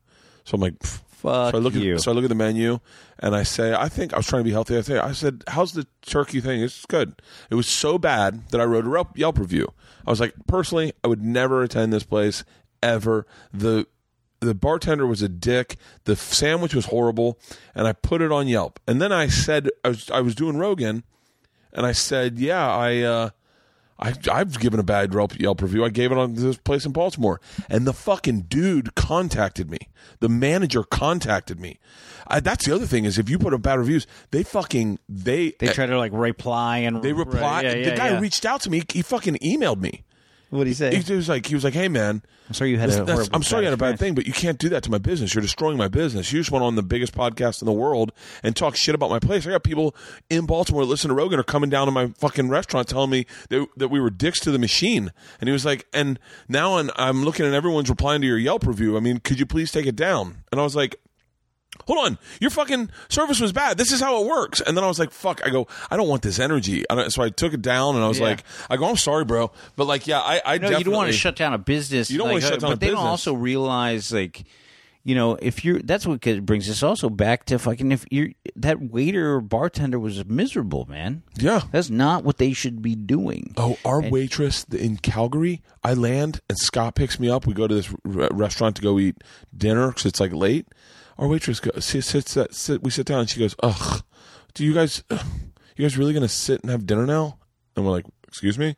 So 0.46 0.56
I'm 0.56 0.62
like. 0.62 0.76
Fuck 1.18 1.52
so 1.52 1.58
I 1.58 1.62
look 1.62 1.74
you. 1.74 1.96
at 1.96 2.02
so 2.02 2.12
I 2.12 2.14
look 2.14 2.26
at 2.26 2.30
the 2.30 2.36
menu 2.36 2.80
and 3.18 3.36
I 3.36 3.42
say, 3.42 3.74
I 3.74 3.90
think 3.90 4.14
I 4.14 4.18
was 4.18 4.28
trying 4.28 4.42
to 4.42 4.44
be 4.44 4.52
healthy. 4.52 4.78
I 4.78 4.82
say, 4.82 5.00
I 5.00 5.14
said, 5.14 5.44
how's 5.48 5.74
the 5.74 5.88
turkey 6.06 6.40
thing? 6.40 6.62
It's 6.62 6.86
good. 6.86 7.20
It 7.50 7.56
was 7.56 7.68
so 7.68 7.98
bad 7.98 8.48
that 8.50 8.62
I 8.62 8.66
wrote 8.66 8.86
a 8.86 9.20
Yelp 9.20 9.40
review. 9.40 9.74
I 10.06 10.12
was 10.12 10.20
like, 10.20 10.36
personally, 10.46 10.94
I 11.04 11.08
would 11.08 11.24
never 11.24 11.64
attend 11.64 11.92
this 11.92 12.04
place 12.04 12.44
ever. 12.84 13.26
The 13.52 13.88
the 14.40 14.54
bartender 14.54 15.08
was 15.08 15.22
a 15.22 15.30
dick. 15.30 15.78
The 16.06 16.16
sandwich 16.16 16.74
was 16.76 16.86
horrible, 16.86 17.40
and 17.74 17.88
I 17.88 17.94
put 17.94 18.22
it 18.22 18.32
on 18.32 18.48
Yelp. 18.48 18.80
And 18.88 19.02
then 19.02 19.12
I 19.12 19.28
said, 19.28 19.70
I 19.84 19.90
was 19.90 20.10
I 20.12 20.22
was 20.22 20.36
doing 20.36 20.58
Rogan, 20.58 21.04
and 21.74 21.86
I 21.86 21.92
said, 21.92 22.38
yeah, 22.40 22.72
I. 22.72 23.02
uh 23.02 23.30
I, 24.00 24.14
I've 24.32 24.60
given 24.60 24.80
a 24.80 24.84
bad 24.84 25.12
Yelp, 25.12 25.40
Yelp 25.40 25.60
review. 25.60 25.84
I 25.84 25.90
gave 25.90 26.12
it 26.12 26.20
on 26.20 26.36
this 26.36 26.58
place 26.58 26.86
in 26.86 26.92
Baltimore, 26.92 27.42
and 27.68 27.88
the 27.88 27.94
fucking 27.94 28.42
dude 28.42 28.94
contacted 28.94 29.72
me. 29.72 29.80
The 30.20 30.30
manager 30.30 30.84
contacted 30.84 31.60
me. 31.60 31.80
I, 32.28 32.40
that's 32.40 32.66
the 32.66 32.76
other 32.76 32.86
thing 32.86 33.06
is 33.06 33.18
if 33.18 33.28
you 33.28 33.40
put 33.40 33.56
up 33.56 33.64
bad 33.64 33.80
reviews, 33.80 34.06
they 34.30 34.44
fucking 34.44 35.00
they 35.10 35.54
They 35.58 35.70
try 35.70 35.88
to 35.88 35.98
like 35.98 36.12
reply 36.14 36.78
and 36.78 37.02
they 37.02 37.12
reply. 37.12 37.64
Yeah, 37.64 37.74
yeah, 37.74 37.90
the 37.90 37.96
guy 37.96 38.10
yeah. 38.10 38.20
reached 38.20 38.46
out 38.46 38.62
to 38.62 38.70
me. 38.70 38.84
He 38.94 39.02
fucking 39.02 39.36
emailed 39.42 39.80
me. 39.80 40.04
What 40.50 40.60
did 40.60 40.68
he 40.68 40.74
say? 40.74 40.96
He 40.96 41.14
was 41.14 41.28
like, 41.28 41.46
he 41.46 41.56
was 41.56 41.64
like, 41.64 41.74
hey 41.74 41.90
man, 41.90 42.22
I'm 42.48 42.54
sorry 42.54 42.70
you 42.70 42.80
had 42.80 42.90
this, 42.90 42.98
a 42.98 43.06
horrible 43.06 43.30
I'm 43.34 43.44
sorry 43.44 43.64
you 43.64 43.70
had 43.70 43.74
a 43.74 43.78
bad 43.78 44.00
thing, 44.00 44.16
but 44.16 44.26
you 44.26 44.32
can't 44.32 44.58
do 44.58 44.70
that 44.70 44.84
to 44.84 44.92
my 44.92 44.98
business. 44.98 45.36
You're 45.36 45.42
destroying 45.42 45.78
my 45.78 45.90
business. 45.90 46.32
You 46.32 46.40
just 46.40 46.52
went 46.52 46.64
on 46.64 46.76
the 46.76 46.84
biggest 46.84 47.14
podcast 47.14 47.62
in 47.62 47.66
the 47.66 47.74
world 47.74 48.14
and 48.44 48.56
talk 48.56 48.78
shit 48.78 48.96
about 48.96 49.10
my 49.10 49.20
place. 49.20 49.46
I 49.46 49.52
got 49.52 49.64
people 49.64 49.94
in 50.30 50.46
Baltimore 50.46 50.84
that 50.84 50.90
listen 50.90 51.10
to 51.10 51.16
Rogan 51.16 51.40
are 51.40 51.44
coming 51.44 51.70
down 51.70 51.88
to 51.88 51.92
my 51.92 52.08
fucking 52.18 52.48
restaurant 52.48 52.88
telling 52.88 53.10
me 53.10 53.26
that, 53.50 53.68
that 53.76 53.90
we 53.90 54.00
were 54.00 54.10
dicks 54.10 54.40
to 54.42 54.52
the 54.52 54.60
machine. 54.60 55.12
And 55.42 55.50
he 55.50 55.52
was 55.54 55.66
like, 55.66 55.86
and 55.94 56.18
now 56.48 56.78
I'm, 56.78 56.92
I'm 56.96 57.26
looking 57.26 57.46
at 57.46 57.54
everyone's 57.54 57.90
replying 57.90 58.22
to 58.22 58.28
your 58.28 58.38
Yelp 58.38 58.66
review. 58.66 58.96
I 58.96 59.02
mean, 59.02 59.20
could 59.20 59.40
you 59.40 59.46
please 59.46 59.72
take 59.72 59.86
it 59.86 59.98
down? 59.98 60.44
And 60.52 60.62
I 60.62 60.64
was 60.64 60.76
like, 60.76 60.96
hold 61.86 62.06
on, 62.06 62.18
your 62.40 62.50
fucking 62.50 62.90
service 63.10 63.40
was 63.40 63.52
bad. 63.52 63.78
This 63.78 63.92
is 63.92 64.00
how 64.02 64.22
it 64.22 64.28
works. 64.28 64.62
And 64.62 64.76
then 64.76 64.84
I 64.84 64.88
was 64.88 65.00
like, 65.00 65.12
fuck. 65.12 65.42
I 65.46 65.50
go, 65.50 65.68
I 65.92 65.98
don't 65.98 66.08
want 66.08 66.22
this 66.22 66.40
energy. 66.40 66.84
I 66.90 66.96
don't, 66.96 67.12
so 67.12 67.22
I 67.24 67.30
took 67.30 67.54
it 67.54 67.62
down 67.62 67.96
and 67.96 68.04
I 68.04 68.08
was 68.08 68.20
Yeah. 68.20 68.26
like, 68.26 68.44
I 68.70 68.78
go, 68.78 68.90
I'm 68.90 68.98
sorry, 68.98 69.26
bro, 69.26 69.52
but 69.76 69.86
like, 69.88 70.08
yeah, 70.08 70.20
I, 70.20 70.42
I 70.46 70.58
No, 70.58 70.70
you 70.78 70.84
don't 70.84 70.94
want 70.94 71.08
to 71.12 71.18
shut 71.18 71.36
down 71.36 71.54
a 71.54 71.58
business. 71.58 72.10
You 72.10 72.18
don't 72.18 72.30
wanna 72.30 72.42
shut 72.42 72.60
down 72.60 72.72
but 72.72 72.80
they 72.80 72.88
don't 72.90 72.98
also 72.98 73.34
realize 73.34 74.12
like, 74.12 74.44
you 75.04 75.16
know, 75.16 75.38
if 75.42 75.64
you're 75.64 75.80
that's 75.82 76.06
what 76.06 76.20
brings 76.46 76.70
us 76.70 76.84
also 76.84 77.10
back 77.10 77.46
to 77.46 77.58
fucking 77.58 77.94
if 77.94 78.04
you're 78.12 78.32
that 78.58 78.82
waiter 78.82 79.36
or 79.36 79.40
bartender 79.42 79.98
was 79.98 80.26
miserable, 80.26 80.86
man. 80.90 81.24
Yeah. 81.38 81.62
That's 81.72 81.90
not 81.90 82.26
what 82.26 82.40
they 82.40 82.52
should 82.52 82.82
be 82.82 82.94
doing. 82.94 83.54
Oh, 83.56 83.78
our 83.86 84.02
waitress 84.02 84.66
in 84.66 84.98
Calgary, 84.98 85.62
I 85.82 85.94
land 85.94 86.42
and 86.50 86.58
Scott 86.58 86.96
picks 86.96 87.22
me 87.22 87.30
up. 87.30 87.48
We 87.48 87.54
go 87.54 87.68
to 87.68 87.74
this 87.76 87.94
restaurant 88.04 88.76
to 88.78 88.82
go 88.82 89.00
eat 89.00 89.24
dinner 89.56 89.88
because 89.88 90.06
it's 90.08 90.20
like 90.20 90.34
late. 90.34 90.68
Our 91.18 91.28
waitress 91.28 91.60
go, 91.60 91.72
sits, 91.80 92.08
sits, 92.08 92.38
uh, 92.38 92.48
sit, 92.52 92.84
we 92.84 92.92
sit 92.92 93.08
down 93.08 93.22
and 93.22 93.30
she 93.30 93.40
goes, 93.40 93.56
ugh, 93.64 94.04
do 94.54 94.64
you 94.64 94.74
guys, 94.74 95.04
you 95.10 95.84
guys 95.84 95.98
really 95.98 96.14
going 96.14 96.22
to 96.22 96.30
sit 96.30 96.62
and 96.62 96.70
have 96.70 96.86
dinner 96.86 97.06
now? 97.06 97.40
And 97.76 97.86
we're 97.86 97.92
like, 97.92 98.06
excuse 98.28 98.58
me? 98.60 98.76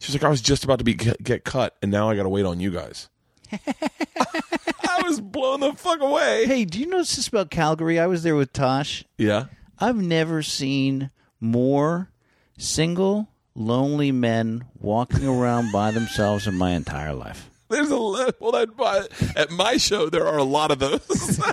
She's 0.00 0.14
like, 0.14 0.24
I 0.24 0.28
was 0.28 0.40
just 0.40 0.64
about 0.64 0.78
to 0.78 0.84
be 0.84 0.94
get 0.94 1.44
cut, 1.44 1.76
and 1.80 1.90
now 1.90 2.10
I 2.10 2.16
got 2.16 2.24
to 2.24 2.28
wait 2.28 2.44
on 2.44 2.58
you 2.58 2.72
guys. 2.72 3.08
I 3.52 5.02
was 5.04 5.20
blown 5.20 5.60
the 5.60 5.74
fuck 5.74 6.00
away. 6.00 6.46
Hey, 6.46 6.64
do 6.64 6.80
you 6.80 6.86
notice 6.86 7.14
this 7.14 7.28
about 7.28 7.50
Calgary? 7.50 8.00
I 8.00 8.06
was 8.06 8.24
there 8.24 8.34
with 8.34 8.52
Tosh. 8.52 9.04
Yeah. 9.16 9.46
I've 9.78 9.96
never 9.96 10.42
seen 10.42 11.10
more 11.40 12.10
single, 12.58 13.28
lonely 13.54 14.10
men 14.10 14.64
walking 14.80 15.26
around 15.26 15.70
by 15.72 15.92
themselves 15.92 16.46
in 16.46 16.56
my 16.56 16.70
entire 16.70 17.14
life. 17.14 17.48
There's 17.72 17.90
a 17.90 17.96
well 17.96 18.52
that 18.52 19.32
at 19.36 19.50
my 19.50 19.76
show 19.76 20.08
there 20.08 20.26
are 20.26 20.38
a 20.38 20.44
lot 20.44 20.70
of 20.70 20.78
those. 20.78 21.40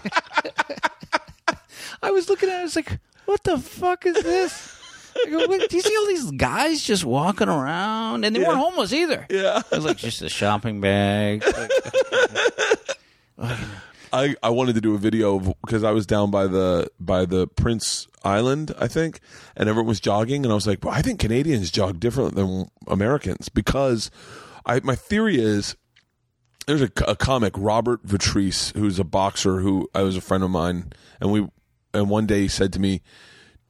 I 2.01 2.11
was 2.11 2.29
looking 2.29 2.49
at 2.49 2.55
it, 2.55 2.59
I 2.59 2.63
was 2.63 2.75
like, 2.75 2.99
what 3.25 3.43
the 3.43 3.57
fuck 3.57 4.05
is 4.05 4.15
this? 4.23 4.75
I 5.25 5.29
go, 5.29 5.45
do 5.47 5.75
you 5.75 5.81
see 5.81 5.97
all 5.97 6.07
these 6.07 6.31
guys 6.31 6.83
just 6.83 7.03
walking 7.03 7.49
around? 7.49 8.23
And 8.23 8.35
they 8.35 8.39
weren't 8.39 8.57
homeless 8.57 8.93
either. 8.93 9.25
yeah. 9.29 9.59
It 9.59 9.71
was 9.71 9.85
like 9.85 9.97
just 9.97 10.21
a 10.21 10.29
shopping 10.29 10.79
bag. 10.81 11.43
I, 14.11 14.35
I 14.41 14.49
wanted 14.49 14.73
to 14.75 14.81
do 14.81 14.95
a 14.95 14.97
video 14.97 15.39
because 15.61 15.83
I 15.83 15.91
was 15.91 16.05
down 16.05 16.31
by 16.31 16.47
the 16.47 16.89
by 16.99 17.25
the 17.25 17.47
Prince 17.47 18.07
Island, 18.23 18.73
I 18.79 18.87
think, 18.87 19.19
and 19.55 19.69
everyone 19.69 19.87
was 19.87 19.99
jogging, 19.99 20.45
and 20.45 20.51
I 20.51 20.55
was 20.55 20.65
like, 20.65 20.83
well, 20.83 20.93
I 20.93 21.01
think 21.01 21.19
Canadians 21.19 21.69
jog 21.69 21.99
different 21.99 22.35
than 22.35 22.69
Americans 22.87 23.49
because 23.49 24.09
I 24.65 24.79
my 24.79 24.95
theory 24.95 25.37
is 25.39 25.75
there's 26.69 26.83
a, 26.83 26.91
a 27.07 27.15
comic 27.15 27.53
Robert 27.57 28.01
Vitrice 28.03 28.71
who's 28.75 28.99
a 28.99 29.03
boxer 29.03 29.59
who 29.59 29.89
I 29.95 30.03
was 30.03 30.15
a 30.15 30.21
friend 30.21 30.43
of 30.43 30.51
mine, 30.51 30.93
and 31.19 31.31
we 31.31 31.47
and 31.95 32.11
one 32.11 32.27
day 32.27 32.41
he 32.41 32.47
said 32.47 32.71
to 32.73 32.79
me, 32.79 33.01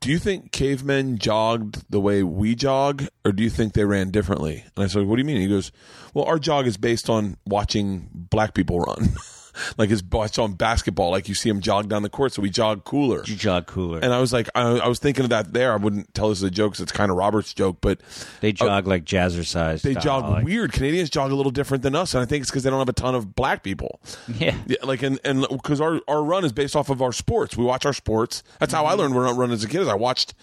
"Do 0.01 0.09
you 0.11 0.19
think 0.19 0.51
cavemen 0.51 1.17
jogged 1.17 1.89
the 1.89 2.01
way 2.01 2.23
we 2.23 2.55
jog, 2.55 3.07
or 3.23 3.31
do 3.31 3.41
you 3.41 3.49
think 3.49 3.71
they 3.71 3.85
ran 3.85 4.11
differently?" 4.11 4.65
And 4.75 4.83
I 4.83 4.87
said, 4.87 5.05
"What 5.05 5.15
do 5.15 5.21
you 5.21 5.25
mean?" 5.25 5.39
He 5.39 5.47
goes, 5.47 5.71
"Well, 6.13 6.25
our 6.25 6.39
jog 6.39 6.67
is 6.67 6.75
based 6.75 7.09
on 7.09 7.37
watching 7.45 8.09
black 8.11 8.53
people 8.53 8.81
run." 8.81 9.15
like 9.77 9.89
it's 9.91 10.01
based 10.01 10.39
on 10.39 10.53
basketball, 10.53 11.11
like 11.11 11.27
you 11.29 11.35
see 11.35 11.49
him 11.49 11.61
jog 11.61 11.89
down 11.89 12.03
the 12.03 12.09
court, 12.09 12.33
so 12.33 12.41
we 12.41 12.49
jog 12.49 12.83
cooler. 12.85 13.23
You 13.25 13.35
jog 13.35 13.67
cooler. 13.67 13.99
And 13.99 14.13
I 14.13 14.19
was 14.19 14.31
like, 14.33 14.49
I, 14.55 14.61
I 14.79 14.87
was 14.87 14.99
thinking 14.99 15.23
of 15.25 15.29
that 15.31 15.53
there. 15.53 15.73
I 15.73 15.77
wouldn't 15.77 16.13
tell 16.13 16.29
this 16.29 16.39
as 16.39 16.43
a 16.43 16.51
joke 16.51 16.73
'cause 16.73 16.81
it's 16.81 16.91
kind 16.91 17.11
of 17.11 17.17
Robert's 17.17 17.53
joke, 17.53 17.77
but 17.81 17.99
they 18.41 18.51
jog 18.51 18.87
like 18.87 19.05
jazzercise. 19.05 19.81
they 19.81 19.91
style, 19.91 20.03
jog 20.21 20.29
like- 20.29 20.45
weird. 20.45 20.71
Canadians 20.71 21.09
jog 21.09 21.31
a 21.31 21.35
little 21.35 21.51
different 21.51 21.83
than 21.83 21.95
us, 21.95 22.13
and 22.13 22.21
I 22.21 22.25
think 22.25 22.41
it's 22.43 22.51
because 22.51 22.63
they 22.63 22.69
don't 22.69 22.79
have 22.79 22.89
a 22.89 22.93
ton 22.93 23.15
of 23.15 23.35
black 23.35 23.63
people. 23.63 23.99
Yeah. 24.39 24.55
Yeah, 24.67 24.77
like 24.83 25.03
and 25.03 25.19
and 25.25 25.45
because 25.49 25.81
our 25.81 25.99
our 26.07 26.23
run 26.23 26.45
is 26.45 26.51
based 26.53 26.75
off 26.75 26.89
of 26.89 27.01
our 27.01 27.11
sports. 27.11 27.57
We 27.57 27.65
watch 27.65 27.85
our 27.85 27.93
sports. 27.93 28.43
That's 28.59 28.71
how 28.73 28.85
I 28.85 28.91
Mm-hmm. 28.91 28.99
learned 29.01 29.13
to 29.13 29.19
run, 29.21 29.37
run 29.37 29.51
as 29.51 29.63
a 29.63 29.67
kid. 29.67 29.81
Is 29.81 29.87
I 29.87 29.95
watched, 29.95 30.33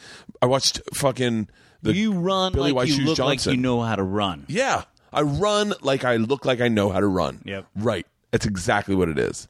I 0.42 0.46
watched 0.46 0.80
fucking 0.94 1.48
the 1.82 1.94
you 1.94 2.12
run 2.12 2.52
Billy 2.52 2.70
like 2.70 2.76
White 2.76 2.88
you 2.88 2.94
Shoes 2.94 3.06
look 3.06 3.16
Johnson. 3.16 3.52
like 3.52 3.56
you 3.56 3.62
know 3.62 3.80
how 3.80 3.96
to 3.96 4.02
run. 4.02 4.44
Yeah, 4.48 4.82
I 5.12 5.22
run 5.22 5.72
like 5.82 6.04
I 6.04 6.16
look 6.16 6.44
like 6.44 6.60
I 6.60 6.68
know 6.68 6.90
how 6.90 7.00
to 7.00 7.06
run. 7.06 7.40
Yep. 7.44 7.66
right. 7.76 8.06
That's 8.30 8.46
exactly 8.46 8.94
what 8.94 9.08
it 9.08 9.18
is. 9.18 9.48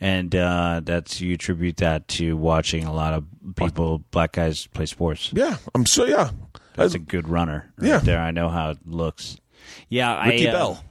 And 0.00 0.34
uh, 0.34 0.80
that's 0.82 1.20
you 1.20 1.34
attribute 1.34 1.76
that 1.78 2.08
to 2.08 2.34
watching 2.36 2.84
a 2.84 2.92
lot 2.92 3.12
of 3.12 3.24
people, 3.56 3.98
black 4.10 4.32
guys, 4.32 4.66
play 4.68 4.86
sports. 4.86 5.30
Yeah, 5.34 5.56
I'm 5.74 5.84
so 5.84 6.06
yeah. 6.06 6.30
That's 6.74 6.94
a 6.94 6.98
good 6.98 7.28
runner. 7.28 7.70
Right 7.76 7.88
Yeah. 7.88 7.98
there. 7.98 8.18
I 8.20 8.30
know 8.30 8.48
how 8.48 8.70
it 8.70 8.78
looks. 8.86 9.36
Yeah, 9.90 10.26
Ricky 10.26 10.48
I, 10.48 10.52
uh, 10.52 10.54
Bell. 10.54 10.84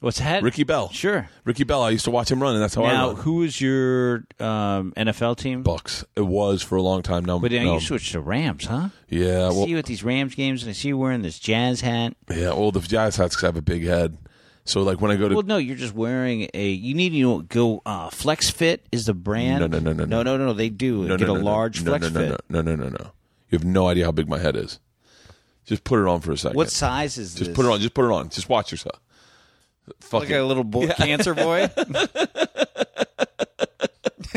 What's 0.00 0.20
that? 0.20 0.44
Ricky 0.44 0.62
Bell. 0.62 0.90
Sure. 0.90 1.28
Ricky 1.44 1.64
Bell. 1.64 1.82
I 1.82 1.90
used 1.90 2.04
to 2.04 2.12
watch 2.12 2.30
him 2.30 2.40
run, 2.40 2.54
and 2.54 2.62
that's 2.62 2.74
how 2.76 2.84
I 2.84 2.92
Now, 2.92 3.14
who 3.16 3.42
is 3.42 3.60
your 3.60 4.24
um, 4.38 4.92
NFL 4.96 5.36
team? 5.36 5.62
Bucks. 5.64 6.04
It 6.14 6.20
was 6.22 6.62
for 6.62 6.76
a 6.76 6.82
long 6.82 7.02
time. 7.02 7.24
Now, 7.24 7.40
But 7.40 7.50
then 7.50 7.64
no. 7.66 7.74
you 7.74 7.80
switched 7.80 8.12
to 8.12 8.20
Rams, 8.20 8.64
huh? 8.66 8.90
yeah, 9.08 9.38
I 9.38 9.48
well, 9.48 9.64
see 9.64 9.70
you 9.70 9.78
at 9.78 9.86
these 9.86 10.04
Rams 10.04 10.36
games, 10.36 10.62
and 10.62 10.70
I 10.70 10.72
see 10.72 10.88
you 10.88 10.96
wearing 10.96 11.22
this 11.22 11.38
jazz 11.40 11.80
hat. 11.80 12.14
yeah. 12.30 12.52
Well, 12.54 12.70
the 12.70 12.80
Jazz 12.80 13.16
hats 13.16 13.42
I 13.42 13.46
have 13.48 13.56
a 13.56 13.60
big 13.62 13.84
head, 13.84 14.16
so 14.68 14.82
like 14.82 15.00
when 15.00 15.10
I 15.10 15.16
go 15.16 15.28
to 15.28 15.34
Well, 15.34 15.44
no, 15.44 15.56
you're 15.56 15.76
just 15.76 15.94
wearing 15.94 16.48
a. 16.54 16.68
You 16.68 16.94
need 16.94 17.10
to 17.10 17.42
go. 17.44 17.82
Uh, 17.86 18.10
Flex 18.10 18.50
Fit 18.50 18.86
is 18.92 19.06
the 19.06 19.14
brand. 19.14 19.60
No, 19.60 19.66
no, 19.66 19.78
no, 19.78 19.92
no, 19.92 20.04
no, 20.04 20.22
no. 20.22 20.36
no, 20.36 20.46
no. 20.46 20.52
They 20.52 20.68
do 20.68 21.04
no, 21.04 21.16
get 21.16 21.26
no, 21.28 21.34
a 21.34 21.38
no, 21.38 21.44
large 21.44 21.82
no, 21.82 21.90
Flex 21.92 22.12
no, 22.12 22.20
no, 22.20 22.30
Fit. 22.32 22.40
no, 22.48 22.60
no, 22.62 22.74
no, 22.76 22.84
no, 22.84 22.88
no. 22.90 23.10
You 23.50 23.58
have 23.58 23.64
no 23.64 23.88
idea 23.88 24.04
how 24.04 24.12
big 24.12 24.28
my 24.28 24.38
head 24.38 24.56
is. 24.56 24.78
Just 25.64 25.84
put 25.84 25.98
it 26.00 26.06
on 26.06 26.20
for 26.20 26.32
a 26.32 26.36
second. 26.36 26.56
What 26.56 26.70
size 26.70 27.18
is 27.18 27.34
Just 27.34 27.48
this? 27.50 27.56
put 27.56 27.64
it 27.66 27.70
on. 27.70 27.80
Just 27.80 27.94
put 27.94 28.04
it 28.04 28.12
on. 28.12 28.28
Just 28.30 28.48
watch 28.48 28.70
yourself. 28.70 29.00
Fuck 30.00 30.20
Like 30.22 30.30
it. 30.30 30.34
a 30.34 30.44
little 30.44 30.64
boy, 30.64 30.88
cancer 30.88 31.34
boy. 31.34 31.68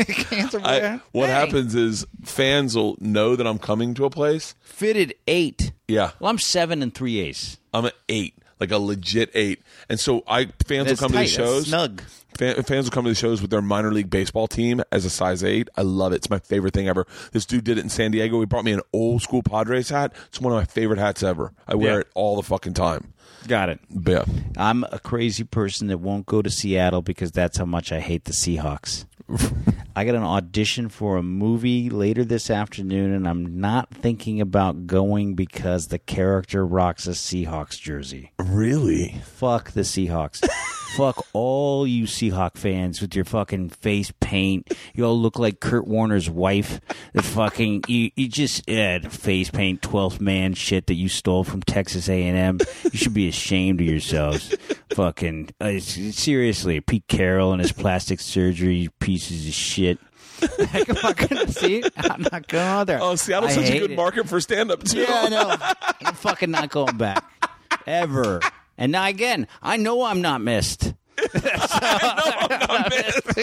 cancer 0.06 0.58
boy. 0.60 0.64
I, 0.66 1.00
what 1.12 1.26
Hey. 1.28 1.32
happens 1.34 1.74
is 1.74 2.06
fans 2.24 2.74
will 2.76 2.96
know 3.00 3.36
that 3.36 3.46
I'm 3.46 3.58
coming 3.58 3.94
to 3.94 4.04
a 4.04 4.10
place. 4.10 4.54
Fitted 4.60 5.14
eight. 5.26 5.72
Yeah, 5.88 6.12
Well, 6.20 6.30
I'm 6.30 6.38
seven 6.38 6.82
and 6.82 6.94
three 6.94 7.18
eighths. 7.18 7.58
I'm 7.74 7.84
an 7.86 7.92
eight, 8.08 8.34
like 8.62 8.70
a 8.70 8.78
legit 8.78 9.30
eight. 9.34 9.60
And 9.88 9.98
so 10.00 10.22
I 10.26 10.46
fans 10.66 10.86
That's 10.88 11.00
will 11.00 11.08
come 11.08 11.16
tight. 11.16 11.28
to 11.28 11.36
the 11.36 11.42
That's 11.42 11.50
shows. 11.54 11.66
snug. 11.68 12.02
Fan, 12.38 12.62
fans 12.62 12.86
will 12.86 12.92
come 12.92 13.04
to 13.04 13.10
the 13.10 13.14
shows 13.14 13.42
with 13.42 13.50
their 13.50 13.60
minor 13.60 13.92
league 13.92 14.08
baseball 14.08 14.48
team 14.48 14.80
as 14.90 15.04
a 15.04 15.10
size 15.10 15.44
eight. 15.44 15.68
I 15.76 15.82
love 15.82 16.12
it. 16.12 16.16
It's 16.16 16.30
my 16.30 16.38
favorite 16.38 16.72
thing 16.72 16.88
ever. 16.88 17.06
This 17.32 17.44
dude 17.44 17.64
did 17.64 17.76
it 17.76 17.82
in 17.82 17.90
San 17.90 18.10
Diego. 18.10 18.40
He 18.40 18.46
brought 18.46 18.64
me 18.64 18.72
an 18.72 18.80
old 18.92 19.20
school 19.20 19.42
Padres 19.42 19.90
hat. 19.90 20.14
It's 20.28 20.40
one 20.40 20.52
of 20.52 20.58
my 20.58 20.64
favorite 20.64 20.98
hats 20.98 21.22
ever. 21.22 21.52
I 21.68 21.74
wear 21.74 21.92
Yeah. 21.94 21.98
it 22.00 22.08
all 22.14 22.36
the 22.36 22.42
fucking 22.42 22.72
time. 22.74 23.12
Got 23.48 23.68
it. 23.70 23.80
Yeah. 23.90 24.24
I'm 24.56 24.84
a 24.92 24.98
crazy 25.00 25.44
person 25.44 25.88
that 25.88 25.98
won't 25.98 26.24
go 26.26 26.40
to 26.42 26.48
Seattle 26.48 27.02
because 27.02 27.32
that's 27.32 27.58
how 27.58 27.64
much 27.66 27.90
I 27.92 28.00
hate 28.00 28.24
the 28.24 28.32
Seahawks. 28.32 29.04
I 29.96 30.04
got 30.04 30.14
an 30.14 30.22
audition 30.22 30.88
for 30.88 31.16
a 31.16 31.22
movie 31.22 31.90
later 31.90 32.24
this 32.24 32.50
afternoon, 32.50 33.12
and 33.12 33.28
I'm 33.28 33.60
not 33.60 33.90
thinking 33.90 34.40
about 34.40 34.86
going 34.86 35.34
because 35.34 35.88
the 35.88 35.98
character 35.98 36.66
rocks 36.66 37.06
a 37.06 37.10
Seahawks 37.10 37.78
jersey. 37.78 38.32
Really? 38.38 39.20
Fuck 39.24 39.72
the 39.72 39.82
Seahawks. 39.82 40.46
Fuck 40.96 41.26
all 41.32 41.86
you 41.86 42.04
Seahawk 42.04 42.56
fans 42.56 43.00
with 43.00 43.14
your 43.16 43.24
fucking 43.24 43.70
face 43.70 44.12
paint. 44.20 44.72
You 44.94 45.06
all 45.06 45.18
look 45.18 45.38
like 45.38 45.60
Kurt 45.60 45.86
Warner's 45.86 46.28
wife. 46.28 46.80
The 47.14 47.22
fucking 47.22 47.84
you, 47.88 48.10
you 48.14 48.28
just 48.28 48.68
yeah, 48.68 48.98
face 49.08 49.50
paint 49.50 49.80
twelfth 49.80 50.20
man 50.20 50.54
shit 50.54 50.86
that 50.88 50.94
you 50.94 51.08
stole 51.08 51.44
from 51.44 51.62
Texas 51.62 52.08
A 52.08 52.22
and 52.22 52.36
M. 52.36 52.58
You 52.84 52.98
should 52.98 53.14
be 53.14 53.28
ashamed 53.28 53.80
of 53.80 53.86
yourselves. 53.86 54.54
fucking 54.94 55.50
uh, 55.60 55.78
seriously, 55.78 56.80
Pete 56.80 57.08
Carroll 57.08 57.52
and 57.52 57.62
his 57.62 57.72
plastic 57.72 58.20
surgery 58.20 58.90
pieces 59.00 59.46
of 59.48 59.54
shit. 59.54 59.98
I'm 60.58 60.96
not 61.02 61.16
gonna 61.16 61.48
see 61.48 61.78
it. 61.78 61.92
I'm 61.96 62.22
not 62.30 62.48
going 62.48 62.66
out 62.66 62.84
there. 62.86 63.00
Oh, 63.00 63.14
Seattle's 63.14 63.52
I 63.52 63.62
such 63.62 63.70
a 63.70 63.78
good 63.78 63.90
it. 63.92 63.96
market 63.96 64.28
for 64.28 64.40
stand 64.40 64.70
up 64.70 64.82
too. 64.82 65.00
Yeah, 65.00 65.22
I 65.24 65.28
know. 65.28 65.56
I'm 66.04 66.14
fucking 66.14 66.50
not 66.50 66.68
going 66.70 66.96
back 66.96 67.24
ever. 67.86 68.40
And 68.78 68.92
now 68.92 69.06
again, 69.06 69.46
I 69.62 69.76
know 69.76 70.04
I'm 70.04 70.22
not 70.22 70.40
missed. 70.40 70.94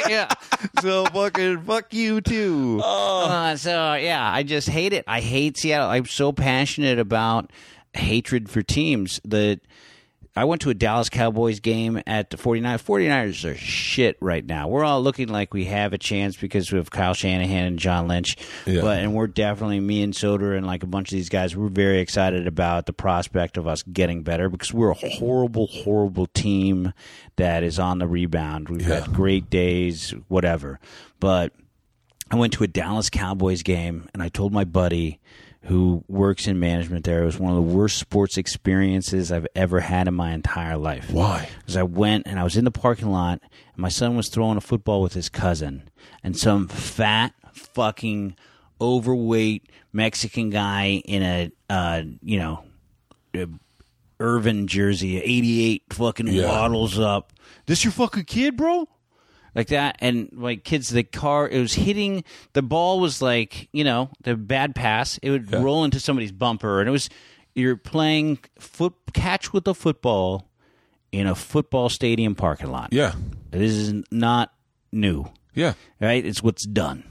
yeah. 0.09 0.29
So 0.81 1.05
fucking 1.05 1.61
fuck 1.63 1.93
you 1.93 2.21
too. 2.21 2.81
Uh, 2.83 3.55
so 3.57 3.95
yeah, 3.95 4.31
I 4.31 4.43
just 4.43 4.69
hate 4.69 4.93
it. 4.93 5.03
I 5.07 5.19
hate 5.19 5.57
Seattle. 5.57 5.89
I'm 5.89 6.05
so 6.05 6.31
passionate 6.31 6.99
about 6.99 7.51
hatred 7.93 8.49
for 8.49 8.61
teams 8.61 9.19
that 9.25 9.59
I 10.35 10.45
went 10.45 10.61
to 10.61 10.69
a 10.69 10.73
Dallas 10.73 11.09
Cowboys 11.09 11.59
game 11.59 12.01
at 12.07 12.29
the 12.29 12.37
49 12.37 12.77
49ers 12.77 13.49
are 13.51 13.55
shit 13.55 14.15
right 14.21 14.45
now. 14.45 14.67
We're 14.67 14.85
all 14.85 15.01
looking 15.01 15.27
like 15.27 15.53
we 15.53 15.65
have 15.65 15.91
a 15.91 15.97
chance 15.97 16.37
because 16.37 16.71
we 16.71 16.77
have 16.77 16.91
Kyle 16.91 17.13
Shanahan 17.13 17.65
and 17.65 17.79
John 17.79 18.07
Lynch. 18.07 18.37
Yeah. 18.65 18.81
But 18.81 18.99
and 18.99 19.13
we're 19.13 19.27
definitely 19.27 19.79
me 19.79 20.01
and 20.03 20.13
Soder 20.13 20.55
and 20.55 20.65
like 20.65 20.83
a 20.83 20.87
bunch 20.87 21.11
of 21.11 21.15
these 21.17 21.29
guys, 21.29 21.55
we're 21.57 21.67
very 21.67 21.99
excited 21.99 22.47
about 22.47 22.85
the 22.85 22.93
prospect 22.93 23.57
of 23.57 23.67
us 23.67 23.81
getting 23.83 24.23
better 24.23 24.49
because 24.49 24.73
we're 24.73 24.91
a 24.91 24.93
horrible, 25.09 25.67
horrible 25.67 26.27
team 26.27 26.93
that 27.35 27.63
is 27.63 27.79
on 27.79 27.99
the 27.99 28.07
rebound. 28.07 28.69
We've 28.69 28.87
Yeah. 28.87 29.01
had 29.01 29.13
great 29.13 29.49
days, 29.49 30.13
whatever. 30.27 30.79
But 31.19 31.53
I 32.31 32.35
went 32.35 32.53
to 32.53 32.63
a 32.63 32.67
Dallas 32.67 33.09
Cowboys 33.09 33.63
game 33.63 34.07
and 34.13 34.21
I 34.23 34.29
told 34.29 34.53
my 34.53 34.63
buddy 34.63 35.19
who 35.63 36.03
works 36.07 36.47
in 36.47 36.59
management 36.59 37.03
there 37.05 37.21
it 37.21 37.25
was 37.25 37.37
one 37.39 37.51
of 37.51 37.55
the 37.57 37.61
worst 37.75 37.97
sports 37.97 38.37
experiences 38.37 39.31
I've 39.31 39.47
ever 39.55 39.81
had 39.81 40.07
in 40.07 40.13
my 40.13 40.31
entire 40.33 40.77
life. 40.77 41.11
Why? 41.11 41.49
Because 41.59 41.75
I 41.77 41.83
went 41.83 42.27
and 42.27 42.39
I 42.39 42.43
was 42.43 42.55
in 42.57 42.63
the 42.65 42.71
parking 42.71 43.09
lot 43.11 43.41
and 43.41 43.77
my 43.77 43.89
son 43.89 44.15
was 44.15 44.29
throwing 44.29 44.57
a 44.57 44.61
football 44.61 45.01
with 45.01 45.13
his 45.13 45.27
cousin 45.29 45.89
and 46.23 46.37
some 46.37 46.67
fat 46.67 47.33
fucking 47.53 48.35
overweight 48.79 49.69
Mexican 49.91 50.49
guy 50.49 51.01
in 51.05 51.21
a 51.23 51.51
uh, 51.69 52.03
you 52.23 52.39
know 52.39 52.63
a 53.35 53.47
Irvin 54.21 54.67
jersey, 54.67 55.17
88 55.21 55.83
fucking 55.91 56.27
Yeah. 56.27 56.47
waddles 56.47 56.99
up. 56.99 57.31
This 57.67 57.83
your 57.85 57.91
fucking 57.93 58.25
kid, 58.25 58.57
bro? 58.57 58.87
Like 59.55 59.67
that, 59.69 59.97
and 59.99 60.29
like 60.33 60.63
kids, 60.63 60.89
the 60.89 61.03
car 61.03 61.47
it 61.49 61.59
was 61.59 61.73
hitting 61.73 62.23
the 62.53 62.61
ball 62.61 62.99
was 62.99 63.21
like 63.21 63.67
you 63.73 63.83
know 63.83 64.09
the 64.21 64.35
bad 64.35 64.75
pass. 64.75 65.17
It 65.23 65.31
would 65.31 65.49
Yeah. 65.51 65.61
roll 65.61 65.83
into 65.83 65.99
somebody's 65.99 66.31
bumper, 66.31 66.79
and 66.79 66.87
it 66.87 66.91
was 66.91 67.09
you're 67.55 67.75
playing 67.75 68.39
foot 68.59 68.93
catch 69.13 69.51
with 69.51 69.67
a 69.67 69.73
football 69.73 70.47
in 71.11 71.25
a 71.25 71.33
football 71.35 71.89
stadium 71.89 72.35
parking 72.35 72.71
lot. 72.71 72.89
Yeah. 72.93 73.13
This 73.49 73.71
is 73.71 74.03
not 74.11 74.53
new, 74.91 75.25
Yeah. 75.55 75.73
right? 75.99 76.23
It's 76.23 76.43
what's 76.43 76.65
done. 76.65 77.03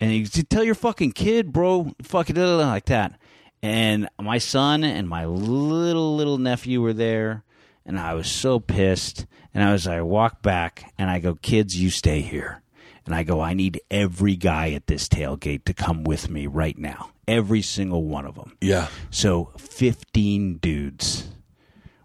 And 0.00 0.12
you 0.12 0.24
tell 0.24 0.64
your 0.64 0.74
fucking 0.74 1.12
kid, 1.12 1.52
bro, 1.52 1.92
fucking 2.02 2.36
like 2.36 2.86
that. 2.86 3.20
And 3.62 4.08
my 4.18 4.38
son 4.38 4.82
and 4.82 5.06
my 5.06 5.26
little 5.26 6.16
little 6.16 6.38
nephew 6.38 6.80
were 6.80 6.94
there, 6.94 7.44
and 7.84 8.00
I 8.00 8.14
was 8.14 8.26
so 8.30 8.58
pissed. 8.58 9.26
And 9.54 9.64
I 9.64 9.72
was 9.72 9.86
I 9.86 10.00
walk 10.02 10.42
back 10.42 10.92
and 10.98 11.10
I 11.10 11.18
go, 11.18 11.34
kids, 11.34 11.76
you 11.76 11.90
stay 11.90 12.20
here. 12.20 12.62
And 13.06 13.14
I 13.14 13.22
go, 13.24 13.40
I 13.40 13.54
need 13.54 13.80
every 13.90 14.36
guy 14.36 14.70
at 14.72 14.86
this 14.86 15.08
tailgate 15.08 15.64
to 15.64 15.74
come 15.74 16.04
with 16.04 16.30
me 16.30 16.46
right 16.46 16.78
now. 16.78 17.10
Every 17.26 17.62
single 17.62 18.04
one 18.04 18.26
of 18.26 18.34
them. 18.36 18.56
Yeah. 18.60 18.88
So 19.10 19.50
15 19.58 20.58
dudes 20.58 21.28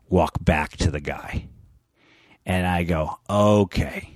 walk 0.09 0.33
back 0.41 0.77
to 0.77 0.89
the 0.91 0.99
guy. 1.01 1.47
And 2.45 2.65
I 2.65 2.83
go, 2.83 3.19
okay. 3.29 4.09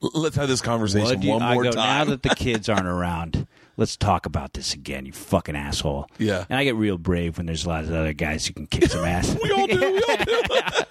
Let's 0.00 0.36
have 0.36 0.48
this 0.48 0.60
conversation 0.60 1.22
you- 1.22 1.30
one 1.32 1.42
I 1.42 1.54
more 1.54 1.64
go, 1.64 1.70
time. 1.72 1.98
Now 1.98 2.04
that 2.12 2.22
the 2.22 2.28
kids 2.36 2.68
aren't 2.68 2.86
around, 2.86 3.46
let's 3.76 3.96
talk 3.96 4.26
about 4.26 4.52
this 4.52 4.74
again, 4.74 5.06
you 5.06 5.12
fucking 5.12 5.56
asshole. 5.56 6.08
Yeah. 6.18 6.44
And 6.48 6.58
I 6.58 6.64
get 6.64 6.76
real 6.76 6.98
brave 6.98 7.36
when 7.38 7.46
there's 7.46 7.64
a 7.64 7.68
lot 7.68 7.84
of 7.84 7.92
other 7.92 8.12
guys 8.12 8.46
who 8.46 8.52
can 8.52 8.66
kick 8.68 8.90
some 8.90 9.04
ass. 9.04 9.36
we 9.42 9.50
all 9.50 9.66
do. 9.66 9.78
We 9.80 10.02
all 10.08 10.16
do. 10.24 10.42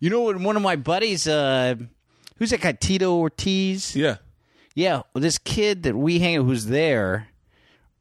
you 0.00 0.10
know 0.10 0.22
what? 0.22 0.38
One 0.38 0.56
of 0.56 0.62
my 0.62 0.76
buddies, 0.76 1.26
uh, 1.26 1.74
who's 2.36 2.50
that 2.50 2.60
guy, 2.60 2.72
Tito 2.72 3.16
Ortiz? 3.16 3.94
yeah. 3.96 4.16
Yeah, 4.74 5.02
well, 5.12 5.22
this 5.22 5.38
kid 5.38 5.82
that 5.84 5.96
we 5.96 6.20
hang 6.20 6.36
out 6.36 6.44
who's 6.44 6.66
there 6.66 7.26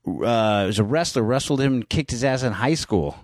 uh, 0.05 0.63
was 0.67 0.77
a 0.77 0.83
wrestler, 0.83 1.23
wrestled 1.23 1.59
him 1.59 1.73
and 1.73 1.89
kicked 1.89 2.11
his 2.11 2.23
ass 2.23 2.43
in 2.43 2.53
high 2.53 2.75
school. 2.75 3.15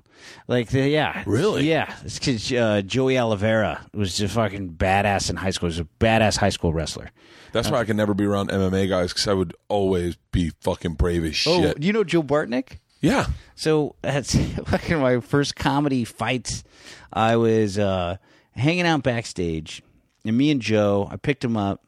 Like, 0.47 0.69
the, 0.69 0.87
yeah. 0.89 1.21
Really? 1.27 1.69
Yeah. 1.69 1.93
This 2.01 2.17
kid, 2.17 2.41
uh, 2.57 2.81
Joey 2.81 3.19
Oliveira, 3.19 3.85
was 3.93 4.17
just 4.17 4.33
fucking 4.33 4.73
badass 4.73 5.29
in 5.29 5.35
high 5.35 5.51
school. 5.51 5.69
He 5.69 5.79
was 5.79 5.79
a 5.79 6.03
badass 6.03 6.37
high 6.37 6.49
school 6.49 6.73
wrestler. 6.73 7.11
That's 7.51 7.69
why 7.69 7.79
I 7.79 7.85
can 7.85 7.95
never 7.95 8.15
be 8.15 8.25
around 8.25 8.49
MMA 8.49 8.89
guys 8.89 9.13
because 9.13 9.27
I 9.27 9.33
would 9.33 9.55
always 9.67 10.15
be 10.31 10.49
fucking 10.61 10.95
brave 10.95 11.23
as 11.23 11.43
Oh, 11.45 11.61
shit. 11.61 11.79
do 11.79 11.85
you 11.85 11.93
know 11.93 12.03
Joe 12.03 12.23
Bartnick? 12.23 12.79
yeah. 13.01 13.27
So 13.55 13.95
that's 14.01 14.35
fucking 14.35 14.97
my 14.99 15.19
first 15.19 15.55
comedy 15.55 16.05
fights. 16.05 16.63
I 17.11 17.35
was 17.35 17.77
uh, 17.77 18.17
hanging 18.55 18.85
out 18.85 19.03
backstage, 19.03 19.83
and 20.25 20.37
me 20.37 20.51
and 20.51 20.61
Joe, 20.61 21.07
I 21.11 21.17
picked 21.17 21.43
him 21.43 21.57
up. 21.57 21.83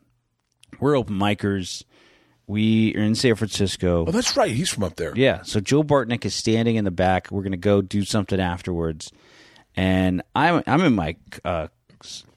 We're 0.80 0.98
open 0.98 1.18
micers. 1.18 1.84
We 2.48 2.96
are 2.96 3.02
in 3.02 3.16
San 3.16 3.36
Francisco. 3.36 4.06
Oh, 4.08 4.12
that's 4.12 4.38
right. 4.38 4.52
He's 4.52 4.70
from 4.70 4.84
up 4.84 4.96
there. 4.98 5.14
Yeah. 5.16 5.42
So 5.44 5.60
Joe 5.60 5.84
Bartnick 5.84 6.26
is 6.26 6.36
standing 6.36 6.76
in 6.76 6.86
the 6.86 6.92
back. 6.92 7.32
We're 7.32 7.44
gonna 7.44 7.58
go 7.58 7.82
do 7.82 8.04
something 8.04 8.40
afterwards, 8.40 9.12
and 9.76 10.22
I'm 10.36 10.62
I'm 10.68 10.82
in 10.82 10.94
my 10.94 11.16
uh, 11.44 11.68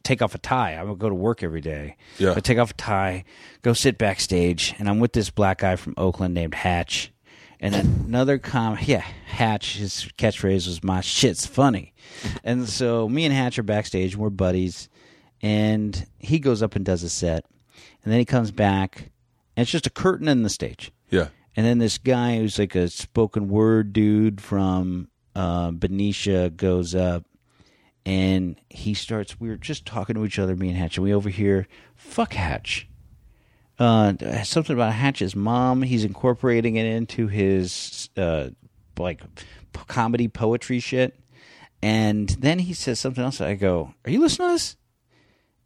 take 0.02 0.22
off 0.22 0.34
a 0.34 0.38
tie. 0.38 0.72
I'm 0.74 0.86
gonna 0.86 0.96
go 0.96 1.08
to 1.10 1.14
work 1.14 1.42
every 1.42 1.60
day. 1.60 1.96
Yeah. 2.18 2.32
I 2.34 2.40
take 2.40 2.58
off 2.58 2.70
a 2.70 2.74
tie, 2.74 3.24
go 3.62 3.74
sit 3.74 3.98
backstage, 3.98 4.74
and 4.78 4.88
I'm 4.88 4.98
with 5.00 5.12
this 5.12 5.28
black 5.30 5.58
guy 5.58 5.76
from 5.76 5.94
Oakland 5.98 6.32
named 6.32 6.54
Hatch, 6.54 7.12
and 7.60 7.74
another 7.74 8.38
com. 8.38 8.78
Yeah, 8.80 9.04
Hatch. 9.26 9.76
His 9.76 10.08
catchphrase 10.18 10.66
was 10.66 10.82
"My 10.82 11.00
shit's 11.00 11.46
funny," 11.46 11.92
and 12.44 12.68
so 12.68 13.08
me 13.08 13.24
and 13.24 13.34
Hatch 13.34 13.58
are 13.58 13.62
backstage. 13.62 14.14
and 14.14 14.22
We're 14.22 14.30
buddies, 14.30 14.88
and 15.42 16.06
he 16.18 16.38
goes 16.38 16.62
up 16.62 16.76
and 16.76 16.84
does 16.84 17.02
a 17.02 17.08
set, 17.10 17.44
and 18.04 18.12
then 18.12 18.18
he 18.18 18.24
comes 18.24 18.50
back, 18.50 19.10
and 19.56 19.62
it's 19.62 19.70
just 19.70 19.86
a 19.86 19.90
curtain 19.90 20.28
in 20.28 20.42
the 20.42 20.50
stage. 20.50 20.92
Yeah. 21.10 21.28
And 21.56 21.66
then 21.66 21.78
this 21.78 21.98
guy 21.98 22.36
who's 22.36 22.58
like 22.58 22.76
a 22.76 22.88
spoken 22.88 23.48
word 23.48 23.92
dude 23.92 24.40
from 24.40 25.08
uh, 25.34 25.72
Benicia 25.72 26.50
goes 26.50 26.94
up 26.94 27.24
and 28.08 28.58
he 28.70 28.94
starts. 28.94 29.38
we 29.38 29.50
are 29.50 29.56
just 29.56 29.84
talking 29.84 30.14
to 30.14 30.24
each 30.24 30.38
other, 30.38 30.56
me 30.56 30.68
and 30.68 30.78
Hatch, 30.78 30.96
and 30.96 31.04
we 31.04 31.12
overhear, 31.12 31.68
fuck 31.94 32.32
Hatch. 32.32 32.87
Uh, 33.78 34.42
something 34.42 34.74
about 34.74 34.92
Hatch's 34.92 35.36
mom. 35.36 35.82
He's 35.82 36.04
incorporating 36.04 36.76
it 36.76 36.86
into 36.86 37.28
his 37.28 38.10
uh, 38.16 38.50
like 38.98 39.20
comedy 39.86 40.28
poetry 40.28 40.80
shit. 40.80 41.18
And 41.80 42.28
then 42.30 42.58
he 42.58 42.74
says 42.74 42.98
something 42.98 43.22
else. 43.22 43.40
I 43.40 43.54
go, 43.54 43.94
"Are 44.04 44.10
you 44.10 44.20
listening 44.20 44.48
to 44.48 44.54
this?" 44.54 44.76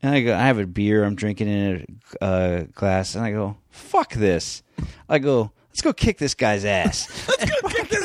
And 0.02 0.14
I 0.14 0.20
go, 0.20 0.34
I 0.34 0.40
have 0.40 0.58
a 0.58 0.66
beer 0.66 1.04
I'm 1.04 1.14
drinking 1.14 1.48
in 1.48 2.00
a 2.20 2.24
uh, 2.24 2.64
glass, 2.74 3.14
and 3.14 3.24
I 3.24 3.30
go, 3.30 3.56
fuck 3.70 4.12
this. 4.14 4.62
I 5.08 5.20
go, 5.20 5.52
let's 5.68 5.80
go 5.80 5.92
kick 5.92 6.18
this 6.18 6.34
guy's 6.34 6.64
ass. 6.64 7.06
Kick 7.38 7.88
this 7.88 8.01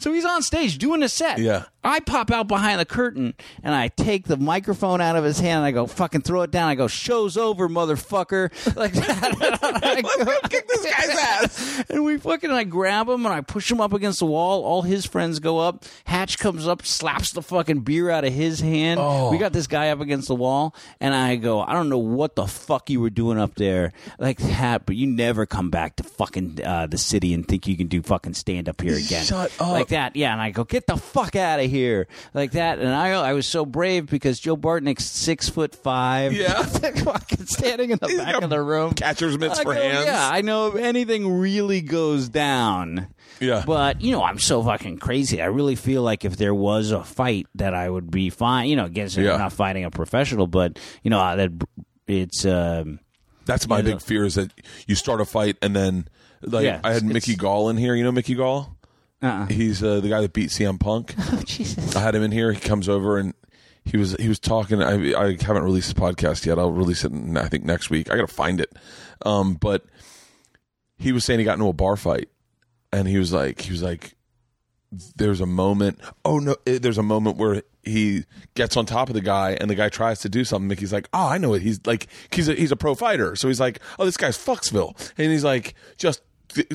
so 0.00 0.12
he's 0.12 0.24
on 0.24 0.42
stage 0.42 0.78
doing 0.78 1.02
a 1.02 1.08
set. 1.08 1.38
Yeah. 1.38 1.64
I 1.86 2.00
pop 2.00 2.30
out 2.30 2.48
behind 2.48 2.80
the 2.80 2.86
curtain 2.86 3.34
and 3.62 3.74
I 3.74 3.88
take 3.88 4.26
the 4.26 4.38
microphone 4.38 5.02
out 5.02 5.16
of 5.16 5.24
his 5.24 5.38
hand 5.38 5.58
and 5.58 5.66
I 5.66 5.70
go, 5.70 5.86
fucking 5.86 6.22
throw 6.22 6.40
it 6.42 6.50
down. 6.50 6.68
I 6.70 6.74
go, 6.74 6.88
show's 6.88 7.36
over, 7.36 7.68
motherfucker. 7.68 8.50
Like 8.74 8.92
that. 8.94 9.82
I 9.84 10.00
go, 10.02 10.48
kick 10.48 10.66
this 10.66 10.84
guy's 10.84 11.18
ass. 11.18 11.84
And 11.90 12.04
we 12.04 12.16
fucking, 12.18 12.50
I 12.50 12.64
grab 12.64 13.08
him 13.08 13.24
and 13.26 13.34
I 13.34 13.40
push 13.42 13.70
him 13.70 13.80
up 13.80 13.92
against 13.92 14.18
the 14.20 14.26
wall. 14.26 14.64
All 14.64 14.82
his 14.82 15.04
friends 15.04 15.38
go 15.38 15.58
up. 15.58 15.84
Hatch 16.04 16.38
comes 16.38 16.66
up, 16.66 16.84
slaps 16.84 17.32
the 17.32 17.42
fucking 17.42 17.80
beer 17.80 18.10
out 18.10 18.24
of 18.24 18.32
his 18.32 18.60
hand. 18.60 18.98
Oh. 19.00 19.30
We 19.30 19.38
got 19.38 19.52
this 19.52 19.66
guy 19.66 19.90
up 19.90 20.00
against 20.00 20.28
the 20.28 20.34
wall 20.34 20.74
and 21.00 21.14
I 21.14 21.36
go, 21.36 21.60
I 21.60 21.72
don't 21.74 21.88
know 21.88 21.98
what 21.98 22.34
the 22.34 22.46
fuck 22.46 22.88
you 22.90 23.00
were 23.00 23.10
doing 23.10 23.38
up 23.38 23.54
there 23.56 23.92
like 24.18 24.38
that, 24.38 24.86
but 24.86 24.96
you 24.96 25.06
never 25.06 25.44
come 25.46 25.70
back 25.70 25.96
to 25.96 26.02
fucking 26.02 26.60
uh, 26.64 26.86
the 26.86 26.98
city 26.98 27.34
and 27.34 27.46
think 27.46 27.68
you 27.68 27.76
can 27.76 27.86
do 27.86 28.02
fucking 28.02 28.34
stand 28.34 28.68
up 28.68 28.80
here 28.80 28.96
again. 28.96 29.24
Shut 29.24 29.52
up. 29.66 29.72
Like 29.72 29.88
that, 29.88 30.16
yeah. 30.16 30.32
And 30.32 30.40
I 30.40 30.50
go, 30.50 30.64
get 30.64 30.86
the 30.86 30.96
fuck 30.96 31.36
out 31.36 31.60
of 31.60 31.70
here, 31.70 32.06
like 32.32 32.52
that. 32.52 32.78
And 32.78 32.88
I, 32.88 33.10
I 33.10 33.32
was 33.32 33.46
so 33.46 33.64
brave 33.66 34.06
because 34.06 34.38
Joe 34.40 34.56
Bartnick's 34.56 35.04
six 35.04 35.48
foot 35.48 35.74
five, 35.74 36.32
Yeah. 36.32 36.62
fucking 36.64 37.46
standing 37.46 37.90
in 37.90 37.98
the 38.00 38.16
back 38.16 38.42
of 38.42 38.50
the 38.50 38.60
room, 38.62 38.92
catcher's 38.92 39.38
mitts 39.38 39.58
I 39.58 39.62
for 39.64 39.74
go, 39.74 39.80
hands. 39.80 40.06
Yeah, 40.06 40.28
I 40.30 40.40
know 40.42 40.68
if 40.68 40.76
anything 40.76 41.38
really 41.38 41.80
goes 41.80 42.28
down. 42.28 43.08
Yeah. 43.40 43.64
But 43.66 44.00
you 44.00 44.12
know, 44.12 44.22
I'm 44.22 44.38
so 44.38 44.62
fucking 44.62 44.98
crazy. 44.98 45.42
I 45.42 45.46
really 45.46 45.74
feel 45.76 46.02
like 46.02 46.24
if 46.24 46.36
there 46.36 46.54
was 46.54 46.90
a 46.92 47.02
fight, 47.02 47.46
that 47.56 47.74
I 47.74 47.90
would 47.90 48.10
be 48.10 48.30
fine. 48.30 48.68
You 48.68 48.76
know, 48.76 48.84
against 48.84 49.16
Yeah. 49.16 49.32
I'm 49.32 49.38
not 49.38 49.52
fighting 49.52 49.84
a 49.84 49.90
professional, 49.90 50.46
but 50.46 50.78
you 51.02 51.10
know 51.10 51.18
uh, 51.20 51.36
that 51.36 51.50
it's. 52.06 52.44
Um, 52.44 53.00
That's 53.46 53.66
my 53.66 53.78
Yeah, 53.78 53.82
big 53.82 54.02
fear 54.02 54.24
is 54.24 54.36
that 54.36 54.52
you 54.86 54.94
start 54.94 55.20
a 55.20 55.24
fight 55.24 55.56
and 55.62 55.74
then, 55.74 56.06
like, 56.42 56.64
Yeah, 56.64 56.80
I 56.84 56.92
had 56.92 57.04
Mickey 57.04 57.34
Gall 57.34 57.68
in 57.70 57.76
here. 57.76 57.94
You 57.94 58.04
know 58.04 58.12
Mickey 58.12 58.34
Gall? 58.34 58.76
Uh-uh. 59.22 59.46
He's 59.46 59.82
uh, 59.82 60.00
the 60.00 60.08
guy 60.08 60.20
that 60.20 60.32
beat 60.32 60.50
CM 60.50 60.78
Punk. 60.78 61.14
oh 61.18 61.42
Jesus! 61.44 61.96
I 61.96 62.00
had 62.00 62.14
him 62.14 62.22
in 62.22 62.32
here. 62.32 62.52
He 62.52 62.60
comes 62.60 62.88
over 62.88 63.18
and 63.18 63.34
he 63.84 63.96
was 63.96 64.16
he 64.18 64.28
was 64.28 64.38
talking. 64.38 64.82
I 64.82 65.14
I 65.14 65.36
haven't 65.40 65.62
released 65.62 65.94
the 65.94 66.00
podcast 66.00 66.46
yet. 66.46 66.58
I'll 66.58 66.72
release 66.72 67.04
it. 67.04 67.12
In, 67.12 67.36
I 67.36 67.48
think 67.48 67.64
next 67.64 67.90
week. 67.90 68.10
I 68.10 68.16
got 68.16 68.28
to 68.28 68.34
find 68.34 68.60
it. 68.60 68.72
Um, 69.24 69.54
but 69.54 69.84
he 70.96 71.12
was 71.12 71.24
saying 71.24 71.38
he 71.38 71.44
got 71.44 71.54
into 71.54 71.68
a 71.68 71.72
bar 71.72 71.96
fight, 71.96 72.28
and 72.92 73.08
he 73.08 73.18
was 73.18 73.32
like 73.32 73.62
he 73.62 73.72
was 73.72 73.82
like, 73.82 74.14
there's 75.16 75.40
a 75.40 75.46
moment. 75.46 76.00
Oh 76.24 76.38
no, 76.38 76.56
eh, 76.66 76.78
there's 76.80 76.98
a 76.98 77.02
moment 77.02 77.36
where 77.36 77.62
he 77.82 78.24
gets 78.54 78.76
on 78.76 78.86
top 78.86 79.08
of 79.08 79.14
the 79.14 79.20
guy, 79.20 79.56
and 79.60 79.68
the 79.68 79.74
guy 79.74 79.88
tries 79.88 80.20
to 80.20 80.28
do 80.28 80.44
something. 80.44 80.68
Mickey's 80.68 80.92
like, 80.92 81.08
oh, 81.12 81.28
I 81.28 81.38
know 81.38 81.54
it. 81.54 81.62
He's 81.62 81.80
like 81.86 82.08
he's 82.30 82.48
a, 82.48 82.54
he's 82.54 82.72
a 82.72 82.76
pro 82.76 82.94
fighter, 82.94 83.36
so 83.36 83.48
he's 83.48 83.60
like, 83.60 83.80
oh, 83.98 84.04
this 84.04 84.16
guy's 84.16 84.36
Foxville, 84.36 84.94
and 85.18 85.30
he's 85.30 85.44
like 85.44 85.74
just 85.98 86.22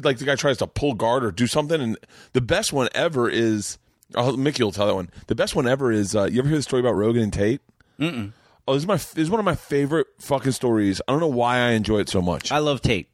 like 0.04 0.18
the 0.18 0.26
guy 0.26 0.36
tries 0.36 0.58
to 0.58 0.68
pull 0.68 0.94
guard 0.94 1.24
or 1.24 1.32
do 1.32 1.48
something, 1.48 1.82
and 1.82 1.98
the 2.34 2.42
best 2.42 2.74
one 2.74 2.90
ever 2.94 3.30
is. 3.30 3.78
Oh, 4.16 4.36
Mickey 4.36 4.64
will 4.64 4.72
tell 4.72 4.88
that 4.88 4.96
one. 4.96 5.12
The 5.28 5.36
best 5.36 5.56
one 5.56 5.68
ever 5.68 5.92
is. 5.92 6.16
Uh, 6.16 6.26
you 6.26 6.40
ever 6.40 6.48
hear 6.48 6.58
the 6.58 6.64
story 6.64 6.80
about 6.80 6.96
Rogan 6.96 7.22
and 7.22 7.34
Tate? 7.34 7.62
Mm-mm. 8.00 8.34
Oh, 8.68 8.74
this 8.74 8.84
is 8.84 8.88
my. 8.88 8.96
This 8.96 9.18
is 9.18 9.30
one 9.30 9.40
of 9.40 9.46
my 9.46 9.56
favorite 9.56 10.08
fucking 10.20 10.52
stories. 10.52 11.02
I 11.08 11.12
don't 11.12 11.22
know 11.22 11.28
why 11.28 11.58
I 11.58 11.72
enjoy 11.72 12.00
it 12.00 12.10
so 12.10 12.22
much. 12.22 12.52
I 12.52 12.58
love 12.60 12.82
Tate. 12.82 13.10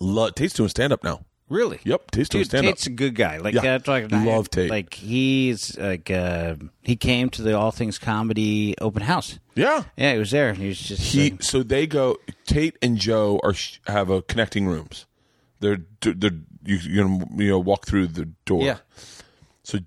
Love 0.00 0.34
Tate's 0.34 0.54
doing 0.54 0.68
stand 0.68 0.92
up 0.92 1.02
now. 1.02 1.24
Really? 1.48 1.80
Yep, 1.84 2.10
Tate's 2.10 2.28
doing 2.28 2.42
Dude, 2.42 2.50
stand 2.50 2.66
up. 2.66 2.74
Tate's 2.74 2.86
a 2.86 2.90
good 2.90 3.14
guy. 3.14 3.38
Like 3.38 3.54
Yeah, 3.54 3.62
that's 3.62 3.88
like 3.88 4.10
love 4.10 4.50
Tate. 4.50 4.70
Like 4.70 4.92
he's 4.92 5.78
like 5.78 6.10
uh, 6.10 6.56
he 6.82 6.96
came 6.96 7.30
to 7.30 7.42
the 7.42 7.56
All 7.56 7.70
Things 7.70 7.98
Comedy 7.98 8.74
open 8.80 9.02
house. 9.02 9.38
Yeah, 9.54 9.84
Yeah, 9.96 10.12
he 10.12 10.18
was 10.18 10.30
there. 10.30 10.52
He 10.52 10.68
was 10.68 10.78
just 10.78 11.02
he. 11.02 11.38
So 11.40 11.62
they 11.62 11.86
go. 11.86 12.18
Tate 12.46 12.76
and 12.82 12.98
Joe 12.98 13.40
are 13.42 13.54
have 13.86 14.10
a 14.10 14.22
connecting 14.22 14.66
rooms. 14.66 15.06
They're 15.60 15.78
they're 16.00 16.30
you 16.64 16.76
you 16.76 17.04
know, 17.08 17.26
you 17.36 17.48
know 17.50 17.58
walk 17.58 17.86
through 17.86 18.08
the 18.08 18.26
door. 18.44 18.62
yeah. 18.62 18.78
So 19.62 19.78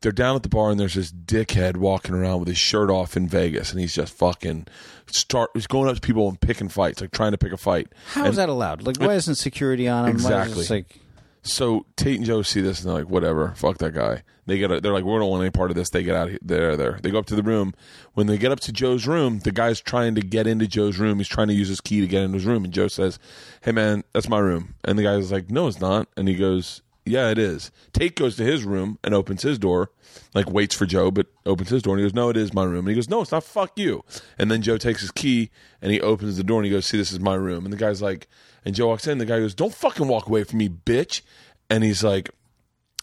they're 0.00 0.12
down 0.12 0.34
at 0.36 0.42
the 0.42 0.48
bar 0.48 0.70
and 0.70 0.80
there's 0.80 0.94
this 0.94 1.12
dickhead 1.12 1.76
walking 1.76 2.14
around 2.14 2.40
with 2.40 2.48
his 2.48 2.58
shirt 2.58 2.90
off 2.90 3.16
in 3.16 3.28
Vegas 3.28 3.70
and 3.70 3.80
he's 3.80 3.94
just 3.94 4.12
fucking 4.12 4.66
start. 5.06 5.50
He's 5.54 5.66
going 5.68 5.88
up 5.88 5.94
to 5.94 6.00
people 6.00 6.28
and 6.28 6.40
picking 6.40 6.68
fights, 6.68 7.00
like 7.00 7.12
trying 7.12 7.32
to 7.32 7.38
pick 7.38 7.52
a 7.52 7.56
fight. 7.56 7.88
How 8.08 8.26
is 8.26 8.36
that 8.36 8.48
allowed? 8.48 8.82
Like, 8.82 8.98
why 8.98 9.14
isn't 9.14 9.36
security 9.36 9.86
on 9.88 10.06
him? 10.08 10.16
Why 10.22 10.42
is 10.42 10.48
Exactly. 10.58 10.76
like, 10.78 10.98
So 11.42 11.86
Tate 11.96 12.18
and 12.18 12.24
Joe 12.24 12.42
see 12.42 12.60
this 12.60 12.80
and 12.80 12.88
they're 12.88 13.00
like, 13.00 13.10
whatever, 13.10 13.52
fuck 13.56 13.78
that 13.78 13.94
guy. 13.94 14.22
They 14.46 14.58
get, 14.58 14.82
they're 14.82 14.92
like, 14.92 15.04
we 15.04 15.10
don't 15.10 15.28
want 15.28 15.42
any 15.42 15.50
part 15.50 15.70
of 15.70 15.76
this. 15.76 15.90
They 15.90 16.02
get 16.02 16.16
out 16.16 16.28
of 16.28 16.30
here. 16.30 16.76
There. 16.76 16.98
They 17.02 17.10
go 17.10 17.18
up 17.18 17.26
to 17.26 17.36
the 17.36 17.42
room. 17.42 17.74
When 18.14 18.26
they 18.28 18.38
get 18.38 18.52
up 18.52 18.60
to 18.60 18.72
Joe's 18.72 19.06
room, 19.06 19.40
the 19.40 19.52
guy's 19.52 19.80
trying 19.80 20.14
to 20.14 20.20
get 20.20 20.46
into 20.46 20.66
Joe's 20.66 20.98
room. 20.98 21.18
He's 21.18 21.28
trying 21.28 21.48
to 21.48 21.54
use 21.54 21.68
his 21.68 21.80
key 21.80 22.00
to 22.00 22.06
get 22.06 22.22
into 22.22 22.34
his 22.34 22.46
room. 22.46 22.64
And 22.64 22.72
Joe 22.72 22.88
says, 22.88 23.18
hey 23.62 23.72
man, 23.72 24.04
that's 24.12 24.28
my 24.28 24.38
room. 24.38 24.74
And 24.84 24.98
the 24.98 25.02
guy's 25.02 25.32
like, 25.32 25.50
no, 25.50 25.66
it's 25.66 25.80
not. 25.80 26.08
And 26.16 26.28
he 26.28 26.36
goes, 26.36 26.82
yeah, 27.04 27.30
it 27.30 27.38
is. 27.38 27.72
Tate 27.92 28.14
goes 28.14 28.36
to 28.36 28.44
his 28.44 28.62
room 28.64 28.98
and 29.02 29.12
opens 29.12 29.42
his 29.42 29.58
door, 29.58 29.90
like 30.34 30.48
waits 30.48 30.74
for 30.74 30.86
Joe, 30.86 31.10
but 31.10 31.26
opens 31.44 31.70
his 31.70 31.82
door 31.82 31.94
and 31.94 32.00
he 32.00 32.04
goes, 32.04 32.14
no, 32.14 32.28
it 32.28 32.36
is 32.36 32.54
my 32.54 32.64
room. 32.64 32.86
And 32.86 32.90
he 32.90 32.94
goes, 32.94 33.08
no, 33.08 33.22
it's 33.22 33.32
not. 33.32 33.42
Fuck 33.42 33.72
you. 33.76 34.04
And 34.38 34.50
then 34.50 34.62
Joe 34.62 34.78
takes 34.78 35.00
his 35.00 35.10
key 35.10 35.50
and 35.80 35.90
he 35.90 36.00
opens 36.00 36.36
the 36.36 36.44
door 36.44 36.60
and 36.60 36.66
he 36.66 36.70
goes, 36.70 36.86
see, 36.86 36.98
this 36.98 37.10
is 37.12 37.18
my 37.18 37.34
room. 37.34 37.64
And 37.64 37.72
the 37.72 37.78
guy's 37.78 38.02
like, 38.02 38.28
and 38.64 38.74
Joe 38.74 38.88
walks 38.88 39.06
in. 39.06 39.18
The 39.18 39.26
guy 39.26 39.38
goes, 39.38 39.54
don't 39.54 39.74
fucking 39.74 40.08
walk 40.08 40.26
away 40.26 40.44
from 40.44 40.58
me, 40.58 40.68
bitch. 40.68 41.22
And 41.70 41.82
he's 41.84 42.04
like, 42.04 42.30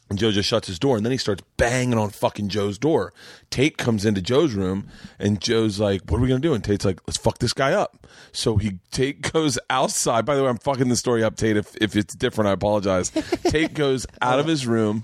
And 0.09 0.17
Joe 0.17 0.31
just 0.31 0.49
shuts 0.49 0.67
his 0.67 0.79
door, 0.79 0.97
and 0.97 1.05
then 1.05 1.11
he 1.11 1.19
starts 1.19 1.43
banging 1.57 1.97
on 1.97 2.09
fucking 2.09 2.49
Joe's 2.49 2.79
door. 2.79 3.13
Tate 3.51 3.77
comes 3.77 4.05
into 4.05 4.23
Joe's 4.23 4.53
room, 4.55 4.87
and 5.19 5.39
Joe's 5.39 5.79
like, 5.79 6.01
"What 6.09 6.17
are 6.17 6.21
we 6.21 6.27
gonna 6.27 6.39
do?" 6.39 6.55
And 6.55 6.63
Tate's 6.63 6.83
like, 6.83 6.99
"Let's 7.05 7.17
fuck 7.17 7.37
this 7.37 7.53
guy 7.53 7.73
up." 7.73 8.07
So 8.31 8.57
he 8.57 8.79
Tate 8.89 9.21
goes 9.33 9.59
outside. 9.69 10.25
By 10.25 10.35
the 10.35 10.41
way, 10.41 10.49
I'm 10.49 10.57
fucking 10.57 10.89
the 10.89 10.95
story 10.95 11.23
up, 11.23 11.35
Tate. 11.35 11.57
If 11.57 11.75
if 11.79 11.95
it's 11.95 12.15
different, 12.15 12.47
I 12.47 12.53
apologize. 12.53 13.09
Tate 13.43 13.75
goes 13.75 14.07
out 14.19 14.39
of 14.39 14.47
his 14.47 14.65
room 14.65 15.03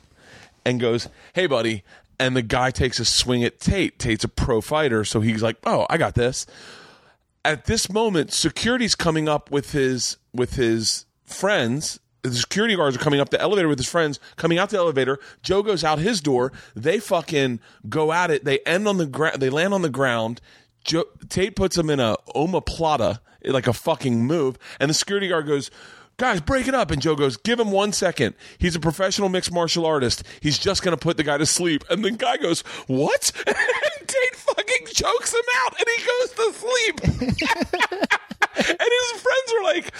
and 0.65 0.79
goes, 0.79 1.07
"Hey, 1.33 1.45
buddy." 1.45 1.83
And 2.19 2.35
the 2.35 2.41
guy 2.41 2.71
takes 2.71 2.99
a 2.99 3.05
swing 3.05 3.43
at 3.43 3.59
Tate. 3.59 3.99
Tate's 3.99 4.23
a 4.23 4.27
pro 4.27 4.59
fighter, 4.59 5.05
so 5.05 5.21
he's 5.21 5.43
like, 5.43 5.57
"Oh, 5.67 5.85
I 5.87 5.97
got 5.97 6.15
this." 6.15 6.47
At 7.45 7.65
this 7.65 7.91
moment, 7.91 8.33
security's 8.33 8.95
coming 8.95 9.29
up 9.29 9.51
with 9.51 9.71
his 9.71 10.17
with 10.33 10.55
his 10.55 11.05
friends. 11.25 11.99
The 12.23 12.33
security 12.33 12.75
guards 12.75 12.95
are 12.95 12.99
coming 12.99 13.19
up 13.19 13.29
the 13.29 13.39
elevator 13.39 13.67
with 13.67 13.77
his 13.77 13.87
friends, 13.87 14.19
coming 14.35 14.57
out 14.57 14.71
the 14.71 14.77
elevator. 14.77 15.19
Joe 15.43 15.61
goes 15.61 15.83
out 15.83 15.99
his 15.99 16.21
door. 16.21 16.51
They 16.75 16.99
fucking 16.99 17.59
go 17.87 18.11
at 18.11 18.31
it. 18.31 18.45
They 18.45 18.61
end 18.65 18.87
on 18.87 18.97
the 18.97 19.05
ground. 19.05 19.39
They 19.39 19.51
land 19.51 19.75
on 19.75 19.83
the 19.83 19.91
ground. 19.91 20.41
Joe, 20.83 21.05
Tate 21.29 21.55
puts 21.55 21.77
him 21.77 21.91
in 21.91 21.99
a 21.99 22.17
omoplata, 22.35 23.19
like 23.43 23.67
a 23.67 23.73
fucking 23.73 24.25
move, 24.25 24.57
and 24.79 24.89
the 24.89 24.95
security 24.95 25.27
guard 25.27 25.45
goes, 25.45 25.69
"Guys, 26.17 26.41
break 26.41 26.67
it 26.67 26.75
up." 26.75 26.91
And 26.91 27.01
Joe 27.01 27.15
goes, 27.15 27.37
"Give 27.37 27.59
him 27.59 27.71
one 27.71 27.91
second. 27.93 28.35
He's 28.57 28.75
a 28.75 28.79
professional 28.79 29.29
mixed 29.29 29.51
martial 29.51 29.85
artist. 29.85 30.23
He's 30.39 30.57
just 30.57 30.83
gonna 30.83 30.97
put 30.97 31.17
the 31.17 31.23
guy 31.23 31.37
to 31.37 31.45
sleep." 31.45 31.83
And 31.89 32.03
the 32.03 32.11
guy 32.11 32.37
goes, 32.37 32.61
"What?" 32.87 33.31
And 33.47 34.07
Tate 34.07 34.35
fucking 34.35 34.87
chokes 34.93 35.33
him 35.33 35.41
out, 35.63 35.75
and 35.79 35.87
he 35.95 36.05
goes 36.05 36.31
to 36.31 36.53
sleep. 36.53 38.09
and 38.57 38.89
his 38.89 39.21
friends 39.21 39.53
are 39.57 39.63
like, 39.63 39.95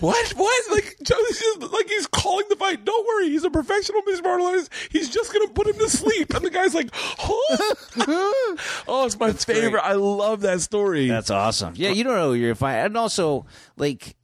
"What? 0.00 0.30
What?" 0.36 0.70
Like 0.70 0.96
Joe's 1.02 1.38
just 1.38 1.72
like 1.72 1.88
he's 1.88 2.06
calling 2.06 2.46
the 2.48 2.56
fight. 2.56 2.84
Don't 2.84 3.06
worry, 3.06 3.30
he's 3.30 3.44
a 3.44 3.50
professional 3.50 4.02
mixed 4.02 4.22
martial 4.22 4.46
artist. 4.46 4.70
He's 4.90 5.08
just 5.10 5.32
gonna 5.32 5.48
put 5.48 5.66
him 5.66 5.78
to 5.78 5.88
sleep. 5.88 6.34
And 6.34 6.44
the 6.44 6.50
guy's 6.50 6.74
like, 6.74 6.90
"Huh?" 6.92 7.74
oh, 8.88 9.06
it's 9.06 9.18
my 9.18 9.32
favorite. 9.32 9.82
I 9.82 9.94
love 9.94 10.42
that 10.42 10.60
story. 10.60 11.08
That's 11.08 11.30
awesome. 11.30 11.74
Yeah, 11.76 11.90
you 11.90 12.04
don't 12.04 12.14
know 12.14 12.28
who 12.28 12.34
you're 12.34 12.54
fighting, 12.54 12.86
and 12.86 12.96
also 12.96 13.46
like 13.76 14.14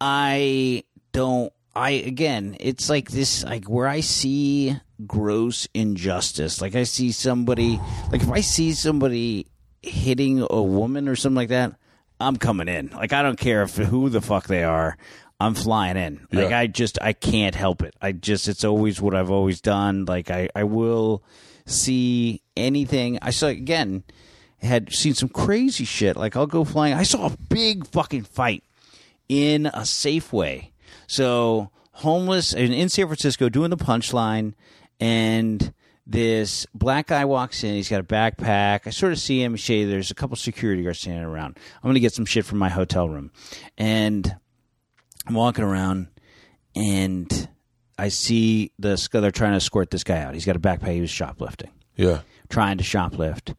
I 0.00 0.84
don't. 1.12 1.52
I 1.74 1.90
again, 1.90 2.56
it's 2.58 2.88
like 2.88 3.10
this, 3.10 3.44
like 3.44 3.66
where 3.66 3.86
I 3.86 4.00
see 4.00 4.76
gross 5.06 5.68
injustice. 5.74 6.60
Like 6.62 6.74
I 6.74 6.84
see 6.84 7.12
somebody, 7.12 7.78
like 8.10 8.22
if 8.22 8.30
I 8.30 8.40
see 8.40 8.72
somebody 8.72 9.46
hitting 9.82 10.46
a 10.48 10.62
woman 10.62 11.06
or 11.06 11.16
something 11.16 11.36
like 11.36 11.50
that, 11.50 11.74
I'm 12.18 12.36
coming 12.36 12.68
in. 12.68 12.88
Like 12.88 13.12
I 13.12 13.22
don't 13.22 13.38
care 13.38 13.62
if 13.62 13.76
who 13.76 14.08
the 14.08 14.22
fuck 14.22 14.46
they 14.46 14.64
are. 14.64 14.96
I'm 15.38 15.54
flying 15.54 15.98
in. 15.98 16.26
Like 16.32 16.50
Yeah. 16.50 16.58
I 16.60 16.66
just 16.66 16.98
I 17.02 17.12
can't 17.12 17.54
help 17.54 17.82
it. 17.82 17.94
I 18.00 18.12
just 18.12 18.48
it's 18.48 18.64
always 18.64 19.00
what 19.02 19.14
I've 19.14 19.30
always 19.30 19.60
done. 19.60 20.06
Like 20.06 20.30
I 20.30 20.48
I 20.54 20.64
will 20.64 21.22
see 21.66 22.40
anything. 22.56 23.18
I 23.20 23.30
saw 23.30 23.48
again 23.48 24.04
had 24.62 24.92
seen 24.94 25.12
some 25.12 25.28
crazy 25.28 25.84
shit. 25.84 26.16
Like 26.16 26.36
I'll 26.36 26.46
go 26.46 26.64
flying. 26.64 26.94
I 26.94 27.02
saw 27.02 27.26
a 27.26 27.36
big 27.50 27.86
fucking 27.86 28.22
fight 28.22 28.64
in 29.28 29.66
a 29.66 29.80
Safeway. 29.80 30.70
So 31.06 31.70
homeless 31.92 32.52
in, 32.52 32.72
in 32.72 32.88
San 32.88 33.06
Francisco 33.06 33.48
doing 33.48 33.70
the 33.70 33.76
punchline, 33.76 34.54
and 35.00 35.72
this 36.06 36.66
black 36.74 37.08
guy 37.08 37.24
walks 37.24 37.64
in. 37.64 37.74
He's 37.74 37.88
got 37.88 38.00
a 38.00 38.04
backpack. 38.04 38.86
I 38.86 38.90
sort 38.90 39.12
of 39.12 39.18
see 39.18 39.42
him. 39.42 39.56
Shay, 39.56 39.84
there's 39.84 40.10
a 40.10 40.14
couple 40.14 40.36
security 40.36 40.82
guards 40.82 41.00
standing 41.00 41.24
around. 41.24 41.58
I'm 41.82 41.88
gonna 41.88 42.00
get 42.00 42.14
some 42.14 42.26
shit 42.26 42.44
from 42.44 42.58
my 42.58 42.68
hotel 42.68 43.08
room, 43.08 43.30
and 43.76 44.36
I'm 45.26 45.34
walking 45.34 45.64
around, 45.64 46.08
and 46.74 47.48
I 47.98 48.08
see 48.08 48.72
the 48.78 48.96
they're 49.12 49.30
trying 49.30 49.52
to 49.52 49.56
escort 49.56 49.90
this 49.90 50.04
guy 50.04 50.20
out. 50.20 50.34
He's 50.34 50.46
got 50.46 50.56
a 50.56 50.60
backpack. 50.60 50.92
He 50.92 51.00
was 51.00 51.10
shoplifting 51.10 51.70
yeah. 51.96 52.20
trying 52.48 52.78
to 52.78 52.84
shoplift, 52.84 53.54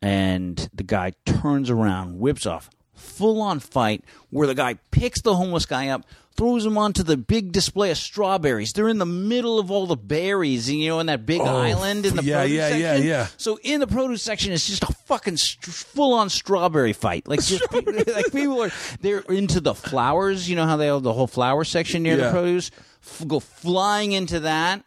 and 0.00 0.68
the 0.72 0.84
guy 0.84 1.12
turns 1.26 1.70
around, 1.70 2.18
whips 2.18 2.46
off, 2.46 2.70
full 2.98 3.40
on 3.40 3.60
fight 3.60 4.04
where 4.30 4.46
the 4.46 4.54
guy 4.54 4.74
picks 4.90 5.22
the 5.22 5.34
homeless 5.36 5.66
guy 5.66 5.88
up, 5.88 6.04
throws 6.36 6.64
him 6.64 6.78
onto 6.78 7.02
the 7.02 7.16
big 7.16 7.50
display 7.50 7.90
of 7.90 7.98
strawberries. 7.98 8.72
They're 8.72 8.88
in 8.88 8.98
the 8.98 9.06
middle 9.06 9.58
of 9.58 9.70
all 9.72 9.86
the 9.86 9.96
berries, 9.96 10.70
you 10.70 10.88
know, 10.88 11.00
in 11.00 11.06
that 11.06 11.26
big 11.26 11.40
oh, 11.40 11.44
island 11.44 12.06
in 12.06 12.14
the 12.14 12.22
Oh, 12.22 12.24
yeah, 12.24 12.40
produce 12.42 12.56
yeah, 12.56 12.68
section. 12.68 12.82
yeah, 12.82 12.96
yeah. 13.08 13.26
So 13.38 13.58
in 13.64 13.80
the 13.80 13.86
produce 13.88 14.22
section, 14.22 14.52
it's 14.52 14.68
just 14.68 14.84
a 14.84 14.92
fucking 15.06 15.36
st- 15.36 15.64
full 15.64 16.14
on 16.14 16.28
strawberry 16.30 16.92
fight. 16.92 17.26
Like 17.26 17.42
just 17.42 17.64
like 17.72 18.30
people 18.32 18.62
are 18.62 18.70
they're 19.00 19.20
into 19.20 19.60
the 19.60 19.74
flowers. 19.74 20.48
You 20.48 20.54
know 20.56 20.66
how 20.66 20.76
they 20.76 20.86
have 20.86 21.02
the 21.02 21.12
whole 21.12 21.26
flower 21.26 21.64
section 21.64 22.04
near 22.04 22.16
Yeah. 22.16 22.26
the 22.26 22.30
produce. 22.32 22.70
F- 23.02 23.26
go 23.26 23.40
flying 23.40 24.12
into 24.12 24.40
that. 24.40 24.84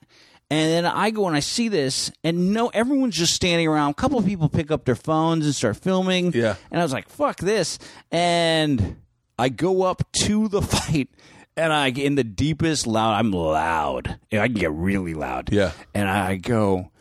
And 0.51 0.69
then 0.69 0.85
I 0.85 1.11
go 1.11 1.27
and 1.27 1.35
I 1.35 1.39
see 1.39 1.69
this, 1.69 2.11
and 2.25 2.53
no, 2.53 2.67
everyone's 2.67 3.15
just 3.15 3.33
standing 3.33 3.67
around. 3.69 3.91
A 3.91 3.93
couple 3.93 4.19
of 4.19 4.25
people 4.25 4.49
pick 4.49 4.69
up 4.69 4.83
their 4.83 4.95
phones 4.95 5.45
and 5.45 5.55
start 5.55 5.77
filming. 5.77 6.33
Yeah. 6.33 6.55
And 6.69 6.81
I 6.81 6.83
was 6.83 6.91
like, 6.91 7.07
fuck 7.07 7.37
this. 7.37 7.79
And 8.11 8.97
I 9.39 9.47
go 9.47 9.83
up 9.83 10.03
to 10.23 10.49
the 10.49 10.61
fight, 10.61 11.07
and 11.55 11.71
I, 11.71 11.87
in 11.87 12.15
the 12.15 12.25
deepest 12.25 12.85
loud, 12.85 13.13
I'm 13.13 13.31
loud. 13.31 14.19
I 14.33 14.47
can 14.47 14.53
get 14.55 14.73
really 14.73 15.13
loud. 15.13 15.53
Yeah. 15.53 15.71
And 15.93 16.09
I 16.09 16.35
go, 16.35 16.91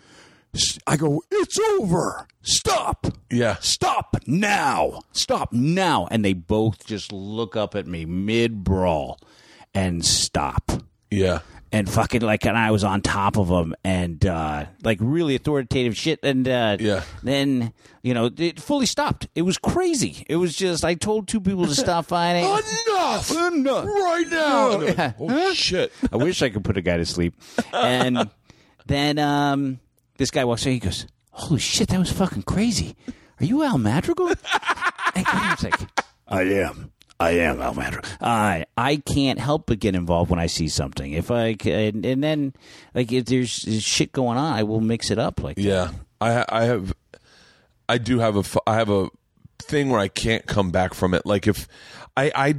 I 0.86 0.96
go, 0.96 1.20
it's 1.32 1.58
over. 1.58 2.28
Stop. 2.42 3.08
Yeah. 3.32 3.56
Stop 3.60 4.16
now. 4.28 5.00
Stop 5.10 5.52
now. 5.52 6.06
And 6.12 6.24
they 6.24 6.34
both 6.34 6.86
just 6.86 7.12
look 7.12 7.56
up 7.56 7.74
at 7.74 7.88
me 7.88 8.04
mid 8.04 8.62
brawl 8.62 9.18
and 9.74 10.04
stop 10.04 10.70
Yeah. 11.10 11.40
And 11.72 11.88
fucking 11.88 12.20
like 12.22 12.44
and 12.46 12.56
I 12.58 12.70
was 12.70 12.82
on 12.84 13.00
top 13.00 13.36
of 13.36 13.48
them 13.48 13.74
and 13.84 14.24
uh 14.26 14.66
like 14.82 14.98
really 15.00 15.34
authoritative 15.36 15.96
shit 15.96 16.18
and 16.22 16.46
uh 16.48 16.76
Yeah. 16.80 17.02
then 17.22 17.72
you 18.02 18.12
know 18.14 18.30
it 18.36 18.60
fully 18.60 18.86
stopped 18.86 19.28
it 19.34 19.42
was 19.42 19.56
crazy 19.58 20.24
it 20.28 20.36
was 20.36 20.56
just 20.56 20.84
I 20.84 20.94
told 20.94 21.28
two 21.28 21.40
people 21.40 21.66
to 21.66 21.74
stop 21.74 22.06
fighting 22.06 22.44
Enough! 22.44 23.30
Enough. 23.30 23.84
Right 23.84 24.26
now! 24.30 24.80
Yeah. 24.80 25.12
oh, 25.20 25.52
shit. 25.54 25.92
I 26.12 26.16
wish 26.16 26.42
I 26.42 26.48
could 26.50 26.64
put 26.64 26.76
a 26.76 26.82
guy 26.82 26.96
to 26.96 27.06
sleep 27.06 27.34
and 27.72 28.28
then 28.86 29.18
um 29.18 29.78
this 30.16 30.30
guy 30.30 30.44
walks 30.44 30.66
in 30.66 30.72
he 30.72 30.78
goes 30.80 31.06
holy 31.30 31.60
shit 31.60 31.88
that 31.88 31.98
was 31.98 32.10
fucking 32.12 32.42
crazy 32.42 32.96
are 33.40 33.44
you 33.46 33.62
Al 33.62 33.78
Madrigal 33.78 34.32
I 35.14 35.54
was 35.54 35.62
like 35.64 35.80
I 36.28 36.42
am 36.42 36.92
I 37.20 37.32
am 37.32 37.58
Madrigal. 37.58 38.10
I 38.20 38.64
I 38.78 38.96
can't 38.96 39.38
help 39.38 39.66
but 39.66 39.78
get 39.78 39.94
involved 39.94 40.30
when 40.30 40.40
I 40.40 40.46
see 40.46 40.68
something. 40.68 41.12
If 41.12 41.30
I 41.30 41.54
can, 41.54 42.04
and 42.04 42.24
then 42.24 42.54
like 42.94 43.12
if 43.12 43.26
there's 43.26 43.50
shit 43.50 44.12
going 44.12 44.38
on, 44.38 44.54
I 44.54 44.62
will 44.62 44.80
mix 44.80 45.10
it 45.10 45.18
up. 45.18 45.42
Like 45.42 45.58
Yeah, 45.58 45.90
I 46.20 46.44
I 46.48 46.64
have 46.64 46.94
I 47.88 47.98
do 47.98 48.20
have 48.20 48.36
a 48.36 48.60
I 48.66 48.74
have 48.76 48.88
a 48.88 49.10
thing 49.58 49.90
where 49.90 50.00
I 50.00 50.08
can't 50.08 50.46
come 50.46 50.70
back 50.70 50.94
from 50.94 51.12
it. 51.12 51.26
Like 51.26 51.46
if 51.46 51.68
I 52.16 52.32
I 52.34 52.54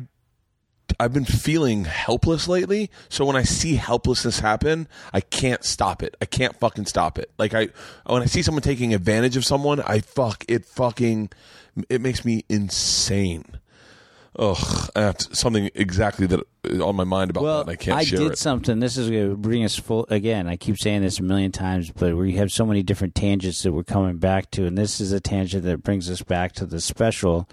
I've 0.99 1.13
been 1.13 1.25
feeling 1.25 1.85
helpless 1.85 2.47
lately, 2.47 2.91
so 3.09 3.25
when 3.25 3.35
I 3.35 3.43
see 3.43 3.75
helplessness 3.75 4.39
happen, 4.41 4.87
I 5.11 5.21
can't 5.21 5.63
stop 5.63 6.03
it. 6.03 6.15
I 6.21 6.25
can't 6.25 6.55
fucking 6.59 6.85
stop 6.85 7.17
it. 7.17 7.31
Like 7.39 7.55
I 7.55 7.69
when 8.05 8.21
I 8.21 8.25
see 8.25 8.43
someone 8.43 8.61
taking 8.61 8.93
advantage 8.93 9.37
of 9.37 9.43
someone, 9.45 9.81
I 9.81 10.01
fuck 10.01 10.45
it 10.47 10.65
fucking 10.65 11.31
it 11.89 12.01
makes 12.01 12.23
me 12.23 12.45
insane. 12.47 13.45
Ugh, 14.39 14.89
I 14.95 15.01
have 15.01 15.17
something 15.19 15.69
exactly 15.75 16.25
that 16.27 16.39
uh, 16.65 16.85
on 16.87 16.95
my 16.95 17.03
mind 17.03 17.31
about 17.31 17.43
Well, 17.43 17.57
that. 17.57 17.61
And 17.63 17.69
I 17.71 17.75
can't 17.75 18.07
share 18.07 18.19
did 18.19 18.31
it. 18.33 18.37
something. 18.37 18.79
This 18.79 18.95
is 18.97 19.09
going 19.09 19.29
to 19.31 19.35
bring 19.35 19.63
us 19.65 19.75
full 19.75 20.05
again. 20.09 20.47
I 20.47 20.55
keep 20.55 20.77
saying 20.77 21.01
this 21.01 21.19
a 21.19 21.23
million 21.23 21.51
times, 21.51 21.91
but 21.91 22.15
we 22.15 22.33
have 22.35 22.51
so 22.51 22.65
many 22.65 22.81
different 22.81 23.13
tangents 23.13 23.61
that 23.63 23.73
we're 23.73 23.83
coming 23.83 24.17
back 24.17 24.49
to, 24.51 24.65
and 24.65 24.77
this 24.77 25.01
is 25.01 25.11
a 25.11 25.19
tangent 25.19 25.63
that 25.65 25.83
brings 25.83 26.09
us 26.09 26.21
back 26.21 26.53
to 26.53 26.65
the 26.65 26.79
special. 26.79 27.49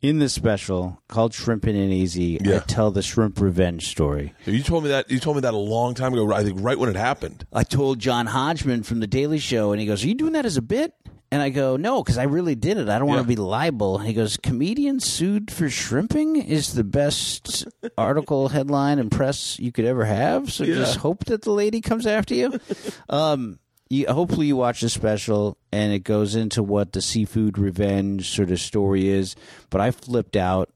In 0.00 0.18
the 0.18 0.28
special 0.28 1.00
called 1.08 1.30
Shrimpin' 1.30 1.76
Aint 1.76 1.92
Easy, 1.92 2.36
I 2.52 2.58
tell 2.58 2.90
the 2.90 3.02
shrimp 3.02 3.40
revenge 3.40 3.86
story. 3.88 4.34
You 4.46 4.60
told 4.64 4.82
me 4.82 4.88
that 4.90 5.08
you 5.12 5.20
told 5.20 5.36
me 5.36 5.42
that 5.42 5.54
a 5.54 5.56
long 5.56 5.94
time 5.94 6.12
ago. 6.12 6.32
I 6.32 6.42
think 6.42 6.58
right 6.60 6.76
when 6.76 6.88
it 6.88 6.96
happened. 6.96 7.46
I 7.52 7.62
told 7.62 8.00
John 8.00 8.26
Hodgman 8.26 8.82
from 8.82 8.98
The 8.98 9.06
Daily 9.06 9.38
Show, 9.38 9.70
and 9.70 9.80
he 9.80 9.86
goes, 9.86 10.02
Are 10.02 10.08
you 10.08 10.14
doing 10.14 10.32
that 10.32 10.44
as 10.44 10.56
a 10.56 10.62
bit? 10.62 10.92
And 11.32 11.40
I 11.40 11.48
go, 11.48 11.78
No, 11.78 12.02
because 12.02 12.18
I 12.18 12.24
really 12.24 12.54
did 12.54 12.76
it. 12.76 12.90
I 12.90 12.98
don't 12.98 13.08
want 13.08 13.22
to 13.22 13.26
be 13.26 13.36
liable. 13.36 13.96
And 13.96 14.06
he 14.06 14.12
goes, 14.12 14.36
Comedian 14.36 15.00
sued 15.00 15.50
for 15.50 15.70
shrimping 15.70 16.36
is 16.36 16.74
the 16.74 16.84
best 16.84 17.66
article, 17.96 18.50
headline, 18.50 18.98
and 18.98 19.10
press 19.10 19.58
you 19.58 19.72
could 19.72 19.86
ever 19.86 20.04
have. 20.04 20.52
So 20.52 20.66
just 20.66 20.98
hope 20.98 21.24
that 21.24 21.40
the 21.40 21.50
lady 21.50 21.80
comes 21.80 22.06
after 22.06 22.34
you. 22.34 22.60
um, 23.08 23.58
you, 23.88 24.06
hopefully 24.08 24.46
you 24.46 24.56
watch 24.56 24.82
the 24.82 24.90
special 24.90 25.56
and 25.72 25.90
it 25.94 26.00
goes 26.00 26.34
into 26.34 26.62
what 26.62 26.92
the 26.92 27.00
seafood 27.00 27.56
revenge 27.56 28.28
sort 28.28 28.50
of 28.50 28.60
story 28.60 29.08
is. 29.08 29.34
But 29.70 29.80
I 29.80 29.90
flipped 29.90 30.36
out 30.36 30.68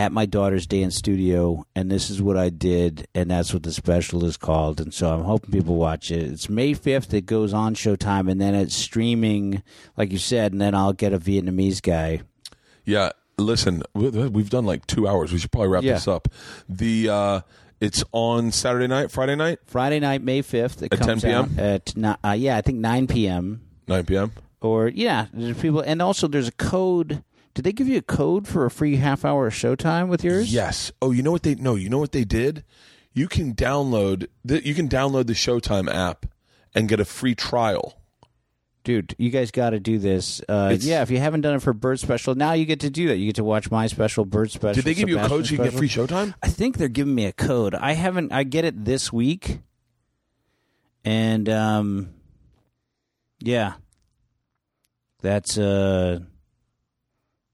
at 0.00 0.12
my 0.12 0.24
daughter's 0.24 0.66
dance 0.66 0.96
studio, 0.96 1.62
and 1.76 1.90
this 1.90 2.08
is 2.08 2.22
what 2.22 2.38
I 2.38 2.48
did, 2.48 3.06
and 3.14 3.30
that's 3.30 3.52
what 3.52 3.64
the 3.64 3.70
special 3.72 4.24
is 4.24 4.38
called. 4.38 4.80
And 4.80 4.94
so 4.94 5.12
I'm 5.12 5.24
hoping 5.24 5.50
people 5.52 5.76
watch 5.76 6.10
it. 6.10 6.22
It's 6.22 6.48
May 6.48 6.72
5th. 6.72 7.12
It 7.12 7.26
goes 7.26 7.52
on 7.52 7.74
Showtime, 7.74 8.30
and 8.30 8.40
then 8.40 8.54
it's 8.54 8.74
streaming, 8.74 9.62
like 9.98 10.10
you 10.10 10.16
said, 10.16 10.52
and 10.52 10.60
then 10.60 10.74
I'll 10.74 10.94
get 10.94 11.12
a 11.12 11.18
Vietnamese 11.18 11.82
guy. 11.82 12.22
Yeah, 12.86 13.10
listen, 13.36 13.82
we- 13.94 14.08
we've 14.08 14.48
done 14.48 14.64
like 14.64 14.86
two 14.86 15.06
hours. 15.06 15.34
We 15.34 15.38
should 15.38 15.52
probably 15.52 15.68
wrap 15.68 15.82
Yeah. 15.82 15.94
this 15.94 16.08
up. 16.08 16.28
The 16.66 17.08
uh, 17.10 17.40
It's 17.78 18.02
on 18.12 18.52
Saturday 18.52 18.86
night, 18.86 19.10
Friday 19.10 19.36
night, 19.36 19.58
Friday 19.66 20.00
night, 20.00 20.22
May 20.22 20.40
fifth. 20.40 20.82
It 20.82 20.92
At 20.94 20.98
10 21.00 21.08
comes 21.08 21.24
p.m.? 21.24 21.54
at 21.58 21.92
uh, 22.24 22.32
yeah, 22.32 22.56
I 22.56 22.62
think 22.62 22.78
nine 22.78 23.06
p.m. 23.06 23.60
9 23.86 24.04
p.m. 24.06 24.32
Or 24.62 24.88
yeah, 24.88 25.26
there's 25.32 25.58
people, 25.58 25.80
and 25.80 26.00
also 26.02 26.26
there's 26.26 26.48
a 26.48 26.52
code. 26.52 27.22
Did 27.54 27.64
they 27.64 27.72
give 27.72 27.88
you 27.88 27.98
a 27.98 28.02
code 28.02 28.46
for 28.46 28.64
a 28.64 28.70
free 28.70 28.96
half 28.96 29.24
hour 29.24 29.48
of 29.48 29.54
showtime 29.54 30.08
with 30.08 30.22
yours? 30.24 30.52
Yes. 30.52 30.92
Oh, 31.02 31.10
you 31.10 31.22
know 31.22 31.32
what 31.32 31.42
they 31.42 31.54
no, 31.56 31.74
you 31.74 31.88
know 31.88 31.98
what 31.98 32.12
they 32.12 32.24
did? 32.24 32.64
You 33.12 33.26
can 33.26 33.54
download 33.54 34.28
the, 34.44 34.64
you 34.64 34.72
can 34.74 34.88
download 34.88 35.26
the 35.26 35.32
Showtime 35.32 35.92
app 35.92 36.26
and 36.76 36.88
get 36.88 37.00
a 37.00 37.04
free 37.04 37.34
trial. 37.34 37.96
dude, 38.84 39.14
you 39.18 39.30
guys 39.30 39.50
got 39.50 39.70
to 39.70 39.80
do 39.80 39.98
this. 39.98 40.40
Uh, 40.48 40.70
It's- 40.72 40.84
yeah, 40.84 41.02
if 41.02 41.10
you 41.10 41.18
haven't 41.18 41.40
done 41.42 41.54
it 41.56 41.60
for 41.62 41.72
Bert 41.72 41.98
Special, 41.98 42.34
now 42.36 42.52
you 42.52 42.64
get 42.64 42.80
to 42.80 42.88
do 42.90 43.08
that. 43.08 43.16
You 43.16 43.26
get 43.26 43.34
to 43.34 43.44
watch 43.44 43.68
my 43.70 43.88
special, 43.88 44.24
Bert 44.24 44.52
Special. 44.52 44.74
Did 44.76 44.84
they 44.84 44.94
give 44.94 45.08
you 45.08 45.18
a 45.18 45.26
code 45.28 45.44
so 45.44 45.50
you 45.52 45.58
can 45.58 45.66
get 45.66 45.74
free. 45.74 45.88
Showtime? 45.88 46.34
I 46.42 46.48
think 46.48 46.78
they're 46.78 46.88
giving 46.88 47.14
me 47.14 47.26
a 47.26 47.32
code. 47.32 47.74
I 47.74 47.92
haven't. 47.92 48.32
I 48.32 48.44
get 48.44 48.64
it 48.64 48.84
this 48.84 49.12
week, 49.12 49.58
and 51.04 51.48
um, 51.48 52.10
yeah, 53.40 53.74
that's 55.20 55.58
uh, 55.58 56.20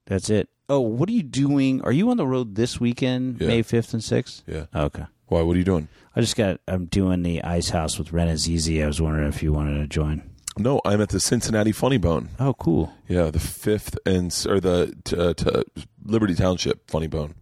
that's 0.07 0.31
it. 0.31 0.49
Oh, 0.69 0.81
what 0.81 1.09
are 1.09 1.13
you 1.13 1.23
doing? 1.23 1.81
Are 1.83 1.93
you 1.93 2.11
on 2.11 2.17
the 2.17 2.27
road 2.27 2.55
this 2.57 2.81
weekend, 2.81 3.41
Yeah. 3.41 3.47
May 3.49 3.63
fifth 3.63 3.93
and 3.93 4.03
sixth? 4.03 4.43
Yeah. 4.47 4.67
Okay. 4.75 5.05
Why? 5.29 5.43
What 5.43 5.55
are 5.55 5.59
you 5.59 5.65
doing? 5.65 5.89
I 6.15 6.21
just 6.21 6.37
got. 6.37 6.61
I'm 6.67 6.87
doing 6.87 7.23
the 7.23 7.43
Ice 7.43 7.71
House 7.71 7.99
with 7.99 8.13
Ren 8.13 8.29
and 8.29 8.39
Azizi. 8.39 8.83
I 8.83 8.87
was 8.87 9.01
wondering 9.01 9.29
if 9.29 9.43
you 9.43 9.53
wanted 9.53 9.79
to 9.79 9.87
join. 9.87 10.23
No, 10.59 10.81
I'm 10.85 11.01
at 11.03 11.11
the 11.11 11.21
Cincinnati 11.21 11.73
Funny 11.73 11.99
Bone. 11.99 12.31
Oh, 12.41 12.55
cool. 12.55 12.93
Yeah, 13.09 13.31
the 13.31 13.39
fifth 13.39 13.99
and 14.07 14.27
s- 14.29 14.47
or 14.47 14.59
the 14.59 14.95
t- 15.05 15.17
uh, 15.17 15.35
t- 15.35 15.65
Liberty 16.05 16.35
Township 16.35 16.89
Funny 16.91 17.09
Bone, 17.09 17.35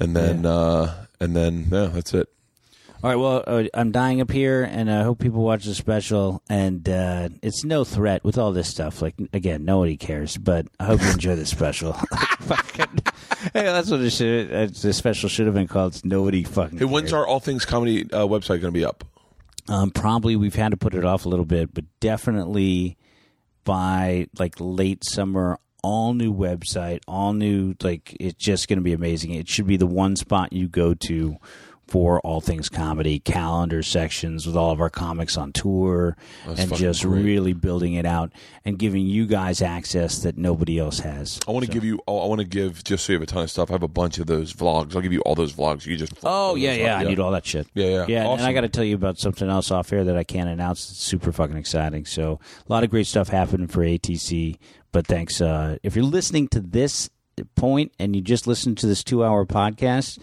and 0.00 0.16
then 0.16 0.46
uh, 0.46 1.06
and 1.20 1.36
then 1.36 1.66
yeah, 1.70 1.86
that's 1.92 2.14
it. 2.14 2.28
All 3.04 3.10
right. 3.10 3.16
Well, 3.16 3.44
uh, 3.46 3.64
I'm 3.74 3.92
dying 3.92 4.22
up 4.22 4.30
here, 4.30 4.62
and 4.62 4.90
I 4.90 5.02
hope 5.02 5.18
people 5.18 5.42
watch 5.42 5.66
the 5.66 5.74
special. 5.74 6.42
And 6.48 6.88
uh, 6.88 7.28
it's 7.42 7.62
no 7.62 7.84
threat 7.84 8.24
with 8.24 8.38
all 8.38 8.52
this 8.52 8.66
stuff. 8.66 9.02
Like 9.02 9.14
again, 9.34 9.66
nobody 9.66 9.98
cares, 9.98 10.38
but 10.38 10.68
I 10.80 10.86
hope 10.86 11.02
you 11.02 11.10
enjoy 11.10 11.36
the 11.36 11.44
special. 11.44 11.92
Fucking- 12.40 13.02
hey, 13.52 13.64
that's 13.64 13.90
what 13.90 14.00
it 14.00 14.08
should. 14.08 14.50
Uh, 14.50 14.68
the 14.80 14.94
special 14.94 15.28
should 15.28 15.44
have 15.44 15.54
been 15.54 15.68
called. 15.68 15.92
It's 15.92 16.04
nobody 16.06 16.44
fucking. 16.44 16.78
Hey, 16.78 16.86
when's 16.86 17.10
cares. 17.10 17.12
our 17.12 17.26
All 17.26 17.40
Things 17.40 17.66
Comedy 17.66 18.04
uh, 18.10 18.26
website 18.26 18.62
going 18.62 18.62
to 18.62 18.70
be 18.72 18.86
up? 18.86 19.04
Um, 19.68 19.90
probably 19.90 20.34
we've 20.34 20.54
had 20.54 20.70
to 20.70 20.78
put 20.78 20.94
it 20.94 21.04
off 21.04 21.26
a 21.26 21.28
little 21.28 21.44
bit, 21.44 21.74
but 21.74 21.84
definitely 22.00 22.96
by 23.64 24.28
like 24.38 24.54
late 24.58 25.04
summer, 25.04 25.58
all 25.82 26.14
new 26.14 26.32
website, 26.32 27.00
all 27.06 27.34
new. 27.34 27.74
Like 27.82 28.16
it's 28.18 28.42
just 28.42 28.66
going 28.66 28.78
to 28.78 28.82
be 28.82 28.94
amazing. 28.94 29.32
It 29.32 29.46
should 29.46 29.66
be 29.66 29.76
the 29.76 29.86
one 29.86 30.16
spot 30.16 30.54
you 30.54 30.68
go 30.68 30.94
to 30.94 31.36
for 31.86 32.20
all 32.20 32.40
things 32.40 32.68
comedy, 32.68 33.18
calendar 33.18 33.82
sections 33.82 34.46
with 34.46 34.56
all 34.56 34.70
of 34.70 34.80
our 34.80 34.90
comics 34.90 35.36
on 35.36 35.52
tour, 35.52 36.16
That's 36.46 36.60
and 36.60 36.74
just 36.74 37.02
great. 37.04 37.24
really 37.24 37.52
building 37.52 37.94
it 37.94 38.06
out 38.06 38.32
and 38.64 38.78
giving 38.78 39.06
you 39.06 39.26
guys 39.26 39.62
access 39.62 40.20
that 40.22 40.38
nobody 40.38 40.78
else 40.78 41.00
has. 41.00 41.38
I 41.46 41.50
want 41.52 41.66
to 41.66 41.70
give 41.70 41.84
you. 41.84 42.00
I 42.08 42.12
want 42.12 42.40
to 42.40 42.46
give 42.46 42.82
just 42.84 43.04
so 43.04 43.12
you 43.12 43.18
have 43.18 43.22
a 43.22 43.30
ton 43.30 43.42
of 43.42 43.50
stuff. 43.50 43.70
I 43.70 43.74
have 43.74 43.82
a 43.82 43.88
bunch 43.88 44.18
of 44.18 44.26
those 44.26 44.52
vlogs. 44.52 44.94
I'll 44.96 45.02
give 45.02 45.12
you 45.12 45.20
all 45.20 45.34
those 45.34 45.52
vlogs. 45.52 45.86
You 45.86 45.96
just 45.96 46.12
Oh 46.22 46.54
yeah, 46.54 46.72
yeah. 46.72 46.96
I 46.96 47.04
need 47.04 47.18
all 47.20 47.30
that 47.32 47.46
shit. 47.46 47.66
Yeah, 47.74 47.86
yeah. 47.86 48.06
yeah. 48.08 48.28
And 48.28 48.42
I 48.42 48.52
got 48.52 48.62
to 48.62 48.68
tell 48.68 48.84
you 48.84 48.94
about 48.94 49.18
something 49.18 49.48
else 49.48 49.70
off 49.70 49.92
air 49.92 50.04
that 50.04 50.16
I 50.16 50.24
can't 50.24 50.48
announce. 50.48 50.90
It's 50.90 50.98
super 50.98 51.32
fucking 51.32 51.56
exciting. 51.56 52.04
So 52.06 52.40
a 52.68 52.72
lot 52.72 52.84
of 52.84 52.90
great 52.90 53.06
stuff 53.06 53.28
happening 53.28 53.66
for 53.68 53.80
ATC. 53.80 54.58
But 54.92 55.06
thanks. 55.06 55.40
Uh, 55.40 55.76
if 55.82 55.96
you're 55.96 56.04
listening 56.04 56.48
to 56.48 56.60
this 56.60 57.10
point 57.56 57.92
and 57.98 58.14
you 58.14 58.22
just 58.22 58.46
listened 58.46 58.78
to 58.78 58.86
this 58.86 59.02
two 59.02 59.24
hour 59.24 59.44
podcast, 59.44 60.18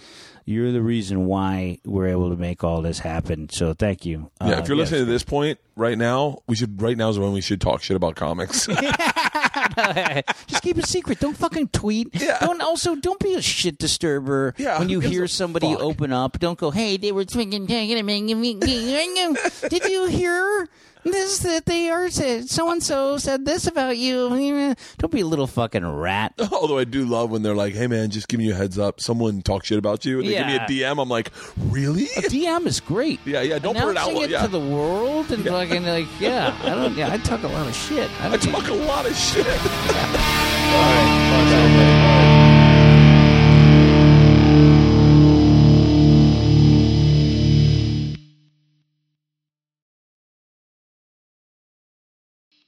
you're 0.45 0.71
the 0.71 0.81
reason 0.81 1.25
why 1.25 1.77
we're 1.85 2.07
able 2.07 2.29
to 2.31 2.35
make 2.35 2.63
all 2.63 2.81
this 2.81 2.99
happen. 2.99 3.49
So 3.49 3.73
thank 3.73 4.05
you. 4.05 4.31
Yeah, 4.41 4.47
Uh, 4.57 4.59
if 4.61 4.67
you're 4.67 4.77
yes. 4.77 4.91
listening 4.91 5.05
to 5.05 5.11
this 5.11 5.23
point 5.23 5.59
right 5.75 5.97
now, 5.97 6.39
we 6.47 6.55
should. 6.55 6.81
Right 6.81 6.97
now 6.97 7.09
is 7.09 7.19
when 7.19 7.31
we 7.33 7.41
should 7.41 7.61
talk 7.61 7.81
shit 7.83 7.95
about 7.95 8.15
comics. 8.15 8.65
just 10.47 10.63
keep 10.63 10.77
it 10.77 10.85
secret. 10.85 11.19
Don't 11.19 11.37
fucking 11.37 11.69
tweet. 11.69 12.09
Yeah. 12.13 12.37
Don't 12.39 12.61
also 12.61 12.95
don't 12.95 13.19
be 13.19 13.33
a 13.35 13.41
shit 13.41 13.77
disturber 13.77 14.53
Yeah, 14.57 14.79
when 14.79 14.89
you 14.89 14.99
hear 14.99 15.27
somebody 15.27 15.71
fuck? 15.73 15.81
open 15.81 16.11
up. 16.11 16.39
Don't 16.39 16.57
go, 16.57 16.71
hey, 16.71 16.97
they 16.97 17.11
were 17.11 17.23
thinking. 17.25 17.65
Did 17.65 17.89
you 19.85 20.05
hear 20.07 20.67
this? 21.03 21.31
Is 21.31 21.39
that 21.39 21.65
they 21.65 21.89
are 21.89 22.09
said 22.09 22.49
so 22.49 22.69
and 22.71 22.81
so 22.83 23.17
said 23.17 23.45
this 23.45 23.67
about 23.67 23.97
you. 23.97 24.75
Don't 24.97 25.11
be 25.11 25.21
a 25.21 25.25
little 25.25 25.47
fucking 25.47 25.85
rat. 25.85 26.33
Although 26.51 26.77
I 26.79 26.83
do 26.83 27.05
love 27.05 27.31
when 27.31 27.41
they're 27.41 27.55
like, 27.55 27.73
"Hey 27.73 27.87
man, 27.87 28.09
just 28.09 28.27
giving 28.27 28.45
you 28.45 28.53
a 28.53 28.55
heads 28.55 28.77
up. 28.77 28.99
Someone 29.01 29.41
talks 29.41 29.67
shit 29.67 29.77
about 29.77 30.03
you." 30.05 30.19
And 30.19 30.27
they 30.27 30.33
Yeah. 30.33 30.57
give 30.59 30.69
me 30.69 30.81
a 30.83 30.85
DM. 30.89 31.01
I'm 31.01 31.09
like, 31.09 31.31
"Really?" 31.69 32.05
A 32.17 32.21
DM 32.21 32.65
is 32.67 32.79
great. 32.79 33.19
Yeah, 33.25 33.41
yeah, 33.41 33.59
don't 33.59 33.75
put 33.77 33.89
it 33.91 33.97
out 33.97 34.09
Announcing 34.09 34.23
it 34.23 34.29
yeah. 34.31 34.41
to 34.41 34.47
the 34.49 34.59
world 34.59 35.31
and 35.31 35.45
fucking 35.45 35.85
like, 35.85 36.07
yeah. 36.19 36.55
I 36.63 36.69
don't. 36.69 36.95
Yeah, 36.97 37.11
I 37.13 37.17
talk 37.17 37.43
a 37.43 37.47
lot 37.47 37.67
of 37.67 37.75
shit. 37.75 38.09
I 38.21 38.25
I 38.27 38.29
don't 38.37 38.41
talk 38.51 38.67
a 38.67 38.73
lot 38.73 39.05
of 39.05 39.15
shit. 39.15 39.47